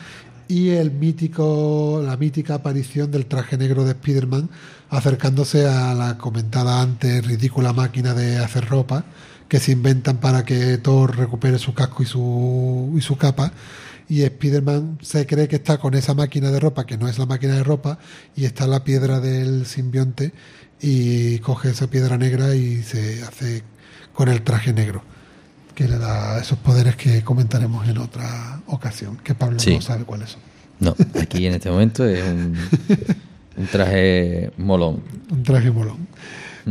y 0.47 0.69
el 0.69 0.91
mítico, 0.91 2.01
la 2.05 2.17
mítica 2.17 2.55
aparición 2.55 3.11
del 3.11 3.25
traje 3.25 3.57
negro 3.57 3.83
de 3.83 3.91
Spider-Man 3.91 4.49
acercándose 4.89 5.67
a 5.67 5.93
la 5.93 6.17
comentada 6.17 6.81
antes 6.81 7.25
ridícula 7.25 7.73
máquina 7.73 8.13
de 8.13 8.37
hacer 8.37 8.65
ropa 8.65 9.05
que 9.51 9.59
se 9.59 9.73
inventan 9.73 10.15
para 10.15 10.45
que 10.45 10.77
Thor 10.77 11.17
recupere 11.17 11.59
su 11.59 11.73
casco 11.73 12.03
y 12.03 12.05
su, 12.05 12.93
y 12.97 13.01
su 13.01 13.17
capa. 13.17 13.51
Y 14.07 14.21
Spider-Man 14.23 14.99
se 15.01 15.25
cree 15.25 15.49
que 15.49 15.57
está 15.57 15.77
con 15.77 15.93
esa 15.93 16.13
máquina 16.13 16.51
de 16.51 16.59
ropa, 16.61 16.85
que 16.85 16.97
no 16.97 17.09
es 17.09 17.19
la 17.19 17.25
máquina 17.25 17.55
de 17.55 17.63
ropa, 17.65 17.99
y 18.33 18.45
está 18.45 18.65
la 18.65 18.85
piedra 18.85 19.19
del 19.19 19.65
simbionte, 19.65 20.31
y 20.79 21.39
coge 21.39 21.71
esa 21.71 21.87
piedra 21.89 22.17
negra 22.17 22.55
y 22.55 22.81
se 22.81 23.23
hace 23.23 23.63
con 24.13 24.29
el 24.29 24.41
traje 24.41 24.71
negro, 24.71 25.03
que 25.75 25.85
le 25.89 25.97
da 25.97 26.39
esos 26.39 26.57
poderes 26.57 26.95
que 26.95 27.21
comentaremos 27.21 27.85
en 27.89 27.97
otra 27.97 28.61
ocasión, 28.67 29.17
que 29.17 29.35
Pablo 29.35 29.59
Sí. 29.59 29.75
no 29.75 29.81
sabe 29.81 30.05
cuáles 30.05 30.29
son. 30.29 30.39
No, 30.79 30.95
aquí 31.21 31.45
en 31.45 31.55
este 31.55 31.69
momento 31.69 32.07
es 32.07 32.23
un, 32.23 32.55
un 33.57 33.67
traje 33.67 34.49
molón. 34.55 35.03
Un 35.29 35.43
traje 35.43 35.71
molón. 35.71 36.07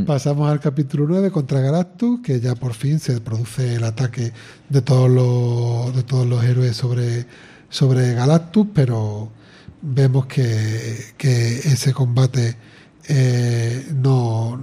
Pasamos 0.07 0.51
al 0.51 0.61
capítulo 0.61 1.07
9 1.09 1.31
contra 1.31 1.61
Galactus, 1.61 2.21
que 2.23 2.41
ya 2.41 2.55
por 2.55 2.75
fin 2.75 3.01
se 3.01 3.21
produce 3.21 3.75
el 3.75 3.85
ataque 3.85 4.33
de 4.69 4.83
todos 4.83 5.11
los, 5.11 5.95
de 5.95 6.03
todos 6.03 6.27
los 6.27 6.45
héroes 6.45 6.77
sobre, 6.77 7.27
sobre 7.69 8.15
Galactus, 8.15 8.69
pero 8.73 9.31
vemos 9.83 10.27
que, 10.27 11.13
que 11.17 11.59
ese 11.59 11.93
combate 11.93 12.57
eh, 13.09 13.87
no, 13.95 14.61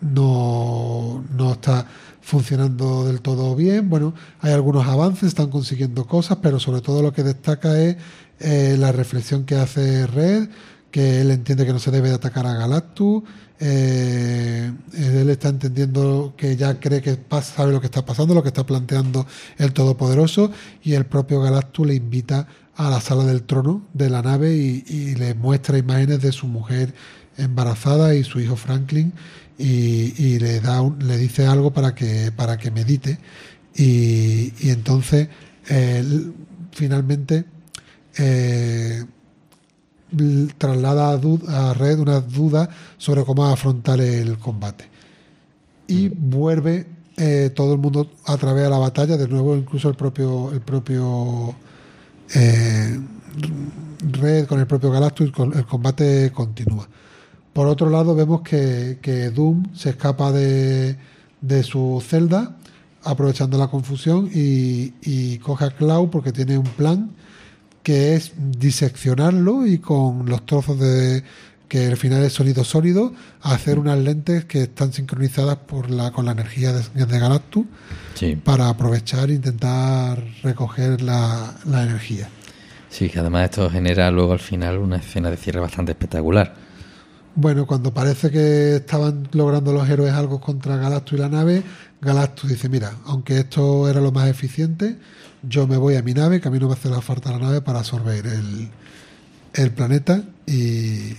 no, 0.00 1.24
no 1.36 1.52
está 1.52 1.86
funcionando 2.20 3.06
del 3.06 3.20
todo 3.20 3.54
bien. 3.54 3.88
Bueno, 3.88 4.12
hay 4.40 4.52
algunos 4.52 4.86
avances, 4.86 5.28
están 5.28 5.48
consiguiendo 5.48 6.06
cosas, 6.06 6.38
pero 6.42 6.58
sobre 6.58 6.80
todo 6.80 7.00
lo 7.00 7.12
que 7.12 7.22
destaca 7.22 7.80
es 7.80 7.96
eh, 8.40 8.76
la 8.78 8.92
reflexión 8.92 9.44
que 9.44 9.54
hace 9.54 10.06
Red, 10.06 10.48
que 10.96 11.20
él 11.20 11.30
entiende 11.30 11.66
que 11.66 11.74
no 11.74 11.78
se 11.78 11.90
debe 11.90 12.08
de 12.08 12.14
atacar 12.14 12.46
a 12.46 12.54
Galactus. 12.54 13.22
eh, 13.60 14.72
él 14.94 15.28
está 15.28 15.50
entendiendo 15.50 16.32
que 16.38 16.56
ya 16.56 16.80
cree 16.80 17.02
que 17.02 17.18
sabe 17.42 17.70
lo 17.70 17.82
que 17.82 17.86
está 17.88 18.06
pasando, 18.06 18.32
lo 18.32 18.42
que 18.42 18.48
está 18.48 18.64
planteando 18.64 19.26
el 19.58 19.74
Todopoderoso, 19.74 20.50
y 20.82 20.94
el 20.94 21.04
propio 21.04 21.42
Galactus 21.42 21.86
le 21.86 21.96
invita 21.96 22.48
a 22.76 22.88
la 22.88 23.02
sala 23.02 23.24
del 23.24 23.42
trono 23.42 23.86
de 23.92 24.08
la 24.08 24.22
nave 24.22 24.54
y, 24.54 25.14
le 25.16 25.34
muestra 25.34 25.76
imágenes 25.76 26.22
de 26.22 26.32
su 26.32 26.46
mujer 26.46 26.94
embarazada 27.36 28.14
y 28.14 28.24
su 28.24 28.40
hijo 28.40 28.56
Franklin 28.56 29.12
y, 29.58 30.38
le 30.38 30.60
da 30.60 30.80
le 30.98 31.18
dice 31.18 31.44
algo 31.44 31.74
para 31.74 31.94
que 31.94 32.32
para 32.34 32.56
que 32.56 32.70
medite 32.70 33.18
y, 33.74 34.70
entonces 34.70 35.28
eh, 35.68 36.02
finalmente 36.72 37.44
eh, 38.16 39.04
traslada 40.58 41.18
a, 41.48 41.74
Red 41.74 41.98
unas 41.98 42.32
dudas 42.32 42.68
sobre 42.96 43.24
cómo 43.24 43.46
afrontar 43.46 44.00
el 44.00 44.38
combate. 44.38 44.88
Y 45.88 46.08
vuelve 46.08 46.86
eh, 47.16 47.50
todo 47.54 47.72
el 47.72 47.78
mundo 47.78 48.10
a 48.26 48.36
través 48.36 48.64
de 48.64 48.70
la 48.70 48.78
batalla 48.78 49.16
de 49.16 49.28
nuevo 49.28 49.56
incluso 49.56 49.88
el 49.88 49.94
propio 49.94 50.52
el 50.52 50.60
propio 50.60 51.54
eh, 52.34 53.00
Red 54.00 54.46
con 54.46 54.60
el 54.60 54.66
propio 54.66 54.90
Galactus 54.90 55.32
el 55.54 55.66
combate 55.66 56.30
continúa. 56.32 56.88
Por 57.52 57.68
otro 57.68 57.88
lado, 57.88 58.14
vemos 58.14 58.42
que, 58.42 58.98
que 59.00 59.30
Doom 59.30 59.74
se 59.74 59.88
escapa 59.88 60.30
de, 60.30 60.94
de 61.40 61.62
su 61.62 62.02
celda, 62.06 62.54
aprovechando 63.02 63.56
la 63.56 63.68
confusión, 63.68 64.28
y, 64.30 64.92
y 65.00 65.38
coge 65.38 65.64
a 65.64 65.70
Cloud 65.70 66.10
porque 66.10 66.32
tiene 66.32 66.58
un 66.58 66.66
plan 66.66 67.12
que 67.86 68.16
es 68.16 68.32
diseccionarlo 68.36 69.64
y 69.64 69.78
con 69.78 70.28
los 70.28 70.44
trozos 70.44 70.76
de 70.76 71.22
que 71.68 71.86
al 71.86 71.96
final 71.96 72.24
es 72.24 72.32
sonido 72.32 72.64
sólido, 72.64 73.12
hacer 73.42 73.78
unas 73.78 73.96
lentes 73.96 74.44
que 74.44 74.62
están 74.62 74.92
sincronizadas 74.92 75.58
por 75.58 75.88
la, 75.88 76.10
con 76.10 76.24
la 76.24 76.32
energía 76.32 76.72
de, 76.72 76.82
de 77.06 77.18
Galactus 77.20 77.64
Sí. 78.14 78.34
para 78.34 78.68
aprovechar 78.70 79.30
e 79.30 79.34
intentar 79.34 80.20
recoger 80.42 81.00
la, 81.00 81.54
la 81.64 81.84
energía. 81.84 82.28
Sí, 82.88 83.08
que 83.08 83.20
además 83.20 83.44
esto 83.44 83.70
genera 83.70 84.10
luego 84.10 84.32
al 84.32 84.40
final 84.40 84.78
una 84.78 84.96
escena 84.96 85.30
de 85.30 85.36
cierre 85.36 85.60
bastante 85.60 85.92
espectacular. 85.92 86.54
Bueno, 87.36 87.66
cuando 87.68 87.94
parece 87.94 88.30
que 88.32 88.76
estaban 88.76 89.28
logrando 89.30 89.72
los 89.72 89.88
héroes 89.88 90.12
algo 90.12 90.40
contra 90.40 90.76
Galactus 90.76 91.16
y 91.18 91.20
la 91.22 91.28
nave, 91.28 91.62
Galactus 92.00 92.50
dice, 92.50 92.68
mira, 92.68 92.94
aunque 93.04 93.38
esto 93.38 93.88
era 93.88 94.00
lo 94.00 94.10
más 94.10 94.26
eficiente, 94.28 94.96
yo 95.48 95.66
me 95.66 95.76
voy 95.76 95.96
a 95.96 96.02
mi 96.02 96.14
nave, 96.14 96.40
que 96.40 96.48
a 96.48 96.50
mí 96.50 96.58
no 96.58 96.68
me 96.68 96.74
hace 96.74 96.88
la 96.88 97.00
falta 97.00 97.30
la 97.30 97.38
nave 97.38 97.60
para 97.60 97.80
absorber 97.80 98.26
el, 98.26 98.68
el 99.54 99.70
planeta 99.72 100.22
y, 100.46 101.14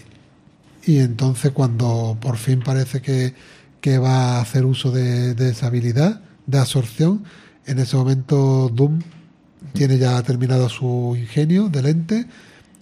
y 0.86 1.00
entonces 1.00 1.52
cuando 1.52 2.18
por 2.20 2.38
fin 2.38 2.62
parece 2.62 3.02
que, 3.02 3.34
que 3.82 3.98
va 3.98 4.38
a 4.38 4.42
hacer 4.42 4.66
uso 4.66 4.92
de, 4.92 5.34
de 5.34 5.50
esa 5.50 5.68
habilidad 5.68 6.22
de 6.46 6.58
absorción, 6.60 7.24
en 7.66 7.80
ese 7.80 7.98
momento 7.98 8.70
Doom 8.74 9.02
tiene 9.74 9.98
ya 9.98 10.22
terminado 10.24 10.70
su 10.70 11.16
ingenio 11.18 11.70
de 11.70 11.82
lente 11.82 12.26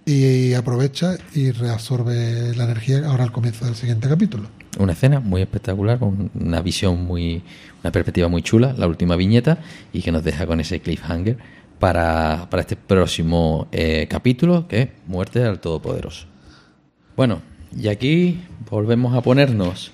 y 0.05 0.53
aprovecha 0.53 1.17
y 1.33 1.51
reabsorbe 1.51 2.55
la 2.55 2.65
energía 2.65 3.07
ahora 3.07 3.23
al 3.23 3.31
comienzo 3.31 3.65
del 3.65 3.75
siguiente 3.75 4.07
capítulo. 4.07 4.49
Una 4.77 4.91
escena 4.91 5.19
muy 5.19 5.41
espectacular, 5.41 5.97
con 5.97 6.29
una 6.35 6.61
visión 6.61 7.05
muy, 7.05 7.41
una 7.85 7.91
perspectiva 7.91 8.27
muy 8.27 8.41
chula, 8.41 8.73
la 8.75 8.87
última 8.87 9.15
viñeta, 9.15 9.59
y 9.93 10.01
que 10.01 10.11
nos 10.11 10.23
deja 10.23 10.47
con 10.47 10.59
ese 10.59 10.79
cliffhanger 10.79 11.37
para, 11.77 12.47
para 12.49 12.61
este 12.61 12.75
próximo 12.75 13.67
eh, 13.71 14.07
capítulo, 14.09 14.67
que 14.67 14.81
es 14.81 14.89
Muerte 15.05 15.43
al 15.43 15.59
Todopoderoso. 15.59 16.25
Bueno, 17.15 17.43
y 17.77 17.87
aquí 17.89 18.41
volvemos 18.71 19.15
a 19.15 19.21
ponernos 19.21 19.91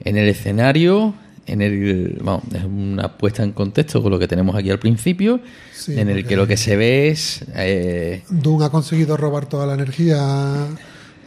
en 0.00 0.18
el 0.18 0.28
escenario, 0.28 1.14
en 1.46 1.62
el, 1.62 2.18
vamos, 2.22 2.42
es 2.52 2.64
una 2.64 3.16
puesta 3.16 3.42
en 3.42 3.52
contexto 3.52 4.02
con 4.02 4.12
lo 4.12 4.18
que 4.18 4.28
tenemos 4.28 4.54
aquí 4.54 4.70
al 4.70 4.78
principio, 4.78 5.40
Sí, 5.72 5.98
en 5.98 6.10
el 6.10 6.26
que 6.26 6.36
lo 6.36 6.46
que 6.46 6.58
se 6.58 6.76
ve 6.76 7.08
es 7.08 7.42
eh, 7.54 8.22
Doom 8.28 8.64
ha 8.64 8.70
conseguido 8.70 9.16
robar 9.16 9.46
toda 9.46 9.66
la 9.66 9.72
energía 9.72 10.66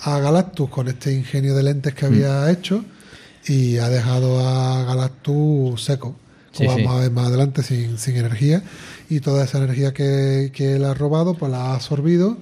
a 0.01 0.19
Galactus 0.19 0.69
con 0.69 0.89
este 0.89 1.11
ingenio 1.11 1.55
de 1.55 1.63
lentes 1.63 1.95
que 1.95 2.05
había 2.05 2.51
hecho 2.51 2.85
y 3.47 3.77
ha 3.77 3.89
dejado 3.89 4.39
a 4.47 4.83
Galactus 4.83 5.83
seco, 5.83 6.15
como 6.55 6.69
Sí, 6.71 6.77
sí. 6.77 6.83
vamos 6.83 6.97
a 6.97 7.01
ver 7.01 7.11
más 7.11 7.27
adelante, 7.27 7.63
sin, 7.63 7.97
sin 7.97 8.17
energía. 8.17 8.63
Y 9.09 9.19
toda 9.21 9.45
esa 9.45 9.59
energía 9.59 9.93
que, 9.93 10.51
que 10.53 10.75
él 10.75 10.85
ha 10.85 10.93
robado, 10.93 11.35
pues 11.35 11.51
la 11.51 11.67
ha 11.71 11.75
absorbido 11.75 12.37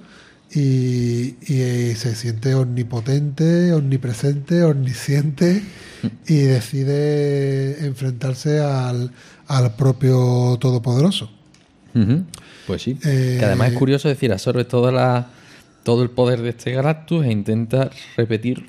y, 0.52 1.34
y 1.52 1.94
se 1.96 2.14
siente 2.14 2.54
omnipotente, 2.54 3.72
omnipresente, 3.72 4.62
omnisciente 4.64 5.62
y 6.26 6.36
decide 6.36 7.86
enfrentarse 7.86 8.60
al, 8.60 9.10
al 9.48 9.74
propio 9.76 10.56
Todopoderoso. 10.60 11.30
Ujú. 11.94 12.24
Pues 12.66 12.82
sí. 12.82 12.98
Eh, 13.04 13.36
que 13.38 13.44
además 13.44 13.72
es 13.72 13.78
curioso 13.78 14.08
decir, 14.08 14.32
absorbe 14.32 14.64
toda 14.64 14.90
la, 14.92 15.28
todo 15.84 16.02
el 16.02 16.10
poder 16.10 16.42
de 16.42 16.50
este 16.50 16.72
Galactus 16.72 17.24
e 17.24 17.30
intenta 17.30 17.90
repetir 18.16 18.66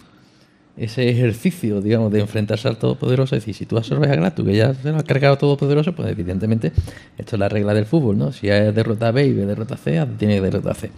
ese 0.78 1.10
ejercicio, 1.10 1.82
digamos, 1.82 2.12
de 2.12 2.20
enfrentarse 2.20 2.68
al 2.68 2.78
Todopoderoso. 2.78 3.36
Es 3.36 3.42
decir, 3.42 3.56
si 3.56 3.66
tú 3.66 3.78
absorbes 3.78 4.10
a 4.12 4.16
Galactus, 4.16 4.46
que 4.46 4.56
ya 4.56 4.74
se 4.74 4.92
lo 4.92 4.98
ha 5.00 5.04
cargado 5.04 5.38
Todopoderoso, 5.38 5.94
pues 5.94 6.10
evidentemente 6.10 6.72
esto 7.18 7.36
es 7.36 7.40
la 7.40 7.50
regla 7.50 7.74
del 7.74 7.86
fútbol, 7.86 8.18
¿no? 8.18 8.32
Si 8.32 8.48
es 8.48 8.74
derrota 8.74 9.12
B 9.12 9.26
y 9.26 9.34
B 9.34 9.46
derrota 9.46 9.76
C, 9.76 10.06
tiene 10.18 10.36
que 10.36 10.42
derrota 10.42 10.74
C. 10.74 10.92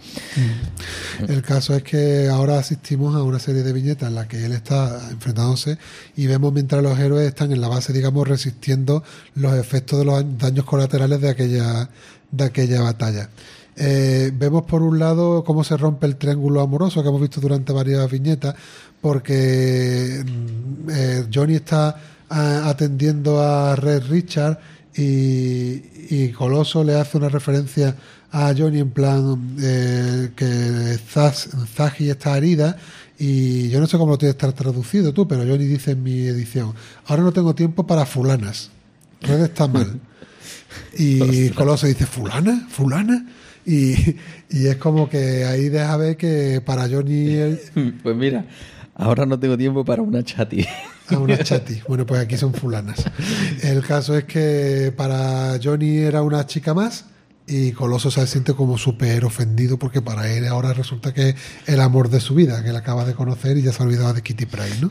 El 1.26 1.42
caso 1.42 1.74
es 1.74 1.82
que 1.82 2.28
ahora 2.28 2.58
asistimos 2.58 3.14
a 3.16 3.22
una 3.22 3.38
serie 3.38 3.62
de 3.62 3.72
viñetas 3.72 4.08
en 4.08 4.14
la 4.14 4.28
que 4.28 4.44
él 4.44 4.52
está 4.52 5.10
enfrentándose 5.10 5.78
y 6.16 6.26
vemos 6.26 6.52
mientras 6.52 6.82
los 6.82 6.98
héroes 6.98 7.26
están 7.26 7.52
en 7.52 7.60
la 7.60 7.68
base, 7.68 7.92
digamos, 7.92 8.28
resistiendo 8.28 9.02
los 9.34 9.54
efectos 9.54 9.98
de 9.98 10.04
los 10.04 10.38
daños 10.38 10.64
colaterales 10.66 11.20
de 11.20 11.30
aquella, 11.30 11.88
de 12.30 12.44
aquella 12.44 12.82
batalla. 12.82 13.30
Eh, 13.82 14.30
vemos 14.34 14.64
por 14.64 14.82
un 14.82 14.98
lado 14.98 15.42
cómo 15.42 15.64
se 15.64 15.74
rompe 15.74 16.04
el 16.06 16.16
triángulo 16.16 16.60
amoroso 16.60 17.02
que 17.02 17.08
hemos 17.08 17.22
visto 17.22 17.40
durante 17.40 17.72
varias 17.72 18.10
viñetas, 18.10 18.54
porque 19.00 20.22
mm, 20.22 20.90
eh, 20.90 21.26
Johnny 21.32 21.54
está 21.54 21.98
ah, 22.28 22.64
atendiendo 22.66 23.40
a 23.40 23.74
Red 23.76 24.02
Richard 24.10 24.58
y, 24.94 25.82
y 26.10 26.30
Coloso 26.36 26.84
le 26.84 26.94
hace 26.96 27.16
una 27.16 27.30
referencia 27.30 27.96
a 28.30 28.52
Johnny 28.54 28.80
en 28.80 28.90
plan 28.90 29.56
eh, 29.62 30.32
que 30.36 30.98
Zagi 31.74 32.10
está 32.10 32.36
herida 32.36 32.76
y 33.18 33.70
yo 33.70 33.80
no 33.80 33.86
sé 33.86 33.96
cómo 33.96 34.12
lo 34.12 34.18
tiene 34.18 34.34
que 34.34 34.46
estar 34.46 34.52
traducido 34.52 35.14
tú, 35.14 35.26
pero 35.26 35.40
Johnny 35.40 35.64
dice 35.64 35.92
en 35.92 36.02
mi 36.02 36.26
edición, 36.26 36.74
ahora 37.06 37.22
no 37.22 37.32
tengo 37.32 37.54
tiempo 37.54 37.86
para 37.86 38.04
fulanas. 38.04 38.70
Red 39.22 39.40
está 39.40 39.66
mal. 39.68 40.00
Y 40.96 41.50
Coloso 41.50 41.86
dice, 41.88 42.06
¿fulana? 42.06 42.68
¿Fulana? 42.70 43.26
Y, 43.70 44.16
y 44.50 44.66
es 44.66 44.76
como 44.76 45.08
que 45.08 45.44
ahí 45.44 45.68
deja 45.68 45.96
ver 45.96 46.16
que 46.16 46.60
para 46.64 46.88
Johnny 46.88 47.34
el- 47.34 47.60
Pues 48.02 48.16
mira, 48.16 48.44
ahora 48.94 49.26
no 49.26 49.38
tengo 49.38 49.56
tiempo 49.56 49.84
para 49.84 50.02
una 50.02 50.24
chati. 50.24 50.66
a 51.08 51.18
una 51.18 51.38
chati. 51.38 51.80
Bueno, 51.86 52.04
pues 52.06 52.20
aquí 52.20 52.36
son 52.36 52.52
fulanas. 52.54 53.04
El 53.62 53.82
caso 53.84 54.16
es 54.16 54.24
que 54.24 54.92
para 54.96 55.58
Johnny 55.62 55.98
era 55.98 56.22
una 56.22 56.46
chica 56.46 56.74
más 56.74 57.04
y 57.46 57.72
Coloso 57.72 58.10
se 58.10 58.26
siente 58.26 58.54
como 58.54 58.78
súper 58.78 59.24
ofendido 59.24 59.78
porque 59.78 60.00
para 60.02 60.30
él 60.32 60.46
ahora 60.46 60.72
resulta 60.72 61.12
que 61.12 61.30
es 61.30 61.34
el 61.66 61.80
amor 61.80 62.08
de 62.08 62.20
su 62.20 62.34
vida, 62.34 62.62
que 62.62 62.70
él 62.70 62.76
acaba 62.76 63.04
de 63.04 63.14
conocer 63.14 63.56
y 63.58 63.62
ya 63.62 63.72
se 63.72 63.82
ha 63.82 63.86
olvidado 63.86 64.14
de 64.14 64.22
Kitty 64.22 64.46
Pryde, 64.46 64.80
¿no? 64.80 64.90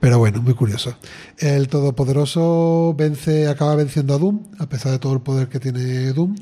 Pero 0.00 0.18
bueno, 0.18 0.40
muy 0.42 0.54
curioso. 0.54 0.94
El 1.38 1.66
Todopoderoso 1.68 2.94
vence, 2.96 3.48
acaba 3.48 3.74
venciendo 3.74 4.14
a 4.14 4.18
Doom, 4.18 4.44
a 4.58 4.68
pesar 4.68 4.92
de 4.92 4.98
todo 4.98 5.12
el 5.14 5.20
poder 5.22 5.48
que 5.48 5.58
tiene 5.60 6.12
Doom, 6.12 6.36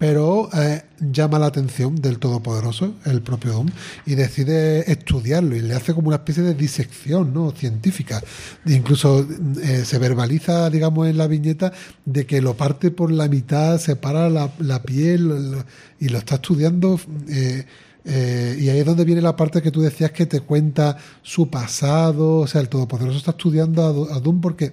pero 0.00 0.48
eh, 0.54 0.82
llama 0.98 1.38
la 1.38 1.44
atención 1.46 1.94
del 1.94 2.18
Todopoderoso, 2.18 2.94
el 3.04 3.20
propio 3.20 3.52
Doom, 3.52 3.68
y 4.06 4.14
decide 4.14 4.90
estudiarlo 4.90 5.54
y 5.54 5.60
le 5.60 5.74
hace 5.74 5.92
como 5.92 6.08
una 6.08 6.16
especie 6.16 6.42
de 6.42 6.54
disección 6.54 7.34
¿no? 7.34 7.50
científica. 7.50 8.22
Incluso 8.64 9.26
eh, 9.62 9.82
se 9.84 9.98
verbaliza, 9.98 10.70
digamos, 10.70 11.06
en 11.06 11.18
la 11.18 11.26
viñeta 11.26 11.72
de 12.06 12.24
que 12.24 12.40
lo 12.40 12.54
parte 12.56 12.90
por 12.90 13.10
la 13.12 13.28
mitad, 13.28 13.78
separa 13.78 14.30
la, 14.30 14.50
la 14.58 14.82
piel 14.82 15.56
y 16.00 16.08
lo 16.08 16.16
está 16.16 16.36
estudiando. 16.36 16.98
eh, 17.28 17.66
y 18.58 18.68
ahí 18.70 18.78
es 18.78 18.86
donde 18.86 19.04
viene 19.04 19.20
la 19.20 19.36
parte 19.36 19.60
que 19.60 19.70
tú 19.70 19.82
decías 19.82 20.10
que 20.12 20.24
te 20.24 20.40
cuenta 20.40 20.96
su 21.22 21.50
pasado. 21.50 22.38
O 22.38 22.46
sea, 22.46 22.62
el 22.62 22.70
Todopoderoso 22.70 23.18
está 23.18 23.32
estudiando 23.32 23.84
a, 23.84 23.92
Do- 23.92 24.10
a 24.14 24.18
Doom 24.18 24.40
porque 24.40 24.72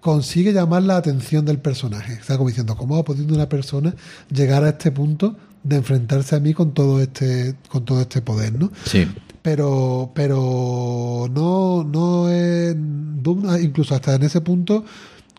consigue 0.00 0.52
llamar 0.52 0.82
la 0.82 0.96
atención 0.96 1.44
del 1.44 1.58
personaje. 1.58 2.14
Está 2.14 2.36
como 2.36 2.48
diciendo, 2.48 2.76
¿cómo 2.76 2.96
ha 2.96 3.04
podido 3.04 3.34
una 3.34 3.48
persona 3.48 3.94
llegar 4.30 4.64
a 4.64 4.70
este 4.70 4.90
punto 4.90 5.36
de 5.62 5.76
enfrentarse 5.76 6.36
a 6.36 6.40
mí 6.40 6.54
con 6.54 6.72
todo 6.72 7.00
este, 7.00 7.54
con 7.68 7.84
todo 7.84 8.00
este 8.00 8.22
poder, 8.22 8.52
¿no? 8.58 8.70
Sí. 8.84 9.06
pero 9.42 10.10
pero 10.14 11.28
no 11.32 11.84
no 11.84 12.28
es 12.28 12.74
Doom 12.76 13.44
incluso 13.62 13.94
hasta 13.94 14.14
en 14.14 14.22
ese 14.22 14.40
punto 14.40 14.84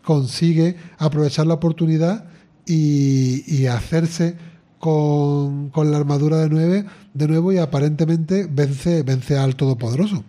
consigue 0.04 0.76
aprovechar 0.98 1.46
la 1.46 1.54
oportunidad 1.54 2.24
y, 2.66 3.44
y 3.46 3.66
hacerse 3.66 4.36
con, 4.78 5.70
con 5.70 5.90
la 5.90 5.98
armadura 5.98 6.38
de 6.38 6.48
nueve 6.48 6.86
de 7.12 7.28
nuevo 7.28 7.52
y 7.52 7.58
aparentemente 7.58 8.46
vence 8.50 9.02
vence 9.02 9.36
al 9.36 9.56
todopoderoso 9.56 10.24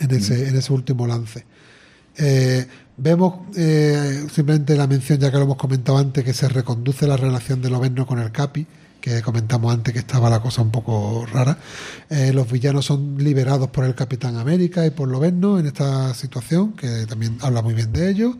en 0.00 0.10
ese 0.10 0.48
en 0.48 0.56
ese 0.56 0.72
último 0.72 1.06
lance 1.06 1.44
eh, 2.16 2.66
vemos 2.96 3.40
eh, 3.56 4.26
simplemente 4.32 4.76
la 4.76 4.86
mención, 4.86 5.18
ya 5.18 5.30
que 5.30 5.36
lo 5.36 5.44
hemos 5.44 5.56
comentado 5.56 5.98
antes, 5.98 6.24
que 6.24 6.32
se 6.32 6.48
reconduce 6.48 7.06
la 7.06 7.16
relación 7.16 7.60
de 7.62 7.70
Loberno 7.70 8.06
con 8.06 8.18
el 8.18 8.30
Capi, 8.32 8.66
que 9.00 9.20
comentamos 9.22 9.72
antes 9.72 9.92
que 9.92 10.00
estaba 10.00 10.30
la 10.30 10.40
cosa 10.40 10.62
un 10.62 10.70
poco 10.70 11.26
rara. 11.26 11.58
Eh, 12.08 12.32
los 12.32 12.50
villanos 12.50 12.86
son 12.86 13.16
liberados 13.18 13.68
por 13.68 13.84
el 13.84 13.94
Capitán 13.94 14.36
América 14.36 14.86
y 14.86 14.90
por 14.90 15.08
Loberno 15.08 15.58
en 15.58 15.66
esta 15.66 16.14
situación, 16.14 16.72
que 16.72 17.06
también 17.06 17.38
habla 17.42 17.62
muy 17.62 17.74
bien 17.74 17.92
de 17.92 18.10
ellos. 18.10 18.36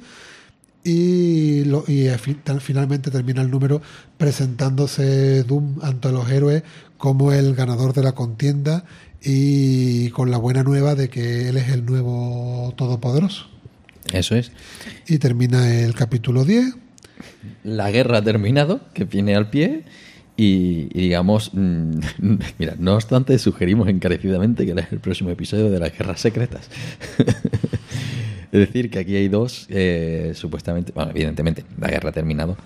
Y, 0.86 1.62
y 1.88 2.08
finalmente 2.60 3.10
termina 3.10 3.40
el 3.40 3.50
número 3.50 3.80
presentándose 4.18 5.42
Doom 5.44 5.78
ante 5.82 6.12
los 6.12 6.30
héroes 6.30 6.62
como 6.98 7.32
el 7.32 7.54
ganador 7.54 7.94
de 7.94 8.02
la 8.02 8.12
contienda 8.12 8.84
y 9.22 10.10
con 10.10 10.30
la 10.30 10.36
buena 10.36 10.62
nueva 10.62 10.94
de 10.94 11.08
que 11.08 11.48
él 11.48 11.56
es 11.56 11.70
el 11.70 11.86
nuevo 11.86 12.74
todopoderoso. 12.76 13.53
Eso 14.14 14.36
es. 14.36 14.52
Y 15.08 15.18
termina 15.18 15.74
el 15.74 15.94
capítulo 15.94 16.44
10. 16.44 16.76
La 17.64 17.90
guerra 17.90 18.18
ha 18.18 18.22
terminado, 18.22 18.80
que 18.94 19.04
viene 19.04 19.34
al 19.34 19.50
pie. 19.50 19.82
Y, 20.36 20.88
y 20.92 21.02
digamos, 21.02 21.50
mm, 21.52 21.98
mira, 22.58 22.74
no 22.78 22.94
obstante, 22.94 23.38
sugerimos 23.38 23.88
encarecidamente 23.88 24.64
que 24.64 24.72
es 24.72 24.92
el 24.92 25.00
próximo 25.00 25.30
episodio 25.30 25.68
de 25.68 25.80
las 25.80 25.96
guerras 25.96 26.20
secretas. 26.20 26.68
es 28.52 28.60
decir, 28.60 28.88
que 28.88 29.00
aquí 29.00 29.16
hay 29.16 29.26
dos, 29.26 29.66
eh, 29.68 30.32
supuestamente, 30.34 30.92
bueno, 30.92 31.10
evidentemente, 31.10 31.64
la 31.78 31.88
guerra 31.88 32.10
ha 32.10 32.12
terminado, 32.12 32.56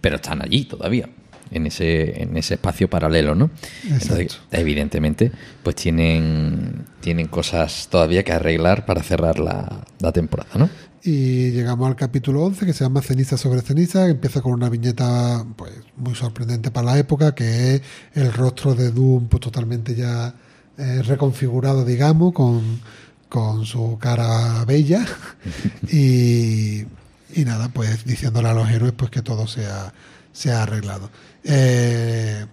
pero 0.00 0.16
están 0.16 0.42
allí 0.42 0.64
todavía, 0.64 1.08
en 1.50 1.66
ese, 1.66 2.22
en 2.22 2.36
ese 2.36 2.54
espacio 2.54 2.88
paralelo, 2.88 3.34
¿no? 3.34 3.50
Entonces, 3.84 4.40
evidentemente, 4.50 5.32
pues 5.62 5.76
tienen, 5.76 6.86
tienen 7.00 7.28
cosas 7.28 7.88
todavía 7.90 8.22
que 8.22 8.32
arreglar 8.32 8.86
para 8.86 9.02
cerrar 9.02 9.38
la, 9.38 9.84
la 10.00 10.12
temporada, 10.12 10.50
¿no? 10.56 10.70
Y 11.06 11.50
llegamos 11.50 11.86
al 11.86 11.96
capítulo 11.96 12.42
11 12.44 12.64
que 12.64 12.72
se 12.72 12.82
llama 12.82 13.02
Ceniza 13.02 13.36
sobre 13.36 13.60
ceniza, 13.60 14.06
que 14.06 14.12
empieza 14.12 14.40
con 14.40 14.52
una 14.52 14.70
viñeta 14.70 15.44
pues 15.54 15.72
muy 15.98 16.14
sorprendente 16.14 16.70
para 16.70 16.92
la 16.92 16.98
época, 16.98 17.34
que 17.34 17.74
es 17.74 17.82
el 18.14 18.32
rostro 18.32 18.74
de 18.74 18.90
Doom 18.90 19.28
pues, 19.28 19.42
totalmente 19.42 19.94
ya 19.94 20.34
eh, 20.78 21.02
reconfigurado, 21.02 21.84
digamos, 21.84 22.32
con, 22.32 22.80
con 23.28 23.66
su 23.66 23.98
cara 24.00 24.64
bella. 24.64 25.04
y, 25.92 26.86
y 27.34 27.44
nada, 27.44 27.68
pues 27.68 28.06
diciéndole 28.06 28.48
a 28.48 28.54
los 28.54 28.70
héroes 28.70 28.94
pues 28.96 29.10
que 29.10 29.20
todo 29.20 29.46
sea, 29.46 29.92
sea 30.32 30.62
arreglado. 30.62 31.10
Eh, 31.44 32.46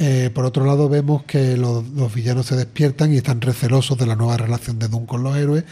eh, 0.00 0.30
por 0.34 0.44
otro 0.44 0.66
lado, 0.66 0.88
vemos 0.88 1.22
que 1.22 1.56
los, 1.56 1.86
los 1.90 2.12
villanos 2.12 2.46
se 2.46 2.56
despiertan 2.56 3.12
y 3.12 3.18
están 3.18 3.40
recelosos 3.40 3.96
de 3.96 4.06
la 4.06 4.16
nueva 4.16 4.36
relación 4.36 4.80
de 4.80 4.88
Doom 4.88 5.06
con 5.06 5.22
los 5.22 5.36
héroes. 5.36 5.62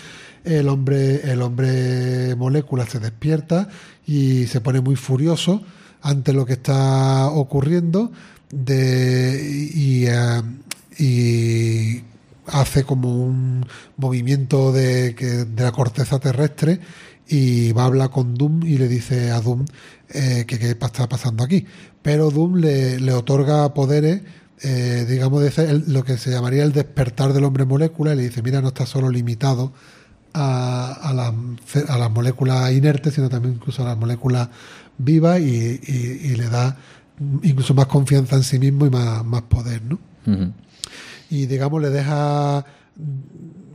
El 0.44 0.68
hombre, 0.68 1.30
el 1.30 1.42
hombre 1.42 2.36
molécula 2.36 2.86
se 2.86 3.00
despierta 3.00 3.68
y 4.06 4.46
se 4.46 4.60
pone 4.60 4.80
muy 4.80 4.96
furioso 4.96 5.62
ante 6.02 6.32
lo 6.32 6.44
que 6.44 6.52
está 6.52 7.28
ocurriendo 7.30 8.12
de, 8.50 9.70
y, 9.74 10.04
eh, 10.06 12.04
hace 12.46 12.84
como 12.84 13.24
un 13.24 13.66
movimiento 13.96 14.70
de, 14.72 15.14
de 15.14 15.62
la 15.62 15.72
corteza 15.72 16.18
terrestre 16.18 16.80
y 17.26 17.72
va 17.72 17.82
a 17.82 17.86
hablar 17.86 18.10
con 18.10 18.34
Doom 18.34 18.64
y 18.64 18.78
le 18.78 18.88
dice 18.88 19.30
a 19.30 19.40
Doom 19.40 19.64
eh, 20.10 20.44
que 20.46 20.58
qué 20.58 20.70
está 20.70 21.08
pasando 21.08 21.42
aquí. 21.42 21.66
Pero 22.02 22.30
Doom 22.30 22.56
le, 22.56 23.00
le 23.00 23.12
otorga 23.12 23.72
poderes, 23.72 24.22
eh, 24.62 25.06
digamos, 25.08 25.42
de 25.42 25.82
lo 25.86 26.04
que 26.04 26.18
se 26.18 26.30
llamaría 26.30 26.64
el 26.64 26.72
despertar 26.72 27.32
del 27.32 27.44
hombre 27.44 27.64
molécula 27.64 28.12
y 28.12 28.16
le 28.16 28.22
dice, 28.24 28.42
mira, 28.42 28.60
no 28.60 28.68
está 28.68 28.86
solo 28.86 29.10
limitado 29.10 29.72
a, 30.34 30.92
a 31.02 31.14
las, 31.14 31.32
ce- 31.66 31.84
a 31.88 31.96
las 31.96 32.10
moléculas 32.10 32.72
inertes, 32.72 33.14
sino 33.14 33.28
también 33.28 33.54
incluso 33.54 33.82
a 33.82 33.86
las 33.86 33.96
moléculas 33.96 34.48
vivas 34.98 35.40
y, 35.40 35.80
y- 35.86 36.20
y 36.24 36.36
le 36.36 36.48
da 36.48 36.76
incluso 37.42 37.72
más 37.74 37.86
confianza 37.86 38.36
en 38.36 38.42
sí 38.42 38.58
mismo 38.58 38.84
y 38.86 38.90
más, 38.90 39.24
más 39.24 39.42
poder, 39.42 39.80
¿no? 39.82 39.98
Y 41.30 41.46
digamos 41.46 41.80
le 41.80 41.90
deja 41.90 42.64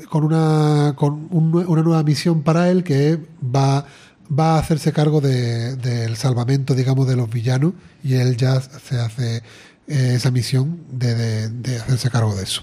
con 0.09 0.23
una 0.23 0.93
con 0.95 1.27
un 1.31 1.53
una 1.67 1.81
nueva 1.83 2.03
misión 2.03 2.41
para 2.43 2.69
él 2.69 2.83
que 2.83 3.19
va 3.43 3.85
va 4.31 4.55
a 4.55 4.59
hacerse 4.59 4.91
cargo 4.93 5.21
de- 5.21 5.75
del 5.75 6.15
salvamento 6.15 6.73
digamos 6.75 7.07
de 7.07 7.15
los 7.15 7.29
villanos 7.29 7.73
y 8.03 8.13
él 8.15 8.37
ya 8.37 8.61
se 8.61 8.99
hace 8.99 9.37
eh, 9.87 10.13
esa 10.15 10.31
misión 10.31 10.79
de, 10.91 11.15
de- 11.15 11.49
de 11.49 11.77
hacerse 11.77 12.09
cargo 12.09 12.35
de 12.35 12.43
eso 12.43 12.61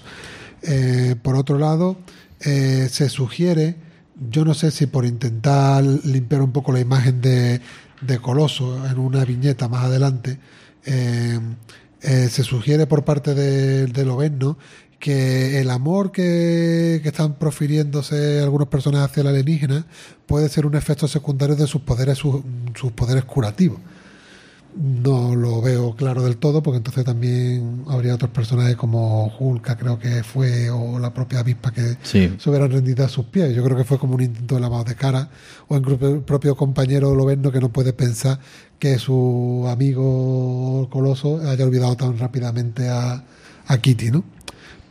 Eh, 0.63 1.15
por 1.21 1.35
otro 1.35 1.57
lado 1.59 1.97
eh, 2.41 2.87
se 2.91 3.09
sugiere 3.09 3.75
yo 4.19 4.45
no 4.45 4.53
sé 4.53 4.71
si 4.71 4.87
por 4.87 5.05
intentar 5.05 5.83
limpiar 5.83 6.41
un 6.41 6.51
poco 6.51 6.71
la 6.71 6.79
imagen 6.79 7.21
de, 7.21 7.61
de 8.01 8.19
Coloso 8.19 8.85
en 8.87 8.97
una 8.99 9.23
viñeta 9.25 9.67
más 9.67 9.85
adelante 9.85 10.39
eh, 10.85 11.39
eh, 12.01 12.29
se 12.29 12.43
sugiere 12.43 12.87
por 12.87 13.03
parte 13.03 13.33
de, 13.33 13.87
del 13.87 14.09
Obenno 14.09 14.57
que 14.99 15.59
el 15.59 15.69
amor 15.69 16.11
que, 16.11 16.99
que 17.03 17.09
están 17.09 17.35
profiriéndose 17.35 18.39
algunas 18.39 18.67
personas 18.67 19.01
hacia 19.01 19.21
el 19.21 19.27
alienígena 19.27 19.85
puede 20.25 20.49
ser 20.49 20.65
un 20.65 20.75
efecto 20.75 21.07
secundario 21.07 21.55
de 21.55 21.67
sus 21.67 21.81
poderes 21.81 22.17
sus 22.17 22.91
poderes 22.95 23.25
curativos 23.25 23.79
no 24.79 25.35
lo 25.35 25.61
veo 25.61 25.95
claro 25.95 26.23
del 26.23 26.37
todo 26.37 26.61
porque 26.61 26.77
entonces 26.77 27.03
también 27.03 27.83
habría 27.87 28.13
otros 28.15 28.31
personajes 28.31 28.75
como 28.75 29.25
Hulka 29.39 29.75
creo 29.77 29.97
que 29.97 30.23
fue 30.23 30.69
o 30.69 30.99
la 30.99 31.13
propia 31.13 31.39
avispa 31.39 31.71
que 31.71 31.97
Sí. 32.03 32.35
se 32.37 32.49
hubieran 32.49 32.71
rendido 32.71 33.03
a 33.03 33.09
sus 33.09 33.25
pies. 33.25 33.55
Yo 33.55 33.63
creo 33.63 33.75
que 33.75 33.83
fue 33.83 33.97
como 33.97 34.15
un 34.15 34.21
intento 34.21 34.55
de 34.55 34.61
lavado 34.61 34.83
de 34.83 34.95
cara 34.95 35.29
o 35.67 35.75
el 35.77 36.21
propio 36.21 36.55
compañero 36.55 37.15
Loberno 37.15 37.51
que 37.51 37.59
no 37.59 37.69
puede 37.69 37.93
pensar 37.93 38.39
que 38.79 38.99
su 38.99 39.65
amigo 39.67 40.87
Coloso 40.91 41.39
haya 41.49 41.65
olvidado 41.65 41.95
tan 41.95 42.17
rápidamente 42.17 42.87
a, 42.89 43.23
a 43.65 43.77
Kitty, 43.79 44.11
¿no? 44.11 44.23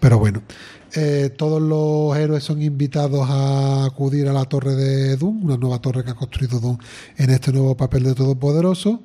Pero 0.00 0.18
bueno, 0.18 0.42
eh, 0.94 1.30
todos 1.36 1.60
los 1.62 2.16
héroes 2.16 2.42
son 2.44 2.60
invitados 2.62 3.28
a 3.30 3.84
acudir 3.86 4.28
a 4.28 4.32
la 4.32 4.44
torre 4.44 4.74
de 4.74 5.16
Doom, 5.16 5.44
una 5.44 5.56
nueva 5.56 5.78
torre 5.80 6.04
que 6.04 6.10
ha 6.10 6.14
construido 6.14 6.58
Doom 6.60 6.78
en 7.16 7.30
este 7.30 7.52
nuevo 7.52 7.76
papel 7.76 8.02
de 8.04 8.14
Todopoderoso 8.14 9.00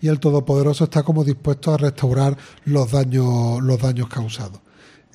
y 0.00 0.08
el 0.08 0.18
Todopoderoso 0.20 0.84
está 0.84 1.02
como 1.02 1.24
dispuesto 1.24 1.72
a 1.72 1.76
restaurar 1.76 2.36
los 2.64 2.90
daños, 2.90 3.62
los 3.62 3.80
daños 3.80 4.08
causados. 4.08 4.60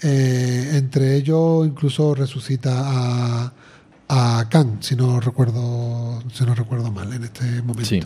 Eh, 0.04 0.72
entre 0.74 1.16
ellos 1.16 1.66
incluso 1.68 2.16
resucita 2.16 2.72
a, 2.74 3.54
a 4.10 4.50
Khan, 4.50 4.78
si 4.82 4.96
no 4.96 5.20
recuerdo, 5.20 6.24
si 6.34 6.44
no 6.44 6.56
recuerdo 6.56 6.92
mal 6.92 7.14
en 7.14 7.24
este 7.24 7.46
momento. 7.62 7.86
Sí. 7.86 8.02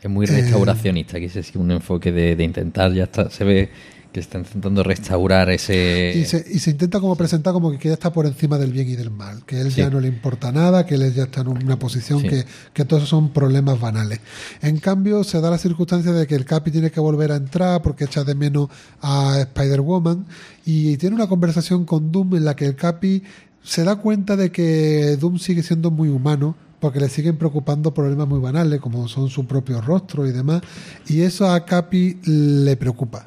Es 0.00 0.08
muy 0.08 0.26
Eh, 0.26 0.30
restauracionista, 0.30 1.18
que 1.18 1.26
ese 1.26 1.40
es 1.40 1.54
un 1.56 1.70
enfoque 1.70 2.12
de, 2.12 2.36
de 2.36 2.44
intentar, 2.44 2.92
ya 2.92 3.04
está, 3.04 3.30
se 3.30 3.44
ve 3.44 3.70
que 4.12 4.20
está 4.20 4.38
intentando 4.38 4.82
restaurar 4.82 5.50
ese... 5.50 6.14
Y 6.16 6.24
se, 6.24 6.44
y 6.50 6.58
se 6.60 6.70
intenta 6.70 6.98
como 6.98 7.14
presentar 7.16 7.52
como 7.52 7.70
que 7.78 7.88
ya 7.88 7.94
está 7.94 8.12
por 8.12 8.24
encima 8.26 8.56
del 8.56 8.72
bien 8.72 8.88
y 8.88 8.96
del 8.96 9.10
mal, 9.10 9.44
que 9.44 9.60
él 9.60 9.70
Sí. 9.70 9.78
ya 9.82 9.90
no 9.90 10.00
le 10.00 10.08
importa 10.08 10.50
nada, 10.50 10.86
que 10.86 10.94
él 10.94 11.12
ya 11.14 11.24
está 11.24 11.42
en 11.42 11.48
una 11.48 11.78
posición 11.78 12.20
Sí. 12.20 12.28
que, 12.28 12.44
que 12.72 12.84
todos 12.86 13.08
son 13.08 13.30
problemas 13.34 13.78
banales. 13.78 14.20
En 14.62 14.78
cambio, 14.78 15.24
se 15.24 15.40
da 15.42 15.50
la 15.50 15.58
circunstancia 15.58 16.12
de 16.12 16.26
que 16.26 16.34
el 16.34 16.46
Capi 16.46 16.70
tiene 16.70 16.90
que 16.90 17.00
volver 17.00 17.32
a 17.32 17.36
entrar 17.36 17.82
porque 17.82 18.04
echa 18.04 18.24
de 18.24 18.34
menos 18.34 18.68
a 19.02 19.38
Spider-Woman 19.40 20.24
y 20.64 20.96
tiene 20.96 21.14
una 21.16 21.26
conversación 21.28 21.84
con 21.84 22.10
Doom 22.10 22.36
en 22.36 22.44
la 22.46 22.56
que 22.56 22.64
el 22.66 22.76
Capi 22.76 23.22
se 23.62 23.84
da 23.84 23.96
cuenta 23.96 24.36
de 24.36 24.50
que 24.50 25.16
Doom 25.20 25.38
sigue 25.38 25.62
siendo 25.62 25.90
muy 25.90 26.08
humano 26.08 26.56
porque 26.80 27.00
le 27.00 27.08
siguen 27.08 27.36
preocupando 27.36 27.92
problemas 27.92 28.26
muy 28.28 28.38
banales 28.40 28.80
como 28.80 29.08
son 29.08 29.28
su 29.28 29.46
propio 29.46 29.80
rostro 29.80 30.26
y 30.26 30.32
demás 30.32 30.62
y 31.08 31.20
eso 31.22 31.50
a 31.50 31.64
Capi 31.66 32.18
le 32.24 32.76
preocupa. 32.76 33.26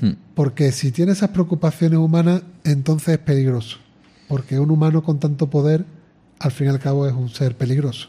Hmm. 0.00 0.12
Porque 0.34 0.72
si 0.72 0.92
tiene 0.92 1.12
esas 1.12 1.30
preocupaciones 1.30 1.98
humanas, 1.98 2.42
entonces 2.64 3.14
es 3.14 3.18
peligroso. 3.18 3.78
Porque 4.28 4.58
un 4.58 4.70
humano 4.70 5.02
con 5.02 5.18
tanto 5.18 5.48
poder, 5.48 5.84
al 6.38 6.52
fin 6.52 6.66
y 6.66 6.70
al 6.70 6.78
cabo, 6.78 7.06
es 7.06 7.14
un 7.14 7.28
ser 7.28 7.56
peligroso. 7.56 8.08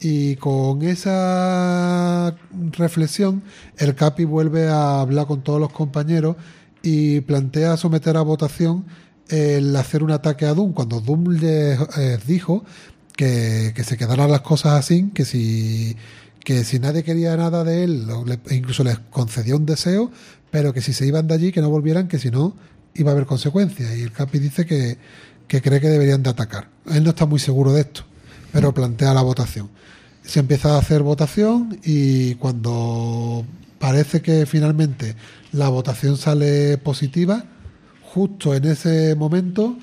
Y 0.00 0.36
con 0.36 0.82
esa 0.82 2.36
reflexión, 2.72 3.42
el 3.78 3.94
Capi 3.94 4.24
vuelve 4.24 4.68
a 4.68 5.00
hablar 5.00 5.26
con 5.26 5.42
todos 5.42 5.58
los 5.58 5.72
compañeros 5.72 6.36
y 6.82 7.22
plantea 7.22 7.78
someter 7.78 8.18
a 8.18 8.22
votación 8.22 8.84
el 9.28 9.74
hacer 9.74 10.02
un 10.02 10.10
ataque 10.10 10.44
a 10.44 10.54
Doom. 10.54 10.72
Cuando 10.72 11.00
Doom 11.00 11.30
les 11.32 11.78
eh, 11.96 12.18
dijo 12.26 12.64
que, 13.16 13.72
que 13.74 13.84
se 13.84 13.96
quedaran 13.96 14.30
las 14.30 14.42
cosas 14.42 14.74
así, 14.74 15.10
que 15.14 15.24
si, 15.24 15.96
que 16.44 16.64
si 16.64 16.78
nadie 16.78 17.02
quería 17.02 17.36
nada 17.36 17.64
de 17.64 17.84
él, 17.84 18.06
incluso 18.50 18.84
les 18.84 18.98
concedió 19.10 19.56
un 19.56 19.66
deseo, 19.66 20.10
pero 20.50 20.72
que 20.72 20.80
si 20.80 20.92
se 20.92 21.06
iban 21.06 21.26
de 21.26 21.34
allí, 21.34 21.52
que 21.52 21.60
no 21.60 21.70
volvieran, 21.70 22.08
que 22.08 22.18
si 22.18 22.30
no, 22.30 22.54
iba 22.94 23.10
a 23.10 23.14
haber 23.14 23.26
consecuencias. 23.26 23.96
Y 23.96 24.02
el 24.02 24.12
Capi 24.12 24.38
dice 24.38 24.66
que, 24.66 24.98
que 25.46 25.62
cree 25.62 25.80
que 25.80 25.88
deberían 25.88 26.22
de 26.22 26.30
atacar. 26.30 26.68
Él 26.90 27.04
no 27.04 27.10
está 27.10 27.26
muy 27.26 27.38
seguro 27.38 27.72
de 27.72 27.82
esto, 27.82 28.02
pero 28.52 28.72
plantea 28.72 29.14
la 29.14 29.22
votación. 29.22 29.68
Se 30.22 30.40
empieza 30.40 30.74
a 30.74 30.78
hacer 30.78 31.02
votación 31.02 31.78
y 31.84 32.34
cuando 32.36 33.44
parece 33.78 34.20
que 34.20 34.44
finalmente 34.46 35.14
la 35.52 35.68
votación 35.68 36.16
sale 36.16 36.76
positiva, 36.78 37.44
justo 38.02 38.54
en 38.54 38.64
ese 38.64 39.14
momento 39.14 39.76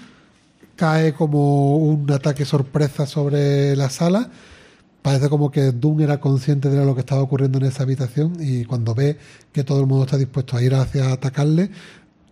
cae 0.76 1.14
como 1.14 1.78
un 1.78 2.12
ataque 2.12 2.46
sorpresa 2.46 3.06
sobre 3.06 3.76
la 3.76 3.90
sala. 3.90 4.30
Parece 5.06 5.30
como 5.30 5.52
que 5.52 5.72
Doom 5.72 6.02
era 6.02 6.20
consciente 6.20 6.68
de 6.68 6.84
lo 6.84 6.96
que 6.96 7.02
estaba 7.02 7.22
ocurriendo 7.22 7.60
en 7.60 7.66
esa 7.66 7.84
habitación 7.84 8.38
y 8.40 8.66
cuando 8.66 8.96
ve 8.96 9.20
que 9.54 9.64
todo 9.64 9.80
el 9.80 9.86
mundo 9.86 10.06
está 10.06 10.18
dispuesto 10.18 10.58
a 10.58 10.64
ir 10.64 10.74
hacia 10.74 11.12
atacarle, 11.12 11.70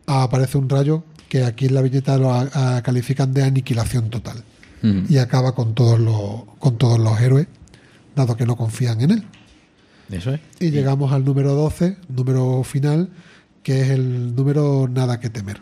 aparece 0.08 0.58
un 0.58 0.68
rayo 0.68 1.03
que 1.30 1.43
aquí 1.43 1.68
en 1.68 1.76
la 1.76 1.82
viñeta 1.84 2.18
lo 2.18 2.34
a- 2.34 2.50
a- 2.77 2.82
califican 2.82 3.32
de 3.32 3.43
aniquilación 3.43 4.10
total 4.10 4.43
Ujú. 4.82 5.03
y 5.08 5.19
acaba 5.19 5.53
con 5.53 5.76
todos 5.76 6.00
los 6.00 6.45
con 6.58 6.80
todos 6.80 6.98
los 6.98 7.22
héroes, 7.22 7.45
dado 8.16 8.35
que 8.35 8.48
no 8.48 8.56
confían 8.56 9.02
en 9.02 9.11
él. 9.11 9.24
Eso 10.10 10.34
es. 10.34 10.40
Y 10.60 10.72
llegamos 10.72 11.11
al 11.14 11.24
número 11.24 11.53
12, 11.53 11.98
número 12.10 12.64
final, 12.64 13.10
que 13.61 13.82
es 13.82 13.90
el 13.90 14.35
número 14.35 14.88
nada 14.92 15.19
que 15.19 15.30
temer. 15.30 15.61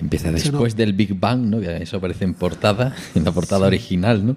Empieza 0.00 0.32
después 0.32 0.72
no. 0.74 0.78
del 0.78 0.92
Big 0.94 1.18
Bang, 1.20 1.40
¿no? 1.42 1.58
Eso 1.60 1.98
aparece 1.98 2.24
en 2.24 2.32
portada, 2.32 2.94
en 3.14 3.24
la 3.24 3.32
portada 3.32 3.66
original, 3.66 4.24
¿no? 4.26 4.36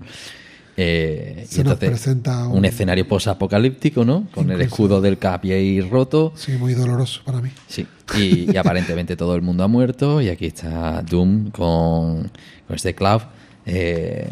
Eh, 0.79 1.45
Se 1.49 1.63
nos 1.63 1.75
presenta 1.77 2.47
un, 2.47 2.59
un- 2.59 2.65
escenario 2.65 3.07
posapocalíptico, 3.07 4.05
¿no? 4.05 4.27
Con 4.33 4.51
el 4.51 4.61
escudo 4.61 5.01
del 5.01 5.17
Capi 5.17 5.51
ahí 5.51 5.81
roto. 5.81 6.33
Sí, 6.35 6.51
muy 6.53 6.75
doloroso 6.75 7.21
para 7.25 7.41
mí. 7.41 7.49
Sí. 7.67 7.87
Y, 8.15 8.51
y 8.53 8.57
aparentemente 8.57 9.15
todo 9.17 9.35
el 9.35 9.41
mundo 9.41 9.63
ha 9.63 9.67
muerto. 9.67 10.21
Y 10.21 10.29
aquí 10.29 10.45
está 10.45 11.01
Doom 11.01 11.49
con, 11.49 12.29
con 12.67 12.75
este 12.75 12.93
Cloud. 12.93 13.21
eh, 13.65 14.29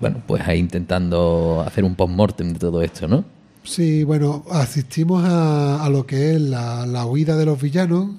bueno, 0.00 0.20
pues 0.26 0.42
ahí 0.48 0.58
intentando 0.58 1.62
hacer 1.64 1.84
un 1.84 1.94
post-mortem 1.94 2.52
de 2.54 2.58
todo 2.58 2.82
esto, 2.82 3.06
¿no? 3.06 3.24
Sí, 3.62 4.02
bueno, 4.02 4.44
asistimos 4.50 5.24
a, 5.24 5.84
a 5.84 5.88
lo 5.88 6.04
que 6.04 6.34
es 6.34 6.40
la, 6.40 6.84
la 6.86 7.06
huida 7.06 7.36
de 7.36 7.46
los 7.46 7.62
villanos 7.62 8.10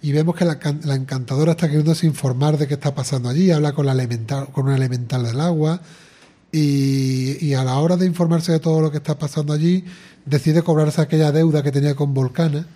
y 0.00 0.12
vemos 0.12 0.36
que 0.36 0.44
la, 0.44 0.60
la 0.84 0.94
encantadora 0.94 1.50
está 1.52 1.66
queriéndose 1.66 2.06
informar 2.06 2.56
de 2.58 2.68
qué 2.68 2.74
está 2.74 2.94
pasando 2.94 3.28
allí, 3.28 3.50
habla 3.50 3.72
con 3.72 3.86
la 3.86 3.92
elemental, 3.92 4.50
con 4.52 4.66
un 4.68 4.74
elemental 4.74 5.24
del 5.24 5.40
agua 5.40 5.80
y, 6.52 7.44
y 7.44 7.54
a 7.54 7.64
la 7.64 7.78
hora 7.78 7.96
de 7.96 8.06
informarse 8.06 8.52
de 8.52 8.60
todo 8.60 8.80
lo 8.80 8.90
que 8.90 8.98
está 8.98 9.18
pasando 9.18 9.52
allí, 9.52 9.84
decide 10.26 10.62
cobrarse 10.62 11.00
aquella 11.00 11.32
deuda 11.32 11.62
que 11.62 11.72
tenía 11.72 11.94
con 11.94 12.14
Volcana 12.14 12.66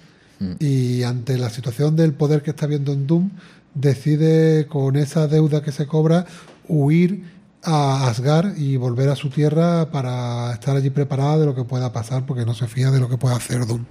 y 0.58 1.02
ante 1.02 1.38
la 1.38 1.48
situación 1.48 1.96
del 1.96 2.12
poder 2.12 2.42
que 2.42 2.50
está 2.50 2.66
viendo 2.66 2.92
en 2.92 3.06
Doom, 3.06 3.30
decide 3.74 4.66
con 4.66 4.96
esa 4.96 5.28
deuda 5.28 5.62
que 5.62 5.72
se 5.72 5.86
cobra 5.86 6.26
huir 6.68 7.24
a 7.62 8.08
Asgard 8.08 8.56
y 8.58 8.76
volver 8.76 9.08
a 9.08 9.16
su 9.16 9.30
tierra 9.30 9.90
para 9.90 10.52
estar 10.52 10.76
allí 10.76 10.90
preparada 10.90 11.38
de 11.38 11.46
lo 11.46 11.54
que 11.54 11.64
pueda 11.64 11.92
pasar 11.92 12.26
porque 12.26 12.44
no 12.44 12.54
se 12.54 12.68
fía 12.68 12.90
de 12.90 13.00
lo 13.00 13.08
que 13.08 13.16
pueda 13.16 13.36
hacer 13.36 13.66
Doom. 13.66 13.84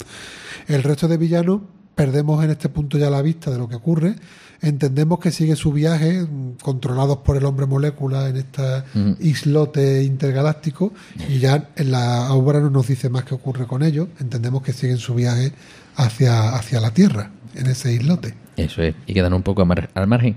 El 0.67 0.83
resto 0.83 1.07
de 1.07 1.17
villanos 1.17 1.61
perdemos 1.95 2.43
en 2.43 2.51
este 2.51 2.69
punto 2.69 2.97
ya 2.97 3.09
la 3.09 3.21
vista 3.21 3.49
de 3.49 3.57
lo 3.57 3.67
que 3.67 3.75
ocurre. 3.75 4.15
Entendemos 4.61 5.19
que 5.19 5.31
sigue 5.31 5.55
su 5.55 5.71
viaje 5.71 6.25
controlados 6.61 7.17
por 7.17 7.37
el 7.37 7.45
hombre 7.45 7.65
molécula 7.65 8.29
en 8.29 8.37
este 8.37 8.83
islote 9.19 10.03
intergaláctico 10.03 10.93
y 11.29 11.39
ya 11.39 11.69
en 11.75 11.91
la 11.91 12.33
obra 12.33 12.59
no 12.59 12.69
nos 12.69 12.87
dice 12.87 13.09
más 13.09 13.23
qué 13.23 13.35
ocurre 13.35 13.67
con 13.67 13.83
ellos. 13.83 14.07
Entendemos 14.19 14.61
que 14.61 14.73
siguen 14.73 14.97
su 14.97 15.15
viaje 15.15 15.51
hacia, 15.95 16.55
hacia 16.55 16.79
la 16.79 16.91
Tierra, 16.91 17.31
en 17.53 17.67
ese 17.67 17.93
islote. 17.93 18.33
Eso 18.57 18.81
es, 18.81 18.95
y 19.05 19.13
quedan 19.13 19.33
un 19.33 19.43
poco 19.43 19.67
al 19.93 20.07
margen. 20.07 20.35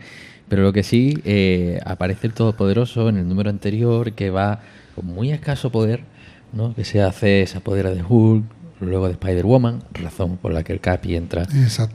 Pero 0.48 0.62
lo 0.62 0.72
que 0.72 0.82
sí, 0.82 1.20
eh, 1.24 1.80
aparece 1.84 2.26
el 2.26 2.32
Todopoderoso 2.32 3.08
en 3.08 3.18
el 3.18 3.28
número 3.28 3.50
anterior 3.50 4.12
que 4.12 4.30
va 4.30 4.60
con 4.94 5.06
muy 5.06 5.30
escaso 5.30 5.70
poder, 5.70 6.04
¿no? 6.52 6.74
que 6.74 6.84
se 6.84 7.02
hace, 7.02 7.46
se 7.46 7.58
apodera 7.58 7.90
de 7.90 8.02
Hulk, 8.02 8.44
luego 8.80 9.06
de 9.06 9.12
Spider-Woman, 9.12 9.82
razón 9.92 10.36
por 10.36 10.52
la 10.52 10.62
que 10.62 10.72
el 10.72 10.80
Capi 10.80 11.16
entra 11.16 11.46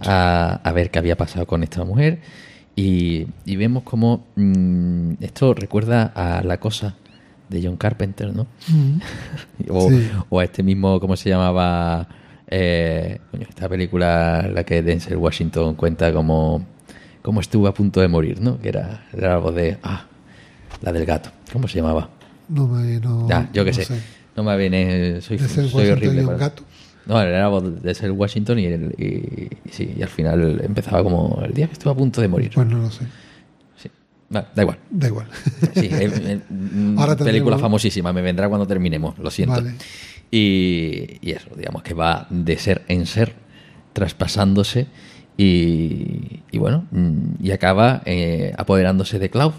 a, 0.05 0.59
a 0.63 0.71
ver 0.71 0.91
qué 0.91 0.99
había 0.99 1.15
pasado 1.17 1.45
con 1.47 1.63
esta 1.63 1.83
mujer. 1.83 2.19
Y, 2.75 3.27
y 3.45 3.55
vemos 3.55 3.83
como 3.83 4.25
esto 5.19 5.53
recuerda 5.53 6.11
a 6.15 6.41
la 6.43 6.59
cosa 6.59 6.95
de 7.49 7.61
John 7.63 7.77
Carpenter, 7.77 8.33
¿no? 8.35 8.47
o, 9.69 9.89
Sí. 9.89 10.09
o 10.29 10.39
a 10.39 10.43
este 10.43 10.63
mismo, 10.63 10.99
¿cómo 10.99 11.15
se 11.15 11.29
llamaba? 11.29 12.07
Eh, 12.47 13.19
esta 13.39 13.67
película, 13.69 14.47
la 14.53 14.63
que 14.63 14.81
Denzel 14.83 15.17
Washington 15.17 15.75
cuenta 15.75 16.11
como, 16.13 16.65
como 17.21 17.39
estuvo 17.41 17.67
a 17.67 17.73
punto 17.73 18.01
de 18.01 18.07
morir, 18.07 18.41
¿no? 18.41 18.59
Que 18.59 18.69
era, 18.69 19.05
era 19.13 19.33
algo 19.35 19.51
de. 19.51 19.77
Ah, 19.83 20.05
la 20.81 20.91
del 20.91 21.05
gato. 21.05 21.29
¿Cómo 21.51 21.67
se 21.67 21.77
llamaba? 21.79 22.09
No 22.49 22.67
me. 22.67 22.99
No, 22.99 23.27
ya, 23.29 23.49
yo 23.53 23.63
qué 23.65 23.71
no 23.71 23.75
sé. 23.75 23.85
sé. 23.85 23.99
No 24.35 24.43
me 24.43 24.57
viene. 24.57 25.21
Soy, 25.21 25.39
soy 25.39 25.89
horrible. 25.89 26.23
para- 26.23 26.37
gato. 26.37 26.63
No, 27.06 27.22
era 27.22 27.49
de 27.61 27.93
ser 27.95 28.11
Washington 28.11 28.59
y, 28.59 28.65
el- 28.65 28.95
y- 28.98 29.49
y 29.67 29.69
sí, 29.72 29.93
y 29.98 30.01
al 30.01 30.09
final 30.09 30.61
empezaba 30.64 31.03
como 31.03 31.41
el 31.43 31.53
día 31.53 31.67
que 31.67 31.73
estuvo 31.73 31.91
a 31.91 31.95
punto 31.98 32.22
de 32.22 32.27
morir. 32.27 32.51
Pues 32.53 32.67
no 32.67 32.77
lo 32.77 32.90
sé. 32.91 33.06
Sí. 33.75 33.90
Da 34.30 34.48
igual. 34.61 34.77
Da 34.90 35.07
igual. 35.07 35.27
Sí, 35.75 35.88
eh, 35.91 36.11
eh, 36.14 36.40
mm, 36.49 36.98
Ahora 36.98 37.15
película 37.17 37.57
famosísima, 37.57 38.14
me 38.14 38.22
vendrá 38.22 38.48
cuando 38.48 38.65
terminemos, 38.67 39.17
lo 39.19 39.30
siento. 39.30 39.56
Vale. 39.56 39.73
Y, 40.32 41.17
y 41.22 41.32
eso, 41.32 41.49
digamos 41.56 41.83
que 41.83 41.93
va 41.93 42.25
de 42.30 42.57
ser 42.57 42.83
en 42.88 43.06
ser, 43.06 43.33
traspasándose 43.93 44.88
y, 45.38 46.41
y 46.51 46.57
bueno, 46.57 46.85
mm, 46.91 47.43
y 47.43 47.51
acaba 47.51 48.01
eh, 48.06 48.53
apoderándose 48.57 49.19
de 49.19 49.30
Cloud, 49.30 49.53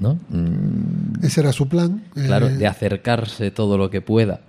¿no? 0.00 0.18
Mm, 0.28 1.24
Ese 1.24 1.40
era 1.40 1.52
su 1.52 1.68
plan. 1.68 2.04
claro, 2.14 2.48
eh, 2.48 2.56
de 2.56 2.66
acercarse 2.66 3.50
todo 3.50 3.78
lo 3.78 3.90
que 3.90 4.00
pueda 4.00 4.40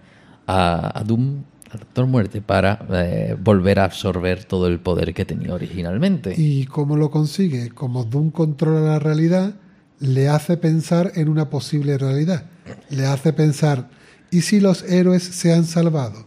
a, 0.47 0.99
a 0.99 1.03
Doom, 1.03 1.43
Doctor 1.77 2.07
Muerte, 2.07 2.41
para 2.41 2.85
eh, 2.91 3.35
volver 3.39 3.79
a 3.79 3.85
absorber 3.85 4.43
todo 4.43 4.67
el 4.67 4.79
poder 4.79 5.13
que 5.13 5.25
tenía 5.25 5.53
originalmente. 5.53 6.33
¿Y 6.37 6.65
cómo 6.65 6.97
lo 6.97 7.11
consigue? 7.11 7.69
Como 7.69 8.03
Doom 8.03 8.31
controla 8.31 8.81
la 8.81 8.99
realidad, 8.99 9.55
le 9.99 10.29
hace 10.29 10.57
pensar 10.57 11.11
en 11.15 11.29
una 11.29 11.49
posible 11.49 11.97
realidad. 11.97 12.45
Le 12.89 13.05
hace 13.05 13.33
pensar, 13.33 13.89
¿y 14.31 14.41
si 14.41 14.59
los 14.59 14.83
héroes 14.83 15.23
se 15.23 15.53
han 15.53 15.65
salvado? 15.65 16.25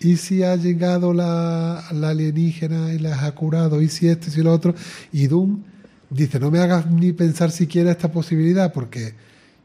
¿Y 0.00 0.16
si 0.16 0.42
ha 0.42 0.56
llegado 0.56 1.14
la, 1.14 1.84
la 1.92 2.10
alienígena 2.10 2.92
y 2.92 2.98
las 2.98 3.22
ha 3.22 3.34
curado? 3.34 3.80
¿Y 3.80 3.88
si 3.88 4.08
esto 4.08 4.28
y 4.28 4.32
si 4.32 4.42
lo 4.42 4.52
otro? 4.52 4.74
Y 5.12 5.26
Doom 5.26 5.62
dice, 6.10 6.38
no 6.38 6.50
me 6.50 6.58
hagas 6.58 6.90
ni 6.90 7.12
pensar 7.12 7.50
siquiera 7.50 7.90
esta 7.90 8.12
posibilidad 8.12 8.72
porque 8.72 9.14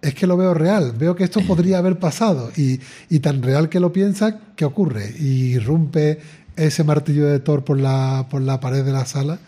es 0.02 0.14
que 0.16 0.28
lo 0.28 0.38
veo 0.38 0.54
real, 0.54 0.94
veo 0.98 1.16
que 1.16 1.24
esto 1.26 1.42
podría 1.42 1.78
haber 1.80 2.00
pasado 2.00 2.52
y, 2.56 2.80
y 3.10 3.20
tan 3.20 3.42
real 3.42 3.68
que 3.70 3.80
lo 3.80 3.92
piensa 3.92 4.40
que 4.56 4.66
ocurre 4.66 5.14
y 5.20 5.54
irrumpe 5.56 6.20
ese 6.56 6.84
martillo 6.84 7.26
de 7.28 7.40
Thor 7.40 7.64
por 7.64 7.80
la, 7.80 8.28
por 8.30 8.42
la 8.42 8.60
pared 8.60 8.84
de 8.86 8.92
la 8.92 9.06
sala 9.06 9.40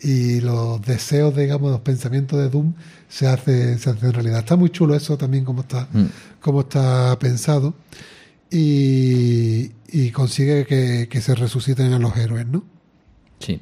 y 0.00 0.40
los 0.40 0.80
deseos, 0.82 1.36
digamos, 1.36 1.70
los 1.70 1.80
pensamientos 1.80 2.38
de 2.38 2.48
Doom 2.48 2.72
se 3.08 3.26
hacen 3.28 3.78
se 3.78 3.90
hace 3.90 4.10
realidad. 4.12 4.38
Está 4.40 4.56
muy 4.56 4.70
chulo 4.70 4.94
eso 4.94 5.16
también 5.18 5.44
como 5.44 5.60
está, 5.62 5.88
Mm. 5.92 6.06
como 6.40 6.60
está 6.62 7.16
pensado 7.18 7.74
y, 8.50 9.70
y 9.92 10.10
consigue 10.10 10.66
que, 10.66 11.08
que 11.10 11.20
se 11.20 11.34
resuciten 11.34 11.92
a 11.92 11.98
los 11.98 12.16
héroes, 12.16 12.46
¿no? 12.46 12.64
Sí. 13.38 13.60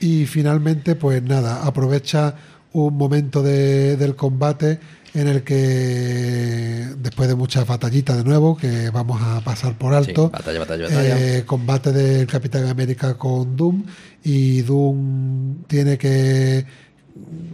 Y 0.00 0.26
finalmente, 0.26 0.94
pues 0.94 1.22
nada, 1.22 1.64
aprovecha 1.66 2.34
un 2.72 2.96
momento 2.96 3.42
de- 3.42 3.96
del 3.96 4.16
combate 4.16 4.78
en 5.14 5.28
el 5.28 5.42
que, 5.42 6.86
después 6.98 7.28
de 7.28 7.34
muchas 7.34 7.66
batallitas 7.66 8.16
de 8.16 8.24
nuevo, 8.24 8.56
que 8.56 8.90
vamos 8.90 9.20
a 9.22 9.40
pasar 9.40 9.76
por 9.76 9.94
alto, 9.94 10.26
Sí, 10.26 10.32
batalla, 10.32 10.58
batalla, 10.60 10.84
batalla. 10.84 11.36
eh, 11.38 11.44
combate 11.44 11.92
del 11.92 12.26
Capitán 12.26 12.66
América 12.68 13.14
con 13.18 13.56
Doom, 13.56 13.84
y 14.22 14.62
Doom 14.62 15.64
tiene 15.66 15.98
que, 15.98 16.64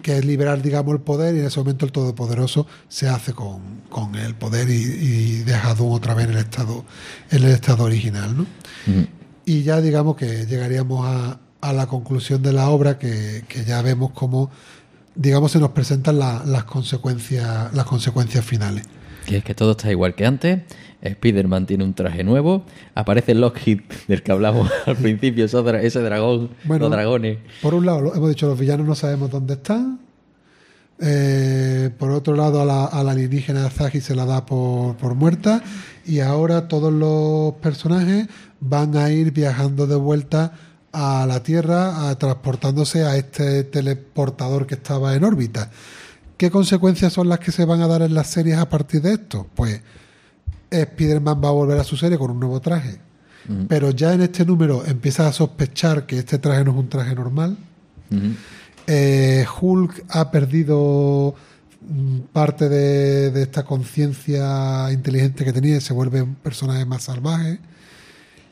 que 0.03 0.21
liberar, 0.23 0.61
digamos, 0.63 0.95
el 0.95 1.01
poder, 1.01 1.35
y 1.35 1.41
en 1.41 1.47
ese 1.47 1.59
momento 1.61 1.87
el 1.87 1.93
Todopoderoso 1.93 2.67
se 2.89 3.09
hace 3.09 3.33
con, 3.33 3.83
con 3.89 4.15
el 4.17 4.35
poder 4.35 4.69
y, 4.69 4.75
y 4.75 5.37
deja 5.45 5.71
a 5.71 5.75
Doom 5.75 5.93
otra 5.93 6.15
vez 6.15 6.27
en 6.27 6.33
el 6.33 6.39
estado, 6.39 6.85
en 7.31 7.45
el 7.45 7.51
estado 7.53 7.85
original, 7.85 8.37
¿no? 8.37 8.47
Y 9.45 9.63
ya 9.63 9.81
digamos 9.81 10.17
que 10.17 10.45
llegaríamos 10.47 11.07
a, 11.07 11.39
a 11.61 11.73
la 11.73 11.87
conclusión 11.87 12.43
de 12.43 12.53
la 12.53 12.69
obra 12.69 12.99
que, 12.99 13.45
que 13.49 13.65
ya 13.65 13.81
vemos 13.81 14.11
cómo 14.13 14.51
digamos 15.17 15.53
se 15.53 15.59
nos 15.59 15.71
presentan 15.71 16.19
la- 16.19 16.43
las 16.47 16.65
consecuencias 16.65 17.73
las 17.75 17.85
consecuencias 17.87 18.45
finales. 18.45 18.85
Que 19.27 19.39
es 19.39 19.45
que 19.45 19.55
todo 19.55 19.73
está 19.73 19.91
igual 19.91 20.15
que 20.15 20.25
antes. 20.27 20.61
Spider-Man 21.03 21.67
tiene 21.67 21.85
un 21.85 21.95
traje 21.95 22.23
nuevo. 22.25 22.65
Aparece 22.95 23.35
Lockheed, 23.35 23.81
del 24.09 24.23
que 24.23 24.33
hablamos 24.33 24.71
al 24.87 24.97
principio, 24.97 25.45
ese 25.47 26.01
dragón, 26.01 26.51
Bueno, 26.65 26.85
los 26.85 26.93
dragones. 26.93 27.39
Por 27.61 27.75
un 27.75 27.87
lado, 27.87 28.15
hemos 28.15 28.29
dicho 28.29 28.47
los 28.47 28.59
villanos 28.59 28.87
no 28.87 28.95
sabemos 28.95 29.31
dónde 29.31 29.55
están. 29.55 30.01
Eh, 30.99 31.91
por 31.99 32.11
otro 32.11 32.35
lado, 32.35 32.63
a 32.63 32.65
la, 32.65 32.85
a 32.87 33.03
la 33.05 33.13
alienígena 33.13 33.69
Zagi 33.69 34.01
se 34.01 34.15
la 34.15 34.25
da 34.25 34.47
por, 34.47 34.97
por 34.97 35.15
muerta. 35.15 35.63
Y 36.07 36.21
ahora 36.21 36.69
todos 36.69 36.93
los 36.93 37.55
personajes 37.61 38.29
van 38.61 38.97
a 38.97 39.11
ir 39.11 39.33
viajando 39.33 39.87
de 39.87 39.97
vuelta 39.97 40.53
a 40.99 41.27
la 41.27 41.43
Tierra, 41.43 42.09
a- 42.09 42.17
transportándose 42.19 43.05
a 43.05 43.17
este 43.17 43.65
teleportador 43.65 44.67
que 44.67 44.75
estaba 44.77 45.15
en 45.15 45.25
órbita. 45.25 45.71
¿Qué 46.39 46.51
consecuencias 46.51 47.13
son 47.13 47.29
las 47.29 47.39
que 47.41 47.53
se 47.53 47.65
van 47.65 47.83
a 47.83 47.87
dar 47.87 48.03
en 48.03 48.15
las 48.15 48.29
series 48.29 48.57
a 48.59 48.69
partir 48.69 49.03
de 49.03 49.13
esto? 49.15 49.47
Pues 49.55 49.81
Spider-Man 50.71 51.41
va 51.43 51.49
a 51.49 51.53
volver 51.53 51.79
a 51.79 51.85
su 51.85 51.97
serie 51.97 52.19
con 52.19 52.31
un 52.31 52.41
nuevo 52.41 52.61
traje. 52.61 52.99
Pero 53.69 53.91
ya 53.93 54.13
en 54.13 54.23
este 54.23 54.45
número 54.45 54.85
empiezas 54.87 55.27
a 55.29 55.33
sospechar 55.33 56.05
que 56.07 56.19
este 56.19 56.39
traje 56.39 56.65
no 56.65 56.73
es 56.73 56.77
un 56.79 56.89
traje 56.89 57.15
normal. 57.15 57.57
Eh, 58.89 59.45
Hulk 59.61 60.05
ha 60.09 60.31
perdido 60.31 61.35
mm, 61.89 62.19
parte 62.33 62.69
de, 62.69 63.31
de 63.31 63.43
esta 63.43 63.65
conciencia 63.65 64.91
inteligente 64.93 65.45
que 65.45 65.53
tenía 65.53 65.77
y 65.77 65.81
se 65.81 65.93
vuelve 65.93 66.23
un 66.23 66.35
personaje 66.37 66.85
más 66.85 67.05
salvaje. 67.05 67.59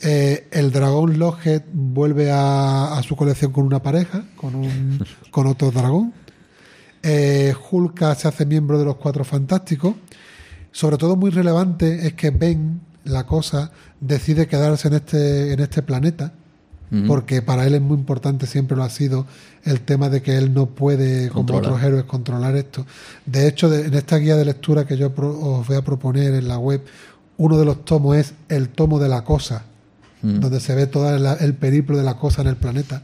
Eh, 0.03 0.49
el 0.51 0.71
dragón 0.73 1.19
Lockheed 1.19 1.63
vuelve 1.73 2.31
a, 2.31 2.97
a 2.99 3.03
su 3.03 3.17
colección 3.17 3.53
con 3.53 3.65
una 3.65 3.83
pareja, 3.83 4.25
con, 4.37 4.55
un, 4.55 4.99
con 5.31 5.47
otro 5.47 5.71
dragón. 5.71 6.13
Eh, 7.03 7.55
Hulk 7.71 8.15
se 8.17 8.29
hace 8.29 8.47
miembro 8.47 8.79
de 8.79 8.85
los 8.85 8.97
Cuatro 8.97 9.25
Fantásticos. 9.25 9.95
Sobre 10.73 10.97
todo 10.97 11.17
muy 11.17 11.31
relevante 11.31 12.07
es 12.07 12.15
que 12.15 12.31
Ben, 12.31 12.81
la 13.05 13.27
cosa, 13.27 13.71
decide 14.01 14.47
quedarse 14.49 14.89
en 14.89 14.95
este, 14.95 15.53
en 15.53 15.61
este 15.61 15.83
planeta 15.83 16.33
porque 17.09 17.43
para 17.43 17.67
él 17.67 17.75
es 17.75 17.81
muy 17.81 17.97
importante, 17.97 18.47
siempre 18.47 18.77
lo 18.77 18.85
ha 18.85 18.89
sido, 18.91 19.27
el 19.65 19.81
tema 19.81 20.11
de 20.11 20.23
que 20.23 20.37
él 20.37 20.55
no 20.55 20.67
puede, 20.67 21.29
como 21.29 21.41
otros 21.67 21.83
héroes, 21.83 22.05
controlar 22.05 22.55
esto. 22.57 22.87
De 23.27 23.49
hecho, 23.49 23.69
de- 23.69 23.87
en 23.87 23.95
esta 23.95 24.17
guía 24.19 24.37
de 24.37 24.45
lectura 24.45 24.87
que 24.87 24.97
yo 24.97 25.13
pro- 25.13 25.37
os 25.41 25.67
voy 25.67 25.77
a 25.77 25.83
proponer 25.83 26.35
en 26.35 26.47
la 26.47 26.59
web, 26.59 26.85
uno 27.37 27.59
de 27.59 27.65
los 27.65 27.85
tomos 27.85 28.17
es 28.17 28.35
el 28.49 28.69
tomo 28.69 29.01
de 29.01 29.09
la 29.09 29.25
cosa, 29.25 29.65
Donde 30.25 30.59
se 30.59 30.75
ve 30.75 30.87
todo 30.87 31.15
el, 31.15 31.27
el 31.41 31.55
periplo 31.55 31.99
de 31.99 32.03
la 32.03 32.17
cosa 32.17 32.41
en 32.41 32.49
el 32.49 32.57
planeta. 32.57 33.03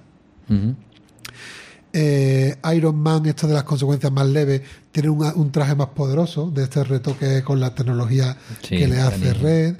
Eh, 1.92 2.56
Iron 2.74 2.96
Man, 2.96 3.26
esto 3.26 3.46
de 3.46 3.54
las 3.54 3.64
consecuencias 3.64 4.10
más 4.12 4.26
leves, 4.26 4.62
tiene 4.92 5.10
un, 5.10 5.24
un 5.34 5.52
traje 5.52 5.74
más 5.74 5.88
poderoso 5.88 6.50
de 6.50 6.64
este 6.64 6.84
retoque 6.84 7.42
con 7.42 7.58
la 7.60 7.74
tecnología 7.74 8.36
Sí, 8.62 8.78
que 8.78 8.88
le 8.88 9.00
hace. 9.00 9.34
Red. 9.34 9.76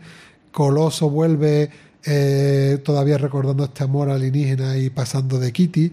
Coloso 0.52 1.09
vuelve 1.09 1.70
eh, 2.05 2.78
todavía 2.85 3.17
recordando 3.17 3.65
este 3.65 3.85
amor 3.85 4.10
alienígena 4.10 4.77
y 4.77 4.91
pasando 4.91 5.39
de 5.39 5.52
Kitty. 5.52 5.93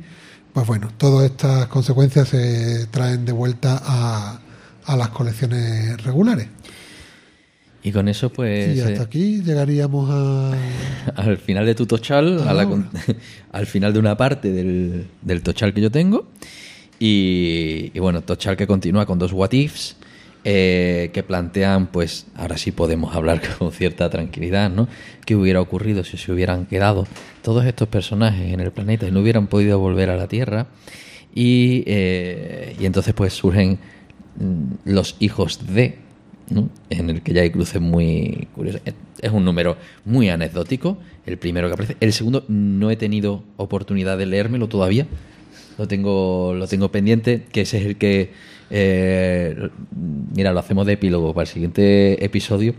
Pues 0.53 0.65
bueno, 0.65 0.89
todas 0.97 1.29
estas 1.29 1.67
consecuencias 1.67 2.29
se 2.29 2.87
traen 2.87 3.23
de 3.25 3.31
vuelta 3.31 3.79
a, 3.83 4.39
a 4.85 4.95
las 4.97 5.09
colecciones 5.09 6.01
regulares. 6.03 6.47
Y 7.83 7.91
con 7.91 8.07
eso, 8.07 8.29
pues, 8.29 8.75
y 8.75 8.79
hasta 8.81 9.01
eh, 9.01 9.05
aquí 9.05 9.41
llegaríamos 9.41 10.09
a... 10.11 10.51
al 11.15 11.37
final 11.37 11.65
de 11.65 11.75
tu 11.75 11.85
tochal, 11.85 12.47
a 12.47 12.53
la 12.53 12.63
Ah. 12.63 12.89
al 13.51 13.65
final 13.65 13.93
de 13.93 13.99
una 13.99 14.17
parte 14.17 14.51
del, 14.51 15.07
del 15.21 15.41
tochal 15.41 15.73
que 15.73 15.81
yo 15.81 15.91
tengo. 15.91 16.27
Y, 16.99 17.91
y 17.93 17.99
bueno, 17.99 18.21
tochal 18.21 18.57
que 18.57 18.67
continúa 18.67 19.05
con 19.05 19.19
dos 19.19 19.31
what 19.31 19.51
ifs 19.51 19.95
eh, 20.49 21.09
que 21.13 21.23
plantean, 21.23 21.87
pues 21.87 22.27
ahora 22.35 22.57
sí 22.57 22.71
podemos 22.71 23.13
hablar 23.13 23.41
con 23.57 23.73
cierta 23.73 24.09
tranquilidad, 24.09 24.69
¿no? 24.69 24.87
¿Qué 25.25 25.35
hubiera 25.35 25.59
ocurrido 25.59 26.05
si 26.05 26.15
se 26.15 26.31
hubieran 26.31 26.67
quedado 26.67 27.05
todos 27.41 27.65
estos 27.65 27.89
personajes 27.89 28.53
en 28.53 28.61
el 28.61 28.71
planeta 28.71 29.05
y 29.05 29.11
no 29.11 29.19
hubieran 29.19 29.47
podido 29.47 29.77
volver 29.77 30.09
a 30.09 30.15
la 30.15 30.29
Tierra? 30.29 30.67
Y, 31.35 31.83
eh, 31.85 32.77
y 32.79 32.85
entonces 32.85 33.13
pues 33.13 33.33
surgen 33.33 33.79
mm, 34.39 34.73
los 34.85 35.17
hijos 35.19 35.67
de 35.73 35.97
en 36.89 37.09
el 37.09 37.21
que 37.21 37.33
ya 37.33 37.41
hay 37.41 37.49
cruces 37.49 37.81
muy 37.81 38.47
curiosos. 38.55 38.81
Es- 38.85 38.93
Es 39.19 39.31
un 39.31 39.43
número 39.45 39.77
muy 40.05 40.29
anecdótico, 40.29 40.99
el 41.25 41.37
primero 41.37 41.67
que 41.67 41.73
aparece. 41.73 41.97
El 41.99 42.13
segundo 42.13 42.45
no 42.47 42.91
he 42.91 42.95
tenido 42.97 43.43
oportunidad 43.57 44.15
de 44.17 44.27
leérmelo 44.27 44.67
todavía. 44.67 45.07
Lo 45.79 45.87
tengo, 45.87 46.53
lo 46.55 46.67
tengo 46.67 46.91
pendiente, 46.91 47.43
que 47.51 47.61
ese 47.61 47.79
es 47.79 47.85
el 47.87 47.95
que... 47.97 48.31
eh, 48.69 49.69
mira, 50.35 50.51
lo 50.53 50.59
hacemos 50.59 50.85
de 50.85 50.93
epílogo 50.93 51.33
para 51.33 51.43
el 51.43 51.47
siguiente 51.47 52.23
episodio. 52.23 52.75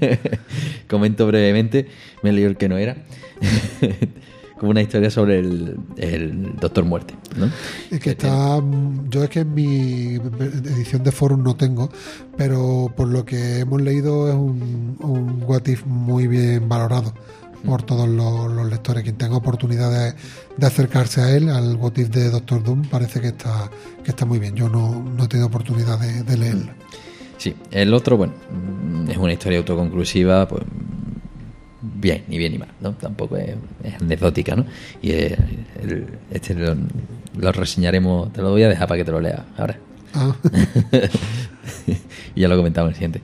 Comento 0.88 1.26
brevemente, 1.26 1.86
me 2.22 2.32
leí 2.32 2.44
el 2.44 2.56
que 2.56 2.68
no 2.68 2.78
era. 2.78 2.96
Como 4.60 4.72
una 4.72 4.82
historia 4.82 5.10
sobre 5.10 5.38
el, 5.38 5.78
el 5.96 6.54
Doctor 6.60 6.84
Muerte. 6.84 7.14
¿no? 7.34 7.48
Es 7.90 7.98
que 7.98 8.10
está. 8.10 8.62
Yo 9.08 9.24
es 9.24 9.30
que 9.30 9.40
en 9.40 9.54
mi 9.54 10.16
edición 10.16 11.02
de 11.02 11.10
forum 11.12 11.42
no 11.42 11.56
tengo, 11.56 11.88
pero 12.36 12.92
por 12.94 13.08
lo 13.08 13.24
que 13.24 13.60
hemos 13.60 13.80
leído 13.80 14.28
es 14.28 14.34
un, 14.34 14.98
un 15.00 15.42
What 15.46 15.66
If 15.66 15.86
muy 15.86 16.26
bien 16.26 16.68
valorado 16.68 17.14
por 17.64 17.82
todos 17.84 18.06
los, 18.06 18.52
los 18.52 18.68
lectores. 18.68 19.02
Quien 19.02 19.16
tenga 19.16 19.36
oportunidad 19.36 19.90
de, 19.90 20.14
de 20.58 20.66
acercarse 20.66 21.22
a 21.22 21.34
él, 21.34 21.48
al 21.48 21.76
What 21.76 21.96
If 21.96 22.10
de 22.10 22.28
Doctor 22.28 22.62
Doom, 22.62 22.82
parece 22.82 23.22
que 23.22 23.28
está, 23.28 23.70
que 24.04 24.10
está 24.10 24.26
muy 24.26 24.38
bien. 24.38 24.54
Yo 24.56 24.68
no, 24.68 25.02
no 25.02 25.24
he 25.24 25.28
tenido 25.28 25.46
oportunidad 25.46 25.98
de, 25.98 26.22
de 26.22 26.36
leerlo. 26.36 26.70
Sí, 27.38 27.54
el 27.70 27.94
otro, 27.94 28.18
bueno, 28.18 28.34
es 29.08 29.16
una 29.16 29.32
historia 29.32 29.56
autoconclusiva, 29.56 30.46
pues 30.46 30.64
bien, 31.82 32.24
ni 32.28 32.38
bien 32.38 32.52
ni 32.52 32.58
mal, 32.58 32.68
¿no? 32.80 32.92
Tampoco 32.92 33.36
es, 33.36 33.54
es 33.82 33.94
anecdótica, 34.00 34.56
¿no? 34.56 34.64
Y 35.02 35.10
el- 35.12 36.06
este 36.30 36.54
lo, 36.54 36.76
lo 37.38 37.52
reseñaremos, 37.52 38.32
te 38.32 38.42
lo 38.42 38.50
voy 38.50 38.62
a 38.64 38.68
dejar 38.68 38.86
para 38.88 38.98
que 38.98 39.04
te 39.04 39.12
lo 39.12 39.20
leas 39.20 39.40
ahora. 39.56 39.78
Ah, 40.14 40.34
y 42.34 42.40
ya 42.40 42.48
lo 42.48 42.56
comentamos 42.56 42.88
en 42.88 42.90
el 42.90 42.94
siguiente. 42.96 43.22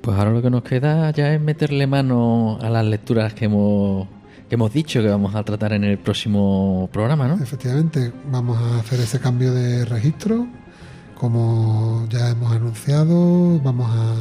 Pues 0.00 0.16
ahora 0.18 0.30
lo 0.30 0.42
que 0.42 0.50
nos 0.50 0.62
queda 0.62 1.10
ya 1.10 1.34
es 1.34 1.40
meterle 1.40 1.86
mano 1.86 2.58
a 2.62 2.70
las 2.70 2.84
lecturas 2.84 3.34
que 3.34 3.46
hemos, 3.46 4.06
que 4.48 4.54
hemos 4.54 4.72
dicho 4.72 5.02
que 5.02 5.08
vamos 5.08 5.34
a 5.34 5.42
tratar 5.42 5.72
en 5.72 5.84
el 5.84 5.98
próximo 5.98 6.88
programa, 6.92 7.26
¿no? 7.26 7.42
efectivamente, 7.42 8.12
vamos 8.30 8.56
a 8.58 8.78
hacer 8.80 9.00
ese 9.00 9.18
cambio 9.18 9.52
de 9.52 9.84
registro. 9.84 10.46
Como 11.16 12.06
ya 12.10 12.28
hemos 12.30 12.52
anunciado, 12.52 13.58
vamos 13.60 13.90
a, 13.90 14.14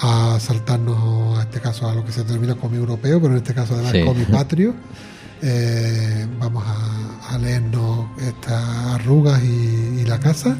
a 0.00 0.38
saltarnos 0.40 1.38
a 1.38 1.42
este 1.42 1.60
caso 1.60 1.88
a 1.88 1.94
lo 1.94 2.04
que 2.04 2.12
se 2.12 2.24
denomina 2.24 2.54
cómic 2.54 2.78
europeo, 2.80 3.20
pero 3.20 3.32
en 3.34 3.38
este 3.38 3.54
caso 3.54 3.74
además 3.74 3.92
Sí. 3.92 4.04
cómic 4.04 4.30
patrio. 4.30 4.74
Eh, 5.44 6.24
vamos 6.38 6.62
a, 6.64 7.34
a 7.34 7.38
leernos 7.38 8.06
estas 8.20 8.62
arrugas 8.94 9.42
y, 9.42 9.98
y 10.00 10.04
la 10.04 10.20
casa 10.20 10.56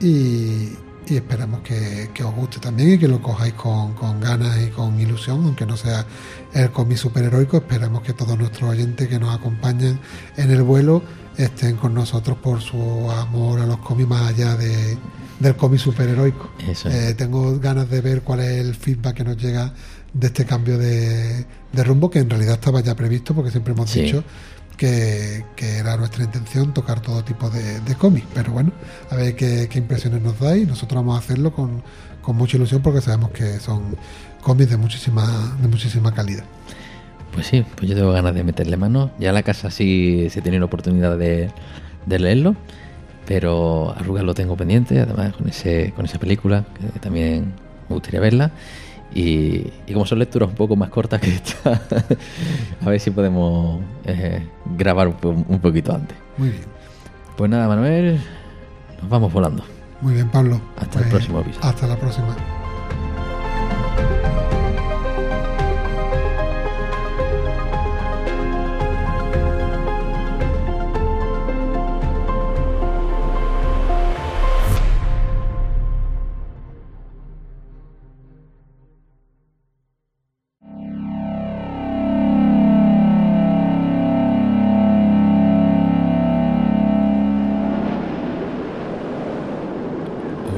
y, 0.00 0.72
y 1.08 1.16
esperamos 1.16 1.60
que, 1.60 2.10
que 2.12 2.22
os 2.22 2.34
guste 2.34 2.58
también 2.58 2.92
y 2.92 2.98
que 2.98 3.08
lo 3.08 3.22
cojáis 3.22 3.54
con, 3.54 3.94
con 3.94 4.20
ganas 4.20 4.58
y 4.60 4.68
con 4.68 5.00
ilusión, 5.00 5.42
aunque 5.44 5.64
no 5.64 5.78
sea 5.78 6.04
el 6.52 6.70
cómic 6.72 6.98
superheroico. 6.98 7.56
Esperamos 7.56 8.02
que 8.02 8.12
todos 8.12 8.36
nuestros 8.38 8.68
oyentes 8.68 9.08
que 9.08 9.18
nos 9.18 9.34
acompañen 9.34 9.98
en 10.36 10.50
el 10.50 10.62
vuelo 10.62 11.02
estén 11.36 11.76
con 11.76 11.94
nosotros 11.94 12.38
por 12.38 12.60
su 12.60 13.10
amor 13.10 13.60
a 13.60 13.66
los 13.66 13.78
cómics 13.78 14.08
más 14.08 14.22
allá 14.30 14.56
de, 14.56 14.96
del 15.40 15.56
cómic 15.56 15.80
superheroico. 15.80 16.50
Eso 16.68 16.88
es. 16.88 16.94
Eh, 16.94 17.14
tengo 17.14 17.58
ganas 17.58 17.88
de 17.90 18.00
ver 18.00 18.22
cuál 18.22 18.40
es 18.40 18.58
el 18.60 18.74
feedback 18.74 19.16
que 19.16 19.24
nos 19.24 19.36
llega 19.36 19.72
de 20.12 20.26
este 20.28 20.44
cambio 20.46 20.78
de, 20.78 21.44
de 21.72 21.84
rumbo, 21.84 22.08
que 22.10 22.20
en 22.20 22.30
realidad 22.30 22.54
estaba 22.54 22.80
ya 22.80 22.94
previsto, 22.94 23.34
porque 23.34 23.50
siempre 23.50 23.72
hemos 23.74 23.90
Sí. 23.90 24.02
dicho 24.02 24.24
que, 24.76 25.44
que 25.56 25.76
era 25.78 25.96
nuestra 25.96 26.24
intención 26.24 26.72
tocar 26.74 27.00
todo 27.00 27.22
tipo 27.24 27.50
de, 27.50 27.80
de 27.80 27.94
cómics. 27.96 28.26
Pero 28.34 28.52
bueno, 28.52 28.72
a 29.10 29.16
ver 29.16 29.36
qué, 29.36 29.68
qué 29.70 29.78
impresiones 29.78 30.22
nos 30.22 30.38
dais. 30.40 30.66
Nosotros 30.66 30.96
vamos 31.02 31.16
a 31.16 31.18
hacerlo 31.18 31.52
con, 31.52 31.82
con 32.22 32.36
mucha 32.36 32.56
ilusión 32.56 32.82
porque 32.82 33.00
sabemos 33.02 33.30
que 33.30 33.60
son 33.60 33.96
cómics 34.40 34.70
de 34.70 34.76
muchísima, 34.78 35.56
de 35.60 35.68
muchísima 35.68 36.14
calidad. 36.14 36.44
Pues 37.36 37.46
sí, 37.46 37.64
pues 37.76 37.88
yo 37.88 37.94
tengo 37.94 38.10
ganas 38.12 38.34
de 38.34 38.42
meterle 38.42 38.76
mano. 38.76 39.10
Ya 39.20 39.30
la 39.32 39.42
casa 39.44 39.70
sí 39.70 40.26
se 40.30 40.40
tiene 40.42 40.58
la 40.58 40.64
oportunidad 40.64 41.16
de, 41.16 41.50
de 42.06 42.18
leerlo, 42.18 42.56
pero 43.26 43.94
Arrugas 43.96 44.24
lo 44.24 44.34
tengo 44.34 44.56
pendiente, 44.56 44.98
además 45.00 45.34
con 45.34 45.48
ese 45.48 45.92
con 45.94 46.06
esa 46.06 46.18
película, 46.18 46.64
que 46.92 46.98
también 46.98 47.52
me 47.88 47.94
gustaría 47.94 48.20
verla. 48.20 48.50
Y, 49.14 49.70
y 49.86 49.92
como 49.92 50.04
son 50.06 50.18
lecturas 50.18 50.48
un 50.48 50.56
poco 50.56 50.76
más 50.76 50.88
cortas 50.90 51.20
que 51.20 51.30
esta, 51.30 51.80
a 52.84 52.88
ver 52.90 52.98
si 53.00 53.10
podemos 53.10 53.80
eh, 54.04 54.42
grabar 54.76 55.08
un 55.08 55.60
poquito 55.60 55.94
antes. 55.94 56.16
Muy 56.38 56.48
bien. 56.48 56.62
Pues 57.36 57.50
nada, 57.50 57.68
Manuel, 57.68 58.18
nos 59.00 59.08
vamos 59.10 59.32
volando. 59.32 59.62
Muy 60.00 60.14
bien, 60.14 60.28
Pablo. 60.30 60.60
Hasta 60.76 60.98
el 60.98 61.04
Pues, 61.04 61.10
próximo 61.14 61.40
episodio. 61.40 61.68
Hasta 61.68 61.86
la 61.86 61.96
próxima. 61.96 62.34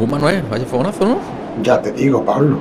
Manuel, 0.09 0.43
vaya 0.51 0.65
fogonazo, 0.65 1.05
¿no? 1.05 1.19
Ya 1.63 1.81
te 1.81 1.93
digo, 1.93 2.25
Pablo. 2.25 2.59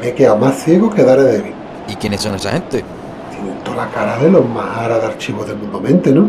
Me 0.00 0.08
he 0.08 0.14
quedado 0.14 0.36
más 0.36 0.56
ciego 0.62 0.90
que 0.90 1.02
Daredevil. 1.02 1.52
¿Y 1.88 1.94
quiénes 1.96 2.20
son 2.20 2.34
esa 2.34 2.52
gente? 2.52 2.84
Tienen 3.30 3.58
toda 3.64 3.76
la 3.76 3.88
cara 3.90 4.18
de 4.18 4.30
los 4.30 4.46
más 4.48 4.76
aras 4.76 5.00
de 5.00 5.06
archivos 5.06 5.46
del 5.46 5.56
mundo 5.56 5.80
mente, 5.80 6.12
¿no? 6.12 6.28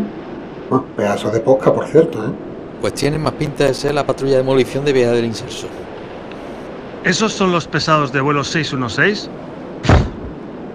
Bueno, 0.70 0.84
pedazo 0.96 1.30
de 1.30 1.40
posca, 1.40 1.72
por 1.72 1.86
cierto, 1.86 2.24
¿eh? 2.24 2.30
Pues 2.80 2.94
tienen 2.94 3.22
más 3.22 3.32
pinta 3.32 3.64
de 3.64 3.74
ser 3.74 3.94
la 3.94 4.04
patrulla 4.06 4.32
de 4.32 4.38
demolición 4.38 4.84
de 4.84 4.92
Vía 4.92 5.10
del 5.10 5.24
Inserso. 5.24 5.66
¿Esos 7.04 7.32
son 7.32 7.50
los 7.52 7.66
pesados 7.66 8.12
de 8.12 8.20
vuelo 8.20 8.44
616? 8.44 9.28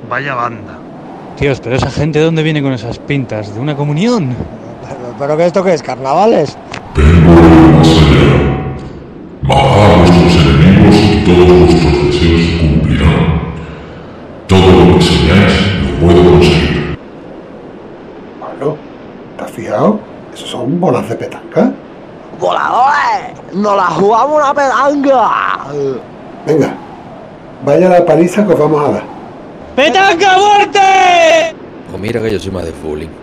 Vaya 0.09 0.35
banda. 0.35 0.77
Tíos, 1.37 1.59
pero 1.61 1.75
esa 1.75 1.89
gente, 1.89 2.19
¿de 2.19 2.25
dónde 2.25 2.43
viene 2.43 2.61
con 2.61 2.73
esas 2.73 2.99
pintas? 2.99 3.53
¿De 3.53 3.59
una 3.59 3.75
comunión? 3.75 4.35
¿Pero, 4.87 5.15
pero 5.17 5.37
qué 5.37 5.45
esto 5.45 5.63
qué 5.63 5.73
es? 5.73 5.81
¿Carnavales? 5.81 6.57
Todos 11.25 11.47
vuestros 11.47 11.93
deseos 12.05 12.41
se 12.41 12.57
cumplirán. 12.59 13.41
Todo 14.47 14.85
lo 14.85 14.97
que 14.97 15.03
soñáis 15.03 15.53
lo 15.83 16.05
puedo 16.05 16.31
conseguir. 16.31 16.97
Pablo, 18.39 18.77
¿te 19.37 19.43
has 19.43 19.51
fijado? 19.51 19.99
Esos 20.33 20.49
son 20.49 20.79
bolas 20.79 21.07
de 21.09 21.15
petanca. 21.15 21.71
¡Voladores! 22.39 23.53
¡Nos 23.53 23.75
la 23.77 23.85
jugamos 23.85 24.35
una 24.41 24.53
pedanga! 24.53 25.59
Venga, 26.45 26.73
vaya 27.63 27.87
a 27.87 27.89
la 27.89 28.05
paliza 28.05 28.45
que 28.45 28.53
os 28.53 28.59
vamos 28.59 28.89
a 28.89 28.91
dar. 28.91 29.03
¡Petanca 29.75 30.37
muerte! 30.37 31.55
Pues 31.89 32.01
mira 32.01 32.21
que 32.21 32.31
yo 32.31 32.39
soy 32.39 32.51
más 32.51 32.65
de 32.65 32.73
fooling. 32.73 33.22